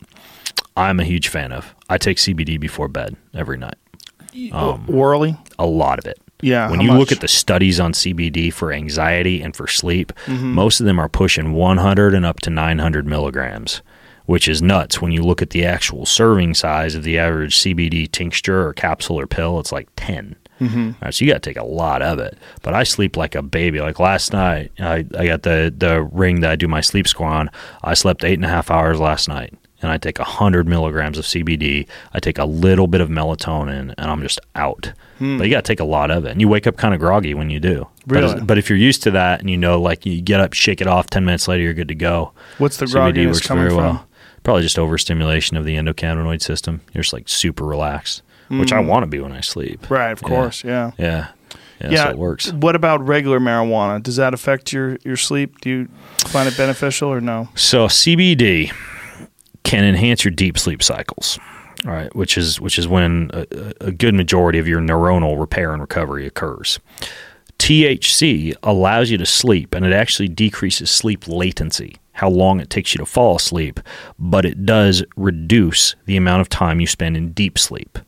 I'm 0.76 1.00
a 1.00 1.04
huge 1.04 1.30
fan 1.30 1.52
of. 1.52 1.74
I 1.90 1.98
take 1.98 2.18
CBD 2.18 2.60
before 2.60 2.88
bed 2.88 3.16
every 3.34 3.58
night. 3.58 3.78
Um, 4.52 4.86
Orally, 4.88 5.38
A 5.58 5.66
lot 5.66 6.00
of 6.00 6.06
it. 6.06 6.20
Yeah. 6.42 6.70
When 6.70 6.82
you 6.82 6.92
look 6.94 7.12
at 7.12 7.22
the 7.22 7.28
studies 7.28 7.80
on 7.80 7.94
CBD 7.94 8.52
for 8.54 8.72
anxiety 8.72 9.42
and 9.42 9.56
for 9.56 9.68
sleep, 9.68 10.12
Mm-hmm. 10.26 10.54
most 10.54 10.80
of 10.80 10.86
them 10.86 11.00
are 11.00 11.10
pushing 11.10 11.54
100 11.54 12.14
and 12.14 12.26
up 12.26 12.40
to 12.42 12.50
900 12.50 13.06
milligrams, 13.06 13.82
which 14.26 14.48
is 14.48 14.62
nuts. 14.62 15.02
When 15.02 15.12
you 15.12 15.22
look 15.24 15.42
at 15.42 15.50
the 15.52 15.66
actual 15.66 16.06
serving 16.06 16.54
size 16.54 16.96
of 16.96 17.04
the 17.04 17.18
average 17.18 17.58
CBD 17.58 18.12
tincture 18.12 18.68
or 18.68 18.74
capsule 18.74 19.20
or 19.20 19.28
pill, 19.28 19.60
it's 19.60 19.72
like 19.72 19.90
10. 19.96 20.36
Mm-hmm. 20.62 20.92
Right, 21.02 21.14
so 21.14 21.24
you 21.24 21.32
got 21.32 21.42
to 21.42 21.50
take 21.50 21.58
a 21.58 21.64
lot 21.64 22.02
of 22.02 22.20
it. 22.20 22.38
But 22.62 22.74
I 22.74 22.84
sleep 22.84 23.16
like 23.16 23.34
a 23.34 23.42
baby. 23.42 23.80
Like 23.80 23.98
last 24.00 24.34
night, 24.34 24.72
I, 24.80 25.06
I 25.18 25.26
got 25.28 25.44
the, 25.44 25.74
the 25.76 26.02
ring 26.04 26.42
that 26.42 26.52
I 26.52 26.56
do 26.58 26.68
my 26.68 26.82
sleep 26.82 27.08
score 27.08 27.28
on. 27.28 27.50
I 27.82 27.94
slept 27.94 28.24
eight 28.26 28.34
and 28.34 28.44
a 28.46 28.50
half 28.50 28.70
hours 28.70 29.00
last 29.00 29.30
night. 29.30 29.54
And 29.82 29.92
I 29.92 29.98
take 29.98 30.20
100 30.20 30.68
milligrams 30.68 31.18
of 31.18 31.24
CBD. 31.26 31.88
I 32.14 32.20
take 32.20 32.38
a 32.38 32.44
little 32.46 32.88
bit 32.88 33.00
of 33.02 33.08
melatonin, 33.10 33.94
and 33.98 34.12
I'm 34.12 34.22
just 34.22 34.40
out. 34.56 34.92
But 35.20 35.44
you 35.44 35.50
got 35.50 35.64
to 35.66 35.68
take 35.72 35.80
a 35.80 35.86
lot 35.86 36.12
of 36.12 36.26
it. 36.26 36.32
And 36.32 36.40
you 36.42 36.48
wake 36.48 36.66
up 36.68 36.78
kind 36.78 36.94
of 36.94 37.00
groggy 37.00 37.34
when 37.34 37.50
you 37.50 37.60
do. 37.60 37.88
But, 38.08 38.16
Really? 38.22 38.34
as- 38.36 38.42
but 38.44 38.58
if 38.58 38.70
you're 38.70 38.78
used 38.78 39.04
to 39.04 39.12
that 39.12 39.40
and 39.42 39.50
you 39.50 39.58
know, 39.58 39.80
like, 39.82 40.06
you 40.06 40.22
get 40.22 40.40
up, 40.42 40.54
shake 40.54 40.80
it 40.82 40.88
off, 40.88 41.10
10 41.10 41.24
minutes 41.26 41.48
later, 41.48 41.64
you're 41.64 41.74
good 41.74 41.88
to 41.90 41.96
go. 41.96 42.32
What's 42.58 42.78
the 42.78 42.86
CBD 42.86 42.94
grogginess 43.24 43.26
works 43.28 43.48
coming 43.48 43.64
very 43.66 43.76
from? 43.76 43.84
well. 43.96 44.06
Probably 44.44 44.64
just 44.64 44.80
overstimulation 44.80 45.58
of 45.58 45.66
the 45.66 45.76
endocannabinoid 45.76 46.42
system. 46.42 46.82
You're 46.94 47.04
just 47.04 47.14
like 47.14 47.28
super 47.30 47.66
relaxed, 47.66 48.22
which 48.50 48.72
I 48.74 48.80
want 48.80 49.04
to 49.04 49.08
be 49.08 49.20
when 49.20 49.32
I 49.34 49.42
sleep. 49.42 49.82
Mm. 49.84 49.90
Right, 49.90 50.12
of 50.12 50.22
Yeah. 50.22 50.28
course, 50.28 50.64
yeah. 50.64 50.92
Yeah. 50.98 51.28
Yeah, 51.82 51.90
Yeah, 51.92 52.04
so 52.06 52.10
it 52.12 52.18
works. 52.18 52.52
What 52.54 52.76
about 52.76 53.06
regular 53.06 53.40
marijuana? 53.40 54.02
Does 54.04 54.18
that 54.18 54.34
affect 54.34 54.74
your, 54.74 54.98
your 55.06 55.16
sleep? 55.16 55.60
Do 55.62 55.70
you 55.70 55.88
find 56.28 56.48
it 56.50 56.58
beneficial 56.58 57.10
or 57.10 57.22
no? 57.22 57.48
So 57.56 57.88
CBD 57.88 58.72
can 59.70 59.84
enhance 59.84 60.26
your 60.26 60.32
deep 60.32 60.58
sleep 60.58 60.82
cycles. 60.82 61.38
All 61.86 61.92
right, 61.92 62.14
which 62.16 62.38
is 62.38 62.60
which 62.60 62.80
is 62.80 62.88
when 62.88 63.30
a, 63.34 63.46
a- 63.82 63.92
good 63.92 64.16
majority 64.16 64.58
of 64.58 64.68
your 64.68 64.82
neuronal 64.82 65.40
repair 65.40 65.72
and 65.72 65.82
recovery 65.82 66.26
occurs. 66.26 66.80
THC 67.60 68.56
allows 68.64 69.12
you 69.12 69.18
to 69.18 69.26
sleep, 69.26 69.76
and 69.76 69.86
it 69.86 69.94
actually 69.94 70.28
decreases 70.28 70.90
sleep 70.90 71.28
latency, 71.28 71.98
how 72.14 72.30
long 72.30 72.60
it 72.60 72.70
takes 72.70 72.94
you 72.94 72.98
to 72.98 73.06
fall 73.06 73.36
asleep, 73.36 73.80
but 74.18 74.44
it 74.44 74.66
does 74.66 75.04
reduce 75.16 75.96
the 76.06 76.18
amount 76.18 76.42
of 76.42 76.50
time 76.50 76.80
you 76.80 76.88
spend 76.88 77.16
in 77.16 77.32
deep 77.32 77.60
sleep. 77.60 78.00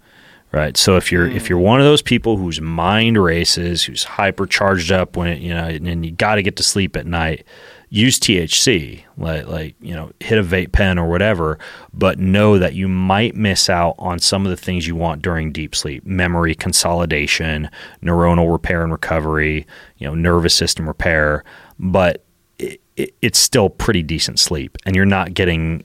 Right. 0.51 0.75
So 0.75 0.97
if 0.97 1.11
you're 1.11 1.27
if 1.27 1.47
you're 1.47 1.59
mm. 1.59 1.63
one 1.63 1.79
of 1.79 1.85
those 1.85 2.01
people 2.01 2.37
whose 2.37 2.59
mind 2.59 3.21
races, 3.21 3.83
who's 3.83 4.03
hypercharged 4.03 4.91
up 4.91 5.15
when 5.15 5.27
it 5.27 5.39
you 5.39 5.53
know, 5.53 5.65
and, 5.65 5.87
and 5.87 6.05
you 6.05 6.11
got 6.11 6.35
to 6.35 6.43
get 6.43 6.57
to 6.57 6.63
sleep 6.63 6.97
at 6.97 7.05
night, 7.05 7.45
use 7.91 8.17
THC, 8.17 9.03
like 9.17 9.45
like 9.45 9.75
you 9.81 9.93
know, 9.93 10.11
hit 10.19 10.39
a 10.39 10.43
vape 10.43 10.71
pen 10.71 10.97
or 10.97 11.07
whatever, 11.07 11.59
but 11.93 12.17
know 12.17 12.57
that 12.57 12.73
you 12.73 12.87
might 12.87 13.35
miss 13.35 13.69
out 13.69 13.95
on 13.99 14.17
some 14.17 14.45
of 14.45 14.49
the 14.49 14.57
things 14.57 14.87
you 14.87 14.95
want 14.95 15.21
during 15.21 15.51
deep 15.51 15.75
sleep: 15.75 16.03
memory 16.05 16.55
consolidation, 16.55 17.69
neuronal 18.01 18.51
repair 18.51 18.81
and 18.81 18.91
recovery, 18.91 19.67
you 19.97 20.07
know, 20.07 20.15
nervous 20.15 20.55
system 20.55 20.87
repair. 20.87 21.43
But 21.77 22.23
it, 22.57 22.81
it, 22.95 23.13
it's 23.21 23.39
still 23.39 23.69
pretty 23.69 24.01
decent 24.01 24.39
sleep, 24.39 24.77
and 24.85 24.95
you're 24.95 25.05
not 25.05 25.33
getting 25.33 25.83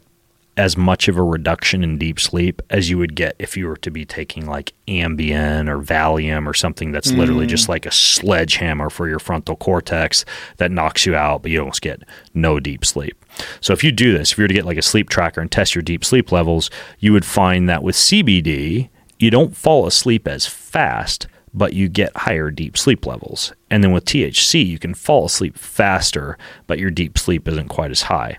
as 0.56 0.76
much 0.76 1.06
of 1.06 1.18
a 1.18 1.22
reduction 1.22 1.84
in 1.84 1.98
deep 1.98 2.18
sleep 2.18 2.62
as 2.70 2.88
you 2.88 2.96
would 2.96 3.14
get 3.14 3.36
if 3.38 3.56
you 3.56 3.66
were 3.66 3.76
to 3.76 3.90
be 3.90 4.06
taking 4.06 4.46
like 4.46 4.72
Ambien 4.88 5.68
or 5.68 5.82
Valium 5.82 6.46
or 6.46 6.54
something 6.54 6.92
that's 6.92 7.12
literally 7.12 7.46
mm. 7.46 7.50
just 7.50 7.68
like 7.68 7.84
a 7.84 7.90
sledgehammer 7.90 8.88
for 8.88 9.06
your 9.06 9.18
frontal 9.18 9.56
cortex 9.56 10.24
that 10.56 10.70
knocks 10.70 11.04
you 11.04 11.14
out, 11.14 11.42
but 11.42 11.50
you 11.50 11.60
almost 11.60 11.82
get 11.82 12.02
no 12.32 12.58
deep 12.58 12.86
sleep. 12.86 13.22
So 13.60 13.74
if 13.74 13.84
you 13.84 13.92
do 13.92 14.16
this, 14.16 14.32
if 14.32 14.38
you 14.38 14.44
were 14.44 14.48
to 14.48 14.54
get 14.54 14.64
like 14.64 14.78
a 14.78 14.82
sleep 14.82 15.10
tracker 15.10 15.42
and 15.42 15.52
test 15.52 15.74
your 15.74 15.82
deep 15.82 16.04
sleep 16.04 16.32
levels, 16.32 16.70
you 16.98 17.12
would 17.12 17.26
find 17.26 17.68
that 17.68 17.82
with 17.82 17.94
CBD, 17.94 18.88
you 19.18 19.30
don't 19.30 19.54
fall 19.54 19.86
asleep 19.86 20.26
as 20.26 20.46
fast, 20.46 21.26
but 21.52 21.74
you 21.74 21.88
get 21.88 22.16
higher 22.16 22.50
deep 22.50 22.78
sleep 22.78 23.04
levels. 23.04 23.52
And 23.70 23.84
then 23.84 23.92
with 23.92 24.06
THC, 24.06 24.66
you 24.66 24.78
can 24.78 24.94
fall 24.94 25.26
asleep 25.26 25.58
faster, 25.58 26.38
but 26.66 26.78
your 26.78 26.90
deep 26.90 27.18
sleep 27.18 27.46
isn't 27.46 27.68
quite 27.68 27.90
as 27.90 28.02
high 28.02 28.38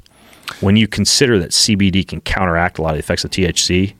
when 0.62 0.76
you 0.76 0.88
consider 0.88 1.40
that 1.40 1.52
CBD 1.52 2.08
can 2.08 2.22
counteract 2.22 2.78
a 2.78 2.82
lot 2.82 2.92
of 2.92 2.96
the 2.96 3.00
effects 3.00 3.24
of 3.24 3.32
THC, 3.32 3.96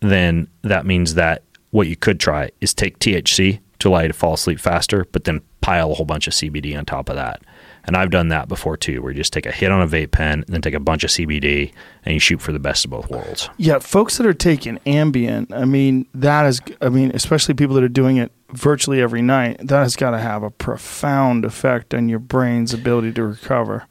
then 0.00 0.48
that 0.62 0.86
means 0.86 1.14
that 1.14 1.42
what 1.70 1.88
you 1.88 1.96
could 1.96 2.20
try 2.20 2.50
is 2.60 2.74
take 2.74 2.98
THC 2.98 3.60
to 3.80 3.88
allow 3.88 4.00
you 4.00 4.08
to 4.08 4.14
fall 4.14 4.34
asleep 4.34 4.60
faster, 4.60 5.06
but 5.12 5.24
then 5.24 5.40
pile 5.60 5.90
a 5.90 5.94
whole 5.94 6.06
bunch 6.06 6.26
of 6.26 6.32
CBD 6.32 6.76
on 6.76 6.84
top 6.84 7.08
of 7.08 7.16
that. 7.16 7.42
And 7.86 7.96
I've 7.96 8.10
done 8.10 8.28
that 8.28 8.48
before 8.48 8.76
too, 8.76 9.02
where 9.02 9.12
you 9.12 9.16
just 9.16 9.32
take 9.32 9.46
a 9.46 9.52
hit 9.52 9.70
on 9.70 9.82
a 9.82 9.86
vape 9.86 10.10
pen 10.10 10.44
and 10.44 10.46
then 10.46 10.62
take 10.62 10.74
a 10.74 10.80
bunch 10.80 11.04
of 11.04 11.10
CBD 11.10 11.72
and 12.04 12.14
you 12.14 12.20
shoot 12.20 12.40
for 12.40 12.52
the 12.52 12.58
best 12.58 12.84
of 12.84 12.90
both 12.90 13.10
worlds. 13.10 13.50
Yeah, 13.58 13.78
folks 13.78 14.16
that 14.16 14.26
are 14.26 14.32
taking 14.32 14.78
Ambien, 14.86 15.52
I 15.52 15.64
mean, 15.64 16.06
that 16.14 16.46
is, 16.46 16.60
I 16.80 16.88
mean, 16.88 17.10
especially 17.14 17.54
people 17.54 17.74
that 17.74 17.84
are 17.84 17.88
doing 17.88 18.16
it 18.16 18.32
virtually 18.50 19.02
every 19.02 19.22
night, 19.22 19.58
that 19.58 19.82
has 19.82 19.96
got 19.96 20.12
to 20.12 20.18
have 20.18 20.42
a 20.42 20.50
profound 20.50 21.44
effect 21.44 21.92
on 21.92 22.08
your 22.08 22.20
brain's 22.20 22.72
ability 22.72 23.12
to 23.12 23.24
recover. 23.24 23.86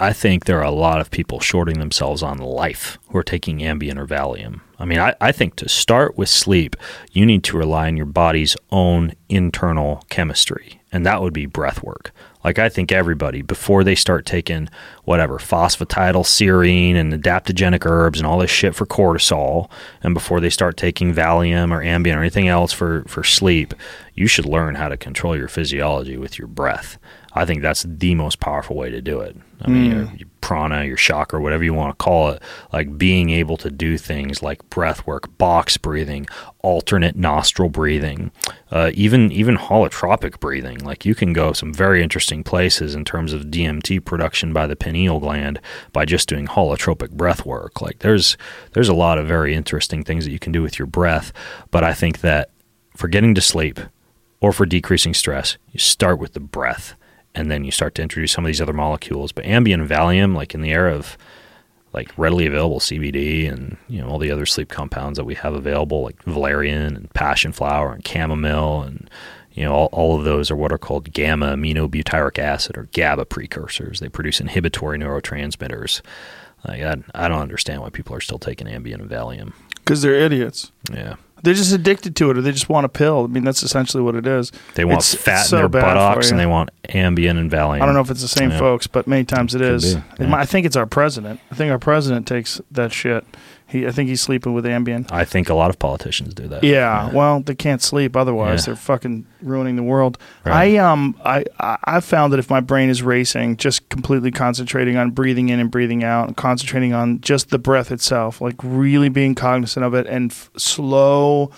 I 0.00 0.12
think 0.12 0.44
there 0.44 0.58
are 0.58 0.64
a 0.64 0.70
lot 0.70 1.00
of 1.00 1.10
people 1.10 1.40
shorting 1.40 1.80
themselves 1.80 2.22
on 2.22 2.38
life 2.38 2.98
who 3.08 3.18
are 3.18 3.24
taking 3.24 3.58
Ambien 3.58 3.98
or 3.98 4.06
Valium. 4.06 4.60
I 4.78 4.84
mean, 4.84 5.00
I, 5.00 5.14
I 5.20 5.32
think 5.32 5.56
to 5.56 5.68
start 5.68 6.16
with 6.16 6.28
sleep, 6.28 6.76
you 7.10 7.26
need 7.26 7.42
to 7.44 7.58
rely 7.58 7.88
on 7.88 7.96
your 7.96 8.06
body's 8.06 8.56
own 8.70 9.12
internal 9.28 10.04
chemistry. 10.08 10.80
and 10.90 11.04
that 11.04 11.20
would 11.20 11.32
be 11.32 11.46
breath 11.46 11.82
work. 11.82 12.12
Like 12.44 12.58
I 12.58 12.68
think 12.68 12.92
everybody 12.92 13.42
before 13.42 13.84
they 13.84 13.94
start 13.94 14.24
taking 14.24 14.68
whatever 15.04 15.38
phosphatidylserine 15.38 16.94
and 16.94 17.12
adaptogenic 17.12 17.84
herbs 17.84 18.18
and 18.18 18.26
all 18.26 18.38
this 18.38 18.50
shit 18.50 18.74
for 18.74 18.86
cortisol, 18.86 19.68
and 20.02 20.14
before 20.14 20.40
they 20.40 20.50
start 20.50 20.76
taking 20.76 21.14
Valium 21.14 21.72
or 21.72 21.82
Ambien 21.82 22.16
or 22.16 22.20
anything 22.20 22.48
else 22.48 22.72
for 22.72 23.04
for 23.06 23.22
sleep, 23.24 23.74
you 24.14 24.26
should 24.26 24.46
learn 24.46 24.76
how 24.76 24.88
to 24.88 24.96
control 24.96 25.36
your 25.36 25.48
physiology 25.48 26.16
with 26.16 26.38
your 26.38 26.48
breath. 26.48 26.98
I 27.34 27.44
think 27.44 27.60
that's 27.62 27.84
the 27.86 28.14
most 28.14 28.40
powerful 28.40 28.76
way 28.76 28.90
to 28.90 29.02
do 29.02 29.20
it. 29.20 29.36
I 29.60 29.70
mean, 29.70 29.90
your, 29.90 30.12
your 30.16 30.28
prana, 30.40 30.84
your 30.84 30.96
chakra, 30.96 31.40
whatever 31.40 31.64
you 31.64 31.74
want 31.74 31.98
to 31.98 32.02
call 32.02 32.30
it, 32.30 32.42
like 32.72 32.96
being 32.96 33.30
able 33.30 33.56
to 33.58 33.70
do 33.70 33.98
things 33.98 34.42
like 34.42 34.68
breath 34.70 35.06
work, 35.06 35.36
box 35.36 35.76
breathing, 35.76 36.26
alternate 36.60 37.16
nostril 37.16 37.68
breathing, 37.68 38.30
uh, 38.70 38.90
even 38.94 39.32
even 39.32 39.56
holotropic 39.56 40.38
breathing. 40.38 40.78
Like 40.78 41.04
you 41.04 41.14
can 41.14 41.32
go 41.32 41.52
some 41.52 41.74
very 41.74 42.02
interesting 42.02 42.44
places 42.44 42.94
in 42.94 43.04
terms 43.04 43.32
of 43.32 43.46
DMT 43.46 44.04
production 44.04 44.52
by 44.52 44.66
the 44.66 44.76
pineal 44.76 45.18
gland 45.18 45.60
by 45.92 46.04
just 46.04 46.28
doing 46.28 46.46
holotropic 46.46 47.10
breath 47.10 47.44
work. 47.44 47.80
Like 47.80 47.98
there's 47.98 48.36
there's 48.72 48.88
a 48.88 48.94
lot 48.94 49.18
of 49.18 49.26
very 49.26 49.54
interesting 49.54 50.04
things 50.04 50.24
that 50.24 50.32
you 50.32 50.38
can 50.38 50.52
do 50.52 50.62
with 50.62 50.78
your 50.78 50.86
breath. 50.86 51.32
But 51.70 51.82
I 51.84 51.94
think 51.94 52.20
that 52.20 52.50
for 52.96 53.08
getting 53.08 53.34
to 53.34 53.40
sleep 53.40 53.80
or 54.40 54.52
for 54.52 54.66
decreasing 54.66 55.14
stress, 55.14 55.58
you 55.72 55.80
start 55.80 56.18
with 56.18 56.32
the 56.32 56.40
breath 56.40 56.94
and 57.38 57.52
then 57.52 57.62
you 57.62 57.70
start 57.70 57.94
to 57.94 58.02
introduce 58.02 58.32
some 58.32 58.44
of 58.44 58.48
these 58.48 58.60
other 58.60 58.72
molecules. 58.72 59.30
But 59.30 59.44
Ambien 59.44 59.74
and 59.74 59.88
Valium, 59.88 60.34
like 60.34 60.54
in 60.54 60.60
the 60.60 60.72
era 60.72 60.92
of 60.94 61.16
like 61.92 62.10
readily 62.18 62.46
available 62.46 62.80
CBD 62.80 63.50
and 63.50 63.76
you 63.88 64.00
know 64.00 64.08
all 64.08 64.18
the 64.18 64.32
other 64.32 64.44
sleep 64.44 64.68
compounds 64.68 65.16
that 65.16 65.24
we 65.24 65.36
have 65.36 65.54
available, 65.54 66.02
like 66.02 66.20
valerian 66.24 66.96
and 66.96 67.14
passion 67.14 67.52
flower 67.52 67.92
and 67.92 68.06
chamomile, 68.06 68.82
and 68.82 69.08
you 69.52 69.64
know 69.64 69.72
all, 69.72 69.88
all 69.92 70.18
of 70.18 70.24
those 70.24 70.50
are 70.50 70.56
what 70.56 70.72
are 70.72 70.78
called 70.78 71.12
gamma 71.12 71.56
aminobutyric 71.56 72.40
acid 72.40 72.76
or 72.76 72.88
GABA 72.92 73.26
precursors. 73.26 74.00
They 74.00 74.08
produce 74.08 74.40
inhibitory 74.40 74.98
neurotransmitters. 74.98 76.02
Like 76.66 76.82
I, 76.82 76.96
I 77.14 77.28
don't 77.28 77.40
understand 77.40 77.82
why 77.82 77.90
people 77.90 78.16
are 78.16 78.20
still 78.20 78.40
taking 78.40 78.66
Ambien 78.66 78.94
and 78.94 79.08
Valium. 79.08 79.52
Because 79.76 80.02
they're 80.02 80.14
idiots. 80.14 80.72
Yeah. 80.92 81.14
They're 81.42 81.54
just 81.54 81.72
addicted 81.72 82.16
to 82.16 82.30
it, 82.30 82.38
or 82.38 82.42
they 82.42 82.52
just 82.52 82.68
want 82.68 82.84
a 82.84 82.88
pill. 82.88 83.24
I 83.24 83.26
mean, 83.28 83.44
that's 83.44 83.62
essentially 83.62 84.02
what 84.02 84.14
it 84.14 84.26
is. 84.26 84.50
They 84.74 84.84
want 84.84 84.98
It's 85.00 85.14
fat 85.14 85.42
so 85.44 85.56
in 85.56 85.62
their 85.70 85.82
buttocks 85.82 86.30
and 86.30 86.38
they 86.38 86.46
want 86.46 86.70
Ambien 86.88 87.38
and 87.38 87.50
Valium. 87.50 87.80
I 87.80 87.86
don't 87.86 87.94
know 87.94 88.00
if 88.00 88.10
it's 88.10 88.22
the 88.22 88.28
same 88.28 88.50
Yeah. 88.50 88.58
folks, 88.58 88.86
but 88.86 89.06
many 89.06 89.24
times 89.24 89.54
it 89.54 89.60
is. 89.60 89.94
be, 89.94 90.02
yeah. 90.20 90.34
I 90.36 90.44
think 90.44 90.66
it's 90.66 90.76
our 90.76 90.86
president. 90.86 91.40
I 91.50 91.54
think 91.54 91.70
our 91.70 91.78
president 91.78 92.26
takes 92.26 92.60
that 92.70 92.92
shit. 92.92 93.24
He, 93.68 93.86
I 93.86 93.90
think 93.90 94.08
he's 94.08 94.22
sleeping 94.22 94.54
with 94.54 94.64
Ambien. 94.64 95.06
I 95.12 95.26
think 95.26 95.50
a 95.50 95.54
lot 95.54 95.68
of 95.68 95.78
politicians 95.78 96.32
do 96.32 96.48
that. 96.48 96.64
Yeah, 96.64 97.10
well, 97.12 97.40
they 97.40 97.54
can't 97.54 97.82
sleep 97.82 98.16
otherwise. 98.16 98.62
Yeah. 98.62 98.66
They're 98.72 98.76
fucking 98.76 99.26
ruining 99.42 99.76
the 99.76 99.82
world. 99.82 100.16
Right. 100.46 100.74
I 100.74 100.76
um 100.78 101.14
I 101.22 101.44
I 101.60 101.76
I 101.84 102.00
found 102.00 102.32
that 102.32 102.38
if 102.38 102.48
my 102.48 102.60
brain 102.60 102.88
is 102.88 103.02
racing, 103.02 103.58
just 103.58 103.86
completely 103.90 104.30
concentrating 104.30 104.96
on 104.96 105.10
breathing 105.10 105.50
in 105.50 105.60
and 105.60 105.70
breathing 105.70 106.02
out, 106.02 106.28
and 106.28 106.36
concentrating 106.36 106.94
on 106.94 107.20
just 107.20 107.50
the 107.50 107.58
breath 107.58 107.92
itself, 107.92 108.40
like 108.40 108.54
really 108.62 109.10
being 109.10 109.34
cognizant 109.34 109.84
of 109.84 109.92
it, 109.92 110.06
and 110.06 110.30
f- 110.32 110.50
slow, 110.56 111.50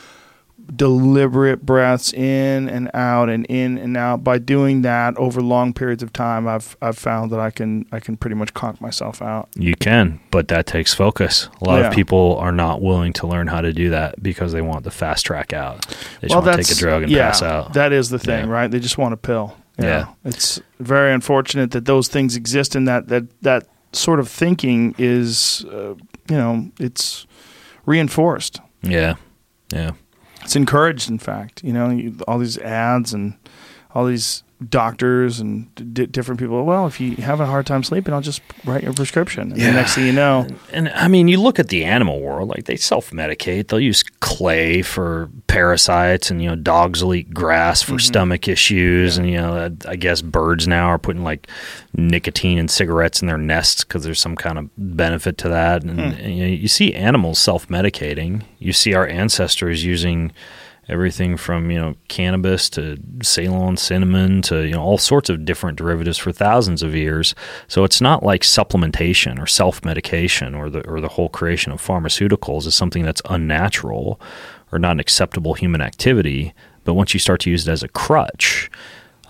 deliberate 0.75 1.65
breaths 1.65 2.13
in 2.13 2.69
and 2.69 2.91
out 2.95 3.29
and 3.29 3.45
in 3.47 3.79
and 3.79 3.97
out. 3.97 4.23
By 4.25 4.39
doing 4.39 4.83
that 4.83 5.17
over 5.17 5.41
long 5.41 5.73
periods 5.73 6.03
of 6.03 6.13
time, 6.13 6.47
I've 6.49 6.77
I've 6.81 6.99
found 6.99 7.31
that 7.33 7.41
I 7.41 7.51
can 7.51 7.87
I 7.93 8.01
can 8.01 8.17
pretty 8.17 8.37
much 8.37 8.55
conk 8.55 8.81
myself 8.81 9.21
out. 9.23 9.49
You 9.57 9.75
can, 9.75 10.21
but 10.31 10.49
that 10.49 10.67
takes 10.67 10.95
focus. 10.95 11.49
A 11.61 11.65
lot 11.65 11.81
Yeah. 11.81 11.89
of 11.89 11.95
people 11.95 12.37
are 12.39 12.53
not 12.53 12.81
willing 12.83 13.13
to 13.15 13.27
learn 13.27 13.47
how 13.49 13.61
to 13.61 13.73
do 13.73 13.91
that 13.91 14.23
because 14.23 14.53
they 14.53 14.63
want 14.63 14.85
the 14.85 14.91
fast 14.91 15.27
track 15.27 15.53
out. 15.53 15.87
They 16.21 16.29
just 16.29 16.35
want 16.35 16.47
to 16.57 16.63
take 16.63 16.71
a 16.77 16.79
drug 16.79 17.03
and 17.05 17.13
yeah, 17.13 17.29
pass 17.31 17.43
out. 17.43 17.73
That 17.75 17.93
is 17.93 18.11
the 18.11 18.19
thing, 18.19 18.47
Yeah. 18.47 18.53
right? 18.53 18.71
They 18.71 18.81
just 18.81 18.99
want 18.99 19.15
a 19.15 19.17
pill. 19.17 19.57
Yeah. 19.79 20.09
It's 20.25 20.61
very 20.79 21.13
unfortunate 21.13 21.71
that 21.71 21.87
those 21.87 22.09
things 22.09 22.37
exist 22.37 22.75
and 22.77 22.87
that 22.87 23.09
that 23.09 23.25
that 23.43 23.67
sort 23.93 24.21
of 24.21 24.29
thinking 24.29 24.95
is 24.99 25.65
uh, 25.73 25.95
you 26.29 26.37
know, 26.37 26.71
it's 26.79 27.27
reinforced. 27.87 28.61
yeah. 28.83 29.15
Yeah. 29.73 29.93
It's 30.51 30.57
encouraged 30.57 31.09
in 31.09 31.21
fact, 31.21 31.63
you 31.63 31.73
know, 31.73 31.91
you, 31.91 32.17
all 32.27 32.41
these 32.41 32.59
ads 32.59 33.15
and 33.15 33.35
all 33.95 34.05
these 34.05 34.43
doctors 34.69 35.41
and 35.41 35.75
d- 35.95 36.07
different 36.07 36.39
people. 36.39 36.65
Well, 36.65 36.87
if 36.87 37.01
you 37.01 37.17
have 37.17 37.41
a 37.41 37.47
hard 37.47 37.67
time 37.67 37.83
sleeping, 37.83 38.13
I'll 38.13 38.21
just 38.21 38.43
write 38.65 38.83
your 38.83 38.93
prescription. 38.93 39.53
And 39.53 39.57
Yeah. 39.61 39.69
the 39.69 39.73
next 39.73 39.95
thing 39.95 40.07
you 40.07 40.13
know, 40.13 40.47
And 40.73 40.91
I 40.91 41.09
mean, 41.09 41.29
you 41.29 41.41
look 41.41 41.59
at 41.59 41.69
the 41.69 41.85
animal 41.85 42.21
world, 42.21 42.49
like 42.51 42.65
they 42.67 42.77
self 42.77 43.11
medicate. 43.11 43.69
They'll 43.69 43.81
use 43.81 44.03
clay 44.21 44.83
for 44.83 45.31
parasites, 45.47 46.31
and, 46.31 46.43
you 46.43 46.49
know, 46.51 46.57
dogs 46.57 47.03
will 47.03 47.15
eat 47.15 47.33
grass 47.33 47.83
Mm-hmm. 47.83 47.93
for 47.95 47.99
stomach 47.99 48.49
issues. 48.49 49.17
And, 49.17 49.29
you 49.31 49.37
know, 49.39 49.75
I 49.89 49.97
guess 49.97 50.21
birds 50.23 50.69
now 50.69 50.87
are 50.89 50.99
putting 50.99 51.25
like 51.25 51.47
nicotine 51.97 52.59
and 52.59 52.71
cigarettes 52.71 53.21
in 53.23 53.29
their 53.29 53.39
nests 53.39 53.85
because 53.85 54.05
there's 54.05 54.21
some 54.21 54.37
kind 54.37 54.59
of 54.59 54.69
benefit 54.77 55.39
to 55.39 55.49
that. 55.49 55.83
And, 55.83 55.93
Hmm. 55.93 56.01
and, 56.23 56.35
you, 56.37 56.43
know, 56.45 56.51
you 56.51 56.69
see 56.69 56.95
animals 56.95 57.39
self 57.39 57.69
medicating. 57.69 58.43
You 58.59 58.73
see 58.73 58.95
our 58.95 59.07
ancestors 59.07 59.85
using 59.85 60.33
everything 60.91 61.37
from 61.37 61.71
you 61.71 61.79
know 61.79 61.95
cannabis 62.09 62.69
to 62.71 62.99
Ceylon 63.23 63.77
cinnamon 63.77 64.43
to 64.43 64.67
you 64.67 64.75
know 64.75 64.83
all 64.83 64.99
sorts 64.99 65.31
of 65.31 65.45
different 65.45 65.79
derivatives 65.79 66.19
for 66.19 66.33
thousands 66.33 66.83
of 66.83 66.95
years. 66.95 67.35
So 67.69 67.85
it's 67.85 68.01
not 68.01 68.23
like 68.23 68.43
supplementation 68.43 69.39
or 69.39 69.47
self 69.47 69.85
medication 69.85 70.55
or 70.55 70.69
the 70.69 70.87
or 70.87 71.01
the 71.01 71.09
whole 71.09 71.29
creation 71.29 71.73
of 71.73 71.81
pharmaceuticals 71.81 72.67
is 72.67 72.75
something 72.75 73.05
that's 73.05 73.23
unnatural 73.31 74.21
or 74.73 74.79
not 74.79 74.93
an 74.93 75.01
acceptable 75.01 75.55
human 75.55 75.81
activity. 75.81 76.53
But 76.85 76.95
once 76.95 77.15
you 77.15 77.21
start 77.21 77.41
to 77.43 77.51
use 77.51 77.67
it 77.67 77.71
as 77.71 77.83
a 77.83 77.89
crutch, 77.89 78.71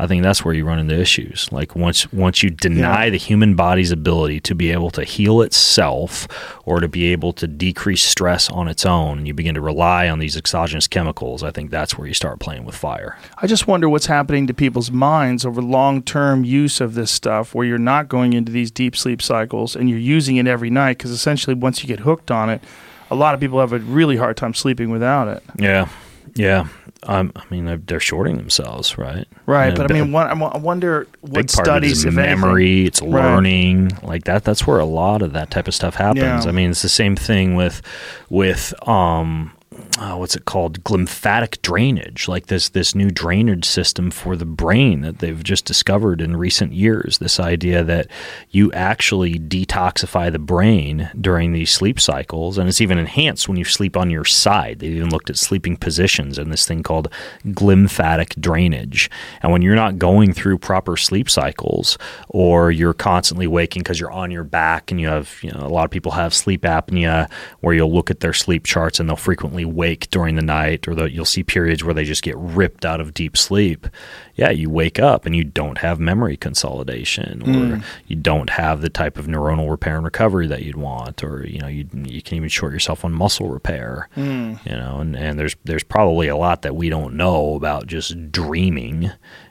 I 0.02 0.06
think 0.06 0.22
that's 0.22 0.44
where 0.44 0.55
you 0.55 0.64
run 0.64 0.78
into 0.78 0.98
issues. 0.98 1.48
Like 1.52 1.77
once 1.77 2.10
once 2.12 2.43
you 2.43 2.51
deny 2.51 3.05
Yeah. 3.05 3.10
the 3.10 3.16
human 3.18 3.55
body's 3.55 3.90
ability 3.93 4.40
to 4.40 4.55
be 4.55 4.70
able 4.72 4.90
to 4.93 5.05
heal 5.05 5.43
itself 5.43 6.27
or 6.64 6.81
to 6.81 6.89
be 6.89 7.12
able 7.12 7.32
to 7.35 7.47
decrease 7.47 8.02
stress 8.02 8.48
on 8.51 8.66
its 8.68 8.86
own, 8.86 9.18
and 9.18 9.27
you 9.28 9.35
begin 9.35 9.55
to 9.56 9.60
rely 9.60 10.09
on 10.09 10.18
these 10.18 10.36
exogenous 10.36 10.86
chemicals, 10.89 11.43
I 11.43 11.51
think 11.51 11.70
that's 11.70 11.98
where 11.98 12.09
you 12.09 12.14
start 12.14 12.39
playing 12.40 12.64
with 12.64 12.74
fire. 12.74 13.18
I 13.39 13.47
just 13.47 13.66
wonder 13.66 13.89
what's 13.89 14.06
happening 14.06 14.47
to 14.47 14.55
people's 14.55 14.90
minds 14.90 15.44
over 15.44 15.60
long 15.60 16.02
term 16.02 16.44
use 16.44 16.81
of 16.81 16.94
this 16.94 17.10
stuff 17.10 17.55
where 17.55 17.66
you're 17.66 17.78
not 17.78 18.09
going 18.09 18.32
into 18.32 18.51
these 18.51 18.70
deep 18.70 18.97
sleep 18.97 19.20
cycles 19.20 19.77
and 19.77 19.90
you're 19.90 19.98
using 19.98 20.36
it 20.36 20.47
every 20.47 20.70
night 20.70 20.97
because 20.98 21.10
essentially 21.10 21.55
once 21.55 21.82
you 21.82 21.86
get 21.89 22.01
hooked 22.01 22.31
on 22.31 22.48
it, 22.48 22.62
a 23.10 23.14
lot 23.14 23.35
of 23.35 23.40
people 23.40 23.60
have 23.60 23.72
a 23.72 23.78
really 23.81 24.16
hard 24.16 24.36
time 24.36 24.55
sleeping 24.55 24.89
without 24.90 25.28
it. 25.28 25.43
Yeah, 25.59 25.89
yeah. 26.36 26.68
Um, 27.05 27.32
I 27.35 27.43
mean, 27.51 27.64
they're, 27.64 27.78
they're 27.78 28.01
shorting 28.01 28.36
themselves, 28.36 28.98
right? 28.98 29.27
Right. 29.47 29.68
And 29.68 29.77
but 29.78 29.90
I 29.90 29.94
mean, 29.94 30.12
one, 30.12 30.27
I 30.27 30.59
wonder 30.59 31.06
what 31.22 31.32
part 31.32 31.39
of 31.39 31.44
it 31.44 31.51
studies, 31.51 32.05
anything- 32.05 32.22
memory. 32.24 32.85
It's 32.86 33.01
Right. 33.01 33.10
learning, 33.10 33.93
like 34.02 34.24
that. 34.24 34.44
That's 34.44 34.66
where 34.66 34.78
a 34.78 34.85
lot 34.85 35.22
of 35.22 35.32
that 35.32 35.51
type 35.51 35.66
of 35.66 35.74
stuff 35.74 35.94
happens. 35.94 36.44
Yeah. 36.44 36.48
I 36.48 36.52
mean, 36.52 36.70
it's 36.70 36.82
the 36.82 36.89
same 36.90 37.16
thing 37.16 37.55
with 37.55 37.81
with 38.28 38.74
um, 38.86 39.52
uh, 39.98 40.16
what's 40.16 40.36
it 40.36 40.44
called? 40.44 40.82
Glymphatic 40.85 41.61
drainage, 41.62 42.28
like 42.28 42.47
this 42.47 42.69
this 42.70 42.94
new 42.94 43.11
drainage 43.11 43.65
system 43.65 44.11
for 44.11 44.36
the 44.36 44.44
brain 44.47 45.01
that 45.02 45.19
they've 45.19 45.43
just 45.43 45.65
discovered 45.65 46.20
in 46.20 46.36
recent 46.36 46.73
years. 46.73 47.19
This 47.19 47.40
idea 47.40 47.82
that 47.85 48.07
you 48.51 48.73
actually 48.73 49.39
detoxify 49.39 50.31
the 50.31 50.39
brain 50.39 51.11
during 51.20 51.52
these 51.52 51.70
sleep 51.70 52.01
cycles, 52.01 52.59
and 52.59 52.69
it's 52.69 52.81
even 52.81 52.98
enhanced 52.98 53.48
when 53.48 53.57
you 53.57 53.65
sleep 53.65 53.97
on 53.97 54.11
your 54.11 54.24
side. 54.24 54.78
They've 54.78 54.97
even 54.97 55.11
looked 55.11 55.31
at 55.31 55.36
sleeping 55.36 55.77
positions 55.77 56.39
and 56.39 56.52
this 56.52 56.66
thing 56.66 56.82
called 56.82 57.09
glymphatic 57.47 58.40
drainage. 58.40 59.11
And 59.43 59.52
when 59.52 59.62
you're 59.62 59.74
not 59.74 59.98
going 59.98 60.32
through 60.32 60.59
proper 60.59 60.97
sleep 60.97 61.28
cycles, 61.31 61.98
or 62.28 62.70
you're 62.70 62.94
constantly 62.94 63.47
waking 63.47 63.82
because 63.82 64.01
you're 64.01 64.12
on 64.12 64.31
your 64.31 64.44
back, 64.44 64.90
and 64.90 65.01
you 65.01 65.09
have, 65.09 65.39
you 65.43 65.51
know, 65.51 65.61
a 65.61 65.69
lot 65.69 65.85
of 65.85 65.90
people 65.90 66.12
have 66.12 66.35
sleep 66.35 66.62
apnea, 66.62 67.31
where 67.61 67.74
you'll 67.74 67.93
look 67.93 68.11
at 68.11 68.20
their 68.20 68.32
sleep 68.32 68.65
charts 68.65 69.01
and 69.01 69.09
they'll 69.09 69.16
frequently 69.16 69.65
wake 69.74 70.10
during 70.10 70.36
the 70.36 70.42
night, 70.42 70.86
or 70.88 70.94
the, 70.94 71.10
you'll 71.10 71.24
see 71.24 71.42
periods 71.42 71.84
where 71.84 71.94
they 71.94 72.05
just 72.05 72.22
get 72.22 72.36
ripped 72.36 72.84
out 72.84 73.01
of 73.01 73.14
deep 73.14 73.36
sleep. 73.36 73.86
Yeah, 74.34 74.51
you 74.51 74.70
wake 74.70 74.98
up 74.98 75.26
and 75.26 75.36
you 75.36 75.44
don't 75.44 75.78
have 75.78 75.98
memory 75.98 76.36
consolidation, 76.36 77.42
or 77.42 77.76
hmm. 77.76 77.82
you 78.06 78.16
don't 78.16 78.51
have 78.51 78.80
the 78.80 78.88
type 78.88 79.18
of 79.18 79.26
neuronal 79.26 79.70
repair 79.70 79.97
and 79.97 80.05
recovery 80.05 80.47
that 80.47 80.62
you'd 80.62 80.76
want, 80.76 81.22
or 81.22 81.47
you 81.47 81.59
know, 81.59 81.68
you 81.68 81.86
you 81.92 82.22
can 82.22 82.36
even 82.36 82.48
short 82.48 82.72
yourself 82.72 83.05
on 83.05 83.12
muscle 83.12 83.48
repair. 83.48 84.09
Hmm. 84.14 84.55
You 84.64 84.76
know, 84.76 84.98
and, 85.01 85.16
and 85.16 85.38
there's 85.38 85.56
there's 85.64 85.84
probably 85.84 86.28
a 86.28 86.36
lot 86.36 86.62
that 86.62 86.76
we 86.76 86.88
don't 86.88 87.14
know 87.14 87.55
about 87.55 87.86
just 87.86 88.30
dreaming 88.30 89.10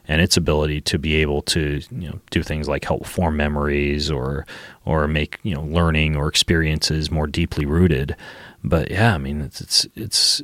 and 0.10 0.22
its 0.22 0.36
ability 0.36 0.82
to 0.82 0.98
be 0.98 1.16
able 1.16 1.42
to 1.44 1.82
you 1.92 2.10
know 2.10 2.20
do 2.32 2.44
things 2.44 2.68
like 2.68 2.84
help 2.84 3.06
form 3.06 3.38
memories 3.38 4.12
or 4.12 4.46
or 4.86 5.08
make 5.08 5.40
you 5.44 5.54
know 5.54 5.62
learning 5.62 6.18
or 6.18 6.28
experiences 6.28 7.12
more 7.12 7.28
deeply 7.28 7.66
rooted 7.66 8.16
but 8.64 8.92
yeah 8.92 9.16
i 9.16 9.18
mean 9.18 9.40
it's 9.42 9.62
it's 9.62 9.88
it's 9.96 10.42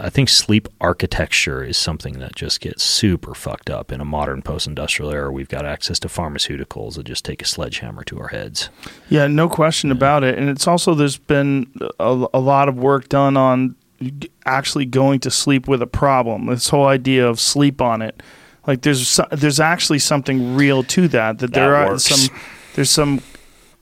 i 0.00 0.10
think 0.10 0.28
sleep 0.28 0.66
architecture 0.80 1.62
is 1.62 1.76
something 1.76 2.18
that 2.18 2.34
just 2.34 2.60
gets 2.60 2.82
super 2.82 3.34
fucked 3.34 3.70
up 3.70 3.92
in 3.92 4.00
a 4.00 4.04
modern 4.04 4.42
post-industrial 4.42 5.10
era 5.12 5.30
we've 5.30 5.48
got 5.48 5.64
access 5.64 5.98
to 6.00 6.08
pharmaceuticals 6.08 6.94
that 6.96 7.04
just 7.04 7.24
take 7.24 7.40
a 7.40 7.44
sledgehammer 7.44 8.02
to 8.04 8.18
our 8.18 8.28
heads 8.28 8.68
Yeah, 9.08 9.26
no 9.28 9.48
question 9.48 9.90
about 9.92 10.24
it. 10.24 10.38
And 10.38 10.48
it's 10.48 10.66
also 10.66 10.94
there's 10.94 11.18
been 11.18 11.70
a, 12.00 12.26
a 12.34 12.40
lot 12.40 12.68
of 12.68 12.76
work 12.76 13.08
done 13.08 13.36
on 13.36 13.76
actually 14.44 14.84
going 14.86 15.20
to 15.20 15.30
sleep 15.30 15.68
with 15.68 15.80
a 15.82 15.86
problem. 15.86 16.46
This 16.46 16.68
whole 16.70 16.86
idea 16.86 17.28
of 17.28 17.38
sleep 17.38 17.80
on 17.80 18.02
it. 18.02 18.20
Like 18.66 18.82
there's 18.82 19.20
there's 19.30 19.60
actually 19.60 19.98
something 20.00 20.54
real 20.56 20.82
to 20.84 21.06
that. 21.08 21.38
That 21.38 21.52
there 21.52 21.70
That 21.70 21.86
are 21.86 21.90
works. 21.92 22.04
some 22.04 22.36
there's 22.74 22.90
some 22.90 23.20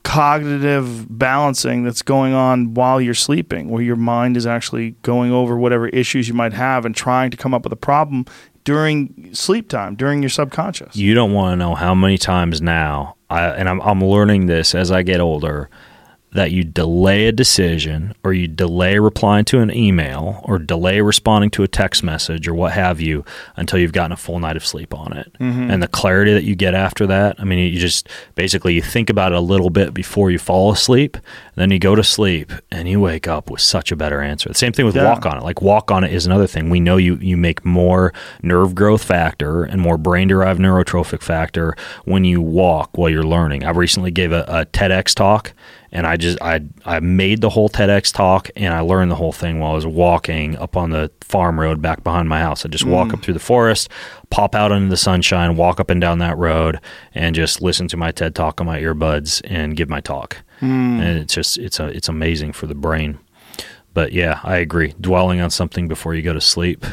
cognitive 0.03 1.05
balancing 1.17 1.83
that's 1.83 2.01
going 2.01 2.33
on 2.33 2.73
while 2.73 2.99
you're 2.99 3.13
sleeping, 3.13 3.69
where 3.69 3.81
your 3.81 3.95
mind 3.95 4.35
is 4.35 4.45
actually 4.45 4.91
going 5.03 5.31
over 5.31 5.57
whatever 5.57 5.87
issues 5.89 6.27
you 6.27 6.33
might 6.33 6.53
have 6.53 6.85
and 6.85 6.95
trying 6.95 7.31
to 7.31 7.37
come 7.37 7.53
up 7.53 7.63
with 7.63 7.73
a 7.73 7.77
problem 7.77 8.25
during 8.63 9.33
sleep 9.33 9.69
time, 9.69 9.95
during 9.95 10.21
your 10.21 10.29
subconscious. 10.29 10.95
You 10.95 11.13
don't 11.13 11.33
want 11.33 11.53
to 11.53 11.55
know 11.55 11.75
how 11.75 11.95
many 11.95 12.17
times 12.17 12.61
now, 12.61 13.15
I, 13.29 13.45
and 13.49 13.69
I'm, 13.69 13.81
I'm 13.81 14.03
learning 14.03 14.47
this 14.47 14.75
as 14.75 14.91
I 14.91 15.01
get 15.01 15.19
older, 15.19 15.69
that 16.33 16.51
you 16.51 16.63
delay 16.63 17.27
a 17.27 17.31
decision 17.31 18.13
or 18.23 18.31
you 18.31 18.47
delay 18.47 18.97
replying 18.99 19.43
to 19.43 19.59
an 19.59 19.69
email 19.75 20.39
or 20.45 20.57
delay 20.57 21.01
responding 21.01 21.49
to 21.49 21.61
a 21.63 21.67
text 21.67 22.03
message 22.03 22.47
or 22.47 22.53
what 22.53 22.71
have 22.71 23.01
you 23.01 23.25
until 23.57 23.77
you've 23.79 23.91
gotten 23.91 24.13
a 24.13 24.17
full 24.17 24.39
night 24.39 24.55
of 24.55 24.65
sleep 24.65 24.93
on 24.93 25.11
it. 25.11 25.31
Mm-hmm. 25.39 25.69
And 25.69 25.83
the 25.83 25.89
clarity 25.89 26.33
that 26.33 26.43
you 26.45 26.55
get 26.55 26.73
after 26.73 27.05
that, 27.07 27.35
I 27.39 27.43
mean, 27.43 27.59
you 27.73 27.77
just 27.79 28.07
basically 28.35 28.73
you 28.73 28.81
think 28.81 29.09
about 29.09 29.33
it 29.33 29.37
a 29.37 29.41
little 29.41 29.69
bit 29.69 29.93
before 29.93 30.31
you 30.31 30.39
fall 30.39 30.71
asleep, 30.71 31.17
then 31.55 31.69
you 31.69 31.79
go 31.79 31.95
to 31.95 32.03
sleep 32.03 32.53
and 32.71 32.87
you 32.87 33.01
wake 33.01 33.27
up 33.27 33.51
with 33.51 33.59
such 33.59 33.91
a 33.91 33.97
better 33.97 34.21
answer. 34.21 34.47
The 34.47 34.55
same 34.55 34.71
thing 34.71 34.85
with 34.85 34.95
Yeah. 34.95 35.03
walk 35.03 35.25
on 35.25 35.37
it. 35.37 35.43
Like 35.43 35.61
walk 35.61 35.91
on 35.91 36.05
it 36.05 36.13
is 36.13 36.25
another 36.25 36.47
thing. 36.47 36.69
We 36.69 36.79
know 36.79 36.95
you 36.95 37.17
you 37.21 37.35
make 37.35 37.65
more 37.65 38.13
nerve 38.41 38.73
growth 38.73 39.03
factor 39.03 39.63
and 39.63 39.81
more 39.81 39.97
brain 39.97 40.29
derived 40.29 40.61
neurotrophic 40.61 41.21
factor 41.21 41.75
when 42.05 42.23
you 42.23 42.39
walk 42.39 42.97
while 42.97 43.09
you're 43.09 43.23
learning. 43.23 43.65
I 43.65 43.71
recently 43.71 44.11
gave 44.11 44.31
a, 44.31 44.45
a 44.47 44.65
TEDx 44.65 45.13
talk 45.13 45.51
and 45.91 46.07
I 46.07 46.17
just 46.17 46.41
I 46.41 46.61
I 46.85 46.99
made 46.99 47.41
the 47.41 47.49
whole 47.49 47.69
TEDx 47.69 48.13
talk 48.13 48.49
and 48.55 48.73
I 48.73 48.79
learned 48.79 49.11
the 49.11 49.15
whole 49.15 49.31
thing 49.31 49.59
while 49.59 49.71
I 49.71 49.75
was 49.75 49.85
walking 49.85 50.57
up 50.57 50.77
on 50.77 50.91
the 50.91 51.11
farm 51.21 51.59
road 51.59 51.81
back 51.81 52.03
behind 52.03 52.29
my 52.29 52.39
house. 52.39 52.65
I 52.65 52.69
just 52.69 52.85
walk 52.85 53.09
mm. 53.09 53.13
up 53.15 53.23
through 53.23 53.33
the 53.33 53.39
forest, 53.39 53.89
pop 54.29 54.55
out 54.55 54.71
into 54.71 54.89
the 54.89 54.97
sunshine, 54.97 55.57
walk 55.57 55.79
up 55.79 55.89
and 55.89 55.99
down 55.99 56.19
that 56.19 56.37
road, 56.37 56.79
and 57.13 57.35
just 57.35 57.61
listen 57.61 57.87
to 57.89 57.97
my 57.97 58.11
TED 58.11 58.35
talk 58.35 58.61
on 58.61 58.67
my 58.67 58.79
earbuds 58.79 59.41
and 59.45 59.75
give 59.75 59.89
my 59.89 59.99
talk. 59.99 60.37
Mm. 60.61 61.01
And 61.01 61.19
it's 61.19 61.33
just 61.33 61.57
it's 61.57 61.79
a, 61.79 61.87
it's 61.87 62.09
amazing 62.09 62.53
for 62.53 62.67
the 62.67 62.75
brain. 62.75 63.19
But 63.93 64.13
yeah, 64.13 64.39
I 64.43 64.57
agree. 64.57 64.93
Dwelling 65.01 65.41
on 65.41 65.49
something 65.49 65.87
before 65.87 66.15
you 66.15 66.21
go 66.21 66.33
to 66.33 66.41
sleep, 66.41 66.85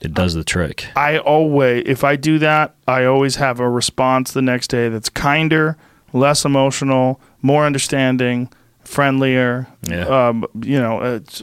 it 0.00 0.14
does 0.14 0.34
the 0.34 0.44
trick. 0.44 0.86
I 0.94 1.18
always, 1.18 1.82
if 1.86 2.04
I 2.04 2.16
do 2.16 2.38
that, 2.38 2.76
I 2.86 3.04
always 3.04 3.36
have 3.36 3.58
a 3.60 3.68
response 3.68 4.32
the 4.32 4.42
next 4.42 4.68
day 4.68 4.88
that's 4.88 5.08
kinder, 5.08 5.76
less 6.12 6.44
emotional, 6.44 7.20
more 7.46 7.64
understanding, 7.64 8.52
friendlier. 8.84 9.68
Yeah. 9.88 10.06
Um, 10.06 10.44
you 10.62 10.78
know, 10.78 11.00
it's 11.00 11.42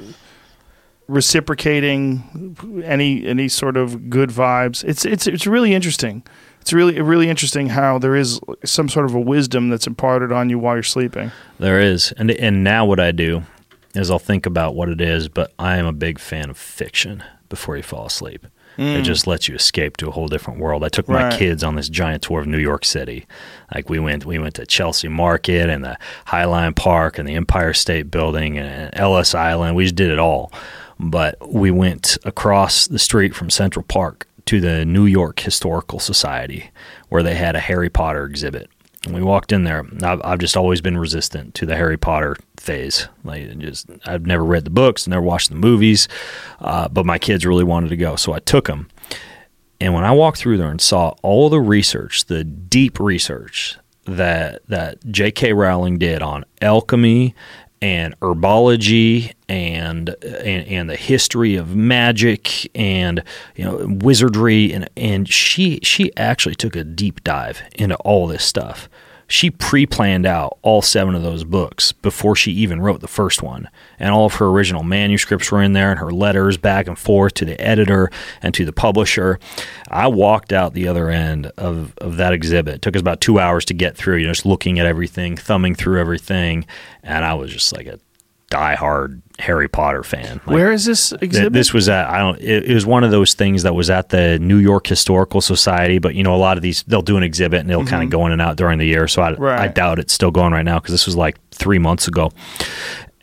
reciprocating 1.08 2.56
any 2.84 3.26
any 3.26 3.48
sort 3.48 3.78
of 3.78 4.10
good 4.10 4.30
vibes. 4.30 4.84
It's 4.84 5.06
it's 5.06 5.28
it's 5.28 5.48
really 5.48 5.74
interesting. 5.74 6.24
It's 6.62 6.74
really 6.74 7.02
really 7.02 7.30
interesting 7.30 7.70
how 7.70 7.98
there 8.00 8.16
is 8.16 8.40
some 8.66 8.90
sort 8.90 9.06
of 9.06 9.16
a 9.16 9.20
wisdom 9.20 9.70
that's 9.70 9.88
imparted 9.88 10.32
on 10.32 10.50
you 10.50 10.60
while 10.60 10.76
you're 10.76 10.84
sleeping. 10.84 11.32
There 11.58 11.80
is, 11.80 12.12
and 12.18 12.32
and 12.32 12.64
now 12.64 12.86
what 12.86 13.00
I 13.00 13.12
do 13.12 13.44
is 13.96 14.12
I'll 14.12 14.20
think 14.20 14.46
about 14.46 14.76
what 14.76 14.90
it 14.90 15.00
is, 15.00 15.30
but 15.30 15.54
I 15.58 15.78
am 15.78 15.86
a 15.86 15.94
big 15.94 16.20
fan 16.20 16.50
of 16.50 16.58
fiction 16.58 17.24
before 17.48 17.78
you 17.78 17.84
fall 17.84 18.06
asleep. 18.08 18.46
It 18.78 18.82
mm. 18.82 19.04
just 19.04 19.28
lets 19.28 19.48
you 19.48 19.56
escape 19.56 19.98
to 19.98 20.08
a 20.08 20.12
whole 20.12 20.28
different 20.28 20.60
world. 20.60 20.84
I 20.84 20.90
took 20.90 21.08
my 21.08 21.36
kids 21.38 21.64
on 21.64 21.76
this 21.76 21.90
giant 21.90 22.24
tour 22.24 22.42
of 22.42 22.48
New 22.48 22.58
York 22.58 22.86
City. 22.86 23.28
Like 23.74 23.90
we 23.90 24.00
went, 24.00 24.26
we 24.26 24.40
went 24.40 24.56
to 24.56 24.66
Chelsea 24.66 25.08
Market 25.08 25.70
and 25.70 25.84
the 25.84 25.98
Highline 26.28 26.76
Park 26.76 27.20
and 27.20 27.28
the 27.28 27.36
Empire 27.36 27.74
State 27.74 28.10
Building 28.10 28.58
and 28.58 28.90
Ellis 28.94 29.36
Island. 29.36 29.76
We 29.76 29.84
just 29.84 29.96
did 29.96 30.10
it 30.10 30.20
all. 30.20 30.52
But 31.00 31.38
we 31.48 31.70
went 31.70 32.18
across 32.24 32.88
the 32.88 33.00
street 33.00 33.36
from 33.36 33.50
Central 33.50 33.84
Park 33.84 34.28
to 34.46 34.60
the 34.60 34.86
New 34.86 35.06
York 35.06 35.40
Historical 35.40 36.00
Society, 36.00 36.72
where 37.10 37.24
they 37.24 37.36
had 37.36 37.56
a 37.56 37.60
Harry 37.60 37.90
Potter 37.90 38.26
exhibit. 38.26 38.70
We 39.10 39.22
walked 39.22 39.52
in 39.52 39.64
there. 39.64 39.86
I've, 40.02 40.22
I've 40.24 40.40
just 40.40 40.56
always 40.56 40.80
been 40.80 40.98
resistant 40.98 41.56
to 41.56 41.66
the 41.66 41.76
Harry 41.76 41.98
Potter 41.98 42.38
phase. 42.58 43.10
Like, 43.24 43.58
just 43.58 43.88
I've 44.06 44.26
never 44.26 44.46
read 44.46 44.64
the 44.64 44.70
books, 44.70 45.08
never 45.08 45.22
watched 45.22 45.50
the 45.50 45.56
movies, 45.56 46.08
uh, 46.62 46.88
but 46.88 47.06
my 47.06 47.20
kids 47.20 47.46
really 47.46 47.66
wanted 47.66 47.90
to 47.90 47.98
go, 47.98 48.16
so 48.16 48.32
I 48.32 48.40
took 48.40 48.68
them. 48.68 48.88
And 49.82 49.94
when 49.94 50.06
I 50.06 50.12
walked 50.12 50.38
through 50.38 50.58
there 50.58 50.72
and 50.72 50.80
saw 50.80 51.14
all 51.22 51.50
the 51.50 51.60
research, 51.60 52.26
the 52.26 52.46
deep 52.46 53.00
research 53.00 53.78
that 54.06 54.62
that 54.68 55.06
J.K. 55.12 55.54
Rowling 55.54 55.98
did 55.98 56.22
on 56.22 56.46
alchemy 56.62 57.36
and 57.82 58.18
herbology 58.22 59.34
and, 59.50 60.16
and 60.24 60.68
and 60.68 60.90
the 60.90 60.96
history 60.96 61.56
of 61.56 61.76
magic 61.76 62.72
and 62.76 63.22
you 63.58 63.66
know 63.66 63.86
wizardry 64.02 64.72
and 64.72 64.90
and 64.96 65.28
she 65.28 65.80
she 65.84 66.16
actually 66.16 66.56
took 66.56 66.78
a 66.78 66.86
deep 66.86 67.22
dive 67.26 67.62
into 67.76 67.96
all 67.98 68.26
this 68.26 68.46
stuff. 68.46 68.88
She 69.28 69.50
pre-planned 69.50 70.26
out 70.26 70.58
all 70.62 70.82
seven 70.82 71.16
of 71.16 71.24
those 71.24 71.44
books 71.44 71.92
before 71.92 72.36
she 72.36 72.52
even 72.52 72.82
wrote 72.82 73.02
the 73.02 73.08
first 73.08 73.42
one, 73.42 73.70
and 74.00 74.12
all 74.12 74.26
of 74.26 74.36
her 74.36 74.48
original 74.48 74.84
manuscripts 74.84 75.52
were 75.52 75.62
in 75.62 75.74
there, 75.74 75.90
and 75.90 76.00
her 76.00 76.12
letters 76.12 76.58
back 76.58 76.88
and 76.88 76.98
forth 76.98 77.34
to 77.36 77.46
the 77.46 77.60
editor 77.60 78.12
and 78.42 78.54
to 78.54 78.66
the 78.66 78.74
publisher. 78.74 79.40
I 79.90 80.08
walked 80.08 80.54
out 80.54 80.74
the 80.74 80.88
other 80.88 81.10
end 81.10 81.48
of, 81.58 81.94
of 81.98 82.18
that 82.18 82.34
exhibit. 82.34 82.76
It 82.76 82.82
took 82.82 82.96
us 82.96 83.02
about 83.02 83.22
two 83.22 83.40
hours 83.40 83.66
to 83.66 83.74
get 83.74 83.98
through, 83.98 84.18
you 84.18 84.28
know, 84.28 84.34
just 84.34 84.46
looking 84.46 84.80
at 84.80 84.86
everything, 84.86 85.36
thumbing 85.36 85.76
through 85.76 86.00
everything, 86.00 86.66
and 87.02 87.26
I 87.26 87.34
was 87.34 87.52
just 87.52 87.76
like 87.76 87.88
a 87.88 88.00
diehard 88.52 89.23
Harry 89.40 89.68
Potter 89.68 90.04
fan. 90.04 90.42
Like, 90.46 90.54
Where 90.54 90.72
is 90.72 90.86
this 90.86 91.10
Th- 91.10 91.22
exhibit? 91.22 91.54
This 91.54 91.74
was 91.74 91.90
at 91.90 92.08
I 92.08 92.20
don't. 92.20 92.40
It, 92.40 92.70
it 92.70 92.74
was 92.74 92.86
one 92.86 93.04
of 93.04 93.12
those 93.12 93.34
things 93.34 93.64
that 93.64 93.74
was 93.74 93.90
at 93.90 94.10
the 94.10 94.38
New 94.40 94.58
York 94.58 94.88
Historical 94.88 95.42
Society, 95.42 96.00
but 96.00 96.16
you 96.16 96.24
know 96.24 96.36
a 96.36 96.38
lot 96.38 96.58
of 96.58 96.64
these 96.64 96.84
they'll 96.84 97.02
do 97.02 97.18
an 97.18 97.24
exhibit 97.24 97.62
and 97.62 97.70
they'll 97.70 97.86
kind 97.86 98.04
of 98.04 98.10
mm-hmm. 98.10 98.20
go 98.20 98.26
in 98.28 98.32
and 98.32 98.42
out 98.42 98.58
during 98.58 98.80
the 98.80 98.86
year. 98.86 99.08
So 99.08 99.22
I, 99.22 99.34
Right. 99.34 99.60
I 99.60 99.68
doubt 99.68 100.00
it's 100.00 100.14
still 100.14 100.32
going 100.32 100.54
right 100.54 100.64
now 100.64 100.80
because 100.80 100.94
this 100.94 101.06
was 101.06 101.16
like 101.16 101.38
three 101.52 101.80
months 101.80 102.08
ago. 102.08 102.32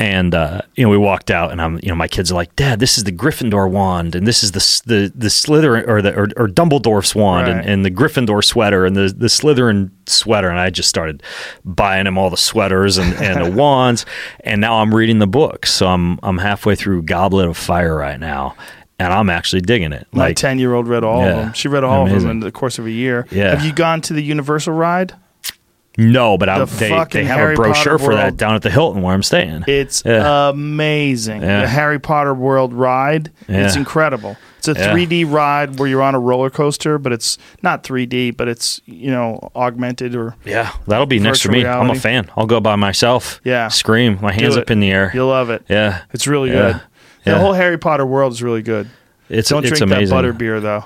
And 0.01 0.35
uh, 0.35 0.62
you 0.77 0.85
know 0.85 0.89
we 0.90 0.97
walked 0.97 1.31
out 1.31 1.52
and 1.52 1.60
I'm 1.60 1.74
you 1.82 1.90
know 1.90 1.94
my 1.94 2.09
kids 2.09 2.32
are 2.32 2.35
like 2.35 2.56
Dad 2.56 2.81
this 2.81 2.97
is 2.97 3.05
the 3.05 3.12
Gryffindor 3.12 3.70
wand 3.70 4.14
and 4.14 4.27
this 4.27 4.43
is 4.43 4.52
the 4.52 4.60
the 4.86 5.12
the 5.14 5.28
Slytherin 5.28 5.86
or 5.86 6.01
the 6.01 6.14
or, 6.18 6.28
or 6.39 6.48
Dumbledore's 6.48 7.14
wand 7.14 7.48
Right. 7.48 7.59
and, 7.59 7.68
and 7.68 7.85
the 7.85 7.90
Gryffindor 7.90 8.43
sweater 8.43 8.86
and 8.86 8.97
the 8.97 9.14
the 9.14 9.27
Slytherin 9.27 9.90
sweater 10.06 10.48
and 10.48 10.59
I 10.59 10.70
just 10.70 10.89
started 10.89 11.22
buying 11.66 12.06
them 12.06 12.16
all 12.16 12.31
the 12.31 12.39
sweaters 12.39 12.97
and, 12.97 13.12
and 13.16 13.44
the 13.44 13.51
wands 13.62 14.06
and 14.43 14.59
now 14.62 14.77
I'm 14.81 14.94
reading 14.94 15.18
the 15.18 15.27
book 15.27 15.66
so 15.66 15.86
I'm 15.86 16.18
I'm 16.22 16.39
halfway 16.39 16.77
through 16.77 17.02
Goblet 17.02 17.47
of 17.47 17.59
Fire 17.59 17.94
right 17.94 18.18
now 18.18 18.56
and 18.98 19.12
I'm 19.12 19.28
actually 19.28 19.60
digging 19.60 19.93
it 19.93 20.06
My 20.12 20.32
ten 20.32 20.59
year 20.59 20.72
old 20.72 20.89
read 20.89 21.05
all 21.05 21.20
Yeah. 21.20 21.28
of 21.28 21.36
them. 21.36 21.52
She 21.52 21.68
read 21.68 21.85
all 21.85 22.06
of 22.06 22.10
them 22.22 22.31
in 22.31 22.40
the 22.40 22.51
course 22.51 22.78
of 22.78 22.86
a 22.86 22.90
year. 22.90 23.27
Yeah. 23.31 23.51
Have 23.51 23.64
you 23.66 23.72
gone 23.74 24.01
to 24.02 24.14
the 24.14 24.22
Universal 24.22 24.72
ride? 24.72 25.12
No 25.99 26.39
but 26.39 26.49
I, 26.49 26.65
they, 26.65 26.89
they 27.11 27.25
have 27.25 27.37
Harry 27.39 27.55
a 27.55 27.57
brochure 27.57 27.99
Potter 27.99 27.99
for 27.99 28.15
that 28.15 28.37
down 28.37 28.55
at 28.55 28.62
the 28.62 28.71
Hilton 28.71 29.03
where 29.03 29.12
I'm 29.15 29.23
staying 29.23 29.65
It's 29.67 30.03
Yeah. 30.07 30.49
amazing. 30.51 31.43
Yeah. 31.43 31.62
The 31.62 31.69
Harry 31.69 31.99
Potter 31.99 32.33
World 32.35 32.73
ride. 32.73 33.31
It's 33.49 33.77
incredible. 33.77 34.37
It's 34.59 34.69
a 34.69 34.73
Yeah. 34.75 34.93
3D 34.95 35.25
ride 35.25 35.79
where 35.79 35.89
you're 35.89 36.03
on 36.03 36.15
a 36.15 36.19
roller 36.21 36.51
coaster, 36.51 36.99
but 36.99 37.12
it's 37.12 37.39
not 37.62 37.83
3D, 37.83 38.37
but 38.37 38.47
it's 38.47 38.81
you 38.87 39.11
know 39.11 39.51
augmented 39.57 40.15
or 40.15 40.37
yeah 40.45 40.71
that'll 40.87 41.07
be 41.07 41.19
next 41.19 41.41
for 41.43 41.51
me 41.53 41.67
I'm 41.67 41.91
a 41.91 41.95
fan 41.95 42.31
I'll 42.37 42.47
go 42.47 42.61
by 42.61 42.77
myself 42.77 43.41
Yeah. 43.45 43.69
scream 43.69 44.19
my 44.21 44.33
hands 44.33 44.57
up 44.57 44.71
in 44.71 44.81
the 44.81 44.91
air 44.91 45.11
you'll 45.15 45.29
love 45.29 45.51
it. 45.51 45.65
yeah 45.69 46.03
It's 46.12 46.27
really 46.27 46.51
Yeah. 46.51 46.73
good. 46.73 46.81
The 47.25 47.39
whole 47.39 47.53
Harry 47.53 47.79
Potter 47.79 48.07
world 48.07 48.33
is 48.33 48.43
really 48.43 48.62
good. 48.62 48.89
it's 49.29 49.49
Don't 49.51 49.65
it's 49.65 49.79
drink 49.79 49.83
amazing 49.93 50.09
that 50.11 50.15
butter 50.15 50.33
beer 50.33 50.61
though. 50.61 50.85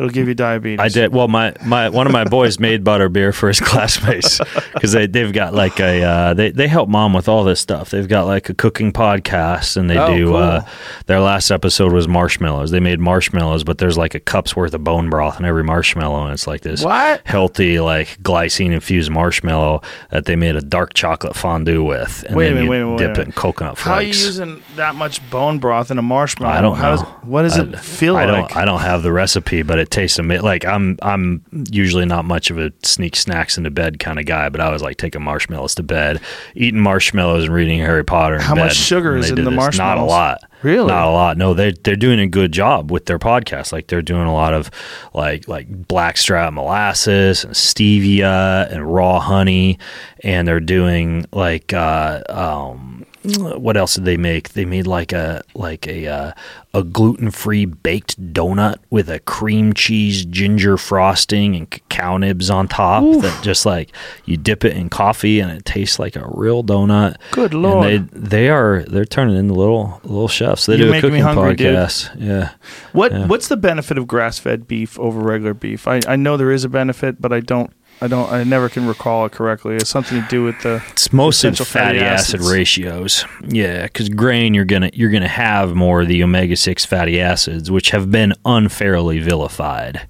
It'll 0.00 0.10
give 0.10 0.28
you 0.28 0.34
diabetes. 0.34 0.80
I 0.80 0.88
did. 0.88 1.12
Well, 1.12 1.28
my, 1.28 1.54
my 1.62 1.90
one 1.90 2.06
of 2.06 2.12
my 2.12 2.24
boys 2.24 2.58
made 2.58 2.82
butter 2.84 3.10
beer 3.10 3.32
for 3.32 3.48
his 3.48 3.60
classmates 3.70 4.38
because 4.72 4.92
they 4.92 5.06
they've 5.06 5.32
got 5.32 5.52
like 5.52 5.78
a 5.78 6.02
uh, 6.02 6.34
they 6.34 6.50
they 6.52 6.68
help 6.68 6.88
mom 6.88 7.12
with 7.12 7.28
all 7.28 7.44
this 7.44 7.60
stuff. 7.60 7.90
They've 7.90 8.08
got 8.08 8.26
like 8.26 8.48
a 8.48 8.54
cooking 8.54 8.92
podcast 8.92 9.76
and 9.76 9.90
they 9.90 9.98
Oh, 9.98 10.16
do. 10.16 10.26
cool. 10.28 10.36
Uh, 10.36 10.64
their 11.04 11.20
last 11.20 11.50
episode 11.50 11.92
was 11.92 12.08
marshmallows. 12.08 12.70
They 12.70 12.80
made 12.80 12.98
marshmallows, 12.98 13.62
but 13.62 13.76
there's 13.76 13.98
like 13.98 14.14
a 14.14 14.20
cup's 14.20 14.56
worth 14.56 14.72
of 14.72 14.82
bone 14.84 15.10
broth 15.10 15.38
in 15.38 15.44
every 15.44 15.64
marshmallow, 15.64 16.24
and 16.24 16.32
it's 16.32 16.46
like 16.46 16.62
this 16.62 16.82
What? 16.82 17.20
healthy 17.26 17.78
like 17.80 18.22
glycine 18.22 18.72
infused 18.72 19.10
marshmallow 19.10 19.82
that 20.10 20.24
they 20.24 20.34
made 20.36 20.56
a 20.56 20.62
dark 20.62 20.94
chocolate 20.94 21.36
fondue 21.36 21.84
with, 21.84 22.24
and 22.26 22.36
Wait 22.36 22.46
a 22.52 22.54
then 22.54 22.54
minute, 22.54 22.64
you 22.64 22.70
wait 22.70 22.80
a 22.80 22.84
minute, 22.86 22.98
wait 23.00 23.04
a 23.04 23.08
dip 23.08 23.18
it 23.18 23.26
in 23.26 23.32
coconut 23.32 23.76
flakes. 23.76 23.84
How 23.84 23.94
are 23.96 24.02
you 24.02 24.08
using 24.08 24.62
that 24.76 24.94
much 24.94 25.28
bone 25.30 25.58
broth 25.58 25.90
in 25.90 25.98
a 25.98 26.02
marshmallow? 26.02 26.52
I 26.54 26.60
don't 26.62 26.76
How 26.78 26.90
know. 26.92 26.96
does- 27.02 27.06
what 27.24 27.42
does 27.42 27.56
it 27.58 27.74
I- 27.74 27.78
feel 27.78 28.16
I 28.16 28.24
like? 28.24 28.48
don't. 28.48 28.56
I 28.56 28.64
don't 28.64 28.80
have 28.80 29.02
the 29.02 29.12
recipe, 29.12 29.62
but 29.62 29.78
it 29.78 29.89
tastes 29.90 30.18
amazing. 30.18 30.44
Like 30.44 30.64
I'm. 30.64 30.98
I'm 31.02 31.44
usually 31.70 32.06
not 32.06 32.24
much 32.24 32.50
of 32.50 32.58
a 32.58 32.72
sneak 32.82 33.16
snacks 33.16 33.58
into 33.58 33.70
bed 33.70 33.98
kind 33.98 34.18
of 34.18 34.26
guy, 34.26 34.48
but 34.48 34.60
I 34.60 34.70
was 34.70 34.82
like 34.82 34.96
taking 34.96 35.22
marshmallows 35.22 35.74
to 35.76 35.82
bed, 35.82 36.20
eating 36.54 36.80
marshmallows 36.80 37.44
and 37.44 37.54
reading 37.54 37.78
Harry 37.80 38.04
Potter. 38.04 38.36
In 38.36 38.40
How 38.40 38.54
much 38.54 38.74
sugar 38.74 39.16
is 39.16 39.30
in 39.30 39.44
the 39.44 39.50
this. 39.50 39.78
Not 39.78 39.98
a 39.98 40.04
lot. 40.04 40.40
Really? 40.62 40.88
Not 40.88 41.08
a 41.08 41.10
lot. 41.10 41.36
No, 41.36 41.54
they 41.54 41.72
they're 41.72 41.96
doing 41.96 42.20
a 42.20 42.26
good 42.26 42.52
job 42.52 42.90
with 42.90 43.06
their 43.06 43.18
podcast. 43.18 43.72
Like 43.72 43.86
they're 43.86 44.02
doing 44.02 44.26
a 44.26 44.32
lot 44.32 44.52
of 44.54 44.70
like 45.14 45.48
like 45.48 45.68
blackstrap 45.88 46.52
molasses 46.52 47.44
and 47.44 47.54
stevia 47.54 48.70
and 48.70 48.92
raw 48.92 49.20
honey, 49.20 49.78
and 50.22 50.46
they're 50.46 50.60
doing 50.60 51.24
like 51.32 51.72
uh, 51.72 52.22
um, 52.28 53.06
what 53.22 53.76
else 53.76 53.94
did 53.96 54.04
they 54.04 54.16
make? 54.16 54.50
They 54.50 54.64
made 54.64 54.86
like 54.86 55.12
a 55.12 55.42
like 55.54 55.86
a 55.86 56.06
uh, 56.06 56.32
a 56.72 56.82
gluten 56.82 57.30
free 57.30 57.64
baked 57.66 58.32
donut 58.32 58.76
with 58.88 59.10
a 59.10 59.18
cream 59.20 59.72
cheese 59.74 60.24
ginger 60.24 60.76
frosting 60.78 61.54
and 61.54 61.70
cacao 61.70 62.16
nibs 62.16 62.48
on 62.48 62.66
top. 62.68 63.02
That 63.20 63.42
just 63.42 63.66
like 63.66 63.94
you 64.24 64.36
dip 64.38 64.64
it 64.64 64.74
in 64.76 64.88
coffee 64.88 65.40
and 65.40 65.50
it 65.50 65.64
tastes 65.64 65.98
like 65.98 66.16
a 66.16 66.26
real 66.32 66.64
donut. 66.64 67.16
Good 67.32 67.52
And 67.52 67.62
lord. 67.62 67.84
they 67.84 67.98
they 68.18 68.48
are 68.48 68.84
they're 68.84 69.04
turning 69.04 69.36
into 69.36 69.52
little 69.54 70.00
little 70.04 70.28
chefs. 70.28 70.66
They 70.66 70.76
You're 70.76 70.86
do 70.86 70.90
a 70.90 70.94
me 70.94 71.00
cooking 71.00 71.22
hungry, 71.22 71.56
dude. 71.56 71.76
podcast. 71.76 72.10
Yeah. 72.18 72.52
What 72.92 73.12
Yeah. 73.12 73.26
what's 73.26 73.48
the 73.48 73.56
benefit 73.58 73.98
of 73.98 74.06
grass 74.06 74.38
fed 74.38 74.66
beef 74.66 74.98
over 74.98 75.20
regular 75.20 75.52
beef? 75.54 75.86
I, 75.86 76.00
I 76.08 76.16
know 76.16 76.36
there 76.38 76.52
is 76.52 76.64
a 76.64 76.68
benefit, 76.70 77.20
but 77.20 77.32
I 77.32 77.40
don't 77.40 77.70
I 78.02 78.08
don't 78.08 78.30
I 78.32 78.44
never 78.44 78.68
can 78.68 78.86
recall 78.86 79.26
it 79.26 79.32
correctly. 79.32 79.76
It's 79.76 79.90
something 79.90 80.22
to 80.22 80.28
do 80.28 80.42
with 80.42 80.60
the 80.62 80.82
It's 80.90 81.12
mostly 81.12 81.48
Essential 81.50 81.66
fatty, 81.66 81.98
fatty 81.98 82.00
acid 82.00 82.40
ratios. 82.40 83.24
Yeah, 83.46 83.82
because 83.82 84.08
grain 84.08 84.54
you're 84.54 84.64
gonna 84.64 84.90
you're 84.94 85.10
gonna 85.10 85.28
have 85.28 85.74
more 85.74 86.02
of 86.02 86.08
the 86.08 86.22
omega 86.22 86.56
six 86.56 86.84
fatty 86.84 87.20
acids, 87.20 87.70
which 87.70 87.90
have 87.90 88.10
been 88.10 88.32
unfairly 88.44 89.18
vilified. 89.18 90.06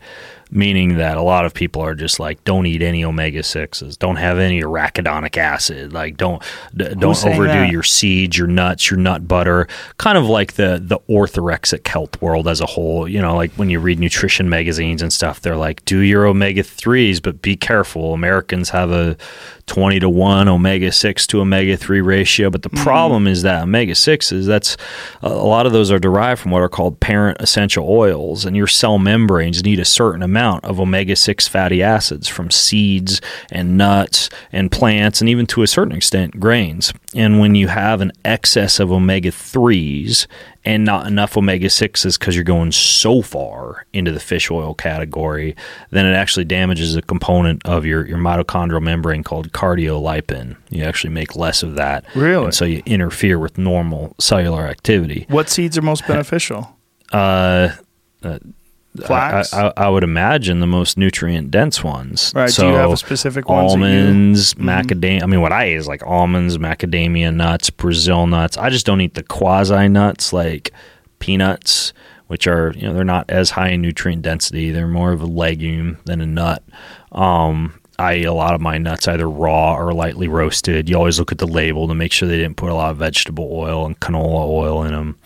Meaning 0.52 0.96
that 0.96 1.16
a 1.16 1.22
lot 1.22 1.44
of 1.44 1.54
people 1.54 1.82
are 1.82 1.94
just 1.94 2.20
like, 2.20 2.42
don't 2.44 2.66
eat 2.66 2.82
any 2.82 3.04
omega 3.04 3.42
sixes, 3.42 3.96
don't 3.96 4.16
have 4.16 4.38
any 4.38 4.62
arachidonic 4.62 5.36
acid, 5.36 5.92
like 5.92 6.16
don't 6.16 6.42
d- 6.74 6.94
don't 6.94 7.24
overdo 7.24 7.52
that? 7.52 7.70
your 7.70 7.82
seeds, 7.82 8.38
your 8.38 8.46
nuts, 8.46 8.90
your 8.90 8.98
nut 8.98 9.26
butter. 9.26 9.66
Kind 9.98 10.18
of 10.18 10.26
like 10.26 10.54
the 10.54 10.80
the 10.82 10.98
orthorexic 11.08 11.86
health 11.86 12.20
world 12.22 12.46
as 12.46 12.60
a 12.60 12.66
whole. 12.66 13.08
You 13.08 13.20
know, 13.20 13.34
like 13.34 13.52
when 13.52 13.70
you 13.70 13.80
read 13.80 13.98
nutrition 13.98 14.48
magazines 14.48 15.02
and 15.02 15.12
stuff, 15.12 15.40
they're 15.40 15.56
like, 15.56 15.84
do 15.84 15.98
your 15.98 16.26
omega 16.26 16.62
threes, 16.62 17.20
but 17.20 17.42
be 17.42 17.56
careful. 17.56 18.14
Americans 18.14 18.70
have 18.70 18.90
a 18.90 19.16
20 19.66 20.00
to 20.00 20.08
1 20.08 20.48
omega 20.48 20.90
6 20.90 21.26
to 21.28 21.40
omega 21.40 21.76
3 21.76 22.00
ratio 22.00 22.50
but 22.50 22.62
the 22.62 22.70
mm-hmm. 22.70 22.82
problem 22.82 23.28
is 23.28 23.42
that 23.42 23.62
omega 23.62 23.92
6s 23.92 24.44
that's 24.44 24.76
a 25.22 25.40
a 25.40 25.48
lot 25.50 25.64
of 25.64 25.72
those 25.72 25.90
are 25.90 25.98
derived 25.98 26.40
from 26.40 26.50
what 26.50 26.60
are 26.60 26.68
called 26.68 27.00
parent 27.00 27.40
essential 27.40 27.88
oils 27.88 28.44
and 28.44 28.56
your 28.56 28.66
cell 28.66 28.98
membranes 28.98 29.62
need 29.62 29.78
a 29.78 29.84
certain 29.84 30.22
amount 30.22 30.39
of 30.40 30.80
omega 30.80 31.16
6 31.16 31.48
fatty 31.48 31.82
acids 31.82 32.28
from 32.28 32.50
seeds 32.50 33.20
and 33.50 33.76
nuts 33.76 34.30
and 34.52 34.70
plants 34.70 35.20
and 35.20 35.28
even 35.28 35.46
to 35.46 35.62
a 35.62 35.66
certain 35.66 35.94
extent 35.94 36.40
grains 36.40 36.92
and 37.14 37.40
when 37.40 37.54
you 37.54 37.68
have 37.68 38.00
an 38.00 38.12
excess 38.24 38.78
of 38.78 38.92
omega 38.92 39.30
3s 39.30 40.26
and 40.64 40.84
not 40.84 41.06
enough 41.06 41.36
omega 41.36 41.66
6s 41.66 42.18
because 42.18 42.34
you're 42.34 42.44
going 42.44 42.72
so 42.72 43.22
far 43.22 43.86
into 43.92 44.12
the 44.12 44.20
fish 44.20 44.50
oil 44.50 44.74
category, 44.74 45.56
then 45.90 46.06
it 46.06 46.14
actually 46.14 46.44
damages 46.44 46.94
a 46.96 47.02
component 47.02 47.64
of 47.66 47.86
your, 47.86 48.06
your 48.06 48.18
mitochondrial 48.18 48.82
membrane 48.82 49.22
called 49.22 49.52
cardiolipin. 49.52 50.56
You 50.68 50.84
actually 50.84 51.12
make 51.12 51.34
less 51.34 51.62
of 51.62 51.76
that. 51.76 52.04
Really? 52.14 52.44
And 52.44 52.54
so 52.54 52.64
you 52.64 52.82
interfere 52.86 53.38
with 53.38 53.58
normal 53.58 54.14
cellular 54.18 54.66
activity. 54.66 55.26
what 55.28 55.48
seeds 55.48 55.78
are 55.78 55.82
most 55.82 56.06
beneficial? 56.06 56.76
Uh, 57.10 57.70
Flax. 59.06 59.54
I, 59.54 59.68
I, 59.68 59.72
I 59.76 59.88
would 59.88 60.02
imagine 60.02 60.60
the 60.60 60.66
most 60.66 60.98
nutrient 60.98 61.50
dense 61.50 61.84
ones. 61.84 62.32
Right, 62.34 62.46
do 62.48 62.52
So 62.52 62.68
you 62.68 62.74
have 62.74 62.90
a 62.90 62.96
specific 62.96 63.48
ones 63.48 63.72
that 63.72 63.78
you- 63.78 63.84
Almonds, 63.84 64.54
Mhm. 64.54 64.64
macadamia. 64.64 65.22
I 65.22 65.26
mean, 65.26 65.40
what 65.40 65.52
I 65.52 65.68
eat 65.70 65.74
is 65.74 65.86
like 65.86 66.04
almonds, 66.04 66.58
macadamia 66.58 67.32
nuts, 67.34 67.70
Brazil 67.70 68.26
nuts. 68.26 68.56
I 68.56 68.68
just 68.68 68.86
don't 68.86 69.00
eat 69.00 69.14
the 69.14 69.22
quasi 69.22 69.88
nuts 69.88 70.32
like 70.32 70.72
peanuts, 71.20 71.92
which 72.26 72.46
are 72.46 72.72
you 72.76 72.82
know 72.88 72.94
they're 72.94 73.04
not 73.04 73.26
as 73.28 73.50
high 73.50 73.68
in 73.68 73.82
nutrient 73.82 74.22
density. 74.22 74.70
They're 74.70 74.88
more 74.88 75.12
of 75.12 75.20
a 75.22 75.26
legume 75.26 75.98
than 76.06 76.20
a 76.20 76.26
nut. 76.26 76.62
Um, 77.12 77.74
I 78.00 78.16
eat 78.16 78.24
a 78.24 78.32
lot 78.32 78.54
of 78.54 78.60
my 78.60 78.78
nuts 78.78 79.06
either 79.06 79.28
raw 79.28 79.74
or 79.74 79.92
lightly 79.92 80.26
roasted. 80.26 80.88
You 80.88 80.96
always 80.96 81.18
look 81.18 81.32
at 81.32 81.38
the 81.38 81.46
label 81.46 81.86
to 81.86 81.94
make 81.94 82.12
sure 82.12 82.26
they 82.28 82.38
didn't 82.38 82.56
put 82.56 82.70
a 82.70 82.74
lot 82.74 82.90
of 82.90 82.96
vegetable 82.96 83.48
oil 83.52 83.86
and 83.86 83.98
canola 84.00 84.48
oil 84.48 84.82
in 84.84 84.92
them. 84.92 85.18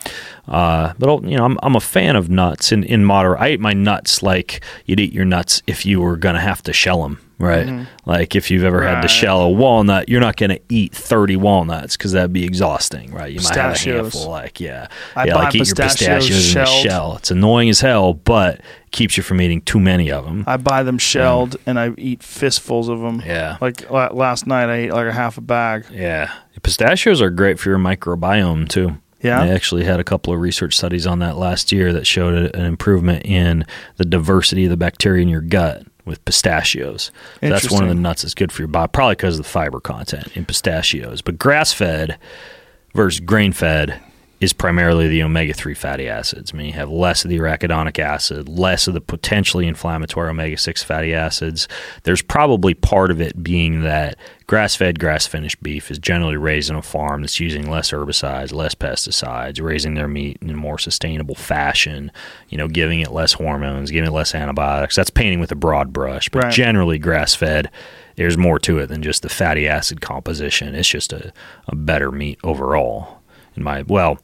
Uh, 0.48 0.92
but 0.98 1.22
you 1.22 1.36
know, 1.36 1.44
I'm, 1.44 1.58
I'm 1.62 1.76
a 1.76 1.80
fan 1.80 2.16
of 2.16 2.28
nuts 2.28 2.72
in 2.72 2.84
in 2.84 3.04
moderate. 3.04 3.40
I 3.40 3.50
eat 3.50 3.60
my 3.60 3.72
nuts 3.72 4.22
like 4.22 4.62
you'd 4.84 5.00
eat 5.00 5.12
your 5.12 5.24
nuts 5.24 5.62
if 5.66 5.86
you 5.86 6.00
were 6.00 6.16
gonna 6.16 6.40
have 6.40 6.62
to 6.64 6.72
shell 6.72 7.02
them, 7.02 7.20
right? 7.38 7.66
Mm-hmm. 7.66 7.84
Like 8.08 8.34
if 8.36 8.50
you've 8.50 8.64
ever 8.64 8.82
had 8.82 8.96
to 8.96 9.00
Right. 9.02 9.10
shell 9.10 9.40
a 9.42 9.50
walnut, 9.50 10.08
you're 10.08 10.20
not 10.20 10.36
gonna 10.36 10.58
eat 10.68 10.94
30 10.94 11.36
walnuts 11.36 11.96
because 11.96 12.12
that'd 12.12 12.32
be 12.32 12.44
exhausting, 12.44 13.12
right? 13.12 13.32
You 13.32 13.40
might 13.40 13.54
have 13.56 13.74
a 13.74 13.78
handful, 13.78 14.30
like 14.30 14.60
yeah, 14.60 14.88
I 15.16 15.26
yeah, 15.26 15.34
like 15.36 15.54
eat 15.54 15.66
your 15.66 15.74
pistachios 15.74 16.28
pistachios 16.28 16.54
in 16.54 16.60
the 16.60 16.66
shell. 16.66 17.16
It's 17.16 17.30
annoying 17.30 17.68
as 17.68 17.80
hell, 17.80 18.14
but 18.14 18.60
keeps 18.92 19.16
you 19.16 19.22
from 19.22 19.40
eating 19.40 19.60
too 19.62 19.80
many 19.80 20.10
of 20.10 20.24
them. 20.24 20.44
I 20.46 20.56
buy 20.56 20.82
them 20.84 20.98
shelled 20.98 21.56
and 21.66 21.78
I 21.80 21.92
eat 21.98 22.22
fistfuls 22.22 22.88
of 22.88 23.00
them. 23.00 23.22
Yeah. 23.26 23.58
Like 23.60 23.90
last 23.90 24.46
night, 24.46 24.68
I 24.68 24.74
ate 24.74 24.92
like 24.92 25.06
a 25.08 25.12
half 25.12 25.36
a 25.36 25.40
bag. 25.40 25.86
Yeah. 25.90 26.32
Pistachios 26.62 27.20
are 27.20 27.30
great 27.30 27.58
for 27.58 27.68
your 27.70 27.78
microbiome 27.78 28.68
too. 28.68 28.98
Yeah? 29.20 29.44
They 29.44 29.52
actually 29.52 29.84
had 29.84 30.00
a 30.00 30.04
couple 30.04 30.32
of 30.34 30.40
research 30.40 30.76
studies 30.76 31.06
on 31.06 31.18
that 31.20 31.36
last 31.36 31.72
year 31.72 31.92
that 31.94 32.06
showed 32.06 32.54
an 32.54 32.64
improvement 32.64 33.24
in 33.24 33.64
the 33.96 34.04
diversity 34.04 34.64
of 34.64 34.70
the 34.70 34.76
bacteria 34.76 35.22
in 35.22 35.28
your 35.28 35.40
gut 35.40 35.82
with 36.04 36.24
pistachios. 36.24 37.10
So 37.40 37.48
that's 37.48 37.70
one 37.70 37.82
of 37.82 37.88
the 37.88 37.94
nuts 37.94 38.22
that's 38.22 38.34
good 38.34 38.52
for 38.52 38.62
your 38.62 38.68
body, 38.68 38.90
probably 38.92 39.14
because 39.14 39.38
of 39.38 39.44
the 39.44 39.50
fiber 39.50 39.80
content 39.80 40.36
in 40.36 40.44
pistachios. 40.44 41.22
But 41.22 41.38
grass 41.38 41.72
fed 41.72 42.18
versus 42.94 43.20
grain 43.20 43.52
fed 43.52 44.00
is 44.44 44.52
primarily 44.52 45.08
the 45.08 45.22
omega 45.22 45.52
3 45.52 45.74
fatty 45.74 46.08
acids. 46.08 46.52
I 46.54 46.56
mean, 46.56 46.66
you 46.66 46.72
have 46.74 46.90
less 46.90 47.24
of 47.24 47.30
the 47.30 47.38
arachidonic 47.38 47.98
acid, 47.98 48.48
less 48.48 48.86
of 48.86 48.94
the 48.94 49.00
potentially 49.00 49.66
inflammatory 49.66 50.30
omega 50.30 50.56
6 50.56 50.82
fatty 50.82 51.12
acids. 51.12 51.66
There's 52.04 52.22
probably 52.22 52.74
part 52.74 53.10
of 53.10 53.20
it 53.20 53.42
being 53.42 53.82
that 53.82 54.16
grass 54.46 54.76
fed, 54.76 55.00
grass 55.00 55.26
finished 55.26 55.62
beef 55.62 55.90
is 55.90 55.98
generally 55.98 56.36
raised 56.36 56.70
in 56.70 56.76
a 56.76 56.82
farm 56.82 57.22
that's 57.22 57.40
using 57.40 57.68
less 57.70 57.90
herbicides, 57.90 58.52
less 58.52 58.74
pesticides, 58.74 59.60
raising 59.60 59.94
their 59.94 60.08
meat 60.08 60.38
in 60.40 60.50
a 60.50 60.54
more 60.54 60.78
sustainable 60.78 61.34
fashion, 61.34 62.12
you 62.50 62.58
know, 62.58 62.68
giving 62.68 63.00
it 63.00 63.10
less 63.10 63.32
hormones, 63.32 63.90
giving 63.90 64.08
it 64.08 64.12
less 64.14 64.34
antibiotics. 64.34 64.94
That's 64.94 65.10
painting 65.10 65.40
with 65.40 65.50
a 65.50 65.56
broad 65.56 65.92
brush. 65.92 66.28
But 66.28 66.44
Right. 66.44 66.52
generally, 66.52 66.98
grass 66.98 67.34
fed, 67.34 67.70
there's 68.16 68.36
more 68.38 68.58
to 68.60 68.78
it 68.78 68.86
than 68.88 69.02
just 69.02 69.22
the 69.22 69.28
fatty 69.28 69.66
acid 69.66 70.00
composition. 70.00 70.74
It's 70.74 70.88
just 70.88 71.12
a, 71.12 71.32
a 71.66 71.74
better 71.74 72.12
meat 72.12 72.38
overall 72.44 73.20
in 73.56 73.62
my 73.62 73.82
well 73.82 74.18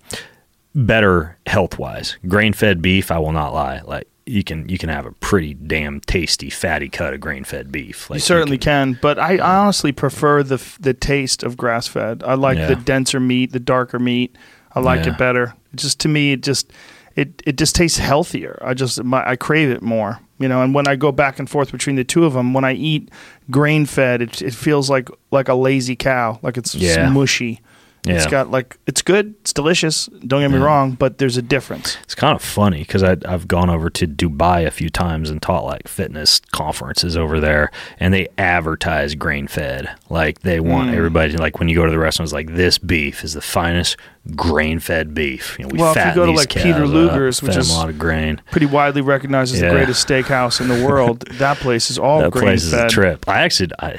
better 0.74 1.36
health 1.46 1.78
wise 1.78 2.16
grain 2.28 2.52
fed 2.52 2.80
beef 2.80 3.10
i 3.10 3.18
will 3.18 3.32
not 3.32 3.52
lie 3.52 3.80
like 3.86 4.06
you 4.26 4.44
can 4.44 4.68
you 4.68 4.78
can 4.78 4.88
have 4.88 5.04
a 5.06 5.10
pretty 5.12 5.54
damn 5.54 5.98
tasty 6.02 6.48
fatty 6.50 6.88
cut 6.88 7.12
of 7.12 7.20
grain 7.20 7.42
fed 7.42 7.72
beef 7.72 8.08
like 8.08 8.18
you 8.18 8.20
certainly 8.20 8.58
can, 8.58 8.96
but 9.02 9.18
I 9.18 9.38
um, 9.38 9.62
honestly 9.64 9.90
prefer 9.90 10.44
the 10.44 10.62
the 10.78 10.94
taste 10.94 11.42
of 11.42 11.56
grass 11.56 11.88
fed. 11.88 12.22
I 12.24 12.34
like 12.34 12.56
Yeah. 12.56 12.68
the 12.68 12.76
denser 12.76 13.18
meat, 13.18 13.50
the 13.50 13.58
darker 13.58 13.98
meat. 13.98 14.36
I 14.72 14.78
like 14.80 15.04
Yeah. 15.04 15.12
it 15.14 15.18
better. 15.18 15.54
It 15.72 15.76
just 15.80 15.98
to 16.00 16.08
me, 16.08 16.30
it 16.32 16.42
just 16.44 16.72
it 17.16 17.42
it 17.44 17.56
just 17.58 17.74
tastes 17.74 17.98
healthier. 17.98 18.56
I 18.64 18.74
just 18.74 19.02
my, 19.02 19.28
I 19.28 19.34
crave 19.34 19.68
it 19.70 19.82
more. 19.82 20.20
You 20.38 20.46
know, 20.48 20.62
and 20.62 20.74
when 20.74 20.86
I 20.86 20.94
go 20.94 21.10
back 21.10 21.40
and 21.40 21.50
forth 21.50 21.72
between 21.72 21.96
the 21.96 22.04
two 22.04 22.24
of 22.24 22.34
them, 22.34 22.52
when 22.54 22.64
I 22.64 22.74
eat 22.74 23.10
grain 23.50 23.84
fed, 23.84 24.22
it 24.22 24.40
it 24.42 24.54
feels 24.54 24.88
like 24.88 25.08
like 25.32 25.48
a 25.48 25.54
lazy 25.54 25.96
cow, 25.96 26.38
like 26.42 26.56
it's 26.56 26.72
Yeah. 26.76 27.08
mushy. 27.08 27.60
It's 28.06 28.24
Yeah. 28.24 28.30
got 28.30 28.50
like 28.50 28.78
it's 28.86 29.02
good, 29.02 29.34
it's 29.42 29.52
delicious. 29.52 30.06
Don't 30.26 30.40
get 30.40 30.50
me 30.50 30.56
Yeah. 30.58 30.64
wrong, 30.64 30.92
but 30.92 31.18
there's 31.18 31.36
a 31.36 31.42
difference. 31.42 31.98
it's 32.02 32.14
kind 32.14 32.34
of 32.34 32.40
funny 32.42 32.78
because 32.80 33.02
I've 33.02 33.46
gone 33.46 33.68
over 33.68 33.90
to 33.90 34.06
Dubai 34.06 34.66
a 34.66 34.70
few 34.70 34.88
times 34.88 35.28
and 35.30 35.40
taught 35.42 35.64
like 35.64 35.86
fitness 35.86 36.40
conferences 36.52 37.16
over 37.16 37.40
there, 37.40 37.70
and 37.98 38.12
they 38.14 38.28
advertise 38.38 39.14
grain 39.14 39.46
fed. 39.48 39.90
Like 40.08 40.40
they 40.40 40.60
want 40.60 40.90
Mm. 40.90 40.96
everybody 40.96 41.36
like 41.36 41.58
when 41.58 41.68
you 41.68 41.76
go 41.76 41.84
to 41.84 41.90
the 41.92 41.98
restaurants, 41.98 42.32
like 42.32 42.54
this 42.54 42.78
beef 42.78 43.22
is 43.22 43.34
the 43.34 43.40
finest 43.42 43.96
grain 44.36 44.78
fed 44.78 45.14
beef. 45.14 45.56
You 45.58 45.64
know, 45.64 45.68
we 45.72 45.78
Well, 45.78 45.94
if 45.96 46.04
you 46.06 46.14
go 46.14 46.26
to, 46.26 46.32
like, 46.32 46.50
Peter 46.50 46.72
cows 46.72 46.88
up, 46.88 46.94
Luger's, 46.94 47.42
which 47.42 47.56
is- 47.56 47.70
a 47.70 47.74
lot 47.74 47.88
of 47.88 47.98
grain. 47.98 48.40
Pretty 48.50 48.66
widely 48.66 49.00
recognized 49.00 49.54
as 49.54 49.60
Yeah. 49.60 49.68
the 49.70 49.74
greatest 49.76 50.06
steakhouse 50.06 50.60
in 50.60 50.68
the 50.68 50.84
world. 50.86 51.24
that 51.38 51.56
place 51.58 51.90
is 51.90 51.98
all 51.98 52.20
that 52.20 52.30
grain 52.30 52.44
place 52.44 52.64
is 52.64 52.72
a 52.74 52.86
trip. 52.88 53.24
I 53.26 53.40
actually, 53.40 53.70
I, 53.80 53.96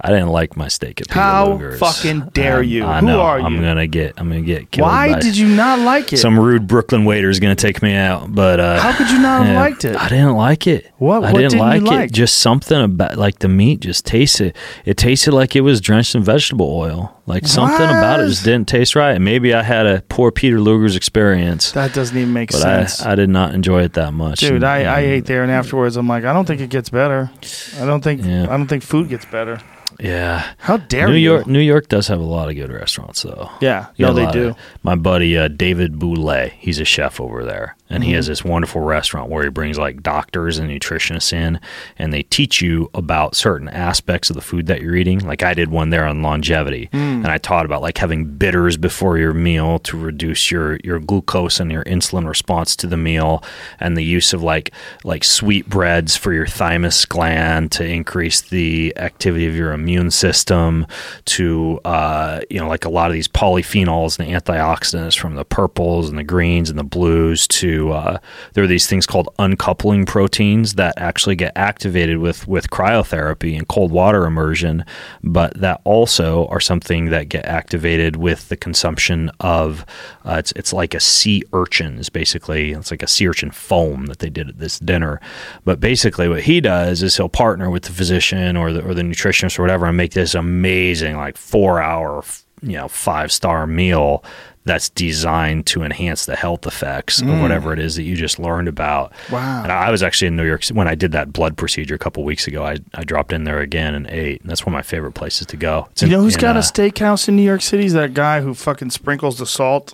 I 0.00 0.08
didn't 0.10 0.28
like 0.28 0.56
my 0.56 0.68
steak 0.68 1.00
at 1.00 1.08
Peter 1.08 1.18
How 1.20 1.50
Luger's. 1.52 1.80
How 1.80 1.86
fucking 1.90 2.30
dare 2.32 2.58
I- 2.58 2.62
you? 2.62 2.86
I 2.86 3.00
Who 3.00 3.06
know. 3.08 3.20
are 3.20 3.40
you? 3.40 3.46
I'm 3.46 3.60
gonna 3.60 3.88
get. 3.88 4.14
I'm 4.16 4.28
gonna 4.28 4.42
get 4.42 4.70
killed. 4.70 4.86
Why 4.88 5.18
did 5.18 5.36
you 5.36 5.48
not 5.48 5.80
like 5.80 6.12
it? 6.12 6.18
Some 6.18 6.38
rude 6.38 6.68
Brooklyn 6.68 7.04
waiter 7.04 7.28
is 7.28 7.40
gonna 7.40 7.56
take 7.56 7.82
me 7.82 7.94
out. 7.94 8.32
But 8.32 8.60
uh, 8.60 8.78
How 8.78 8.92
could 8.96 9.10
you 9.10 9.18
not 9.18 9.42
have 9.44 9.54
yeah, 9.54 9.60
liked 9.60 9.84
it? 9.84 9.96
I 9.96 10.08
didn't 10.08 10.36
like 10.36 10.68
it. 10.68 10.90
What- 10.98 11.24
I 11.24 11.32
what 11.32 11.40
didn't 11.40 11.50
didn't 11.50 11.52
you 11.54 11.58
like 11.62 11.82
it. 11.82 11.84
like? 11.84 12.10
Just 12.12 12.38
something 12.38 12.80
about 12.80 13.16
like 13.18 13.40
the 13.40 13.48
meat 13.48 13.80
just 13.80 14.06
tasted. 14.06 14.54
It 14.84 14.96
tasted 14.96 15.32
like 15.32 15.56
it 15.56 15.62
was 15.62 15.80
drenched 15.80 16.14
in 16.14 16.22
vegetable 16.22 16.70
oil. 16.72 17.14
Like 17.28 17.46
something 17.46 17.86
about 17.86 18.20
it 18.20 18.28
just 18.28 18.44
didn't 18.44 18.68
taste 18.68 18.96
right. 18.96 19.12
And 19.14 19.24
maybe 19.24 19.52
I 19.54 19.62
had 19.62 19.86
a 19.86 20.02
poor 20.08 20.32
Peter 20.32 20.58
Luger's 20.60 20.96
experience. 20.96 21.72
that 21.72 21.92
doesn't 21.92 22.16
even 22.16 22.32
make 22.32 22.50
But 22.52 22.58
sense. 22.60 23.02
I, 23.02 23.12
I 23.12 23.14
did 23.14 23.28
not 23.28 23.54
enjoy 23.54 23.82
it 23.82 23.92
that 23.92 24.12
much. 24.14 24.40
Dude, 24.40 24.52
And- 24.54 24.64
I, 24.66 24.84
I 24.84 25.00
ate 25.00 25.26
there 25.26 25.42
and 25.42 25.52
afterwards 25.52 25.96
I'm 25.96 26.08
like, 26.08 26.24
I 26.24 26.32
don't 26.32 26.46
think 26.46 26.60
it 26.60 26.70
gets 26.70 26.88
better. 26.88 27.30
I 27.78 27.84
don't 27.84 28.02
think 28.02 28.24
Yeah. 28.24 28.44
I 28.44 28.56
don't 28.56 28.66
think 28.66 28.82
food 28.82 29.08
gets 29.08 29.26
better. 29.26 29.60
Yeah. 30.00 30.46
How 30.58 30.76
dare 30.76 31.08
New 31.08 31.14
you? 31.14 31.32
York, 31.34 31.46
New 31.46 31.58
York 31.60 31.88
does 31.88 32.06
have 32.08 32.20
a 32.20 32.24
lot 32.24 32.48
of 32.48 32.54
good 32.54 32.70
restaurants, 32.72 33.22
though. 33.22 33.50
Yeah, 33.60 33.86
You 33.96 34.06
no, 34.06 34.12
they 34.14 34.30
do. 34.30 34.48
of- 34.50 34.56
my 34.84 34.94
buddy 34.94 35.36
uh, 35.36 35.48
David 35.48 35.98
Bouley, 35.98 36.50
he's 36.58 36.78
a 36.78 36.84
chef 36.84 37.20
over 37.20 37.44
there, 37.44 37.76
and 37.90 38.04
he 38.04 38.12
has 38.12 38.26
Mm-hmm. 38.26 38.30
this 38.30 38.44
wonderful 38.44 38.80
restaurant 38.82 39.28
where 39.28 39.42
he 39.42 39.50
brings 39.50 39.76
like 39.76 40.02
doctors 40.02 40.56
and 40.58 40.70
nutritionists 40.70 41.32
in, 41.32 41.58
and 41.98 42.12
they 42.12 42.22
teach 42.22 42.62
you 42.62 42.88
about 42.94 43.34
certain 43.34 43.68
aspects 43.68 44.30
of 44.30 44.36
the 44.36 44.42
food 44.42 44.66
that 44.68 44.82
you're 44.82 44.94
eating. 44.94 45.18
Like 45.26 45.42
I 45.42 45.52
did 45.54 45.70
one 45.70 45.90
there 45.90 46.06
on 46.06 46.22
longevity, 46.22 46.88
Mm. 46.92 47.24
and 47.24 47.26
I 47.26 47.38
taught 47.38 47.64
about 47.64 47.82
like 47.82 47.98
having 47.98 48.24
bitters 48.36 48.76
before 48.76 49.18
your 49.18 49.34
meal 49.34 49.80
to 49.80 49.98
reduce 49.98 50.50
your 50.50 50.78
your 50.84 51.00
glucose 51.00 51.58
and 51.58 51.72
your 51.72 51.82
insulin 51.84 52.28
response 52.28 52.76
to 52.76 52.86
the 52.86 52.96
meal, 52.96 53.42
and 53.80 53.96
the 53.96 54.04
use 54.04 54.32
of 54.32 54.42
like 54.44 54.70
like 55.02 55.24
sweet 55.24 55.68
breads 55.68 56.16
for 56.16 56.32
your 56.32 56.46
thymus 56.46 57.04
gland 57.04 57.72
to 57.72 57.84
increase 57.84 58.40
the 58.40 58.92
activity 58.96 59.46
of 59.46 59.56
your 59.56 59.72
immune 59.72 59.87
system 60.10 60.86
to 61.24 61.80
uh, 61.84 62.40
you 62.50 62.58
know 62.58 62.68
like 62.68 62.84
a 62.84 62.88
lot 62.88 63.10
of 63.10 63.14
these 63.14 63.28
polyphenols 63.28 64.18
and 64.18 64.28
antioxidants 64.28 65.18
from 65.18 65.34
the 65.34 65.44
purples 65.44 66.08
and 66.08 66.18
the 66.18 66.24
greens 66.24 66.70
and 66.70 66.78
the 66.78 66.84
blues 66.84 67.46
to 67.48 67.92
uh, 67.92 68.18
there 68.54 68.64
are 68.64 68.68
these 68.68 68.86
things 68.86 69.06
called 69.06 69.28
uncoupling 69.38 70.04
proteins 70.04 70.74
that 70.74 70.94
actually 70.96 71.36
get 71.36 71.52
activated 71.56 72.18
with 72.18 72.46
with 72.46 72.70
cryotherapy 72.70 73.56
and 73.56 73.68
cold 73.68 73.92
water 73.92 74.24
immersion 74.24 74.84
but 75.22 75.54
that 75.54 75.80
also 75.84 76.46
are 76.48 76.60
something 76.60 77.06
that 77.06 77.28
get 77.28 77.44
activated 77.46 78.16
with 78.16 78.48
the 78.48 78.56
consumption 78.56 79.30
of 79.40 79.86
uh, 80.24 80.36
it's 80.38 80.52
it's 80.52 80.72
like 80.72 80.94
a 80.94 81.00
sea 81.00 81.42
urchin 81.52 81.68
urchins 81.68 82.08
basically 82.08 82.72
it's 82.72 82.90
like 82.90 83.02
a 83.02 83.06
sea 83.06 83.28
urchin 83.28 83.50
foam 83.50 84.06
that 84.06 84.18
they 84.20 84.30
did 84.30 84.48
at 84.48 84.58
this 84.58 84.78
dinner. 84.78 85.20
But 85.64 85.80
basically 85.80 86.28
what 86.28 86.42
he 86.42 86.60
does 86.60 87.02
is 87.02 87.16
he'll 87.16 87.28
partner 87.28 87.70
with 87.70 87.84
the 87.84 87.92
physician 87.92 88.56
or 88.56 88.72
the 88.72 88.82
or 88.82 88.94
the 88.94 89.02
nutritionist 89.02 89.58
or 89.58 89.62
whatever 89.62 89.77
and 89.86 89.96
make 89.96 90.12
this 90.12 90.34
amazing 90.34 91.16
like 91.16 91.36
4 91.36 91.80
hour 91.80 92.24
you 92.60 92.72
know 92.76 92.88
five 92.88 93.30
star 93.30 93.66
meal 93.66 94.24
that's 94.64 94.90
designed 94.90 95.64
to 95.64 95.82
enhance 95.82 96.26
the 96.26 96.36
health 96.36 96.66
effects 96.66 97.22
of 97.22 97.40
whatever 97.40 97.72
it 97.72 97.78
is 97.78 97.96
that 97.96 98.02
you 98.02 98.14
just 98.14 98.38
learned 98.38 98.68
about. 98.68 99.12
Wow. 99.32 99.62
And 99.62 99.72
I 99.72 99.90
was 99.90 100.02
actually 100.02 100.28
in 100.28 100.36
New 100.36 100.44
York 100.44 100.62
when 100.66 100.86
I 100.86 100.94
did 100.94 101.12
that 101.12 101.32
blood 101.32 101.56
procedure 101.56 101.94
a 101.94 101.98
couple 101.98 102.22
weeks 102.22 102.46
ago. 102.46 102.66
I, 102.66 102.76
I 102.92 103.02
dropped 103.04 103.32
in 103.32 103.44
there 103.44 103.60
again 103.60 103.94
and 103.94 104.06
ate. 104.08 104.42
And 104.42 104.50
that's 104.50 104.66
one 104.66 104.74
of 104.74 104.76
my 104.76 104.82
favorite 104.82 105.12
places 105.12 105.46
to 105.46 105.56
go. 105.56 105.88
It's 105.92 106.02
You 106.02 106.06
in- 106.08 106.12
know 106.12 106.20
who's 106.20 106.34
in, 106.34 106.42
got 106.42 106.56
a 106.56 106.58
uh, 106.58 106.62
steakhouse 106.62 107.28
in 107.28 107.36
New 107.36 107.44
York 107.44 107.62
City? 107.62 107.86
Is 107.86 107.94
that 107.94 108.12
guy 108.12 108.42
who 108.42 108.52
fucking 108.52 108.90
sprinkles 108.90 109.38
the 109.38 109.46
salt? 109.46 109.92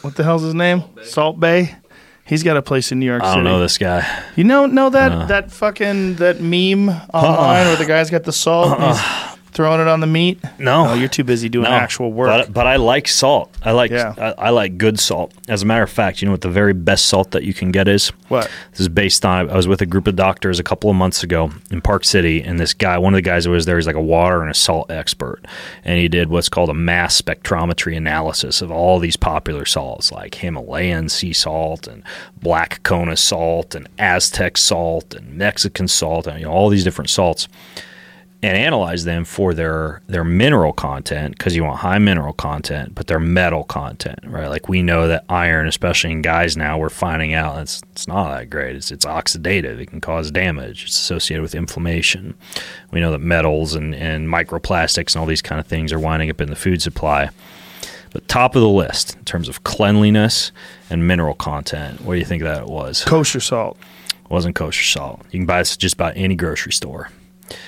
What 0.00 0.16
the 0.16 0.24
hell's 0.24 0.40
his 0.40 0.54
name? 0.54 0.84
Salt 1.02 1.38
Bae. 1.38 1.76
He's 2.28 2.42
got 2.42 2.56
a 2.58 2.62
place 2.62 2.92
in 2.92 3.00
New 3.00 3.06
York 3.06 3.22
I 3.22 3.30
City. 3.30 3.36
don't 3.36 3.44
know 3.44 3.58
this 3.60 3.78
guy. 3.78 4.06
You 4.36 4.44
know, 4.44 4.66
know 4.66 4.90
that 4.90 5.28
that 5.28 5.50
fucking 5.50 6.16
that 6.16 6.40
meme 6.40 6.90
uh-uh. 6.90 7.08
online 7.14 7.66
where 7.68 7.76
the 7.76 7.86
guy's 7.86 8.10
got 8.10 8.24
the 8.24 8.32
salt, 8.32 8.78
and 8.78 8.84
he's 8.84 9.00
uh-uh. 9.00 9.37
Throwing 9.52 9.80
it 9.80 9.88
on 9.88 10.00
the 10.00 10.06
meat. 10.06 10.38
No. 10.58 10.88
Oh, 10.88 10.94
you're 10.94 11.08
too 11.08 11.24
busy 11.24 11.48
doing 11.48 11.64
No, 11.64 11.70
actual 11.70 12.12
work. 12.12 12.46
But, 12.46 12.52
but 12.52 12.66
I 12.66 12.76
like 12.76 13.08
salt. 13.08 13.54
I 13.62 13.72
like 13.72 13.90
Yeah. 13.90 14.14
I, 14.16 14.46
I 14.46 14.50
like 14.50 14.78
good 14.78 14.98
salt. 15.00 15.32
As 15.48 15.62
a 15.62 15.66
matter 15.66 15.82
of 15.82 15.90
fact, 15.90 16.20
you 16.20 16.26
know 16.26 16.32
what 16.32 16.40
the 16.42 16.50
very 16.50 16.72
best 16.72 17.06
salt 17.06 17.32
that 17.32 17.44
you 17.44 17.54
can 17.54 17.70
get 17.70 17.88
is? 17.88 18.08
What? 18.28 18.50
This 18.70 18.80
is 18.80 18.88
based 18.88 19.24
on 19.24 19.50
I 19.50 19.56
was 19.56 19.66
with 19.66 19.80
a 19.82 19.86
group 19.86 20.06
of 20.06 20.16
doctors 20.16 20.58
a 20.58 20.62
couple 20.62 20.90
of 20.90 20.96
months 20.96 21.22
ago 21.22 21.50
in 21.70 21.80
Park 21.80 22.04
City, 22.04 22.42
and 22.42 22.58
this 22.60 22.74
guy, 22.74 22.98
one 22.98 23.14
of 23.14 23.18
the 23.18 23.22
guys 23.22 23.44
that 23.44 23.50
was 23.50 23.64
there, 23.66 23.78
is 23.78 23.86
like 23.86 23.96
a 23.96 24.00
water 24.00 24.42
and 24.42 24.50
a 24.50 24.54
salt 24.54 24.90
expert, 24.90 25.40
and 25.84 25.98
he 25.98 26.08
did 26.08 26.28
what's 26.28 26.48
called 26.48 26.70
a 26.70 26.74
mass 26.74 27.20
spectrometry 27.20 27.96
analysis 27.96 28.62
of 28.62 28.70
all 28.70 28.98
these 28.98 29.16
popular 29.16 29.64
salts 29.64 30.12
like 30.12 30.34
Himalayan 30.36 31.08
sea 31.08 31.32
salt 31.32 31.86
and 31.86 32.02
black 32.40 32.82
Kona 32.82 33.16
salt 33.16 33.74
and 33.74 33.88
Aztec 33.98 34.56
salt 34.56 35.14
and 35.14 35.34
Mexican 35.34 35.88
salt, 35.88 36.26
and 36.26 36.38
you 36.40 36.46
know, 36.46 36.52
all 36.52 36.68
these 36.68 36.84
different 36.84 37.10
salts 37.10 37.48
and 38.40 38.56
analyze 38.56 39.04
them 39.04 39.24
for 39.24 39.52
their 39.52 40.00
their 40.06 40.22
mineral 40.22 40.72
content 40.72 41.36
because 41.36 41.56
you 41.56 41.64
want 41.64 41.78
high 41.78 41.98
mineral 41.98 42.32
content, 42.32 42.94
but 42.94 43.08
their 43.08 43.18
metal 43.18 43.64
content, 43.64 44.20
right? 44.24 44.48
Like 44.48 44.68
we 44.68 44.80
know 44.80 45.08
that 45.08 45.24
iron, 45.28 45.66
especially 45.66 46.12
in 46.12 46.22
guys 46.22 46.56
now, 46.56 46.78
we're 46.78 46.88
finding 46.88 47.34
out 47.34 47.60
it's 47.60 47.82
it's 47.92 48.06
not 48.06 48.30
that 48.36 48.48
great. 48.48 48.76
It's 48.76 48.92
it's 48.92 49.04
oxidative. 49.04 49.80
It 49.80 49.86
can 49.86 50.00
cause 50.00 50.30
damage. 50.30 50.84
It's 50.84 50.96
associated 50.96 51.42
with 51.42 51.54
inflammation. 51.56 52.34
We 52.92 53.00
know 53.00 53.10
that 53.10 53.20
metals 53.20 53.74
and 53.74 53.94
and 53.94 54.28
microplastics 54.28 55.14
and 55.14 55.20
all 55.20 55.26
these 55.26 55.42
kind 55.42 55.58
of 55.60 55.66
things 55.66 55.92
are 55.92 55.98
winding 55.98 56.30
up 56.30 56.40
in 56.40 56.48
the 56.48 56.56
food 56.56 56.80
supply. 56.80 57.30
But 58.12 58.28
top 58.28 58.54
of 58.54 58.62
the 58.62 58.68
list 58.68 59.16
in 59.16 59.24
terms 59.24 59.48
of 59.48 59.64
cleanliness 59.64 60.50
and 60.88 61.06
mineral 61.06 61.34
content, 61.34 62.00
what 62.02 62.14
do 62.14 62.18
you 62.20 62.24
think 62.24 62.42
that 62.42 62.66
was? 62.66 63.04
Kosher 63.04 63.40
salt, 63.40 63.76
It 64.24 64.30
wasn't 64.30 64.54
kosher 64.54 64.84
salt. 64.84 65.22
You 65.30 65.40
can 65.40 65.46
buy 65.46 65.58
this 65.58 65.76
just 65.76 65.94
about 65.94 66.14
any 66.16 66.34
grocery 66.34 66.72
store. 66.72 67.10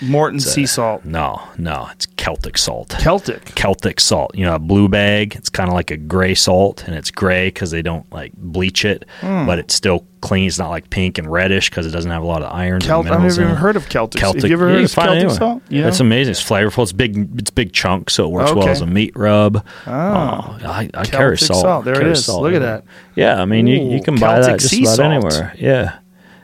Morton 0.03 0.41
sea 0.41 0.67
salt, 0.67 1.05
No, 1.05 1.43
no, 1.59 1.89
it's 1.93 2.07
Celtic 2.17 2.59
salt. 2.59 2.91
Celtic. 3.01 3.55
Celtic 3.55 3.99
salt. 4.01 4.35
You 4.37 4.45
know, 4.47 4.55
a 4.55 4.59
blue 4.59 4.89
bag. 4.89 5.35
It's 5.37 5.49
kind 5.49 5.69
of 5.69 5.75
like 5.75 5.91
a 5.91 5.97
gray 5.97 6.35
salt, 6.35 6.85
and 6.87 6.95
it's 6.95 7.11
gray 7.11 7.49
because 7.49 7.71
they 7.71 7.83
don't 7.83 8.11
like 8.13 8.33
bleach 8.37 8.85
it, 8.85 9.05
Hmm. 9.21 9.47
but 9.47 9.59
it's 9.59 9.75
still 9.75 10.05
clean. 10.21 10.47
It's 10.49 10.59
not 10.59 10.69
like 10.69 10.91
pink 10.91 11.17
and 11.17 11.33
reddish 11.33 11.71
because 11.71 11.87
it 11.87 11.91
doesn't 11.93 12.11
have 12.11 12.23
a 12.23 12.27
lot 12.27 12.43
of 12.43 12.53
iron. 12.53 12.83
Celt- 12.83 13.07
I've 13.07 13.23
never 13.23 13.27
even 13.41 13.49
it. 13.53 13.55
heard 13.57 13.77
of 13.77 13.89
Celtic. 13.89 14.21
Celtic. 14.21 14.43
Have 14.43 14.51
you 14.51 14.57
ever 14.57 14.67
yeah, 14.67 14.73
heard 14.73 14.79
you 14.81 14.85
of 14.85 14.91
it 14.91 14.95
Celtic 14.95 15.15
anywhere. 15.17 15.37
salt? 15.37 15.63
You 15.71 15.87
It's 15.87 16.01
amazing. 16.01 16.33
It's 16.33 16.43
flavorful. 16.47 16.83
It's 16.83 16.93
big. 16.93 17.39
It's 17.39 17.51
big 17.51 17.73
chunks, 17.73 18.13
so 18.15 18.25
it 18.27 18.31
works 18.31 18.53
well 18.53 18.69
as 18.69 18.83
a 18.83 18.87
meat 18.87 19.13
rub. 19.17 19.65
Oh. 19.87 19.91
I, 19.91 20.91
I 20.93 21.05
carry 21.07 21.37
Celtic 21.39 21.39
salt. 21.47 21.63
salt. 21.63 21.85
There 21.87 21.95
it 21.95 22.01
Carry 22.01 22.13
is. 22.13 22.25
salt 22.27 22.43
Look 22.43 22.53
at 22.55 22.61
that. 22.61 22.85
Yeah, 23.17 23.41
I 23.41 23.45
mean, 23.47 23.67
you, 23.67 23.81
you 23.93 23.99
Ooh, 23.99 24.03
can 24.03 24.17
buy 24.17 24.41
that 24.41 24.61
just 24.61 24.75
about 24.75 24.97
salt. 24.97 25.01
anywhere. 25.01 25.55
Yeah, 25.59 25.99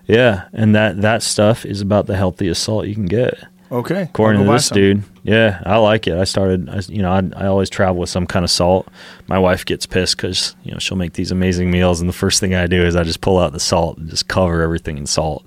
yeah, 0.06 0.48
and 0.52 0.74
that 0.74 1.00
that 1.02 1.22
stuff 1.22 1.64
is 1.64 1.80
about 1.80 2.06
the 2.06 2.16
healthiest 2.16 2.62
salt 2.62 2.86
you 2.86 2.94
can 2.94 3.06
get. 3.06 3.38
Okay. 3.70 4.02
According 4.02 4.44
to 4.44 4.52
this 4.52 4.68
dude, 4.68 5.02
yeah, 5.24 5.60
I 5.66 5.78
like 5.78 6.06
it. 6.06 6.16
I 6.16 6.22
started, 6.22 6.68
I, 6.68 6.80
you 6.86 7.02
know, 7.02 7.10
I, 7.10 7.44
I 7.44 7.46
always 7.48 7.68
travel 7.68 7.96
with 7.96 8.08
some 8.08 8.24
kind 8.24 8.44
of 8.44 8.50
salt. 8.50 8.86
My 9.26 9.40
wife 9.40 9.64
gets 9.64 9.86
pissed 9.86 10.16
because 10.16 10.54
you 10.62 10.70
know 10.70 10.78
she'll 10.78 10.96
make 10.96 11.14
these 11.14 11.32
amazing 11.32 11.70
meals, 11.70 12.00
and 12.00 12.08
the 12.08 12.14
first 12.14 12.38
thing 12.38 12.54
I 12.54 12.68
do 12.68 12.84
is 12.84 12.94
I 12.94 13.02
just 13.02 13.20
pull 13.20 13.38
out 13.38 13.52
the 13.52 13.60
salt 13.60 13.98
and 13.98 14.08
just 14.08 14.28
cover 14.28 14.62
everything 14.62 14.98
in 14.98 15.06
salt. 15.06 15.44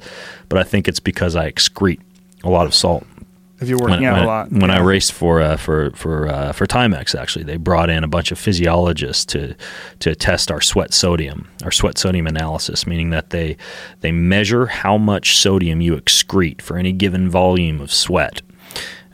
But 0.50 0.60
I 0.60 0.64
think 0.64 0.88
it's 0.90 1.00
because 1.00 1.38
I 1.38 1.50
excrete 1.50 2.02
a 2.44 2.50
lot 2.50 2.66
of 2.66 2.74
salt. 2.74 3.06
If 3.62 3.68
you're 3.68 3.78
working 3.78 4.02
When, 4.02 4.06
out 4.06 4.14
when- 4.14 4.24
a 4.24 4.28
lot. 4.28 4.52
when 4.52 4.72
I 4.72 4.80
raced 4.80 5.12
for 5.14 5.42
uh, 5.42 5.58
for 5.58 5.92
for 5.92 6.28
uh, 6.30 6.52
for 6.54 6.66
Timex, 6.66 7.14
actually, 7.20 7.44
they 7.44 7.58
brought 7.58 7.90
in 7.90 8.04
a 8.04 8.08
bunch 8.08 8.32
of 8.32 8.40
physiologists 8.40 9.26
to 9.34 9.56
to 10.00 10.16
test 10.16 10.50
our 10.52 10.62
sweat 10.62 10.94
sodium, 10.94 11.48
our 11.64 11.72
sweat 11.72 11.98
sodium 11.98 12.26
analysis, 12.28 12.88
meaning 12.88 13.10
that 13.10 13.32
they 13.32 13.58
they 14.02 14.12
measure 14.12 14.68
how 14.68 14.98
much 14.98 15.38
sodium 15.38 15.82
you 15.82 15.96
excrete 15.96 16.62
for 16.62 16.78
any 16.78 16.92
given 16.94 17.30
volume 17.30 17.82
of 17.82 17.92
sweat. 17.92 18.42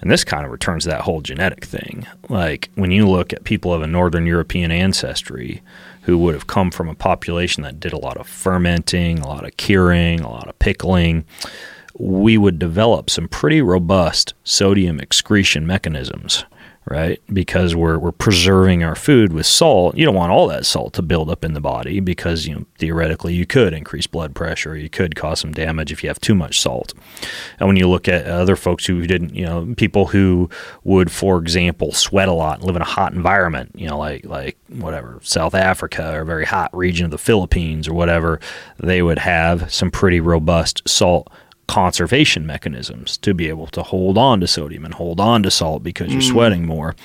And 0.02 0.12
this 0.12 0.24
kind 0.24 0.46
of 0.46 0.52
returns 0.52 0.84
to 0.84 0.90
that 0.90 1.02
whole 1.02 1.22
genetic 1.22 1.66
thing. 1.66 2.06
Like 2.30 2.70
when 2.76 2.92
you 2.92 3.08
look 3.10 3.34
at 3.34 3.44
people 3.46 3.74
of 3.74 3.82
a 3.82 3.88
Northern 3.88 4.28
European 4.28 4.70
ancestry 4.70 5.64
who 6.04 6.20
would 6.20 6.36
have 6.36 6.46
come 6.46 6.70
from 6.70 6.88
a 6.88 6.94
population 6.94 7.64
that 7.64 7.80
did 7.80 7.94
a 7.94 7.98
lot 7.98 8.18
of 8.18 8.28
fermenting, 8.28 9.18
a 9.20 9.28
lot 9.28 9.44
of 9.46 9.58
curing, 9.58 10.20
a 10.20 10.30
lot 10.30 10.48
of 10.48 10.60
pickling, 10.60 11.26
we 11.98 12.38
would 12.38 12.60
develop 12.60 13.10
some 13.10 13.28
pretty 13.28 13.62
robust 13.62 14.34
sodium 14.44 15.00
excretion 15.00 15.66
mechanisms, 15.66 16.44
right? 16.86 17.22
Because 17.32 17.74
we're 17.74 17.98
we're 17.98 18.12
preserving 18.12 18.84
our 18.84 18.96
food 18.96 19.32
with 19.32 19.46
salt. 19.46 19.96
You 19.98 20.06
don't 20.06 20.16
want 20.16 20.32
all 20.32 20.48
that 20.48 20.66
salt 20.66 20.94
to 20.94 21.02
build 21.02 21.30
up 21.30 21.46
in 21.46 21.54
the 21.54 21.62
body 21.62 22.02
because 22.02 22.48
you 22.48 22.56
know 22.56 22.66
theoretically 22.80 23.34
you 23.34 23.46
could 23.46 23.74
increase 23.74 24.08
blood 24.08 24.36
pressure, 24.36 24.76
you 24.76 24.90
could 24.90 25.16
cause 25.16 25.40
some 25.40 25.54
damage 25.54 25.92
if 25.94 26.04
you 26.04 26.10
have 26.10 26.20
too 26.20 26.36
much 26.36 26.60
salt. 26.60 26.94
And 27.60 27.68
when 27.68 27.78
you 27.78 27.88
look 27.88 28.10
at 28.10 28.28
other 28.28 28.58
folks 28.58 28.86
who 28.86 29.08
didn't, 29.08 29.34
you 29.34 29.46
know, 29.46 29.74
people 29.78 30.08
who 30.08 30.50
would, 30.84 31.10
for 31.10 31.38
example, 31.38 31.94
sweat 31.94 32.28
a 32.28 32.34
lot 32.34 32.58
and 32.58 32.68
live 32.68 32.76
in 32.76 32.82
a 32.82 32.86
hot 32.86 33.14
environment, 33.14 33.72
you 33.74 33.88
know, 33.88 33.98
like 33.98 34.26
like 34.26 34.58
whatever 34.68 35.20
South 35.24 35.56
Africa 35.56 36.14
or 36.14 36.22
a 36.22 36.26
very 36.26 36.46
hot 36.46 36.76
region 36.76 37.06
of 37.06 37.12
the 37.12 37.18
Philippines 37.18 37.88
or 37.88 37.94
whatever, 37.94 38.42
they 38.78 39.02
would 39.02 39.20
have 39.20 39.72
some 39.72 39.90
pretty 39.90 40.20
robust 40.20 40.82
salt 40.86 41.32
conservation 41.68 42.46
mechanisms 42.46 43.18
to 43.18 43.34
be 43.34 43.50
able 43.50 43.68
to 43.68 43.84
hold 43.84 44.18
on 44.18 44.40
to 44.40 44.48
sodium 44.48 44.86
and 44.86 44.94
hold 44.94 45.20
on 45.20 45.44
to 45.44 45.52
salt 45.52 45.84
because 45.84 46.12
you're 46.12 46.22
mm. 46.22 46.32
sweating 46.32 46.66
more. 46.66 46.96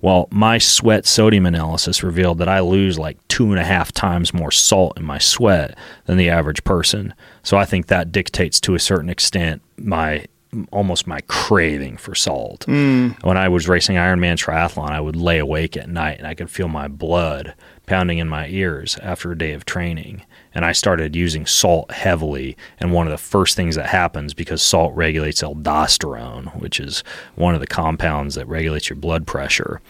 Well, 0.00 0.28
my 0.30 0.58
sweat 0.58 1.06
sodium 1.06 1.46
analysis 1.46 2.02
revealed 2.02 2.38
that 2.38 2.48
I 2.48 2.60
lose 2.60 2.98
like 2.98 3.16
two 3.28 3.50
and 3.50 3.58
a 3.58 3.64
half 3.64 3.92
times 3.92 4.34
more 4.34 4.50
salt 4.50 4.98
in 4.98 5.04
my 5.04 5.18
sweat 5.18 5.76
than 6.06 6.16
the 6.16 6.30
average 6.30 6.64
person. 6.64 7.14
So 7.42 7.56
I 7.56 7.64
think 7.64 7.86
that 7.86 8.12
dictates 8.12 8.60
to 8.60 8.74
a 8.74 8.78
certain 8.78 9.08
extent 9.08 9.62
my 9.76 10.26
almost 10.72 11.06
my 11.06 11.20
craving 11.28 11.96
for 11.96 12.14
salt. 12.14 12.66
Mm. 12.66 13.22
When 13.22 13.36
I 13.36 13.48
was 13.48 13.68
racing 13.68 13.96
Ironman 13.96 14.34
triathlon, 14.34 14.90
I 14.90 15.00
would 15.00 15.16
lay 15.16 15.38
awake 15.38 15.76
at 15.76 15.88
night 15.88 16.18
and 16.18 16.26
I 16.26 16.34
could 16.34 16.50
feel 16.50 16.68
my 16.68 16.88
blood 16.88 17.54
pounding 17.86 18.18
in 18.18 18.28
my 18.28 18.48
ears 18.48 18.98
after 19.02 19.30
a 19.30 19.38
day 19.38 19.52
of 19.52 19.64
training. 19.64 20.24
And 20.54 20.64
I 20.64 20.72
started 20.72 21.14
using 21.14 21.46
salt 21.46 21.90
heavily. 21.92 22.56
And 22.78 22.92
one 22.92 23.06
of 23.06 23.10
the 23.10 23.18
first 23.18 23.56
things 23.56 23.76
that 23.76 23.86
happens 23.86 24.34
because 24.34 24.62
salt 24.62 24.94
regulates 24.94 25.42
aldosterone, 25.42 26.60
which 26.60 26.80
is 26.80 27.04
one 27.34 27.54
of 27.54 27.60
the 27.60 27.66
compounds 27.66 28.34
that 28.34 28.48
regulates 28.48 28.90
your 28.90 28.96
blood 28.96 29.26
pressure, 29.26 29.80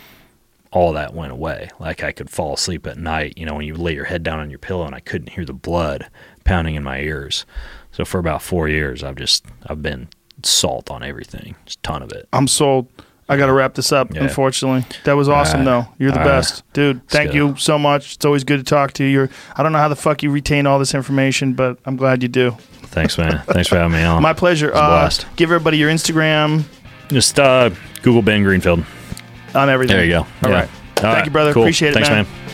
all 0.70 0.92
that 0.92 1.14
went 1.14 1.32
away. 1.32 1.70
Like 1.78 2.02
I 2.02 2.12
could 2.12 2.30
fall 2.30 2.54
asleep 2.54 2.86
at 2.86 2.98
night, 2.98 3.34
you 3.36 3.46
know, 3.46 3.54
when 3.54 3.66
you 3.66 3.74
lay 3.74 3.94
your 3.94 4.04
head 4.04 4.22
down 4.22 4.38
on 4.38 4.50
your 4.50 4.58
pillow 4.58 4.86
and 4.86 4.94
I 4.94 5.00
couldn't 5.00 5.30
hear 5.30 5.44
the 5.44 5.52
blood 5.52 6.08
pounding 6.44 6.74
in 6.74 6.82
my 6.82 7.00
ears. 7.00 7.44
So 7.92 8.04
for 8.04 8.18
about 8.18 8.42
four 8.42 8.68
years, 8.68 9.02
I've 9.02 9.16
just 9.16 9.44
I've 9.66 9.82
been 9.82 10.08
salt 10.42 10.90
on 10.90 11.02
everything, 11.02 11.56
just 11.66 11.78
a 11.78 11.82
ton 11.82 12.02
of 12.02 12.12
it. 12.12 12.28
I'm 12.32 12.48
sold. 12.48 12.88
I 13.30 13.36
got 13.36 13.46
to 13.46 13.52
wrap 13.52 13.74
this 13.74 13.92
up. 13.92 14.12
Yeah. 14.12 14.24
Unfortunately, 14.24 14.84
that 15.04 15.12
was 15.12 15.28
awesome, 15.28 15.62
Uh, 15.62 15.64
though. 15.64 15.86
You're 15.98 16.10
the 16.12 16.20
uh, 16.20 16.24
best, 16.24 16.64
dude. 16.72 17.06
Thank 17.08 17.32
you 17.32 17.54
so 17.56 17.78
much. 17.78 18.16
It's 18.16 18.24
always 18.24 18.44
good 18.44 18.58
to 18.58 18.64
talk 18.64 18.92
to 18.94 19.04
you. 19.04 19.10
You're, 19.10 19.30
I 19.56 19.62
don't 19.62 19.72
know 19.72 19.78
how 19.78 19.88
the 19.88 19.96
fuck 19.96 20.22
you 20.22 20.30
retain 20.30 20.66
all 20.66 20.78
this 20.78 20.94
information, 20.94 21.54
but 21.54 21.78
I'm 21.86 21.96
glad 21.96 22.22
you 22.22 22.28
do. 22.28 22.56
Thanks, 22.86 23.16
man. 23.16 23.40
Thanks 23.46 23.68
for 23.68 23.76
having 23.76 23.92
me 23.92 24.02
on. 24.02 24.20
My 24.20 24.32
pleasure. 24.32 24.70
a 24.70 24.74
Uh, 24.74 24.88
blast. 24.88 25.26
give 25.36 25.48
everybody 25.50 25.78
your 25.78 25.90
Instagram 25.90 26.64
Just 27.08 27.38
uh, 27.38 27.70
Google 28.02 28.22
Ben 28.22 28.42
Greenfield. 28.42 28.84
on 29.54 29.70
everything. 29.70 29.96
There 29.96 30.04
you 30.04 30.10
go. 30.12 30.18
All 30.42 30.50
Yeah. 30.50 30.60
right. 30.62 30.68
Thank 30.96 31.24
you, 31.26 31.30
brother. 31.30 31.52
Cool. 31.52 31.62
Appreciate 31.62 31.90
it, 31.90 31.94
Thanks, 31.94 32.08
man. 32.10 32.24
man. 32.24 32.49